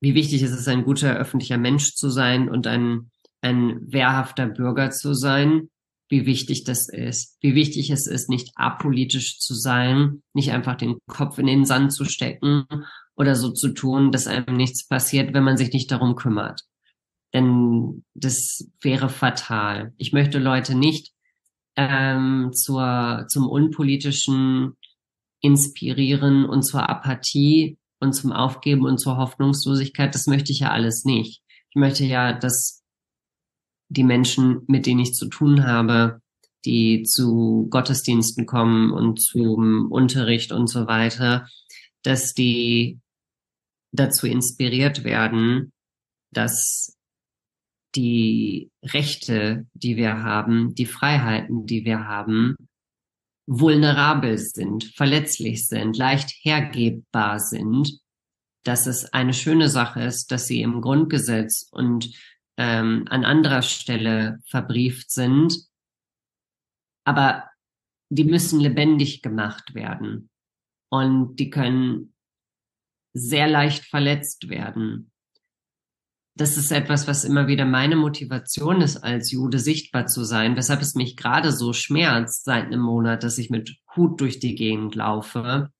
wie 0.00 0.16
wichtig 0.16 0.42
es 0.42 0.50
ist, 0.50 0.66
ein 0.66 0.82
guter 0.82 1.14
öffentlicher 1.14 1.56
Mensch 1.56 1.94
zu 1.94 2.10
sein 2.10 2.50
und 2.50 2.66
ein, 2.66 3.12
ein 3.42 3.80
wehrhafter 3.92 4.46
Bürger 4.46 4.90
zu 4.90 5.14
sein, 5.14 5.70
wie 6.08 6.26
wichtig 6.26 6.64
das 6.64 6.88
ist, 6.88 7.36
wie 7.40 7.54
wichtig 7.54 7.90
es 7.90 8.06
ist, 8.06 8.28
nicht 8.28 8.52
apolitisch 8.54 9.38
zu 9.38 9.54
sein, 9.54 10.22
nicht 10.34 10.52
einfach 10.52 10.76
den 10.76 10.98
Kopf 11.08 11.38
in 11.38 11.46
den 11.46 11.64
Sand 11.64 11.92
zu 11.92 12.04
stecken 12.04 12.66
oder 13.16 13.34
so 13.34 13.50
zu 13.50 13.72
tun, 13.72 14.12
dass 14.12 14.26
einem 14.26 14.56
nichts 14.56 14.86
passiert, 14.86 15.34
wenn 15.34 15.44
man 15.44 15.56
sich 15.56 15.72
nicht 15.72 15.90
darum 15.90 16.14
kümmert. 16.14 16.62
Denn 17.34 18.04
das 18.14 18.70
wäre 18.80 19.08
fatal. 19.08 19.92
Ich 19.96 20.12
möchte 20.12 20.38
Leute 20.38 20.74
nicht 20.74 21.12
ähm, 21.74 22.50
zur, 22.52 23.26
zum 23.28 23.48
Unpolitischen 23.48 24.76
inspirieren 25.40 26.46
und 26.46 26.62
zur 26.62 26.88
Apathie 26.88 27.78
und 28.00 28.12
zum 28.12 28.32
Aufgeben 28.32 28.84
und 28.86 28.98
zur 28.98 29.16
Hoffnungslosigkeit. 29.16 30.14
Das 30.14 30.26
möchte 30.26 30.52
ich 30.52 30.60
ja 30.60 30.70
alles 30.70 31.04
nicht. 31.04 31.42
Ich 31.70 31.76
möchte 31.76 32.04
ja, 32.04 32.32
dass 32.32 32.75
die 33.88 34.04
Menschen, 34.04 34.62
mit 34.66 34.86
denen 34.86 35.00
ich 35.00 35.14
zu 35.14 35.28
tun 35.28 35.64
habe, 35.64 36.20
die 36.64 37.04
zu 37.04 37.68
Gottesdiensten 37.70 38.46
kommen 38.46 38.90
und 38.90 39.20
zum 39.20 39.90
Unterricht 39.90 40.52
und 40.52 40.66
so 40.68 40.86
weiter, 40.86 41.48
dass 42.02 42.34
die 42.34 42.98
dazu 43.92 44.26
inspiriert 44.26 45.04
werden, 45.04 45.72
dass 46.32 46.96
die 47.94 48.70
Rechte, 48.84 49.66
die 49.74 49.96
wir 49.96 50.22
haben, 50.22 50.74
die 50.74 50.86
Freiheiten, 50.86 51.66
die 51.66 51.84
wir 51.84 52.06
haben, 52.06 52.56
vulnerabel 53.46 54.38
sind, 54.38 54.84
verletzlich 54.96 55.68
sind, 55.68 55.96
leicht 55.96 56.30
hergebbar 56.42 57.38
sind, 57.38 58.00
dass 58.64 58.86
es 58.86 59.12
eine 59.12 59.32
schöne 59.32 59.68
Sache 59.68 60.02
ist, 60.02 60.32
dass 60.32 60.46
sie 60.46 60.60
im 60.60 60.80
Grundgesetz 60.80 61.68
und 61.70 62.10
ähm, 62.56 63.04
an 63.08 63.24
anderer 63.24 63.62
Stelle 63.62 64.40
verbrieft 64.46 65.10
sind, 65.10 65.66
aber 67.04 67.50
die 68.08 68.24
müssen 68.24 68.60
lebendig 68.60 69.22
gemacht 69.22 69.74
werden 69.74 70.30
und 70.90 71.36
die 71.36 71.50
können 71.50 72.14
sehr 73.12 73.48
leicht 73.48 73.84
verletzt 73.84 74.48
werden. 74.48 75.10
Das 76.36 76.58
ist 76.58 76.70
etwas, 76.70 77.08
was 77.08 77.24
immer 77.24 77.46
wieder 77.46 77.64
meine 77.64 77.96
Motivation 77.96 78.82
ist, 78.82 78.98
als 78.98 79.32
Jude 79.32 79.58
sichtbar 79.58 80.06
zu 80.06 80.22
sein, 80.22 80.54
weshalb 80.54 80.82
es 80.82 80.94
mich 80.94 81.16
gerade 81.16 81.50
so 81.50 81.72
schmerzt 81.72 82.44
seit 82.44 82.66
einem 82.66 82.82
Monat, 82.82 83.22
dass 83.22 83.38
ich 83.38 83.48
mit 83.48 83.76
Hut 83.94 84.20
durch 84.20 84.38
die 84.38 84.54
Gegend 84.54 84.94
laufe, 84.94 85.70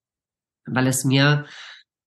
weil 0.65 0.87
es 0.87 1.05
mir 1.05 1.45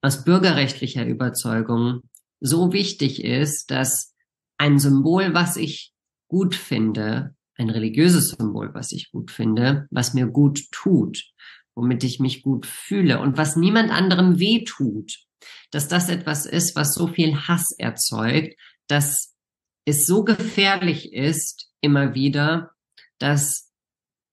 aus 0.02 0.24
bürgerrechtlicher 0.24 1.06
Überzeugung 1.06 2.02
so 2.40 2.74
wichtig 2.74 3.24
ist, 3.24 3.70
dass 3.70 4.16
ein 4.60 4.78
Symbol, 4.78 5.34
was 5.34 5.56
ich 5.56 5.94
gut 6.28 6.54
finde, 6.54 7.34
ein 7.56 7.70
religiöses 7.70 8.30
Symbol, 8.30 8.74
was 8.74 8.92
ich 8.92 9.12
gut 9.12 9.32
finde, 9.32 9.88
was 9.90 10.14
mir 10.14 10.28
gut 10.28 10.70
tut, 10.72 11.24
womit 11.76 12.04
ich 12.04 12.20
mich 12.20 12.44
gut 12.44 12.66
fühle 12.66 13.20
und 13.20 13.38
was 13.38 13.56
niemand 13.56 13.90
anderem 13.90 14.38
weh 14.38 14.64
tut, 14.64 15.18
dass 15.72 15.88
das 15.88 16.10
etwas 16.10 16.46
ist, 16.46 16.76
was 16.76 16.94
so 16.94 17.08
viel 17.08 17.36
Hass 17.48 17.74
erzeugt, 17.78 18.56
dass 18.88 19.34
es 19.86 20.06
so 20.06 20.24
gefährlich 20.24 21.14
ist, 21.14 21.72
immer 21.82 22.14
wieder, 22.14 22.72
dass 23.18 23.72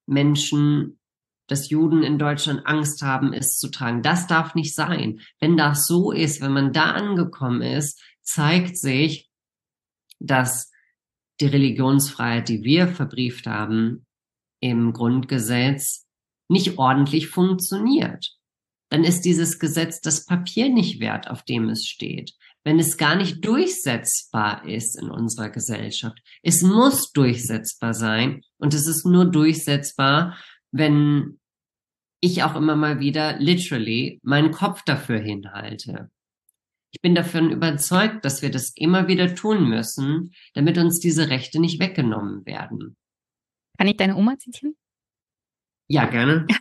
Menschen, 0.06 0.98
dass 1.46 1.70
Juden 1.70 2.02
in 2.02 2.18
Deutschland 2.18 2.66
Angst 2.66 3.02
haben, 3.02 3.32
es 3.32 3.58
zu 3.58 3.70
tragen. 3.70 4.02
Das 4.02 4.26
darf 4.26 4.54
nicht 4.56 4.74
sein. 4.74 5.20
Wenn 5.38 5.56
das 5.56 5.86
so 5.86 6.10
ist, 6.10 6.40
wenn 6.40 6.52
man 6.52 6.72
da 6.72 6.92
angekommen 6.92 7.62
ist, 7.62 8.00
zeigt 8.22 8.76
sich, 8.76 9.25
dass 10.18 10.70
die 11.40 11.46
Religionsfreiheit, 11.46 12.48
die 12.48 12.62
wir 12.62 12.88
verbrieft 12.88 13.46
haben 13.46 14.06
im 14.60 14.92
Grundgesetz, 14.92 16.06
nicht 16.48 16.78
ordentlich 16.78 17.28
funktioniert. 17.28 18.36
Dann 18.90 19.04
ist 19.04 19.22
dieses 19.22 19.58
Gesetz 19.58 20.00
das 20.00 20.24
Papier 20.24 20.68
nicht 20.68 21.00
wert, 21.00 21.28
auf 21.28 21.42
dem 21.42 21.68
es 21.68 21.86
steht. 21.86 22.32
Wenn 22.64 22.78
es 22.78 22.96
gar 22.96 23.16
nicht 23.16 23.44
durchsetzbar 23.44 24.64
ist 24.66 25.00
in 25.00 25.10
unserer 25.10 25.50
Gesellschaft. 25.50 26.18
Es 26.42 26.62
muss 26.62 27.12
durchsetzbar 27.12 27.94
sein 27.94 28.42
und 28.58 28.74
es 28.74 28.86
ist 28.86 29.04
nur 29.04 29.30
durchsetzbar, 29.30 30.36
wenn 30.72 31.38
ich 32.20 32.42
auch 32.42 32.56
immer 32.56 32.76
mal 32.76 32.98
wieder 32.98 33.38
literally 33.38 34.20
meinen 34.22 34.50
Kopf 34.50 34.82
dafür 34.84 35.18
hinhalte. 35.18 36.10
Ich 36.96 37.02
bin 37.02 37.14
davon 37.14 37.50
überzeugt, 37.50 38.24
dass 38.24 38.40
wir 38.40 38.50
das 38.50 38.72
immer 38.74 39.06
wieder 39.06 39.34
tun 39.34 39.68
müssen, 39.68 40.32
damit 40.54 40.78
uns 40.78 40.98
diese 40.98 41.28
Rechte 41.28 41.60
nicht 41.60 41.78
weggenommen 41.78 42.46
werden. 42.46 42.96
Kann 43.76 43.86
ich 43.86 43.98
deine 43.98 44.16
Oma 44.16 44.38
zitieren? 44.38 44.74
Ja, 45.88 46.06
gerne. 46.06 46.46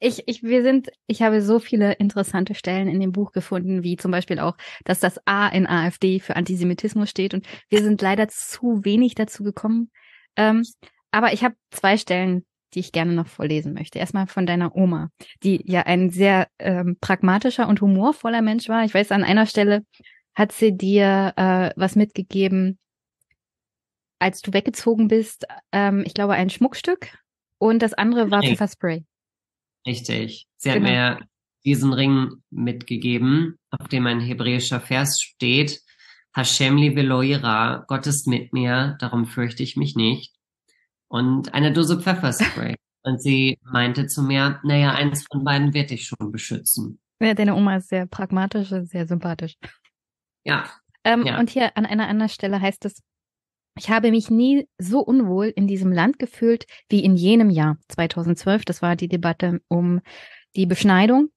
Ich, 0.00 0.24
ich, 0.26 0.42
wir 0.42 0.62
sind, 0.62 0.90
ich 1.06 1.22
habe 1.22 1.40
so 1.40 1.60
viele 1.60 1.92
interessante 1.92 2.54
Stellen 2.54 2.88
in 2.88 3.00
dem 3.00 3.12
Buch 3.12 3.32
gefunden, 3.32 3.84
wie 3.84 3.96
zum 3.96 4.10
Beispiel 4.10 4.38
auch, 4.38 4.54
dass 4.84 5.00
das 5.00 5.18
A 5.24 5.48
in 5.48 5.66
AfD 5.66 6.20
für 6.20 6.36
Antisemitismus 6.36 7.08
steht 7.08 7.32
und 7.32 7.46
wir 7.70 7.82
sind 7.82 8.02
leider 8.02 8.28
zu 8.28 8.84
wenig 8.84 9.14
dazu 9.14 9.44
gekommen. 9.44 9.90
Ähm, 10.36 10.62
aber 11.10 11.32
ich 11.32 11.42
habe 11.42 11.54
zwei 11.70 11.96
Stellen, 11.96 12.44
die 12.74 12.80
ich 12.80 12.92
gerne 12.92 13.12
noch 13.12 13.26
vorlesen 13.26 13.72
möchte. 13.74 13.98
Erstmal 13.98 14.26
von 14.26 14.46
deiner 14.46 14.74
Oma, 14.74 15.10
die 15.42 15.62
ja 15.64 15.82
ein 15.82 16.10
sehr 16.10 16.48
ähm, 16.58 16.96
pragmatischer 17.00 17.68
und 17.68 17.80
humorvoller 17.80 18.42
Mensch 18.42 18.68
war. 18.68 18.84
Ich 18.84 18.94
weiß, 18.94 19.12
an 19.12 19.24
einer 19.24 19.46
Stelle 19.46 19.84
hat 20.34 20.52
sie 20.52 20.76
dir 20.76 21.32
äh, 21.36 21.70
was 21.76 21.96
mitgegeben, 21.96 22.78
als 24.18 24.42
du 24.42 24.52
weggezogen 24.52 25.08
bist. 25.08 25.46
Ähm, 25.72 26.02
ich 26.06 26.14
glaube, 26.14 26.34
ein 26.34 26.50
Schmuckstück 26.50 27.18
und 27.58 27.82
das 27.82 27.94
andere 27.94 28.30
war 28.30 28.42
Pfefferspray. 28.42 29.04
Richtig. 29.86 30.46
Sie 30.56 30.70
genau. 30.70 30.86
hat 30.86 30.92
mir 30.92 31.26
diesen 31.64 31.92
Ring 31.92 32.30
mitgegeben, 32.50 33.58
auf 33.70 33.88
dem 33.88 34.06
ein 34.06 34.20
hebräischer 34.20 34.80
Vers 34.80 35.20
steht. 35.20 35.80
Hashem 36.34 36.76
li 36.76 36.96
veloira, 36.96 37.84
Gott 37.86 38.06
ist 38.06 38.26
mit 38.26 38.52
mir, 38.52 38.96
darum 38.98 39.24
fürchte 39.26 39.62
ich 39.62 39.76
mich 39.76 39.94
nicht 39.94 40.34
und 41.14 41.54
eine 41.54 41.72
Dose 41.72 42.00
Pfefferspray. 42.00 42.74
Und 43.04 43.22
sie 43.22 43.58
meinte 43.62 44.08
zu 44.08 44.22
mir, 44.22 44.58
naja, 44.64 44.92
eins 44.92 45.24
von 45.30 45.44
beiden 45.44 45.72
wird 45.72 45.90
dich 45.90 46.06
schon 46.06 46.32
beschützen. 46.32 46.98
Ja, 47.20 47.34
deine 47.34 47.54
Oma 47.54 47.76
ist 47.76 47.88
sehr 47.88 48.06
pragmatisch, 48.06 48.70
sehr 48.70 49.06
sympathisch. 49.06 49.54
Ja. 50.42 50.64
Ähm, 51.04 51.24
ja. 51.24 51.38
Und 51.38 51.50
hier 51.50 51.76
an 51.76 51.86
einer 51.86 52.08
anderen 52.08 52.30
Stelle 52.30 52.60
heißt 52.60 52.84
es, 52.86 53.00
ich 53.78 53.90
habe 53.90 54.10
mich 54.10 54.28
nie 54.28 54.66
so 54.78 55.00
unwohl 55.00 55.52
in 55.54 55.68
diesem 55.68 55.92
Land 55.92 56.18
gefühlt 56.18 56.66
wie 56.88 57.04
in 57.04 57.14
jenem 57.14 57.50
Jahr 57.50 57.76
2012. 57.90 58.64
Das 58.64 58.82
war 58.82 58.96
die 58.96 59.08
Debatte 59.08 59.60
um 59.68 60.00
die 60.56 60.66
Beschneidung. 60.66 61.28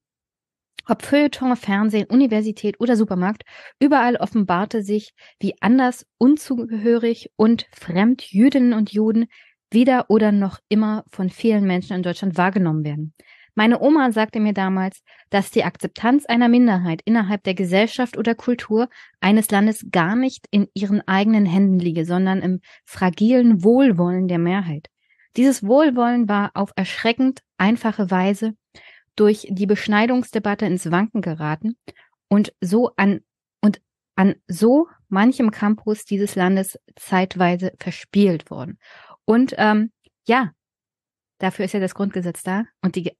Ob 0.87 1.03
Feuilleton, 1.03 1.55
Fernsehen, 1.55 2.07
Universität 2.07 2.79
oder 2.79 2.95
Supermarkt, 2.95 3.43
überall 3.79 4.15
offenbarte 4.15 4.81
sich, 4.81 5.13
wie 5.39 5.53
anders, 5.61 6.07
unzugehörig 6.17 7.29
und 7.35 7.67
fremd 7.73 8.23
Jüdinnen 8.31 8.73
und 8.73 8.91
Juden 8.91 9.27
wieder 9.71 10.05
oder 10.09 10.31
noch 10.31 10.59
immer 10.69 11.03
von 11.09 11.29
vielen 11.29 11.65
Menschen 11.65 11.95
in 11.95 12.03
Deutschland 12.03 12.37
wahrgenommen 12.37 12.83
werden. 12.83 13.13
Meine 13.55 13.81
Oma 13.81 14.11
sagte 14.11 14.39
mir 14.39 14.53
damals, 14.53 15.01
dass 15.31 15.49
die 15.49 15.63
Akzeptanz 15.63 16.27
einer 16.27 16.47
Minderheit 16.47 17.01
innerhalb 17.05 17.43
der 17.43 17.55
Gesellschaft 17.55 18.15
oder 18.15 18.35
Kultur 18.35 18.87
eines 19.19 19.49
Landes 19.49 19.87
gar 19.91 20.15
nicht 20.15 20.45
in 20.51 20.67
ihren 20.75 21.01
eigenen 21.07 21.47
Händen 21.47 21.79
liege, 21.79 22.05
sondern 22.05 22.43
im 22.43 22.61
fragilen 22.85 23.63
Wohlwollen 23.63 24.27
der 24.27 24.37
Mehrheit. 24.37 24.89
Dieses 25.37 25.65
Wohlwollen 25.65 26.29
war 26.29 26.51
auf 26.53 26.71
erschreckend 26.75 27.41
einfache 27.57 28.11
Weise 28.11 28.53
durch 29.15 29.47
die 29.49 29.65
Beschneidungsdebatte 29.65 30.67
ins 30.67 30.91
Wanken 30.91 31.21
geraten 31.21 31.77
und 32.27 32.53
so 32.61 32.91
an 32.95 33.21
und 33.61 33.81
an 34.15 34.35
so 34.47 34.87
manchem 35.09 35.51
Campus 35.51 36.05
dieses 36.05 36.35
Landes 36.35 36.77
zeitweise 36.95 37.73
verspielt 37.79 38.51
worden. 38.51 38.77
Und 39.27 39.53
ähm, 39.57 39.91
ja, 40.25 40.51
dafür 41.39 41.65
ist 41.65 41.73
ja 41.73 41.79
das 41.79 41.93
Grundgesetz 41.93 42.43
da 42.43 42.63
und 42.81 42.95
die, 42.95 43.11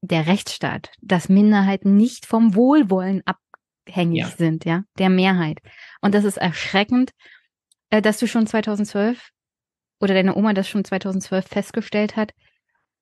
der 0.00 0.26
Rechtsstaat, 0.26 0.90
dass 1.02 1.28
Minderheiten 1.28 1.96
nicht 1.96 2.24
vom 2.24 2.54
Wohlwollen 2.54 3.22
abhängig 3.26 4.20
ja. 4.20 4.28
sind, 4.28 4.64
ja, 4.64 4.84
der 4.98 5.10
Mehrheit. 5.10 5.58
Und 6.00 6.14
das 6.14 6.24
ist 6.24 6.38
erschreckend, 6.38 7.10
äh, 7.90 8.00
dass 8.00 8.18
du 8.18 8.26
schon 8.26 8.46
2012 8.46 9.30
oder 10.00 10.14
deine 10.14 10.34
Oma 10.34 10.54
das 10.54 10.66
schon 10.66 10.84
2012 10.84 11.46
festgestellt 11.46 12.16
hat 12.16 12.32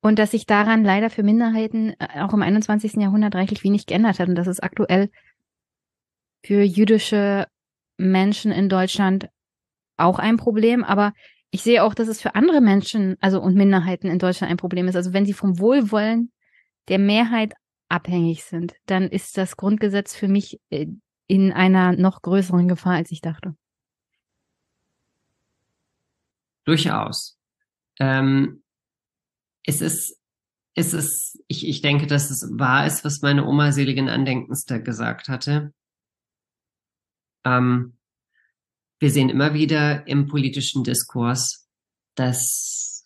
und 0.01 0.19
dass 0.19 0.31
sich 0.31 0.45
daran 0.45 0.83
leider 0.83 1.09
für 1.09 1.23
Minderheiten 1.23 1.95
äh, 1.99 2.21
auch 2.21 2.33
im 2.33 2.41
21. 2.41 2.95
Jahrhundert 2.95 3.35
reichlich 3.35 3.63
wenig 3.63 3.85
geändert 3.85 4.19
hat 4.19 4.27
und 4.27 4.35
dass 4.35 4.47
es 4.47 4.59
aktuell 4.59 5.09
für 6.45 6.61
jüdische 6.61 7.47
Menschen 7.97 8.51
in 8.51 8.67
Deutschland 8.67 9.29
auch 9.95 10.19
ein 10.19 10.35
Problem, 10.35 10.83
aber 10.83 11.13
ich 11.51 11.63
sehe 11.63 11.83
auch, 11.83 11.93
dass 11.93 12.07
es 12.07 12.21
für 12.21 12.35
andere 12.35 12.61
Menschen, 12.61 13.17
also 13.21 13.41
und 13.41 13.55
Minderheiten 13.55 14.07
in 14.07 14.19
Deutschland 14.19 14.51
ein 14.51 14.57
Problem 14.57 14.87
ist. 14.87 14.95
Also 14.95 15.13
wenn 15.13 15.25
sie 15.25 15.33
vom 15.33 15.59
Wohlwollen 15.59 16.31
der 16.87 16.99
Mehrheit 16.99 17.53
abhängig 17.87 18.43
sind, 18.43 18.73
dann 18.85 19.09
ist 19.09 19.37
das 19.37 19.57
Grundgesetz 19.57 20.15
für 20.15 20.27
mich 20.27 20.59
äh, 20.69 20.87
in 21.27 21.51
einer 21.51 21.93
noch 21.93 22.21
größeren 22.21 22.67
Gefahr, 22.67 22.95
als 22.95 23.11
ich 23.11 23.21
dachte. 23.21 23.55
Durchaus. 26.65 27.37
Ähm, 27.99 28.63
es 29.65 29.81
ist, 29.81 30.19
es 30.75 30.93
ist, 30.93 31.43
ich, 31.47 31.67
ich 31.67 31.81
denke, 31.81 32.07
dass 32.07 32.29
es 32.29 32.47
wahr 32.57 32.85
ist, 32.85 33.03
was 33.03 33.21
meine 33.21 33.45
Oma 33.45 33.71
seligen 33.71 34.07
Andenkens 34.07 34.65
da 34.65 34.77
gesagt 34.77 35.29
hatte. 35.29 35.73
Ähm, 37.43 37.98
wir 38.99 39.11
sehen 39.11 39.29
immer 39.29 39.53
wieder 39.53 40.07
im 40.07 40.27
politischen 40.27 40.83
Diskurs, 40.83 41.67
dass 42.15 43.05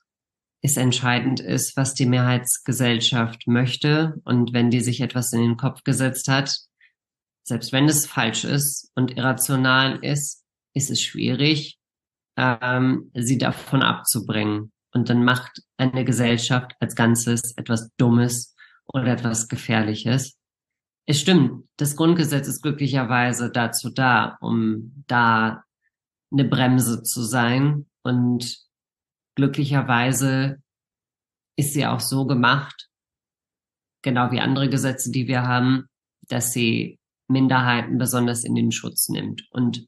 es 0.62 0.78
entscheidend 0.78 1.40
ist, 1.40 1.76
was 1.78 1.94
die 1.94 2.06
Mehrheitsgesellschaft 2.06 3.48
möchte. 3.48 4.22
Und 4.24 4.54
wenn 4.54 4.70
die 4.70 4.80
sich 4.80 5.02
etwas 5.02 5.32
in 5.34 5.42
den 5.42 5.58
Kopf 5.58 5.84
gesetzt 5.84 6.30
hat, 6.30 6.58
selbst 7.44 7.74
wenn 7.74 7.86
es 7.90 8.06
falsch 8.06 8.46
ist 8.46 8.92
und 8.96 9.18
irrational 9.18 10.00
ist, 10.04 10.44
ist 10.74 10.90
es 10.90 11.02
schwierig, 11.02 11.78
ähm, 12.38 13.12
sie 13.14 13.38
davon 13.38 13.82
abzubringen. 13.82 14.72
Und 14.94 15.10
dann 15.10 15.24
macht 15.24 15.62
eine 15.78 16.06
Gesellschaft 16.06 16.74
als 16.80 16.96
Ganzes 16.96 17.54
etwas 17.58 17.90
Dummes 17.98 18.56
oder 18.86 19.08
etwas 19.08 19.48
Gefährliches. 19.48 20.38
Es 21.06 21.20
stimmt, 21.20 21.66
das 21.76 21.98
Grundgesetz 21.98 22.48
ist 22.48 22.62
glücklicherweise 22.62 23.52
dazu 23.52 23.90
da, 23.90 24.38
um 24.40 25.04
da 25.08 25.63
eine 26.34 26.46
Bremse 26.46 27.04
zu 27.04 27.22
sein. 27.22 27.86
Und 28.04 28.58
glücklicherweise 29.36 30.62
ist 31.56 31.74
sie 31.74 31.86
auch 31.86 32.00
so 32.00 32.26
gemacht, 32.26 32.90
genau 34.02 34.32
wie 34.32 34.40
andere 34.40 34.70
Gesetze, 34.70 35.12
die 35.12 35.28
wir 35.28 35.44
haben, 35.44 35.88
dass 36.28 36.52
sie 36.52 37.00
Minderheiten 37.28 37.98
besonders 37.98 38.44
in 38.44 38.56
den 38.56 38.72
Schutz 38.72 39.08
nimmt. 39.10 39.48
Und 39.52 39.88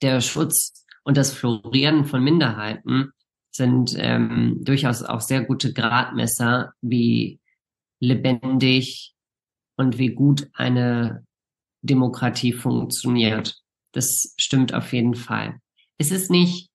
der 0.00 0.20
Schutz 0.20 0.84
und 1.04 1.16
das 1.16 1.32
Florieren 1.32 2.04
von 2.04 2.22
Minderheiten 2.22 3.12
sind 3.50 3.94
ähm, 3.98 4.58
durchaus 4.62 5.02
auch 5.02 5.20
sehr 5.20 5.44
gute 5.44 5.72
Gradmesser, 5.72 6.72
wie 6.80 7.40
lebendig 8.00 9.14
und 9.76 9.98
wie 9.98 10.14
gut 10.14 10.48
eine 10.54 11.24
Demokratie 11.82 12.52
funktioniert. 12.52 13.62
Das 13.92 14.34
stimmt 14.36 14.74
auf 14.74 14.92
jeden 14.92 15.14
Fall. 15.14 15.60
Es 15.98 16.10
ist 16.10 16.30
nicht 16.30 16.70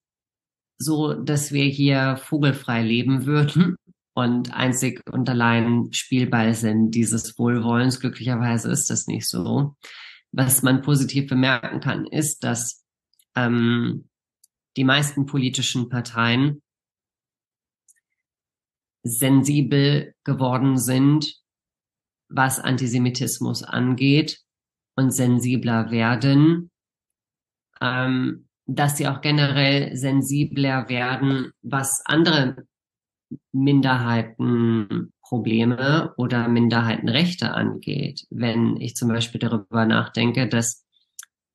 so, 0.78 1.14
dass 1.14 1.52
wir 1.52 1.66
hier 1.66 2.18
vogelfrei 2.18 2.84
leben 2.84 3.26
würden 3.26 3.76
und 4.14 4.54
einzig 4.54 5.02
und 5.12 5.30
allein 5.30 5.92
Spielball 5.92 6.54
sind 6.54 6.92
dieses 6.92 7.38
Wohlwollens. 7.38 8.00
Glücklicherweise 8.00 8.72
ist 8.72 8.90
das 8.90 9.08
nicht 9.08 9.28
so. 9.28 9.76
Was 10.32 10.62
man 10.62 10.82
positiv 10.82 11.28
bemerken 11.30 11.80
kann, 11.80 12.06
ist, 12.06 12.44
dass 12.44 12.84
ähm, 13.36 14.10
die 14.76 14.84
meisten 14.84 15.26
politischen 15.26 15.90
Parteien 15.90 16.62
sensibel 19.04 20.14
geworden 20.24 20.78
sind, 20.78 21.40
was 22.30 22.60
Antisemitismus 22.60 23.64
angeht 23.64 24.42
und 24.96 25.12
sensibler 25.12 25.92
werden 25.92 26.70
ähm, 27.82 28.48
dass 28.66 28.98
sie 28.98 29.08
auch 29.08 29.22
generell 29.22 29.96
sensibler 29.96 30.90
werden, 30.90 31.52
was 31.62 32.02
andere 32.06 32.66
Minderheitenprobleme 33.52 36.14
oder 36.18 36.48
Minderheitenrechte 36.48 37.54
angeht. 37.54 38.26
Wenn 38.30 38.78
ich 38.78 38.96
zum 38.96 39.10
Beispiel 39.10 39.40
darüber 39.40 39.86
nachdenke, 39.86 40.48
dass 40.48 40.86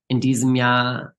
in 0.08 0.20
diesem 0.20 0.54
Jahr 0.54 1.14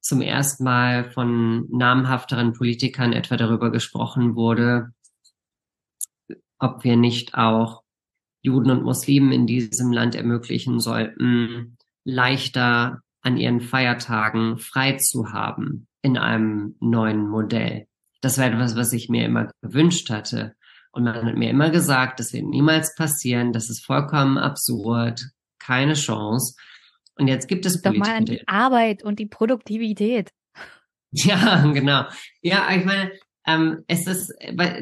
zum 0.00 0.22
ersten 0.22 0.64
Mal 0.64 1.10
von 1.10 1.68
namhafteren 1.70 2.54
Politikern 2.54 3.12
etwa 3.12 3.36
darüber 3.36 3.70
gesprochen 3.70 4.34
wurde, 4.34 4.94
ob 6.58 6.84
wir 6.84 6.96
nicht 6.96 7.34
auch 7.34 7.82
Juden 8.42 8.70
und 8.70 8.82
Muslimen 8.82 9.32
in 9.32 9.46
diesem 9.46 9.92
Land 9.92 10.14
ermöglichen 10.14 10.80
sollten, 10.80 11.76
leichter 12.04 13.02
an 13.22 13.36
ihren 13.36 13.60
Feiertagen 13.60 14.58
frei 14.58 14.96
zu 14.96 15.32
haben 15.32 15.86
in 16.02 16.16
einem 16.16 16.76
neuen 16.80 17.28
Modell. 17.28 17.86
Das 18.20 18.38
war 18.38 18.46
etwas, 18.46 18.76
was 18.76 18.92
ich 18.92 19.08
mir 19.08 19.24
immer 19.24 19.50
gewünscht 19.62 20.10
hatte. 20.10 20.54
Und 20.92 21.04
man 21.04 21.14
hat 21.14 21.36
mir 21.36 21.50
immer 21.50 21.70
gesagt, 21.70 22.18
das 22.18 22.32
wird 22.32 22.44
niemals 22.44 22.94
passieren, 22.94 23.52
das 23.52 23.70
ist 23.70 23.84
vollkommen 23.84 24.38
absurd, 24.38 25.22
keine 25.58 25.94
Chance. 25.94 26.56
Und 27.16 27.28
jetzt 27.28 27.48
gibt 27.48 27.66
es 27.66 27.80
Doch 27.80 27.92
mal 27.92 28.16
an 28.16 28.24
die 28.24 28.46
Arbeit 28.48 29.02
und 29.02 29.18
die 29.18 29.26
Produktivität. 29.26 30.30
Ja, 31.12 31.66
genau. 31.72 32.04
Ja, 32.40 32.68
ich 32.70 32.84
meine, 32.84 33.10
ähm, 33.44 33.84
es 33.88 34.06
ist, 34.06 34.32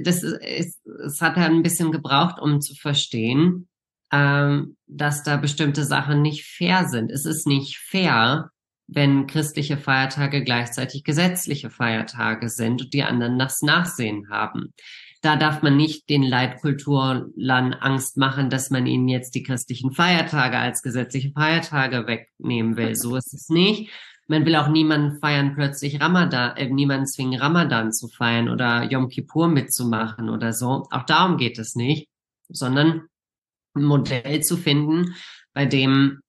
das 0.02 0.22
ist, 0.22 0.38
es, 0.42 0.78
es 1.06 1.20
hat 1.22 1.36
halt 1.36 1.52
ein 1.52 1.62
bisschen 1.62 1.90
gebraucht, 1.90 2.38
um 2.38 2.60
zu 2.60 2.74
verstehen, 2.74 3.67
ähm, 4.12 4.76
dass 4.86 5.22
da 5.22 5.36
bestimmte 5.36 5.84
Sachen 5.84 6.22
nicht 6.22 6.44
fair 6.44 6.88
sind. 6.88 7.10
Es 7.10 7.24
ist 7.24 7.46
nicht 7.46 7.78
fair, 7.78 8.50
wenn 8.86 9.26
christliche 9.26 9.76
Feiertage 9.76 10.42
gleichzeitig 10.42 11.04
gesetzliche 11.04 11.70
Feiertage 11.70 12.48
sind 12.48 12.82
und 12.82 12.94
die 12.94 13.02
anderen 13.02 13.38
das 13.38 13.60
Nachsehen 13.60 14.30
haben. 14.30 14.72
Da 15.20 15.36
darf 15.36 15.62
man 15.62 15.76
nicht 15.76 16.08
den 16.08 16.22
Leitkulturlern 16.22 17.74
Angst 17.74 18.16
machen, 18.16 18.50
dass 18.50 18.70
man 18.70 18.86
ihnen 18.86 19.08
jetzt 19.08 19.34
die 19.34 19.42
christlichen 19.42 19.92
Feiertage 19.92 20.58
als 20.58 20.80
gesetzliche 20.80 21.32
Feiertage 21.32 22.06
wegnehmen 22.06 22.76
will. 22.76 22.94
So 22.94 23.16
ist 23.16 23.34
es 23.34 23.48
nicht. 23.48 23.90
Man 24.28 24.46
will 24.46 24.56
auch 24.56 24.68
niemanden 24.68 25.18
feiern, 25.18 25.54
plötzlich 25.54 26.00
Ramadan, 26.00 26.56
äh, 26.56 26.68
niemanden 26.68 27.06
zwingen, 27.06 27.40
Ramadan 27.40 27.92
zu 27.92 28.08
feiern 28.08 28.48
oder 28.48 28.84
Yom 28.84 29.08
Kippur 29.08 29.48
mitzumachen 29.48 30.28
oder 30.28 30.52
so. 30.52 30.86
Auch 30.90 31.04
darum 31.04 31.36
geht 31.38 31.58
es 31.58 31.74
nicht, 31.74 32.08
sondern 32.48 33.08
ein 33.78 33.84
Modell 33.84 34.40
zu 34.42 34.56
finden, 34.56 35.14
bei 35.52 35.66
dem 35.66 36.20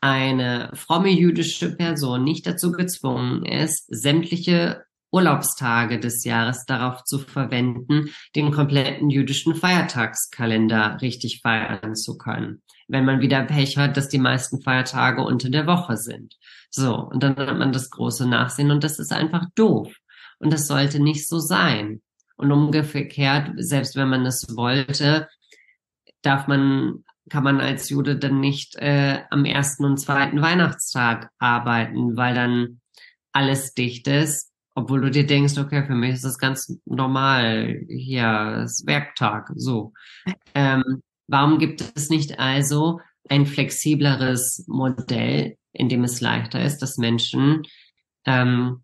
eine 0.00 0.70
fromme 0.74 1.10
jüdische 1.10 1.76
Person 1.76 2.24
nicht 2.24 2.46
dazu 2.46 2.72
gezwungen 2.72 3.44
ist, 3.44 3.84
sämtliche 3.88 4.84
Urlaubstage 5.12 5.98
des 5.98 6.24
Jahres 6.24 6.64
darauf 6.66 7.04
zu 7.04 7.18
verwenden, 7.18 8.10
den 8.36 8.52
kompletten 8.52 9.10
jüdischen 9.10 9.54
Feiertagskalender 9.54 10.98
richtig 11.02 11.40
feiern 11.42 11.96
zu 11.96 12.16
können. 12.16 12.62
Wenn 12.86 13.04
man 13.04 13.20
wieder 13.20 13.42
Pech 13.44 13.76
hat, 13.76 13.96
dass 13.96 14.08
die 14.08 14.18
meisten 14.18 14.62
Feiertage 14.62 15.22
unter 15.22 15.50
der 15.50 15.66
Woche 15.66 15.96
sind. 15.96 16.36
So, 16.70 16.96
und 16.96 17.22
dann 17.22 17.36
hat 17.36 17.58
man 17.58 17.72
das 17.72 17.90
große 17.90 18.28
Nachsehen 18.28 18.70
und 18.70 18.84
das 18.84 18.98
ist 18.98 19.12
einfach 19.12 19.46
doof. 19.54 19.92
Und 20.38 20.52
das 20.52 20.66
sollte 20.66 21.00
nicht 21.00 21.28
so 21.28 21.38
sein. 21.38 22.00
Und 22.36 22.52
umgekehrt, 22.52 23.50
selbst 23.56 23.96
wenn 23.96 24.08
man 24.08 24.24
es 24.24 24.46
wollte, 24.56 25.28
darf 26.22 26.46
man, 26.46 27.04
kann 27.28 27.44
man 27.44 27.60
als 27.60 27.88
Jude 27.90 28.16
dann 28.16 28.40
nicht 28.40 28.76
äh, 28.76 29.20
am 29.30 29.44
ersten 29.44 29.84
und 29.84 29.98
zweiten 29.98 30.42
Weihnachtstag 30.42 31.30
arbeiten, 31.38 32.16
weil 32.16 32.34
dann 32.34 32.80
alles 33.32 33.74
dicht 33.74 34.08
ist, 34.08 34.50
obwohl 34.74 35.00
du 35.00 35.10
dir 35.10 35.26
denkst, 35.26 35.58
okay, 35.58 35.84
für 35.84 35.94
mich 35.94 36.14
ist 36.14 36.24
das 36.24 36.38
ganz 36.38 36.76
normal, 36.84 37.84
hier 37.88 38.62
ist 38.64 38.86
Werktag, 38.86 39.50
so. 39.54 39.92
Ähm, 40.54 41.02
warum 41.26 41.58
gibt 41.58 41.82
es 41.94 42.08
nicht 42.08 42.38
also 42.38 43.00
ein 43.28 43.46
flexibleres 43.46 44.64
Modell, 44.66 45.56
in 45.72 45.88
dem 45.88 46.04
es 46.04 46.20
leichter 46.20 46.62
ist, 46.64 46.78
dass 46.78 46.98
Menschen 46.98 47.62
ähm, 48.26 48.82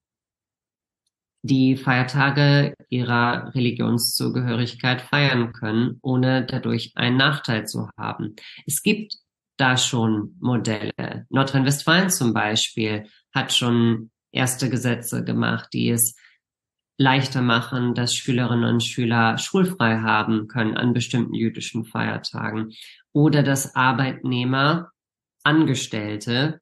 die 1.46 1.76
Feiertage 1.76 2.74
ihrer 2.88 3.54
Religionszugehörigkeit 3.54 5.00
feiern 5.00 5.52
können, 5.52 5.98
ohne 6.02 6.44
dadurch 6.44 6.92
einen 6.94 7.16
Nachteil 7.16 7.66
zu 7.66 7.88
haben. 7.96 8.36
Es 8.66 8.82
gibt 8.82 9.14
da 9.56 9.76
schon 9.76 10.36
Modelle. 10.40 11.26
Nordrhein-Westfalen 11.30 12.10
zum 12.10 12.34
Beispiel 12.34 13.08
hat 13.34 13.52
schon 13.52 14.10
erste 14.32 14.68
Gesetze 14.68 15.24
gemacht, 15.24 15.70
die 15.72 15.90
es 15.90 16.16
leichter 16.98 17.42
machen, 17.42 17.94
dass 17.94 18.14
Schülerinnen 18.14 18.68
und 18.68 18.82
Schüler 18.82 19.38
schulfrei 19.38 19.98
haben 19.98 20.48
können 20.48 20.76
an 20.76 20.94
bestimmten 20.94 21.34
jüdischen 21.34 21.84
Feiertagen 21.84 22.72
oder 23.12 23.42
dass 23.42 23.74
Arbeitnehmer, 23.74 24.90
Angestellte 25.42 26.60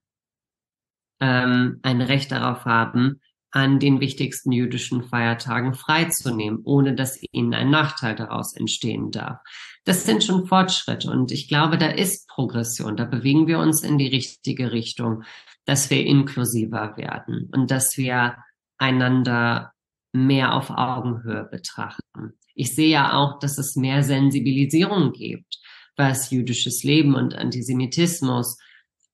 ähm, 1.20 1.78
ein 1.82 2.02
Recht 2.02 2.32
darauf 2.32 2.64
haben, 2.64 3.20
an 3.54 3.78
den 3.78 4.00
wichtigsten 4.00 4.50
jüdischen 4.50 5.04
Feiertagen 5.04 5.74
freizunehmen, 5.74 6.62
ohne 6.64 6.96
dass 6.96 7.20
ihnen 7.30 7.54
ein 7.54 7.70
Nachteil 7.70 8.16
daraus 8.16 8.56
entstehen 8.56 9.12
darf. 9.12 9.38
Das 9.84 10.04
sind 10.04 10.24
schon 10.24 10.48
Fortschritte 10.48 11.08
und 11.08 11.30
ich 11.30 11.46
glaube, 11.46 11.78
da 11.78 11.86
ist 11.86 12.26
Progression, 12.26 12.96
da 12.96 13.04
bewegen 13.04 13.46
wir 13.46 13.60
uns 13.60 13.84
in 13.84 13.96
die 13.96 14.08
richtige 14.08 14.72
Richtung, 14.72 15.22
dass 15.66 15.88
wir 15.88 16.04
inklusiver 16.04 16.96
werden 16.96 17.48
und 17.54 17.70
dass 17.70 17.96
wir 17.96 18.38
einander 18.78 19.72
mehr 20.12 20.54
auf 20.54 20.70
Augenhöhe 20.70 21.44
betrachten. 21.48 22.32
Ich 22.56 22.74
sehe 22.74 22.90
ja 22.90 23.12
auch, 23.12 23.38
dass 23.38 23.58
es 23.58 23.76
mehr 23.76 24.02
Sensibilisierung 24.02 25.12
gibt, 25.12 25.60
was 25.96 26.32
jüdisches 26.32 26.82
Leben 26.82 27.14
und 27.14 27.36
Antisemitismus 27.36 28.58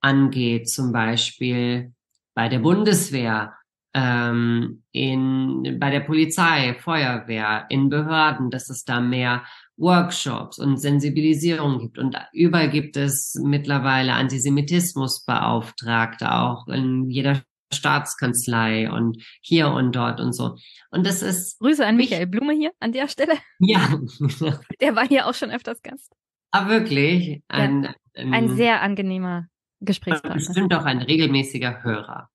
angeht, 0.00 0.70
zum 0.70 0.92
Beispiel 0.92 1.92
bei 2.34 2.48
der 2.48 2.60
Bundeswehr, 2.60 3.52
ähm, 3.94 4.82
in, 4.92 5.78
bei 5.80 5.90
der 5.90 6.00
Polizei, 6.00 6.76
Feuerwehr, 6.80 7.66
in 7.68 7.88
Behörden, 7.88 8.50
dass 8.50 8.70
es 8.70 8.84
da 8.84 9.00
mehr 9.00 9.44
Workshops 9.76 10.58
und 10.58 10.76
Sensibilisierung 10.76 11.78
gibt. 11.78 11.98
Und 11.98 12.16
überall 12.32 12.70
gibt 12.70 12.96
es 12.96 13.40
mittlerweile 13.42 14.14
Antisemitismusbeauftragte, 14.14 16.32
auch 16.32 16.66
in 16.68 17.10
jeder 17.10 17.42
Staatskanzlei 17.72 18.90
und 18.90 19.22
hier 19.40 19.70
und 19.70 19.94
dort 19.94 20.20
und 20.20 20.32
so. 20.32 20.56
Und 20.90 21.06
das 21.06 21.22
ist. 21.22 21.58
Grüße 21.60 21.86
an 21.86 21.96
Michael 21.96 22.26
Blume 22.26 22.52
hier 22.52 22.72
an 22.80 22.92
der 22.92 23.08
Stelle. 23.08 23.34
Ja. 23.58 23.96
der 24.80 24.96
war 24.96 25.06
hier 25.06 25.26
auch 25.26 25.34
schon 25.34 25.50
öfters 25.50 25.82
Gast. 25.82 26.12
Ah, 26.50 26.68
wirklich? 26.68 27.42
Ein, 27.48 27.84
ja, 27.84 27.94
ein, 28.14 28.34
ein 28.34 28.56
sehr 28.56 28.82
angenehmer 28.82 29.46
Gesprächspartner. 29.80 30.34
Bestimmt 30.34 30.74
auch 30.74 30.84
ein 30.84 30.98
regelmäßiger 30.98 31.84
Hörer. 31.84 32.28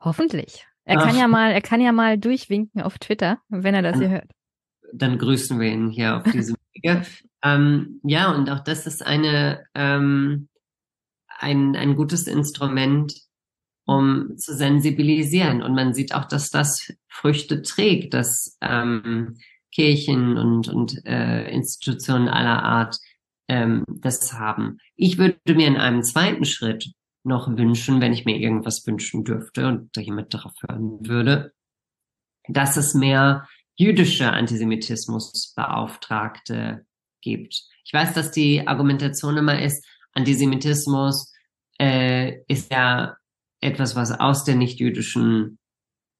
Hoffentlich. 0.00 0.67
Er 0.88 0.96
kann 0.96 1.16
ja 1.16 1.28
mal, 1.28 1.52
er 1.52 1.60
kann 1.60 1.80
ja 1.80 1.92
mal 1.92 2.18
durchwinken 2.18 2.80
auf 2.80 2.98
Twitter, 2.98 3.38
wenn 3.48 3.74
er 3.74 3.82
das 3.82 3.92
dann, 3.92 4.00
hier 4.00 4.10
hört. 4.10 4.30
Dann 4.92 5.18
grüßen 5.18 5.60
wir 5.60 5.68
ihn 5.68 5.90
hier 5.90 6.16
auf 6.16 6.22
diesem 6.24 6.56
Wege. 6.72 7.02
Ähm, 7.42 8.00
ja, 8.02 8.32
und 8.32 8.50
auch 8.50 8.60
das 8.60 8.86
ist 8.86 9.04
eine, 9.04 9.64
ähm, 9.74 10.48
ein, 11.28 11.76
ein 11.76 11.94
gutes 11.94 12.26
Instrument, 12.26 13.14
um 13.84 14.36
zu 14.36 14.54
sensibilisieren. 14.54 15.62
Und 15.62 15.74
man 15.74 15.94
sieht 15.94 16.14
auch, 16.14 16.24
dass 16.24 16.50
das 16.50 16.92
Früchte 17.08 17.62
trägt, 17.62 18.14
dass 18.14 18.56
ähm, 18.60 19.36
Kirchen 19.72 20.38
und, 20.38 20.68
und 20.68 21.04
äh, 21.06 21.50
Institutionen 21.50 22.28
aller 22.28 22.62
Art 22.62 22.98
ähm, 23.48 23.84
das 23.86 24.32
haben. 24.32 24.78
Ich 24.96 25.18
würde 25.18 25.38
mir 25.54 25.66
in 25.66 25.76
einem 25.76 26.02
zweiten 26.02 26.44
Schritt 26.44 26.92
noch 27.24 27.48
wünschen, 27.48 28.00
wenn 28.00 28.12
ich 28.12 28.24
mir 28.24 28.36
irgendwas 28.36 28.86
wünschen 28.86 29.24
dürfte 29.24 29.66
und 29.66 29.96
da 29.96 30.00
jemand 30.00 30.32
darauf 30.32 30.52
hören 30.66 31.04
würde, 31.06 31.52
dass 32.48 32.76
es 32.76 32.94
mehr 32.94 33.48
jüdische 33.76 34.32
Antisemitismusbeauftragte 34.32 36.86
gibt. 37.20 37.64
Ich 37.84 37.92
weiß, 37.92 38.14
dass 38.14 38.30
die 38.30 38.66
Argumentation 38.66 39.36
immer 39.36 39.60
ist, 39.60 39.84
Antisemitismus 40.12 41.34
äh, 41.78 42.38
ist 42.48 42.72
ja 42.72 43.18
etwas, 43.60 43.96
was 43.96 44.12
aus 44.12 44.44
der 44.44 44.54
nicht-jüdischen 44.56 45.58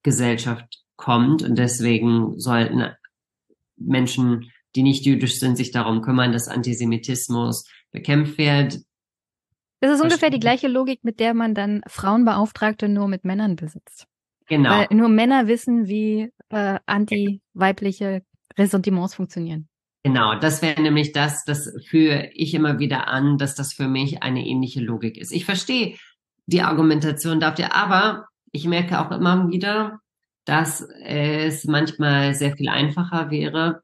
Gesellschaft 0.02 0.82
kommt 0.96 1.42
und 1.42 1.56
deswegen 1.56 2.38
sollten 2.38 2.84
Menschen, 3.76 4.52
die 4.74 4.82
nicht 4.82 5.06
jüdisch 5.06 5.38
sind, 5.38 5.56
sich 5.56 5.70
darum 5.70 6.02
kümmern, 6.02 6.32
dass 6.32 6.48
Antisemitismus 6.48 7.64
bekämpft 7.90 8.38
wird. 8.38 8.80
Das 9.80 9.92
ist 9.92 10.00
ungefähr 10.00 10.30
die 10.30 10.40
gleiche 10.40 10.68
Logik, 10.68 11.04
mit 11.04 11.20
der 11.20 11.34
man 11.34 11.54
dann 11.54 11.82
Frauenbeauftragte 11.86 12.88
nur 12.88 13.08
mit 13.08 13.24
Männern 13.24 13.56
besitzt. 13.56 14.06
Genau. 14.46 14.70
Weil 14.70 14.88
nur 14.90 15.08
Männer 15.08 15.46
wissen, 15.46 15.86
wie 15.86 16.32
äh, 16.48 16.78
anti-weibliche 16.86 18.22
Ressentiments 18.56 19.14
funktionieren. 19.14 19.68
Genau, 20.04 20.38
das 20.38 20.62
wäre 20.62 20.80
nämlich 20.80 21.12
das, 21.12 21.44
das 21.44 21.70
führe 21.86 22.30
ich 22.32 22.54
immer 22.54 22.78
wieder 22.78 23.08
an, 23.08 23.36
dass 23.36 23.54
das 23.54 23.74
für 23.74 23.88
mich 23.88 24.22
eine 24.22 24.46
ähnliche 24.46 24.80
Logik 24.80 25.18
ist. 25.18 25.32
Ich 25.32 25.44
verstehe 25.44 25.96
die 26.46 26.62
Argumentation 26.62 27.40
dafür, 27.40 27.74
aber 27.74 28.26
ich 28.52 28.66
merke 28.66 29.00
auch 29.00 29.10
immer 29.10 29.50
wieder, 29.50 30.00
dass 30.46 30.80
es 31.04 31.64
manchmal 31.64 32.34
sehr 32.34 32.56
viel 32.56 32.70
einfacher 32.70 33.30
wäre, 33.30 33.82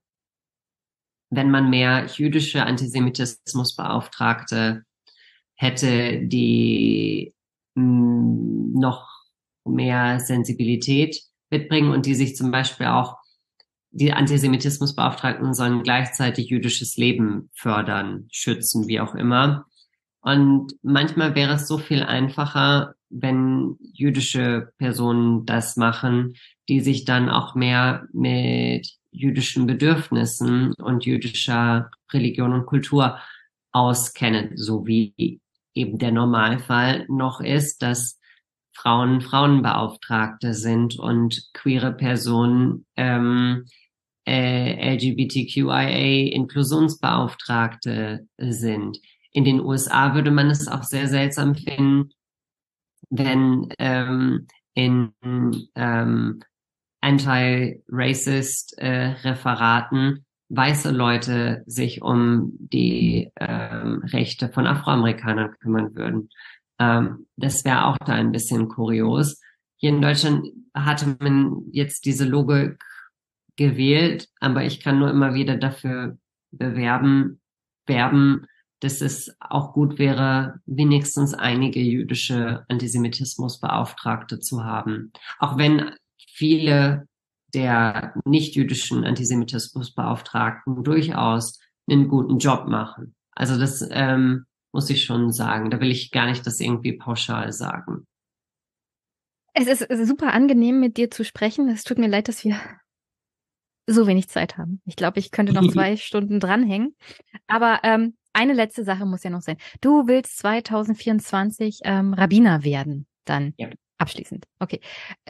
wenn 1.28 1.50
man 1.50 1.68
mehr 1.68 2.06
jüdische 2.06 2.64
Antisemitismusbeauftragte 2.64 4.84
hätte, 5.57 6.20
die 6.26 7.34
mh, 7.74 7.83
hm, 7.83 8.73
noch 8.74 9.08
mehr 9.65 10.20
Sensibilität 10.20 11.23
mitbringen 11.50 11.91
und 11.91 12.07
die 12.07 12.15
sich 12.15 12.36
zum 12.36 12.50
Beispiel 12.50 12.86
auch, 12.86 13.16
die 13.97 14.12
Antisemitismusbeauftragten 14.12 15.55
sollen 15.55 15.84
gleichzeitig 15.84 16.49
jüdisches 16.49 16.97
Leben 16.97 17.50
fördern, 17.55 18.26
schützen, 18.33 18.89
wie 18.89 18.99
auch 18.99 19.15
immer. 19.15 19.66
Und 20.20 20.73
manchmal 20.83 21.36
wäre 21.36 21.55
es 21.55 21.68
so 21.68 21.78
viel 21.78 22.02
einfacher, 22.02 22.94
wenn 23.08 23.76
jüdische 23.81 24.73
Personen 24.78 25.47
das 25.47 25.76
machen, 25.76 26.34
die 26.68 26.81
sich 26.81 27.05
dann 27.05 27.28
auch 27.28 27.55
mehr 27.55 28.08
mit 28.12 28.89
jüdischen 29.12 29.66
Bedürfnissen 29.66 30.73
und 30.74 31.05
jüdischer 31.05 31.91
Religion 32.12 32.52
und 32.52 32.66
Kultur 32.66 33.18
auskennen, 33.70 34.57
so 34.57 34.86
wie 34.86 35.41
eben 35.75 35.99
der 35.99 36.12
Normalfall 36.12 37.07
noch 37.09 37.41
ist, 37.41 37.83
dass 37.83 38.19
Frauen 38.73 39.20
Frauenbeauftragte 39.20 40.53
sind 40.55 40.99
und 40.99 41.51
queere 41.53 41.93
Personen 41.93 42.86
ähm, 42.97 43.67
äh, 44.27 44.94
LGBTQIA 44.94 46.33
Inklusionsbeauftragte 46.33 48.27
sind. 48.39 48.99
In 49.33 49.44
den 49.44 49.61
USA 49.61 50.15
würde 50.15 50.31
man 50.31 50.51
es 50.51 50.67
auch 50.69 50.83
sehr 50.83 51.09
seltsam 51.09 51.55
finden, 51.55 52.11
wenn 53.11 53.69
ähm, 53.78 54.47
in 54.75 55.12
ähm, 55.75 56.41
anti-racist 57.01 58.78
äh, 58.78 59.15
Referaten 59.23 60.25
weiße 60.57 60.91
Leute 60.91 61.62
sich 61.66 62.02
um 62.02 62.52
die 62.58 63.31
ähm, 63.41 64.02
Rechte 64.05 64.49
von 64.49 64.66
Afroamerikanern 64.66 65.55
kümmern 65.60 65.94
würden. 65.94 66.28
Ähm, 66.78 67.26
das 67.36 67.65
wäre 67.65 67.86
auch 67.86 67.99
da 67.99 68.12
ein 68.15 68.33
bisschen 68.33 68.68
kurios. 68.68 69.41
Hier 69.76 69.91
in 69.91 70.02
Deutschland 70.02 70.47
hatte 70.74 71.16
man 71.20 71.62
jetzt 71.70 72.05
diese 72.05 72.24
Logik 72.24 72.83
gewählt, 73.57 74.28
aber 74.41 74.65
ich 74.65 74.81
kann 74.81 74.99
nur 74.99 75.10
immer 75.10 75.34
wieder 75.34 75.57
dafür 75.57 76.18
bewerben, 76.50 77.41
werben, 77.86 78.47
dass 78.81 79.00
es 79.00 79.34
auch 79.41 79.73
gut 79.73 79.99
wäre, 79.99 80.60
wenigstens 80.66 81.33
einige 81.34 81.81
jüdische 81.81 82.65
Antisemitismusbeauftragte 82.68 84.41
zu 84.41 84.65
haben. 84.65 85.12
Auch 85.39 85.57
wenn 85.57 85.94
viele 86.16 87.07
der 87.55 88.15
nicht-jüdischen 88.24 89.05
Antisemitismusbeauftragten 89.05 90.83
durchaus 90.83 91.60
einen 91.89 92.08
guten 92.08 92.39
Job 92.39 92.66
machen. 92.66 93.15
Also 93.33 93.58
das 93.58 93.86
ähm, 93.91 94.47
muss 94.73 94.91
ich 94.91 95.05
schon 95.05 95.33
sagen. 95.33 95.70
Da 95.70 95.81
will 95.81 95.91
ich 95.91 96.10
gar 96.10 96.26
nicht 96.26 96.47
das 96.47 96.60
irgendwie 96.60 96.97
pauschal 96.97 97.52
sagen. 97.52 98.07
Es 99.55 99.68
ist 99.68 100.08
super 100.08 100.33
angenehm, 100.33 100.81
mit 100.81 100.97
dir 100.97 101.10
zu 101.10 101.24
sprechen. 101.24 101.68
Es 101.68 101.84
tut 101.84 101.99
mir 101.99 102.08
leid, 102.08 102.28
dass 102.28 102.44
wir 102.44 102.58
so 103.86 104.07
wenig 104.07 104.28
Zeit 104.28 104.58
haben. 104.58 104.81
Ich 104.84 104.97
glaube, 104.97 105.20
ich 105.20 105.31
könnte 105.31 105.52
noch 105.52 105.66
zwei 105.73 105.97
Stunden 105.97 106.41
dranhängen. 106.41 106.97
Aber 107.47 107.81
ähm, 107.84 108.16
eine 108.33 108.52
letzte 108.52 108.83
Sache 108.83 109.07
muss 109.07 109.23
ja 109.23 109.31
noch 109.31 109.42
sein. 109.42 109.58
Du 109.81 110.08
willst 110.08 110.39
2024 110.39 111.81
ähm, 111.84 112.15
Rabbiner 112.15 112.65
werden, 112.65 113.07
dann 113.24 113.55
ja. 113.57 113.68
abschließend. 113.99 114.47
Okay. 114.58 114.81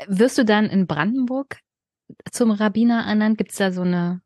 Wirst 0.07 0.39
du 0.39 0.45
dann 0.45 0.67
in 0.67 0.87
Brandenburg 0.87 1.59
zum 2.31 2.51
Rabbiner 2.51 3.05
ernannt? 3.07 3.39
Gibt 3.39 3.51
es 3.51 3.57
da 3.57 3.73
so 3.73 3.83
eine, 3.83 4.23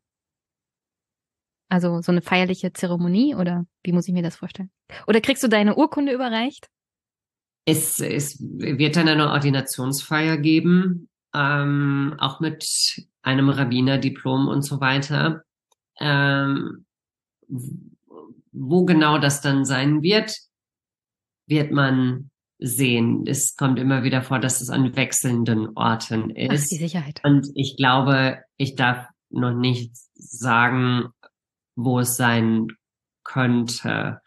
also 1.69 2.01
so 2.01 2.11
eine 2.11 2.21
feierliche 2.21 2.73
Zeremonie 2.73 3.35
oder 3.35 3.65
wie 3.83 3.91
muss 3.91 4.07
ich 4.07 4.13
mir 4.13 4.23
das 4.23 4.35
vorstellen? 4.35 4.71
Oder 5.07 5.21
kriegst 5.21 5.43
du 5.43 5.47
deine 5.47 5.75
Urkunde 5.75 6.13
überreicht? 6.13 6.67
Es, 7.65 7.99
es 7.99 8.39
wird 8.39 8.95
dann 8.95 9.07
eine 9.07 9.29
Ordinationsfeier 9.29 10.37
geben, 10.37 11.09
ähm, 11.33 12.15
auch 12.17 12.39
mit 12.39 12.65
einem 13.21 13.49
Rabbinerdiplom 13.49 14.47
und 14.47 14.63
so 14.63 14.79
weiter. 14.81 15.43
Ähm, 15.99 16.85
wo 18.51 18.85
genau 18.85 19.17
das 19.17 19.41
dann 19.41 19.65
sein 19.65 20.01
wird, 20.01 20.35
wird 21.47 21.71
man 21.71 22.31
sehen. 22.59 23.25
Es 23.25 23.55
kommt 23.55 23.79
immer 23.79 24.03
wieder 24.03 24.21
vor, 24.21 24.39
dass 24.39 24.61
es 24.61 24.69
an 24.69 24.95
wechselnden 24.95 25.69
Orten 25.75 26.29
ist. 26.29 26.65
Ach, 26.65 26.69
die 26.69 26.75
Sicherheit. 26.75 27.21
Und 27.23 27.47
ich 27.55 27.77
glaube, 27.77 28.39
ich 28.57 28.75
darf 28.75 29.07
noch 29.29 29.53
nicht 29.53 29.91
sagen, 30.15 31.09
wo 31.75 31.99
es 31.99 32.17
sein 32.17 32.67
könnte. 33.23 34.21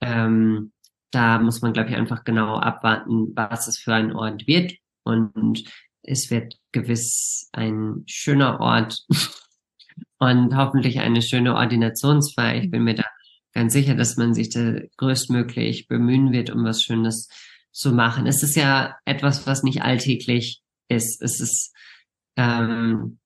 Ähm, 0.00 0.72
da 1.10 1.38
muss 1.38 1.62
man, 1.62 1.72
glaube 1.72 1.90
ich, 1.90 1.96
einfach 1.96 2.24
genau 2.24 2.56
abwarten, 2.56 3.32
was 3.34 3.68
es 3.68 3.78
für 3.78 3.94
ein 3.94 4.12
Ort 4.12 4.46
wird. 4.46 4.74
Und 5.04 5.64
es 6.02 6.30
wird 6.30 6.56
gewiss 6.72 7.48
ein 7.52 8.02
schöner 8.06 8.60
Ort 8.60 9.06
und 10.18 10.56
hoffentlich 10.56 10.98
eine 11.00 11.22
schöne 11.22 11.54
Ordinationsfeier. 11.54 12.62
Ich 12.62 12.70
bin 12.70 12.84
mir 12.84 12.94
da 12.94 13.04
ganz 13.52 13.72
sicher, 13.72 13.94
dass 13.94 14.16
man 14.16 14.34
sich 14.34 14.50
da 14.50 14.80
größtmöglich 14.96 15.86
bemühen 15.88 16.32
wird, 16.32 16.50
um 16.50 16.64
was 16.64 16.82
Schönes 16.82 17.28
zu 17.72 17.92
machen. 17.92 18.26
Es 18.26 18.42
ist 18.42 18.56
ja 18.56 18.96
etwas, 19.04 19.46
was 19.46 19.62
nicht 19.62 19.82
alltäglich 19.82 20.62
ist. 20.88 21.22
Es 21.22 21.40
ist 21.40 21.74
ähm, 22.36 23.18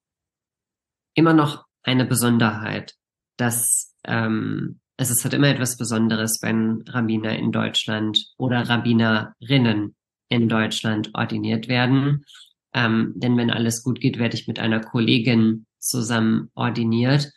immer 1.15 1.33
noch 1.33 1.65
eine 1.83 2.05
Besonderheit, 2.05 2.95
dass 3.37 3.93
ähm, 4.05 4.79
es 4.97 5.09
ist 5.09 5.23
halt 5.23 5.33
immer 5.33 5.47
etwas 5.47 5.77
Besonderes, 5.77 6.39
wenn 6.41 6.83
Rabbiner 6.87 7.37
in 7.37 7.51
Deutschland 7.51 8.27
oder 8.37 8.69
Rabbinerinnen 8.69 9.95
in 10.29 10.49
Deutschland 10.49 11.11
ordiniert 11.13 11.67
werden. 11.67 12.25
Ähm, 12.73 13.13
denn 13.15 13.37
wenn 13.37 13.51
alles 13.51 13.83
gut 13.83 13.99
geht, 13.99 14.17
werde 14.17 14.35
ich 14.35 14.47
mit 14.47 14.59
einer 14.59 14.79
Kollegin 14.81 15.65
zusammen 15.79 16.49
ordiniert. 16.53 17.31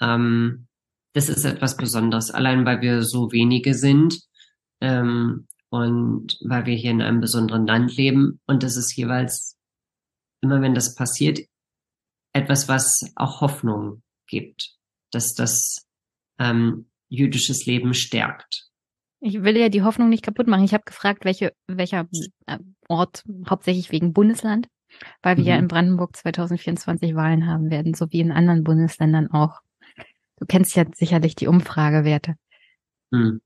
Ähm, 0.00 0.66
das 1.12 1.28
ist 1.28 1.44
etwas 1.44 1.76
Besonderes, 1.76 2.30
allein 2.30 2.64
weil 2.64 2.80
wir 2.80 3.02
so 3.02 3.32
wenige 3.32 3.74
sind 3.74 4.20
ähm, 4.80 5.48
und 5.70 6.38
weil 6.42 6.66
wir 6.66 6.74
hier 6.74 6.90
in 6.90 7.00
einem 7.00 7.20
besonderen 7.20 7.66
Land 7.66 7.96
leben. 7.96 8.40
Und 8.46 8.62
das 8.62 8.76
ist 8.76 8.94
jeweils, 8.96 9.56
immer 10.42 10.60
wenn 10.60 10.74
das 10.74 10.94
passiert, 10.94 11.40
etwas, 12.32 12.68
was 12.68 13.00
auch 13.16 13.40
Hoffnung 13.40 14.02
gibt, 14.26 14.74
dass 15.10 15.34
das 15.34 15.86
ähm, 16.38 16.90
jüdisches 17.08 17.66
Leben 17.66 17.94
stärkt. 17.94 18.68
Ich 19.20 19.42
will 19.42 19.56
ja 19.56 19.68
die 19.68 19.82
Hoffnung 19.82 20.08
nicht 20.08 20.24
kaputt 20.24 20.46
machen. 20.46 20.64
Ich 20.64 20.72
habe 20.72 20.84
gefragt, 20.84 21.24
welche, 21.24 21.52
welcher 21.66 22.08
äh, 22.46 22.58
Ort, 22.88 23.24
hauptsächlich 23.48 23.92
wegen 23.92 24.12
Bundesland, 24.12 24.68
weil 25.22 25.36
wir 25.36 25.44
mhm. 25.44 25.48
ja 25.48 25.56
in 25.56 25.68
Brandenburg 25.68 26.16
2024 26.16 27.14
Wahlen 27.14 27.46
haben 27.46 27.70
werden, 27.70 27.94
so 27.94 28.10
wie 28.10 28.20
in 28.20 28.32
anderen 28.32 28.64
Bundesländern 28.64 29.30
auch. 29.30 29.60
Du 30.38 30.46
kennst 30.46 30.74
ja 30.74 30.84
sicherlich 30.94 31.34
die 31.34 31.48
Umfragewerte. 31.48 32.36
Mhm. 33.10 33.42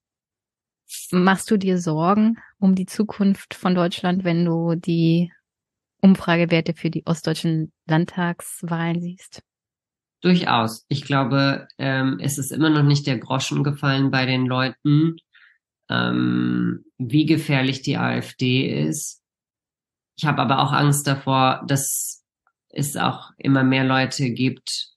Machst 1.11 1.51
du 1.51 1.57
dir 1.57 1.79
Sorgen 1.79 2.39
um 2.59 2.75
die 2.75 2.87
Zukunft 2.87 3.55
von 3.55 3.75
Deutschland, 3.75 4.25
wenn 4.25 4.45
du 4.45 4.75
die 4.75 5.33
Umfragewerte 6.01 6.75
für 6.75 6.91
die 6.91 7.07
ostdeutschen 7.07 7.73
Landtagswahlen 7.87 9.01
siehst? 9.01 9.43
Durchaus. 10.21 10.85
Ich 10.89 11.05
glaube, 11.05 11.69
ähm, 11.79 12.19
es 12.21 12.39
ist 12.39 12.51
immer 12.51 12.71
noch 12.71 12.83
nicht 12.83 13.07
der 13.07 13.19
Groschen 13.19 13.63
gefallen 13.63 14.11
bei 14.11 14.27
den 14.27 14.47
Leuten, 14.47 15.17
ähm, 15.91 16.85
wie 16.99 17.27
gefährlich 17.27 17.83
die 17.83 17.97
AfD 17.97 18.87
ist. 18.87 19.23
Ich 20.17 20.25
habe 20.25 20.41
aber 20.43 20.61
auch 20.61 20.73
Angst 20.73 21.07
davor, 21.07 21.63
dass 21.67 22.25
es 22.71 22.97
auch 22.97 23.31
immer 23.37 23.65
mehr 23.65 23.85
Leute 23.85 24.31
gibt 24.31 24.91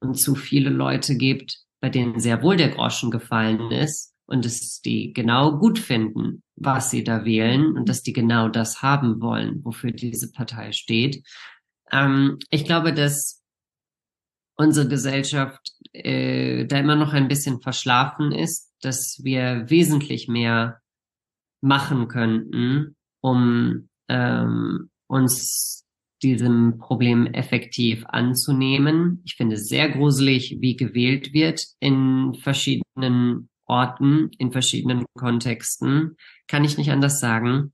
und 0.00 0.18
zu 0.18 0.34
viele 0.34 0.70
Leute 0.70 1.16
gibt, 1.16 1.58
bei 1.80 1.90
denen 1.90 2.20
sehr 2.20 2.42
wohl 2.42 2.56
der 2.56 2.70
Groschen 2.70 3.10
gefallen 3.10 3.70
ist 3.70 4.09
und 4.30 4.46
es 4.46 4.80
die 4.80 5.12
genau 5.12 5.58
gut 5.58 5.78
finden, 5.78 6.42
was 6.56 6.90
sie 6.90 7.04
da 7.04 7.24
wählen 7.24 7.76
und 7.76 7.88
dass 7.88 8.02
die 8.02 8.12
genau 8.12 8.48
das 8.48 8.80
haben 8.80 9.20
wollen, 9.20 9.64
wofür 9.64 9.90
diese 9.90 10.30
Partei 10.30 10.72
steht. 10.72 11.26
Ähm, 11.90 12.38
ich 12.48 12.64
glaube, 12.64 12.94
dass 12.94 13.42
unsere 14.56 14.88
Gesellschaft 14.88 15.72
äh, 15.92 16.64
da 16.66 16.78
immer 16.78 16.96
noch 16.96 17.12
ein 17.12 17.28
bisschen 17.28 17.60
verschlafen 17.60 18.30
ist, 18.30 18.72
dass 18.82 19.20
wir 19.22 19.68
wesentlich 19.68 20.28
mehr 20.28 20.80
machen 21.60 22.08
könnten, 22.08 22.96
um 23.20 23.88
ähm, 24.08 24.90
uns 25.08 25.84
diesem 26.22 26.78
Problem 26.78 27.26
effektiv 27.26 28.04
anzunehmen. 28.06 29.22
Ich 29.24 29.34
finde 29.34 29.56
es 29.56 29.68
sehr 29.68 29.88
gruselig, 29.88 30.58
wie 30.60 30.76
gewählt 30.76 31.32
wird 31.32 31.66
in 31.80 32.34
verschiedenen 32.34 33.49
Orten, 33.70 34.30
in 34.38 34.52
verschiedenen 34.52 35.06
Kontexten. 35.16 36.16
Kann 36.48 36.64
ich 36.64 36.76
nicht 36.76 36.90
anders 36.90 37.20
sagen. 37.20 37.72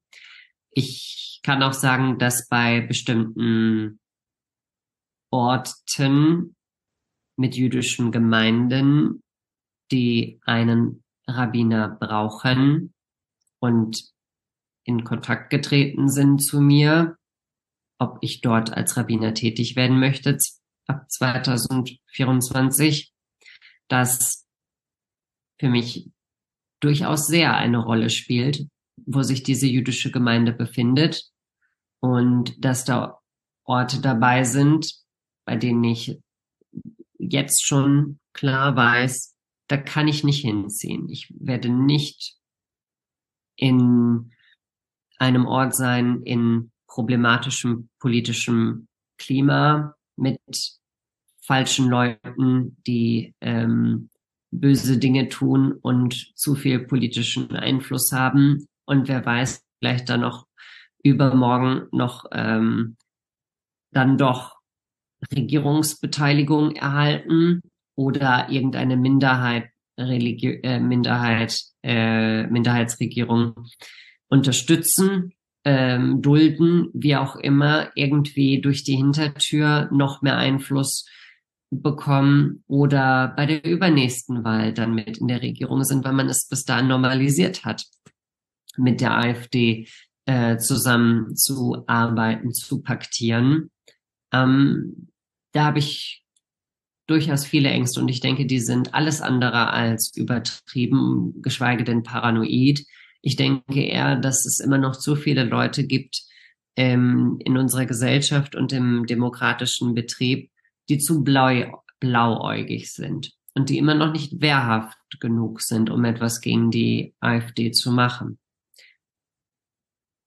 Ich 0.70 1.41
kann 1.42 1.62
auch 1.62 1.73
sagen, 1.73 2.18
dass 2.18 2.49
bei 2.49 2.83
bestimmten 2.83 3.99
Orten 5.31 6.55
mit 7.36 7.57
jüdischen 7.57 8.12
Gemeinden, 8.12 9.23
die 9.91 10.39
einen 10.44 11.02
Rabbiner 11.26 11.89
brauchen 11.89 12.92
und 13.58 14.12
in 14.84 15.02
Kontakt 15.02 15.50
getreten 15.50 16.08
sind 16.08 16.42
zu 16.42 16.60
mir, 16.60 17.16
ob 17.99 18.18
ich 18.20 18.42
dort 18.42 18.73
als 18.73 18.97
Rabbiner 18.97 19.34
tätig 19.34 19.75
werden 19.76 19.99
möchte 19.99 20.39
ab 20.86 21.10
2024, 21.10 23.12
das 23.89 24.45
für 25.59 25.68
mich 25.68 26.10
durchaus 26.81 27.26
sehr 27.26 27.57
eine 27.57 27.78
Rolle 27.78 28.10
spielt, 28.10 28.67
wo 29.07 29.23
sich 29.23 29.43
diese 29.43 29.67
jüdische 29.67 30.10
Gemeinde 30.10 30.52
befindet 30.52 31.31
und 32.01 32.65
dass 32.65 32.85
da 32.85 33.20
Orte 33.65 34.01
dabei 34.01 34.44
sind, 34.44 34.93
bei 35.44 35.57
denen 35.57 35.85
ich 35.85 36.20
jetzt 37.18 37.65
schon 37.65 38.20
klar 38.33 38.76
weiß, 38.76 39.36
da 39.68 39.76
kann 39.76 40.07
ich 40.09 40.23
nicht 40.23 40.43
hinziehen. 40.43 41.09
Ich 41.09 41.33
werde 41.39 41.68
nicht 41.68 42.36
in 43.57 44.33
einem 45.18 45.47
Ort 45.47 45.75
sein 45.75 46.23
in 46.23 46.70
problematischem 46.86 47.89
politischem 47.99 48.86
Klima 49.18 49.97
mit 50.17 50.41
falschen 51.41 51.89
Leuten, 51.89 52.76
die 52.86 53.35
ähm, 53.41 54.10
böse 54.60 54.99
Dinge 54.99 55.28
tun 55.28 55.73
und 55.73 56.33
zu 56.36 56.55
viel 56.55 56.81
politischen 56.81 57.51
Einfluss 57.55 58.12
haben. 58.12 58.67
Und 58.85 59.09
wer 59.09 59.25
weiß, 59.25 59.62
vielleicht 59.78 60.09
dann 60.09 60.20
noch 60.20 60.47
übermorgen 61.02 61.86
noch 61.93 62.25
ähm, 62.33 62.97
dann 63.93 64.18
doch 64.18 64.57
Regierungsbeteiligung 65.35 66.76
erhalten 66.76 67.62
oder 67.94 68.49
irgendeine 68.51 68.97
Minderheit, 68.97 69.70
äh, 69.97 70.78
Minderheit, 70.81 71.59
äh, 71.83 72.47
Minderheitsregierung 72.47 73.55
unterstützen, 74.28 75.33
ähm, 75.65 76.20
dulden, 76.23 76.91
wie 76.93 77.17
auch 77.17 77.36
immer, 77.36 77.91
irgendwie 77.94 78.60
durch 78.60 78.85
die 78.85 78.97
Hintertür 78.97 79.89
noch 79.91 80.23
mehr 80.23 80.36
Einfluss 80.36 81.07
bekommen 81.70 82.62
oder 82.66 83.32
bei 83.36 83.46
der 83.46 83.64
übernächsten 83.64 84.44
Wahl 84.44 84.72
dann 84.72 84.94
mit 84.94 85.18
in 85.18 85.28
der 85.28 85.42
Regierung 85.42 85.82
sind, 85.84 86.04
weil 86.04 86.12
man 86.12 86.28
es 86.28 86.48
bis 86.48 86.64
dahin 86.64 86.88
normalisiert 86.88 87.64
hat, 87.64 87.84
mit 88.76 89.00
der 89.00 89.16
AfD 89.16 89.88
äh, 90.26 90.58
zusammen 90.58 91.34
zu 91.36 91.84
arbeiten, 91.86 92.52
zu 92.52 92.82
paktieren. 92.82 93.70
Ähm, 94.32 95.08
da 95.52 95.66
habe 95.66 95.78
ich 95.78 96.24
durchaus 97.06 97.44
viele 97.44 97.70
Ängste 97.70 98.00
und 98.00 98.08
ich 98.08 98.20
denke, 98.20 98.46
die 98.46 98.60
sind 98.60 98.94
alles 98.94 99.20
andere 99.20 99.70
als 99.70 100.16
übertrieben, 100.16 101.40
geschweige 101.42 101.84
denn 101.84 102.02
paranoid. 102.02 102.84
Ich 103.22 103.36
denke 103.36 103.82
eher, 103.82 104.16
dass 104.16 104.44
es 104.44 104.60
immer 104.60 104.78
noch 104.78 104.96
zu 104.96 105.16
viele 105.16 105.44
Leute 105.44 105.86
gibt 105.86 106.22
ähm, 106.76 107.38
in 107.44 107.56
unserer 107.56 107.86
Gesellschaft 107.86 108.54
und 108.54 108.72
im 108.72 109.06
demokratischen 109.06 109.94
Betrieb, 109.94 110.50
die 110.89 110.98
zu 110.98 111.23
blau, 111.23 111.82
blauäugig 112.00 112.92
sind 112.92 113.32
und 113.55 113.70
die 113.70 113.78
immer 113.78 113.94
noch 113.94 114.12
nicht 114.12 114.40
wehrhaft 114.40 114.98
genug 115.20 115.62
sind, 115.62 115.90
um 115.90 116.05
etwas 116.05 116.40
gegen 116.40 116.70
die 116.70 117.15
AfD 117.20 117.70
zu 117.70 117.90
machen. 117.90 118.39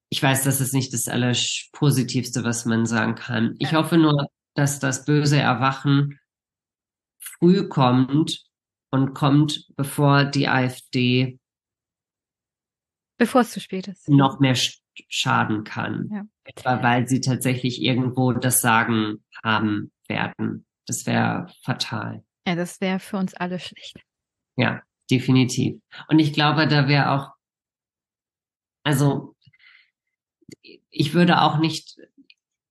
Ich 0.09 0.23
weiß, 0.23 0.43
das 0.43 0.59
ist 0.59 0.73
nicht 0.73 0.91
das 0.93 1.07
Allerpositivste, 1.07 2.43
was 2.43 2.65
man 2.65 2.87
sagen 2.87 3.15
kann. 3.15 3.55
Ich 3.59 3.73
hoffe 3.73 3.97
nur, 3.97 4.27
dass 4.55 4.79
das 4.79 5.05
böse 5.05 5.37
Erwachen 5.37 6.19
früh 7.19 7.67
kommt 7.69 8.45
und 8.89 9.13
kommt, 9.13 9.67
bevor 9.75 10.25
die 10.25 10.47
AfD 10.47 11.39
bevor 13.17 13.41
es 13.41 13.51
zu 13.51 13.59
spät 13.59 13.87
ist 13.87 14.09
noch 14.09 14.39
mehr 14.39 14.55
schaden 15.07 15.63
kann, 15.63 16.09
ja. 16.11 16.23
etwa 16.43 16.81
weil 16.81 17.07
sie 17.07 17.21
tatsächlich 17.21 17.81
irgendwo 17.81 18.33
das 18.33 18.61
Sagen 18.61 19.23
haben 19.43 19.91
werden. 20.09 20.65
Das 20.85 21.05
wäre 21.05 21.51
fatal. 21.63 22.23
Ja, 22.47 22.55
das 22.55 22.81
wäre 22.81 22.99
für 22.99 23.17
uns 23.17 23.33
alle 23.33 23.59
schlecht. 23.59 23.95
Ja, 24.57 24.81
definitiv. 25.09 25.79
Und 26.07 26.19
ich 26.19 26.33
glaube, 26.33 26.67
da 26.67 26.87
wäre 26.87 27.11
auch, 27.11 27.31
also 28.83 29.35
ich 30.89 31.13
würde 31.13 31.41
auch 31.41 31.59
nicht 31.59 31.97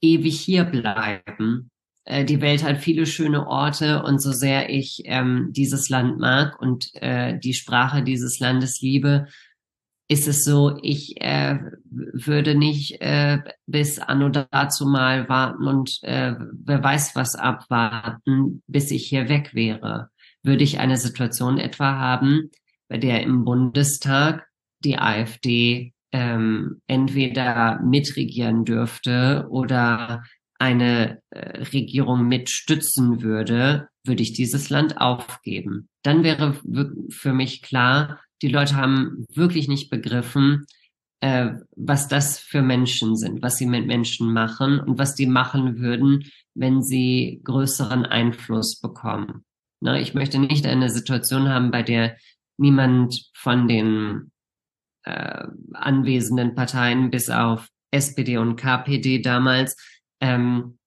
ewig 0.01 0.41
hier 0.41 0.65
bleiben, 0.65 1.71
äh, 2.09 2.25
die 2.25 2.41
Welt 2.41 2.63
hat 2.63 2.79
viele 2.79 3.07
schöne 3.07 3.47
Orte 3.47 4.03
und 4.03 4.21
so 4.21 4.33
sehr 4.33 4.71
ich 4.71 5.03
ähm, 5.05 5.49
dieses 5.51 5.91
Land 5.91 6.19
mag 6.19 6.61
und 6.61 6.91
äh, 6.95 7.39
die 7.39 7.55
Sprache 7.55 8.03
dieses 8.03 8.39
Landes 8.39 8.81
liebe, 8.81 9.29
ist 10.09 10.27
es 10.27 10.43
so, 10.43 10.79
ich 10.83 11.21
äh, 11.21 11.59
würde 11.91 12.55
nicht 12.55 13.01
äh, 13.03 13.39
bis 13.67 13.99
anno 13.99 14.31
dazu 14.31 14.87
mal 14.87 15.29
warten 15.29 15.67
und 15.67 16.03
äh, 16.03 16.35
wer 16.65 16.83
weiß 16.83 17.15
was 17.15 17.35
abwarten, 17.35 18.63
bis 18.67 18.91
ich 18.91 19.07
hier 19.07 19.29
weg 19.29 19.55
wäre. 19.55 20.09
Würde 20.43 20.65
ich 20.65 20.79
eine 20.79 20.97
Situation 20.97 21.59
etwa 21.59 21.97
haben, 21.97 22.51
bei 22.89 22.97
der 22.97 23.23
im 23.23 23.45
Bundestag 23.45 24.47
die 24.83 24.99
AfD 24.99 25.93
ähm, 26.13 26.81
entweder 26.87 27.81
mitregieren 27.81 28.65
dürfte 28.65 29.47
oder 29.51 30.23
eine 30.59 31.23
äh, 31.31 31.63
Regierung 31.73 32.27
mitstützen 32.27 33.23
würde, 33.23 33.89
würde 34.05 34.23
ich 34.23 34.33
dieses 34.33 34.71
Land 34.71 35.01
aufgeben. 35.01 35.89
Dann 36.03 36.25
wäre 36.25 36.59
für 37.11 37.33
mich 37.33 37.63
klar, 37.63 38.21
die 38.43 38.49
Leute 38.49 38.77
haben 38.77 39.25
wirklich 39.35 39.69
nicht 39.69 39.91
begriffen, 39.91 40.67
äh, 41.21 41.53
was 41.77 42.09
das 42.09 42.39
für 42.39 42.63
Menschen 42.63 43.17
sind, 43.17 43.43
was 43.43 43.57
sie 43.57 43.67
mit 43.67 43.87
Menschen 43.87 44.33
machen 44.33 44.81
und 44.81 44.99
was 44.99 45.15
die 45.15 45.27
machen 45.27 45.79
würden, 45.79 46.25
wenn 46.55 46.83
sie 46.83 47.41
größeren 47.45 48.07
Einfluss 48.07 48.81
bekommen. 48.81 49.45
Na, 49.81 49.99
ich 49.99 50.15
möchte 50.15 50.39
nicht 50.39 50.67
eine 50.67 50.91
Situation 50.91 51.49
haben, 51.49 51.71
bei 51.71 51.83
der 51.83 52.17
niemand 52.57 53.31
von 53.35 53.69
den 53.69 54.33
äh, 55.05 55.45
anwesenden 55.73 56.55
Parteien 56.55 57.11
bis 57.11 57.31
auf 57.31 57.69
SPD 57.91 58.37
und 58.39 58.57
KPD 58.57 59.21
damals 59.21 59.77
ähm, 60.21 60.79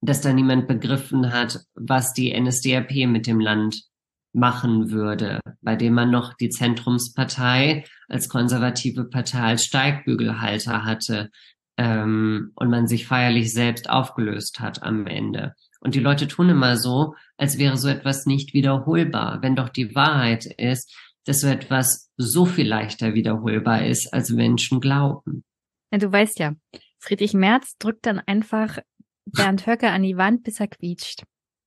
dass 0.00 0.20
da 0.20 0.32
niemand 0.32 0.68
begriffen 0.68 1.32
hat, 1.32 1.60
was 1.74 2.12
die 2.12 2.38
NSDAP 2.38 3.06
mit 3.08 3.26
dem 3.26 3.40
Land 3.40 3.84
machen 4.32 4.90
würde, 4.90 5.40
bei 5.62 5.74
dem 5.74 5.94
man 5.94 6.10
noch 6.10 6.34
die 6.34 6.50
Zentrumspartei 6.50 7.84
als 8.08 8.28
konservative 8.28 9.04
Partei 9.04 9.40
als 9.40 9.64
Steigbügelhalter 9.64 10.84
hatte 10.84 11.30
ähm, 11.76 12.52
und 12.54 12.70
man 12.70 12.86
sich 12.86 13.06
feierlich 13.06 13.52
selbst 13.52 13.90
aufgelöst 13.90 14.60
hat 14.60 14.82
am 14.82 15.06
Ende. 15.06 15.54
Und 15.80 15.94
die 15.94 16.00
Leute 16.00 16.26
tun 16.28 16.48
immer 16.48 16.76
so, 16.76 17.14
als 17.36 17.58
wäre 17.58 17.76
so 17.76 17.88
etwas 17.88 18.26
nicht 18.26 18.52
wiederholbar, 18.52 19.42
wenn 19.42 19.56
doch 19.56 19.68
die 19.68 19.94
Wahrheit 19.94 20.46
ist, 20.46 20.94
dass 21.24 21.40
so 21.40 21.46
etwas 21.46 22.10
so 22.16 22.46
viel 22.46 22.66
leichter 22.66 23.14
wiederholbar 23.14 23.84
ist, 23.86 24.12
als 24.12 24.30
Menschen 24.30 24.80
glauben. 24.80 25.44
Ja, 25.92 25.98
du 25.98 26.10
weißt 26.10 26.38
ja, 26.38 26.54
Friedrich 26.98 27.34
Merz 27.34 27.76
drückt 27.78 28.06
dann 28.06 28.20
einfach 28.20 28.78
Bernd 29.26 29.66
Höcke 29.66 29.90
an 29.90 30.02
die 30.02 30.16
Wand, 30.16 30.42
bis 30.42 30.60
er 30.60 30.68
quietscht. 30.68 31.24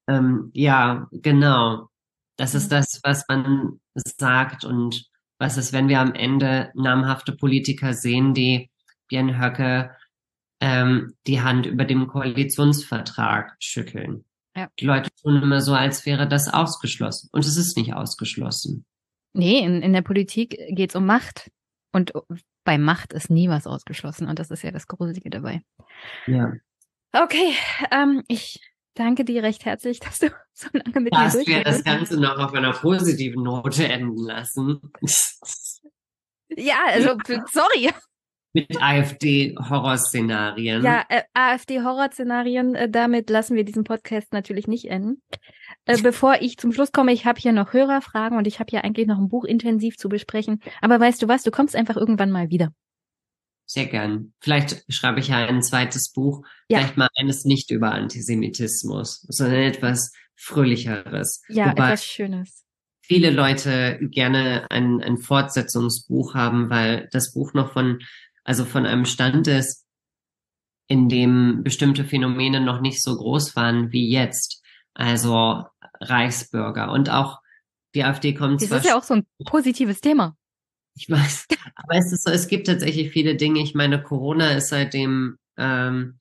Ähm, 0.08 0.52
ja, 0.54 1.08
genau. 1.12 1.90
Das 2.38 2.56
ist 2.56 2.72
das, 2.72 3.00
was 3.04 3.26
man 3.28 3.80
sagt 3.96 4.66
und 4.66 5.10
was 5.38 5.58
ist, 5.58 5.74
wenn 5.74 5.88
wir 5.88 6.00
am 6.00 6.14
Ende 6.14 6.72
namhafte 6.76 7.34
Politiker 7.34 7.94
sehen, 7.94 8.34
die 8.34 8.70
Björn 9.08 9.40
Höcke 9.40 9.96
ähm, 10.60 11.16
die 11.28 11.42
Hand 11.42 11.66
über 11.66 11.86
dem 11.86 12.08
Koalitionsvertrag 12.08 13.56
schütteln. 13.60 14.24
Ja. 14.56 14.70
Die 14.80 14.86
Leute 14.86 15.10
tun 15.22 15.42
immer 15.42 15.62
so, 15.62 15.74
als 15.74 16.06
wäre 16.06 16.28
das 16.28 16.48
ausgeschlossen. 16.48 17.30
Und 17.32 17.46
es 17.46 17.58
ist 17.58 17.78
nicht 17.78 17.94
ausgeschlossen. 17.94 18.86
Nee, 19.34 19.60
in, 19.60 19.82
in 19.82 19.94
der 19.94 20.02
Politik 20.02 20.58
geht 20.70 20.92
es 20.92 20.96
um 20.96 21.06
Macht. 21.06 21.52
Und 21.94 22.14
bei 22.64 22.78
Macht 22.78 23.14
ist 23.14 23.30
nie 23.30 23.50
was 23.50 23.68
ausgeschlossen 23.68 24.28
und 24.28 24.40
das 24.40 24.52
ist 24.52 24.64
ja 24.64 24.72
das 24.72 24.88
Gruselige 24.88 25.30
dabei. 25.30 25.62
Ja. 26.28 26.54
Okay, 27.14 27.54
ähm, 27.92 28.24
ich 28.28 28.60
danke 28.94 29.26
dir 29.26 29.44
recht 29.44 29.66
herzlich, 29.66 30.00
dass 30.00 30.20
du 30.20 30.30
so 30.54 30.70
lange 30.74 31.02
mit 31.02 31.14
dass 31.14 31.36
mir 31.36 31.46
wir 31.46 31.64
das 31.64 31.84
Ganze 31.84 32.20
noch 32.20 32.38
auf 32.38 32.54
einer 32.54 32.74
positiven 32.74 33.44
Note 33.44 33.88
enden 33.88 34.18
lassen. 34.18 34.82
ja, 36.50 36.78
also 36.88 37.18
sorry. 37.52 37.92
Mit 38.54 38.82
AfD-Horrorszenarien. 38.82 40.84
Ja, 40.84 41.06
äh, 41.08 41.22
AfD-Horrorszenarien, 41.34 42.76
äh, 42.76 42.90
damit 42.90 43.30
lassen 43.30 43.56
wir 43.56 43.64
diesen 43.64 43.86
Podcast 43.86 44.34
natürlich 44.34 44.68
nicht 44.68 44.90
enden. 44.90 45.22
Äh, 46.00 46.02
bevor 46.02 46.42
ich 46.42 46.58
zum 46.58 46.72
Schluss 46.72 46.92
komme, 46.92 47.14
ich 47.14 47.26
habe 47.26 47.40
hier 47.40 47.52
noch 47.52 47.74
Hörerfragen 47.74 48.38
und 48.38 48.48
ich 48.48 48.60
habe 48.60 48.70
hier 48.70 48.84
eigentlich 48.84 49.08
noch 49.08 49.18
ein 49.18 49.30
Buch 49.30 49.44
intensiv 49.44 49.98
zu 49.98 50.10
besprechen. 50.10 50.62
Aber 50.82 51.00
weißt 51.00 51.22
du 51.22 51.28
was, 51.28 51.44
du 51.44 51.52
kommst 51.52 51.76
einfach 51.76 51.98
irgendwann 51.98 52.32
mal 52.32 52.50
wieder. 52.50 52.74
Sehr 53.66 53.86
gern. 53.86 54.34
Vielleicht 54.40 54.84
schreibe 54.90 55.20
ich 55.20 55.30
ja 55.30 55.38
ein 55.38 55.62
zweites 55.62 56.12
Buch, 56.12 56.46
ja. 56.68 56.80
vielleicht 56.80 56.98
mal 56.98 57.08
eines 57.16 57.46
nicht 57.46 57.72
über 57.72 57.94
Antisemitismus, 57.94 59.26
sondern 59.30 59.62
etwas 59.62 60.14
fröhlicheres. 60.36 61.42
Ja, 61.48 61.72
Wobei 61.72 61.86
etwas 61.86 62.06
Schönes. 62.06 62.66
Viele 63.02 63.30
Leute 63.30 64.00
gerne 64.02 64.68
ein, 64.70 65.02
ein 65.02 65.18
Fortsetzungsbuch 65.18 66.34
haben, 66.34 66.70
weil 66.70 67.08
das 67.12 67.34
Buch 67.34 67.54
noch 67.54 67.72
von, 67.74 68.00
also 68.44 68.66
von 68.66 68.86
einem 68.86 69.06
Stand 69.06 69.48
ist, 69.48 69.86
in 70.88 71.08
dem 71.08 71.64
bestimmte 71.64 72.04
Phänomene 72.04 72.60
noch 72.60 72.82
nicht 72.82 73.02
so 73.02 73.16
groß 73.16 73.56
waren 73.56 73.92
wie 73.94 74.10
jetzt 74.10 74.62
also 74.94 75.64
Reichsbürger. 76.02 76.92
Und 76.92 77.10
auch 77.10 77.40
die 77.96 78.04
AfD 78.04 78.34
kommt 78.34 78.62
das 78.62 78.72
ist 78.72 78.86
ja 78.86 78.98
auch 78.98 79.04
so 79.04 79.16
ein 79.16 79.26
positives 79.46 80.02
Thema. 80.02 80.36
Ich 80.96 81.10
weiß. 81.10 81.48
Aber 81.76 81.96
es 81.96 82.12
ist 82.12 82.26
so, 82.26 82.32
es 82.32 82.48
gibt 82.48 82.68
tatsächlich 82.68 83.12
viele 83.12 83.36
Dinge. 83.36 83.62
Ich 83.62 83.76
meine, 83.76 84.02
Corona 84.02 84.52
ist 84.52 84.70
seitdem 84.70 85.38
ähm, 85.58 86.20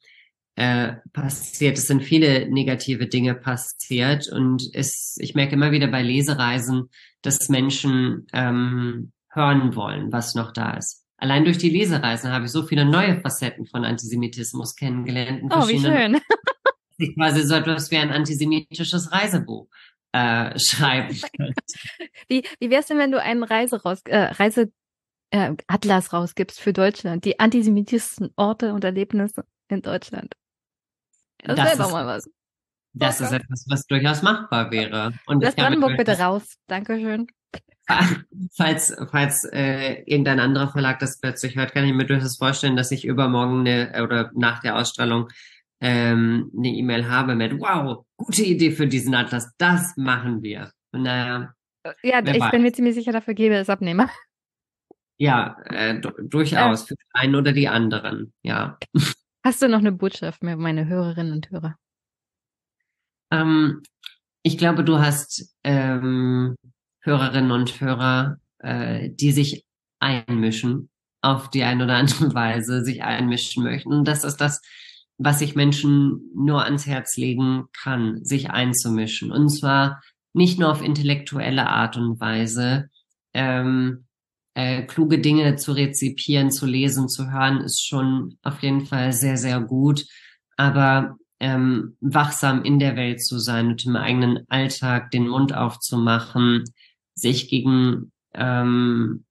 äh, 0.57 0.94
passiert. 1.12 1.78
Es 1.78 1.86
sind 1.86 2.02
viele 2.02 2.49
negative 2.50 3.07
Dinge 3.07 3.34
passiert. 3.34 4.28
Und 4.28 4.68
es, 4.75 5.17
ich 5.18 5.34
merke 5.34 5.55
immer 5.55 5.73
wieder 5.73 5.89
bei 5.89 6.02
Lesereisen, 6.02 6.89
dass 7.23 7.49
Menschen 7.49 8.26
ähm, 8.33 9.12
hören 9.33 9.75
wollen, 9.76 10.12
was 10.12 10.34
noch 10.34 10.52
da 10.52 10.75
ist. 10.75 11.05
Allein 11.17 11.44
durch 11.44 11.59
die 11.59 11.70
Lesereisen 11.70 12.33
habe 12.33 12.47
ich 12.47 12.50
so 12.50 12.62
viele 12.62 12.84
neue 12.84 13.20
Facetten 13.20 13.67
von 13.67 13.84
Antisemitismus 13.84 14.75
kennengelernt. 14.75 15.42
Oh, 15.50 15.68
wie 15.68 15.78
schön 15.78 16.18
sich 17.00 17.14
quasi 17.16 17.42
so 17.42 17.54
etwas 17.54 17.90
wie 17.90 17.96
ein 17.96 18.10
antisemitisches 18.10 19.12
Reisebuch 19.12 19.68
äh, 20.12 20.58
schreiben 20.58 21.16
Wie, 22.28 22.44
wie 22.58 22.70
wär's 22.70 22.86
denn, 22.86 22.98
wenn 22.98 23.12
du 23.12 23.20
einen 23.20 23.42
Reise 23.42 23.82
raus, 23.82 24.00
äh, 24.04 24.18
Reise 24.18 24.72
äh, 25.30 25.54
Atlas 25.66 26.12
rausgibst 26.12 26.60
für 26.60 26.72
Deutschland, 26.72 27.24
die 27.24 27.38
antisemitischsten 27.38 28.30
Orte 28.36 28.72
und 28.72 28.84
Erlebnisse 28.84 29.44
in 29.68 29.82
Deutschland? 29.82 30.34
Das, 31.38 31.56
das 31.56 31.66
wäre 31.66 31.78
doch 31.78 31.92
mal 31.92 32.06
was. 32.06 32.28
Das 32.92 33.20
ist 33.20 33.32
etwas, 33.32 33.66
was 33.68 33.86
durchaus 33.86 34.22
machbar 34.22 34.70
wäre. 34.70 35.12
Und 35.26 35.42
Lass 35.42 35.54
Brandenburg 35.54 35.96
bitte 35.96 36.18
raus. 36.18 36.56
Dankeschön. 36.66 37.28
Falls, 38.56 38.94
falls 39.10 39.44
äh, 39.52 40.02
irgendein 40.06 40.38
anderer 40.38 40.70
Verlag 40.70 40.98
das 41.00 41.18
plötzlich 41.18 41.56
hört, 41.56 41.72
kann 41.72 41.84
ich 41.84 41.92
mir 41.92 42.06
durchaus 42.06 42.36
vorstellen, 42.36 42.76
dass 42.76 42.92
ich 42.92 43.04
übermorgen 43.04 43.66
eine, 43.66 44.04
oder 44.04 44.30
nach 44.34 44.60
der 44.60 44.76
Ausstrahlung 44.76 45.28
ähm, 45.81 46.50
eine 46.57 46.68
E-Mail 46.68 47.09
habe 47.09 47.34
mit 47.34 47.59
Wow, 47.59 48.05
gute 48.17 48.42
Idee 48.42 48.70
für 48.70 48.86
diesen 48.86 49.15
Atlas, 49.15 49.55
das 49.59 49.97
machen 49.97 50.42
wir. 50.42 50.70
Und 50.92 51.02
naja. 51.02 51.55
Ja, 52.02 52.20
ich 52.20 52.41
weiß. 52.41 52.50
bin 52.50 52.62
mir 52.62 52.73
ziemlich 52.73 52.94
sicher, 52.94 53.12
dafür 53.12 53.34
gebe 53.34 53.55
es 53.55 53.70
Abnehmer. 53.70 54.10
Ja, 55.17 55.57
äh, 55.65 56.00
durchaus, 56.00 56.84
äh. 56.84 56.86
für 56.86 56.94
den 56.94 57.09
einen 57.12 57.34
oder 57.34 57.52
die 57.52 57.68
anderen, 57.68 58.33
ja. 58.42 58.78
Hast 59.44 59.62
du 59.62 59.68
noch 59.68 59.78
eine 59.78 59.92
Botschaft 59.92 60.41
für 60.41 60.57
meine 60.57 60.86
Hörerinnen 60.86 61.33
und 61.33 61.50
Hörer? 61.50 61.76
Ähm, 63.31 63.83
ich 64.42 64.59
glaube, 64.59 64.84
du 64.84 64.99
hast 64.99 65.55
ähm, 65.65 66.57
Hörerinnen 67.00 67.50
und 67.50 67.81
Hörer, 67.81 68.39
äh, 68.59 69.10
die 69.10 69.33
sich 69.33 69.65
einmischen 69.99 70.91
auf 71.23 71.50
die 71.50 71.65
eine 71.65 71.84
oder 71.84 71.97
andere 71.97 72.34
Weise, 72.34 72.84
sich 72.84 73.02
einmischen 73.02 73.62
möchten. 73.62 73.92
Und 73.92 74.05
das 74.07 74.25
ist 74.25 74.39
das, 74.39 74.60
was 75.23 75.42
ich 75.42 75.55
Menschen 75.55 76.31
nur 76.34 76.65
ans 76.65 76.86
Herz 76.86 77.18
legen 77.18 77.66
kann, 77.82 78.24
sich 78.24 78.50
einzumischen. 78.50 79.31
Und 79.31 79.50
zwar 79.50 80.02
nicht 80.32 80.58
nur 80.58 80.70
auf 80.70 80.82
intellektuelle 80.82 81.68
Art 81.68 81.99
und 81.99 82.18
Weise. 82.20 82.89
Ähm, 83.34 84.07
äh, 84.55 84.82
kluge 84.82 85.18
Dinge 85.18 85.57
zu 85.57 85.73
rezipieren, 85.73 86.50
zu 86.50 86.65
lesen, 86.65 87.08
zu 87.08 87.31
hören, 87.31 87.58
ist 87.60 87.86
schon 87.86 88.39
auf 88.42 88.62
jeden 88.62 88.86
Fall 88.86 89.12
sehr, 89.12 89.36
sehr 89.36 89.60
gut. 89.60 90.07
Aber 90.57 91.18
ähm, 91.39 91.99
wachsam 92.00 92.65
in 92.65 92.78
der 92.78 92.97
Welt 92.97 93.23
zu 93.23 93.39
sein 93.39 93.68
und 93.68 93.84
im 93.84 93.97
eigenen 93.97 94.47
Alltag 94.49 95.10
den 95.10 95.28
Mund 95.28 95.55
aufzumachen, 95.55 96.65
sich 97.15 97.50
gegen, 97.50 98.10
ähm, 98.32 99.26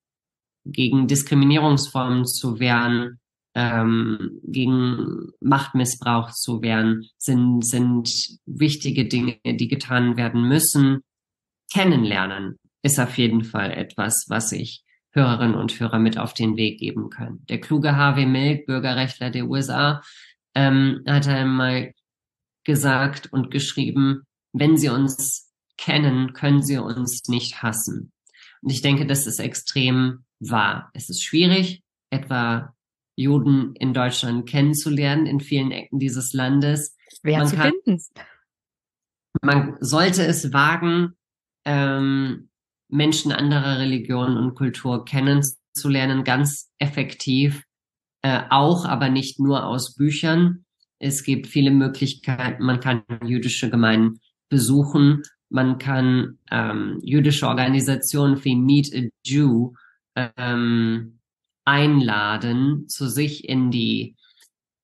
gegen 0.66 1.08
Diskriminierungsformen 1.08 2.26
zu 2.26 2.60
wehren, 2.60 3.20
ähm, 3.60 4.40
gegen 4.46 5.34
Machtmissbrauch 5.42 6.32
zu 6.32 6.62
wehren, 6.62 7.10
sind, 7.18 7.66
sind 7.66 8.10
wichtige 8.46 9.06
Dinge, 9.06 9.38
die 9.46 9.68
getan 9.68 10.16
werden 10.16 10.48
müssen. 10.48 11.02
Kennenlernen 11.72 12.58
ist 12.84 13.00
auf 13.02 13.18
jeden 13.18 13.44
Fall 13.44 13.72
etwas, 13.72 14.28
was 14.30 14.54
ich 14.54 14.86
Hörerinnen 15.12 15.56
und 15.56 15.78
Hörer 15.78 16.00
mit 16.00 16.18
auf 16.18 16.34
den 16.34 16.56
Weg 16.56 16.80
geben 16.80 17.10
können. 17.10 17.46
Der 17.50 17.60
kluge 17.60 17.98
Harvey 17.98 18.26
Milk, 18.26 18.66
Bürgerrechtler 18.66 19.30
der 19.30 19.50
USA, 19.50 20.02
ähm, 20.56 21.04
hat 21.06 21.28
einmal 21.28 21.92
gesagt 22.64 23.28
und 23.34 23.52
geschrieben, 23.52 24.24
wenn 24.54 24.78
Sie 24.78 24.88
uns 24.88 25.52
kennen, 25.78 26.32
können 26.32 26.64
Sie 26.64 26.78
uns 26.78 27.24
nicht 27.28 27.62
hassen. 27.62 28.14
Und 28.62 28.70
ich 28.70 28.82
denke, 28.82 29.06
das 29.06 29.28
ist 29.28 29.40
extrem 29.40 30.24
wahr. 30.40 30.92
Es 30.94 31.10
ist 31.10 31.24
schwierig, 31.24 31.82
etwa 32.10 32.74
Juden 33.20 33.76
in 33.76 33.94
Deutschland 33.94 34.48
kennenzulernen, 34.48 35.26
in 35.26 35.42
vielen 35.42 35.72
Ecken 35.72 36.00
dieses 36.00 36.32
Landes. 36.32 36.96
Wer 37.22 37.46
zu 37.46 37.58
kann, 37.58 37.74
finden. 37.84 38.02
Man 39.42 39.76
sollte 39.82 40.26
es 40.26 40.54
wagen, 40.54 41.16
ähm, 41.66 42.50
Menschen 42.88 43.34
anderer 43.34 43.80
Religion 43.80 44.38
und 44.38 44.56
Kultur 44.56 45.04
kennenzulernen, 45.04 46.24
ganz 46.24 46.72
effektiv, 46.78 47.64
äh, 48.22 48.44
auch, 48.50 48.86
aber 48.86 49.10
nicht 49.10 49.40
nur 49.40 49.66
aus 49.66 49.96
Büchern. 49.96 50.66
Es 50.98 51.24
gibt 51.24 51.48
viele 51.48 51.72
Möglichkeiten. 51.72 52.64
Man 52.64 52.80
kann 52.80 53.04
jüdische 53.26 53.70
Gemeinden 53.70 54.20
besuchen. 54.48 55.24
Man 55.50 55.78
kann 55.78 56.38
ähm, 56.52 57.00
jüdische 57.04 57.48
Organisationen 57.48 58.42
wie 58.46 58.56
Meet 58.56 58.96
a 58.96 59.10
Jew 59.26 59.74
ähm, 60.16 61.19
einladen, 61.70 62.88
zu 62.88 63.08
sich 63.08 63.48
in 63.48 63.70
die 63.70 64.16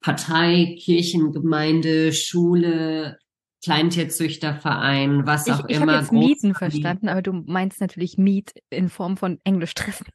Partei, 0.02 0.78
Kirchengemeinde, 0.80 2.14
Schule, 2.14 3.18
Kleintierzüchterverein, 3.64 5.26
was 5.26 5.50
auch 5.50 5.66
ich, 5.68 5.76
ich 5.76 5.82
immer. 5.82 5.86
Ich 5.86 5.92
habe 5.92 6.02
jetzt 6.02 6.12
Mieten 6.12 6.54
verstanden, 6.54 7.10
aber 7.10 7.24
du 7.24 7.34
meinst 7.34 7.82
natürlich 7.82 8.18
Meet 8.20 8.54
in 8.70 8.90
Form 8.90 9.18
von 9.18 9.40
Englisch 9.44 9.74
treffen. 9.74 10.06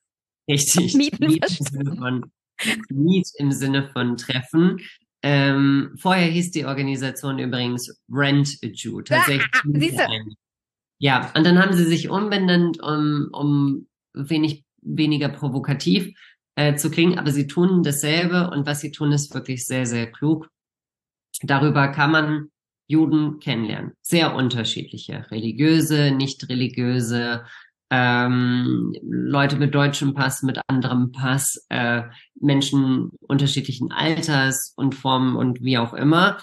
Richtig. 0.48 0.94
Mieten 0.94 1.26
Meet 1.26 1.58
im, 1.58 1.66
Sinne 1.66 1.96
von, 1.96 2.32
Meet 2.88 3.28
im 3.38 3.52
Sinne 3.52 3.90
von 3.92 4.16
Treffen. 4.16 4.78
Ähm, 5.22 5.96
vorher 5.98 6.28
hieß 6.28 6.52
die 6.52 6.64
Organisation 6.64 7.40
übrigens 7.40 8.00
Rent 8.08 8.58
a 8.64 8.68
Jew. 8.68 9.02
Tatsächlich. 9.02 9.98
Ah, 9.98 10.08
ja, 10.98 11.32
und 11.36 11.44
dann 11.44 11.58
haben 11.58 11.72
sie 11.72 11.84
sich 11.84 12.08
umbenannt, 12.08 12.80
um, 12.80 13.28
um 13.32 13.88
wenig, 14.14 14.64
weniger 14.82 15.28
provokativ 15.28 16.14
äh, 16.60 16.76
zu 16.76 16.90
klingen, 16.90 17.18
aber 17.18 17.30
sie 17.30 17.46
tun 17.46 17.82
dasselbe 17.82 18.50
und 18.50 18.66
was 18.66 18.80
sie 18.80 18.90
tun, 18.90 19.12
ist 19.12 19.32
wirklich 19.32 19.64
sehr, 19.64 19.86
sehr 19.86 20.12
klug. 20.12 20.50
Darüber 21.42 21.88
kann 21.88 22.10
man 22.12 22.48
Juden 22.86 23.38
kennenlernen. 23.38 23.92
Sehr 24.02 24.34
unterschiedliche, 24.34 25.24
religiöse, 25.30 26.10
nicht 26.10 26.46
religiöse, 26.50 27.46
ähm, 27.90 28.92
Leute 29.02 29.56
mit 29.56 29.74
deutschem 29.74 30.12
Pass, 30.12 30.42
mit 30.42 30.60
anderem 30.66 31.12
Pass, 31.12 31.64
äh, 31.70 32.02
Menschen 32.38 33.10
unterschiedlichen 33.22 33.90
Alters 33.90 34.74
und 34.76 34.94
Formen 34.94 35.36
und 35.36 35.62
wie 35.62 35.78
auch 35.78 35.94
immer. 35.94 36.38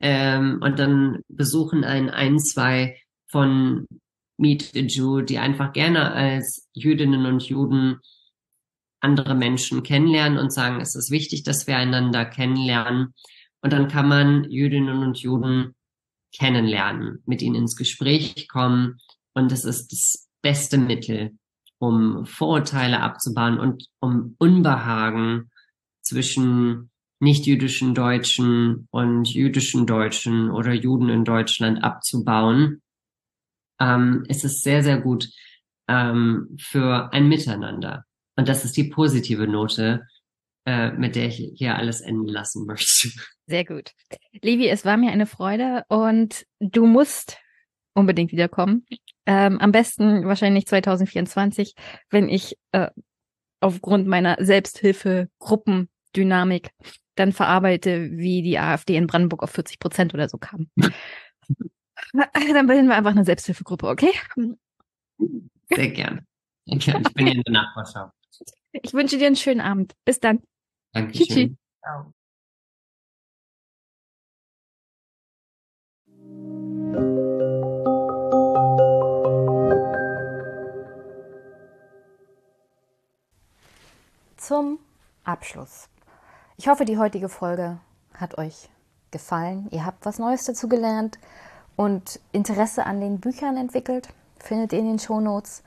Ähm, 0.00 0.60
und 0.62 0.78
dann 0.78 1.20
besuchen 1.28 1.84
ein, 1.84 2.08
ein, 2.08 2.38
zwei 2.38 2.96
von 3.26 3.86
Meet 4.38 4.70
the 4.72 4.86
Jew, 4.86 5.20
die 5.20 5.38
einfach 5.38 5.74
gerne 5.74 6.12
als 6.12 6.68
Jüdinnen 6.72 7.26
und 7.26 7.42
Juden 7.42 8.00
andere 9.00 9.34
Menschen 9.34 9.82
kennenlernen 9.82 10.38
und 10.38 10.52
sagen, 10.52 10.80
es 10.80 10.94
ist 10.94 11.10
wichtig, 11.10 11.42
dass 11.44 11.66
wir 11.66 11.76
einander 11.76 12.24
kennenlernen. 12.24 13.14
Und 13.60 13.72
dann 13.72 13.88
kann 13.88 14.08
man 14.08 14.50
Jüdinnen 14.50 14.98
und 14.98 15.18
Juden 15.18 15.74
kennenlernen, 16.36 17.22
mit 17.26 17.42
ihnen 17.42 17.54
ins 17.54 17.76
Gespräch 17.76 18.48
kommen. 18.48 18.98
Und 19.34 19.52
es 19.52 19.64
ist 19.64 19.92
das 19.92 20.28
beste 20.42 20.78
Mittel, 20.78 21.36
um 21.78 22.26
Vorurteile 22.26 23.00
abzubauen 23.00 23.58
und 23.58 23.86
um 24.00 24.34
Unbehagen 24.38 25.50
zwischen 26.02 26.90
nicht-jüdischen 27.20 27.94
Deutschen 27.94 28.88
und 28.90 29.28
jüdischen 29.28 29.86
Deutschen 29.86 30.50
oder 30.50 30.72
Juden 30.72 31.08
in 31.08 31.24
Deutschland 31.24 31.82
abzubauen. 31.82 32.82
Ähm, 33.80 34.24
es 34.28 34.44
ist 34.44 34.62
sehr, 34.62 34.82
sehr 34.82 35.00
gut 35.00 35.28
ähm, 35.88 36.56
für 36.60 37.12
ein 37.12 37.28
Miteinander. 37.28 38.04
Und 38.38 38.48
das 38.48 38.64
ist 38.64 38.76
die 38.76 38.84
positive 38.84 39.48
Note, 39.48 40.06
äh, 40.64 40.92
mit 40.92 41.16
der 41.16 41.26
ich 41.26 41.50
hier 41.56 41.74
alles 41.74 42.00
enden 42.00 42.28
lassen 42.28 42.66
möchte. 42.66 43.10
Sehr 43.48 43.64
gut. 43.64 43.90
Levi, 44.42 44.68
es 44.68 44.84
war 44.84 44.96
mir 44.96 45.10
eine 45.10 45.26
Freude 45.26 45.82
und 45.88 46.46
du 46.60 46.86
musst 46.86 47.38
unbedingt 47.94 48.30
wiederkommen. 48.30 48.86
Ähm, 49.26 49.58
am 49.58 49.72
besten 49.72 50.24
wahrscheinlich 50.24 50.68
2024, 50.68 51.74
wenn 52.10 52.28
ich 52.28 52.56
äh, 52.70 52.90
aufgrund 53.58 54.06
meiner 54.06 54.36
Selbsthilfegruppendynamik 54.38 56.70
dann 57.16 57.32
verarbeite, 57.32 58.12
wie 58.12 58.42
die 58.42 58.60
AfD 58.60 58.94
in 58.94 59.08
Brandenburg 59.08 59.42
auf 59.42 59.50
40 59.50 59.80
Prozent 59.80 60.14
oder 60.14 60.28
so 60.28 60.38
kam. 60.38 60.70
dann 62.12 62.68
bilden 62.68 62.86
wir 62.86 62.94
einfach 62.94 63.10
eine 63.10 63.24
Selbsthilfegruppe, 63.24 63.88
okay? 63.88 64.12
Sehr 65.74 65.88
gern. 65.88 66.24
Ich 66.66 66.86
bin 66.86 67.26
in 67.26 67.42
der 67.42 67.52
Nachbarschaft. 67.52 68.12
Ich 68.72 68.92
wünsche 68.92 69.18
dir 69.18 69.26
einen 69.26 69.36
schönen 69.36 69.60
Abend. 69.60 69.94
Bis 70.04 70.20
dann. 70.20 70.42
Dankeschön. 70.92 71.26
Tschüss. 71.26 71.50
Ciao. 71.82 72.12
Zum 84.36 84.78
Abschluss. 85.24 85.88
Ich 86.56 86.68
hoffe, 86.68 86.84
die 86.84 86.98
heutige 86.98 87.28
Folge 87.28 87.78
hat 88.14 88.38
euch 88.38 88.68
gefallen. 89.10 89.68
Ihr 89.70 89.84
habt 89.84 90.04
was 90.06 90.18
Neues 90.18 90.44
dazu 90.44 90.68
gelernt 90.68 91.18
und 91.76 92.20
Interesse 92.32 92.84
an 92.86 93.00
den 93.00 93.20
Büchern 93.20 93.56
entwickelt. 93.56 94.08
Findet 94.38 94.72
ihr 94.72 94.78
in 94.80 94.86
den 94.86 94.98
Shownotes. 94.98 95.62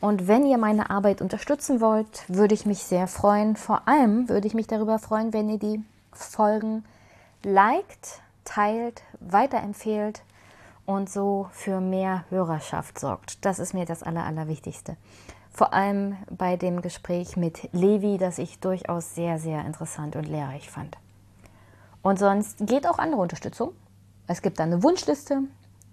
Und 0.00 0.28
wenn 0.28 0.46
ihr 0.46 0.58
meine 0.58 0.90
Arbeit 0.90 1.22
unterstützen 1.22 1.80
wollt, 1.80 2.24
würde 2.28 2.54
ich 2.54 2.66
mich 2.66 2.80
sehr 2.80 3.06
freuen. 3.06 3.56
Vor 3.56 3.88
allem 3.88 4.28
würde 4.28 4.46
ich 4.46 4.54
mich 4.54 4.66
darüber 4.66 4.98
freuen, 4.98 5.32
wenn 5.32 5.48
ihr 5.48 5.58
die 5.58 5.82
Folgen 6.12 6.84
liked, 7.42 8.20
teilt, 8.44 9.02
weiterempfehlt 9.20 10.22
und 10.84 11.10
so 11.10 11.48
für 11.52 11.80
mehr 11.80 12.24
Hörerschaft 12.30 12.98
sorgt. 12.98 13.44
Das 13.44 13.58
ist 13.58 13.74
mir 13.74 13.86
das 13.86 14.02
Aller, 14.02 14.24
Allerwichtigste. 14.24 14.96
Vor 15.50 15.72
allem 15.72 16.16
bei 16.30 16.56
dem 16.56 16.82
Gespräch 16.82 17.36
mit 17.36 17.70
Levi, 17.72 18.18
das 18.18 18.38
ich 18.38 18.60
durchaus 18.60 19.14
sehr, 19.14 19.38
sehr 19.38 19.64
interessant 19.64 20.14
und 20.14 20.28
lehrreich 20.28 20.70
fand. 20.70 20.98
Und 22.02 22.18
sonst 22.18 22.58
geht 22.60 22.86
auch 22.86 22.98
andere 22.98 23.22
Unterstützung. 23.22 23.72
Es 24.26 24.42
gibt 24.42 24.60
eine 24.60 24.82
Wunschliste 24.82 25.42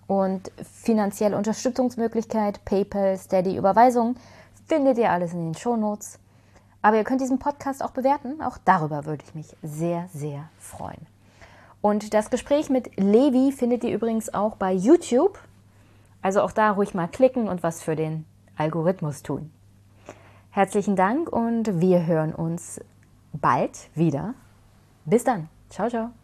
und 0.07 0.51
finanzielle 0.63 1.37
Unterstützungsmöglichkeit, 1.37 2.63
PayPal, 2.65 3.17
Steady, 3.17 3.57
Überweisung, 3.57 4.15
findet 4.67 4.97
ihr 4.97 5.11
alles 5.11 5.33
in 5.33 5.39
den 5.39 5.55
Shownotes. 5.55 6.19
Aber 6.81 6.97
ihr 6.97 7.03
könnt 7.03 7.21
diesen 7.21 7.39
Podcast 7.39 7.83
auch 7.83 7.91
bewerten. 7.91 8.41
Auch 8.41 8.57
darüber 8.63 9.05
würde 9.05 9.23
ich 9.25 9.35
mich 9.35 9.55
sehr, 9.63 10.09
sehr 10.13 10.49
freuen. 10.59 11.07
Und 11.81 12.13
das 12.13 12.29
Gespräch 12.29 12.69
mit 12.69 12.97
Levi 12.97 13.51
findet 13.51 13.83
ihr 13.83 13.93
übrigens 13.93 14.33
auch 14.33 14.55
bei 14.55 14.73
YouTube. 14.73 15.39
Also 16.21 16.41
auch 16.41 16.51
da 16.51 16.71
ruhig 16.71 16.93
mal 16.93 17.07
klicken 17.07 17.47
und 17.47 17.63
was 17.63 17.81
für 17.81 17.95
den 17.95 18.25
Algorithmus 18.57 19.23
tun. 19.23 19.51
Herzlichen 20.51 20.95
Dank 20.95 21.29
und 21.31 21.81
wir 21.81 22.05
hören 22.05 22.33
uns 22.33 22.79
bald 23.33 23.89
wieder. 23.95 24.33
Bis 25.05 25.23
dann. 25.23 25.49
Ciao, 25.69 25.89
ciao. 25.89 26.22